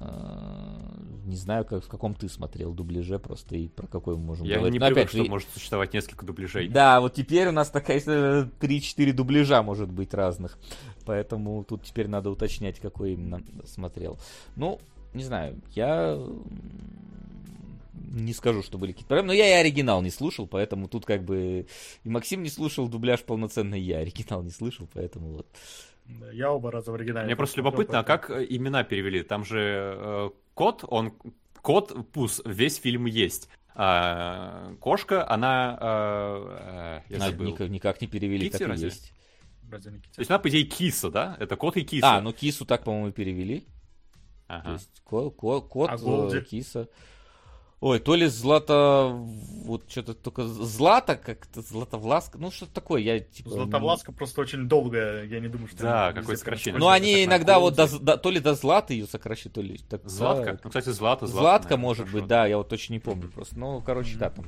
Э, 0.00 0.70
не 1.26 1.36
знаю, 1.36 1.64
как, 1.64 1.84
в 1.84 1.88
каком 1.88 2.14
ты 2.14 2.28
смотрел 2.28 2.72
дубляже 2.72 3.18
просто 3.18 3.54
и 3.56 3.68
про 3.68 3.86
какой 3.86 4.16
мы 4.16 4.22
можем 4.22 4.46
Я 4.46 4.56
говорить. 4.56 4.74
Я 4.74 4.80
не 4.80 4.86
привык, 4.86 4.98
опять, 4.98 5.08
что 5.10 5.22
и... 5.24 5.28
может 5.28 5.48
существовать 5.50 5.92
несколько 5.92 6.26
дубляжей. 6.26 6.68
Да, 6.68 7.00
вот 7.00 7.14
теперь 7.14 7.48
у 7.48 7.52
нас 7.52 7.70
такая 7.70 8.00
3-4 8.00 9.12
дубляжа 9.12 9.62
может 9.62 9.90
быть 9.90 10.14
разных. 10.14 10.58
Поэтому 11.04 11.62
тут 11.64 11.84
теперь 11.84 12.08
надо 12.08 12.30
уточнять, 12.30 12.80
какой 12.80 13.12
именно 13.12 13.42
смотрел. 13.64 14.18
Ну, 14.56 14.80
не 15.12 15.22
знаю, 15.22 15.60
я 15.74 16.18
не 18.10 18.32
скажу, 18.32 18.62
что 18.62 18.78
были 18.78 18.92
какие-то 18.92 19.08
проблемы, 19.08 19.28
но 19.28 19.32
я 19.34 19.48
и 19.48 19.60
оригинал 19.60 20.02
не 20.02 20.10
слушал, 20.10 20.46
поэтому 20.46 20.88
тут 20.88 21.04
как 21.04 21.24
бы 21.24 21.66
и 22.02 22.08
Максим 22.08 22.42
не 22.42 22.48
слушал 22.48 22.88
дубляж 22.88 23.22
полноценный, 23.22 23.80
я 23.80 23.98
оригинал 23.98 24.42
не 24.42 24.50
слышал, 24.50 24.88
поэтому 24.92 25.32
вот. 25.32 25.46
Да, 26.18 26.30
я 26.32 26.50
оба 26.50 26.70
раза 26.70 26.90
в 26.90 26.94
оригинале. 26.94 27.26
Мне 27.26 27.36
просто 27.36 27.58
любопытно, 27.58 28.00
а 28.00 28.04
как 28.04 28.30
э, 28.30 28.46
имена 28.48 28.84
перевели? 28.84 29.22
Там 29.22 29.44
же 29.44 29.94
э, 29.96 30.30
кот, 30.54 30.84
он 30.86 31.12
кот 31.62 32.10
Пус 32.12 32.42
весь 32.44 32.78
фильм 32.78 33.06
есть. 33.06 33.48
А, 33.74 34.74
кошка, 34.80 35.28
она... 35.28 35.78
А, 35.80 37.02
я 37.08 37.18
забыл. 37.18 37.52
Никак, 37.52 37.68
никак 37.70 38.00
не 38.00 38.08
перевели, 38.08 38.46
Китти, 38.48 38.58
как 38.58 38.68
разве? 38.68 38.88
есть. 38.88 39.12
То 39.70 40.18
есть 40.18 40.30
она, 40.30 40.38
по 40.38 40.48
идее, 40.48 40.64
киса, 40.64 41.10
да? 41.10 41.36
Это 41.38 41.56
кот 41.56 41.76
и 41.76 41.82
киса. 41.82 42.16
А, 42.16 42.20
ну 42.20 42.32
кису 42.32 42.66
так, 42.66 42.82
по-моему, 42.84 43.12
перевели. 43.12 43.66
Ага. 44.48 44.64
То 44.64 44.72
есть 44.72 45.02
ко- 45.04 45.30
ко- 45.30 45.60
кот, 45.60 45.90
а 45.90 46.36
э, 46.36 46.40
киса. 46.42 46.88
Ой, 47.80 47.98
то 47.98 48.14
ли 48.14 48.26
Злата... 48.26 49.08
Вот 49.64 49.84
что-то 49.88 50.12
только... 50.12 50.44
Злата 50.46 51.16
как-то, 51.16 51.62
Златовласка, 51.62 52.36
ну 52.36 52.50
что-то 52.50 52.74
такое, 52.74 53.00
я 53.00 53.20
типа... 53.20 53.50
Златовласка 53.50 54.12
просто 54.12 54.42
очень 54.42 54.68
долгая, 54.68 55.24
я 55.24 55.40
не 55.40 55.48
думаю, 55.48 55.68
что... 55.68 55.82
Да, 55.82 56.12
какое 56.12 56.36
сокращение. 56.36 56.78
Ну 56.78 56.88
они 56.88 57.24
иногда 57.24 57.58
вот 57.58 57.76
до, 57.76 57.86
до, 57.98 58.18
то 58.18 58.30
ли 58.30 58.40
до 58.40 58.54
Златы 58.54 58.94
ее 58.94 59.06
сокращают, 59.06 59.54
то 59.54 59.62
ли... 59.62 59.78
Так, 59.88 60.06
Златка? 60.08 60.52
Да, 60.52 60.60
ну, 60.64 60.70
кстати, 60.70 60.90
Злата, 60.90 61.26
Злата. 61.26 61.40
Златка, 61.40 61.76
может 61.78 62.06
хорошо. 62.06 62.18
быть, 62.18 62.26
да, 62.26 62.46
я 62.46 62.58
вот 62.58 62.68
точно 62.68 62.94
не 62.94 63.00
помню 63.00 63.30
просто. 63.30 63.58
Ну, 63.58 63.80
короче, 63.80 64.16
да, 64.18 64.28
там 64.28 64.44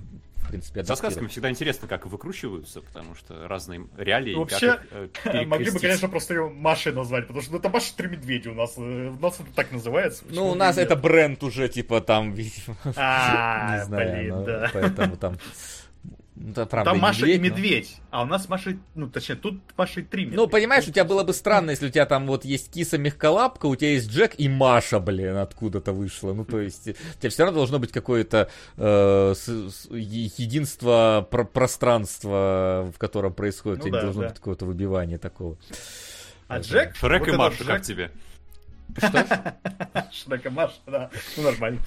принципе, 0.53 0.85
Со 0.85 0.95
сказками 0.97 1.29
всегда 1.29 1.51
интересно, 1.51 1.89
как 1.89 2.07
выкручиваются, 2.07 2.83
потому 2.83 3.15
что 3.15 3.49
разные 3.49 3.87
реалии. 3.97 4.35
Вообще, 4.35 4.81
их, 4.93 5.27
э, 5.27 5.45
могли 5.47 5.71
бы, 5.71 5.79
конечно, 5.81 6.09
просто 6.09 6.35
ее 6.35 6.49
Машей 6.49 6.93
назвать, 6.93 7.27
потому 7.27 7.43
что 7.43 7.53
ну, 7.53 7.59
это 7.59 7.69
Маша 7.69 7.97
Три 7.97 8.09
Медведя 8.09 8.51
у 8.51 8.55
нас. 8.55 8.75
Э, 8.77 9.09
у 9.09 9.21
нас 9.21 9.41
это 9.41 9.53
так 9.55 9.73
называется. 9.73 10.25
Ну, 10.29 10.51
у 10.51 10.55
нас 10.55 10.77
это 10.79 10.95
бренд 10.95 11.43
уже, 11.43 11.69
типа, 11.69 12.01
там, 12.01 12.33
видимо. 12.33 12.77
А, 12.97 13.79
не 13.79 13.85
знаю, 13.85 14.11
блин, 14.13 14.45
да. 14.45 14.71
Поэтому 14.73 15.17
там 15.17 15.39
ну, 16.35 16.55
да, 16.55 16.65
правда, 16.65 16.93
Там 16.93 17.01
Маша 17.01 17.27
медведь, 17.27 17.37
и 17.37 17.41
медведь, 17.41 17.97
но... 18.11 18.19
а 18.19 18.23
у 18.23 18.27
нас 18.27 18.49
Маша, 18.49 18.77
ну 18.95 19.09
точнее, 19.11 19.37
тут 19.37 19.61
Маша 19.77 20.01
и 20.01 20.03
три 20.03 20.25
медведя. 20.25 20.43
Ну, 20.43 20.49
понимаешь, 20.49 20.89
у 20.89 20.91
тебя 20.91 21.05
было 21.05 21.25
бы 21.25 21.35
странно, 21.35 21.71
если 21.71 21.89
у 21.89 21.91
тебя 21.91 22.07
там 22.07 22.27
вот 22.27 22.47
есть 22.47 22.73
киса 22.73 22.97
мягколапка, 22.97 23.67
у 23.67 23.77
тебя 23.77 23.91
есть 23.91 24.11
Джек 24.11 24.35
и 24.39 24.49
Маша, 24.49 24.99
блин, 24.99 25.37
откуда-то 25.37 25.93
вышла. 25.93 26.33
Ну, 26.33 26.47
то 26.47 26.59
есть, 26.59 26.89
у 26.89 27.21
тебя 27.21 27.31
все 27.31 27.45
равно 27.45 27.59
должно 27.59 27.79
быть 27.79 27.93
какое-то 27.93 28.49
э, 28.79 29.35
единство 29.91 31.27
про 31.31 31.45
пространства, 31.45 32.91
в 32.95 32.99
котором 32.99 33.35
происходит. 33.35 33.81
Ну, 33.81 33.85
у 33.85 33.89
тебя 33.89 33.93
да, 33.93 33.99
не 33.99 34.05
должно 34.05 34.23
да. 34.23 34.29
быть 34.29 34.39
какого-то 34.39 34.65
выбивания 34.65 35.19
такого. 35.19 35.59
А 36.49 36.61
Джек? 36.61 36.97
Шрек 36.97 37.21
вот 37.21 37.29
и 37.29 37.37
Маша, 37.37 37.59
Джек... 37.59 37.67
как 37.67 37.83
тебе? 37.83 38.11
Что? 38.97 39.59
Шрек 40.13 40.47
и 40.47 40.49
Маша, 40.49 40.81
да. 40.87 41.11
Ну, 41.37 41.43
нормально. 41.43 41.81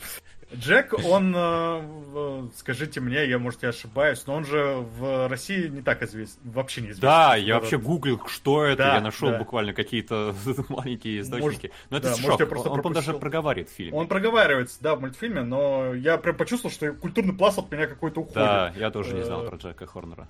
Джек, 0.53 0.93
он, 1.05 1.33
э, 1.35 2.47
скажите 2.55 3.01
мне, 3.01 3.27
я, 3.27 3.39
может, 3.39 3.63
я 3.63 3.69
ошибаюсь, 3.69 4.23
но 4.27 4.35
он 4.35 4.45
же 4.45 4.85
в 4.97 5.27
России 5.27 5.67
не 5.67 5.81
так 5.81 6.03
известен, 6.03 6.39
вообще 6.43 6.81
не 6.81 6.87
известен. 6.87 7.01
Да, 7.01 7.35
я 7.35 7.55
вообще 7.55 7.79
гуглил, 7.79 8.21
что 8.27 8.63
это, 8.63 8.83
да, 8.83 8.95
я 8.95 9.01
нашел 9.01 9.29
да. 9.31 9.39
буквально 9.39 9.73
какие-то 9.73 10.35
маленькие 10.69 11.21
источники. 11.21 11.71
но 11.89 11.97
это 11.97 12.09
да, 12.09 12.15
шок, 12.15 12.39
может, 12.51 12.67
он, 12.67 12.81
он 12.83 12.93
даже 12.93 13.13
проговаривает 13.15 13.69
в 13.69 13.73
фильме. 13.73 13.97
Он 13.97 14.07
проговаривается, 14.07 14.77
да, 14.81 14.95
в 14.95 15.01
мультфильме, 15.01 15.41
но 15.41 15.95
я 15.95 16.17
прям 16.17 16.37
почувствовал, 16.37 16.73
что 16.73 16.93
культурный 16.93 17.33
пласт 17.33 17.57
от 17.57 17.71
меня 17.71 17.87
какой-то 17.87 18.21
уходит. 18.21 18.35
Да, 18.35 18.71
я 18.77 18.91
тоже 18.91 19.15
не 19.15 19.23
знал 19.23 19.43
э, 19.43 19.49
про 19.49 19.57
Джека 19.57 19.87
Хорнера. 19.87 20.27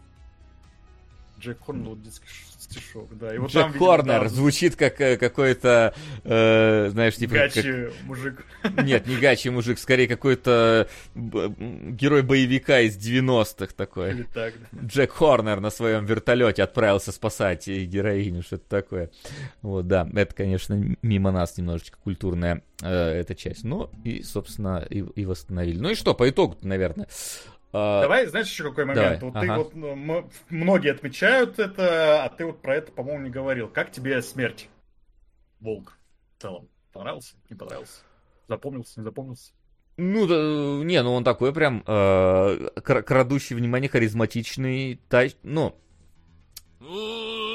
Джек 1.45 1.59
Хорнер, 1.63 1.89
вот 1.89 2.01
детский 2.01 2.25
стишок, 2.57 3.15
да. 3.17 3.33
И 3.35 3.37
вот 3.37 3.51
Джек 3.51 3.63
там, 3.63 3.73
Хорнер 3.73 4.19
там... 4.21 4.29
звучит 4.29 4.75
как 4.75 4.99
э, 4.99 5.17
какой-то, 5.17 5.93
э, 6.23 6.89
знаешь, 6.91 7.15
типа... 7.15 7.33
Гачи 7.33 7.61
как... 7.61 7.93
мужик. 8.03 8.45
Нет, 8.83 9.05
не 9.05 9.15
гачи 9.17 9.49
мужик, 9.49 9.77
скорее 9.77 10.07
какой-то 10.07 10.89
герой 11.13 12.23
боевика 12.23 12.79
из 12.79 12.97
90-х 12.97 13.73
такой. 13.75 14.11
Или 14.11 14.23
так, 14.23 14.53
да. 14.71 14.87
Джек 14.87 15.11
Хорнер 15.11 15.59
на 15.59 15.69
своем 15.69 16.05
вертолете 16.05 16.63
отправился 16.63 17.11
спасать 17.11 17.67
героиню, 17.67 18.41
что-то 18.41 18.67
такое. 18.67 19.11
Вот, 19.61 19.87
да, 19.87 20.07
это, 20.15 20.33
конечно, 20.33 20.95
мимо 21.01 21.31
нас 21.31 21.57
немножечко 21.57 21.97
культурная 22.03 22.63
э, 22.81 23.19
эта 23.19 23.35
часть. 23.35 23.63
Ну, 23.63 23.89
и, 24.03 24.23
собственно, 24.23 24.85
и, 24.89 24.99
и 24.99 25.25
восстановили. 25.25 25.79
Ну 25.79 25.89
и 25.89 25.95
что, 25.95 26.13
по 26.15 26.27
итогу 26.27 26.57
наверное. 26.61 27.07
А, 27.77 28.03
Давай, 28.03 28.25
знаешь, 28.27 28.47
еще 28.47 28.63
какой 28.63 28.85
момент? 28.85 29.19
Давай. 29.19 29.31
Вот 29.31 29.35
ага. 29.35 29.45
ты 29.45 29.63
вот, 29.63 29.75
ну, 29.75 30.29
многие 30.49 30.91
отмечают 30.93 31.59
это, 31.59 32.23
а 32.23 32.29
ты 32.29 32.45
вот 32.45 32.61
про 32.61 32.77
это, 32.77 32.93
по-моему, 32.93 33.23
не 33.23 33.29
говорил. 33.29 33.67
Как 33.67 33.91
тебе 33.91 34.21
смерть? 34.21 34.69
Волк 35.59 35.97
в 36.37 36.41
целом. 36.41 36.69
Понравился? 36.93 37.35
Не 37.49 37.57
понравился? 37.57 38.03
Запомнился? 38.47 39.01
Не 39.01 39.03
запомнился? 39.03 39.51
Ну, 39.97 40.25
да, 40.25 40.85
не, 40.85 41.03
ну 41.03 41.15
он 41.15 41.25
такой 41.25 41.53
прям 41.53 41.83
э, 41.85 42.69
крадущий 42.81 43.57
внимание, 43.57 43.89
харизматичный, 43.89 45.01
тач, 45.09 45.35
ну... 45.43 45.75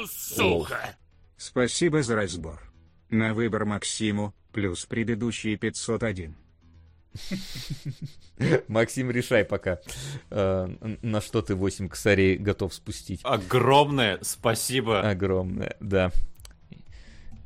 Сука! 0.05 0.97
Спасибо 1.35 2.03
за 2.03 2.15
разбор. 2.15 2.61
На 3.09 3.33
выбор 3.33 3.65
Максиму, 3.65 4.35
плюс 4.51 4.85
предыдущие 4.85 5.57
501. 5.57 6.35
Максим, 8.67 9.11
решай 9.11 9.43
пока, 9.43 9.79
э, 10.29 10.97
на 11.01 11.21
что 11.21 11.41
ты 11.41 11.55
8 11.55 11.89
косарей 11.89 12.37
готов 12.37 12.73
спустить. 12.73 13.21
Огромное 13.23 14.19
спасибо. 14.21 15.01
Огромное, 15.01 15.75
да. 15.79 16.11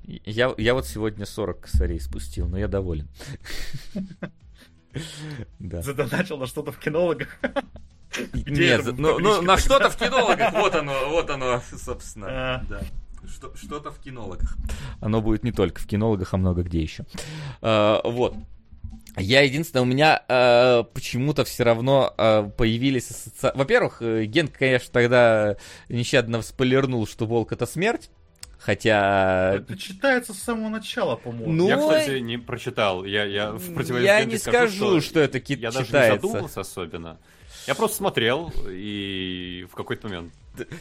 Я, 0.03 0.53
я 0.57 0.73
вот 0.75 0.85
сегодня 0.85 1.25
40 1.25 1.61
косарей 1.61 1.99
спустил, 1.99 2.47
но 2.47 2.57
я 2.57 2.67
доволен. 2.67 3.07
Да. 5.59 5.81
Задоначил 5.81 6.37
на 6.37 6.45
что-то 6.45 6.71
в 6.71 6.79
кинологах. 6.79 7.37
Нет, 8.33 8.85
ну, 8.97 9.19
ну 9.19 9.41
на 9.41 9.57
что-то 9.57 9.89
в 9.89 9.97
кинологах, 9.97 10.53
вот 10.53 10.73
оно, 10.73 11.09
вот 11.09 11.29
оно, 11.29 11.61
собственно. 11.75 12.27
А. 12.29 12.63
Да. 12.69 12.81
Что-то 13.27 13.91
в 13.91 13.99
кинологах. 13.99 14.55
Оно 15.01 15.21
будет 15.21 15.43
не 15.43 15.51
только 15.51 15.81
в 15.81 15.85
кинологах, 15.87 16.33
а 16.33 16.37
много 16.37 16.63
где 16.63 16.81
еще. 16.81 17.05
А, 17.61 17.99
вот. 18.03 18.35
Я 19.17 19.41
единственное, 19.41 19.83
у 19.83 19.85
меня 19.85 20.23
э, 20.27 20.83
почему-то 20.93 21.45
все 21.45 21.63
равно 21.63 22.13
э, 22.17 22.49
появились 22.57 23.09
ассоциации. 23.09 23.57
Во-первых, 23.57 24.01
э, 24.01 24.25
Ген, 24.25 24.47
конечно, 24.47 24.89
тогда 24.91 25.55
нещадно 25.89 26.41
спойлернул, 26.41 27.07
что 27.07 27.25
волк 27.25 27.51
это 27.51 27.65
смерть. 27.65 28.09
Хотя... 28.59 29.55
Это 29.57 29.77
читается 29.77 30.33
с 30.33 30.39
самого 30.39 30.69
начала, 30.69 31.15
по-моему. 31.15 31.51
Ну... 31.51 31.67
Я, 31.67 31.77
кстати, 31.77 32.17
не 32.19 32.37
прочитал. 32.37 33.05
Я, 33.05 33.23
я 33.23 33.51
в 33.51 33.73
противовес 33.73 34.05
Я 34.05 34.25
не 34.25 34.37
скажу, 34.37 34.57
скажу 34.57 35.01
что, 35.01 35.09
что 35.09 35.19
это 35.19 35.39
ки- 35.39 35.53
я 35.53 35.69
читается. 35.69 35.91
даже 35.91 36.13
не 36.13 36.21
задумался 36.21 36.61
особенно. 36.61 37.19
Я 37.67 37.75
просто 37.75 37.97
смотрел, 37.97 38.51
и 38.67 39.67
в 39.71 39.75
какой-то 39.75 40.07
момент 40.07 40.33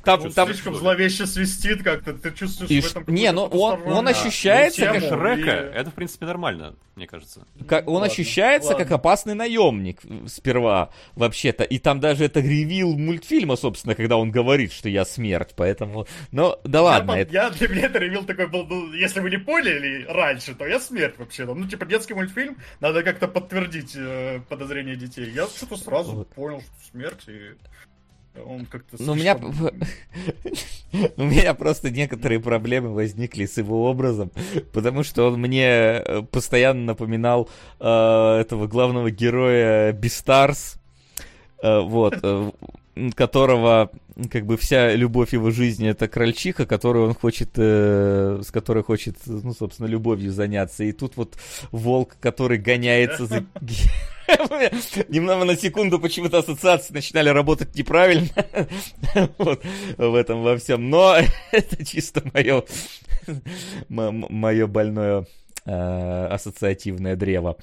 там, 0.04 0.30
там... 0.32 0.48
Слишком 0.48 0.74
зловеще 0.74 1.26
свистит 1.26 1.82
как-то, 1.82 2.14
ты 2.14 2.30
чувствуешь 2.32 2.70
и 2.70 2.80
в 2.80 2.90
этом 2.90 3.04
Не, 3.14 3.32
ну 3.32 3.44
он, 3.44 3.82
он 3.82 4.08
ощущается 4.08 4.86
ну, 4.86 4.92
как 4.92 5.02
Шрека, 5.02 5.50
и... 5.50 5.74
это 5.74 5.90
в 5.90 5.94
принципе 5.94 6.26
нормально, 6.26 6.76
мне 6.96 7.06
кажется. 7.06 7.46
Как, 7.66 7.86
он 7.88 7.94
ладно, 7.94 8.06
ощущается 8.08 8.70
ладно. 8.70 8.84
как 8.84 8.92
опасный 8.92 9.34
наемник 9.34 10.00
сперва, 10.26 10.90
вообще-то, 11.14 11.64
и 11.64 11.78
там 11.78 12.00
даже 12.00 12.24
это 12.24 12.40
ревил 12.40 12.96
мультфильма, 12.96 13.56
собственно, 13.56 13.94
когда 13.94 14.16
он 14.16 14.30
говорит, 14.30 14.72
что 14.72 14.88
я 14.88 15.04
смерть, 15.04 15.54
поэтому, 15.56 16.06
ну, 16.32 16.56
да 16.64 16.82
ладно. 16.82 17.12
Я, 17.12 17.20
это... 17.20 17.32
я 17.32 17.50
для 17.50 17.68
меня 17.68 17.86
это 17.86 17.98
ревил 17.98 18.24
такой 18.24 18.48
был, 18.48 18.66
ну, 18.66 18.92
если 18.92 19.20
вы 19.20 19.30
не 19.30 19.38
поняли 19.38 20.06
раньше, 20.08 20.54
то 20.54 20.66
я 20.66 20.80
смерть 20.80 21.18
вообще, 21.18 21.44
ну, 21.44 21.66
типа, 21.66 21.86
детский 21.86 22.14
мультфильм, 22.14 22.58
надо 22.80 23.02
как-то 23.02 23.28
подтвердить 23.28 23.94
э, 23.96 24.40
подозрения 24.48 24.96
детей. 24.96 25.30
Я 25.30 25.46
что-то 25.46 25.76
сразу 25.76 26.12
вот. 26.12 26.28
понял, 26.30 26.60
что 26.60 26.90
смерть, 26.90 27.24
и... 27.28 27.54
Он 28.42 28.66
как-то 28.66 28.96
Ну, 28.98 29.12
у 29.12 29.14
меня... 29.14 29.36
у 31.16 31.22
меня 31.22 31.54
просто 31.54 31.90
некоторые 31.90 32.40
проблемы 32.40 32.92
возникли 32.92 33.46
с 33.46 33.56
его 33.58 33.88
образом, 33.88 34.32
потому 34.72 35.02
что 35.02 35.28
он 35.28 35.40
мне 35.40 35.66
э, 35.66 36.22
постоянно 36.22 36.84
напоминал 36.84 37.48
э, 37.78 38.38
этого 38.40 38.66
главного 38.66 39.10
героя 39.10 39.92
Бистарс, 39.92 40.76
э, 41.62 41.80
вот, 41.80 42.18
э, 42.22 42.50
которого 43.14 43.90
как 44.30 44.46
бы 44.46 44.56
вся 44.56 44.94
любовь 44.94 45.32
его 45.32 45.50
жизни 45.50 45.88
это 45.88 46.06
крольчиха, 46.08 46.66
которую 46.66 47.08
он 47.08 47.14
хочет, 47.14 47.50
э, 47.56 48.40
с 48.44 48.50
которой 48.50 48.84
хочет, 48.84 49.16
ну, 49.26 49.52
собственно, 49.52 49.86
любовью 49.86 50.32
заняться. 50.32 50.84
И 50.84 50.92
тут 50.92 51.16
вот 51.16 51.36
волк, 51.72 52.16
который 52.20 52.58
гоняется 52.58 53.26
за 53.26 53.44
Немного 55.08 55.44
на 55.44 55.56
секунду 55.56 55.98
почему-то 55.98 56.38
ассоциации 56.38 56.94
начинали 56.94 57.28
работать 57.28 57.74
неправильно. 57.74 58.30
вот, 59.38 59.62
в 59.98 60.14
этом 60.14 60.42
во 60.42 60.56
всем. 60.56 60.88
Но 60.88 61.16
это 61.52 61.84
чисто 61.84 62.22
мое, 62.32 62.64
мое 63.88 64.66
больное 64.66 65.26
ассоциативное 65.66 67.16
древо 67.16 67.56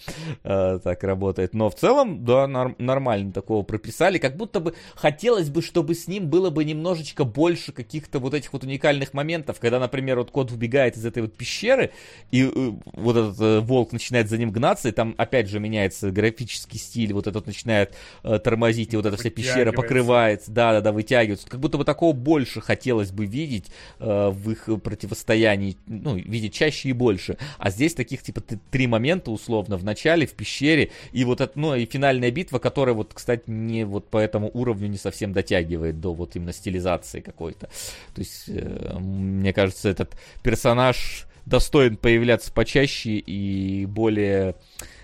э, 0.44 0.80
так 0.84 1.04
работает. 1.04 1.54
Но 1.54 1.70
в 1.70 1.76
целом, 1.76 2.26
да, 2.26 2.46
нор- 2.46 2.76
нормально 2.78 3.32
такого 3.32 3.64
прописали. 3.64 4.18
Как 4.18 4.38
будто 4.38 4.60
бы 4.60 4.74
хотелось 4.96 5.50
бы, 5.50 5.62
чтобы 5.62 5.94
с 5.94 6.08
ним 6.08 6.28
было 6.28 6.50
бы 6.50 6.66
немножечко 6.66 7.24
больше 7.24 7.72
каких-то 7.72 8.20
вот 8.20 8.34
этих 8.34 8.54
вот 8.54 8.64
уникальных 8.64 9.14
моментов, 9.14 9.60
когда, 9.60 9.80
например, 9.80 10.18
вот 10.18 10.32
кот 10.32 10.52
выбегает 10.52 10.98
из 10.98 11.06
этой 11.06 11.22
вот 11.22 11.36
пещеры, 11.36 11.92
и 12.32 12.44
э, 12.44 12.72
вот 12.94 13.16
этот 13.16 13.40
э, 13.40 13.60
волк 13.60 13.92
начинает 13.92 14.30
за 14.30 14.38
ним 14.38 14.52
гнаться, 14.52 14.90
и 14.90 14.92
там 14.92 15.14
опять 15.18 15.48
же 15.50 15.60
меняется 15.60 16.12
графический 16.12 16.80
стиль, 16.80 17.14
вот 17.14 17.28
этот 17.28 17.46
начинает 17.46 17.94
э, 18.24 18.40
тормозить, 18.40 18.94
и 18.94 18.98
вот 18.98 19.06
эта 19.06 19.18
вся 19.18 19.30
пещера 19.30 19.72
покрывается, 19.72 20.52
да-да-да, 20.52 20.92
вытягивается. 20.92 21.48
Как 21.48 21.60
будто 21.60 21.78
бы 21.78 21.86
такого 21.86 22.14
больше 22.14 22.62
хотелось 22.62 23.12
бы 23.12 23.26
видеть 23.26 23.72
э, 24.00 24.30
в 24.30 24.52
их 24.52 24.70
противостоянии, 24.82 25.78
ну, 25.88 26.16
видеть 26.16 26.54
чаще 26.54 26.90
и 26.90 26.94
больше. 26.94 27.38
А 27.58 27.70
здесь 27.70 27.91
таких, 27.94 28.24
типа, 28.24 28.42
три 28.72 28.88
момента, 28.88 29.32
условно, 29.32 29.78
в 29.78 29.84
начале, 29.84 30.26
в 30.26 30.34
пещере, 30.34 30.92
и 31.12 31.24
вот 31.24 31.42
это, 31.42 31.58
ну, 31.58 31.76
и 31.76 31.86
финальная 31.86 32.32
битва, 32.32 32.60
которая 32.60 32.96
вот, 32.96 33.14
кстати, 33.14 33.44
не 33.48 33.86
вот 33.86 34.10
по 34.10 34.18
этому 34.18 34.50
уровню 34.54 34.88
не 34.88 34.98
совсем 34.98 35.34
дотягивает 35.34 36.00
до 36.00 36.14
вот 36.14 36.36
именно 36.36 36.54
стилизации 36.54 37.22
какой-то. 37.22 37.68
То 38.16 38.20
есть, 38.20 38.46
э, 38.48 38.98
мне 39.00 39.54
кажется, 39.54 39.90
этот 39.90 40.16
персонаж 40.44 41.28
достоин 41.46 41.98
появляться 41.98 42.52
почаще 42.52 43.12
и 43.12 43.86
более 43.86 44.56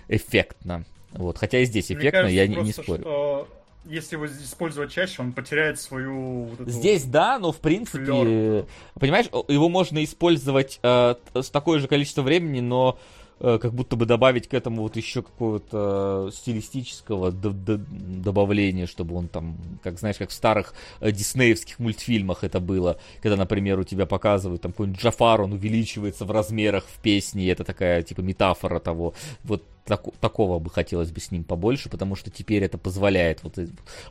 эффектно. 0.08 0.84
Вот. 1.12 1.38
Хотя 1.38 1.58
и 1.58 1.64
здесь 1.64 1.86
эффектно, 1.86 2.22
кажется, 2.22 2.34
я 2.34 2.46
не, 2.46 2.56
не 2.56 2.72
спорю. 2.72 3.02
Что 3.02 3.48
если 3.88 4.16
его 4.16 4.26
использовать 4.26 4.92
чаще, 4.92 5.22
он 5.22 5.32
потеряет 5.32 5.80
свою... 5.80 6.44
Вот 6.44 6.60
эту 6.60 6.70
Здесь 6.70 7.04
да, 7.04 7.38
но 7.38 7.52
в 7.52 7.58
принципе, 7.58 8.04
флёр. 8.04 8.66
понимаешь, 8.98 9.26
его 9.48 9.68
можно 9.68 10.02
использовать 10.04 10.78
э, 10.82 11.14
с 11.34 11.50
такое 11.50 11.78
же 11.80 11.88
количество 11.88 12.22
времени, 12.22 12.60
но 12.60 12.98
Э, 13.40 13.58
как 13.60 13.72
будто 13.72 13.94
бы 13.94 14.04
добавить 14.04 14.48
к 14.48 14.54
этому 14.54 14.82
вот 14.82 14.96
еще 14.96 15.22
какого-то 15.22 16.30
стилистического 16.32 17.30
добавления, 17.30 18.86
чтобы 18.86 19.14
он 19.14 19.28
там, 19.28 19.56
как 19.82 19.98
знаешь, 20.00 20.16
как 20.16 20.30
в 20.30 20.32
старых 20.32 20.74
э, 21.00 21.12
диснеевских 21.12 21.78
мультфильмах 21.78 22.42
это 22.42 22.58
было, 22.58 22.98
когда, 23.22 23.36
например, 23.36 23.78
у 23.78 23.84
тебя 23.84 24.06
показывают 24.06 24.62
там 24.62 24.72
какой-нибудь 24.72 25.00
Джафар, 25.00 25.42
он 25.42 25.52
увеличивается 25.52 26.24
в 26.24 26.32
размерах 26.32 26.84
в 26.86 27.00
песне, 27.00 27.44
и 27.44 27.48
это 27.48 27.62
такая 27.62 28.02
типа 28.02 28.22
метафора 28.22 28.80
того. 28.80 29.14
Вот 29.44 29.62
так, 29.88 30.04
такого 30.20 30.58
бы 30.58 30.70
хотелось 30.70 31.10
бы 31.10 31.20
с 31.20 31.30
ним 31.30 31.44
побольше, 31.44 31.88
потому 31.88 32.14
что 32.14 32.30
теперь 32.30 32.62
это 32.62 32.76
позволяет 32.78 33.42
вот, 33.42 33.58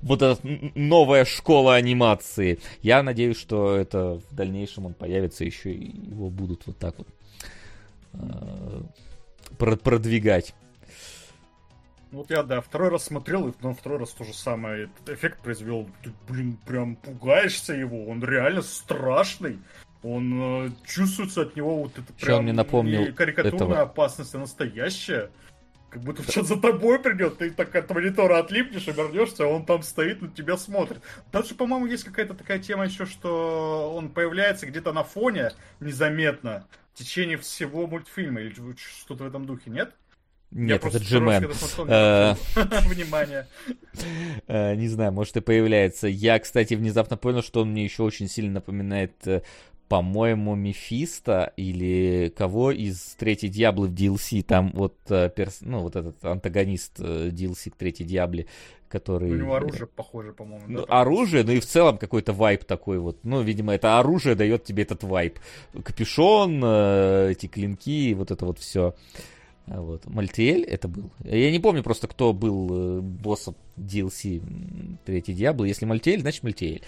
вот 0.02 0.22
эта 0.22 0.40
новая 0.76 1.24
школа 1.24 1.76
анимации. 1.76 2.60
Я 2.82 3.04
надеюсь, 3.04 3.38
что 3.38 3.76
это 3.76 4.20
в 4.30 4.36
дальнейшем 4.36 4.88
он 4.88 4.94
появится 4.94 5.46
еще 5.46 5.72
и 5.72 5.96
его 6.10 6.30
будут 6.30 6.66
вот 6.66 6.78
так 6.78 6.96
вот 6.98 7.08
э, 8.14 8.82
продвигать. 9.58 10.54
Вот 12.12 12.32
я, 12.32 12.42
да, 12.42 12.62
второй 12.62 12.90
раз 12.90 13.04
смотрел, 13.04 13.54
но 13.62 13.74
второй 13.74 14.00
раз 14.00 14.12
то 14.12 14.24
же 14.24 14.34
самое. 14.34 14.86
Этот 14.86 15.18
эффект 15.18 15.42
произвел. 15.42 15.90
Ты, 16.04 16.12
блин, 16.28 16.58
прям 16.66 16.96
пугаешься 16.96 17.74
его. 17.74 18.08
Он 18.08 18.24
реально 18.24 18.62
страшный. 18.62 19.60
Он 20.04 20.68
э, 20.68 20.70
чувствуется 20.86 21.42
от 21.42 21.56
него 21.56 21.84
вот 21.84 21.92
это 21.98 22.14
прям 22.14 22.44
мне 22.44 22.54
напомнил 22.54 23.14
карикатурная 23.14 23.58
этого. 23.58 23.82
опасность, 23.82 24.34
а 24.36 24.40
настоящая. 24.40 25.30
Как 25.90 26.02
будто 26.02 26.22
сейчас 26.24 26.48
за 26.48 26.58
тобой 26.58 27.00
придет, 27.00 27.38
ты 27.38 27.50
так 27.50 27.74
от 27.74 27.90
монитора 27.90 28.40
отлипнешь, 28.40 28.88
обернешься, 28.90 29.46
а 29.46 29.48
он 29.48 29.66
там 29.66 29.84
стоит, 29.84 30.22
на 30.22 30.28
тебя 30.28 30.58
смотрит. 30.58 31.02
Даже, 31.32 31.56
по-моему, 31.56 31.86
есть 31.86 32.04
какая-то 32.04 32.34
такая 32.34 32.60
тема 32.60 32.86
еще, 32.86 33.06
что 33.06 33.94
он 33.96 34.10
появляется 34.10 34.66
где-то 34.66 34.92
на 34.92 35.04
фоне 35.04 35.52
незаметно 35.80 36.68
в 36.94 36.98
течение 36.98 37.38
всего 37.38 37.88
мультфильма, 37.88 38.42
или 38.42 38.54
что-то 38.76 39.24
в 39.24 39.28
этом 39.28 39.46
духе, 39.46 39.70
нет? 39.70 39.94
Нет, 40.52 40.84
Я 40.84 40.90
это 40.90 40.98
Джимен. 40.98 41.44
Внимание. 42.90 43.48
Э, 44.48 44.76
не 44.76 44.88
знаю, 44.88 45.12
может 45.12 45.36
и 45.38 45.42
появляется. 45.42 46.08
Я, 46.08 46.40
кстати, 46.40 46.74
внезапно 46.74 47.18
понял, 47.18 47.44
что 47.44 47.62
он 47.62 47.72
мне 47.72 47.84
еще 47.84 48.04
очень 48.04 48.30
сильно 48.30 48.54
напоминает 48.54 49.16
э, 49.28 49.42
по-моему, 49.88 50.56
Мефисто 50.56 51.54
или 51.56 52.34
кого 52.36 52.72
из 52.72 53.16
Третьей 53.18 53.50
Диаблы 53.50 53.88
в 53.88 53.94
DLC, 53.94 54.44
там 54.44 54.72
вот, 54.74 54.96
э, 55.10 55.30
перс... 55.30 55.60
ну, 55.62 55.80
вот 55.80 55.96
этот 55.96 56.24
антагонист 56.24 57.00
DLC 57.00 57.68
э, 57.68 57.70
к 57.72 57.76
Третьей 57.76 58.06
Диабле, 58.06 58.48
который... 58.90 59.32
У 59.32 59.36
него 59.36 59.56
оружие 59.56 59.88
похоже, 59.88 60.34
по-моему. 60.34 60.66
Ну, 60.68 60.86
да, 60.86 61.02
оружие, 61.02 61.44
ну 61.44 61.52
и 61.54 61.60
в 61.60 61.66
целом 61.66 61.98
какой-то 61.98 62.34
вайп 62.34 62.66
такой 62.66 63.00
вот. 63.00 63.20
Ну, 63.24 63.42
видимо, 63.42 63.74
это 63.74 64.00
оружие 64.00 64.36
дает 64.36 64.66
тебе 64.66 64.84
этот 64.84 65.04
вайп. 65.04 65.40
Капюшон, 65.84 66.62
э, 66.64 67.32
эти 67.32 67.48
клинки, 67.48 68.14
вот 68.14 68.32
это 68.32 68.46
вот 68.46 68.60
все. 68.60 68.94
Вот. 69.68 70.06
Мальтиэль 70.06 70.64
это 70.64 70.88
был. 70.88 71.12
Я 71.24 71.52
не 71.52 71.60
помню 71.60 71.84
просто, 71.84 72.08
кто 72.08 72.34
был 72.34 73.02
боссом 73.02 73.56
DLC 73.76 74.42
третий 75.06 75.34
Диабло. 75.34 75.66
Если 75.66 75.86
Мальтиэль, 75.86 76.22
значит 76.22 76.44
Мальтиэль. 76.44 76.84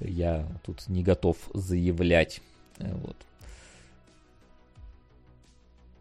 Я 0.00 0.46
тут 0.64 0.88
не 0.88 1.04
готов 1.04 1.36
заявлять. 1.54 2.40
Вот. 2.78 3.16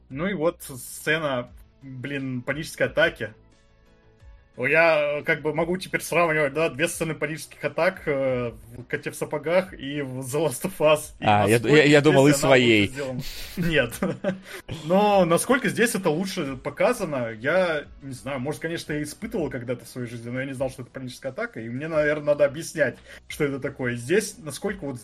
Ну 0.10 0.28
и 0.28 0.34
вот 0.34 0.62
сцена, 0.64 1.52
блин, 1.82 2.42
панической 2.42 2.88
атаки. 2.88 3.34
Я 4.58 5.20
э, 5.20 5.24
как 5.24 5.42
бы 5.42 5.54
могу 5.54 5.78
теперь 5.78 6.02
сравнивать, 6.02 6.54
да, 6.54 6.70
две 6.70 6.88
сцены 6.88 7.16
панических 7.16 7.64
атак 7.64 8.04
э, 8.06 8.52
в 8.78 8.84
«Коте 8.84 9.10
в 9.10 9.16
сапогах» 9.16 9.74
и 9.74 10.02
в 10.02 10.20
«The 10.20 10.48
Last 10.48 10.64
of 10.64 10.78
Us». 10.78 11.00
И 11.20 11.26
а, 11.26 11.48
я, 11.48 11.58
я, 11.58 11.84
я 11.84 12.02
думал, 12.02 12.28
и 12.28 12.34
своей. 12.34 12.94
Нет. 13.58 13.94
Но 14.86 15.26
насколько 15.26 15.70
здесь 15.70 15.96
это 15.96 16.12
лучше 16.12 16.56
показано, 16.58 17.32
я 17.32 17.86
не 18.04 18.14
знаю. 18.14 18.40
Может, 18.40 18.62
конечно, 18.62 18.94
я 18.94 19.02
испытывал 19.02 19.50
когда-то 19.50 19.86
в 19.86 19.88
своей 19.88 20.08
жизни, 20.08 20.30
но 20.30 20.40
я 20.40 20.46
не 20.46 20.54
знал, 20.54 20.70
что 20.70 20.84
это 20.84 20.92
паническая 20.92 21.32
атака, 21.32 21.60
и 21.60 21.68
мне, 21.70 21.88
наверное, 21.88 22.28
надо 22.28 22.46
объяснять, 22.46 22.98
что 23.28 23.46
это 23.46 23.60
такое. 23.60 23.96
Здесь, 23.96 24.36
насколько 24.38 24.86
вот 24.86 25.00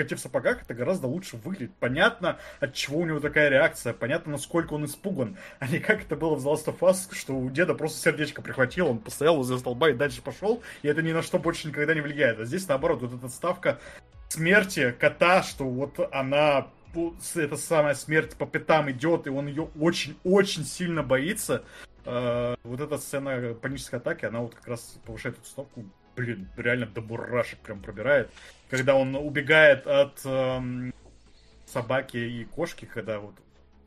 коте 0.00 0.16
в 0.16 0.20
сапогах 0.20 0.62
это 0.62 0.72
гораздо 0.72 1.06
лучше 1.06 1.36
выглядит. 1.36 1.74
Понятно, 1.78 2.38
от 2.58 2.72
чего 2.72 3.00
у 3.00 3.06
него 3.06 3.20
такая 3.20 3.50
реакция, 3.50 3.92
понятно, 3.92 4.32
насколько 4.32 4.72
он 4.72 4.86
испуган, 4.86 5.36
а 5.58 5.66
не 5.66 5.78
как 5.78 6.02
это 6.02 6.16
было 6.16 6.36
в 6.36 6.46
The 6.46 6.54
Last 6.54 6.66
of 6.66 6.78
Us, 6.78 7.14
что 7.14 7.34
у 7.34 7.50
деда 7.50 7.74
просто 7.74 8.00
сердечко 8.00 8.40
прихватило, 8.40 8.88
он 8.88 8.98
постоял 8.98 9.36
возле 9.36 9.58
столба 9.58 9.90
и 9.90 9.92
дальше 9.92 10.22
пошел, 10.22 10.62
и 10.82 10.88
это 10.88 11.02
ни 11.02 11.12
на 11.12 11.22
что 11.22 11.38
больше 11.38 11.68
никогда 11.68 11.94
не 11.94 12.00
влияет. 12.00 12.40
А 12.40 12.44
здесь, 12.46 12.66
наоборот, 12.66 13.02
вот 13.02 13.12
эта 13.12 13.28
ставка 13.28 13.78
смерти 14.28 14.94
кота, 14.98 15.42
что 15.42 15.64
вот 15.64 15.98
она 16.12 16.68
эта 17.34 17.56
самая 17.56 17.94
смерть 17.94 18.36
по 18.36 18.46
пятам 18.46 18.90
идет, 18.90 19.26
и 19.26 19.30
он 19.30 19.48
ее 19.48 19.68
очень-очень 19.78 20.64
сильно 20.64 21.02
боится. 21.02 21.62
Э, 22.06 22.56
вот 22.64 22.80
эта 22.80 22.96
сцена 22.96 23.54
панической 23.54 23.98
атаки, 23.98 24.24
она 24.24 24.40
вот 24.40 24.54
как 24.54 24.66
раз 24.66 24.98
повышает 25.04 25.38
эту 25.38 25.46
ставку 25.46 25.84
блин, 26.16 26.48
реально 26.56 26.86
до 26.86 27.00
мурашек 27.00 27.58
прям 27.60 27.80
пробирает. 27.80 28.30
Когда 28.70 28.94
он 28.94 29.16
убегает 29.16 29.86
от 29.86 30.20
эм, 30.24 30.94
собаки 31.66 32.16
и 32.16 32.44
кошки, 32.44 32.84
когда 32.84 33.18
вот 33.18 33.34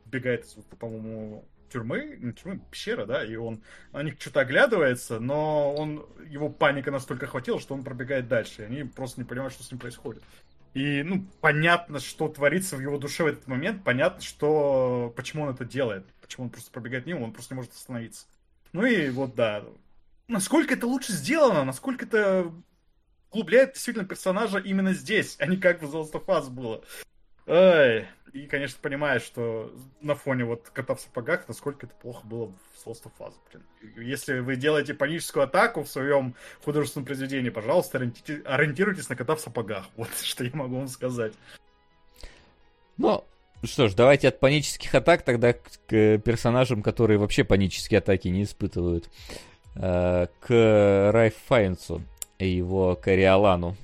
убегает 0.05 0.45
по-моему, 0.77 1.45
тюрьмы, 1.71 2.17
не 2.19 2.33
тюрьмы, 2.33 2.59
пещера, 2.69 3.05
да, 3.05 3.25
и 3.25 3.35
он 3.35 3.63
на 3.93 4.03
них 4.03 4.15
что-то 4.19 4.41
оглядывается, 4.41 5.19
но 5.19 5.73
он, 5.73 6.05
его 6.29 6.49
паника 6.49 6.91
настолько 6.91 7.25
хватила, 7.27 7.59
что 7.59 7.73
он 7.73 7.83
пробегает 7.83 8.27
дальше, 8.27 8.61
и 8.61 8.65
они 8.65 8.83
просто 8.83 9.21
не 9.21 9.25
понимают, 9.25 9.53
что 9.53 9.63
с 9.63 9.71
ним 9.71 9.79
происходит. 9.79 10.21
И, 10.73 11.01
ну, 11.03 11.25
понятно, 11.39 11.99
что 11.99 12.27
творится 12.27 12.75
в 12.75 12.81
его 12.81 12.97
душе 12.97 13.23
в 13.23 13.27
этот 13.27 13.47
момент, 13.47 13.83
понятно, 13.83 14.21
что, 14.21 15.13
почему 15.15 15.43
он 15.43 15.53
это 15.53 15.65
делает, 15.65 16.05
почему 16.21 16.45
он 16.45 16.49
просто 16.51 16.71
пробегает 16.71 17.05
мимо, 17.05 17.23
он 17.23 17.31
просто 17.31 17.53
не 17.53 17.57
может 17.57 17.73
остановиться. 17.73 18.25
Ну 18.71 18.85
и 18.85 19.09
вот, 19.11 19.35
да, 19.35 19.63
насколько 20.27 20.73
это 20.73 20.87
лучше 20.87 21.13
сделано, 21.13 21.63
насколько 21.63 22.05
это 22.05 22.51
углубляет 23.33 23.73
действительно 23.73 24.05
персонажа 24.05 24.59
именно 24.59 24.93
здесь, 24.93 25.35
а 25.39 25.47
не 25.47 25.57
как 25.57 25.81
в 25.81 25.85
The 25.85 26.01
Last 26.01 26.13
of 26.13 26.25
Us 26.27 26.49
было. 26.49 26.83
Ай. 27.47 28.07
И, 28.31 28.47
конечно, 28.47 28.79
понимаешь, 28.81 29.21
что 29.21 29.71
на 30.01 30.15
фоне 30.15 30.45
вот 30.45 30.69
кота 30.69 30.95
в 30.95 31.01
сапогах, 31.01 31.47
насколько 31.47 31.85
это 31.85 31.93
плохо 31.95 32.25
было 32.25 32.47
в 32.47 32.87
Last 32.87 33.03
of 33.03 33.11
Us, 33.19 33.33
блин. 33.51 34.07
Если 34.07 34.39
вы 34.39 34.55
делаете 34.55 34.93
паническую 34.93 35.43
атаку 35.43 35.83
в 35.83 35.89
своем 35.89 36.35
художественном 36.63 37.05
произведении, 37.05 37.49
пожалуйста, 37.49 37.99
ориентируйтесь 37.99 39.09
на 39.09 39.15
кота 39.15 39.35
в 39.35 39.39
сапогах. 39.39 39.85
Вот 39.95 40.09
что 40.21 40.43
я 40.43 40.51
могу 40.53 40.77
вам 40.77 40.87
сказать. 40.87 41.33
Ну, 42.97 43.23
что 43.63 43.87
ж, 43.87 43.93
давайте 43.93 44.29
от 44.29 44.39
панических 44.39 44.93
атак 44.95 45.23
тогда 45.23 45.53
к, 45.53 45.59
к 45.87 46.17
персонажам, 46.19 46.81
которые 46.81 47.17
вообще 47.17 47.43
панические 47.43 47.99
атаки 47.99 48.27
не 48.29 48.43
испытывают. 48.43 49.09
Э, 49.75 50.27
к 50.39 51.11
Райф 51.13 51.35
Файнсу 51.47 52.03
и 52.43 52.55
его 52.55 52.95
Кориолану. 52.95 53.75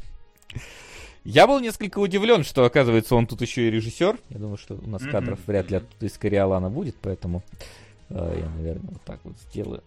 Я 1.23 1.47
был 1.47 1.59
несколько 1.59 1.99
удивлен, 1.99 2.43
что, 2.43 2.63
оказывается, 2.63 3.15
он 3.15 3.27
тут 3.27 3.41
еще 3.41 3.67
и 3.67 3.71
режиссер. 3.71 4.17
Я 4.29 4.37
думаю, 4.37 4.57
что 4.57 4.75
у 4.75 4.89
нас 4.89 5.01
mm-hmm. 5.01 5.11
кадров 5.11 5.39
вряд 5.45 5.69
ли 5.69 5.77
оттуда 5.77 6.05
из 6.05 6.17
Кориолана 6.17 6.69
будет, 6.69 6.95
поэтому 7.01 7.43
э, 8.09 8.39
я, 8.41 8.49
наверное, 8.49 8.91
вот 8.91 9.01
так 9.03 9.19
вот 9.23 9.35
сделаю. 9.49 9.83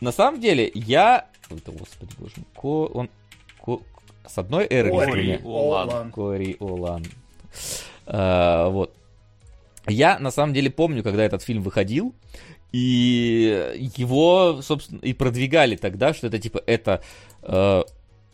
На 0.00 0.12
самом 0.12 0.40
деле, 0.40 0.70
я... 0.74 1.26
Это, 1.50 1.72
господи, 1.72 2.12
боже 2.18 2.34
мой. 2.36 2.46
Ко... 2.54 2.92
Он... 2.92 3.10
Ко... 3.64 3.80
С 4.26 4.38
одной 4.38 4.66
эры 4.68 4.90
Кори 4.90 5.40
Олан. 5.44 6.10
Кори 6.10 6.56
Олан. 6.60 7.04
А, 8.06 8.68
вот. 8.68 8.94
я 9.86 10.18
на 10.18 10.30
самом 10.30 10.52
деле 10.52 10.70
помню, 10.70 11.02
когда 11.02 11.24
этот 11.24 11.42
фильм 11.42 11.62
выходил, 11.62 12.14
и 12.72 13.90
его, 13.96 14.60
собственно, 14.62 14.98
и 15.00 15.12
продвигали 15.14 15.76
тогда, 15.76 16.12
что 16.12 16.26
это 16.26 16.38
типа 16.38 16.62
это 16.66 17.02
э, 17.42 17.82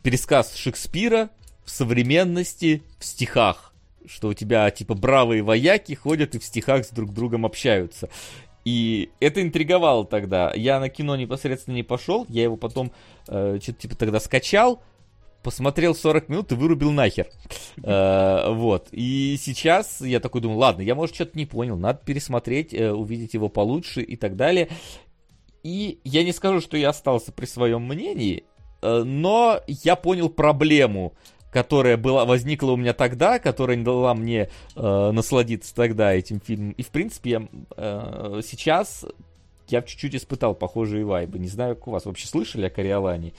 пересказ 0.02 0.55
Шекспира 0.55 1.31
в 1.64 1.70
современности 1.70 2.82
в 2.98 3.05
стихах. 3.05 3.72
Что 4.06 4.28
у 4.28 4.34
тебя 4.34 4.70
типа 4.70 4.94
бравые 4.94 5.42
вояки 5.42 5.94
ходят 5.94 6.34
и 6.34 6.39
в 6.39 6.44
стихах 6.44 6.84
с 6.84 6.90
друг 6.90 7.12
другом 7.12 7.47
общаются. 7.47 8.08
И 8.64 9.10
это 9.20 9.42
интриговало 9.42 10.05
тогда. 10.05 10.52
Я 10.55 10.78
на 10.81 10.89
кино 10.89 11.16
непосредственно 11.16 11.74
не 11.74 11.82
пошел, 11.82 12.26
я 12.28 12.44
его 12.44 12.56
потом 12.56 12.92
э, 13.28 13.58
что-то 13.60 13.81
типа 13.81 13.97
тогда 13.97 14.20
скачал, 14.20 14.82
посмотрел 15.42 15.94
40 15.94 16.28
минут 16.28 16.52
и 16.52 16.55
вырубил 16.55 16.92
нахер. 16.92 17.28
Э, 17.82 18.52
вот. 18.52 18.89
И 18.92 19.36
сейчас 19.40 20.00
я 20.00 20.20
такой 20.20 20.40
думаю, 20.40 20.58
ладно, 20.58 20.82
я, 20.82 20.94
может, 20.94 21.14
что-то 21.14 21.36
не 21.36 21.47
понял, 21.47 21.76
надо 21.76 22.00
пересмотреть, 22.05 22.72
э, 22.72 22.92
увидеть 22.92 23.34
его 23.34 23.48
получше 23.48 24.02
и 24.02 24.16
так 24.16 24.36
далее. 24.36 24.68
И 25.62 26.00
я 26.05 26.24
не 26.24 26.32
скажу, 26.32 26.60
что 26.60 26.76
я 26.76 26.90
остался 26.90 27.32
при 27.32 27.47
своем 27.47 27.82
мнении, 27.82 28.44
но 28.83 29.61
я 29.67 29.97
понял 29.97 30.28
проблему, 30.28 31.15
которая 31.51 31.97
была, 31.97 32.25
возникла 32.25 32.73
у 32.73 32.77
меня 32.77 32.93
тогда, 32.94 33.39
которая 33.39 33.77
не 33.77 33.85
дала 33.85 34.15
мне 34.15 34.49
э, 34.75 35.11
насладиться 35.12 35.75
тогда 35.75 36.12
этим 36.12 36.41
фильмом. 36.41 36.73
И, 36.73 36.83
в 36.83 36.89
принципе, 36.89 37.31
я 37.31 37.49
э, 37.77 38.41
сейчас 38.44 39.05
я 39.69 39.83
чуть-чуть 39.83 40.17
испытал 40.17 40.55
похожие 40.55 41.05
вайбы. 41.05 41.39
Не 41.39 41.49
знаю, 41.49 41.77
как 41.77 41.89
у 41.89 41.91
вас 41.93 42.05
вообще 42.05 42.27
слышали 42.27 42.67
о 42.67 42.70
Кориолане? 42.70 43.33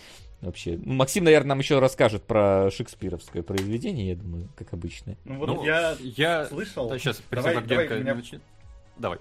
вообще. 0.43 0.77
Ну, 0.83 0.93
Максим, 0.93 1.23
наверное, 1.23 1.49
нам 1.49 1.59
еще 1.59 1.79
расскажет 1.79 2.23
про 2.23 2.69
шекспировское 2.71 3.43
произведение, 3.43 4.09
я 4.09 4.15
думаю, 4.15 4.49
как 4.55 4.73
обычно. 4.73 5.15
Ну 5.25 5.37
вот 5.37 5.47
ну, 5.47 5.65
я, 5.65 5.95
я 6.01 6.45
слышал. 6.45 6.89
Да, 6.89 6.99
сейчас, 6.99 7.21
давай, 7.31 7.61
давай, 7.63 7.87
меня... 7.99 8.21
Давай. 8.97 9.19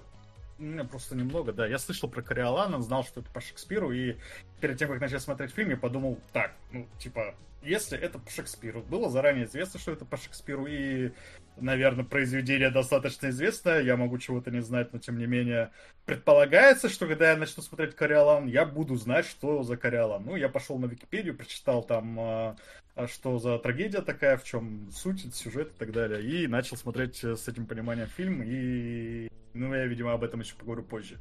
Меня 0.63 0.85
просто 0.85 1.15
немного, 1.15 1.51
да. 1.53 1.67
Я 1.67 1.77
слышал 1.77 2.09
про 2.09 2.21
Кориолана, 2.21 2.81
знал, 2.81 3.03
что 3.03 3.21
это 3.21 3.29
по 3.31 3.41
Шекспиру, 3.41 3.91
и 3.91 4.15
перед 4.61 4.77
тем, 4.77 4.89
как 4.89 5.01
начать 5.01 5.21
смотреть 5.21 5.51
фильм, 5.51 5.69
я 5.69 5.77
подумал, 5.77 6.19
так, 6.31 6.53
ну, 6.71 6.87
типа, 6.99 7.35
если 7.61 7.97
это 7.97 8.19
по 8.19 8.29
Шекспиру, 8.29 8.81
было 8.81 9.09
заранее 9.09 9.45
известно, 9.45 9.79
что 9.79 9.91
это 9.91 10.05
по 10.05 10.17
Шекспиру, 10.17 10.65
и 10.65 11.11
наверное, 11.57 12.03
произведение 12.03 12.69
достаточно 12.69 13.29
известное, 13.29 13.81
я 13.81 13.95
могу 13.95 14.17
чего-то 14.17 14.51
не 14.51 14.61
знать, 14.61 14.91
но 14.93 14.99
тем 14.99 15.17
не 15.17 15.27
менее 15.27 15.71
предполагается, 16.05 16.89
что 16.89 17.07
когда 17.07 17.31
я 17.31 17.37
начну 17.37 17.61
смотреть 17.61 17.95
Кориолан, 17.95 18.47
я 18.47 18.65
буду 18.65 18.95
знать, 18.95 19.25
что 19.25 19.63
за 19.63 19.77
Кориолан. 19.77 20.23
Ну, 20.25 20.35
я 20.35 20.49
пошел 20.49 20.77
на 20.79 20.85
Википедию, 20.85 21.35
прочитал 21.35 21.83
там, 21.83 22.57
а, 22.95 23.03
а 23.03 23.07
что 23.07 23.37
за 23.39 23.57
трагедия 23.59 24.01
такая, 24.01 24.37
в 24.37 24.43
чем 24.43 24.89
суть, 24.91 25.33
сюжет 25.33 25.69
и 25.69 25.77
так 25.77 25.91
далее, 25.91 26.23
и 26.23 26.47
начал 26.47 26.77
смотреть 26.77 27.23
с 27.23 27.47
этим 27.47 27.65
пониманием 27.65 28.07
фильм, 28.07 28.41
и, 28.43 29.29
ну, 29.53 29.73
я, 29.73 29.85
видимо, 29.85 30.13
об 30.13 30.23
этом 30.23 30.39
еще 30.41 30.55
поговорю 30.55 30.83
позже, 30.83 31.17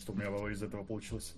что 0.00 0.12
у 0.12 0.16
меня 0.16 0.28
из 0.50 0.62
этого 0.62 0.84
получилось. 0.84 1.34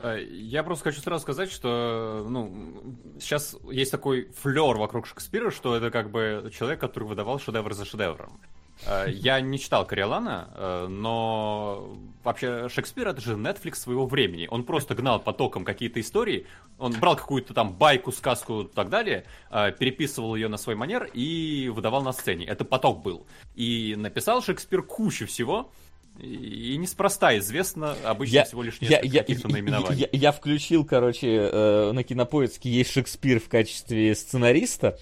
Э, 0.00 0.22
я 0.22 0.62
просто 0.62 0.84
хочу 0.84 1.00
сразу 1.00 1.22
сказать, 1.22 1.50
что 1.50 2.26
ну, 2.28 2.96
сейчас 3.20 3.56
есть 3.70 3.90
такой 3.90 4.30
флер 4.32 4.76
вокруг 4.76 5.06
Шекспира, 5.06 5.50
что 5.50 5.76
это 5.76 5.90
как 5.90 6.10
бы 6.10 6.50
человек, 6.54 6.80
который 6.80 7.04
выдавал 7.04 7.38
шедевр 7.38 7.74
за 7.74 7.84
шедевром. 7.84 8.40
Э, 8.86 9.06
я 9.08 9.40
не 9.40 9.58
читал 9.58 9.86
Кориолана, 9.86 10.50
э, 10.54 10.86
но 10.88 11.96
вообще 12.24 12.68
Шекспир 12.68 13.08
это 13.08 13.20
же 13.20 13.34
Netflix 13.34 13.76
своего 13.76 14.06
времени. 14.06 14.46
Он 14.50 14.64
просто 14.64 14.94
гнал 14.94 15.20
потоком 15.20 15.64
какие-то 15.64 16.00
истории, 16.00 16.46
он 16.78 16.92
брал 16.92 17.16
какую-то 17.16 17.54
там 17.54 17.72
байку, 17.74 18.12
сказку 18.12 18.62
и 18.62 18.68
так 18.68 18.88
далее, 18.90 19.24
переписывал 19.50 20.34
ее 20.36 20.48
на 20.48 20.56
свой 20.56 20.74
манер 20.74 21.04
и 21.12 21.70
выдавал 21.74 22.02
на 22.02 22.12
сцене. 22.12 22.44
Это 22.46 22.64
поток 22.64 23.02
был. 23.02 23.26
И 23.54 23.94
написал 23.96 24.42
Шекспир 24.42 24.82
кучу 24.82 25.26
всего, 25.26 25.70
и 26.18 26.76
неспроста 26.76 27.38
известно 27.38 27.94
обычно 28.04 28.34
я, 28.34 28.44
всего 28.44 28.62
лишь 28.62 28.80
несколько 28.80 29.06
я, 29.06 29.20
каких-то 29.20 29.48
наименований. 29.48 30.00
Я, 30.00 30.08
я, 30.10 30.18
я 30.18 30.32
включил, 30.32 30.84
короче, 30.84 31.28
э, 31.28 31.92
на 31.92 32.02
кинопоиске 32.02 32.68
есть 32.70 32.90
Шекспир 32.90 33.38
в 33.38 33.48
качестве 33.48 34.14
сценариста, 34.16 34.98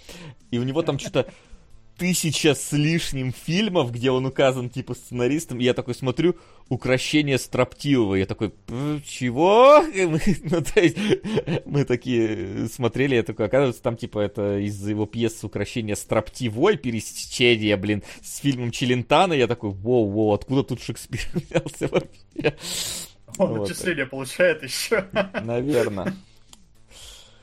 и 0.50 0.58
у 0.58 0.62
него 0.62 0.82
там 0.82 0.98
что-то 0.98 1.32
тысяча 1.96 2.54
с 2.54 2.72
лишним 2.72 3.32
фильмов, 3.32 3.92
где 3.92 4.10
он 4.10 4.26
указан 4.26 4.70
типа 4.70 4.94
сценаристом, 4.94 5.60
и 5.60 5.64
я 5.64 5.74
такой 5.74 5.94
смотрю, 5.94 6.36
укращение 6.68 7.38
строптивого, 7.38 8.16
я 8.16 8.26
такой, 8.26 8.52
чего? 9.04 9.82
Мы, 9.82 10.20
ну, 10.50 10.62
то 10.62 10.80
есть, 10.80 10.96
мы 11.64 11.84
такие 11.84 12.68
смотрели, 12.68 13.14
я 13.14 13.22
такой, 13.22 13.46
оказывается, 13.46 13.82
там 13.82 13.96
типа 13.96 14.20
это 14.20 14.58
из 14.58 14.86
его 14.86 15.06
пьесы 15.06 15.46
укращение 15.46 15.96
строптивой, 15.96 16.76
пересечение, 16.76 17.76
блин, 17.76 18.02
с 18.22 18.38
фильмом 18.38 18.70
Челентана, 18.70 19.32
я 19.32 19.46
такой, 19.46 19.70
воу-воу, 19.70 20.34
откуда 20.34 20.62
тут 20.64 20.82
Шекспир 20.82 21.20
взялся 21.34 21.88
вообще? 21.88 22.56
Он 23.38 23.48
вот. 23.50 23.68
начисление 23.68 24.06
получает 24.06 24.62
еще. 24.62 25.06
Наверное. 25.42 26.14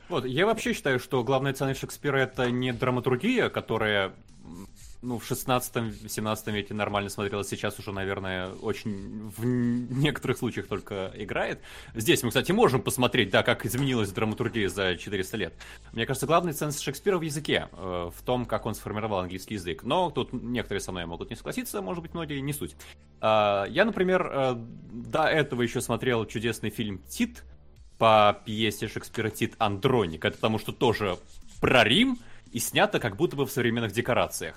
Вот, 0.08 0.26
я 0.26 0.44
вообще 0.44 0.74
считаю, 0.74 0.98
что 0.98 1.24
главная 1.24 1.54
ценность 1.54 1.80
Шекспира 1.80 2.18
это 2.18 2.50
не 2.50 2.72
драматургия, 2.72 3.48
которая 3.48 4.12
ну, 5.02 5.18
в 5.18 5.30
16-17 5.30 6.52
веке 6.52 6.74
нормально 6.74 7.10
смотрелось, 7.10 7.48
сейчас 7.48 7.78
уже, 7.78 7.92
наверное, 7.92 8.48
очень 8.48 9.30
в 9.36 9.44
некоторых 9.44 10.38
случаях 10.38 10.66
только 10.66 11.12
играет. 11.14 11.60
Здесь 11.94 12.22
мы, 12.22 12.30
кстати, 12.30 12.52
можем 12.52 12.82
посмотреть, 12.82 13.30
да, 13.30 13.42
как 13.42 13.66
изменилась 13.66 14.10
драматургия 14.10 14.68
за 14.68 14.96
400 14.96 15.36
лет. 15.36 15.54
Мне 15.92 16.06
кажется, 16.06 16.26
главный 16.26 16.52
ценз 16.52 16.80
Шекспира 16.80 17.18
в 17.18 17.22
языке, 17.22 17.68
э, 17.72 18.10
в 18.14 18.22
том, 18.22 18.46
как 18.46 18.66
он 18.66 18.74
сформировал 18.74 19.20
английский 19.20 19.54
язык. 19.54 19.82
Но 19.82 20.10
тут 20.10 20.32
некоторые 20.32 20.80
со 20.80 20.92
мной 20.92 21.06
могут 21.06 21.30
не 21.30 21.36
согласиться, 21.36 21.82
может 21.82 22.02
быть, 22.02 22.14
многие 22.14 22.40
не 22.40 22.52
суть. 22.52 22.74
Э, 23.20 23.64
я, 23.68 23.84
например, 23.84 24.30
э, 24.32 24.54
до 24.56 25.24
этого 25.24 25.62
еще 25.62 25.80
смотрел 25.80 26.24
чудесный 26.24 26.70
фильм 26.70 26.98
«Тит», 27.08 27.44
по 27.98 28.40
пьесе 28.44 28.88
Шекспира 28.88 29.30
«Тит 29.30 29.54
Андроник». 29.58 30.24
Это 30.24 30.36
потому 30.36 30.58
что 30.58 30.72
тоже 30.72 31.16
про 31.60 31.84
Рим, 31.84 32.18
и 32.54 32.60
снято 32.60 33.00
как 33.00 33.16
будто 33.16 33.34
бы 33.34 33.46
в 33.46 33.50
современных 33.50 33.90
декорациях. 33.92 34.54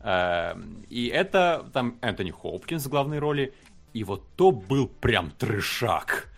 Эм, 0.00 0.84
и 0.88 1.08
это 1.08 1.70
там 1.74 1.98
Энтони 2.00 2.30
Хопкинс 2.30 2.86
в 2.86 2.88
главной 2.88 3.18
роли. 3.18 3.52
И 3.92 4.02
вот 4.02 4.26
то 4.34 4.50
был 4.50 4.88
прям 4.88 5.30
трешак. 5.30 6.30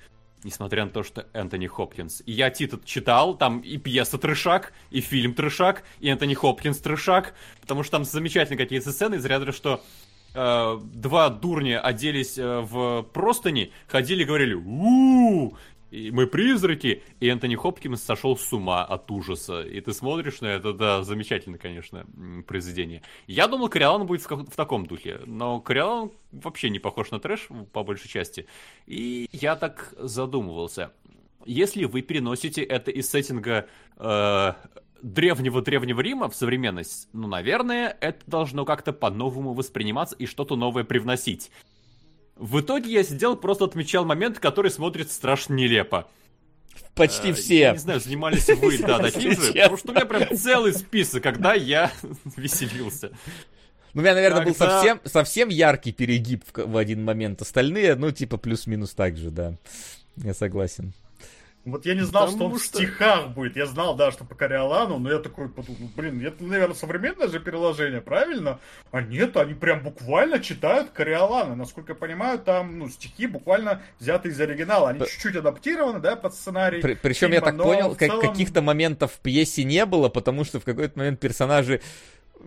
Несмотря 0.42 0.84
на 0.84 0.90
то, 0.90 1.04
что 1.04 1.28
Энтони 1.32 1.68
Хопкинс. 1.68 2.24
И 2.26 2.32
я 2.32 2.50
Тит 2.50 2.84
читал, 2.84 3.38
там 3.38 3.60
и 3.60 3.78
пьеса 3.78 4.18
трешак, 4.18 4.72
и 4.90 5.00
фильм 5.00 5.32
трешак, 5.32 5.84
и 6.00 6.08
Энтони 6.08 6.34
Хопкинс 6.34 6.78
трешак. 6.78 7.34
Потому 7.60 7.84
что 7.84 7.92
там 7.92 8.04
замечательные 8.04 8.58
какие-то 8.58 8.90
сцены 8.90 9.14
из 9.14 9.24
ряда, 9.24 9.52
что 9.52 9.84
э, 10.34 10.80
два 10.82 11.28
дурня 11.30 11.80
оделись 11.80 12.36
э, 12.36 12.60
в 12.60 13.02
простыни, 13.12 13.70
ходили 13.86 14.22
и 14.22 14.26
говорили 14.26 14.54
у 14.54 15.56
и 15.90 16.10
мы 16.10 16.26
призраки, 16.26 17.02
и 17.20 17.28
Энтони 17.28 17.54
Хопкинс 17.54 18.02
сошел 18.02 18.36
с 18.36 18.52
ума 18.52 18.84
от 18.84 19.10
ужаса. 19.10 19.62
И 19.62 19.80
ты 19.80 19.92
смотришь 19.92 20.40
на 20.40 20.46
это, 20.46 20.72
да, 20.72 21.02
замечательно, 21.02 21.58
конечно, 21.58 22.06
произведение. 22.46 23.02
Я 23.26 23.46
думал, 23.46 23.68
Кориолан 23.68 24.06
будет 24.06 24.22
в, 24.22 24.30
в 24.30 24.56
таком 24.56 24.86
духе, 24.86 25.20
но 25.26 25.60
Кориолан 25.60 26.10
вообще 26.32 26.70
не 26.70 26.78
похож 26.78 27.10
на 27.10 27.20
трэш, 27.20 27.48
по 27.72 27.84
большей 27.84 28.08
части. 28.08 28.46
И 28.86 29.28
я 29.32 29.56
так 29.56 29.94
задумывался. 29.98 30.92
Если 31.44 31.84
вы 31.84 32.02
переносите 32.02 32.62
это 32.62 32.90
из 32.90 33.08
сеттинга 33.08 33.68
э, 33.96 34.52
древнего-древнего 35.02 36.00
Рима 36.00 36.28
в 36.28 36.34
современность, 36.34 37.08
ну, 37.12 37.28
наверное, 37.28 37.96
это 38.00 38.18
должно 38.26 38.64
как-то 38.64 38.92
по-новому 38.92 39.54
восприниматься 39.54 40.16
и 40.16 40.26
что-то 40.26 40.56
новое 40.56 40.82
привносить. 40.82 41.52
В 42.36 42.60
итоге 42.60 42.92
я 42.92 43.02
сидел, 43.02 43.36
просто 43.36 43.64
отмечал 43.64 44.04
момент, 44.04 44.38
который 44.38 44.70
смотрит 44.70 45.10
страшно 45.10 45.54
нелепо. 45.54 46.06
Почти 46.94 47.30
а, 47.30 47.34
все. 47.34 47.58
Я 47.58 47.72
не 47.72 47.78
знаю, 47.78 48.00
занимались 48.00 48.48
вы, 48.48 48.78
да, 48.86 48.98
таким 48.98 49.32
же, 49.32 49.52
потому 49.52 49.76
что 49.76 49.90
у 49.90 49.94
меня 49.94 50.04
прям 50.06 50.36
целый 50.36 50.72
список, 50.74 51.22
когда 51.22 51.54
я 51.54 51.90
веселился. 52.36 53.10
Ну, 53.94 54.00
у 54.00 54.04
меня, 54.04 54.14
наверное, 54.14 54.44
был 54.44 54.54
совсем, 54.54 55.00
совсем 55.04 55.48
яркий 55.48 55.92
перегиб 55.92 56.44
в, 56.52 56.72
в 56.72 56.76
один 56.76 57.02
момент. 57.02 57.40
Остальные, 57.40 57.94
ну, 57.94 58.10
типа, 58.10 58.36
плюс-минус 58.36 58.92
так 58.92 59.16
же, 59.16 59.30
да. 59.30 59.54
Я 60.16 60.34
согласен. 60.34 60.92
Вот 61.66 61.84
я 61.84 61.94
не 61.94 62.02
знал, 62.02 62.26
Потому 62.26 62.36
что 62.36 62.54
он 62.54 62.58
что... 62.60 62.78
в 62.78 62.82
стихах 62.82 63.28
будет. 63.30 63.56
Я 63.56 63.66
знал, 63.66 63.96
да, 63.96 64.12
что 64.12 64.24
по 64.24 64.36
Кориолану, 64.36 65.00
но 65.00 65.10
я 65.10 65.18
такой 65.18 65.48
подумал, 65.48 65.90
блин, 65.96 66.24
это, 66.24 66.44
наверное, 66.44 66.76
современное 66.76 67.26
же 67.26 67.40
переложение, 67.40 68.00
правильно? 68.00 68.60
А 68.92 69.02
нет, 69.02 69.36
они 69.36 69.54
прям 69.54 69.82
буквально 69.82 70.38
читают 70.38 70.90
Кориолана. 70.90 71.56
Насколько 71.56 71.92
я 71.92 71.96
понимаю, 71.96 72.38
там, 72.38 72.78
ну, 72.78 72.88
стихи 72.88 73.26
буквально 73.26 73.82
взяты 73.98 74.28
из 74.28 74.40
оригинала. 74.40 74.90
Они 74.90 75.00
П... 75.00 75.06
чуть-чуть 75.06 75.34
адаптированы, 75.34 75.98
да, 75.98 76.14
под 76.14 76.34
сценарий. 76.34 76.80
При, 76.80 76.94
причем 76.94 77.30
фильма, 77.30 77.34
я 77.34 77.40
так 77.40 77.58
понял, 77.58 77.96
целом... 77.96 78.20
каких-то 78.20 78.62
моментов 78.62 79.14
в 79.14 79.18
пьесе 79.18 79.64
не 79.64 79.84
было, 79.86 80.08
потому 80.08 80.44
что 80.44 80.60
в 80.60 80.64
какой-то 80.64 80.96
момент 80.96 81.18
персонажи 81.18 81.80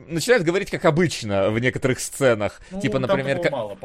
начинают 0.08 0.44
говорить 0.44 0.70
как 0.70 0.86
обычно 0.86 1.50
в 1.50 1.60
некоторых 1.60 2.00
сценах. 2.00 2.62
Ну, 2.72 2.82
типа, 2.82 3.00
например, 3.00 3.40
к... 3.40 3.52
мало, 3.52 3.78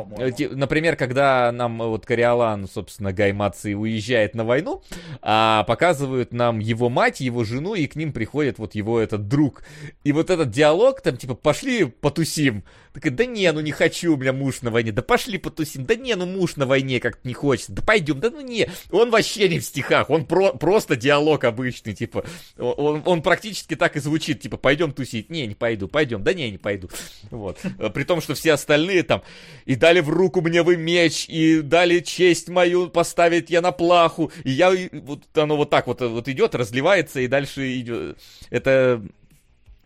например, 0.53 0.97
когда 0.97 1.53
нам 1.53 1.79
вот 1.79 2.07
Кориолан, 2.07 2.69
собственно, 2.69 3.13
Гаймаци 3.13 3.75
уезжает 3.75 4.35
на 4.35 4.45
войну, 4.45 4.83
а 5.23 5.65
показывают 5.65 6.33
нам 6.33 6.59
его 6.59 6.89
мать, 6.89 7.21
его 7.21 7.45
жену, 7.45 7.75
и 7.75 7.87
к 7.87 7.97
ним 7.97 8.13
приходит 8.13 8.59
вот 8.59 8.75
его 8.75 9.01
этот 9.01 9.29
друг. 9.29 9.65
И 10.05 10.13
вот 10.13 10.31
этот 10.31 10.51
диалог, 10.51 11.01
там, 11.01 11.17
типа, 11.17 11.35
пошли 11.35 11.85
потусим, 11.85 12.65
Такая, 12.95 13.13
да 13.13 13.27
не, 13.27 13.51
ну 13.51 13.59
не 13.61 13.73
хочу, 13.73 14.15
у 14.15 14.17
меня 14.17 14.33
муж 14.33 14.63
на 14.63 14.71
войне. 14.71 14.93
Да 14.93 15.03
пошли 15.03 15.37
потусим. 15.37 15.85
Да 15.85 15.97
не, 15.97 16.15
ну 16.15 16.27
муж 16.27 16.55
на 16.55 16.65
войне 16.65 17.01
как-то 17.01 17.27
не 17.27 17.35
хочется. 17.35 17.73
Да 17.73 17.83
пойдем. 17.83 18.21
Да 18.21 18.31
ну 18.31 18.41
не. 18.41 18.71
Он 18.93 19.11
вообще 19.11 19.49
не 19.49 19.59
в 19.59 19.65
стихах. 19.65 20.11
Он 20.11 20.25
про 20.25 20.53
просто 20.53 20.95
диалог 20.95 21.43
обычный. 21.43 21.95
Типа, 21.95 22.25
он, 22.57 23.03
он 23.05 23.21
практически 23.21 23.75
так 23.75 23.97
и 23.97 24.01
звучит. 24.01 24.41
Типа, 24.41 24.59
пойдем 24.59 24.93
тусить. 24.93 25.29
Не, 25.29 25.45
не 25.49 25.57
пойду. 25.57 25.89
Пойдем. 25.89 26.23
Да 26.23 26.33
не, 26.33 26.49
не 26.53 26.59
пойду. 26.59 26.89
Вот. 27.33 27.59
При 27.93 28.05
том, 28.05 28.21
что 28.21 28.35
все 28.35 28.53
остальные 28.53 29.03
там 29.03 29.25
и 29.65 29.75
дали 29.75 29.99
в 29.99 30.09
руку 30.09 30.41
мне 30.41 30.63
вы 30.63 30.77
меч, 30.77 31.27
и 31.29 31.63
дали 31.63 31.99
честь 31.99 32.49
мою 32.49 32.89
поставить 32.91 33.51
я 33.51 33.61
на 33.61 33.73
плаху. 33.73 34.31
И 34.45 34.53
я, 34.53 34.73
вот 34.93 35.25
оно 35.37 35.57
вот 35.57 35.69
так 35.69 35.89
вот, 35.89 36.01
вот 36.01 36.29
идет, 36.29 36.55
разливается, 36.55 37.19
и 37.19 37.27
дальше 37.27 37.77
идет. 37.81 38.19
Это 38.51 39.03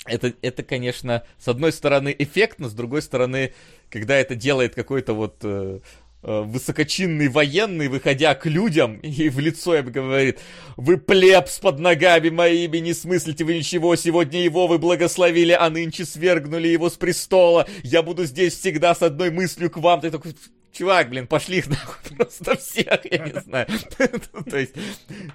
это, 0.09 0.35
это, 0.43 0.62
конечно, 0.62 1.25
с 1.39 1.49
одной 1.49 1.73
стороны 1.73 2.15
эффектно, 2.19 2.69
с 2.69 2.75
другой 2.75 3.03
стороны, 3.03 3.53
когда 3.91 4.17
это 4.17 4.35
делает 4.35 4.75
какой-то 4.75 5.15
вот 5.15 5.37
э, 5.43 5.81
э, 6.23 6.41
высокочинный 6.43 7.28
военный, 7.28 7.89
выходя 7.89 8.35
к 8.35 8.47
людям 8.47 8.97
и 9.03 9.28
в 9.28 9.39
лицо 9.39 9.77
им 9.77 9.91
говорит, 9.91 10.41
вы 10.77 10.97
плебс 10.97 11.59
под 11.59 11.78
ногами 11.78 12.31
моими, 12.31 12.78
не 12.78 12.95
смыслите 12.95 13.45
вы 13.45 13.59
ничего, 13.59 13.97
сегодня 13.97 14.43
его 14.43 14.67
вы 14.67 14.78
благословили, 14.78 15.53
а 15.53 15.70
нынче 15.70 16.05
свергнули 16.05 16.69
его 16.69 16.91
с 16.91 16.95
престола, 16.95 17.67
я 17.83 18.03
буду 18.03 18.25
здесь 18.25 18.55
всегда 18.59 18.95
с 18.95 19.03
одной 19.03 19.31
мыслью 19.31 19.70
к 19.70 19.77
вам, 19.77 20.01
ты 20.01 20.11
такой, 20.11 20.35
чувак, 20.73 21.11
блин, 21.11 21.27
пошли 21.27 21.59
их 21.59 21.69
нахуй 21.69 22.17
просто 22.17 22.57
всех, 22.57 23.01
я 23.11 23.19
не 23.19 23.41
знаю. 23.41 23.67
То 24.51 24.59
есть, 24.59 24.75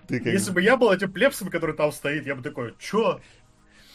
Если 0.09 0.51
бы 0.51 0.61
я 0.61 0.77
был 0.77 0.91
этим 0.91 1.11
плебсом, 1.11 1.49
который 1.49 1.75
там 1.75 1.91
стоит, 1.91 2.25
я 2.25 2.35
бы 2.35 2.41
такой, 2.41 2.73
чё? 2.79 3.19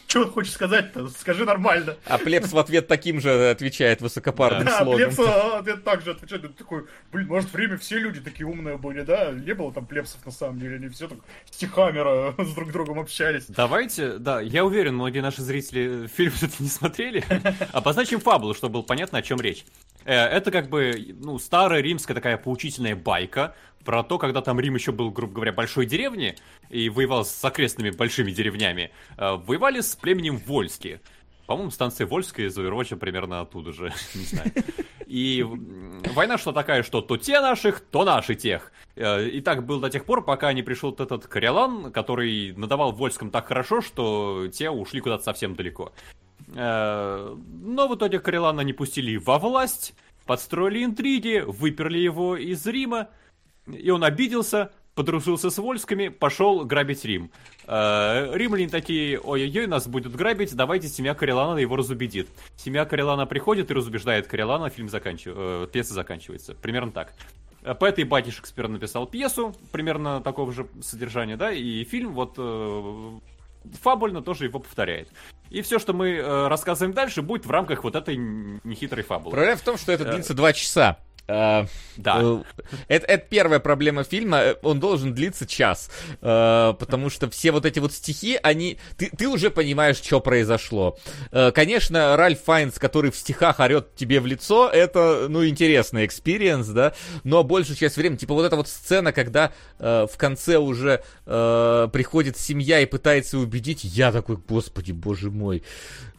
Что 0.09 0.21
он 0.21 0.31
хочет 0.31 0.55
сказать-то? 0.55 1.07
Скажи 1.09 1.45
нормально. 1.45 1.95
А 2.05 2.17
Плепс 2.17 2.51
в 2.51 2.57
ответ 2.57 2.87
таким 2.87 3.21
же 3.21 3.51
отвечает 3.51 4.01
высокопарным 4.01 4.65
да, 4.65 4.79
слогом. 4.79 4.95
Плепс 4.95 5.17
в 5.17 5.55
ответ 5.57 5.83
так 5.83 6.01
же 6.01 6.11
отвечает. 6.11 6.41
Ты 6.41 6.47
такой, 6.49 6.85
блин, 7.11 7.27
может, 7.27 7.53
время 7.53 7.77
все 7.77 7.99
люди 7.99 8.19
такие 8.19 8.47
умные 8.47 8.77
были, 8.77 9.01
да? 9.01 9.31
Не 9.31 9.53
было 9.53 9.71
там 9.71 9.85
Плепсов 9.85 10.25
на 10.25 10.31
самом 10.31 10.59
деле, 10.59 10.77
они 10.77 10.87
все 10.89 11.07
так 11.07 11.19
стихами 11.51 11.99
с 12.43 12.55
друг 12.55 12.71
другом 12.71 12.97
общались. 12.99 13.45
Давайте, 13.49 14.17
да, 14.17 14.41
я 14.41 14.65
уверен, 14.65 14.95
многие 14.95 15.19
наши 15.19 15.43
зрители 15.43 16.07
фильм 16.07 16.33
это 16.41 16.55
не 16.57 16.69
смотрели. 16.69 17.23
Обозначим 17.71 18.19
фабулу, 18.19 18.55
чтобы 18.55 18.73
было 18.73 18.81
понятно, 18.81 19.19
о 19.19 19.21
чем 19.21 19.39
речь. 19.39 19.63
Э, 20.05 20.25
это 20.25 20.49
как 20.49 20.69
бы, 20.69 21.15
ну, 21.19 21.37
старая 21.37 21.81
римская 21.81 22.15
такая 22.15 22.37
поучительная 22.37 22.95
байка 22.95 23.53
про 23.83 24.03
то, 24.03 24.17
когда 24.17 24.41
там 24.41 24.59
Рим 24.59 24.75
еще 24.75 24.91
был, 24.91 25.11
грубо 25.11 25.33
говоря, 25.33 25.53
большой 25.53 25.85
деревней 25.85 26.35
и 26.69 26.89
воевал 26.89 27.25
с 27.25 27.43
окрестными 27.43 27.91
большими 27.91 28.31
деревнями, 28.31 28.91
э, 29.17 29.35
воевали 29.35 29.81
с 29.81 29.95
племенем 29.95 30.37
Вольски. 30.37 31.01
По-моему, 31.45 31.71
станция 31.71 32.05
Вольская 32.05 32.47
из 32.47 32.57
Overwatch 32.57 32.95
примерно 32.97 33.41
оттуда 33.41 33.73
же, 33.73 33.91
не 34.13 34.23
знаю. 34.23 34.51
И 35.07 35.43
война 36.13 36.37
шла 36.37 36.53
такая, 36.53 36.83
что 36.83 37.01
то 37.01 37.17
те 37.17 37.41
наших, 37.41 37.79
то 37.79 38.03
наши 38.05 38.35
тех. 38.35 38.71
Э, 38.95 39.27
и 39.27 39.41
так 39.41 39.65
было 39.65 39.81
до 39.81 39.89
тех 39.89 40.05
пор, 40.05 40.23
пока 40.23 40.53
не 40.53 40.61
пришел 40.61 40.91
вот 40.91 40.99
этот 40.99 41.25
Кориолан, 41.25 41.91
который 41.91 42.53
надавал 42.55 42.91
Вольском 42.91 43.31
так 43.31 43.47
хорошо, 43.47 43.81
что 43.81 44.47
те 44.53 44.69
ушли 44.69 45.01
куда-то 45.01 45.23
совсем 45.23 45.55
далеко. 45.55 45.91
Э, 46.53 47.35
но 47.63 47.87
в 47.87 47.95
итоге 47.95 48.19
Кориолана 48.19 48.61
не 48.61 48.73
пустили 48.73 49.17
во 49.17 49.39
власть, 49.39 49.95
подстроили 50.25 50.83
интриги, 50.83 51.43
выперли 51.45 51.97
его 51.97 52.37
из 52.37 52.65
Рима, 52.67 53.09
и 53.73 53.89
он 53.89 54.03
обиделся, 54.03 54.71
подружился 54.95 55.49
с 55.49 55.57
Вольскими, 55.57 56.09
пошел 56.09 56.65
грабить 56.65 57.05
Рим. 57.05 57.31
Э, 57.67 58.31
римляне 58.33 58.67
такие, 58.67 59.19
ой-ой-ой, 59.19 59.67
нас 59.67 59.87
будет 59.87 60.15
грабить, 60.15 60.55
давайте 60.55 60.87
семья 60.87 61.13
Карелана 61.13 61.57
его 61.57 61.75
разубедит. 61.75 62.27
Семья 62.57 62.85
Карелана 62.85 63.25
приходит 63.25 63.71
и 63.71 63.73
разубеждает 63.73 64.27
Карелана, 64.27 64.69
фильм 64.69 64.89
заканчивается, 64.89 65.65
э, 65.65 65.67
пьеса 65.71 65.93
заканчивается. 65.93 66.53
Примерно 66.55 66.91
так. 66.91 67.13
Э, 67.63 67.75
по 67.75 67.85
этой 67.85 68.03
бате 68.03 68.31
Шекспир 68.31 68.67
написал 68.67 69.07
пьесу, 69.07 69.55
примерно 69.71 70.21
такого 70.21 70.51
же 70.51 70.67
содержания, 70.81 71.37
да, 71.37 71.51
и 71.51 71.83
фильм 71.83 72.13
вот 72.13 72.35
э, 72.37 73.19
фабульно 73.81 74.21
тоже 74.21 74.45
его 74.45 74.59
повторяет. 74.59 75.09
И 75.49 75.61
все, 75.61 75.79
что 75.79 75.93
мы 75.93 76.09
э, 76.11 76.47
рассказываем 76.47 76.93
дальше, 76.93 77.21
будет 77.21 77.45
в 77.45 77.51
рамках 77.51 77.83
вот 77.83 77.95
этой 77.95 78.15
нехитрой 78.17 79.03
фабулы. 79.03 79.31
Проблема 79.31 79.57
в 79.57 79.61
том, 79.61 79.77
что 79.77 79.91
это 79.91 80.05
длится 80.05 80.33
два 80.33 80.53
часа. 80.53 80.97
А, 81.31 81.67
да. 81.95 82.19
Э, 82.23 82.43
это, 82.87 83.05
это 83.05 83.25
первая 83.29 83.59
проблема 83.59 84.03
фильма. 84.03 84.55
Он 84.63 84.79
должен 84.79 85.13
длиться 85.13 85.45
час. 85.45 85.91
Э, 86.21 86.73
потому 86.79 87.11
что 87.11 87.29
все 87.29 87.51
вот 87.51 87.65
эти 87.65 87.77
вот 87.77 87.93
стихи, 87.93 88.39
они... 88.41 88.79
Ты, 88.97 89.11
ты 89.15 89.27
уже 89.27 89.51
понимаешь, 89.51 89.97
что 89.97 90.21
произошло. 90.21 90.97
Э, 91.31 91.51
конечно, 91.51 92.17
Ральф 92.17 92.41
Файнс, 92.41 92.79
который 92.79 93.11
в 93.11 93.15
стихах 93.15 93.59
орет 93.59 93.93
тебе 93.95 94.21
в 94.21 94.25
лицо, 94.25 94.69
это, 94.69 95.27
ну, 95.29 95.45
интересный 95.45 96.07
experience, 96.07 96.67
да. 96.67 96.93
Но 97.23 97.43
большую 97.43 97.77
часть 97.77 97.97
времени, 97.97 98.17
типа 98.17 98.33
вот 98.33 98.45
эта 98.45 98.55
вот 98.55 98.67
сцена, 98.67 99.11
когда 99.11 99.51
в 99.77 100.11
конце 100.17 100.57
уже 100.57 101.03
приходит 101.25 102.37
семья 102.37 102.79
и 102.79 102.85
пытается 102.85 103.37
убедить, 103.37 103.83
я 103.83 104.11
такой, 104.11 104.37
господи, 104.37 104.91
боже 104.91 105.29
мой 105.29 105.63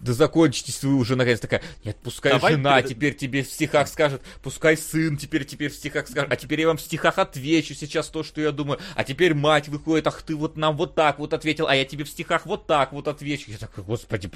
да 0.00 0.12
закончитесь 0.12 0.82
вы 0.82 0.94
уже 0.94 1.14
наконец 1.14 1.40
такая, 1.40 1.62
нет, 1.84 1.96
пускай 2.02 2.32
Давай 2.32 2.52
жена 2.52 2.76
перед... 2.78 2.88
теперь 2.88 3.14
тебе 3.14 3.42
в 3.42 3.48
стихах 3.48 3.86
скажет, 3.88 4.22
пускай 4.42 4.76
сын 4.76 5.16
теперь 5.16 5.44
теперь 5.44 5.70
в 5.70 5.74
стихах 5.74 6.08
скажет, 6.08 6.32
а 6.32 6.36
теперь 6.36 6.60
я 6.60 6.68
вам 6.68 6.78
в 6.78 6.80
стихах 6.80 7.18
отвечу 7.18 7.74
сейчас 7.74 8.08
то, 8.08 8.22
что 8.22 8.40
я 8.40 8.50
думаю, 8.50 8.80
а 8.94 9.04
теперь 9.04 9.34
мать 9.34 9.68
выходит, 9.68 10.06
ах 10.06 10.22
ты 10.22 10.34
вот 10.34 10.56
нам 10.56 10.76
вот 10.76 10.94
так 10.94 11.18
вот 11.18 11.34
ответил, 11.34 11.66
а 11.66 11.74
я 11.74 11.84
тебе 11.84 12.04
в 12.04 12.08
стихах 12.08 12.46
вот 12.46 12.66
так 12.66 12.92
вот 12.92 13.08
отвечу. 13.08 13.50
Я 13.50 13.58
такой, 13.58 13.84
господи, 13.84 14.30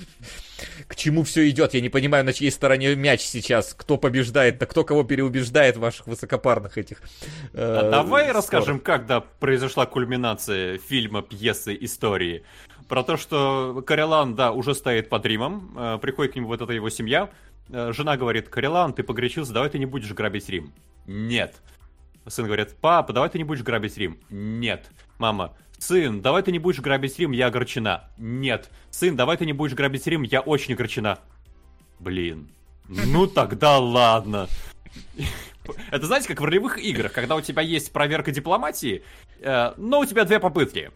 к 0.87 0.97
чему 0.97 1.25
все 1.25 1.49
идет? 1.49 1.75
Я 1.75 1.81
не 1.81 1.89
понимаю, 1.89 2.25
на 2.25 2.33
чьей 2.33 2.51
стороне 2.51 2.95
мяч 2.95 3.23
сейчас, 3.23 3.75
кто 3.75 3.97
побеждает, 3.97 4.59
да 4.59 4.67
кто 4.67 4.85
кого 4.85 5.03
переубеждает 5.03 5.77
ваших 5.77 6.07
высокопарных 6.07 6.77
этих. 6.77 7.01
Э, 7.55 7.79
а 7.83 7.91
давай 7.91 8.25
спорах. 8.25 8.37
расскажем, 8.37 8.81
как 8.81 9.07
да, 9.07 9.21
произошла 9.21 9.87
кульминация 9.87 10.79
фильма, 10.79 11.23
пьесы, 11.23 11.77
истории. 11.81 12.45
Про 12.89 13.03
то, 13.03 13.17
что 13.17 13.83
Карелан, 13.87 14.35
да, 14.35 14.53
уже 14.53 14.75
стоит 14.75 15.09
под 15.09 15.25
Римом, 15.25 15.73
э, 15.77 15.99
приходит 16.01 16.33
к 16.33 16.37
нему 16.37 16.49
вот 16.49 16.61
эта 16.61 16.73
его 16.73 16.91
семья. 16.91 17.31
Э, 17.71 17.93
жена 17.93 18.17
говорит, 18.17 18.49
Карелан, 18.49 18.93
ты 18.93 19.03
погорячился, 19.03 19.53
давай 19.53 19.71
ты 19.71 19.79
не 19.79 19.87
будешь 19.87 20.13
грабить 20.13 20.49
Рим. 20.49 20.73
Нет. 21.07 21.55
Сын 22.27 22.47
говорит, 22.47 22.77
папа, 22.81 23.13
давай 23.13 23.31
ты 23.31 23.39
не 23.39 23.45
будешь 23.45 23.63
грабить 23.63 23.97
Рим. 23.97 24.19
Нет. 24.31 24.91
Мама, 25.19 25.55
сын, 25.79 26.21
давай 26.21 26.43
ты 26.43 26.53
не 26.53 26.59
будешь 26.59 26.81
грабить 26.81 27.19
Рим, 27.19 27.33
я 27.33 27.47
огорчена. 27.47 28.11
Нет. 28.19 28.71
Сын, 28.91 29.17
давай 29.17 29.37
ты 29.37 29.47
не 29.47 29.53
будешь 29.53 29.75
грабить 29.75 30.07
Рим, 30.07 30.23
я 30.23 30.41
очень 30.41 30.75
огорчена. 30.75 31.19
Блин. 31.99 32.51
Ну 32.89 33.27
тогда 33.27 33.79
ладно. 33.79 34.49
Это 35.91 36.07
знаете, 36.07 36.29
как 36.29 36.41
в 36.41 36.45
ролевых 36.45 36.79
играх, 36.79 37.13
когда 37.13 37.37
у 37.37 37.41
тебя 37.41 37.63
есть 37.63 37.93
проверка 37.93 38.31
дипломатии, 38.31 39.03
э, 39.41 39.73
но 39.77 40.01
у 40.01 40.05
тебя 40.05 40.25
две 40.25 40.39
попытки. 40.39 40.91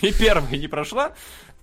И 0.00 0.12
первая 0.12 0.56
не 0.56 0.68
прошла, 0.68 1.12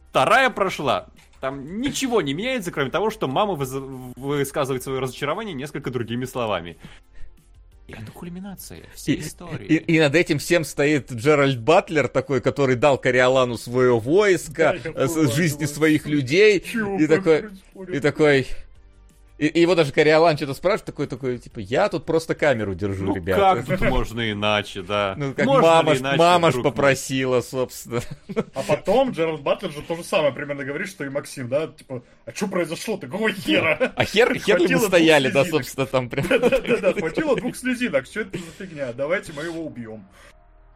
вторая 0.10 0.50
прошла. 0.50 1.08
Там 1.40 1.80
ничего 1.80 2.22
не 2.22 2.34
меняется, 2.34 2.72
кроме 2.72 2.92
того, 2.92 3.10
что 3.10 3.28
мама 3.28 3.54
высказывает 3.56 4.84
свое 4.84 5.00
разочарование 5.00 5.54
несколько 5.54 5.90
другими 5.90 6.26
словами. 6.26 6.78
И 7.88 7.94
это 7.94 8.12
кульминация 8.12 8.84
всей 8.94 9.20
истории. 9.20 9.66
И, 9.66 9.76
и, 9.76 9.96
и 9.96 10.00
над 10.00 10.14
этим 10.14 10.38
всем 10.38 10.64
стоит 10.64 11.12
Джеральд 11.12 11.60
Батлер, 11.60 12.08
такой, 12.08 12.40
который 12.40 12.76
дал 12.76 13.00
Кориолану 13.00 13.58
свое 13.58 13.98
войско, 13.98 14.78
да, 14.84 15.08
жизни 15.08 15.66
своих 15.66 16.06
людей. 16.06 16.64
И 17.00 17.08
такой, 17.08 17.50
и 17.92 18.00
такой, 18.00 18.48
и, 19.40 19.48
и 19.48 19.62
его 19.62 19.74
даже 19.74 19.94
Кориолан 19.94 20.36
что-то 20.36 20.54
спрашивает, 20.54 20.86
такой, 20.86 21.08
такой, 21.08 21.38
типа, 21.38 21.60
я 21.60 21.88
тут 21.88 22.06
просто 22.06 22.36
камеру 22.36 22.76
держу, 22.76 23.06
ну, 23.06 23.16
ребята. 23.16 23.64
как 23.66 23.80
тут 23.80 23.90
можно 23.90 24.30
иначе, 24.30 24.82
да. 24.82 25.16
Ну, 25.18 25.34
как 25.34 25.46
можно 25.46 25.62
мама, 25.62 25.96
иначе, 25.96 26.18
мама 26.18 26.52
ж 26.52 26.62
попросила, 26.62 27.40
собственно. 27.40 28.02
А 28.54 28.62
потом 28.68 29.12
Джеральд 29.12 29.42
Батлер 29.42 29.72
же 29.72 29.82
то 29.82 29.96
же 29.96 30.04
самое 30.04 30.34
примерно 30.34 30.66
говорит, 30.66 30.90
что 30.90 31.06
и 31.06 31.10
Максим, 31.10 31.48
да, 31.48 31.68
типа, 31.68 32.04
а 32.26 32.32
что 32.34 32.48
произошло-то, 32.48 33.08
какого 33.08 33.32
хера? 33.32 33.94
А 33.96 34.04
хер, 34.04 34.38
хер 34.38 34.60
мы 34.60 34.78
стояли, 34.80 35.30
да, 35.30 35.46
собственно, 35.46 35.86
там 35.86 36.10
прям. 36.10 36.28
Да-да-да, 36.28 36.92
хватило 36.92 37.38
двух 37.38 37.56
слезинок, 37.56 38.08
что 38.08 38.20
это 38.22 38.38
за 38.38 38.66
фигня, 38.66 38.92
давайте 38.92 39.32
мы 39.32 39.44
его 39.44 39.66
убьем. 39.66 40.06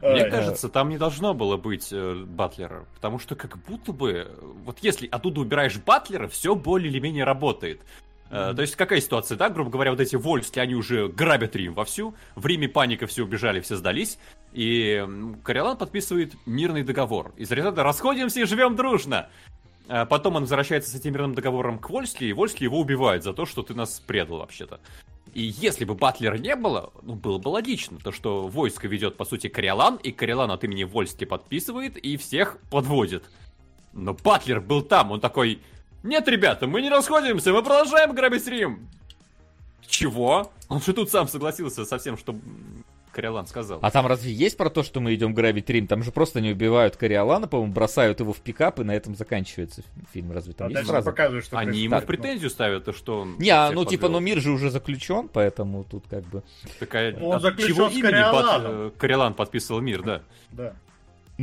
Мне 0.02 0.26
кажется, 0.30 0.70
там 0.70 0.90
не 0.90 0.98
должно 0.98 1.34
было 1.34 1.58
быть 1.58 1.90
э, 1.92 2.24
Батлера, 2.26 2.86
потому 2.96 3.20
что 3.20 3.36
как 3.36 3.58
будто 3.66 3.94
бы, 3.94 4.30
вот 4.64 4.80
если 4.80 5.08
оттуда 5.08 5.42
убираешь 5.42 5.78
Батлера, 5.78 6.28
все 6.28 6.56
более 6.56 6.90
или 6.90 7.00
менее 7.00 7.24
работает. 7.24 7.82
Mm-hmm. 8.34 8.56
То 8.56 8.62
есть 8.64 8.76
какая 8.76 9.00
ситуация, 9.00 9.38
да, 9.38 9.50
грубо 9.50 9.70
говоря, 9.70 9.92
вот 9.92 10.00
эти 10.00 10.16
вольски, 10.16 10.58
они 10.58 10.74
уже 10.74 11.08
грабят 11.08 11.56
Рим 11.56 11.76
вовсю, 11.76 12.16
в 12.36 12.46
Риме 12.48 12.68
паника, 12.68 13.06
все 13.06 13.24
убежали, 13.24 13.62
все 13.62 13.76
сдались, 13.76 14.18
и 14.54 15.06
Кориолан 15.44 15.78
подписывает 15.78 16.34
мирный 16.48 16.84
договор. 16.84 17.34
Из 17.38 17.52
результата 17.52 17.84
расходимся 17.84 18.42
и 18.42 18.46
живем 18.46 18.76
дружно. 18.76 19.30
А 19.88 20.06
потом 20.06 20.38
он 20.38 20.44
возвращается 20.44 20.90
с 20.90 20.96
этим 20.96 21.14
мирным 21.14 21.36
договором 21.36 21.78
к 21.78 21.90
Вольски, 21.92 22.24
и 22.24 22.34
Вольски 22.34 22.64
его 22.64 22.80
убивает 22.80 23.24
за 23.24 23.34
то, 23.34 23.46
что 23.46 23.62
ты 23.62 23.76
нас 23.76 24.00
предал 24.00 24.40
вообще-то. 24.40 24.80
И 25.36 25.42
если 25.42 25.86
бы 25.86 25.94
Батлера 25.94 26.38
не 26.38 26.56
было, 26.56 26.92
ну, 27.04 27.14
было 27.16 27.38
бы 27.38 27.50
логично, 27.50 28.00
то 28.00 28.12
что 28.12 28.48
войско 28.48 28.88
ведет, 28.88 29.16
по 29.16 29.26
сути, 29.26 29.48
Кориолан, 29.48 29.98
и 29.98 30.12
Кориолан 30.12 30.50
от 30.50 30.64
имени 30.64 30.86
Вольски 30.86 31.26
подписывает 31.26 31.98
и 31.98 32.18
всех 32.18 32.58
подводит. 32.72 33.26
Но 33.94 34.14
Батлер 34.14 34.60
был 34.60 34.82
там, 34.82 35.12
он 35.12 35.20
такой, 35.20 35.62
нет, 36.04 36.28
ребята, 36.28 36.68
мы 36.68 36.82
не 36.82 36.90
расходимся, 36.90 37.52
мы 37.52 37.64
продолжаем 37.64 38.14
грабить 38.14 38.48
Рим. 38.48 38.88
Чего? 39.88 40.52
Он 40.70 40.82
же 40.82 40.94
тут 40.94 41.10
сам 41.10 41.28
согласился 41.28 41.86
со 41.86 41.98
всем, 41.98 42.18
что 42.18 42.36
Кориолан 43.14 43.48
сказал. 43.48 43.80
А 43.82 43.92
там 43.92 44.08
разве 44.08 44.34
есть 44.34 44.58
про 44.58 44.70
то, 44.70 44.84
что 44.84 45.00
мы 45.00 45.14
идем 45.14 45.34
грабить 45.34 45.70
Рим? 45.70 45.88
Там 45.88 46.04
же 46.04 46.12
просто 46.12 46.42
не 46.42 46.52
убивают 46.52 46.98
Кориолана, 46.98 47.48
по-моему, 47.48 47.72
бросают 47.72 48.20
его 48.20 48.34
в 48.34 48.40
пикап, 48.40 48.80
и 48.80 48.84
на 48.84 48.92
этом 48.92 49.16
заканчивается 49.16 49.84
фильм. 50.12 50.32
Разве 50.32 50.54
там 50.54 50.68
а 50.68 50.72
есть 50.72 50.88
фраза? 50.88 51.12
Показывают, 51.12 51.46
что 51.46 51.58
Они 51.58 51.80
ему 51.80 52.00
в 52.00 52.06
претензию 52.06 52.50
ставят, 52.50 52.86
то 52.86 52.92
что 52.92 53.22
он... 53.22 53.38
Не, 53.38 53.52
а, 53.52 53.72
ну 53.72 53.86
типа, 53.86 54.10
ну 54.10 54.20
мир 54.20 54.42
же 54.42 54.52
уже 54.52 54.72
заключен, 54.72 55.30
поэтому 55.32 55.84
тут 55.84 56.06
как 56.10 56.24
бы... 56.24 56.44
Такая... 56.80 57.16
Он 57.20 57.40
заключен 57.40 57.76
чего 57.76 57.88
имени 57.88 58.32
под... 58.32 58.46
Э, 58.66 58.92
Кориолан 58.98 59.36
подписывал 59.36 59.80
мир, 59.82 60.02
да? 60.02 60.22
Да. 60.52 60.74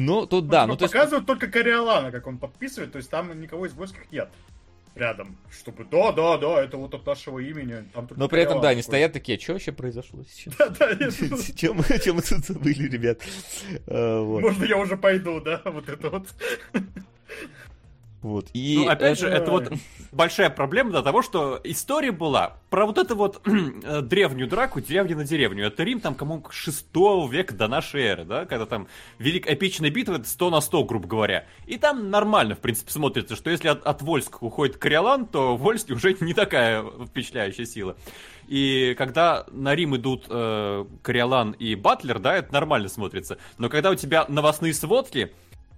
Ну, 0.00 0.26
тут 0.26 0.48
да. 0.48 0.66
Ну, 0.66 0.72
ну 0.72 0.78
показывают 0.78 1.12
есть... 1.12 1.26
только 1.26 1.48
Кориолана, 1.48 2.10
как 2.10 2.26
он 2.26 2.38
подписывает, 2.38 2.92
то 2.92 2.96
есть 2.96 3.10
там 3.10 3.38
никого 3.40 3.66
из 3.66 3.74
войских 3.74 4.10
нет 4.10 4.30
рядом, 4.94 5.36
чтобы 5.50 5.84
да, 5.84 6.12
да, 6.12 6.36
да, 6.36 6.62
это 6.62 6.76
вот 6.76 6.94
от 6.94 7.06
нашего 7.06 7.38
имени. 7.38 7.84
Там 7.92 8.08
Но 8.16 8.28
при 8.28 8.42
этом, 8.42 8.60
да, 8.60 8.70
они 8.70 8.82
стоят 8.82 9.12
такие, 9.12 9.38
«А 9.38 9.40
что 9.40 9.52
вообще 9.52 9.72
произошло 9.72 10.24
сейчас? 10.24 10.54
Да, 10.56 10.68
да, 10.68 10.94
Чем 11.56 11.76
мы 11.76 12.22
тут 12.22 12.44
забыли, 12.44 12.88
ребят? 12.88 13.20
А, 13.86 14.24
Можно 14.24 14.64
я 14.64 14.78
уже 14.78 14.96
пойду, 14.96 15.40
да, 15.40 15.62
вот 15.64 15.88
это 15.88 16.10
вот. 16.10 16.26
Вот. 18.22 18.48
И 18.52 18.76
ну, 18.76 18.88
опять 18.88 19.18
это... 19.18 19.20
же, 19.20 19.28
это 19.28 19.50
вот 19.50 19.72
большая 20.12 20.50
проблема 20.50 20.90
до 20.90 21.02
того, 21.02 21.22
что 21.22 21.58
история 21.64 22.12
была 22.12 22.58
про 22.68 22.84
вот 22.84 22.98
эту 22.98 23.16
вот 23.16 23.40
э, 23.46 24.02
древнюю 24.02 24.46
драку, 24.46 24.80
деревня 24.80 25.16
на 25.16 25.24
деревню. 25.24 25.66
Это 25.66 25.82
Рим, 25.84 26.00
там, 26.00 26.14
кому 26.14 26.44
6 26.48 26.86
века 27.30 27.54
до 27.54 27.66
нашей 27.66 28.02
эры, 28.02 28.24
да, 28.24 28.44
когда 28.44 28.66
там 28.66 28.88
велик 29.18 29.50
эпичная 29.50 29.90
битва, 29.90 30.16
это 30.16 30.28
100 30.28 30.50
на 30.50 30.60
100, 30.60 30.84
грубо 30.84 31.08
говоря. 31.08 31.46
И 31.66 31.78
там 31.78 32.10
нормально, 32.10 32.54
в 32.54 32.58
принципе, 32.58 32.92
смотрится, 32.92 33.36
что 33.36 33.48
если 33.48 33.68
от, 33.68 33.86
от 33.86 34.02
Вольск 34.02 34.42
уходит 34.42 34.76
Кориолан, 34.76 35.26
то 35.26 35.56
Вольск 35.56 35.88
уже 35.90 36.14
не 36.20 36.34
такая 36.34 36.84
впечатляющая 37.06 37.64
сила. 37.64 37.96
И 38.48 38.94
когда 38.98 39.46
на 39.50 39.74
Рим 39.74 39.96
идут 39.96 40.26
э, 40.28 40.84
Кориолан 41.02 41.52
и 41.52 41.74
Батлер, 41.74 42.18
да, 42.18 42.36
это 42.36 42.52
нормально 42.52 42.88
смотрится. 42.88 43.38
Но 43.56 43.68
когда 43.68 43.90
у 43.90 43.94
тебя 43.94 44.26
новостные 44.28 44.74
сводки, 44.74 45.32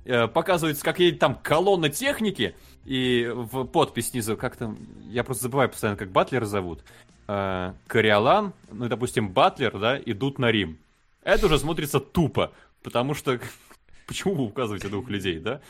Э, 0.05 0.27
показывается 0.27 0.83
какие-то 0.83 1.19
там 1.19 1.35
колонны 1.37 1.89
техники, 1.89 2.57
и 2.85 3.31
в 3.33 3.65
подпись 3.65 4.11
снизу, 4.11 4.37
как 4.37 4.57
там, 4.57 4.77
я 5.03 5.23
просто 5.23 5.45
забываю 5.45 5.69
постоянно, 5.69 5.97
как 5.97 6.11
Батлер 6.11 6.45
зовут, 6.45 6.83
э, 7.29 7.73
Кориолан, 7.87 8.53
ну, 8.71 8.89
допустим, 8.89 9.29
Батлер, 9.29 9.79
да, 9.79 9.99
идут 9.99 10.41
на 10.41 10.51
Рим. 10.51 10.79
Это 11.23 11.47
уже 11.47 11.59
смотрится 11.59 12.01
тупо, 12.01 12.53
потому 12.83 13.15
что 13.15 13.39
почему 14.09 14.35
вы 14.35 14.45
указываете 14.47 14.89
двух 14.89 15.09
людей, 15.09 15.39
да? 15.39 15.61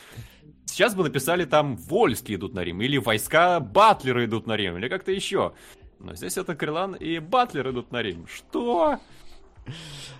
Сейчас 0.64 0.94
бы 0.94 1.02
написали 1.02 1.44
там 1.44 1.76
Вольские 1.76 2.38
идут 2.38 2.54
на 2.54 2.64
Рим, 2.64 2.80
или 2.80 2.96
войска 2.96 3.60
Батлера 3.60 4.24
идут 4.24 4.46
на 4.46 4.56
Рим, 4.56 4.78
или 4.78 4.88
как-то 4.88 5.12
еще. 5.12 5.52
Но 5.98 6.14
здесь 6.14 6.38
это 6.38 6.54
Крилан 6.54 6.94
и 6.94 7.18
Батлер 7.18 7.68
идут 7.70 7.92
на 7.92 8.00
Рим. 8.00 8.26
Что? 8.26 8.98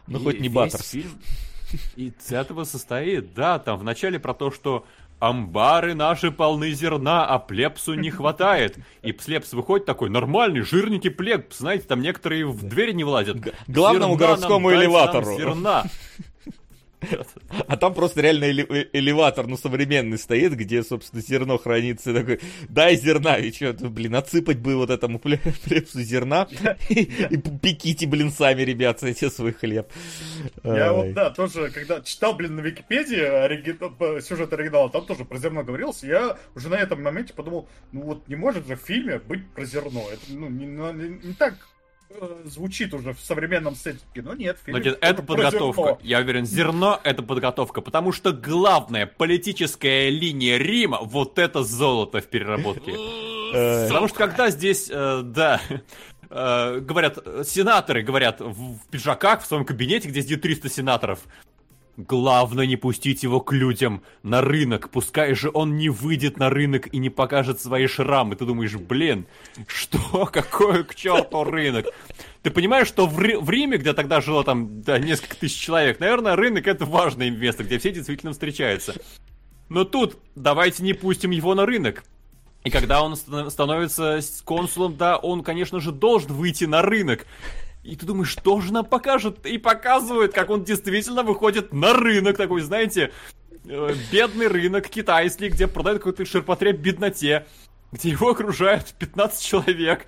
Ну, 0.07 0.19
и 0.19 0.23
хоть 0.23 0.41
не 0.41 0.51
Баттерс. 0.51 0.91
Фильм... 0.91 1.13
И 1.97 2.13
этого 2.31 2.65
состоит, 2.65 3.35
да, 3.35 3.59
там 3.59 3.79
в 3.79 3.85
начале 3.85 4.19
про 4.19 4.35
то, 4.35 4.51
что 4.51 4.85
амбары 5.23 5.95
наши 5.95 6.33
полны 6.33 6.73
зерна, 6.73 7.25
а 7.25 7.39
плепсу 7.39 7.95
не 7.95 8.11
хватает. 8.11 8.77
И 9.03 9.13
плепс 9.13 9.53
выходит 9.53 9.87
такой, 9.87 10.11
нормальный, 10.11 10.63
жирненький 10.63 11.11
плепс, 11.11 11.59
знаете, 11.59 11.87
там 11.87 12.03
некоторые 12.03 12.45
в 12.47 12.63
двери 12.65 12.93
не 12.93 13.05
влазят. 13.05 13.37
Главному 13.69 14.15
зерна 14.15 14.27
городскому 14.27 14.73
элеватору. 14.73 15.37
Зерна. 15.37 15.85
А 17.67 17.77
там 17.77 17.95
просто 17.95 18.21
реально 18.21 18.45
эле- 18.45 18.89
элеватор, 18.93 19.47
ну, 19.47 19.57
современный 19.57 20.19
стоит, 20.19 20.55
где, 20.55 20.83
собственно, 20.83 21.23
зерно 21.23 21.59
хранится. 21.59 22.15
Такой, 22.15 22.41
дай 22.69 22.97
зерна. 22.97 23.37
И 23.37 23.53
что, 23.53 23.73
блин, 23.73 24.15
отсыпать 24.15 24.59
бы 24.59 24.77
вот 24.77 24.91
этому 24.91 25.19
плепсу 25.19 26.01
зерна 26.03 26.49
и, 26.89 27.05
пеките, 27.63 28.07
блин, 28.07 28.31
сами, 28.31 28.63
ребят, 28.63 29.03
эти 29.03 29.29
свой 29.29 29.53
хлеб. 29.53 29.91
Я 30.65 30.93
вот, 30.93 31.13
да, 31.13 31.31
тоже, 31.31 31.71
когда 31.71 32.01
читал, 32.01 32.35
блин, 32.35 32.57
на 32.57 32.61
Википедии 32.61 34.21
сюжет 34.21 34.53
оригинала, 34.53 34.91
там 34.91 35.07
тоже 35.07 35.25
про 35.25 35.39
зерно 35.39 35.63
говорилось, 35.65 36.03
я 36.03 36.37
уже 36.55 36.69
на 36.69 36.77
этом 36.77 37.03
моменте 37.03 37.35
подумал, 37.35 37.69
ну 37.93 38.03
вот 38.03 38.29
не 38.29 38.37
может 38.37 38.67
же 38.67 38.77
в 38.77 38.81
фильме 38.81 39.19
быть 39.19 39.47
про 39.53 39.65
зерно. 39.65 40.05
Это, 40.11 40.23
ну, 40.29 40.49
не, 40.49 40.67
не, 40.67 41.27
не 41.27 41.35
так 41.35 41.55
Э, 41.55 41.82
звучит 42.45 42.95
уже 42.95 43.13
в 43.13 43.21
современном 43.21 43.75
сеттинге, 43.75 44.23
но 44.23 44.35
нет. 44.35 44.59
Но 44.67 44.79
нет, 44.79 44.99
это 45.01 45.23
подготовка. 45.23 45.83
Зерно. 45.83 45.99
Я 46.03 46.19
уверен, 46.21 46.47
зерно 46.47 47.01
это 47.03 47.23
подготовка, 47.23 47.81
потому 47.81 48.13
что 48.13 48.33
главная 48.33 49.07
политическая 49.07 50.11
линия 50.11 50.59
Рима 50.59 50.99
вот 51.03 51.39
это 51.39 51.63
золото 51.63 52.21
в 52.21 52.27
переработке. 52.27 52.93
Потому 53.89 54.09
что 54.09 54.17
когда 54.17 54.51
здесь, 54.51 54.89
э, 54.91 55.23
да, 55.25 55.61
э, 56.31 56.79
говорят, 56.81 57.19
сенаторы 57.47 58.03
говорят 58.03 58.41
в 58.41 58.79
пиджаках 58.91 59.43
в 59.43 59.47
своем 59.47 59.65
кабинете, 59.65 60.09
где 60.09 60.23
сидит 60.23 60.43
300 60.43 60.71
сенаторов, 60.71 61.21
Главное 61.99 62.67
не 62.67 62.77
пустить 62.77 63.23
его 63.23 63.41
к 63.41 63.53
людям 63.53 64.03
на 64.23 64.41
рынок, 64.41 64.89
пускай 64.89 65.35
же 65.35 65.51
он 65.53 65.77
не 65.77 65.91
выйдет 65.91 66.39
на 66.39 66.49
рынок 66.49 66.89
и 66.93 66.97
не 66.97 67.11
покажет 67.11 67.61
свои 67.61 67.87
шрамы. 67.87 68.35
Ты 68.35 68.47
думаешь, 68.47 68.75
блин, 68.77 69.27
что, 69.67 70.27
какой 70.33 70.85
к 70.85 70.95
черту 70.95 71.45
рынок? 71.45 71.87
Ты 72.43 72.51
понимаешь, 72.51 72.89
что 72.89 73.07
в, 73.07 73.21
Ри- 73.21 73.37
в 73.37 73.51
Риме, 73.51 73.77
где 73.77 73.93
тогда 73.93 74.23
жило 74.23 74.43
там 74.43 74.81
да, 74.81 74.99
несколько 74.99 75.37
тысяч 75.37 75.61
человек, 75.61 76.01
наверное, 76.01 76.35
рынок 76.35 76.67
это 76.67 76.87
важное 76.87 77.31
место, 77.31 77.63
где 77.63 77.79
все 77.79 77.93
действительно 77.93 78.33
встречаются. 78.33 78.95
Но 79.69 79.85
тут 79.85 80.17
давайте 80.35 80.83
не 80.83 80.95
пустим 80.95 81.31
его 81.31 81.55
на 81.55 81.67
рынок. 81.67 82.05
И 82.65 82.71
когда 82.71 83.03
он 83.03 83.17
становится 83.17 84.21
консулом, 84.45 84.97
да, 84.97 85.17
он, 85.17 85.43
конечно 85.43 85.81
же, 85.81 85.93
должен 85.93 86.33
выйти 86.33 86.65
на 86.65 86.81
рынок. 86.81 87.27
И 87.83 87.97
ты 87.97 88.07
думаешь, 88.07 88.31
что 88.31 88.61
же 88.61 88.73
нам 88.73 88.85
покажут? 88.85 89.45
И 89.45 89.59
показывают, 89.59 90.33
как 90.33 90.51
он 90.51 90.63
действительно 90.63 91.23
выходит 91.23 91.73
на 91.73 91.93
рынок 91.93 92.37
такой, 92.37 92.61
знаете, 92.61 93.13
э, 93.65 93.95
бедный 94.13 94.47
рынок 94.47 94.89
китайский, 94.89 95.49
где 95.49 95.67
продают 95.67 95.99
какой-то 95.99 96.25
ширпотреб 96.25 96.79
бедноте, 96.79 97.47
где 97.91 98.11
его 98.11 98.31
окружают 98.31 98.95
15 98.99 99.45
человек, 99.45 100.07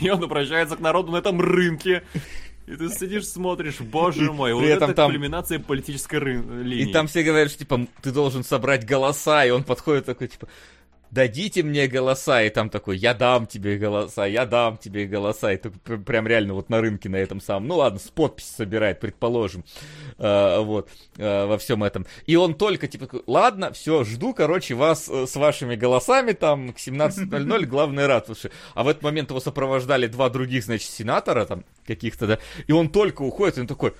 и 0.00 0.10
он 0.10 0.22
обращается 0.22 0.76
к 0.76 0.80
народу 0.80 1.12
на 1.12 1.16
этом 1.16 1.40
рынке. 1.40 2.02
И 2.66 2.76
ты 2.76 2.88
сидишь, 2.88 3.26
смотришь, 3.26 3.80
боже 3.80 4.32
мой, 4.32 4.50
и 4.50 4.54
вот 4.54 4.64
этом 4.64 4.90
это 4.90 4.96
там... 4.96 5.10
кульминация 5.10 5.58
политической 5.58 6.18
ры... 6.18 6.42
линии. 6.62 6.90
И 6.90 6.92
там 6.92 7.08
все 7.08 7.22
говорят, 7.22 7.50
что, 7.50 7.58
типа, 7.58 7.86
ты 8.00 8.10
должен 8.10 8.42
собрать 8.42 8.86
голоса, 8.86 9.44
и 9.44 9.50
он 9.50 9.64
подходит 9.64 10.06
такой, 10.06 10.28
типа, 10.28 10.48
дадите 11.14 11.62
мне 11.62 11.86
голоса, 11.86 12.42
и 12.42 12.50
там 12.50 12.68
такой, 12.68 12.96
я 12.98 13.14
дам 13.14 13.46
тебе 13.46 13.78
голоса, 13.78 14.26
я 14.26 14.46
дам 14.46 14.76
тебе 14.76 15.06
голоса, 15.06 15.52
и 15.52 15.56
такой, 15.56 15.98
прям 15.98 16.26
реально 16.26 16.54
вот 16.54 16.68
на 16.70 16.80
рынке 16.80 17.08
на 17.08 17.16
этом 17.16 17.40
самом, 17.40 17.68
ну 17.68 17.76
ладно, 17.76 18.00
с 18.00 18.10
подписи 18.10 18.48
собирает, 18.56 18.98
предположим, 18.98 19.64
э, 20.18 20.58
вот, 20.58 20.88
э, 21.16 21.46
во 21.46 21.56
всем 21.56 21.84
этом. 21.84 22.04
И 22.26 22.34
он 22.34 22.54
только, 22.54 22.88
типа, 22.88 23.08
ладно, 23.26 23.72
все, 23.72 24.02
жду, 24.02 24.34
короче, 24.34 24.74
вас 24.74 25.08
э, 25.08 25.26
с 25.26 25.36
вашими 25.36 25.76
голосами 25.76 26.32
там 26.32 26.72
к 26.72 26.78
17.00, 26.78 27.64
главный 27.66 28.06
рад, 28.06 28.26
слушай. 28.26 28.50
А 28.74 28.82
в 28.82 28.88
этот 28.88 29.02
момент 29.04 29.30
его 29.30 29.38
сопровождали 29.38 30.08
два 30.08 30.28
других, 30.30 30.64
значит, 30.64 30.90
сенатора 30.90 31.44
там 31.44 31.64
каких-то, 31.86 32.26
да, 32.26 32.38
и 32.66 32.72
он 32.72 32.88
только 32.88 33.22
уходит, 33.22 33.58
и 33.58 33.60
он 33.60 33.68
такой, 33.68 33.94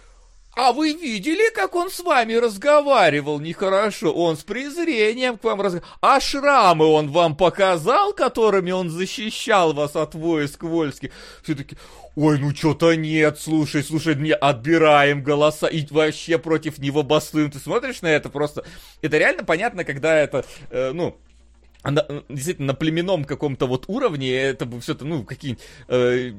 а 0.57 0.73
вы 0.73 0.93
видели, 0.93 1.53
как 1.55 1.75
он 1.75 1.91
с 1.91 2.01
вами 2.01 2.35
разговаривал 2.35 3.41
нехорошо? 3.41 4.13
Он 4.13 4.37
с 4.37 4.43
презрением 4.43 5.39
к 5.39 5.45
вам 5.45 5.61
разговаривал. 5.61 5.97
А 6.01 6.21
шрамы 6.21 6.87
он 6.87 7.11
вам 7.11 7.37
показал, 7.37 8.13
которыми 8.13 8.71
он 8.71 8.91
защищал 8.91 9.73
вас 9.73 9.97
от 9.97 10.15
войск 10.15 10.63
вольских? 10.63 11.11
Все 11.43 11.55
таки 11.55 11.77
ой, 12.17 12.39
ну 12.39 12.55
что-то 12.55 12.95
нет, 12.95 13.39
слушай, 13.41 13.83
слушай, 13.83 14.15
не 14.15 14.33
отбираем 14.33 15.23
голоса 15.23 15.67
и 15.67 15.85
вообще 15.91 16.39
против 16.39 16.79
него 16.79 17.03
бастуем. 17.03 17.51
Ты 17.51 17.59
смотришь 17.59 18.03
на 18.03 18.09
это 18.09 18.29
просто... 18.29 18.65
Это 19.03 19.19
реально 19.19 19.45
понятно, 19.45 19.85
когда 19.85 20.15
это, 20.17 20.45
э, 20.71 20.93
ну, 20.93 21.17
на, 21.91 22.07
действительно 22.29 22.69
на 22.69 22.75
племенном 22.75 23.25
каком-то 23.25 23.67
вот 23.67 23.85
уровне 23.89 24.33
это 24.33 24.67
бы 24.67 24.81
все-то, 24.81 25.05
ну, 25.05 25.25
какие 25.25 25.59
э, 25.89 26.33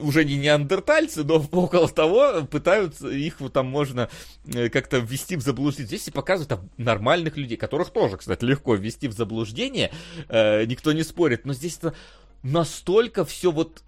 уже 0.00 0.24
не 0.24 0.36
неандертальцы, 0.36 1.24
но 1.24 1.36
около 1.52 1.88
того 1.88 2.42
пытаются, 2.50 3.08
их 3.08 3.40
вот 3.40 3.52
там 3.52 3.66
можно 3.66 4.08
э, 4.46 4.68
как-то 4.68 4.98
ввести 4.98 5.36
в 5.36 5.40
заблуждение. 5.40 5.88
Здесь 5.88 6.08
и 6.08 6.10
показывают 6.10 6.48
там, 6.48 6.70
нормальных 6.76 7.36
людей, 7.36 7.56
которых 7.56 7.90
тоже, 7.90 8.16
кстати, 8.16 8.44
легко 8.44 8.74
ввести 8.74 9.08
в 9.08 9.12
заблуждение, 9.12 9.90
э, 10.28 10.64
никто 10.66 10.92
не 10.92 11.02
спорит, 11.02 11.46
но 11.46 11.52
здесь 11.52 11.78
это 11.78 11.94
настолько 12.42 13.24
все 13.24 13.50
вот 13.50 13.82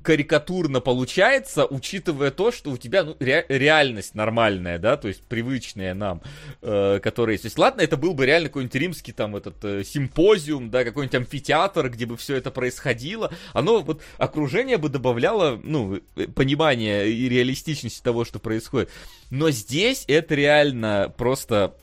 карикатурно 0.00 0.80
получается, 0.80 1.66
учитывая 1.66 2.30
то, 2.30 2.50
что 2.50 2.70
у 2.70 2.76
тебя 2.78 3.04
ну, 3.04 3.16
ре- 3.20 3.44
реальность 3.48 4.14
нормальная, 4.14 4.78
да, 4.78 4.96
то 4.96 5.08
есть 5.08 5.22
привычная 5.24 5.92
нам, 5.94 6.22
э, 6.62 6.98
которая 7.02 7.34
есть. 7.34 7.42
То 7.42 7.46
есть, 7.46 7.58
ладно, 7.58 7.82
это 7.82 7.96
был 7.96 8.14
бы 8.14 8.24
реально 8.24 8.48
какой-нибудь 8.48 8.74
римский 8.74 9.12
там 9.12 9.36
этот 9.36 9.62
э, 9.64 9.84
симпозиум, 9.84 10.70
да, 10.70 10.84
какой-нибудь 10.84 11.14
амфитеатр, 11.14 11.90
где 11.90 12.06
бы 12.06 12.16
все 12.16 12.36
это 12.36 12.50
происходило. 12.50 13.32
Оно 13.52 13.80
вот 13.80 14.02
окружение 14.16 14.78
бы 14.78 14.88
добавляло, 14.88 15.60
ну, 15.62 16.00
э, 16.16 16.26
понимание 16.26 17.10
и 17.10 17.28
реалистичности 17.28 18.02
того, 18.02 18.24
что 18.24 18.38
происходит. 18.38 18.90
Но 19.30 19.50
здесь 19.50 20.04
это 20.08 20.34
реально 20.34 21.12
просто 21.16 21.74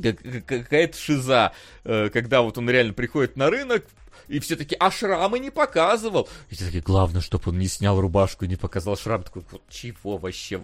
какая-то 0.00 0.98
шиза, 0.98 1.52
э, 1.84 2.10
когда 2.12 2.42
вот 2.42 2.58
он 2.58 2.68
реально 2.68 2.92
приходит 2.92 3.36
на 3.36 3.48
рынок, 3.48 3.86
и 4.28 4.38
все 4.38 4.56
таки 4.56 4.76
а 4.78 4.90
шрамы 4.90 5.38
не 5.38 5.50
показывал. 5.50 6.28
И 6.50 6.54
все 6.54 6.66
таки 6.66 6.80
главное, 6.80 7.20
чтобы 7.20 7.50
он 7.50 7.58
не 7.58 7.68
снял 7.68 8.00
рубашку 8.00 8.44
и 8.44 8.48
не 8.48 8.56
показал 8.56 8.96
шрам. 8.96 9.22
Такой, 9.22 9.42
вот 9.50 9.62
чего 9.68 10.18
вообще? 10.18 10.62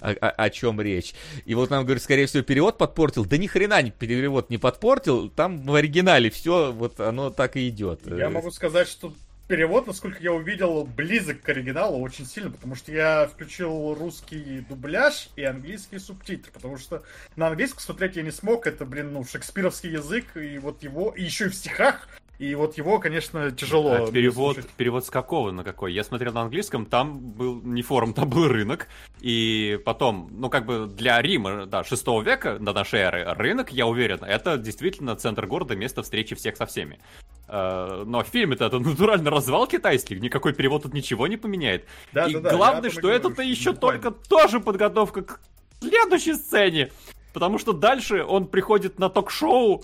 О, 0.00 0.10
о, 0.10 0.30
о 0.30 0.50
чем 0.50 0.80
речь? 0.80 1.14
И 1.44 1.54
вот 1.54 1.70
нам, 1.70 1.84
говорит, 1.84 2.02
скорее 2.02 2.26
всего, 2.26 2.42
перевод 2.42 2.78
подпортил. 2.78 3.24
Да 3.24 3.36
ни 3.36 3.46
хрена 3.46 3.74
перевод 3.90 4.50
не 4.50 4.58
подпортил. 4.58 5.28
Там 5.30 5.62
в 5.66 5.74
оригинале 5.74 6.30
все, 6.30 6.72
вот 6.72 7.00
оно 7.00 7.30
так 7.30 7.56
и 7.56 7.68
идет. 7.68 8.00
Я 8.06 8.30
могу 8.30 8.50
сказать, 8.50 8.88
что 8.88 9.12
перевод, 9.48 9.86
насколько 9.86 10.22
я 10.22 10.32
увидел, 10.32 10.84
близок 10.84 11.42
к 11.42 11.48
оригиналу 11.48 12.00
очень 12.00 12.26
сильно, 12.26 12.50
потому 12.50 12.74
что 12.74 12.92
я 12.92 13.26
включил 13.26 13.94
русский 13.94 14.64
дубляж 14.68 15.28
и 15.36 15.44
английский 15.44 15.98
субтитры, 15.98 16.50
потому 16.52 16.78
что 16.78 17.02
на 17.36 17.48
английском 17.48 17.80
смотреть 17.80 18.16
я 18.16 18.22
не 18.22 18.30
смог, 18.30 18.66
это, 18.66 18.84
блин, 18.84 19.12
ну, 19.12 19.24
шекспировский 19.24 19.90
язык, 19.90 20.36
и 20.36 20.58
вот 20.58 20.82
его, 20.82 21.10
и 21.10 21.22
еще 21.22 21.46
и 21.46 21.48
в 21.50 21.54
стихах 21.54 22.08
и 22.38 22.54
вот 22.56 22.76
его, 22.76 22.98
конечно, 22.98 23.52
тяжело. 23.52 23.92
А 23.92 24.10
перевод, 24.10 24.58
перевод 24.76 25.06
с 25.06 25.10
какого 25.10 25.52
на 25.52 25.62
какой? 25.62 25.92
Я 25.92 26.02
смотрел 26.02 26.32
на 26.32 26.42
английском, 26.42 26.84
там 26.84 27.18
был 27.18 27.62
не 27.62 27.82
форум, 27.82 28.12
там 28.12 28.28
был 28.28 28.48
рынок. 28.48 28.88
И 29.20 29.78
потом, 29.84 30.28
ну 30.32 30.50
как 30.50 30.66
бы 30.66 30.86
для 30.86 31.22
Рима, 31.22 31.66
да, 31.66 31.84
6 31.84 32.06
века 32.24 32.58
до 32.58 32.72
нашей 32.72 33.00
эры, 33.00 33.24
рынок, 33.34 33.70
я 33.70 33.86
уверен, 33.86 34.24
это 34.24 34.58
действительно 34.58 35.14
центр 35.14 35.46
города, 35.46 35.76
место 35.76 36.02
встречи 36.02 36.34
всех 36.34 36.56
со 36.56 36.66
всеми. 36.66 36.98
Э, 37.46 38.02
но 38.04 38.24
в 38.24 38.26
фильме-то 38.26 38.66
это 38.66 38.78
натурально 38.80 39.30
развал 39.30 39.68
китайский, 39.68 40.18
никакой 40.18 40.54
перевод 40.54 40.82
тут 40.82 40.92
ничего 40.92 41.28
не 41.28 41.36
поменяет. 41.36 41.86
Да, 42.12 42.26
и 42.26 42.34
да, 42.34 42.50
главное, 42.50 42.90
что 42.90 43.10
это-то 43.10 43.42
еще 43.42 43.72
буквально. 43.72 44.02
только 44.02 44.28
тоже 44.28 44.58
подготовка 44.58 45.22
к 45.22 45.40
следующей 45.80 46.34
сцене. 46.34 46.90
Потому 47.32 47.58
что 47.58 47.72
дальше 47.72 48.24
он 48.24 48.46
приходит 48.46 49.00
на 49.00 49.08
ток-шоу, 49.08 49.82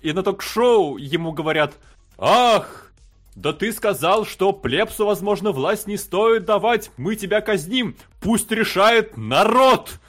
и 0.00 0.12
на 0.12 0.22
ток-шоу 0.22 0.96
ему 0.96 1.32
говорят 1.32 1.74
«Ах, 2.18 2.92
да 3.34 3.52
ты 3.52 3.72
сказал, 3.72 4.26
что 4.26 4.52
плебсу, 4.52 5.06
возможно, 5.06 5.52
власть 5.52 5.86
не 5.86 5.96
стоит 5.96 6.44
давать, 6.44 6.90
мы 6.96 7.16
тебя 7.16 7.40
казним, 7.40 7.96
пусть 8.20 8.50
решает 8.50 9.16
народ!» 9.16 10.00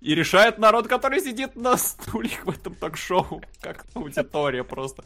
И 0.00 0.14
решает 0.14 0.58
народ, 0.58 0.86
который 0.86 1.20
сидит 1.20 1.56
на 1.56 1.76
стульях 1.76 2.44
в 2.44 2.50
этом 2.50 2.76
ток-шоу, 2.76 3.42
как 3.60 3.84
аудитория 3.94 4.62
просто. 4.62 5.04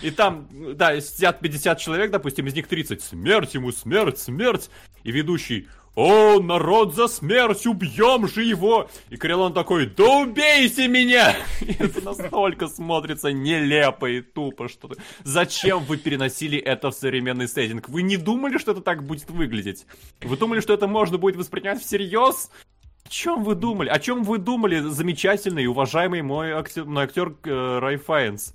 И 0.00 0.10
там, 0.10 0.48
да, 0.74 0.98
сидят 1.02 1.40
50 1.40 1.78
человек, 1.78 2.10
допустим, 2.10 2.46
из 2.46 2.54
них 2.54 2.66
30. 2.66 3.02
Смерть 3.02 3.52
ему, 3.52 3.72
смерть, 3.72 4.18
смерть. 4.18 4.70
И 5.04 5.12
ведущий, 5.12 5.68
«О, 5.94 6.40
народ 6.40 6.94
за 6.94 7.06
смерть, 7.06 7.66
убьем 7.66 8.26
же 8.26 8.42
его!» 8.42 8.88
И 9.10 9.16
Крилон 9.16 9.52
такой, 9.52 9.86
«Да 9.86 10.20
убейте 10.20 10.88
меня!» 10.88 11.36
Это 11.78 12.02
настолько 12.02 12.68
смотрится 12.68 13.30
нелепо 13.30 14.06
и 14.06 14.22
тупо, 14.22 14.68
что 14.68 14.88
-то. 14.88 14.98
Зачем 15.22 15.84
вы 15.84 15.98
переносили 15.98 16.58
это 16.58 16.90
в 16.90 16.94
современный 16.94 17.46
сеттинг? 17.46 17.90
Вы 17.90 18.02
не 18.02 18.16
думали, 18.16 18.56
что 18.56 18.72
это 18.72 18.80
так 18.80 19.04
будет 19.04 19.28
выглядеть? 19.28 19.86
Вы 20.22 20.38
думали, 20.38 20.60
что 20.60 20.72
это 20.72 20.88
можно 20.88 21.18
будет 21.18 21.36
воспринять 21.36 21.82
всерьез? 21.82 22.50
О 23.04 23.08
чем 23.10 23.44
вы 23.44 23.54
думали? 23.54 23.90
О 23.90 23.98
чем 23.98 24.22
вы 24.24 24.38
думали, 24.38 24.80
замечательный 24.80 25.64
и 25.64 25.66
уважаемый 25.66 26.22
мой 26.22 26.52
актер, 26.52 26.86
мой 26.86 27.04
актер 27.04 27.34
э, 27.44 27.78
Рай 27.80 27.96
Файнс? 27.96 28.54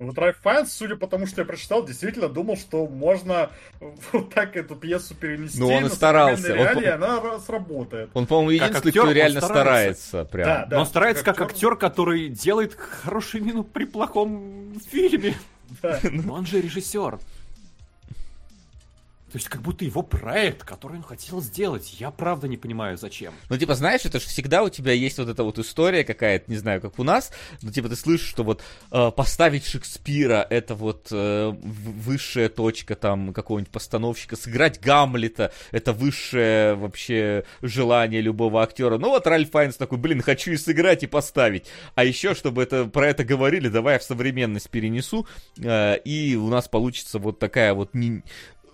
Вот 0.00 0.18
Райф 0.18 0.38
Файнс, 0.42 0.72
судя 0.72 0.96
по 0.96 1.06
тому, 1.06 1.26
что 1.26 1.42
я 1.42 1.46
прочитал, 1.46 1.84
действительно 1.84 2.28
думал, 2.28 2.56
что 2.56 2.86
можно 2.86 3.50
вот 4.12 4.34
так 4.34 4.56
эту 4.56 4.74
пьесу 4.74 5.14
перенести. 5.14 5.60
Ну, 5.60 5.68
он 5.68 5.86
и 5.86 5.88
старался. 5.88 6.52
Реалии, 6.52 6.88
он, 6.88 7.04
она 7.04 7.38
сработает. 7.38 8.10
Он, 8.14 8.26
по-моему, 8.26 8.50
единственный, 8.50 8.88
актер, 8.88 9.02
кто 9.02 9.12
реально 9.12 9.40
старается. 9.40 10.06
старается 10.08 10.32
прям. 10.32 10.46
Да, 10.46 10.66
да, 10.66 10.76
Но 10.76 10.80
он 10.82 10.86
старается 10.86 11.24
как, 11.24 11.36
как 11.36 11.50
актер, 11.50 11.72
актер, 11.72 11.76
который 11.76 12.28
делает 12.28 12.74
хорошую 12.74 13.44
мину 13.44 13.62
при 13.62 13.84
плохом 13.84 14.80
фильме. 14.90 15.34
Да. 15.80 15.98
Но 16.02 16.34
он 16.34 16.46
же 16.46 16.60
режиссер. 16.60 17.18
То 19.34 19.38
есть 19.38 19.48
как 19.48 19.62
будто 19.62 19.84
его 19.84 20.02
проект, 20.02 20.62
который 20.62 20.98
он 20.98 21.02
хотел 21.02 21.42
сделать. 21.42 21.96
Я 21.98 22.12
правда 22.12 22.46
не 22.46 22.56
понимаю, 22.56 22.96
зачем. 22.96 23.34
Ну, 23.48 23.58
типа, 23.58 23.74
знаешь, 23.74 24.04
это 24.04 24.20
же 24.20 24.28
всегда 24.28 24.62
у 24.62 24.68
тебя 24.68 24.92
есть 24.92 25.18
вот 25.18 25.28
эта 25.28 25.42
вот 25.42 25.58
история 25.58 26.04
какая-то, 26.04 26.48
не 26.48 26.56
знаю, 26.56 26.80
как 26.80 27.00
у 27.00 27.02
нас. 27.02 27.32
Ну, 27.60 27.72
типа, 27.72 27.88
ты 27.88 27.96
слышишь, 27.96 28.28
что 28.28 28.44
вот 28.44 28.62
э, 28.92 29.10
поставить 29.10 29.66
Шекспира 29.66 30.46
это 30.48 30.76
вот 30.76 31.08
э, 31.10 31.50
высшая 31.50 32.48
точка 32.48 32.94
там 32.94 33.32
какого-нибудь 33.32 33.72
постановщика. 33.72 34.36
Сыграть 34.36 34.80
Гамлета 34.80 35.52
это 35.72 35.92
высшее 35.92 36.76
вообще 36.76 37.44
желание 37.60 38.20
любого 38.20 38.62
актера. 38.62 38.98
Ну, 38.98 39.08
вот 39.08 39.26
Ральф 39.26 39.50
Файнс 39.50 39.74
такой, 39.74 39.98
блин, 39.98 40.22
хочу 40.22 40.52
и 40.52 40.56
сыграть, 40.56 41.02
и 41.02 41.08
поставить. 41.08 41.66
А 41.96 42.04
еще, 42.04 42.36
чтобы 42.36 42.62
это 42.62 42.84
про 42.84 43.08
это 43.08 43.24
говорили, 43.24 43.66
давай 43.66 43.94
я 43.94 43.98
в 43.98 44.04
современность 44.04 44.70
перенесу. 44.70 45.26
Э, 45.58 45.96
и 46.04 46.36
у 46.36 46.48
нас 46.50 46.68
получится 46.68 47.18
вот 47.18 47.40
такая 47.40 47.74
вот 47.74 47.94
не, 47.94 48.22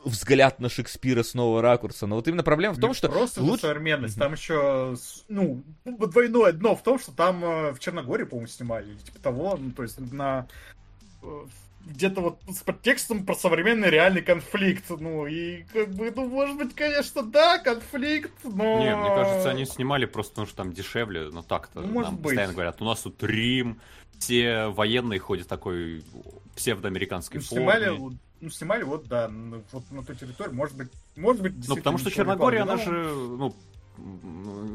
взгляд 0.04 0.60
на 0.60 0.68
Шекспира 0.68 1.22
с 1.22 1.34
нового 1.34 1.62
ракурса. 1.62 2.06
Но 2.06 2.16
вот 2.16 2.28
именно 2.28 2.42
проблема 2.42 2.74
в 2.74 2.80
том, 2.80 2.90
Не 2.90 2.94
что... 2.94 3.08
Просто 3.08 3.42
лучше... 3.42 3.62
современность. 3.62 4.18
Там 4.18 4.32
еще, 4.32 4.96
ну, 5.28 5.62
двойное 5.84 6.52
дно 6.52 6.76
в 6.76 6.82
том, 6.82 6.98
что 6.98 7.12
там 7.12 7.44
э, 7.44 7.72
в 7.72 7.78
Черногории, 7.78 8.24
по-моему, 8.24 8.48
снимали. 8.48 8.94
Типа 8.96 9.18
того, 9.18 9.56
ну, 9.56 9.70
то 9.72 9.82
есть 9.82 9.98
на 10.12 10.46
э, 11.22 11.44
где-то 11.86 12.20
вот 12.20 12.40
с 12.48 12.62
подтекстом 12.62 13.24
про 13.24 13.34
современный 13.34 13.90
реальный 13.90 14.22
конфликт. 14.22 14.84
Ну, 14.88 15.26
и 15.26 15.64
как 15.72 15.90
бы, 15.90 16.12
ну, 16.14 16.28
может 16.28 16.56
быть, 16.56 16.74
конечно, 16.74 17.22
да, 17.22 17.58
конфликт, 17.58 18.32
но... 18.44 18.78
Не, 18.78 18.96
мне 18.96 19.08
кажется, 19.08 19.50
они 19.50 19.64
снимали 19.64 20.06
просто 20.06 20.32
потому, 20.32 20.46
что 20.46 20.56
там 20.56 20.72
дешевле, 20.72 21.30
но 21.30 21.42
так-то. 21.42 21.80
Ну, 21.80 21.88
может 21.88 22.10
Нам 22.12 22.16
быть. 22.16 22.24
постоянно 22.24 22.52
говорят, 22.52 22.80
у 22.80 22.84
нас 22.84 23.00
тут 23.00 23.22
Рим, 23.22 23.80
все 24.18 24.68
военные 24.68 25.18
ходят 25.18 25.48
такой 25.48 26.04
псевдоамериканской 26.54 27.40
ну, 27.40 27.46
форме. 27.46 27.64
Снимали 27.64 28.18
ну, 28.40 28.50
снимали 28.50 28.82
вот, 28.82 29.06
да, 29.08 29.30
вот 29.72 29.90
на 29.90 30.04
той 30.04 30.16
территории, 30.16 30.52
может 30.52 30.76
быть, 30.76 30.88
может 31.16 31.42
быть, 31.42 31.54
Ну, 31.68 31.76
потому 31.76 31.98
что 31.98 32.10
Черногория, 32.10 32.62
она 32.62 32.76
же, 32.76 32.92
ну, 32.92 33.54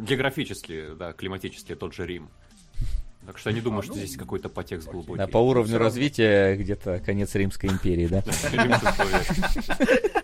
географически, 0.03 0.94
да, 0.98 1.14
климатически 1.14 1.76
тот 1.76 1.94
же 1.94 2.06
Рим. 2.06 2.30
Так 3.26 3.40
что 3.40 3.50
я 3.50 3.56
не 3.56 3.61
думаю, 3.61 3.80
а, 3.80 3.84
что 3.84 3.94
ну, 3.94 3.98
здесь 3.98 4.18
какой-то 4.18 4.50
подтекст 4.50 4.88
глубокий. 4.88 5.18
Да, 5.18 5.26
по 5.26 5.40
уровню 5.40 5.80
развития 5.80 6.56
где-то 6.56 7.00
конец 7.00 7.34
Римской 7.34 7.72
империи, 7.72 8.08
да? 8.08 8.24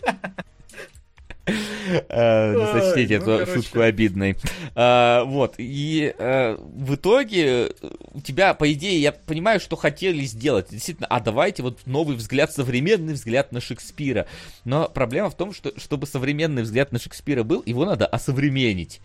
Э, 1.46 2.54
сочтите 2.74 3.20
ну, 3.20 3.32
эту 3.32 3.54
шутку 3.54 3.82
обидной. 3.82 4.38
А, 4.76 5.24
вот, 5.24 5.56
и 5.58 6.14
э, 6.18 6.56
в 6.58 6.96
итоге 6.96 7.72
у 8.14 8.22
тебя, 8.22 8.54
по 8.54 8.72
идее, 8.72 9.02
я 9.02 9.12
понимаю, 9.12 9.60
что 9.60 9.76
хотели 9.76 10.24
сделать. 10.24 10.68
Действительно, 10.70 11.08
а 11.08 11.20
давайте 11.20 11.64
вот 11.64 11.80
новый 11.86 12.16
взгляд, 12.16 12.54
современный 12.54 13.14
взгляд 13.14 13.52
на 13.52 13.60
Шекспира. 13.60 14.28
Но 14.66 14.88
проблема 14.88 15.30
в 15.30 15.36
том, 15.36 15.54
что 15.54 15.72
чтобы 15.80 16.06
современный 16.08 16.62
взгляд 16.62 16.92
на 16.92 17.00
Шекспира 17.00 17.44
был, 17.44 17.64
его 17.66 17.86
надо 17.86 18.06
осовременить. 18.06 19.02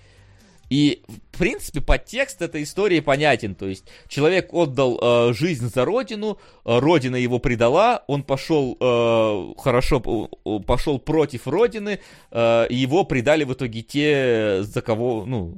И, 0.71 1.03
в 1.33 1.39
принципе, 1.39 1.81
подтекст 1.81 2.43
этой 2.43 2.63
истории 2.63 3.01
понятен. 3.01 3.55
То 3.55 3.67
есть, 3.67 3.85
человек 4.09 4.53
отдал 4.53 4.99
э, 5.01 5.33
жизнь 5.33 5.71
за 5.73 5.85
родину, 5.85 6.39
э, 6.65 6.79
родина 6.79 7.17
его 7.17 7.39
предала, 7.39 8.03
он 8.07 8.23
пошел 8.23 8.77
э, 8.81 9.55
хорошо, 9.59 10.31
э, 10.45 10.59
пошел 10.67 10.99
против 10.99 11.47
родины, 11.47 12.01
э, 12.31 12.67
его 12.71 13.05
предали 13.05 13.45
в 13.45 13.53
итоге 13.53 13.83
те, 13.83 14.63
за 14.63 14.83
кого, 14.83 15.25
ну, 15.25 15.55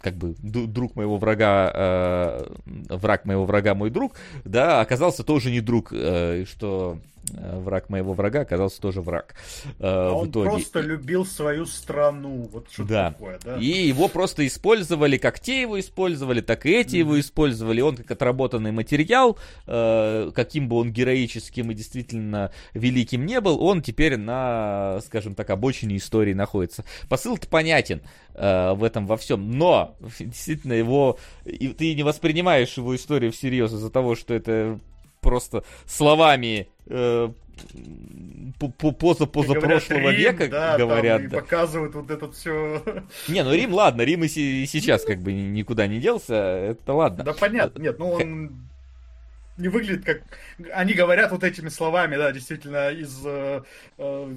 как 0.00 0.16
бы, 0.16 0.34
друг 0.38 0.96
моего 0.96 1.16
врага, 1.18 1.72
э, 1.74 2.54
враг 2.88 3.24
моего 3.24 3.44
врага 3.44 3.74
мой 3.74 3.90
друг, 3.90 4.14
да, 4.44 4.80
оказался 4.80 5.24
тоже 5.24 5.50
не 5.50 5.60
друг, 5.60 5.92
э, 5.92 6.44
что 6.48 6.98
враг 7.32 7.88
моего 7.88 8.12
врага 8.12 8.40
оказался 8.40 8.80
тоже 8.80 9.00
враг. 9.00 9.34
Э, 9.78 9.80
а 9.80 10.12
в 10.12 10.16
он 10.18 10.30
итоге. 10.30 10.50
просто 10.50 10.80
любил 10.80 11.24
свою 11.26 11.66
страну. 11.66 12.48
Вот 12.52 12.68
что 12.70 12.84
да. 12.84 13.10
такое, 13.10 13.38
да? 13.44 13.56
И 13.56 13.66
его 13.66 14.08
просто 14.08 14.46
использовали, 14.46 15.16
как 15.16 15.40
те 15.40 15.62
его 15.62 15.78
использовали, 15.78 16.40
так 16.40 16.66
и 16.66 16.70
эти 16.70 16.96
mm-hmm. 16.96 16.98
его 16.98 17.20
использовали. 17.20 17.80
Он 17.80 17.96
как 17.96 18.10
отработанный 18.10 18.72
материал, 18.72 19.38
э, 19.66 20.30
каким 20.34 20.68
бы 20.68 20.76
он 20.76 20.92
героическим 20.92 21.70
и 21.70 21.74
действительно 21.74 22.52
великим 22.74 23.26
не 23.26 23.40
был, 23.40 23.62
он 23.62 23.82
теперь 23.82 24.16
на, 24.16 25.00
скажем 25.04 25.34
так, 25.34 25.50
обочине 25.50 25.96
истории 25.96 26.34
находится. 26.34 26.84
Посыл-то 27.08 27.48
понятен 27.48 28.02
в 28.34 28.84
этом 28.84 29.06
во 29.06 29.16
всем, 29.16 29.58
но 29.58 29.96
действительно 30.20 30.74
его, 30.74 31.18
ты 31.44 31.94
не 31.94 32.04
воспринимаешь 32.04 32.76
его 32.76 32.94
историю 32.94 33.32
всерьез 33.32 33.72
из-за 33.72 33.90
того, 33.90 34.14
что 34.14 34.32
это 34.32 34.78
просто 35.20 35.64
словами 35.86 36.68
э, 36.86 37.30
поза 38.98 39.26
поза 39.26 39.54
прошлого 39.54 40.10
века 40.10 40.48
да, 40.48 40.78
говорят. 40.78 41.22
Там, 41.22 41.30
да. 41.30 41.40
показывают 41.40 41.94
вот 41.94 42.10
это 42.10 42.30
все. 42.32 42.82
Не, 43.28 43.42
ну 43.42 43.52
Рим, 43.52 43.72
ладно, 43.72 44.02
Рим 44.02 44.24
и, 44.24 44.26
и 44.26 44.66
сейчас 44.66 45.04
как 45.04 45.20
бы 45.20 45.32
никуда 45.32 45.86
не 45.86 46.00
делся, 46.00 46.34
это 46.34 46.92
ладно. 46.92 47.24
Да 47.24 47.32
понятно, 47.32 47.80
нет, 47.80 47.98
ну 47.98 48.10
он 48.10 48.68
не 49.58 49.68
выглядит 49.68 50.04
как... 50.04 50.22
Они 50.72 50.94
говорят 50.94 51.30
вот 51.32 51.44
этими 51.44 51.68
словами, 51.68 52.16
да, 52.16 52.32
действительно, 52.32 52.90
из... 52.90 53.20
Э, 53.26 53.62
э, 53.98 54.34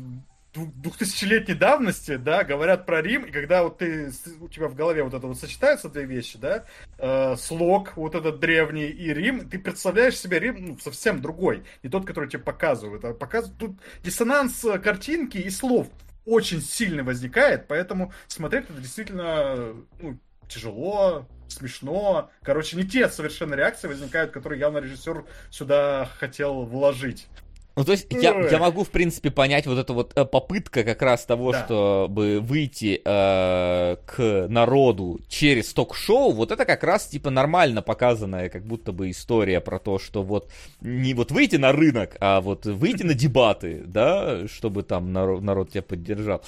двухтысячелетней 0.53 1.55
давности, 1.55 2.17
да, 2.17 2.43
говорят 2.43 2.85
про 2.85 3.01
Рим, 3.01 3.23
и 3.23 3.31
когда 3.31 3.63
вот 3.63 3.77
ты, 3.77 4.11
у 4.39 4.49
тебя 4.49 4.67
в 4.67 4.75
голове 4.75 5.03
вот 5.03 5.13
это 5.13 5.25
вот 5.27 5.39
сочетаются 5.39 5.89
две 5.89 6.05
вещи, 6.05 6.37
да, 6.37 6.65
э, 6.97 7.35
слог 7.37 7.95
вот 7.95 8.15
этот 8.15 8.39
древний 8.39 8.87
и 8.87 9.13
Рим, 9.13 9.49
ты 9.49 9.59
представляешь 9.59 10.17
себе 10.17 10.39
Рим 10.39 10.65
ну, 10.65 10.77
совсем 10.77 11.21
другой, 11.21 11.63
не 11.83 11.89
тот, 11.89 12.05
который 12.05 12.29
тебе 12.29 12.43
показывают, 12.43 13.05
а 13.05 13.13
показывают, 13.13 13.57
тут 13.57 13.79
диссонанс 14.03 14.65
картинки 14.83 15.37
и 15.37 15.49
слов 15.49 15.87
очень 16.25 16.61
сильно 16.61 17.03
возникает, 17.03 17.67
поэтому 17.67 18.13
смотреть 18.27 18.65
это 18.69 18.81
действительно 18.81 19.73
ну, 19.99 20.17
тяжело, 20.47 21.27
смешно. 21.47 22.29
Короче, 22.43 22.77
не 22.77 22.83
те 22.83 23.09
совершенно 23.09 23.55
реакции 23.55 23.87
возникают, 23.87 24.31
которые 24.31 24.59
явно 24.59 24.79
режиссер 24.79 25.25
сюда 25.49 26.09
хотел 26.19 26.63
вложить. 26.63 27.27
Ну, 27.75 27.85
то 27.85 27.93
есть 27.93 28.07
я, 28.11 28.37
я 28.49 28.59
могу, 28.59 28.83
в 28.83 28.89
принципе, 28.89 29.31
понять 29.31 29.65
вот 29.65 29.77
эту 29.77 29.93
вот 29.93 30.11
э, 30.15 30.25
попытка 30.25 30.83
как 30.83 31.01
раз 31.01 31.25
того, 31.25 31.53
да. 31.53 31.63
чтобы 31.63 32.39
выйти 32.41 33.01
э, 33.03 33.95
к 34.05 34.47
народу 34.49 35.21
через 35.29 35.73
ток-шоу, 35.73 36.31
вот 36.31 36.51
это 36.51 36.65
как 36.65 36.83
раз, 36.83 37.07
типа, 37.07 37.29
нормально 37.29 37.81
показанная 37.81 38.49
как 38.49 38.65
будто 38.65 38.91
бы 38.91 39.09
история 39.09 39.61
про 39.61 39.79
то, 39.79 39.99
что 39.99 40.21
вот 40.21 40.51
не 40.81 41.13
вот 41.13 41.31
выйти 41.31 41.55
на 41.55 41.71
рынок, 41.71 42.17
а 42.19 42.41
вот 42.41 42.65
выйти 42.65 43.03
на 43.03 43.13
дебаты, 43.13 43.83
да, 43.85 44.47
чтобы 44.47 44.83
там 44.83 45.13
народ, 45.13 45.41
народ 45.41 45.71
тебя 45.71 45.81
поддержал 45.81 46.41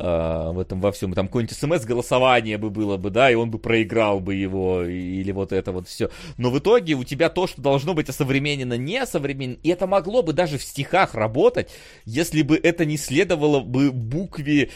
э, 0.00 0.52
в 0.52 0.58
этом 0.58 0.80
во 0.80 0.92
всем. 0.92 1.12
Там 1.12 1.26
какое-нибудь 1.26 1.56
смс-голосование 1.56 2.58
бы 2.58 2.70
было 2.70 2.96
бы, 2.96 3.10
да, 3.10 3.30
и 3.30 3.34
он 3.34 3.50
бы 3.50 3.58
проиграл 3.58 4.20
бы 4.20 4.34
его, 4.34 4.84
или 4.84 5.32
вот 5.32 5.52
это 5.52 5.72
вот 5.72 5.88
все. 5.88 6.10
Но 6.38 6.50
в 6.50 6.58
итоге 6.58 6.94
у 6.94 7.04
тебя 7.04 7.28
то, 7.28 7.46
что 7.46 7.60
должно 7.60 7.94
быть 7.94 8.08
осовременено, 8.08 8.74
не 8.74 8.98
осовременено, 8.98 9.58
и 9.62 9.68
это 9.68 9.86
могло 9.86 10.22
бы 10.22 10.32
даже 10.32 10.58
в 10.58 10.62
стихах 10.62 11.14
работать, 11.14 11.70
если 12.04 12.42
бы 12.42 12.56
это 12.56 12.84
не 12.84 12.96
следовало 12.96 13.60
бы 13.60 13.92
букве 13.92 14.70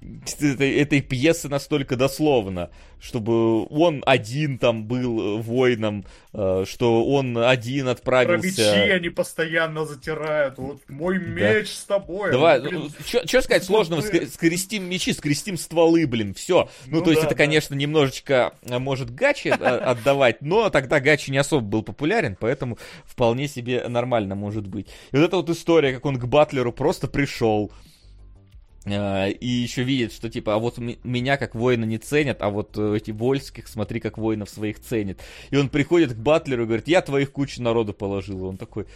этой, 0.40 0.76
этой 0.76 1.00
пьесы 1.00 1.48
настолько 1.48 1.96
дословно, 1.96 2.70
чтобы 3.00 3.66
он 3.66 4.02
один 4.06 4.58
там 4.58 4.84
был 4.84 5.38
э, 5.38 5.42
воином, 5.42 6.04
э, 6.32 6.64
что 6.66 7.04
он 7.04 7.38
один 7.38 7.88
отправился... 7.88 8.56
Про 8.56 8.76
мечи 8.76 8.90
они 8.90 9.08
постоянно 9.08 9.84
затирают, 9.84 10.58
вот 10.58 10.80
мой 10.88 11.18
меч 11.18 11.68
да. 11.68 11.74
с 11.74 11.84
тобой. 11.84 12.32
Давай, 12.32 12.60
ну, 12.60 12.88
что 13.04 13.42
сказать 13.42 13.64
сложного, 13.64 14.00
скрестим 14.00 14.84
мечи, 14.84 15.12
скрестим 15.12 15.56
стволы, 15.56 16.06
блин, 16.06 16.34
все. 16.34 16.68
Ну, 16.86 16.98
ну 16.98 17.04
то 17.04 17.10
есть 17.10 17.22
да, 17.22 17.28
это, 17.28 17.36
да. 17.36 17.44
конечно, 17.44 17.74
немножечко 17.74 18.54
э, 18.62 18.78
может 18.78 19.14
гачи 19.14 19.48
отдавать, 19.48 20.42
но 20.42 20.70
тогда 20.70 21.00
гачи 21.00 21.30
не 21.30 21.38
особо 21.38 21.66
был 21.66 21.82
популярен, 21.82 22.36
поэтому 22.38 22.78
вполне 23.04 23.48
себе 23.48 23.86
нормально 23.88 24.34
может 24.34 24.66
быть. 24.66 24.88
И 25.12 25.16
вот 25.16 25.24
эта 25.24 25.36
вот 25.36 25.50
история, 25.50 25.92
как 25.92 26.04
он 26.06 26.18
к 26.18 26.24
Батлеру 26.26 26.72
просто 26.72 27.08
пришел, 27.08 27.72
и 28.86 29.46
еще 29.46 29.82
видит, 29.82 30.12
что 30.12 30.30
типа, 30.30 30.54
а 30.54 30.58
вот 30.58 30.78
меня 30.78 31.36
как 31.36 31.54
воина 31.54 31.84
не 31.84 31.98
ценят, 31.98 32.40
а 32.40 32.50
вот 32.50 32.76
э, 32.76 32.96
эти 32.96 33.10
вольских, 33.10 33.66
смотри, 33.66 33.98
как 33.98 34.16
воинов 34.16 34.48
своих 34.48 34.80
ценят. 34.80 35.18
И 35.50 35.56
он 35.56 35.68
приходит 35.68 36.12
к 36.12 36.16
Батлеру 36.16 36.62
и 36.62 36.66
говорит, 36.66 36.86
я 36.86 37.02
твоих 37.02 37.32
кучу 37.32 37.60
народу 37.60 37.92
положил. 37.92 38.38
И 38.38 38.48
он 38.48 38.56
такой, 38.56 38.86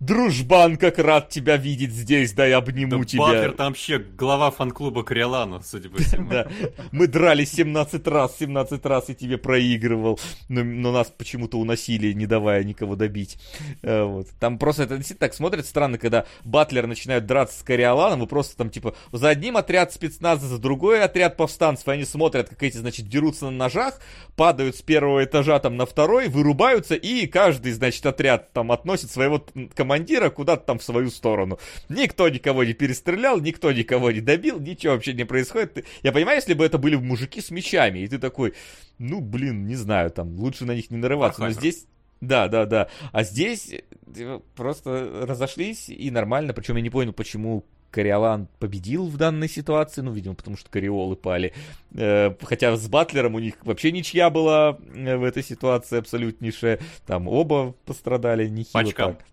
Дружбан, 0.00 0.78
как 0.78 0.98
рад 0.98 1.28
тебя 1.28 1.58
видеть 1.58 1.92
здесь, 1.92 2.32
дай 2.32 2.52
обниму 2.54 3.00
да 3.00 3.04
тебя. 3.04 3.22
Батлер 3.22 3.52
там 3.52 3.66
вообще 3.68 3.98
глава 3.98 4.50
фан-клуба 4.50 5.02
Кориолана, 5.02 5.60
судя 5.62 5.90
по 5.90 5.98
всему. 5.98 6.30
Да, 6.30 6.46
мы 6.90 7.06
дрались 7.06 7.52
17 7.52 8.06
раз, 8.06 8.36
17 8.38 8.86
раз 8.86 9.10
и 9.10 9.14
тебе 9.14 9.36
проигрывал, 9.36 10.18
но, 10.48 10.64
но 10.64 10.90
нас 10.90 11.12
почему-то 11.14 11.58
уносили, 11.58 12.12
не 12.12 12.24
давая 12.24 12.64
никого 12.64 12.96
добить. 12.96 13.36
Э, 13.82 14.04
вот. 14.04 14.28
Там 14.38 14.58
просто 14.58 14.84
это 14.84 14.96
действительно 14.96 15.28
так 15.28 15.34
смотрит 15.34 15.66
странно, 15.66 15.98
когда 15.98 16.24
Батлер 16.44 16.86
начинает 16.86 17.26
драться 17.26 17.58
с 17.58 17.62
Кориоланом, 17.62 18.22
и 18.22 18.26
просто 18.26 18.56
там 18.56 18.70
типа 18.70 18.94
за 19.12 19.28
одним 19.28 19.58
отряд 19.58 19.92
спецназа, 19.92 20.46
за 20.46 20.58
другой 20.58 21.02
отряд 21.02 21.36
повстанцев, 21.36 21.88
и 21.88 21.90
они 21.90 22.04
смотрят, 22.06 22.48
как 22.48 22.62
эти, 22.62 22.78
значит, 22.78 23.06
дерутся 23.06 23.46
на 23.46 23.50
ножах, 23.50 24.00
падают 24.34 24.76
с 24.76 24.82
первого 24.82 25.24
этажа 25.24 25.58
там 25.58 25.76
на 25.76 25.84
второй, 25.84 26.28
вырубаются, 26.28 26.94
и 26.94 27.26
каждый, 27.26 27.72
значит, 27.72 28.06
отряд 28.06 28.54
там 28.54 28.72
относит 28.72 29.10
своего 29.10 29.44
командира 29.74 29.89
командира 29.90 30.30
куда-то 30.30 30.64
там 30.66 30.78
в 30.78 30.84
свою 30.84 31.10
сторону. 31.10 31.58
Никто 31.88 32.28
никого 32.28 32.62
не 32.62 32.74
перестрелял, 32.74 33.40
никто 33.40 33.72
никого 33.72 34.12
не 34.12 34.20
добил, 34.20 34.60
ничего 34.60 34.92
вообще 34.92 35.14
не 35.14 35.24
происходит. 35.24 35.84
Я 36.04 36.12
понимаю, 36.12 36.36
если 36.36 36.54
бы 36.54 36.64
это 36.64 36.78
были 36.78 36.94
мужики 36.94 37.40
с 37.40 37.50
мечами, 37.50 37.98
и 37.98 38.08
ты 38.08 38.18
такой, 38.18 38.54
ну, 38.98 39.20
блин, 39.20 39.66
не 39.66 39.74
знаю, 39.74 40.10
там, 40.10 40.36
лучше 40.38 40.64
на 40.64 40.76
них 40.76 40.90
не 40.90 40.96
нарываться, 40.96 41.40
но 41.40 41.50
здесь... 41.50 41.86
Да, 42.20 42.48
да, 42.48 42.66
да. 42.66 42.88
А 43.12 43.24
здесь 43.24 43.72
э, 43.72 44.40
просто 44.54 45.24
разошлись 45.26 45.88
и 45.88 46.10
нормально. 46.10 46.52
Причем 46.52 46.76
я 46.76 46.82
не 46.82 46.90
понял, 46.90 47.14
почему 47.14 47.64
Кориолан 47.90 48.46
победил 48.58 49.06
в 49.06 49.16
данной 49.16 49.48
ситуации, 49.48 50.02
ну, 50.02 50.12
видимо, 50.12 50.34
потому 50.34 50.58
что 50.58 50.68
Кориолы 50.68 51.16
пали. 51.16 51.54
Э, 51.94 52.34
хотя 52.42 52.76
с 52.76 52.86
Батлером 52.88 53.36
у 53.36 53.38
них 53.38 53.54
вообще 53.62 53.90
ничья 53.90 54.28
была 54.28 54.78
э, 54.94 55.16
в 55.16 55.24
этой 55.24 55.42
ситуации 55.42 55.98
абсолютнейшая. 55.98 56.78
Там 57.06 57.26
оба 57.26 57.74
пострадали 57.86 58.48
нехило 58.48 58.82
Пачкам. 58.82 59.14
так. 59.14 59.24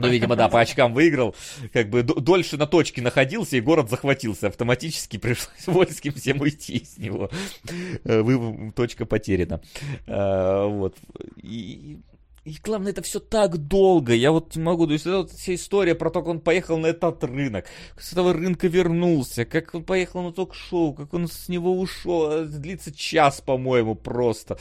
Ну, 0.00 0.08
видимо, 0.08 0.36
да, 0.36 0.48
по 0.50 0.60
очкам 0.60 0.94
выиграл. 0.94 1.34
Как 1.72 1.88
бы 1.90 2.02
дольше 2.02 2.56
на 2.56 2.66
точке 2.66 3.02
находился, 3.02 3.56
и 3.56 3.60
город 3.60 3.90
захватился. 3.90 4.48
Автоматически 4.48 5.16
пришлось 5.16 5.50
Вольским 5.66 6.12
всем 6.12 6.40
уйти 6.40 6.78
из 6.78 6.98
него. 6.98 7.30
Э, 8.04 8.22
вы, 8.22 8.72
точка 8.72 9.06
потеряна. 9.06 9.60
А, 10.06 10.66
вот. 10.66 10.96
И, 11.36 11.98
и 12.44 12.56
главное, 12.62 12.92
это 12.92 13.02
все 13.02 13.20
так 13.20 13.58
долго. 13.58 14.14
Я 14.14 14.32
вот 14.32 14.56
не 14.56 14.62
могу. 14.62 14.86
То 14.86 14.94
есть, 14.94 15.06
это 15.06 15.18
вот 15.18 15.30
вся 15.30 15.54
история 15.54 15.94
про 15.94 16.10
то, 16.10 16.20
как 16.20 16.28
он 16.28 16.40
поехал 16.40 16.78
на 16.78 16.86
этот 16.86 17.22
рынок, 17.24 17.66
с 17.98 18.12
этого 18.12 18.32
рынка 18.32 18.68
вернулся, 18.68 19.44
как 19.44 19.74
он 19.74 19.84
поехал 19.84 20.22
на 20.22 20.32
ток-шоу, 20.32 20.94
как 20.94 21.12
он 21.14 21.28
с 21.28 21.48
него 21.48 21.78
ушел. 21.78 22.44
Длится 22.46 22.92
час, 22.92 23.40
по-моему, 23.40 23.94
просто 23.94 24.58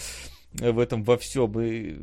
в 0.54 0.80
этом 0.80 1.04
во 1.04 1.18
всем. 1.18 1.60
И 1.60 1.98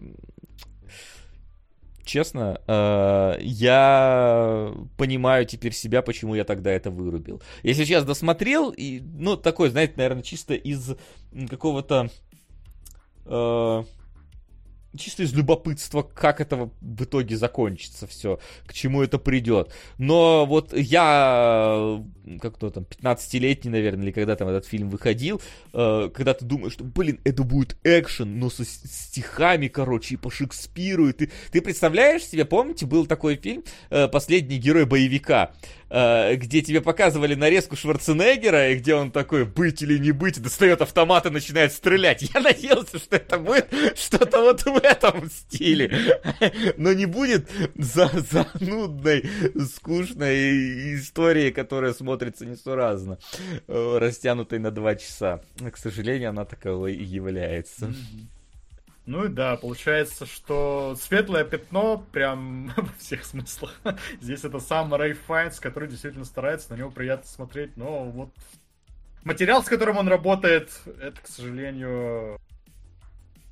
честно, 2.06 2.60
э, 2.66 3.36
я 3.40 4.72
понимаю 4.96 5.44
теперь 5.44 5.72
себя, 5.72 6.00
почему 6.00 6.34
я 6.34 6.44
тогда 6.44 6.70
это 6.70 6.90
вырубил. 6.90 7.42
Я 7.62 7.74
сейчас 7.74 8.04
досмотрел, 8.04 8.70
и, 8.70 9.00
ну, 9.00 9.36
такой, 9.36 9.68
знаете, 9.68 9.94
наверное, 9.96 10.22
чисто 10.22 10.54
из 10.54 10.96
какого-то... 11.50 12.08
Э, 13.26 13.84
чисто 14.96 15.22
из 15.22 15.34
любопытства, 15.34 16.02
как 16.02 16.40
это 16.40 16.70
в 16.80 17.04
итоге 17.04 17.36
закончится 17.36 18.06
все, 18.06 18.38
к 18.66 18.72
чему 18.72 19.02
это 19.02 19.18
придет. 19.18 19.72
Но 19.98 20.46
вот 20.46 20.72
я, 20.76 22.02
как 22.40 22.58
то 22.58 22.70
там, 22.70 22.84
15-летний, 22.84 23.70
наверное, 23.70 24.04
или 24.04 24.12
когда 24.12 24.36
там 24.36 24.48
этот 24.48 24.66
фильм 24.66 24.90
выходил, 24.90 25.40
э, 25.72 26.10
когда 26.14 26.34
ты 26.34 26.44
думаешь, 26.44 26.74
что, 26.74 26.84
блин, 26.84 27.20
это 27.24 27.42
будет 27.42 27.76
экшен, 27.84 28.38
но 28.38 28.50
со 28.50 28.64
стихами, 28.64 29.68
короче, 29.68 30.14
и 30.14 30.18
по 30.18 30.30
Шекспиру, 30.30 31.08
и 31.08 31.12
ты, 31.12 31.30
ты 31.50 31.60
представляешь 31.60 32.24
себе, 32.24 32.44
помните, 32.44 32.86
был 32.86 33.06
такой 33.06 33.36
фильм 33.36 33.64
э, 33.90 34.08
«Последний 34.08 34.58
герой 34.58 34.86
боевика», 34.86 35.52
Э, 35.85 35.85
где 35.88 36.62
тебе 36.62 36.80
показывали 36.80 37.34
нарезку 37.34 37.76
Шварценеггера, 37.76 38.70
и 38.70 38.76
где 38.76 38.94
он 38.94 39.10
такой, 39.10 39.44
быть 39.44 39.82
или 39.82 39.98
не 39.98 40.12
быть, 40.12 40.40
достает 40.42 40.82
автомат 40.82 41.26
и 41.26 41.30
начинает 41.30 41.72
стрелять. 41.72 42.22
Я 42.34 42.40
надеялся, 42.40 42.98
что 42.98 43.16
это 43.16 43.38
будет 43.38 43.68
что-то 43.96 44.40
вот 44.42 44.62
в 44.62 44.76
этом 44.76 45.30
стиле. 45.30 46.20
Но 46.76 46.92
не 46.92 47.06
будет 47.06 47.48
за 47.76 48.08
занудной, 48.08 49.28
скучной 49.74 50.96
историей, 50.96 51.52
которая 51.52 51.92
смотрится 51.92 52.46
несуразно, 52.46 53.18
э, 53.66 53.98
растянутой 53.98 54.58
на 54.58 54.70
два 54.70 54.96
часа. 54.96 55.40
К 55.70 55.76
сожалению, 55.76 56.30
она 56.30 56.44
таковой 56.44 56.94
и 56.94 57.04
является. 57.04 57.86
Mm-hmm. 57.86 58.35
Ну 59.06 59.26
и 59.26 59.28
да, 59.28 59.56
получается, 59.56 60.26
что 60.26 60.96
светлое 61.00 61.44
пятно 61.44 62.04
прям 62.10 62.72
во 62.76 62.92
всех 62.98 63.24
смыслах. 63.24 63.80
Здесь 64.20 64.44
это 64.44 64.58
сам 64.58 64.92
Рэй 64.92 65.12
Файнс, 65.12 65.60
который 65.60 65.88
действительно 65.88 66.24
старается, 66.24 66.72
на 66.72 66.78
него 66.78 66.90
приятно 66.90 67.26
смотреть, 67.28 67.76
но 67.76 68.04
вот 68.04 68.30
материал, 69.22 69.62
с 69.62 69.68
которым 69.68 69.98
он 69.98 70.08
работает, 70.08 70.70
это, 71.00 71.20
к 71.20 71.28
сожалению, 71.28 72.40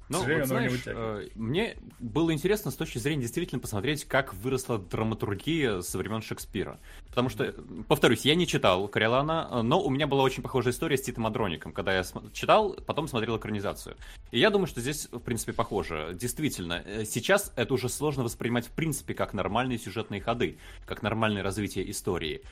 ну, 0.09 0.19
вот, 0.19 0.47
знаешь, 0.47 0.83
э, 0.87 1.29
мне 1.35 1.77
было 1.99 2.33
интересно 2.33 2.71
с 2.71 2.77
точки 2.77 2.99
зрения 2.99 3.23
действительно 3.23 3.61
посмотреть, 3.61 4.05
как 4.05 4.35
выросла 4.35 4.79
драматургия 4.79 5.81
со 5.81 5.99
времен 5.99 6.21
Шекспира. 6.21 6.79
Потому 7.09 7.29
что, 7.29 7.55
повторюсь, 7.89 8.25
я 8.25 8.35
не 8.35 8.47
читал 8.47 8.87
Кориолана, 8.89 9.63
но 9.63 9.81
у 9.81 9.91
меня 9.91 10.07
была 10.07 10.23
очень 10.23 10.43
похожая 10.43 10.73
история 10.73 10.99
с 10.99 11.03
Титом 11.03 11.27
Адроником, 11.27 11.73
когда 11.73 11.95
я 11.95 12.05
читал, 12.33 12.75
потом 12.87 13.09
смотрел 13.09 13.39
экранизацию. 13.39 13.97
И 14.31 14.39
я 14.39 14.51
думаю, 14.51 14.67
что 14.67 14.81
здесь, 14.81 15.09
в 15.11 15.21
принципе, 15.21 15.53
похоже. 15.53 16.17
Действительно, 16.21 16.83
э, 16.85 17.05
сейчас 17.05 17.53
это 17.57 17.73
уже 17.73 17.89
сложно 17.89 18.25
воспринимать, 18.25 18.67
в 18.67 18.73
принципе, 18.73 19.15
как 19.15 19.33
нормальные 19.33 19.79
сюжетные 19.79 20.21
ходы, 20.21 20.59
как 20.87 21.03
нормальное 21.03 21.43
развитие 21.43 21.91
истории. 21.91 22.43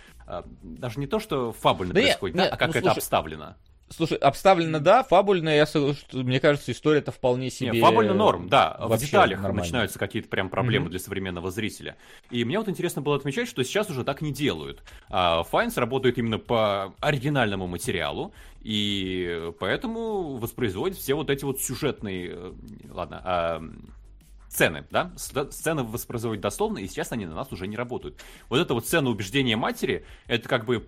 Даже 0.63 1.01
не 1.01 1.07
то, 1.07 1.19
что 1.19 1.53
фабульно 1.53 1.93
да 1.93 2.01
происходит, 2.01 2.37
нет, 2.37 2.45
да, 2.45 2.45
нет, 2.45 2.55
а 2.55 2.57
как 2.57 2.69
ну, 2.69 2.75
это 2.75 2.81
слушай, 2.81 2.99
обставлено. 2.99 3.57
Слушай, 3.95 4.19
обставлено, 4.19 4.81
да, 4.81 5.03
фабульно, 5.03 5.51
я 5.51 5.67
мне 6.13 6.41
кажется, 6.41 6.73
история 6.73 6.99
это 6.99 7.13
вполне 7.13 7.51
себе... 7.51 7.71
Не, 7.71 7.81
фабульно 7.81 8.15
норм, 8.15 8.49
да, 8.49 8.77
в 8.81 8.97
деталях 8.97 9.41
нормально. 9.41 9.63
начинаются 9.63 9.99
какие-то 9.99 10.29
прям 10.29 10.49
проблемы 10.49 10.87
mm-hmm. 10.87 10.91
для 10.91 10.99
современного 10.99 11.51
зрителя. 11.51 11.97
И 12.31 12.45
мне 12.45 12.59
вот 12.59 12.69
интересно 12.69 13.03
было 13.03 13.17
отмечать, 13.17 13.49
что 13.49 13.63
сейчас 13.65 13.91
уже 13.91 14.05
так 14.05 14.23
не 14.23 14.33
делают. 14.33 14.83
А 15.09 15.43
Файнс 15.43 15.77
работает 15.77 16.19
именно 16.19 16.39
по 16.39 16.95
оригинальному 17.01 17.67
материалу, 17.67 18.33
и 18.61 19.53
поэтому 19.61 20.37
воспроизводит 20.37 20.97
все 20.97 21.15
вот 21.15 21.31
эти 21.31 21.45
вот 21.45 21.61
сюжетные... 21.61 22.31
Э, 22.33 22.53
ладно, 22.91 23.21
а 23.25 23.63
сцены, 24.49 24.85
да, 24.91 25.13
сцены 25.17 25.83
воспроизводят 25.83 26.43
дословно, 26.43 26.79
и 26.79 26.87
сейчас 26.87 27.13
они 27.13 27.27
на 27.27 27.35
нас 27.35 27.51
уже 27.53 27.67
не 27.67 27.77
работают. 27.77 28.21
Вот 28.49 28.61
эта 28.61 28.75
вот 28.75 28.87
сцена 28.87 29.09
убеждения 29.09 29.57
матери, 29.57 30.05
это 30.27 30.49
как 30.49 30.67
бы, 30.67 30.87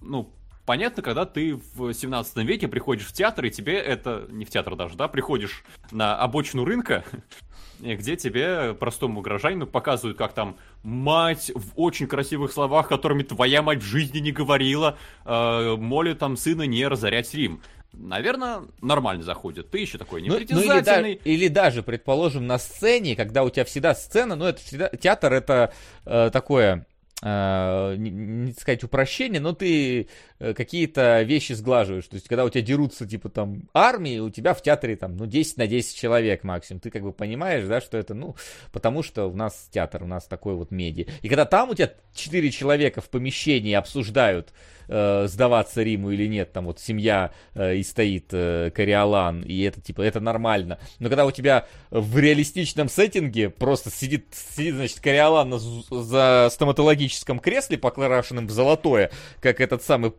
ну, 0.00 0.32
понятно, 0.68 1.02
когда 1.02 1.24
ты 1.24 1.58
в 1.74 1.94
17 1.94 2.36
веке 2.44 2.68
приходишь 2.68 3.06
в 3.06 3.12
театр, 3.14 3.46
и 3.46 3.50
тебе 3.50 3.78
это, 3.78 4.26
не 4.28 4.44
в 4.44 4.50
театр 4.50 4.76
даже, 4.76 4.98
да, 4.98 5.08
приходишь 5.08 5.64
на 5.92 6.14
обочину 6.14 6.66
рынка, 6.66 7.04
где 7.80 8.16
тебе, 8.16 8.74
простому 8.74 9.22
гражданину, 9.22 9.66
показывают, 9.66 10.18
как 10.18 10.34
там 10.34 10.58
мать 10.82 11.50
в 11.54 11.72
очень 11.74 12.06
красивых 12.06 12.52
словах, 12.52 12.86
которыми 12.86 13.22
твоя 13.22 13.62
мать 13.62 13.78
в 13.78 13.86
жизни 13.86 14.18
не 14.18 14.30
говорила, 14.30 14.98
э, 15.24 15.76
молит 15.78 16.18
там 16.18 16.36
сына 16.36 16.64
не 16.64 16.86
разорять 16.86 17.32
Рим. 17.32 17.62
Наверное, 17.94 18.64
нормально 18.82 19.22
заходит. 19.22 19.70
Ты 19.70 19.78
еще 19.78 19.96
такой 19.96 20.20
непритязательный. 20.20 20.66
Ну, 20.66 20.74
ну 20.74 21.08
или, 21.08 21.14
да, 21.24 21.30
или 21.30 21.48
даже, 21.48 21.82
предположим, 21.82 22.46
на 22.46 22.58
сцене, 22.58 23.16
когда 23.16 23.42
у 23.42 23.48
тебя 23.48 23.64
всегда 23.64 23.94
сцена, 23.94 24.36
ну, 24.36 24.44
это 24.44 24.60
всегда... 24.60 24.90
Театр— 24.90 25.32
это 25.32 25.72
э, 26.04 26.28
такое 26.30 26.86
э, 27.22 27.94
не, 27.96 28.10
не 28.10 28.52
сказать 28.52 28.84
упрощение, 28.84 29.40
но 29.40 29.52
ты 29.52 30.08
какие-то 30.38 31.22
вещи 31.22 31.52
сглаживаешь. 31.52 32.06
То 32.06 32.14
есть, 32.14 32.28
когда 32.28 32.44
у 32.44 32.50
тебя 32.50 32.62
дерутся, 32.62 33.06
типа, 33.06 33.28
там, 33.28 33.68
армии, 33.74 34.18
у 34.18 34.30
тебя 34.30 34.54
в 34.54 34.62
театре, 34.62 34.96
там, 34.96 35.16
ну, 35.16 35.26
10 35.26 35.56
на 35.56 35.66
10 35.66 35.96
человек 35.96 36.44
максимум. 36.44 36.80
Ты 36.80 36.90
как 36.90 37.02
бы 37.02 37.12
понимаешь, 37.12 37.64
да, 37.64 37.80
что 37.80 37.98
это, 37.98 38.14
ну, 38.14 38.36
потому 38.72 39.02
что 39.02 39.26
у 39.26 39.34
нас 39.34 39.68
театр, 39.72 40.02
у 40.02 40.06
нас 40.06 40.26
такой 40.26 40.54
вот 40.54 40.70
медиа. 40.70 41.06
И 41.22 41.28
когда 41.28 41.44
там 41.44 41.70
у 41.70 41.74
тебя 41.74 41.92
4 42.14 42.50
человека 42.50 43.00
в 43.00 43.08
помещении 43.08 43.74
обсуждают, 43.74 44.52
э, 44.88 45.26
сдаваться 45.28 45.82
Риму 45.82 46.10
или 46.10 46.26
нет, 46.26 46.52
там 46.52 46.66
вот 46.66 46.80
семья 46.80 47.32
э, 47.54 47.76
и 47.76 47.82
стоит 47.82 48.28
э, 48.32 48.70
Кориолан, 48.74 49.42
и 49.42 49.60
это 49.62 49.80
типа, 49.80 50.02
это 50.02 50.20
нормально. 50.20 50.78
Но 50.98 51.08
когда 51.08 51.26
у 51.26 51.30
тебя 51.30 51.66
в 51.90 52.18
реалистичном 52.18 52.88
сеттинге 52.88 53.50
просто 53.50 53.90
сидит, 53.90 54.26
сидит 54.32 54.74
значит, 54.74 55.00
Кориолан 55.00 55.58
за 55.58 56.48
стоматологическом 56.50 57.38
кресле, 57.38 57.78
покрашенным 57.78 58.46
в 58.46 58.50
золотое, 58.50 59.10
как 59.40 59.60
этот 59.60 59.82
самый 59.82 60.10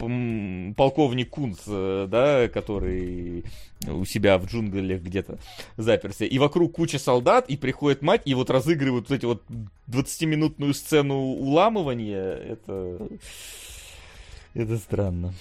полковник 0.76 1.30
Кунц, 1.30 1.60
э, 1.68 2.08
да, 2.10 2.48
который 2.48 3.46
у 3.88 4.06
себя 4.06 4.38
в 4.38 4.46
джунглях 4.46 5.02
где-то 5.02 5.40
заперся. 5.78 6.26
И 6.26 6.38
вокруг 6.40 6.74
куча 6.74 7.00
солдат, 7.00 7.50
и 7.50 7.58
приходит 7.58 8.02
мать, 8.02 8.24
и 8.26 8.34
вот 8.34 8.50
разыгрывают 8.50 9.10
вот 9.10 9.16
эти 9.16 9.26
вот 9.26 9.44
20-минутную 9.88 10.74
сцену 10.74 11.16
уламывания. 11.16 12.34
Это... 12.34 13.08
Это 14.54 14.78
странно. 14.78 15.34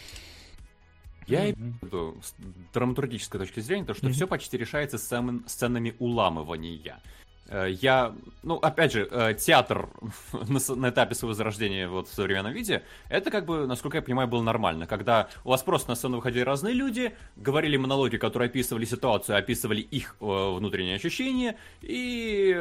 Я 1.27 1.51
имею 1.51 2.17
с 2.23 2.35
драматургической 2.73 3.39
точки 3.41 3.61
зрения, 3.61 3.85
то, 3.85 3.95
что 3.95 4.07
mm-hmm. 4.07 4.13
все 4.13 4.27
почти 4.27 4.57
решается 4.57 4.97
сцен, 4.97 5.45
сценами 5.47 5.95
уламывания. 5.99 7.01
Э, 7.49 7.69
я, 7.71 8.15
ну, 8.43 8.57
опять 8.57 8.93
же, 8.93 9.09
э, 9.11 9.35
театр 9.35 9.89
на, 10.33 10.91
этапе 10.91 11.15
своего 11.15 11.35
зарождения 11.35 11.89
вот 11.89 12.09
в 12.09 12.15
современном 12.15 12.53
виде, 12.53 12.83
это 13.09 13.31
как 13.31 13.47
бы, 13.47 13.67
насколько 13.67 13.97
я 13.97 14.03
понимаю, 14.03 14.29
было 14.29 14.43
нормально. 14.43 14.87
Когда 14.87 15.29
у 15.45 15.51
вас 15.51 15.63
просто 15.63 15.91
на 15.91 15.97
сцену 15.97 16.17
выходили 16.17 16.43
разные 16.43 16.75
люди, 16.75 17.15
говорили 17.37 17.77
монологи, 17.77 18.17
которые 18.17 18.49
описывали 18.49 18.85
ситуацию, 18.85 19.39
описывали 19.39 19.81
их 19.81 20.17
э, 20.21 20.25
внутренние 20.57 20.97
ощущения, 20.97 21.57
и 21.81 22.57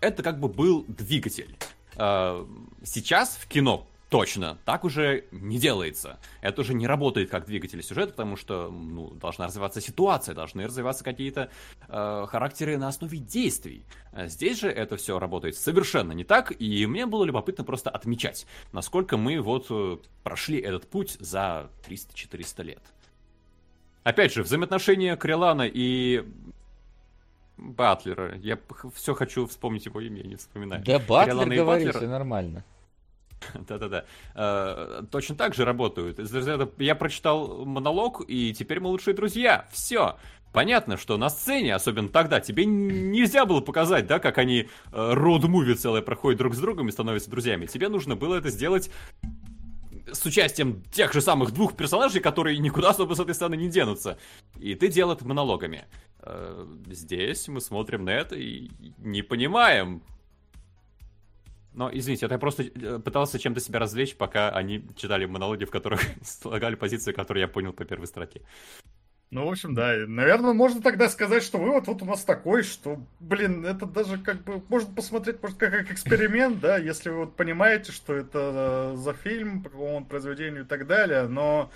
это 0.00 0.22
как 0.22 0.38
бы 0.38 0.48
был 0.48 0.84
двигатель. 0.88 1.56
Сейчас 1.94 3.38
в 3.40 3.48
кино 3.48 3.86
Точно, 4.16 4.56
так 4.64 4.84
уже 4.84 5.24
не 5.30 5.58
делается. 5.58 6.18
Это 6.40 6.62
уже 6.62 6.72
не 6.72 6.86
работает 6.86 7.28
как 7.28 7.44
двигатель 7.44 7.82
сюжета, 7.82 8.12
потому 8.12 8.36
что 8.36 8.70
ну, 8.70 9.10
должна 9.10 9.44
развиваться 9.44 9.82
ситуация, 9.82 10.34
должны 10.34 10.64
развиваться 10.64 11.04
какие-то 11.04 11.50
э, 11.86 12.26
характеры 12.26 12.78
на 12.78 12.88
основе 12.88 13.18
действий. 13.18 13.84
А 14.12 14.28
здесь 14.28 14.60
же 14.60 14.70
это 14.70 14.96
все 14.96 15.18
работает 15.18 15.54
совершенно 15.54 16.12
не 16.12 16.24
так, 16.24 16.50
и 16.58 16.86
мне 16.86 17.04
было 17.04 17.24
любопытно 17.24 17.62
просто 17.62 17.90
отмечать, 17.90 18.46
насколько 18.72 19.18
мы 19.18 19.38
вот 19.42 19.66
э, 19.68 19.98
прошли 20.22 20.60
этот 20.60 20.88
путь 20.88 21.18
за 21.20 21.68
300-400 21.86 22.62
лет. 22.62 22.82
Опять 24.02 24.32
же, 24.32 24.42
взаимоотношения 24.42 25.14
Крилана 25.16 25.68
и 25.70 26.24
Батлера. 27.58 28.34
Я 28.38 28.58
все 28.94 29.12
хочу 29.14 29.46
вспомнить 29.46 29.84
его 29.84 30.00
имя, 30.00 30.22
я 30.22 30.28
не 30.28 30.36
вспоминаю. 30.36 30.82
Да, 30.86 31.00
Батлер 31.00 31.46
говорит, 31.50 31.94
все 31.94 32.08
нормально. 32.08 32.64
Да-да-да. 33.68 34.04
Э, 34.34 35.02
точно 35.10 35.34
так 35.34 35.54
же 35.54 35.64
работают. 35.64 36.18
Я 36.78 36.94
прочитал 36.94 37.64
монолог, 37.64 38.22
и 38.26 38.54
теперь 38.54 38.80
мы 38.80 38.88
лучшие 38.88 39.14
друзья. 39.14 39.66
Все. 39.72 40.16
Понятно, 40.52 40.96
что 40.96 41.18
на 41.18 41.28
сцене, 41.28 41.74
особенно 41.74 42.08
тогда, 42.08 42.40
тебе 42.40 42.64
нельзя 42.64 43.44
было 43.44 43.60
показать, 43.60 44.06
да, 44.06 44.18
как 44.18 44.38
они 44.38 44.68
роуд-муви 44.90 45.72
э, 45.72 45.74
целое 45.74 46.02
проходят 46.02 46.38
друг 46.38 46.54
с 46.54 46.58
другом 46.58 46.88
и 46.88 46.92
становятся 46.92 47.30
друзьями. 47.30 47.66
Тебе 47.66 47.88
нужно 47.88 48.16
было 48.16 48.36
это 48.36 48.48
сделать 48.48 48.90
с 50.10 50.24
участием 50.24 50.82
тех 50.92 51.12
же 51.12 51.20
самых 51.20 51.52
двух 51.52 51.76
персонажей, 51.76 52.20
которые 52.20 52.58
никуда 52.58 52.90
особо 52.90 53.14
с 53.14 53.20
этой 53.20 53.34
сцены 53.34 53.56
не 53.56 53.68
денутся. 53.68 54.18
И 54.58 54.74
ты 54.74 54.88
делал 54.88 55.12
это 55.12 55.26
монологами. 55.26 55.84
Э, 56.20 56.66
здесь 56.86 57.48
мы 57.48 57.60
смотрим 57.60 58.04
на 58.04 58.10
это 58.10 58.36
и 58.36 58.70
не 58.98 59.22
понимаем, 59.22 60.02
но, 61.76 61.90
извините, 61.92 62.26
это 62.26 62.34
я 62.34 62.38
просто 62.38 62.64
э, 62.64 62.98
пытался 62.98 63.38
чем-то 63.38 63.60
себя 63.60 63.78
развлечь, 63.78 64.16
пока 64.16 64.48
они 64.48 64.82
читали 64.96 65.26
монологи, 65.26 65.64
в 65.64 65.70
которых 65.70 66.00
слагали 66.22 66.74
позиции, 66.74 67.12
которые 67.12 67.42
я 67.42 67.48
понял 67.48 67.72
по 67.72 67.84
первой 67.84 68.06
строке. 68.06 68.42
Ну, 69.30 69.46
в 69.46 69.50
общем, 69.50 69.74
да. 69.74 69.94
Наверное, 70.06 70.54
можно 70.54 70.80
тогда 70.80 71.08
сказать, 71.10 71.42
что 71.42 71.58
вывод 71.58 71.86
вот 71.86 72.00
у 72.00 72.06
нас 72.06 72.24
такой, 72.24 72.62
что, 72.62 72.98
блин, 73.20 73.66
это 73.66 73.84
даже 73.84 74.18
как 74.18 74.42
бы 74.44 74.62
можно 74.68 74.94
посмотреть, 74.94 75.42
может, 75.42 75.58
как, 75.58 75.72
как 75.72 75.92
эксперимент, 75.92 76.60
да, 76.60 76.78
если 76.78 77.10
вы 77.10 77.26
вот 77.26 77.36
понимаете, 77.36 77.92
что 77.92 78.14
это 78.14 78.94
э, 78.94 78.96
за 78.96 79.12
фильм, 79.12 79.62
по 79.62 79.68
какому 79.68 79.96
он 79.96 80.04
произведению 80.06 80.64
и 80.64 80.66
так 80.66 80.86
далее, 80.86 81.28
но 81.28 81.70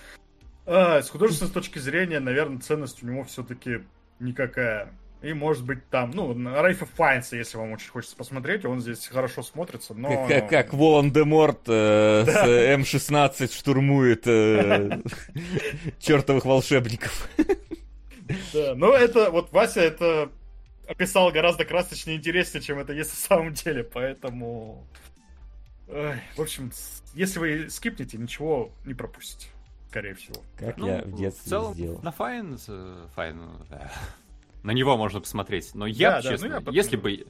а, 0.65 1.03
с 1.03 1.11
художественной 1.11 1.53
точки 1.53 1.79
зрения, 1.79 2.20
наверное, 2.20 2.61
ценность 2.61 3.03
у 3.03 3.07
него 3.07 3.25
все-таки 3.25 3.83
никакая. 4.19 4.95
И, 5.23 5.35
может 5.35 5.65
быть, 5.65 5.87
там, 5.91 6.13
ну, 6.13 6.33
Рейфа 6.63 6.87
Файнса, 6.87 7.37
если 7.37 7.59
вам 7.59 7.73
очень 7.73 7.91
хочется 7.91 8.17
посмотреть, 8.17 8.65
он 8.65 8.81
здесь 8.81 9.07
хорошо 9.07 9.43
смотрится, 9.43 9.93
но... 9.93 10.27
Как, 10.27 10.49
как 10.49 10.73
Волан-де-Морт 10.73 11.61
э, 11.67 12.23
да. 12.27 12.47
с 12.47 12.49
М16 12.49 13.55
штурмует 13.55 14.27
э, 14.27 15.03
чертовых 15.99 16.45
волшебников. 16.45 17.29
Да, 18.55 18.77
но 18.77 18.95
это, 18.95 19.29
вот 19.33 19.51
Вася 19.51 19.81
это 19.81 20.31
описал 20.87 21.33
гораздо 21.33 21.65
красочнее 21.65 22.15
и 22.15 22.19
интереснее, 22.21 22.63
чем 22.63 22.79
это 22.79 22.93
есть 22.93 23.11
на 23.11 23.17
самом 23.17 23.55
деле, 23.55 23.83
поэтому... 23.83 24.87
В 25.89 26.41
общем, 26.41 26.71
если 27.15 27.41
вы 27.41 27.71
скипнете, 27.71 28.19
ничего 28.19 28.71
не 28.85 28.95
пропустите, 28.95 29.49
скорее 29.89 30.15
всего. 30.15 30.37
Как 30.57 30.77
ну, 30.77 30.87
я 30.87 31.03
в 31.03 31.17
детстве 31.17 31.45
в 31.45 31.49
целом, 31.49 31.75
сделал. 31.75 32.01
На 32.05 32.13
Файн, 32.13 32.57
Файн, 33.17 33.41
на 34.63 34.73
него 34.73 34.97
можно 34.97 35.21
посмотреть. 35.21 35.75
Но 35.75 35.87
я, 35.87 36.21
да, 36.21 36.23
честно, 36.23 36.49
да, 36.49 36.61
ну 36.61 36.73
я 36.73 36.83
если 36.83 36.97
бы... 36.97 37.27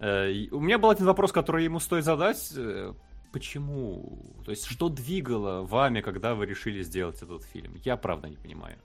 Э, 0.00 0.30
у 0.50 0.60
меня 0.60 0.78
был 0.78 0.90
один 0.90 1.06
вопрос, 1.06 1.32
который 1.32 1.64
ему 1.64 1.80
стоит 1.80 2.04
задать. 2.04 2.52
Э, 2.56 2.94
почему? 3.32 4.18
То 4.44 4.50
есть, 4.50 4.66
что 4.66 4.88
двигало 4.88 5.62
вами, 5.62 6.00
когда 6.00 6.34
вы 6.34 6.46
решили 6.46 6.82
сделать 6.82 7.22
этот 7.22 7.44
фильм? 7.44 7.74
Я 7.84 7.96
правда 7.96 8.28
не 8.28 8.36
понимаю. 8.36 8.78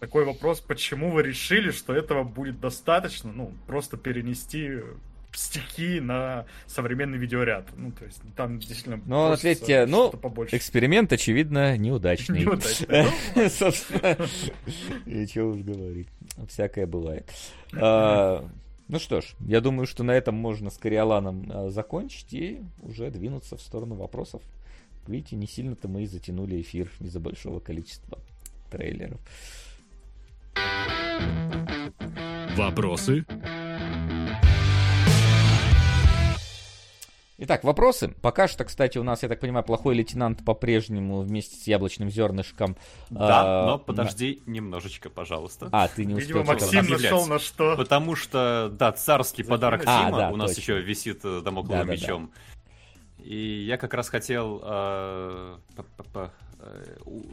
Такой 0.00 0.24
вопрос, 0.24 0.60
почему 0.60 1.12
вы 1.12 1.22
решили, 1.22 1.70
что 1.70 1.92
этого 1.92 2.24
будет 2.24 2.58
достаточно? 2.58 3.32
Ну, 3.32 3.54
просто 3.66 3.96
перенести 3.96 4.80
стихи 5.32 6.00
на 6.00 6.46
современный 6.66 7.18
видеоряд. 7.18 7.68
Ну, 7.76 7.92
то 7.92 8.04
есть 8.04 8.20
там 8.36 8.58
действительно... 8.58 9.00
Ну, 9.06 9.30
ответьте, 9.30 9.86
ну, 9.86 10.10
побольше. 10.10 10.56
эксперимент, 10.56 11.12
очевидно, 11.12 11.76
неудачный. 11.76 12.40
Неудачный. 12.40 13.06
Ну. 13.34 13.48
Собственно, 13.48 14.16
и 15.06 15.26
что 15.26 15.44
уж 15.44 15.60
говорить. 15.60 16.08
Всякое 16.48 16.86
бывает. 16.86 17.30
А, 17.74 18.48
ну 18.88 18.98
что 18.98 19.20
ж, 19.20 19.34
я 19.40 19.60
думаю, 19.60 19.86
что 19.86 20.04
на 20.04 20.12
этом 20.12 20.34
можно 20.34 20.70
с 20.70 20.76
Кориоланом 20.76 21.50
а, 21.50 21.70
закончить 21.70 22.32
и 22.32 22.62
уже 22.82 23.10
двинуться 23.10 23.56
в 23.56 23.62
сторону 23.62 23.94
вопросов. 23.94 24.42
Видите, 25.06 25.36
не 25.36 25.46
сильно-то 25.46 25.88
мы 25.88 26.04
и 26.04 26.06
затянули 26.06 26.60
эфир 26.60 26.88
из-за 27.00 27.18
большого 27.18 27.58
количества 27.58 28.18
трейлеров. 28.70 29.20
Вопросы? 32.56 33.24
Итак, 37.44 37.64
вопросы. 37.64 38.14
Пока 38.22 38.46
что, 38.46 38.64
кстати, 38.64 38.98
у 38.98 39.02
нас, 39.02 39.24
я 39.24 39.28
так 39.28 39.40
понимаю, 39.40 39.64
плохой 39.64 39.96
лейтенант 39.96 40.44
по-прежнему 40.44 41.22
вместе 41.22 41.56
с 41.56 41.66
яблочным 41.66 42.08
зернышком. 42.08 42.76
Да, 43.10 43.62
а, 43.62 43.66
но 43.66 43.78
подожди 43.80 44.40
на... 44.46 44.50
немножечко, 44.52 45.10
пожалуйста. 45.10 45.68
А, 45.72 45.88
ты 45.88 46.04
не 46.04 46.14
успел. 46.14 46.38
Видимо, 46.38 46.54
Максим 46.54 46.86
нашел 46.88 47.26
на 47.26 47.40
что. 47.40 47.76
Потому 47.76 48.14
что, 48.14 48.72
да, 48.72 48.92
царский 48.92 49.42
подарок 49.42 49.82
а, 49.86 50.06
Тима 50.06 50.18
да, 50.18 50.30
у 50.30 50.36
нас 50.36 50.54
точно. 50.54 50.60
еще 50.60 50.80
висит 50.82 51.24
э, 51.24 51.40
домокловым 51.44 51.88
да, 51.88 51.92
мечом. 51.92 52.26
Да, 52.26 52.32
да. 53.18 53.24
И 53.24 53.64
я 53.64 53.76
как 53.76 53.94
раз 53.94 54.08
хотел... 54.08 54.60
Э, 54.62 55.56
Э, 56.14 56.28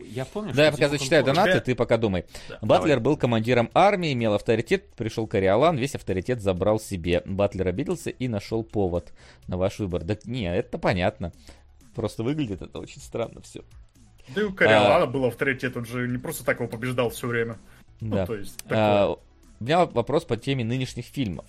я 0.05 0.25
помню, 0.25 0.53
Да, 0.53 0.65
я 0.65 0.71
пока 0.71 0.89
зачитаю 0.89 1.23
донаты, 1.23 1.51
тебя... 1.51 1.61
ты 1.61 1.75
пока 1.75 1.97
думай. 1.97 2.25
Да, 2.47 2.59
Батлер 2.61 2.97
давай. 2.97 3.03
был 3.03 3.17
командиром 3.17 3.69
армии, 3.73 4.13
имел 4.13 4.33
авторитет, 4.33 4.89
пришел 4.95 5.27
Кориолан, 5.27 5.77
весь 5.77 5.95
авторитет 5.95 6.41
забрал 6.41 6.79
себе. 6.79 7.21
Батлер 7.25 7.67
обиделся 7.67 8.09
и 8.09 8.27
нашел 8.27 8.63
повод 8.63 9.13
на 9.47 9.57
ваш 9.57 9.79
выбор. 9.79 10.03
Да 10.03 10.17
не, 10.25 10.45
это 10.45 10.77
понятно. 10.77 11.31
Просто 11.95 12.23
выглядит 12.23 12.61
это 12.61 12.79
очень 12.79 13.01
странно 13.01 13.41
все. 13.41 13.63
Да 14.35 14.41
и 14.41 14.43
у 14.43 14.53
Кориолана 14.53 15.03
а... 15.03 15.07
был 15.07 15.25
авторитет, 15.25 15.75
он 15.77 15.85
же 15.85 16.07
не 16.07 16.17
просто 16.17 16.45
так 16.45 16.59
его 16.59 16.69
побеждал 16.69 17.09
все 17.09 17.27
время. 17.27 17.57
Ну, 17.99 18.15
да. 18.15 18.21
Ну, 18.21 18.27
то 18.27 18.35
есть, 18.35 18.57
такое... 18.63 18.77
а, 18.77 19.17
у 19.59 19.63
меня 19.63 19.85
вопрос 19.85 20.25
по 20.25 20.37
теме 20.37 20.63
нынешних 20.63 21.05
фильмов. 21.05 21.45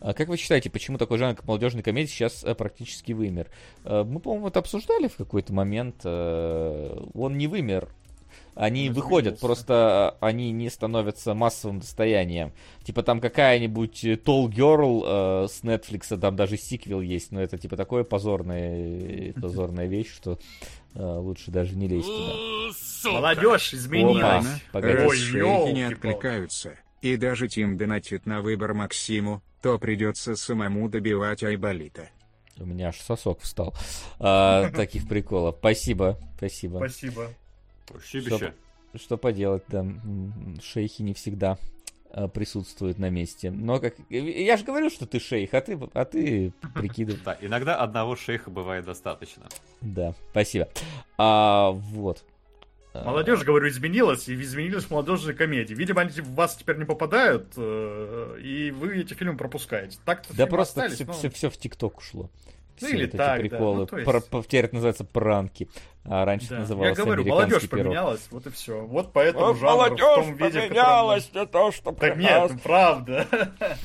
А, 0.00 0.12
как 0.14 0.28
вы 0.28 0.36
считаете, 0.36 0.70
почему 0.70 0.98
такой 0.98 1.18
жанр, 1.18 1.34
как 1.34 1.46
молодежной 1.46 1.82
комедии, 1.82 2.10
сейчас 2.10 2.44
э, 2.44 2.54
практически 2.54 3.12
вымер? 3.12 3.48
Э, 3.84 4.04
мы, 4.04 4.20
по-моему, 4.20 4.48
это 4.48 4.60
обсуждали 4.60 5.08
в 5.08 5.16
какой-то 5.16 5.52
момент. 5.52 5.96
Э, 6.04 6.98
он 7.14 7.38
не 7.38 7.46
вымер. 7.46 7.88
Они 8.54 8.88
он 8.88 8.94
выходят, 8.94 9.38
просто 9.38 10.16
они 10.20 10.50
не 10.50 10.70
становятся 10.70 11.34
массовым 11.34 11.80
достоянием. 11.80 12.52
Типа 12.84 13.02
там 13.02 13.20
какая-нибудь 13.20 14.02
Tall 14.02 14.46
Girl 14.48 15.02
э, 15.04 15.48
с 15.48 15.62
Netflix, 15.62 16.18
там 16.18 16.36
даже 16.36 16.56
сиквел 16.56 17.02
есть, 17.02 17.32
но 17.32 17.42
это 17.42 17.58
типа 17.58 17.76
такое 17.76 18.02
позорная, 18.02 19.34
позорная 19.40 19.86
вещь, 19.86 20.10
что 20.10 20.38
э, 20.94 21.02
лучше 21.02 21.50
даже 21.50 21.76
не 21.76 21.86
лезть 21.86 22.06
туда. 22.06 23.12
Молодежь 23.12 23.74
изменилась. 23.74 24.46
Опа, 24.72 24.80
Ой, 24.80 25.72
не 25.72 25.82
откликаются. 25.82 26.76
И 27.02 27.16
даже 27.16 27.48
Тим 27.48 27.76
донатит 27.76 28.24
на 28.24 28.40
выбор 28.40 28.72
Максиму, 28.72 29.42
то 29.66 29.80
придется 29.80 30.36
самому 30.36 30.88
добивать 30.88 31.42
Айболита. 31.42 32.08
У 32.56 32.64
меня 32.64 32.90
аж 32.90 33.00
сосок 33.00 33.40
встал. 33.40 33.74
А, 34.20 34.70
таких 34.76 35.08
приколов. 35.08 35.56
Спасибо, 35.58 36.20
спасибо. 36.36 36.76
Спасибо. 36.76 37.32
Что, 37.98 38.52
что 38.94 39.16
поделать, 39.16 39.64
да. 39.66 39.84
Шейхи 40.62 41.02
не 41.02 41.14
всегда 41.14 41.58
а, 42.12 42.28
присутствуют 42.28 43.00
на 43.00 43.10
месте. 43.10 43.50
Но 43.50 43.80
как... 43.80 43.96
Я 44.08 44.56
же 44.56 44.64
говорю, 44.64 44.88
что 44.88 45.04
ты 45.04 45.18
шейх, 45.18 45.52
а 45.52 45.60
ты, 45.60 45.76
а 45.94 46.04
ты 46.04 46.52
прикидывай. 46.76 47.20
Да, 47.24 47.36
иногда 47.40 47.74
одного 47.74 48.14
шейха 48.14 48.52
бывает 48.52 48.84
достаточно. 48.84 49.48
Да, 49.80 50.14
спасибо. 50.30 50.68
А, 51.18 51.72
вот. 51.72 52.24
Молодежь, 53.04 53.42
говорю, 53.42 53.68
изменилась, 53.68 54.28
и 54.28 54.34
изменилась 54.34 54.84
в 54.84 54.90
молодежной 54.90 55.34
комедии. 55.34 55.74
Видимо, 55.74 56.02
они 56.02 56.10
в 56.10 56.34
вас 56.34 56.56
теперь 56.56 56.76
не 56.76 56.84
попадают, 56.84 57.52
э, 57.56 58.38
и 58.42 58.70
вы 58.70 59.00
эти 59.00 59.14
фильмы 59.14 59.36
пропускаете. 59.36 59.98
Так-то 60.04 60.36
да 60.36 60.46
просто 60.46 60.82
остались, 60.82 60.96
все, 60.96 61.04
но... 61.04 61.12
все, 61.12 61.30
все 61.30 61.50
в 61.50 61.56
ТикТок 61.56 61.98
ушло. 61.98 62.30
Ну, 62.80 62.86
все 62.86 62.96
или 62.96 63.04
вот 63.06 63.16
так, 63.16 63.38
эти 63.38 63.48
приколы. 63.48 63.86
Да. 63.86 63.88
Ну, 63.92 63.98
есть... 63.98 64.28
Про, 64.30 64.42
теперь 64.42 64.64
это 64.66 64.74
называется 64.74 65.04
пранки. 65.04 65.68
А 66.04 66.24
раньше 66.24 66.50
да. 66.50 66.58
называлось 66.60 66.96
Я 66.96 67.04
говорю, 67.04 67.24
молодежь 67.24 67.68
пирог. 67.68 67.84
поменялась, 67.84 68.28
вот 68.30 68.46
и 68.46 68.50
все. 68.50 68.80
Вот 68.82 69.12
поэтому 69.12 69.46
вот 69.46 69.58
жанр 69.58 69.72
молодежь 69.72 70.00
в 70.00 70.14
том 70.14 70.34
виде, 70.34 70.60
поменялась, 70.60 71.26
котором... 71.26 71.48
то, 71.48 71.72
что 71.72 71.92
Так 71.92 72.16
нет, 72.16 72.50
ну, 72.52 72.58
правда. 72.58 73.26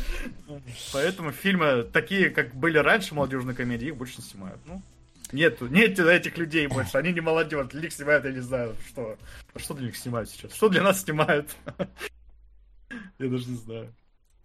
Поэтому 0.94 1.32
фильмы 1.32 1.84
такие, 1.84 2.30
как 2.30 2.54
были 2.54 2.78
раньше 2.78 3.16
молодежные 3.16 3.56
комедии, 3.56 3.88
их 3.88 3.96
больше 3.96 4.18
не 4.18 4.24
снимают. 4.24 4.60
Ну, 4.66 4.82
Нету, 5.32 5.68
нет 5.68 5.98
этих 5.98 6.38
людей 6.38 6.68
больше, 6.68 6.98
они 6.98 7.14
не 7.14 7.22
молодежь, 7.22 7.68
для 7.68 7.82
них 7.82 7.94
снимают, 7.94 8.26
я 8.26 8.32
не 8.32 8.40
знаю, 8.40 8.76
что. 8.88 9.18
Что 9.56 9.74
для 9.74 9.88
них 9.88 9.98
снимают 9.98 10.30
сейчас? 10.30 10.54
Что 10.54 10.70
для 10.70 10.84
нас 10.84 11.02
снимают? 11.02 11.56
Я 13.20 13.30
даже 13.30 13.50
не 13.50 13.58
знаю. 13.58 13.94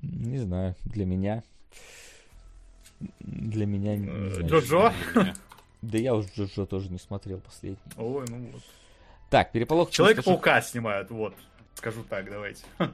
Не 0.03 0.39
знаю, 0.39 0.77
для 0.85 1.05
меня. 1.05 1.43
Для 3.21 3.67
меня 3.67 3.97
э, 3.97 4.43
Джоджо? 4.43 4.93
Да 5.83 5.99
я 5.99 6.15
уж 6.15 6.27
Джоджо 6.37 6.67
тоже 6.67 6.91
не 6.91 6.99
смотрел 6.99 7.39
последний. 7.39 7.79
Ой, 7.97 8.25
ну 8.29 8.49
вот. 8.53 8.63
Так, 9.31 9.53
переполох... 9.53 9.91
Человек-паука 9.91 10.61
снимают, 10.63 11.11
вот. 11.11 11.35
Скажу 11.77 12.03
так, 12.09 12.29
давайте. 12.31 12.65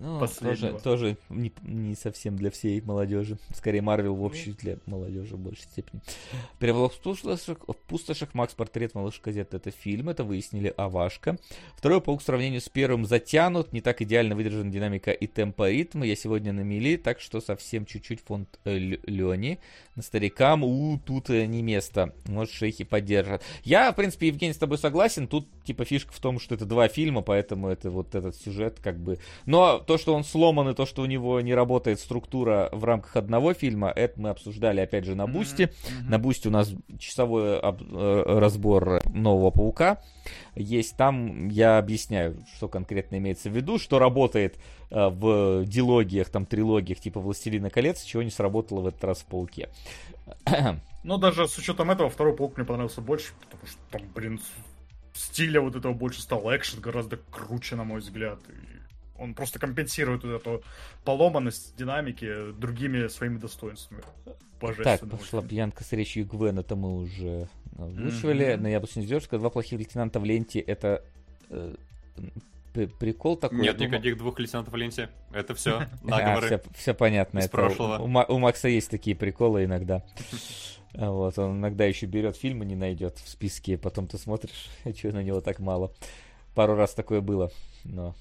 Ну, 0.00 0.26
тоже, 0.40 0.78
тоже 0.82 1.16
не, 1.28 1.52
не 1.62 1.94
совсем 1.94 2.36
для 2.36 2.50
всей 2.50 2.80
молодежи. 2.80 3.38
Скорее, 3.54 3.80
Марвел 3.80 4.14
в 4.14 4.20
ну. 4.20 4.26
общем 4.26 4.54
для 4.54 4.78
молодежи 4.86 5.36
в 5.36 5.38
большей 5.38 5.62
степени. 5.62 6.02
Переволок 6.58 6.92
в 6.92 7.00
пустошах, 7.00 7.58
в 7.66 7.76
пустошах 7.86 8.34
Макс 8.34 8.54
Портрет 8.54 8.94
малыш 8.94 9.20
газет 9.22 9.54
это 9.54 9.70
фильм, 9.70 10.08
это 10.08 10.24
выяснили 10.24 10.74
Авашка. 10.76 11.38
Второй 11.76 12.00
паук 12.00 12.22
в 12.22 12.24
сравнении 12.24 12.58
с 12.58 12.68
первым 12.68 13.06
затянут, 13.06 13.72
не 13.72 13.80
так 13.80 14.02
идеально 14.02 14.34
выдержана 14.34 14.70
динамика 14.70 15.12
и 15.12 15.26
темпо 15.26 15.70
ритма. 15.70 16.04
Я 16.04 16.16
сегодня 16.16 16.52
на 16.52 16.60
мели, 16.60 16.96
так 16.96 17.20
что 17.20 17.40
совсем 17.40 17.86
чуть-чуть 17.86 18.20
фонд 18.20 18.58
э, 18.64 18.76
Лени. 18.76 19.60
На 19.94 20.02
старикам, 20.02 20.64
у, 20.64 20.98
тут 20.98 21.30
э, 21.30 21.46
не 21.46 21.62
место. 21.62 22.12
Может, 22.26 22.52
шейхи 22.52 22.84
поддержат. 22.84 23.42
Я, 23.62 23.92
в 23.92 23.96
принципе, 23.96 24.26
Евгений, 24.26 24.54
с 24.54 24.58
тобой 24.58 24.78
согласен. 24.78 25.28
Тут, 25.28 25.46
типа, 25.64 25.84
фишка 25.84 26.12
в 26.12 26.20
том, 26.20 26.38
что 26.40 26.54
это 26.54 26.66
два 26.66 26.88
фильма, 26.88 27.22
поэтому 27.22 27.68
это 27.68 27.90
вот 27.90 28.14
это 28.14 28.24
этот 28.24 28.40
сюжет 28.40 28.78
как 28.82 28.98
бы... 28.98 29.18
Но 29.46 29.78
то, 29.78 29.98
что 29.98 30.14
он 30.14 30.24
сломан, 30.24 30.68
и 30.68 30.74
то, 30.74 30.86
что 30.86 31.02
у 31.02 31.06
него 31.06 31.40
не 31.40 31.54
работает 31.54 32.00
структура 32.00 32.68
в 32.72 32.84
рамках 32.84 33.16
одного 33.16 33.54
фильма, 33.54 33.92
это 33.94 34.20
мы 34.20 34.30
обсуждали, 34.30 34.80
опять 34.80 35.04
же, 35.04 35.14
на 35.14 35.26
Бусте. 35.26 35.64
Mm-hmm. 35.64 36.08
На 36.08 36.18
Бусте 36.18 36.48
у 36.48 36.52
нас 36.52 36.72
часовой 36.98 37.58
об... 37.58 37.82
Э, 37.82 38.38
разбор 38.38 39.02
Нового 39.12 39.50
Паука 39.50 40.02
есть. 40.54 40.96
Там 40.96 41.48
я 41.48 41.78
объясняю, 41.78 42.36
что 42.56 42.68
конкретно 42.68 43.16
имеется 43.16 43.50
в 43.50 43.56
виду, 43.56 43.78
что 43.78 43.98
работает 43.98 44.58
э, 44.90 45.08
в 45.08 45.64
дилогиях, 45.64 46.28
там, 46.30 46.46
трилогиях 46.46 47.00
типа 47.00 47.20
«Властелина 47.20 47.70
колец», 47.70 48.02
чего 48.02 48.22
не 48.22 48.30
сработало 48.30 48.80
в 48.80 48.86
этот 48.86 49.04
раз 49.04 49.18
в 49.18 49.26
«Пауке». 49.26 49.68
Ну, 51.02 51.18
даже 51.18 51.46
с 51.46 51.58
учетом 51.58 51.90
этого, 51.90 52.08
второй 52.08 52.34
паук 52.34 52.56
мне 52.56 52.64
понравился 52.64 53.02
больше, 53.02 53.34
потому 53.38 53.66
что 53.66 53.78
там, 53.90 54.00
блин, 54.14 54.40
стиля 55.14 55.60
вот 55.60 55.76
этого 55.76 55.94
больше 55.94 56.20
стал 56.20 56.54
экшен 56.54 56.80
гораздо 56.80 57.16
круче, 57.30 57.76
на 57.76 57.84
мой 57.84 58.00
взгляд. 58.00 58.38
И 58.48 59.20
он 59.20 59.34
просто 59.34 59.58
компенсирует 59.58 60.24
вот 60.24 60.40
эту 60.40 60.62
поломанность 61.04 61.76
динамики 61.76 62.52
другими 62.52 63.06
своими 63.08 63.38
достоинствами. 63.38 64.02
Так, 64.82 65.08
пошла 65.08 65.42
пьянка 65.42 65.84
с 65.84 65.92
речью 65.92 66.26
Гвен, 66.26 66.58
это 66.58 66.74
мы 66.74 66.96
уже 66.96 67.48
озвучивали. 67.78 68.46
Mm-hmm. 68.46 68.60
На 68.60 68.66
яблочный 68.68 69.04
девушка, 69.04 69.38
два 69.38 69.50
плохих 69.50 69.78
лейтенанта 69.78 70.20
в 70.20 70.24
ленте, 70.24 70.60
это 70.60 71.04
э, 71.50 71.74
прикол 72.72 73.36
такой. 73.36 73.60
Нет 73.60 73.76
думаю... 73.76 73.92
никаких 73.92 74.16
двух 74.16 74.38
лейтенантов 74.38 74.72
в 74.72 74.76
ленте. 74.76 75.10
Это 75.32 75.54
все 75.54 75.86
наговоры. 76.02 76.46
А, 76.46 76.58
все, 76.58 76.62
все 76.74 76.94
понятно. 76.94 77.40
Из 77.40 77.44
это 77.44 77.56
прошлого. 77.56 77.98
У 77.98 78.38
Макса 78.38 78.68
есть 78.68 78.90
такие 78.90 79.14
приколы 79.14 79.64
иногда. 79.64 80.02
Вот, 80.94 81.38
он 81.38 81.58
иногда 81.58 81.84
еще 81.84 82.06
берет 82.06 82.36
фильмы, 82.36 82.64
не 82.64 82.76
найдет 82.76 83.18
в 83.18 83.28
списке, 83.28 83.76
потом 83.76 84.06
ты 84.06 84.16
смотришь, 84.16 84.68
а 84.84 84.92
что 84.92 85.12
на 85.12 85.22
него 85.22 85.40
так 85.40 85.58
мало. 85.58 85.92
Пару 86.54 86.76
раз 86.76 86.94
такое 86.94 87.20
было, 87.20 87.50
но 87.84 88.14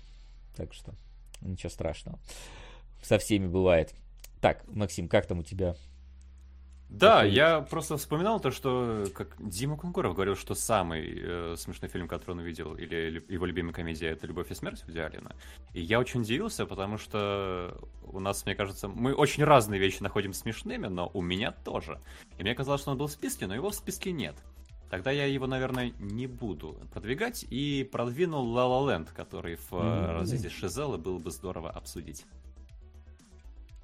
так 0.55 0.73
что 0.73 0.93
ничего 1.41 1.69
страшного. 1.69 2.19
Со 3.03 3.19
всеми 3.19 3.47
бывает. 3.47 3.93
Так, 4.41 4.63
Максим, 4.67 5.07
как 5.07 5.27
там 5.27 5.39
у 5.39 5.43
тебя 5.43 5.75
да, 6.93 7.23
я 7.23 7.61
просто 7.61 7.97
вспоминал 7.97 8.39
то, 8.39 8.51
что 8.51 9.05
как 9.15 9.35
Дима 9.39 9.77
Кунгуров 9.77 10.13
говорил, 10.13 10.35
что 10.35 10.53
самый 10.53 11.21
э, 11.23 11.55
смешной 11.57 11.89
фильм, 11.89 12.07
который 12.07 12.33
он 12.33 12.39
увидел, 12.39 12.75
или 12.75 13.25
его 13.29 13.47
любимая 13.47 13.73
комедия, 13.73 14.09
это 14.09 14.27
«Любовь 14.27 14.51
и 14.51 14.53
смерть» 14.53 14.83
Вуди 14.85 14.99
Аллена. 14.99 15.35
И 15.73 15.81
я 15.81 15.99
очень 15.99 16.21
удивился, 16.21 16.67
потому 16.67 16.99
что 16.99 17.75
у 18.03 18.19
нас, 18.19 18.45
мне 18.45 18.53
кажется, 18.53 18.87
мы 18.87 19.15
очень 19.15 19.43
разные 19.43 19.79
вещи 19.79 20.03
находим 20.03 20.33
смешными, 20.33 20.85
но 20.85 21.09
у 21.15 21.21
меня 21.23 21.51
тоже. 21.51 21.99
И 22.37 22.43
мне 22.43 22.53
казалось, 22.53 22.81
что 22.81 22.91
он 22.91 22.97
был 22.99 23.07
в 23.07 23.11
списке, 23.11 23.47
но 23.47 23.55
его 23.55 23.71
в 23.71 23.75
списке 23.75 24.11
нет. 24.11 24.35
Тогда 24.91 25.09
я 25.09 25.25
его, 25.25 25.47
наверное, 25.47 25.93
не 25.97 26.27
буду 26.27 26.77
продвигать 26.93 27.43
и 27.49 27.89
продвинул 27.91 28.55
La 28.55 28.67
La 28.67 28.99
Land, 28.99 29.09
который 29.15 29.55
в 29.55 29.71
mm-hmm. 29.71 30.19
разрезе 30.19 30.49
Шизелы 30.49 30.99
было 30.99 31.17
бы 31.17 31.31
здорово 31.31 31.71
обсудить. 31.71 32.23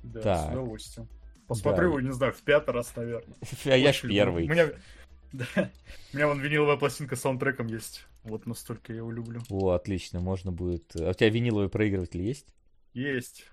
Да, 0.03 0.21
так. 0.21 0.45
с 0.45 0.51
удовольствием. 0.51 1.07
Посмотрю, 1.49 1.95
да. 1.95 2.01
не 2.03 2.11
знаю, 2.11 2.31
в 2.31 2.41
пятый 2.43 2.75
раз, 2.75 2.95
наверное. 2.95 3.35
А 3.65 3.75
я 3.75 3.91
ж 3.91 4.01
первый. 4.01 4.45
У 4.45 4.49
меня, 4.49 4.69
да, 5.33 5.45
у 6.13 6.15
меня 6.15 6.27
вон 6.27 6.39
виниловая 6.39 6.77
пластинка 6.77 7.15
с 7.15 7.21
саундтреком 7.21 7.65
есть. 7.67 8.05
Вот 8.23 8.45
настолько 8.45 8.93
я 8.93 8.99
его 8.99 9.11
люблю. 9.11 9.41
О, 9.49 9.71
отлично, 9.71 10.19
можно 10.19 10.51
будет... 10.51 10.95
А 10.95 11.09
у 11.09 11.13
тебя 11.13 11.29
виниловый 11.29 11.67
проигрыватель 11.67 12.21
есть? 12.21 12.45
Есть. 12.93 13.45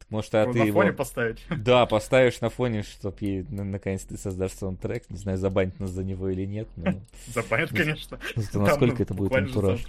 Так, 0.00 0.10
может, 0.10 0.34
а 0.34 0.44
ну, 0.46 0.52
ты 0.52 0.58
на 0.58 0.64
его... 0.64 0.80
фоне 0.80 0.92
поставить? 0.92 1.44
Да, 1.56 1.86
поставишь 1.86 2.40
на 2.40 2.50
фоне, 2.50 2.82
чтоб 2.82 3.20
ей, 3.20 3.44
наконец 3.48 4.02
ты 4.02 4.16
создашь 4.16 4.52
саундтрек. 4.52 5.08
Не 5.08 5.16
знаю, 5.16 5.38
забанить 5.38 5.78
нас 5.78 5.90
за 5.90 6.02
него 6.02 6.30
или 6.30 6.46
нет. 6.46 6.68
Но... 6.74 6.94
Забанят, 7.28 7.70
конечно. 7.70 8.18
Насколько 8.54 9.04
это 9.04 9.14
будет 9.14 9.32
антураж. 9.32 9.86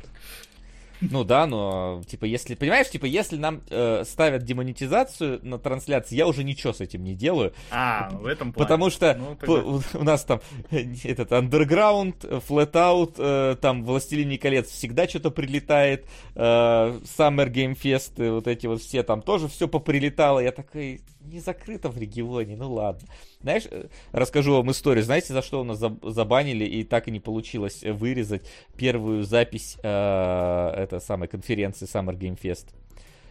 Ну 1.01 1.23
да, 1.23 1.47
но, 1.47 2.01
типа, 2.07 2.25
если, 2.25 2.55
понимаешь, 2.55 2.89
типа, 2.89 3.05
если 3.05 3.37
нам 3.37 3.61
э, 3.69 4.03
ставят 4.05 4.43
демонетизацию 4.43 5.39
на 5.43 5.57
трансляции, 5.57 6.15
я 6.15 6.27
уже 6.27 6.43
ничего 6.43 6.73
с 6.73 6.81
этим 6.81 7.03
не 7.03 7.15
делаю. 7.15 7.53
А, 7.71 8.09
в 8.11 8.25
этом 8.25 8.53
плане. 8.53 8.65
Потому 8.65 8.89
что 8.89 9.15
ну, 9.17 9.35
тогда... 9.35 9.99
у, 9.99 10.03
нас 10.03 10.23
там 10.23 10.41
этот 10.69 11.31
Underground, 11.31 12.43
Flatout, 12.47 13.15
э, 13.17 13.55
там 13.59 13.83
Властелиний 13.83 14.37
колец 14.37 14.69
всегда 14.69 15.07
что-то 15.07 15.31
прилетает, 15.31 16.05
э, 16.35 16.39
Summer 16.39 17.49
Game 17.51 17.75
Fest, 17.75 18.31
вот 18.31 18.47
эти 18.47 18.67
вот 18.67 18.81
все 18.81 19.03
там 19.03 19.21
тоже 19.21 19.47
все 19.47 19.67
поприлетало. 19.67 20.39
Я 20.39 20.51
такой, 20.51 21.01
не 21.25 21.39
закрыто 21.39 21.89
в 21.89 21.97
регионе, 21.97 22.55
ну 22.55 22.73
ладно. 22.73 23.07
Знаешь, 23.41 23.63
э, 23.69 23.87
расскажу 24.11 24.53
вам 24.55 24.71
историю. 24.71 25.03
Знаете, 25.03 25.33
за 25.33 25.41
что 25.41 25.61
у 25.61 25.63
нас 25.63 25.79
забанили 26.03 26.65
и 26.65 26.83
так 26.83 27.07
и 27.07 27.11
не 27.11 27.19
получилось 27.19 27.83
вырезать 27.83 28.47
первую 28.77 29.23
запись 29.23 29.77
э, 29.83 30.73
этой 30.77 31.01
самой 31.01 31.27
конференции 31.27 31.87
Summer 31.87 32.17
Game 32.17 32.39
Fest? 32.39 32.67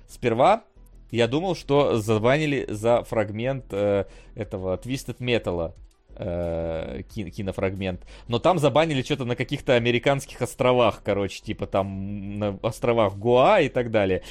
Сперва 0.09 0.65
я 1.11 1.27
думал, 1.27 1.57
что 1.57 1.99
забанили 1.99 2.67
за 2.69 3.03
фрагмент 3.03 3.67
э, 3.71 4.05
этого 4.35 4.77
Twisted 4.77 5.19
Metal 5.19 5.75
э, 6.17 7.03
кинофрагмент. 7.09 8.07
Но 8.29 8.39
там 8.39 8.59
забанили 8.59 9.03
что-то 9.03 9.25
на 9.25 9.37
каких-то 9.37 9.75
американских 9.75 10.41
островах, 10.43 11.03
короче, 11.05 11.43
типа 11.43 11.67
там 11.67 12.39
на 12.39 12.59
островах 12.63 13.17
Гуа 13.17 13.61
и 13.61 13.69
так 13.69 13.91
далее. 13.91 14.23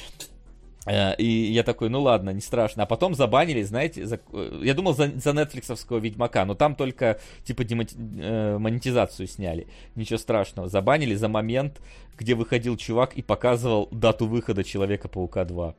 Э, 0.86 1.14
и 1.16 1.26
я 1.26 1.62
такой, 1.62 1.88
ну 1.90 2.00
ладно, 2.00 2.30
не 2.30 2.40
страшно. 2.40 2.84
А 2.84 2.86
потом 2.86 3.14
забанили, 3.14 3.62
знаете, 3.62 4.06
за, 4.06 4.20
э, 4.32 4.60
я 4.62 4.74
думал 4.74 4.94
за, 4.94 5.10
за 5.16 5.32
нетфликсовского 5.32 5.98
Ведьмака, 5.98 6.44
но 6.44 6.54
там 6.54 6.74
только 6.74 7.20
типа 7.44 7.64
демати, 7.64 7.94
э, 7.98 8.58
монетизацию 8.58 9.26
сняли. 9.26 9.66
Ничего 9.94 10.18
страшного. 10.18 10.68
Забанили 10.68 11.14
за 11.14 11.28
момент, 11.28 11.80
где 12.16 12.34
выходил 12.34 12.76
чувак 12.76 13.14
и 13.14 13.22
показывал 13.22 13.88
дату 13.90 14.26
выхода 14.26 14.64
Человека-паука 14.64 15.44
2. 15.44 15.74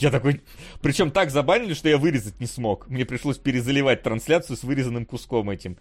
Я 0.00 0.10
такой... 0.10 0.40
Причем 0.82 1.10
так 1.10 1.30
забанили, 1.30 1.74
что 1.74 1.88
я 1.88 1.98
вырезать 1.98 2.40
не 2.40 2.46
смог. 2.46 2.88
Мне 2.88 3.04
пришлось 3.04 3.38
перезаливать 3.38 4.02
трансляцию 4.02 4.56
с 4.56 4.64
вырезанным 4.64 5.06
куском 5.06 5.50
этим. 5.50 5.76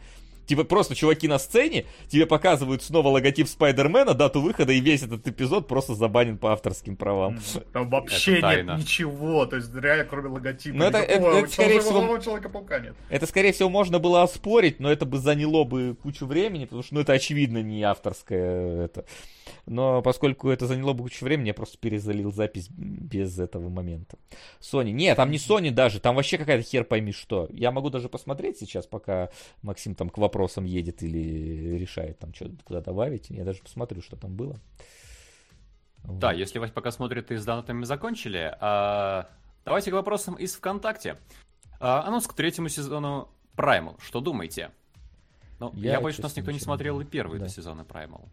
Типа 0.45 0.63
просто 0.63 0.95
чуваки 0.95 1.27
на 1.27 1.39
сцене, 1.39 1.85
тебе 2.07 2.25
показывают 2.25 2.83
снова 2.83 3.07
логотип 3.07 3.47
Спайдермена, 3.47 4.13
дату 4.13 4.41
выхода, 4.41 4.73
и 4.73 4.79
весь 4.79 5.03
этот 5.03 5.27
эпизод 5.27 5.67
просто 5.67 5.95
забанен 5.95 6.37
по 6.37 6.51
авторским 6.51 6.95
правам. 6.95 7.39
Там 7.71 7.89
вообще 7.89 8.41
нет 8.41 8.77
ничего, 8.77 9.45
то 9.45 9.55
есть 9.55 9.73
реально 9.73 10.05
кроме 10.05 10.29
логотипа. 10.29 10.77
Ну 10.77 10.85
это, 10.85 10.97
это, 10.99 11.27
это 11.27 11.51
скорее 11.51 11.79
всего... 11.79 12.17
Человека-паука 12.17 12.79
нет. 12.79 12.95
Это 13.09 13.25
скорее 13.25 13.53
всего 13.53 13.69
можно 13.69 13.99
было 13.99 14.23
оспорить, 14.23 14.79
но 14.79 14.91
это 14.91 15.05
бы 15.05 15.17
заняло 15.17 15.63
бы 15.63 15.95
кучу 16.01 16.25
времени, 16.25 16.65
потому 16.65 16.83
что 16.83 16.95
ну 16.95 17.01
это 17.01 17.13
очевидно 17.13 17.61
не 17.61 17.83
авторское 17.83 18.85
это. 18.85 19.05
Но 19.65 20.01
поскольку 20.01 20.49
это 20.49 20.67
заняло 20.67 20.93
бы 20.93 21.03
кучу 21.03 21.25
времени, 21.25 21.47
я 21.47 21.53
просто 21.53 21.77
перезалил 21.77 22.31
запись 22.31 22.69
без 22.69 23.39
этого 23.39 23.69
момента. 23.69 24.17
Sony. 24.59 24.91
Нет, 24.91 25.17
там 25.17 25.31
не 25.31 25.37
Sony 25.37 25.71
даже, 25.71 25.99
там 25.99 26.15
вообще 26.15 26.37
какая-то 26.37 26.63
хер 26.63 26.83
пойми 26.83 27.11
что. 27.11 27.47
Я 27.51 27.71
могу 27.71 27.89
даже 27.89 28.09
посмотреть 28.09 28.57
сейчас, 28.57 28.85
пока 28.85 29.29
Максим 29.61 29.95
там 29.95 30.09
к 30.09 30.17
вопросам 30.17 30.65
едет 30.65 31.03
или 31.03 31.77
решает 31.77 32.19
там 32.19 32.33
что-то 32.33 32.55
куда 32.63 32.81
добавить. 32.81 33.29
Я 33.29 33.43
даже 33.43 33.61
посмотрю, 33.61 34.01
что 34.01 34.15
там 34.15 34.35
было. 34.35 34.59
Да, 36.03 36.29
вот. 36.29 36.37
если 36.37 36.59
Вась 36.59 36.71
пока 36.71 36.91
смотрит 36.91 37.31
и 37.31 37.37
с 37.37 37.45
донатами 37.45 37.85
закончили, 37.85 38.55
а... 38.59 39.29
давайте 39.63 39.91
к 39.91 39.93
вопросам 39.93 40.35
из 40.35 40.53
ВКонтакте. 40.55 41.17
А, 41.79 42.03
анонс 42.05 42.27
к 42.27 42.33
третьему 42.33 42.69
сезону 42.69 43.29
Primal. 43.55 43.99
Что 44.01 44.19
думаете? 44.19 44.71
Ну, 45.59 45.71
я, 45.75 45.93
я 45.93 46.01
боюсь, 46.01 46.15
что 46.15 46.23
нас 46.23 46.35
никто 46.35 46.51
не 46.51 46.59
смотрел 46.59 46.99
и 46.99 47.05
первые 47.05 47.39
да. 47.39 47.47
сезоны 47.47 47.81
Primal. 47.81 48.27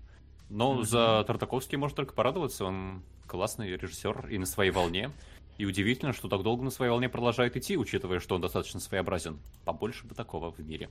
Но 0.51 0.81
mm-hmm. 0.81 0.85
за 0.85 1.25
Тартаковский 1.27 1.79
может 1.79 1.97
только 1.97 2.13
порадоваться. 2.13 2.65
Он 2.65 3.03
классный 3.27 3.71
режиссер 3.77 4.29
и 4.29 4.39
на 4.39 4.47
своей 4.47 4.73
волне. 4.73 5.11
И 5.57 5.65
удивительно, 5.65 6.13
что 6.13 6.29
так 6.29 6.43
долго 6.43 6.65
на 6.65 6.71
своей 6.71 6.91
волне 6.91 7.09
продолжает 7.09 7.57
идти, 7.57 7.77
учитывая, 7.77 8.19
что 8.19 8.35
он 8.35 8.41
достаточно 8.41 8.81
своеобразен. 8.81 9.39
Побольше 9.65 10.07
бы 10.07 10.15
такого 10.15 10.51
в 10.51 10.59
мире. 10.59 10.89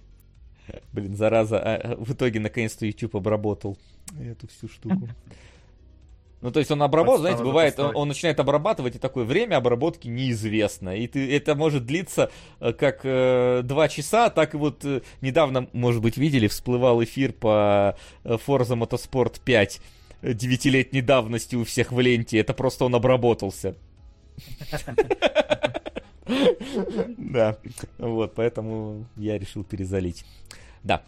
Блин, 0.94 1.16
зараза, 1.16 1.60
а 1.60 1.96
в 1.96 2.14
итоге 2.14 2.40
наконец-то 2.40 2.86
YouTube 2.86 3.16
обработал 3.16 3.78
эту 4.20 4.48
всю 4.48 4.68
штуку. 4.68 5.10
Ну, 6.42 6.52
то 6.52 6.60
есть 6.60 6.72
он 6.72 6.82
обработал, 6.82 7.22
знаете, 7.22 7.44
бывает, 7.44 7.78
он, 7.80 7.96
он 7.96 8.08
начинает 8.08 8.40
обрабатывать, 8.40 8.96
и 8.96 9.00
такое 9.00 9.26
время 9.26 9.58
обработки 9.58 10.08
неизвестно. 10.08 10.96
И 10.96 11.06
ты, 11.08 11.36
это 11.36 11.54
может 11.54 11.86
длиться 11.86 12.32
э, 12.62 12.72
как 12.72 13.02
э, 13.04 13.62
два 13.64 13.90
часа, 13.90 14.30
так 14.30 14.54
и 14.54 14.58
вот 14.58 14.86
э, 14.86 15.02
недавно, 15.20 15.68
может 15.74 16.02
быть, 16.02 16.16
видели, 16.16 16.48
всплывал 16.48 17.04
эфир 17.04 17.34
по 17.34 17.98
э, 18.24 18.38
Forza 18.48 18.78
Motorsport 18.78 19.42
5 19.44 19.82
девятилетней 20.22 21.02
давности 21.02 21.56
у 21.56 21.66
всех 21.66 21.92
в 21.92 22.00
ленте. 22.00 22.40
Это 22.40 22.54
просто 22.54 22.86
он 22.86 22.96
обработался. 22.96 23.76
Да, 27.18 27.58
вот, 27.98 28.36
поэтому 28.36 29.08
я 29.16 29.40
решил 29.40 29.64
перезалить. 29.64 30.26
Да, 30.84 31.02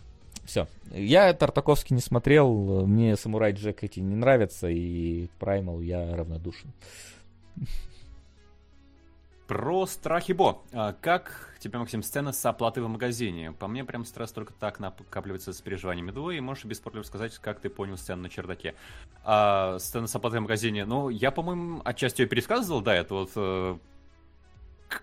все. 0.46 0.68
Я 0.92 1.34
Тартаковский 1.34 1.96
не 1.96 2.02
смотрел, 2.02 2.86
мне 2.86 3.16
Самурай 3.16 3.54
Джек 3.54 3.84
эти 3.84 4.00
не 4.00 4.16
нравятся, 4.16 4.68
и 4.68 5.28
Праймал 5.40 5.82
я 5.82 6.16
равнодушен. 6.16 6.72
Про 9.48 9.86
страхи 9.86 10.32
Бо. 10.32 10.62
А 10.72 10.94
как 10.94 11.56
тебе, 11.60 11.78
Максим, 11.78 12.04
сцена 12.04 12.32
с 12.32 12.46
оплатой 12.46 12.84
в 12.84 12.88
магазине? 12.88 13.52
По 13.52 13.68
мне, 13.68 13.84
прям 13.84 14.06
стресс 14.06 14.32
только 14.32 14.54
так 14.54 14.80
накапливается 14.80 15.52
с 15.52 15.60
переживаниями 15.60 16.12
двое, 16.12 16.38
и 16.38 16.42
можешь 16.42 16.64
без 16.64 16.78
спойлеров 16.78 17.06
сказать, 17.06 17.38
как 17.38 17.60
ты 17.60 17.70
понял 17.70 17.98
сцену 17.98 18.22
на 18.22 18.30
чердаке. 18.30 18.76
А 19.26 19.78
сцена 19.80 20.08
с 20.08 20.16
оплатой 20.16 20.40
в 20.40 20.44
магазине, 20.44 20.86
ну, 20.86 21.10
я, 21.10 21.32
по-моему, 21.32 21.82
отчасти 21.84 22.22
ее 22.22 22.28
пересказывал, 22.30 22.80
да, 22.80 22.96
это 22.96 23.14
вот 23.14 23.32
э, 23.36 23.78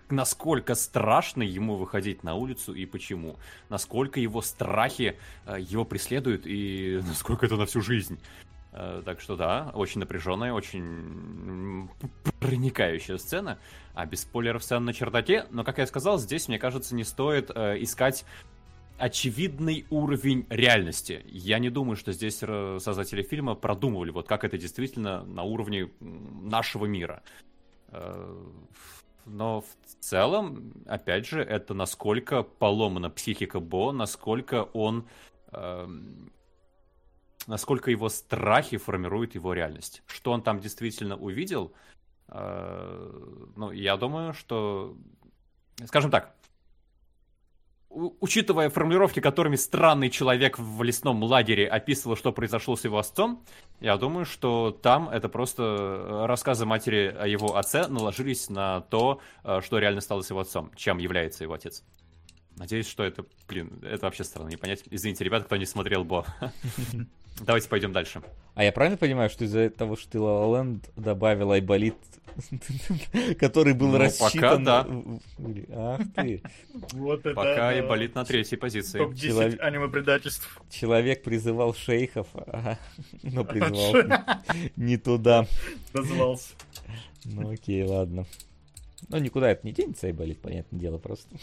насколько 0.09 0.75
страшно 0.75 1.43
ему 1.43 1.75
выходить 1.75 2.23
на 2.23 2.35
улицу 2.35 2.73
и 2.73 2.85
почему. 2.85 3.37
Насколько 3.69 4.19
его 4.19 4.41
страхи 4.41 5.17
э, 5.45 5.57
его 5.59 5.85
преследуют 5.85 6.43
и 6.45 7.01
насколько 7.07 7.45
это 7.45 7.55
на 7.55 7.65
всю 7.65 7.81
жизнь. 7.81 8.19
Э, 8.71 9.01
так 9.05 9.21
что 9.21 9.35
да, 9.35 9.71
очень 9.73 9.99
напряженная, 9.99 10.53
очень 10.53 11.89
проникающая 12.39 13.17
сцена. 13.17 13.59
А 13.93 14.05
без 14.05 14.21
спойлеров 14.21 14.63
сцена 14.63 14.81
на 14.81 14.93
чердаке. 14.93 15.45
Но, 15.51 15.63
как 15.63 15.77
я 15.77 15.87
сказал, 15.87 16.19
здесь, 16.19 16.47
мне 16.47 16.59
кажется, 16.59 16.95
не 16.95 17.03
стоит 17.03 17.51
э, 17.53 17.81
искать 17.81 18.25
очевидный 18.97 19.85
уровень 19.89 20.45
реальности. 20.49 21.23
Я 21.27 21.59
не 21.59 21.69
думаю, 21.69 21.95
что 21.95 22.11
здесь 22.11 22.39
создатели 22.39 23.23
фильма 23.23 23.55
продумывали, 23.55 24.11
вот 24.11 24.27
как 24.27 24.43
это 24.43 24.57
действительно 24.57 25.23
на 25.23 25.43
уровне 25.43 25.89
нашего 26.01 26.85
мира 26.85 27.23
но 29.29 29.61
в 29.61 29.95
целом, 29.99 30.73
опять 30.85 31.25
же, 31.25 31.41
это 31.41 31.73
насколько 31.73 32.43
поломана 32.43 33.09
психика 33.09 33.59
Бо, 33.59 33.91
насколько 33.91 34.63
он... 34.73 35.07
Э, 35.51 35.87
насколько 37.47 37.91
его 37.91 38.09
страхи 38.09 38.77
формируют 38.77 39.35
его 39.35 39.53
реальность. 39.53 40.03
Что 40.07 40.31
он 40.31 40.41
там 40.41 40.59
действительно 40.59 41.15
увидел, 41.15 41.73
э, 42.27 43.49
ну, 43.55 43.71
я 43.71 43.97
думаю, 43.97 44.33
что... 44.33 44.95
Скажем 45.85 46.11
так, 46.11 46.35
учитывая 47.89 48.69
формулировки, 48.69 49.19
которыми 49.19 49.55
странный 49.55 50.09
человек 50.09 50.59
в 50.59 50.83
лесном 50.83 51.23
лагере 51.23 51.67
описывал, 51.67 52.15
что 52.15 52.31
произошло 52.31 52.75
с 52.75 52.83
его 52.83 52.99
отцом, 52.99 53.43
я 53.79 53.97
думаю, 53.97 54.25
что 54.25 54.71
там 54.71 55.09
это 55.09 55.29
просто 55.29 55.63
э, 55.63 56.25
рассказы 56.25 56.65
матери 56.65 57.15
о 57.17 57.27
его 57.27 57.55
отце 57.55 57.87
наложились 57.87 58.49
на 58.49 58.81
то, 58.81 59.19
э, 59.43 59.61
что 59.63 59.79
реально 59.79 60.01
стало 60.01 60.21
с 60.21 60.29
его 60.29 60.39
отцом, 60.39 60.71
чем 60.75 60.99
является 60.99 61.43
его 61.43 61.53
отец. 61.53 61.83
Надеюсь, 62.55 62.87
что 62.87 63.03
это, 63.03 63.25
блин, 63.47 63.79
это 63.81 64.05
вообще 64.05 64.23
странно 64.23 64.49
не 64.49 64.57
понять. 64.57 64.83
Извините, 64.89 65.23
ребята, 65.23 65.45
кто 65.45 65.55
не 65.55 65.65
смотрел 65.65 66.03
Бо. 66.03 66.25
Давайте 67.39 67.69
пойдем 67.69 67.93
дальше. 67.93 68.21
А 68.53 68.63
я 68.65 68.73
правильно 68.73 68.97
понимаю, 68.97 69.29
что 69.29 69.45
из-за 69.45 69.69
того, 69.69 69.95
что 69.95 70.11
ты 70.11 70.17
La 70.17 70.51
La 70.51 70.79
добавил 70.97 71.51
Айболит, 71.51 71.95
который 73.39 73.73
был 73.73 73.89
ну, 73.89 73.97
рассчитан... 73.97 74.31
пока 74.31 74.57
да. 74.57 74.87
Ах 75.73 76.01
ты. 76.15 76.41
Вот 76.93 77.19
это, 77.21 77.33
пока 77.33 77.69
Айболит 77.69 78.15
на 78.15 78.25
третьей 78.25 78.57
позиции. 78.57 78.97
Топ-10 78.97 79.19
Челов... 79.19 79.59
аниме-предательств. 79.59 80.61
Человек 80.69 81.23
призывал 81.23 81.73
шейхов, 81.73 82.27
но 83.23 83.43
призывал 83.45 84.19
не 84.75 84.97
туда. 84.97 85.47
Дозвался. 85.93 86.53
Ну 87.25 87.51
окей, 87.51 87.83
ладно. 87.83 88.25
Ну 89.07 89.17
никуда 89.17 89.51
это 89.51 89.65
не 89.65 89.73
денется, 89.73 90.07
Айболит, 90.07 90.39
понятное 90.39 90.79
дело, 90.79 90.97
просто. 90.97 91.35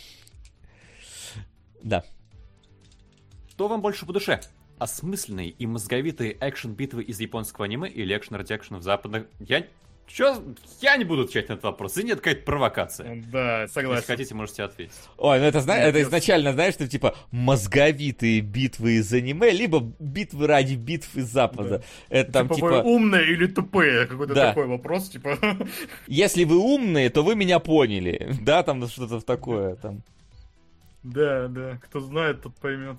Да. 1.83 2.05
Что 3.50 3.68
вам 3.68 3.81
больше 3.81 4.07
по 4.07 4.12
душе? 4.12 4.41
Осмысленные 4.78 5.49
и 5.49 5.66
мозговитые 5.66 6.36
экшен-битвы 6.39 7.02
из 7.02 7.18
японского 7.20 7.65
аниме 7.65 7.89
или 7.89 8.15
экшен 8.15 8.36
ради 8.36 8.52
экшена 8.52 8.78
в 8.78 8.83
западных... 8.83 9.26
Я 9.39 9.66
Чё? 10.06 10.42
Я 10.80 10.96
не 10.96 11.04
буду 11.04 11.22
отвечать 11.22 11.48
на 11.48 11.54
этот 11.54 11.64
вопрос. 11.64 11.96
И 11.98 12.04
нет, 12.04 12.18
какая-то 12.18 12.42
провокация. 12.44 13.22
Да, 13.26 13.66
согласен. 13.68 13.96
Если 13.96 14.12
хотите, 14.12 14.34
можете 14.34 14.62
ответить. 14.62 14.94
Ой, 15.18 15.40
ну 15.40 15.44
это, 15.44 15.60
знаешь, 15.60 15.84
это 15.88 16.00
изначально, 16.02 16.52
знаешь, 16.52 16.74
что 16.74 16.86
типа 16.86 17.16
мозговитые 17.32 18.40
битвы 18.40 18.92
из 18.92 19.12
аниме, 19.12 19.50
либо 19.50 19.80
битвы 19.98 20.46
ради 20.46 20.74
битв 20.74 21.16
из 21.16 21.26
Запада. 21.26 21.78
Да. 21.78 21.84
Это 22.08 22.32
там 22.32 22.48
типа, 22.48 22.54
типа... 22.56 22.68
вы 22.68 22.82
умные 22.82 23.30
или 23.30 23.46
тупые? 23.46 24.06
Какой-то 24.06 24.34
Да. 24.34 24.48
такой 24.48 24.66
вопрос, 24.66 25.08
типа. 25.08 25.38
Если 26.06 26.44
вы 26.44 26.58
умные, 26.58 27.10
то 27.10 27.22
вы 27.22 27.34
меня 27.34 27.58
поняли. 27.58 28.34
Да, 28.40 28.62
там 28.62 28.86
что-то 28.86 29.20
такое. 29.20 29.74
Там. 29.76 30.02
Да, 31.02 31.48
да, 31.48 31.78
кто 31.82 32.00
знает, 32.00 32.42
тот 32.42 32.54
поймет. 32.56 32.96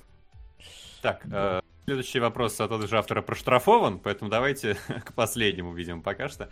Так, 1.02 1.22
э, 1.32 1.62
следующий 1.86 2.20
вопрос 2.20 2.60
от 2.60 2.68
этого 2.72 2.88
же 2.88 2.98
автора 2.98 3.22
проштрафован, 3.22 4.00
поэтому 4.00 4.30
давайте 4.30 4.76
к 5.06 5.14
последнему, 5.14 5.74
видимо, 5.74 6.02
пока 6.02 6.28
что. 6.30 6.50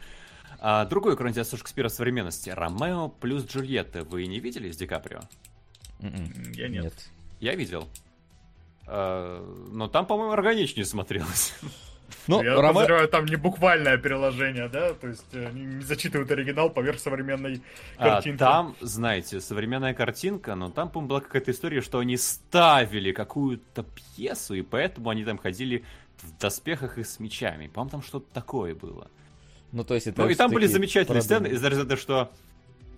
А, 0.59 0.85
другой 0.85 1.15
экранизация 1.15 1.57
Шекспира 1.57 1.89
современности. 1.89 2.49
Ромео 2.49 3.09
плюс 3.09 3.45
Джульетта. 3.45 4.03
Вы 4.03 4.25
не 4.27 4.39
видели 4.39 4.71
с 4.71 4.77
Ди 4.77 4.87
Каприо? 4.87 5.21
М-м, 5.99 6.51
Я 6.53 6.67
нет. 6.67 6.93
Я 7.39 7.55
видел. 7.55 7.87
Э, 8.87 9.43
но 9.71 9.87
там, 9.87 10.05
по-моему, 10.05 10.31
органичнее 10.33 10.85
смотрелось. 10.85 11.53
Ну, 12.27 12.43
Я 12.43 12.53
Роме- 12.53 12.67
подозреваю, 12.73 13.07
там 13.07 13.25
не 13.25 13.35
буквальное 13.35 13.97
переложение, 13.97 14.67
да? 14.69 14.93
То 14.93 15.07
есть 15.07 15.25
э, 15.33 15.47
они 15.47 15.61
не 15.65 15.81
зачитывают 15.83 16.29
оригинал 16.29 16.69
поверх 16.69 16.99
современной 16.99 17.63
А, 17.97 18.11
картинки. 18.15 18.37
там, 18.37 18.75
знаете, 18.79 19.41
современная 19.41 19.95
картинка, 19.95 20.53
но 20.53 20.69
там, 20.69 20.89
по-моему, 20.89 21.09
была 21.09 21.21
какая-то 21.21 21.49
история, 21.49 21.81
что 21.81 21.97
они 21.97 22.15
ставили 22.17 23.11
какую-то 23.11 23.83
пьесу, 24.15 24.53
и 24.53 24.61
поэтому 24.61 25.09
они 25.09 25.25
там 25.25 25.39
ходили 25.39 25.83
в 26.17 26.37
доспехах 26.39 26.99
и 26.99 27.03
с 27.03 27.19
мечами. 27.19 27.67
По-моему, 27.67 27.89
там 27.89 28.01
что-то 28.03 28.31
такое 28.33 28.75
было. 28.75 29.09
Ну, 29.75 29.83
то 29.83 29.93
есть 29.93 30.07
это 30.07 30.21
Ну 30.23 30.29
и 30.29 30.35
там 30.35 30.49
были 30.51 30.67
замечательные 30.67 31.21
сцены 31.21 31.49
продумано. 31.49 31.57
из 31.59 31.63
разряда, 31.69 31.97
что 31.97 32.31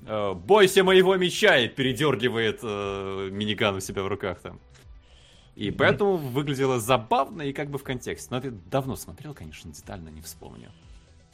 э, 0.05 0.33
«Бойся 0.33 0.83
моего 0.83 1.15
меча!» 1.15 1.57
и 1.57 1.67
передергивает 1.67 2.59
э, 2.61 3.29
миниган 3.31 3.75
у 3.75 3.79
себя 3.79 4.03
в 4.03 4.07
руках 4.07 4.39
там. 4.41 4.59
И 5.55 5.71
поэтому 5.71 6.17
выглядело 6.17 6.79
забавно 6.79 7.41
и 7.41 7.51
как 7.51 7.71
бы 7.71 7.79
в 7.79 7.83
контексте. 7.83 8.27
Но 8.29 8.37
это 8.37 8.51
давно 8.51 8.95
смотрел, 8.95 9.33
конечно, 9.33 9.71
детально 9.71 10.09
не 10.09 10.21
вспомню. 10.21 10.69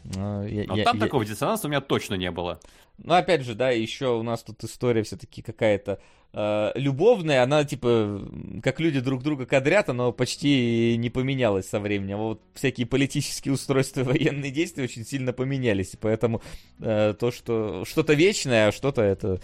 Ну, 0.05 0.45
я- 0.47 0.63
Но 0.65 0.77
я- 0.77 0.85
там 0.85 0.95
я- 0.97 1.03
такого 1.03 1.25
диссонанса 1.25 1.67
у 1.67 1.69
меня 1.69 1.81
точно 1.81 2.15
не 2.15 2.31
было. 2.31 2.61
Ну, 2.99 3.13
опять 3.15 3.41
же, 3.43 3.53
да, 3.53 3.69
еще 3.71 4.17
у 4.17 4.23
нас 4.23 4.43
тут 4.43 4.63
история 4.63 5.03
все-таки 5.03 5.41
какая-то 5.41 5.99
э, 6.33 6.71
любовная, 6.75 7.43
она 7.43 7.63
типа, 7.63 8.21
как 8.61 8.79
люди 8.79 8.99
друг 8.99 9.23
друга 9.23 9.45
кадрят, 9.45 9.87
но 9.87 10.11
почти 10.11 10.95
не 10.97 11.09
поменялась 11.09 11.67
со 11.67 11.79
временем. 11.79 12.17
Вот 12.17 12.41
всякие 12.53 12.85
политические 12.87 13.53
устройства 13.53 14.03
военные 14.03 14.51
действия 14.51 14.83
очень 14.83 15.05
сильно 15.05 15.33
поменялись, 15.33 15.95
поэтому 15.99 16.41
э, 16.79 17.13
то, 17.19 17.31
что 17.31 17.85
что-то 17.85 18.13
вечное, 18.13 18.67
а 18.67 18.71
что-то 18.71 19.01
это, 19.01 19.39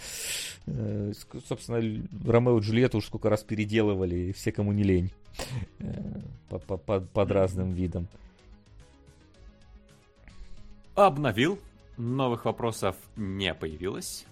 э, 0.66 1.12
собственно, 1.48 1.78
Ромео 2.26 2.58
и 2.58 2.62
Джульетту 2.62 2.98
уж 2.98 3.06
сколько 3.06 3.30
раз 3.30 3.42
переделывали, 3.42 4.32
все, 4.32 4.52
кому 4.52 4.72
не 4.72 4.82
лень, 4.82 5.10
э, 5.78 5.84
по- 6.48 6.58
по- 6.58 6.76
по- 6.76 7.00
под 7.00 7.30
разным 7.30 7.72
видом. 7.72 8.08
Обновил. 10.94 11.58
Новых 11.96 12.46
вопросов 12.46 12.96
не 13.16 13.52
появилось. 13.54 14.24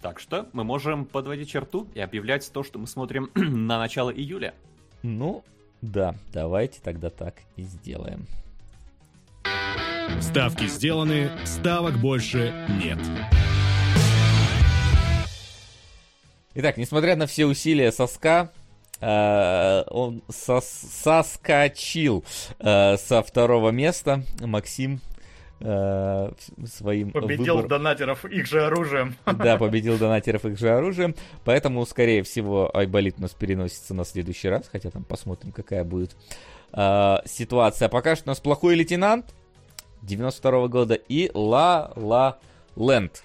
Так 0.00 0.20
что 0.20 0.48
мы 0.52 0.62
можем 0.64 1.04
подводить 1.04 1.48
черту 1.50 1.88
и 1.94 2.00
объявлять 2.00 2.50
то, 2.52 2.62
что 2.62 2.78
мы 2.78 2.86
смотрим 2.86 3.30
на 3.34 3.78
начало 3.78 4.10
июля. 4.10 4.54
Ну, 5.02 5.44
да, 5.82 6.14
давайте 6.32 6.80
тогда 6.82 7.10
так 7.10 7.34
и 7.56 7.62
сделаем. 7.62 8.26
Ставки 10.20 10.66
сделаны, 10.66 11.30
ставок 11.44 11.98
больше 11.98 12.54
нет. 12.82 12.98
Итак, 16.54 16.76
несмотря 16.78 17.16
на 17.16 17.26
все 17.26 17.44
усилия 17.44 17.92
соска, 17.92 18.50
э, 19.00 19.84
он 19.88 20.22
сос- 20.28 20.86
соскочил 21.02 22.24
э, 22.58 22.96
со 22.96 23.22
второго 23.22 23.70
места. 23.70 24.22
Максим 24.40 25.00
э, 25.60 26.30
своим 26.66 27.10
Победил 27.12 27.56
выбором- 27.56 27.68
донатеров 27.68 28.24
их 28.24 28.46
же 28.46 28.64
оружием. 28.64 29.16
Да, 29.24 29.56
победил 29.58 29.98
донатеров 29.98 30.44
их 30.44 30.58
же 30.58 30.70
оружием. 30.70 31.14
Поэтому, 31.44 31.84
скорее 31.86 32.22
всего, 32.22 32.70
Айболит 32.76 33.16
у 33.18 33.22
нас 33.22 33.32
переносится 33.32 33.94
на 33.94 34.04
следующий 34.04 34.48
раз. 34.48 34.68
Хотя 34.70 34.90
там 34.90 35.04
посмотрим, 35.04 35.52
какая 35.52 35.84
будет 35.84 36.16
э, 36.72 37.16
ситуация. 37.24 37.88
Пока 37.88 38.16
что 38.16 38.26
у 38.26 38.30
нас 38.30 38.40
плохой 38.40 38.74
лейтенант 38.74 39.34
92 40.02 40.68
года 40.68 40.94
и 40.94 41.30
Ла 41.34 41.92
Ла 41.96 42.38
Ленд. 42.76 43.22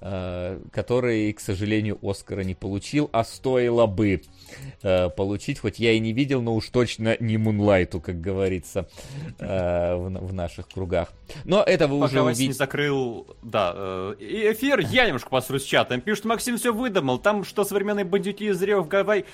Э, 0.00 0.60
который, 0.72 1.32
к 1.32 1.40
сожалению, 1.40 1.98
Оскара 2.02 2.42
не 2.42 2.54
получил, 2.54 3.08
а 3.12 3.24
стоило 3.24 3.86
бы 3.86 4.22
э, 4.82 5.08
получить, 5.10 5.58
хоть 5.60 5.78
я 5.78 5.92
и 5.92 5.98
не 5.98 6.12
видел, 6.12 6.42
но 6.42 6.54
уж 6.54 6.68
точно 6.68 7.16
не 7.20 7.36
Мунлайту, 7.38 8.00
как 8.00 8.20
говорится, 8.20 8.88
э, 9.38 9.94
в, 9.96 10.10
на- 10.10 10.20
в 10.20 10.32
наших 10.32 10.68
кругах. 10.68 11.12
Но 11.44 11.62
это 11.62 11.88
вы 11.88 11.96
уже 11.98 12.08
Пока 12.14 12.20
не 12.20 12.26
увидите. 12.26 12.52
закрыл, 12.52 13.26
да, 13.42 14.14
эфир, 14.18 14.80
я 14.80 15.06
немножко 15.06 15.28
посру 15.30 15.58
с 15.58 15.64
чатом. 15.64 16.00
Пишет, 16.00 16.24
Максим 16.24 16.56
все 16.58 16.72
выдумал, 16.72 17.18
там 17.18 17.44
что 17.44 17.64
современные 17.64 18.04
бандюки 18.04 18.46
из 18.46 18.62
Рио 18.62 18.82
в 18.82 18.88
Гавай, 18.88 19.24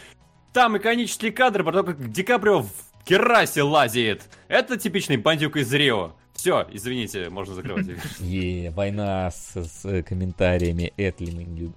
там 0.52 0.76
иконический 0.76 1.30
кадр 1.30 1.64
про 1.64 1.72
то, 1.72 1.82
как 1.84 2.10
Ди 2.10 2.22
Каприо 2.22 2.60
в 2.62 2.70
керасе 3.04 3.62
лазит. 3.62 4.22
Это 4.48 4.76
типичный 4.76 5.16
бандюк 5.16 5.56
из 5.56 5.72
Рио. 5.72 6.12
Все, 6.42 6.66
извините, 6.72 7.30
можно 7.30 7.54
закрывать. 7.54 7.86
Е, 8.20 8.70
война 8.70 9.30
с, 9.30 9.54
с, 9.54 9.84
э, 9.84 10.02
комментариями, 10.02 10.92
любим. 10.96 11.76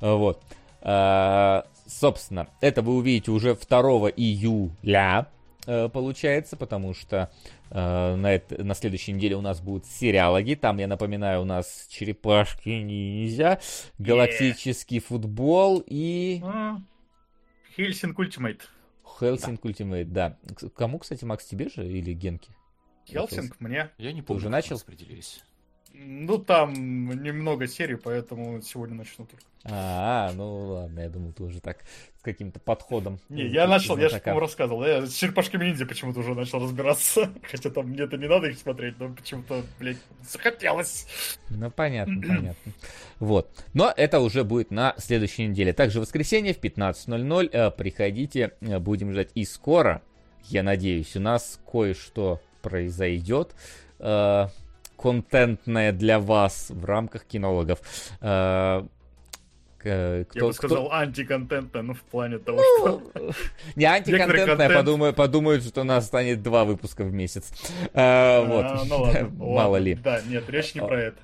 А, 0.00 0.14
Вот. 0.14 0.42
А, 0.80 1.66
собственно, 1.86 2.48
это 2.62 2.80
вы 2.80 2.96
увидите 2.96 3.30
уже 3.30 3.54
2 3.54 4.08
июля, 4.16 5.26
э, 5.66 5.90
получается, 5.90 6.56
потому 6.56 6.94
что 6.94 7.30
э, 7.70 8.14
на, 8.16 8.32
это- 8.32 8.64
на 8.64 8.74
следующей 8.74 9.12
неделе 9.12 9.36
у 9.36 9.42
нас 9.42 9.60
будут 9.60 9.84
сериалоги. 9.84 10.54
Там, 10.54 10.78
я 10.78 10.86
напоминаю, 10.88 11.42
у 11.42 11.44
нас 11.44 11.86
черепашки 11.90 12.70
ниндзя, 12.70 13.60
галактический 13.98 15.00
футбол 15.00 15.84
и 15.86 16.42
Hellsing 17.76 18.18
Ultimate. 18.18 18.70
Hellsing 19.20 19.62
Ultimate, 19.66 20.10
да. 20.14 20.38
Кому, 20.74 20.98
кстати, 20.98 21.26
Макс, 21.26 21.44
тебе 21.44 21.68
же 21.68 21.86
или 21.86 22.14
Генки? 22.14 22.48
Hellsing 23.08 23.60
мне. 23.60 23.90
Я 23.98 24.12
не 24.12 24.20
Ты 24.20 24.26
помню, 24.26 24.40
уже 24.40 24.48
начал? 24.48 24.74
распределились. 24.76 25.42
Ну, 26.00 26.38
там 26.38 26.72
немного 26.74 27.66
серий, 27.66 27.96
поэтому 27.96 28.60
сегодня 28.62 28.94
начну 28.94 29.26
только. 29.26 29.44
А, 29.64 30.30
ну 30.34 30.66
ладно, 30.66 31.00
я 31.00 31.08
думал, 31.08 31.32
ты 31.32 31.42
уже 31.42 31.60
так 31.60 31.78
с 32.18 32.22
каким-то 32.22 32.60
подходом. 32.60 33.18
Не, 33.28 33.46
я 33.48 33.66
начал, 33.66 33.96
я 33.98 34.08
же 34.08 34.22
вам 34.24 34.38
рассказывал. 34.38 34.84
Я 34.84 35.06
с 35.06 35.12
черепашками 35.12 35.64
ниндзя 35.66 35.86
почему-то 35.86 36.20
уже 36.20 36.34
начал 36.34 36.60
разбираться. 36.60 37.32
Хотя 37.42 37.70
там 37.70 37.88
мне-то 37.88 38.16
не 38.16 38.28
надо 38.28 38.48
их 38.48 38.58
смотреть, 38.58 38.98
но 39.00 39.12
почему-то, 39.12 39.62
блядь, 39.80 39.98
захотелось. 40.22 41.06
Ну, 41.50 41.70
понятно, 41.70 42.20
понятно. 42.28 42.72
Вот. 43.18 43.50
Но 43.74 43.92
это 43.94 44.20
уже 44.20 44.44
будет 44.44 44.70
на 44.70 44.94
следующей 44.98 45.46
неделе. 45.46 45.72
Также 45.72 45.98
в 45.98 46.02
воскресенье 46.02 46.54
в 46.54 46.60
15.00 46.60 47.50
э, 47.50 47.70
приходите, 47.72 48.52
э, 48.60 48.78
будем 48.78 49.12
ждать. 49.12 49.30
И 49.34 49.44
скоро, 49.44 50.02
я 50.44 50.62
надеюсь, 50.62 51.16
у 51.16 51.20
нас 51.20 51.60
кое-что 51.70 52.40
произойдет. 52.68 53.54
э, 54.00 54.46
контентное 54.96 55.92
для 55.92 56.18
вас 56.20 56.70
в 56.70 56.84
рамках 56.84 57.24
кинологов. 57.24 57.78
Э, 58.20 58.82
к- 59.78 59.80
кто- 59.80 59.90
Я 59.90 60.18
бы 60.18 60.24
кто- 60.24 60.52
сказал 60.52 60.92
антиконтентно, 60.92 61.82
ну, 61.82 61.94
в 61.94 62.00
плане 62.02 62.38
того, 62.38 62.58
Ну, 62.60 63.00
что... 63.12 63.32
Не 63.76 63.84
антиконтентное, 63.86 64.46
контент. 64.46 64.74
подумаю, 64.74 65.14
подумают, 65.14 65.64
что 65.64 65.80
у 65.80 65.84
нас 65.84 66.06
станет 66.06 66.42
два 66.42 66.64
выпуска 66.64 67.04
в 67.04 67.12
месяц. 67.12 67.50
Э, 67.94 68.44
Вот. 68.46 68.64
А, 68.64 68.82
Ну 68.88 68.98
ладно, 69.02 69.28
Мало 69.38 69.68
ладно. 69.72 69.84
ли. 69.84 69.94
Да, 69.94 70.20
нет, 70.28 70.48
речь 70.50 70.74
не 70.74 70.80
про 70.80 71.00
это. 71.00 71.18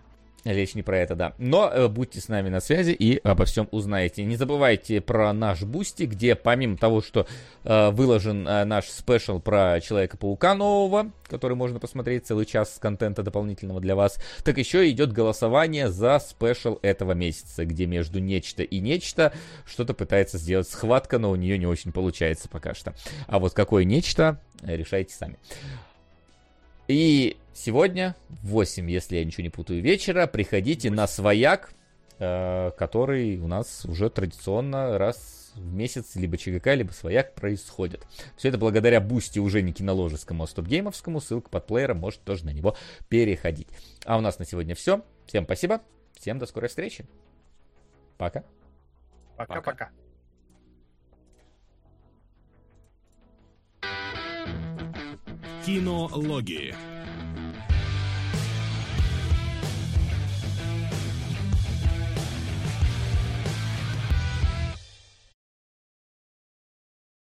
Речь 0.45 0.75
не 0.75 0.83
про 0.83 0.99
это, 0.99 1.17
да. 1.17 1.33
Но 1.39 1.71
э, 1.73 1.89
будьте 1.89 2.21
с 2.21 2.29
нами 2.29 2.51
на 2.51 2.61
связи 2.61 2.91
и 2.91 3.19
обо 3.25 3.47
всем 3.47 3.67
узнаете. 3.71 4.25
Не 4.25 4.37
забывайте 4.37 5.01
про 5.01 5.33
наш 5.33 5.63
Boosty, 5.63 6.03
где 6.03 6.35
помимо 6.35 6.77
того, 6.77 7.01
что 7.01 7.27
э, 7.65 7.91
выложен 7.91 8.47
э, 8.47 8.65
наш 8.65 8.89
special 8.89 9.41
про 9.41 9.81
Человека-паука 9.81 10.55
нового, 10.55 11.11
который 11.29 11.57
можно 11.57 11.81
посмотреть 11.81 12.27
целый 12.27 12.45
час 12.45 12.77
контента 12.79 13.23
дополнительного 13.23 13.81
для 13.81 13.97
вас, 13.97 14.19
так 14.45 14.59
еще 14.59 14.89
идет 14.91 15.13
голосование 15.13 15.89
за 15.89 16.19
special 16.19 16.79
этого 16.83 17.13
месяца, 17.13 17.65
где 17.65 17.87
между 17.87 18.19
нечто 18.19 18.63
и 18.63 18.81
нечто 18.81 19.33
что-то 19.65 19.95
пытается 19.95 20.37
сделать 20.37 20.69
схватка, 20.69 21.19
но 21.19 21.31
у 21.31 21.37
нее 21.37 21.57
не 21.57 21.67
очень 21.67 21.91
получается 21.91 22.51
пока 22.51 22.75
что. 22.75 22.93
А 23.29 23.39
вот 23.39 23.55
какое 23.55 23.85
нечто, 23.85 24.39
решайте 24.63 25.15
сами. 25.15 25.39
И 26.89 27.37
сегодня 27.53 28.15
в 28.29 28.49
8, 28.49 28.91
если 28.91 29.17
я 29.17 29.25
ничего 29.25 29.43
не 29.43 29.51
путаю, 29.51 29.83
вечера, 29.83 30.27
приходите 30.27 30.91
на 30.91 31.07
свояк 31.07 31.73
э, 32.19 32.71
который 32.77 33.39
у 33.39 33.47
нас 33.47 33.85
уже 33.87 34.11
традиционно 34.11 34.99
раз 34.99 35.53
в 35.55 35.73
месяц 35.73 36.15
либо 36.17 36.37
ЧГК, 36.37 36.75
либо 36.75 36.93
свояк 36.93 37.35
происходит. 37.35 38.07
Все 38.37 38.49
это 38.49 38.59
благодаря 38.59 39.01
Boosty 39.01 39.39
уже 39.39 39.63
не 39.63 39.73
киноложескому, 39.73 40.45
а 40.45 40.47
стопгеймовскому. 40.47 41.21
Ссылка 41.21 41.49
под 41.49 41.67
плеером, 41.67 41.99
может 41.99 42.21
тоже 42.23 42.45
на 42.45 42.51
него 42.51 42.77
переходить. 43.09 43.69
А 44.05 44.19
у 44.19 44.21
нас 44.21 44.39
на 44.39 44.45
сегодня 44.45 44.75
все. 44.75 45.03
Всем 45.27 45.45
спасибо. 45.45 45.81
Всем 46.15 46.39
до 46.39 46.47
скорой 46.47 46.69
встречи. 46.69 47.07
Пока. 48.19 48.45
Пока-пока. 49.37 49.91
Кинологии. 55.65 56.75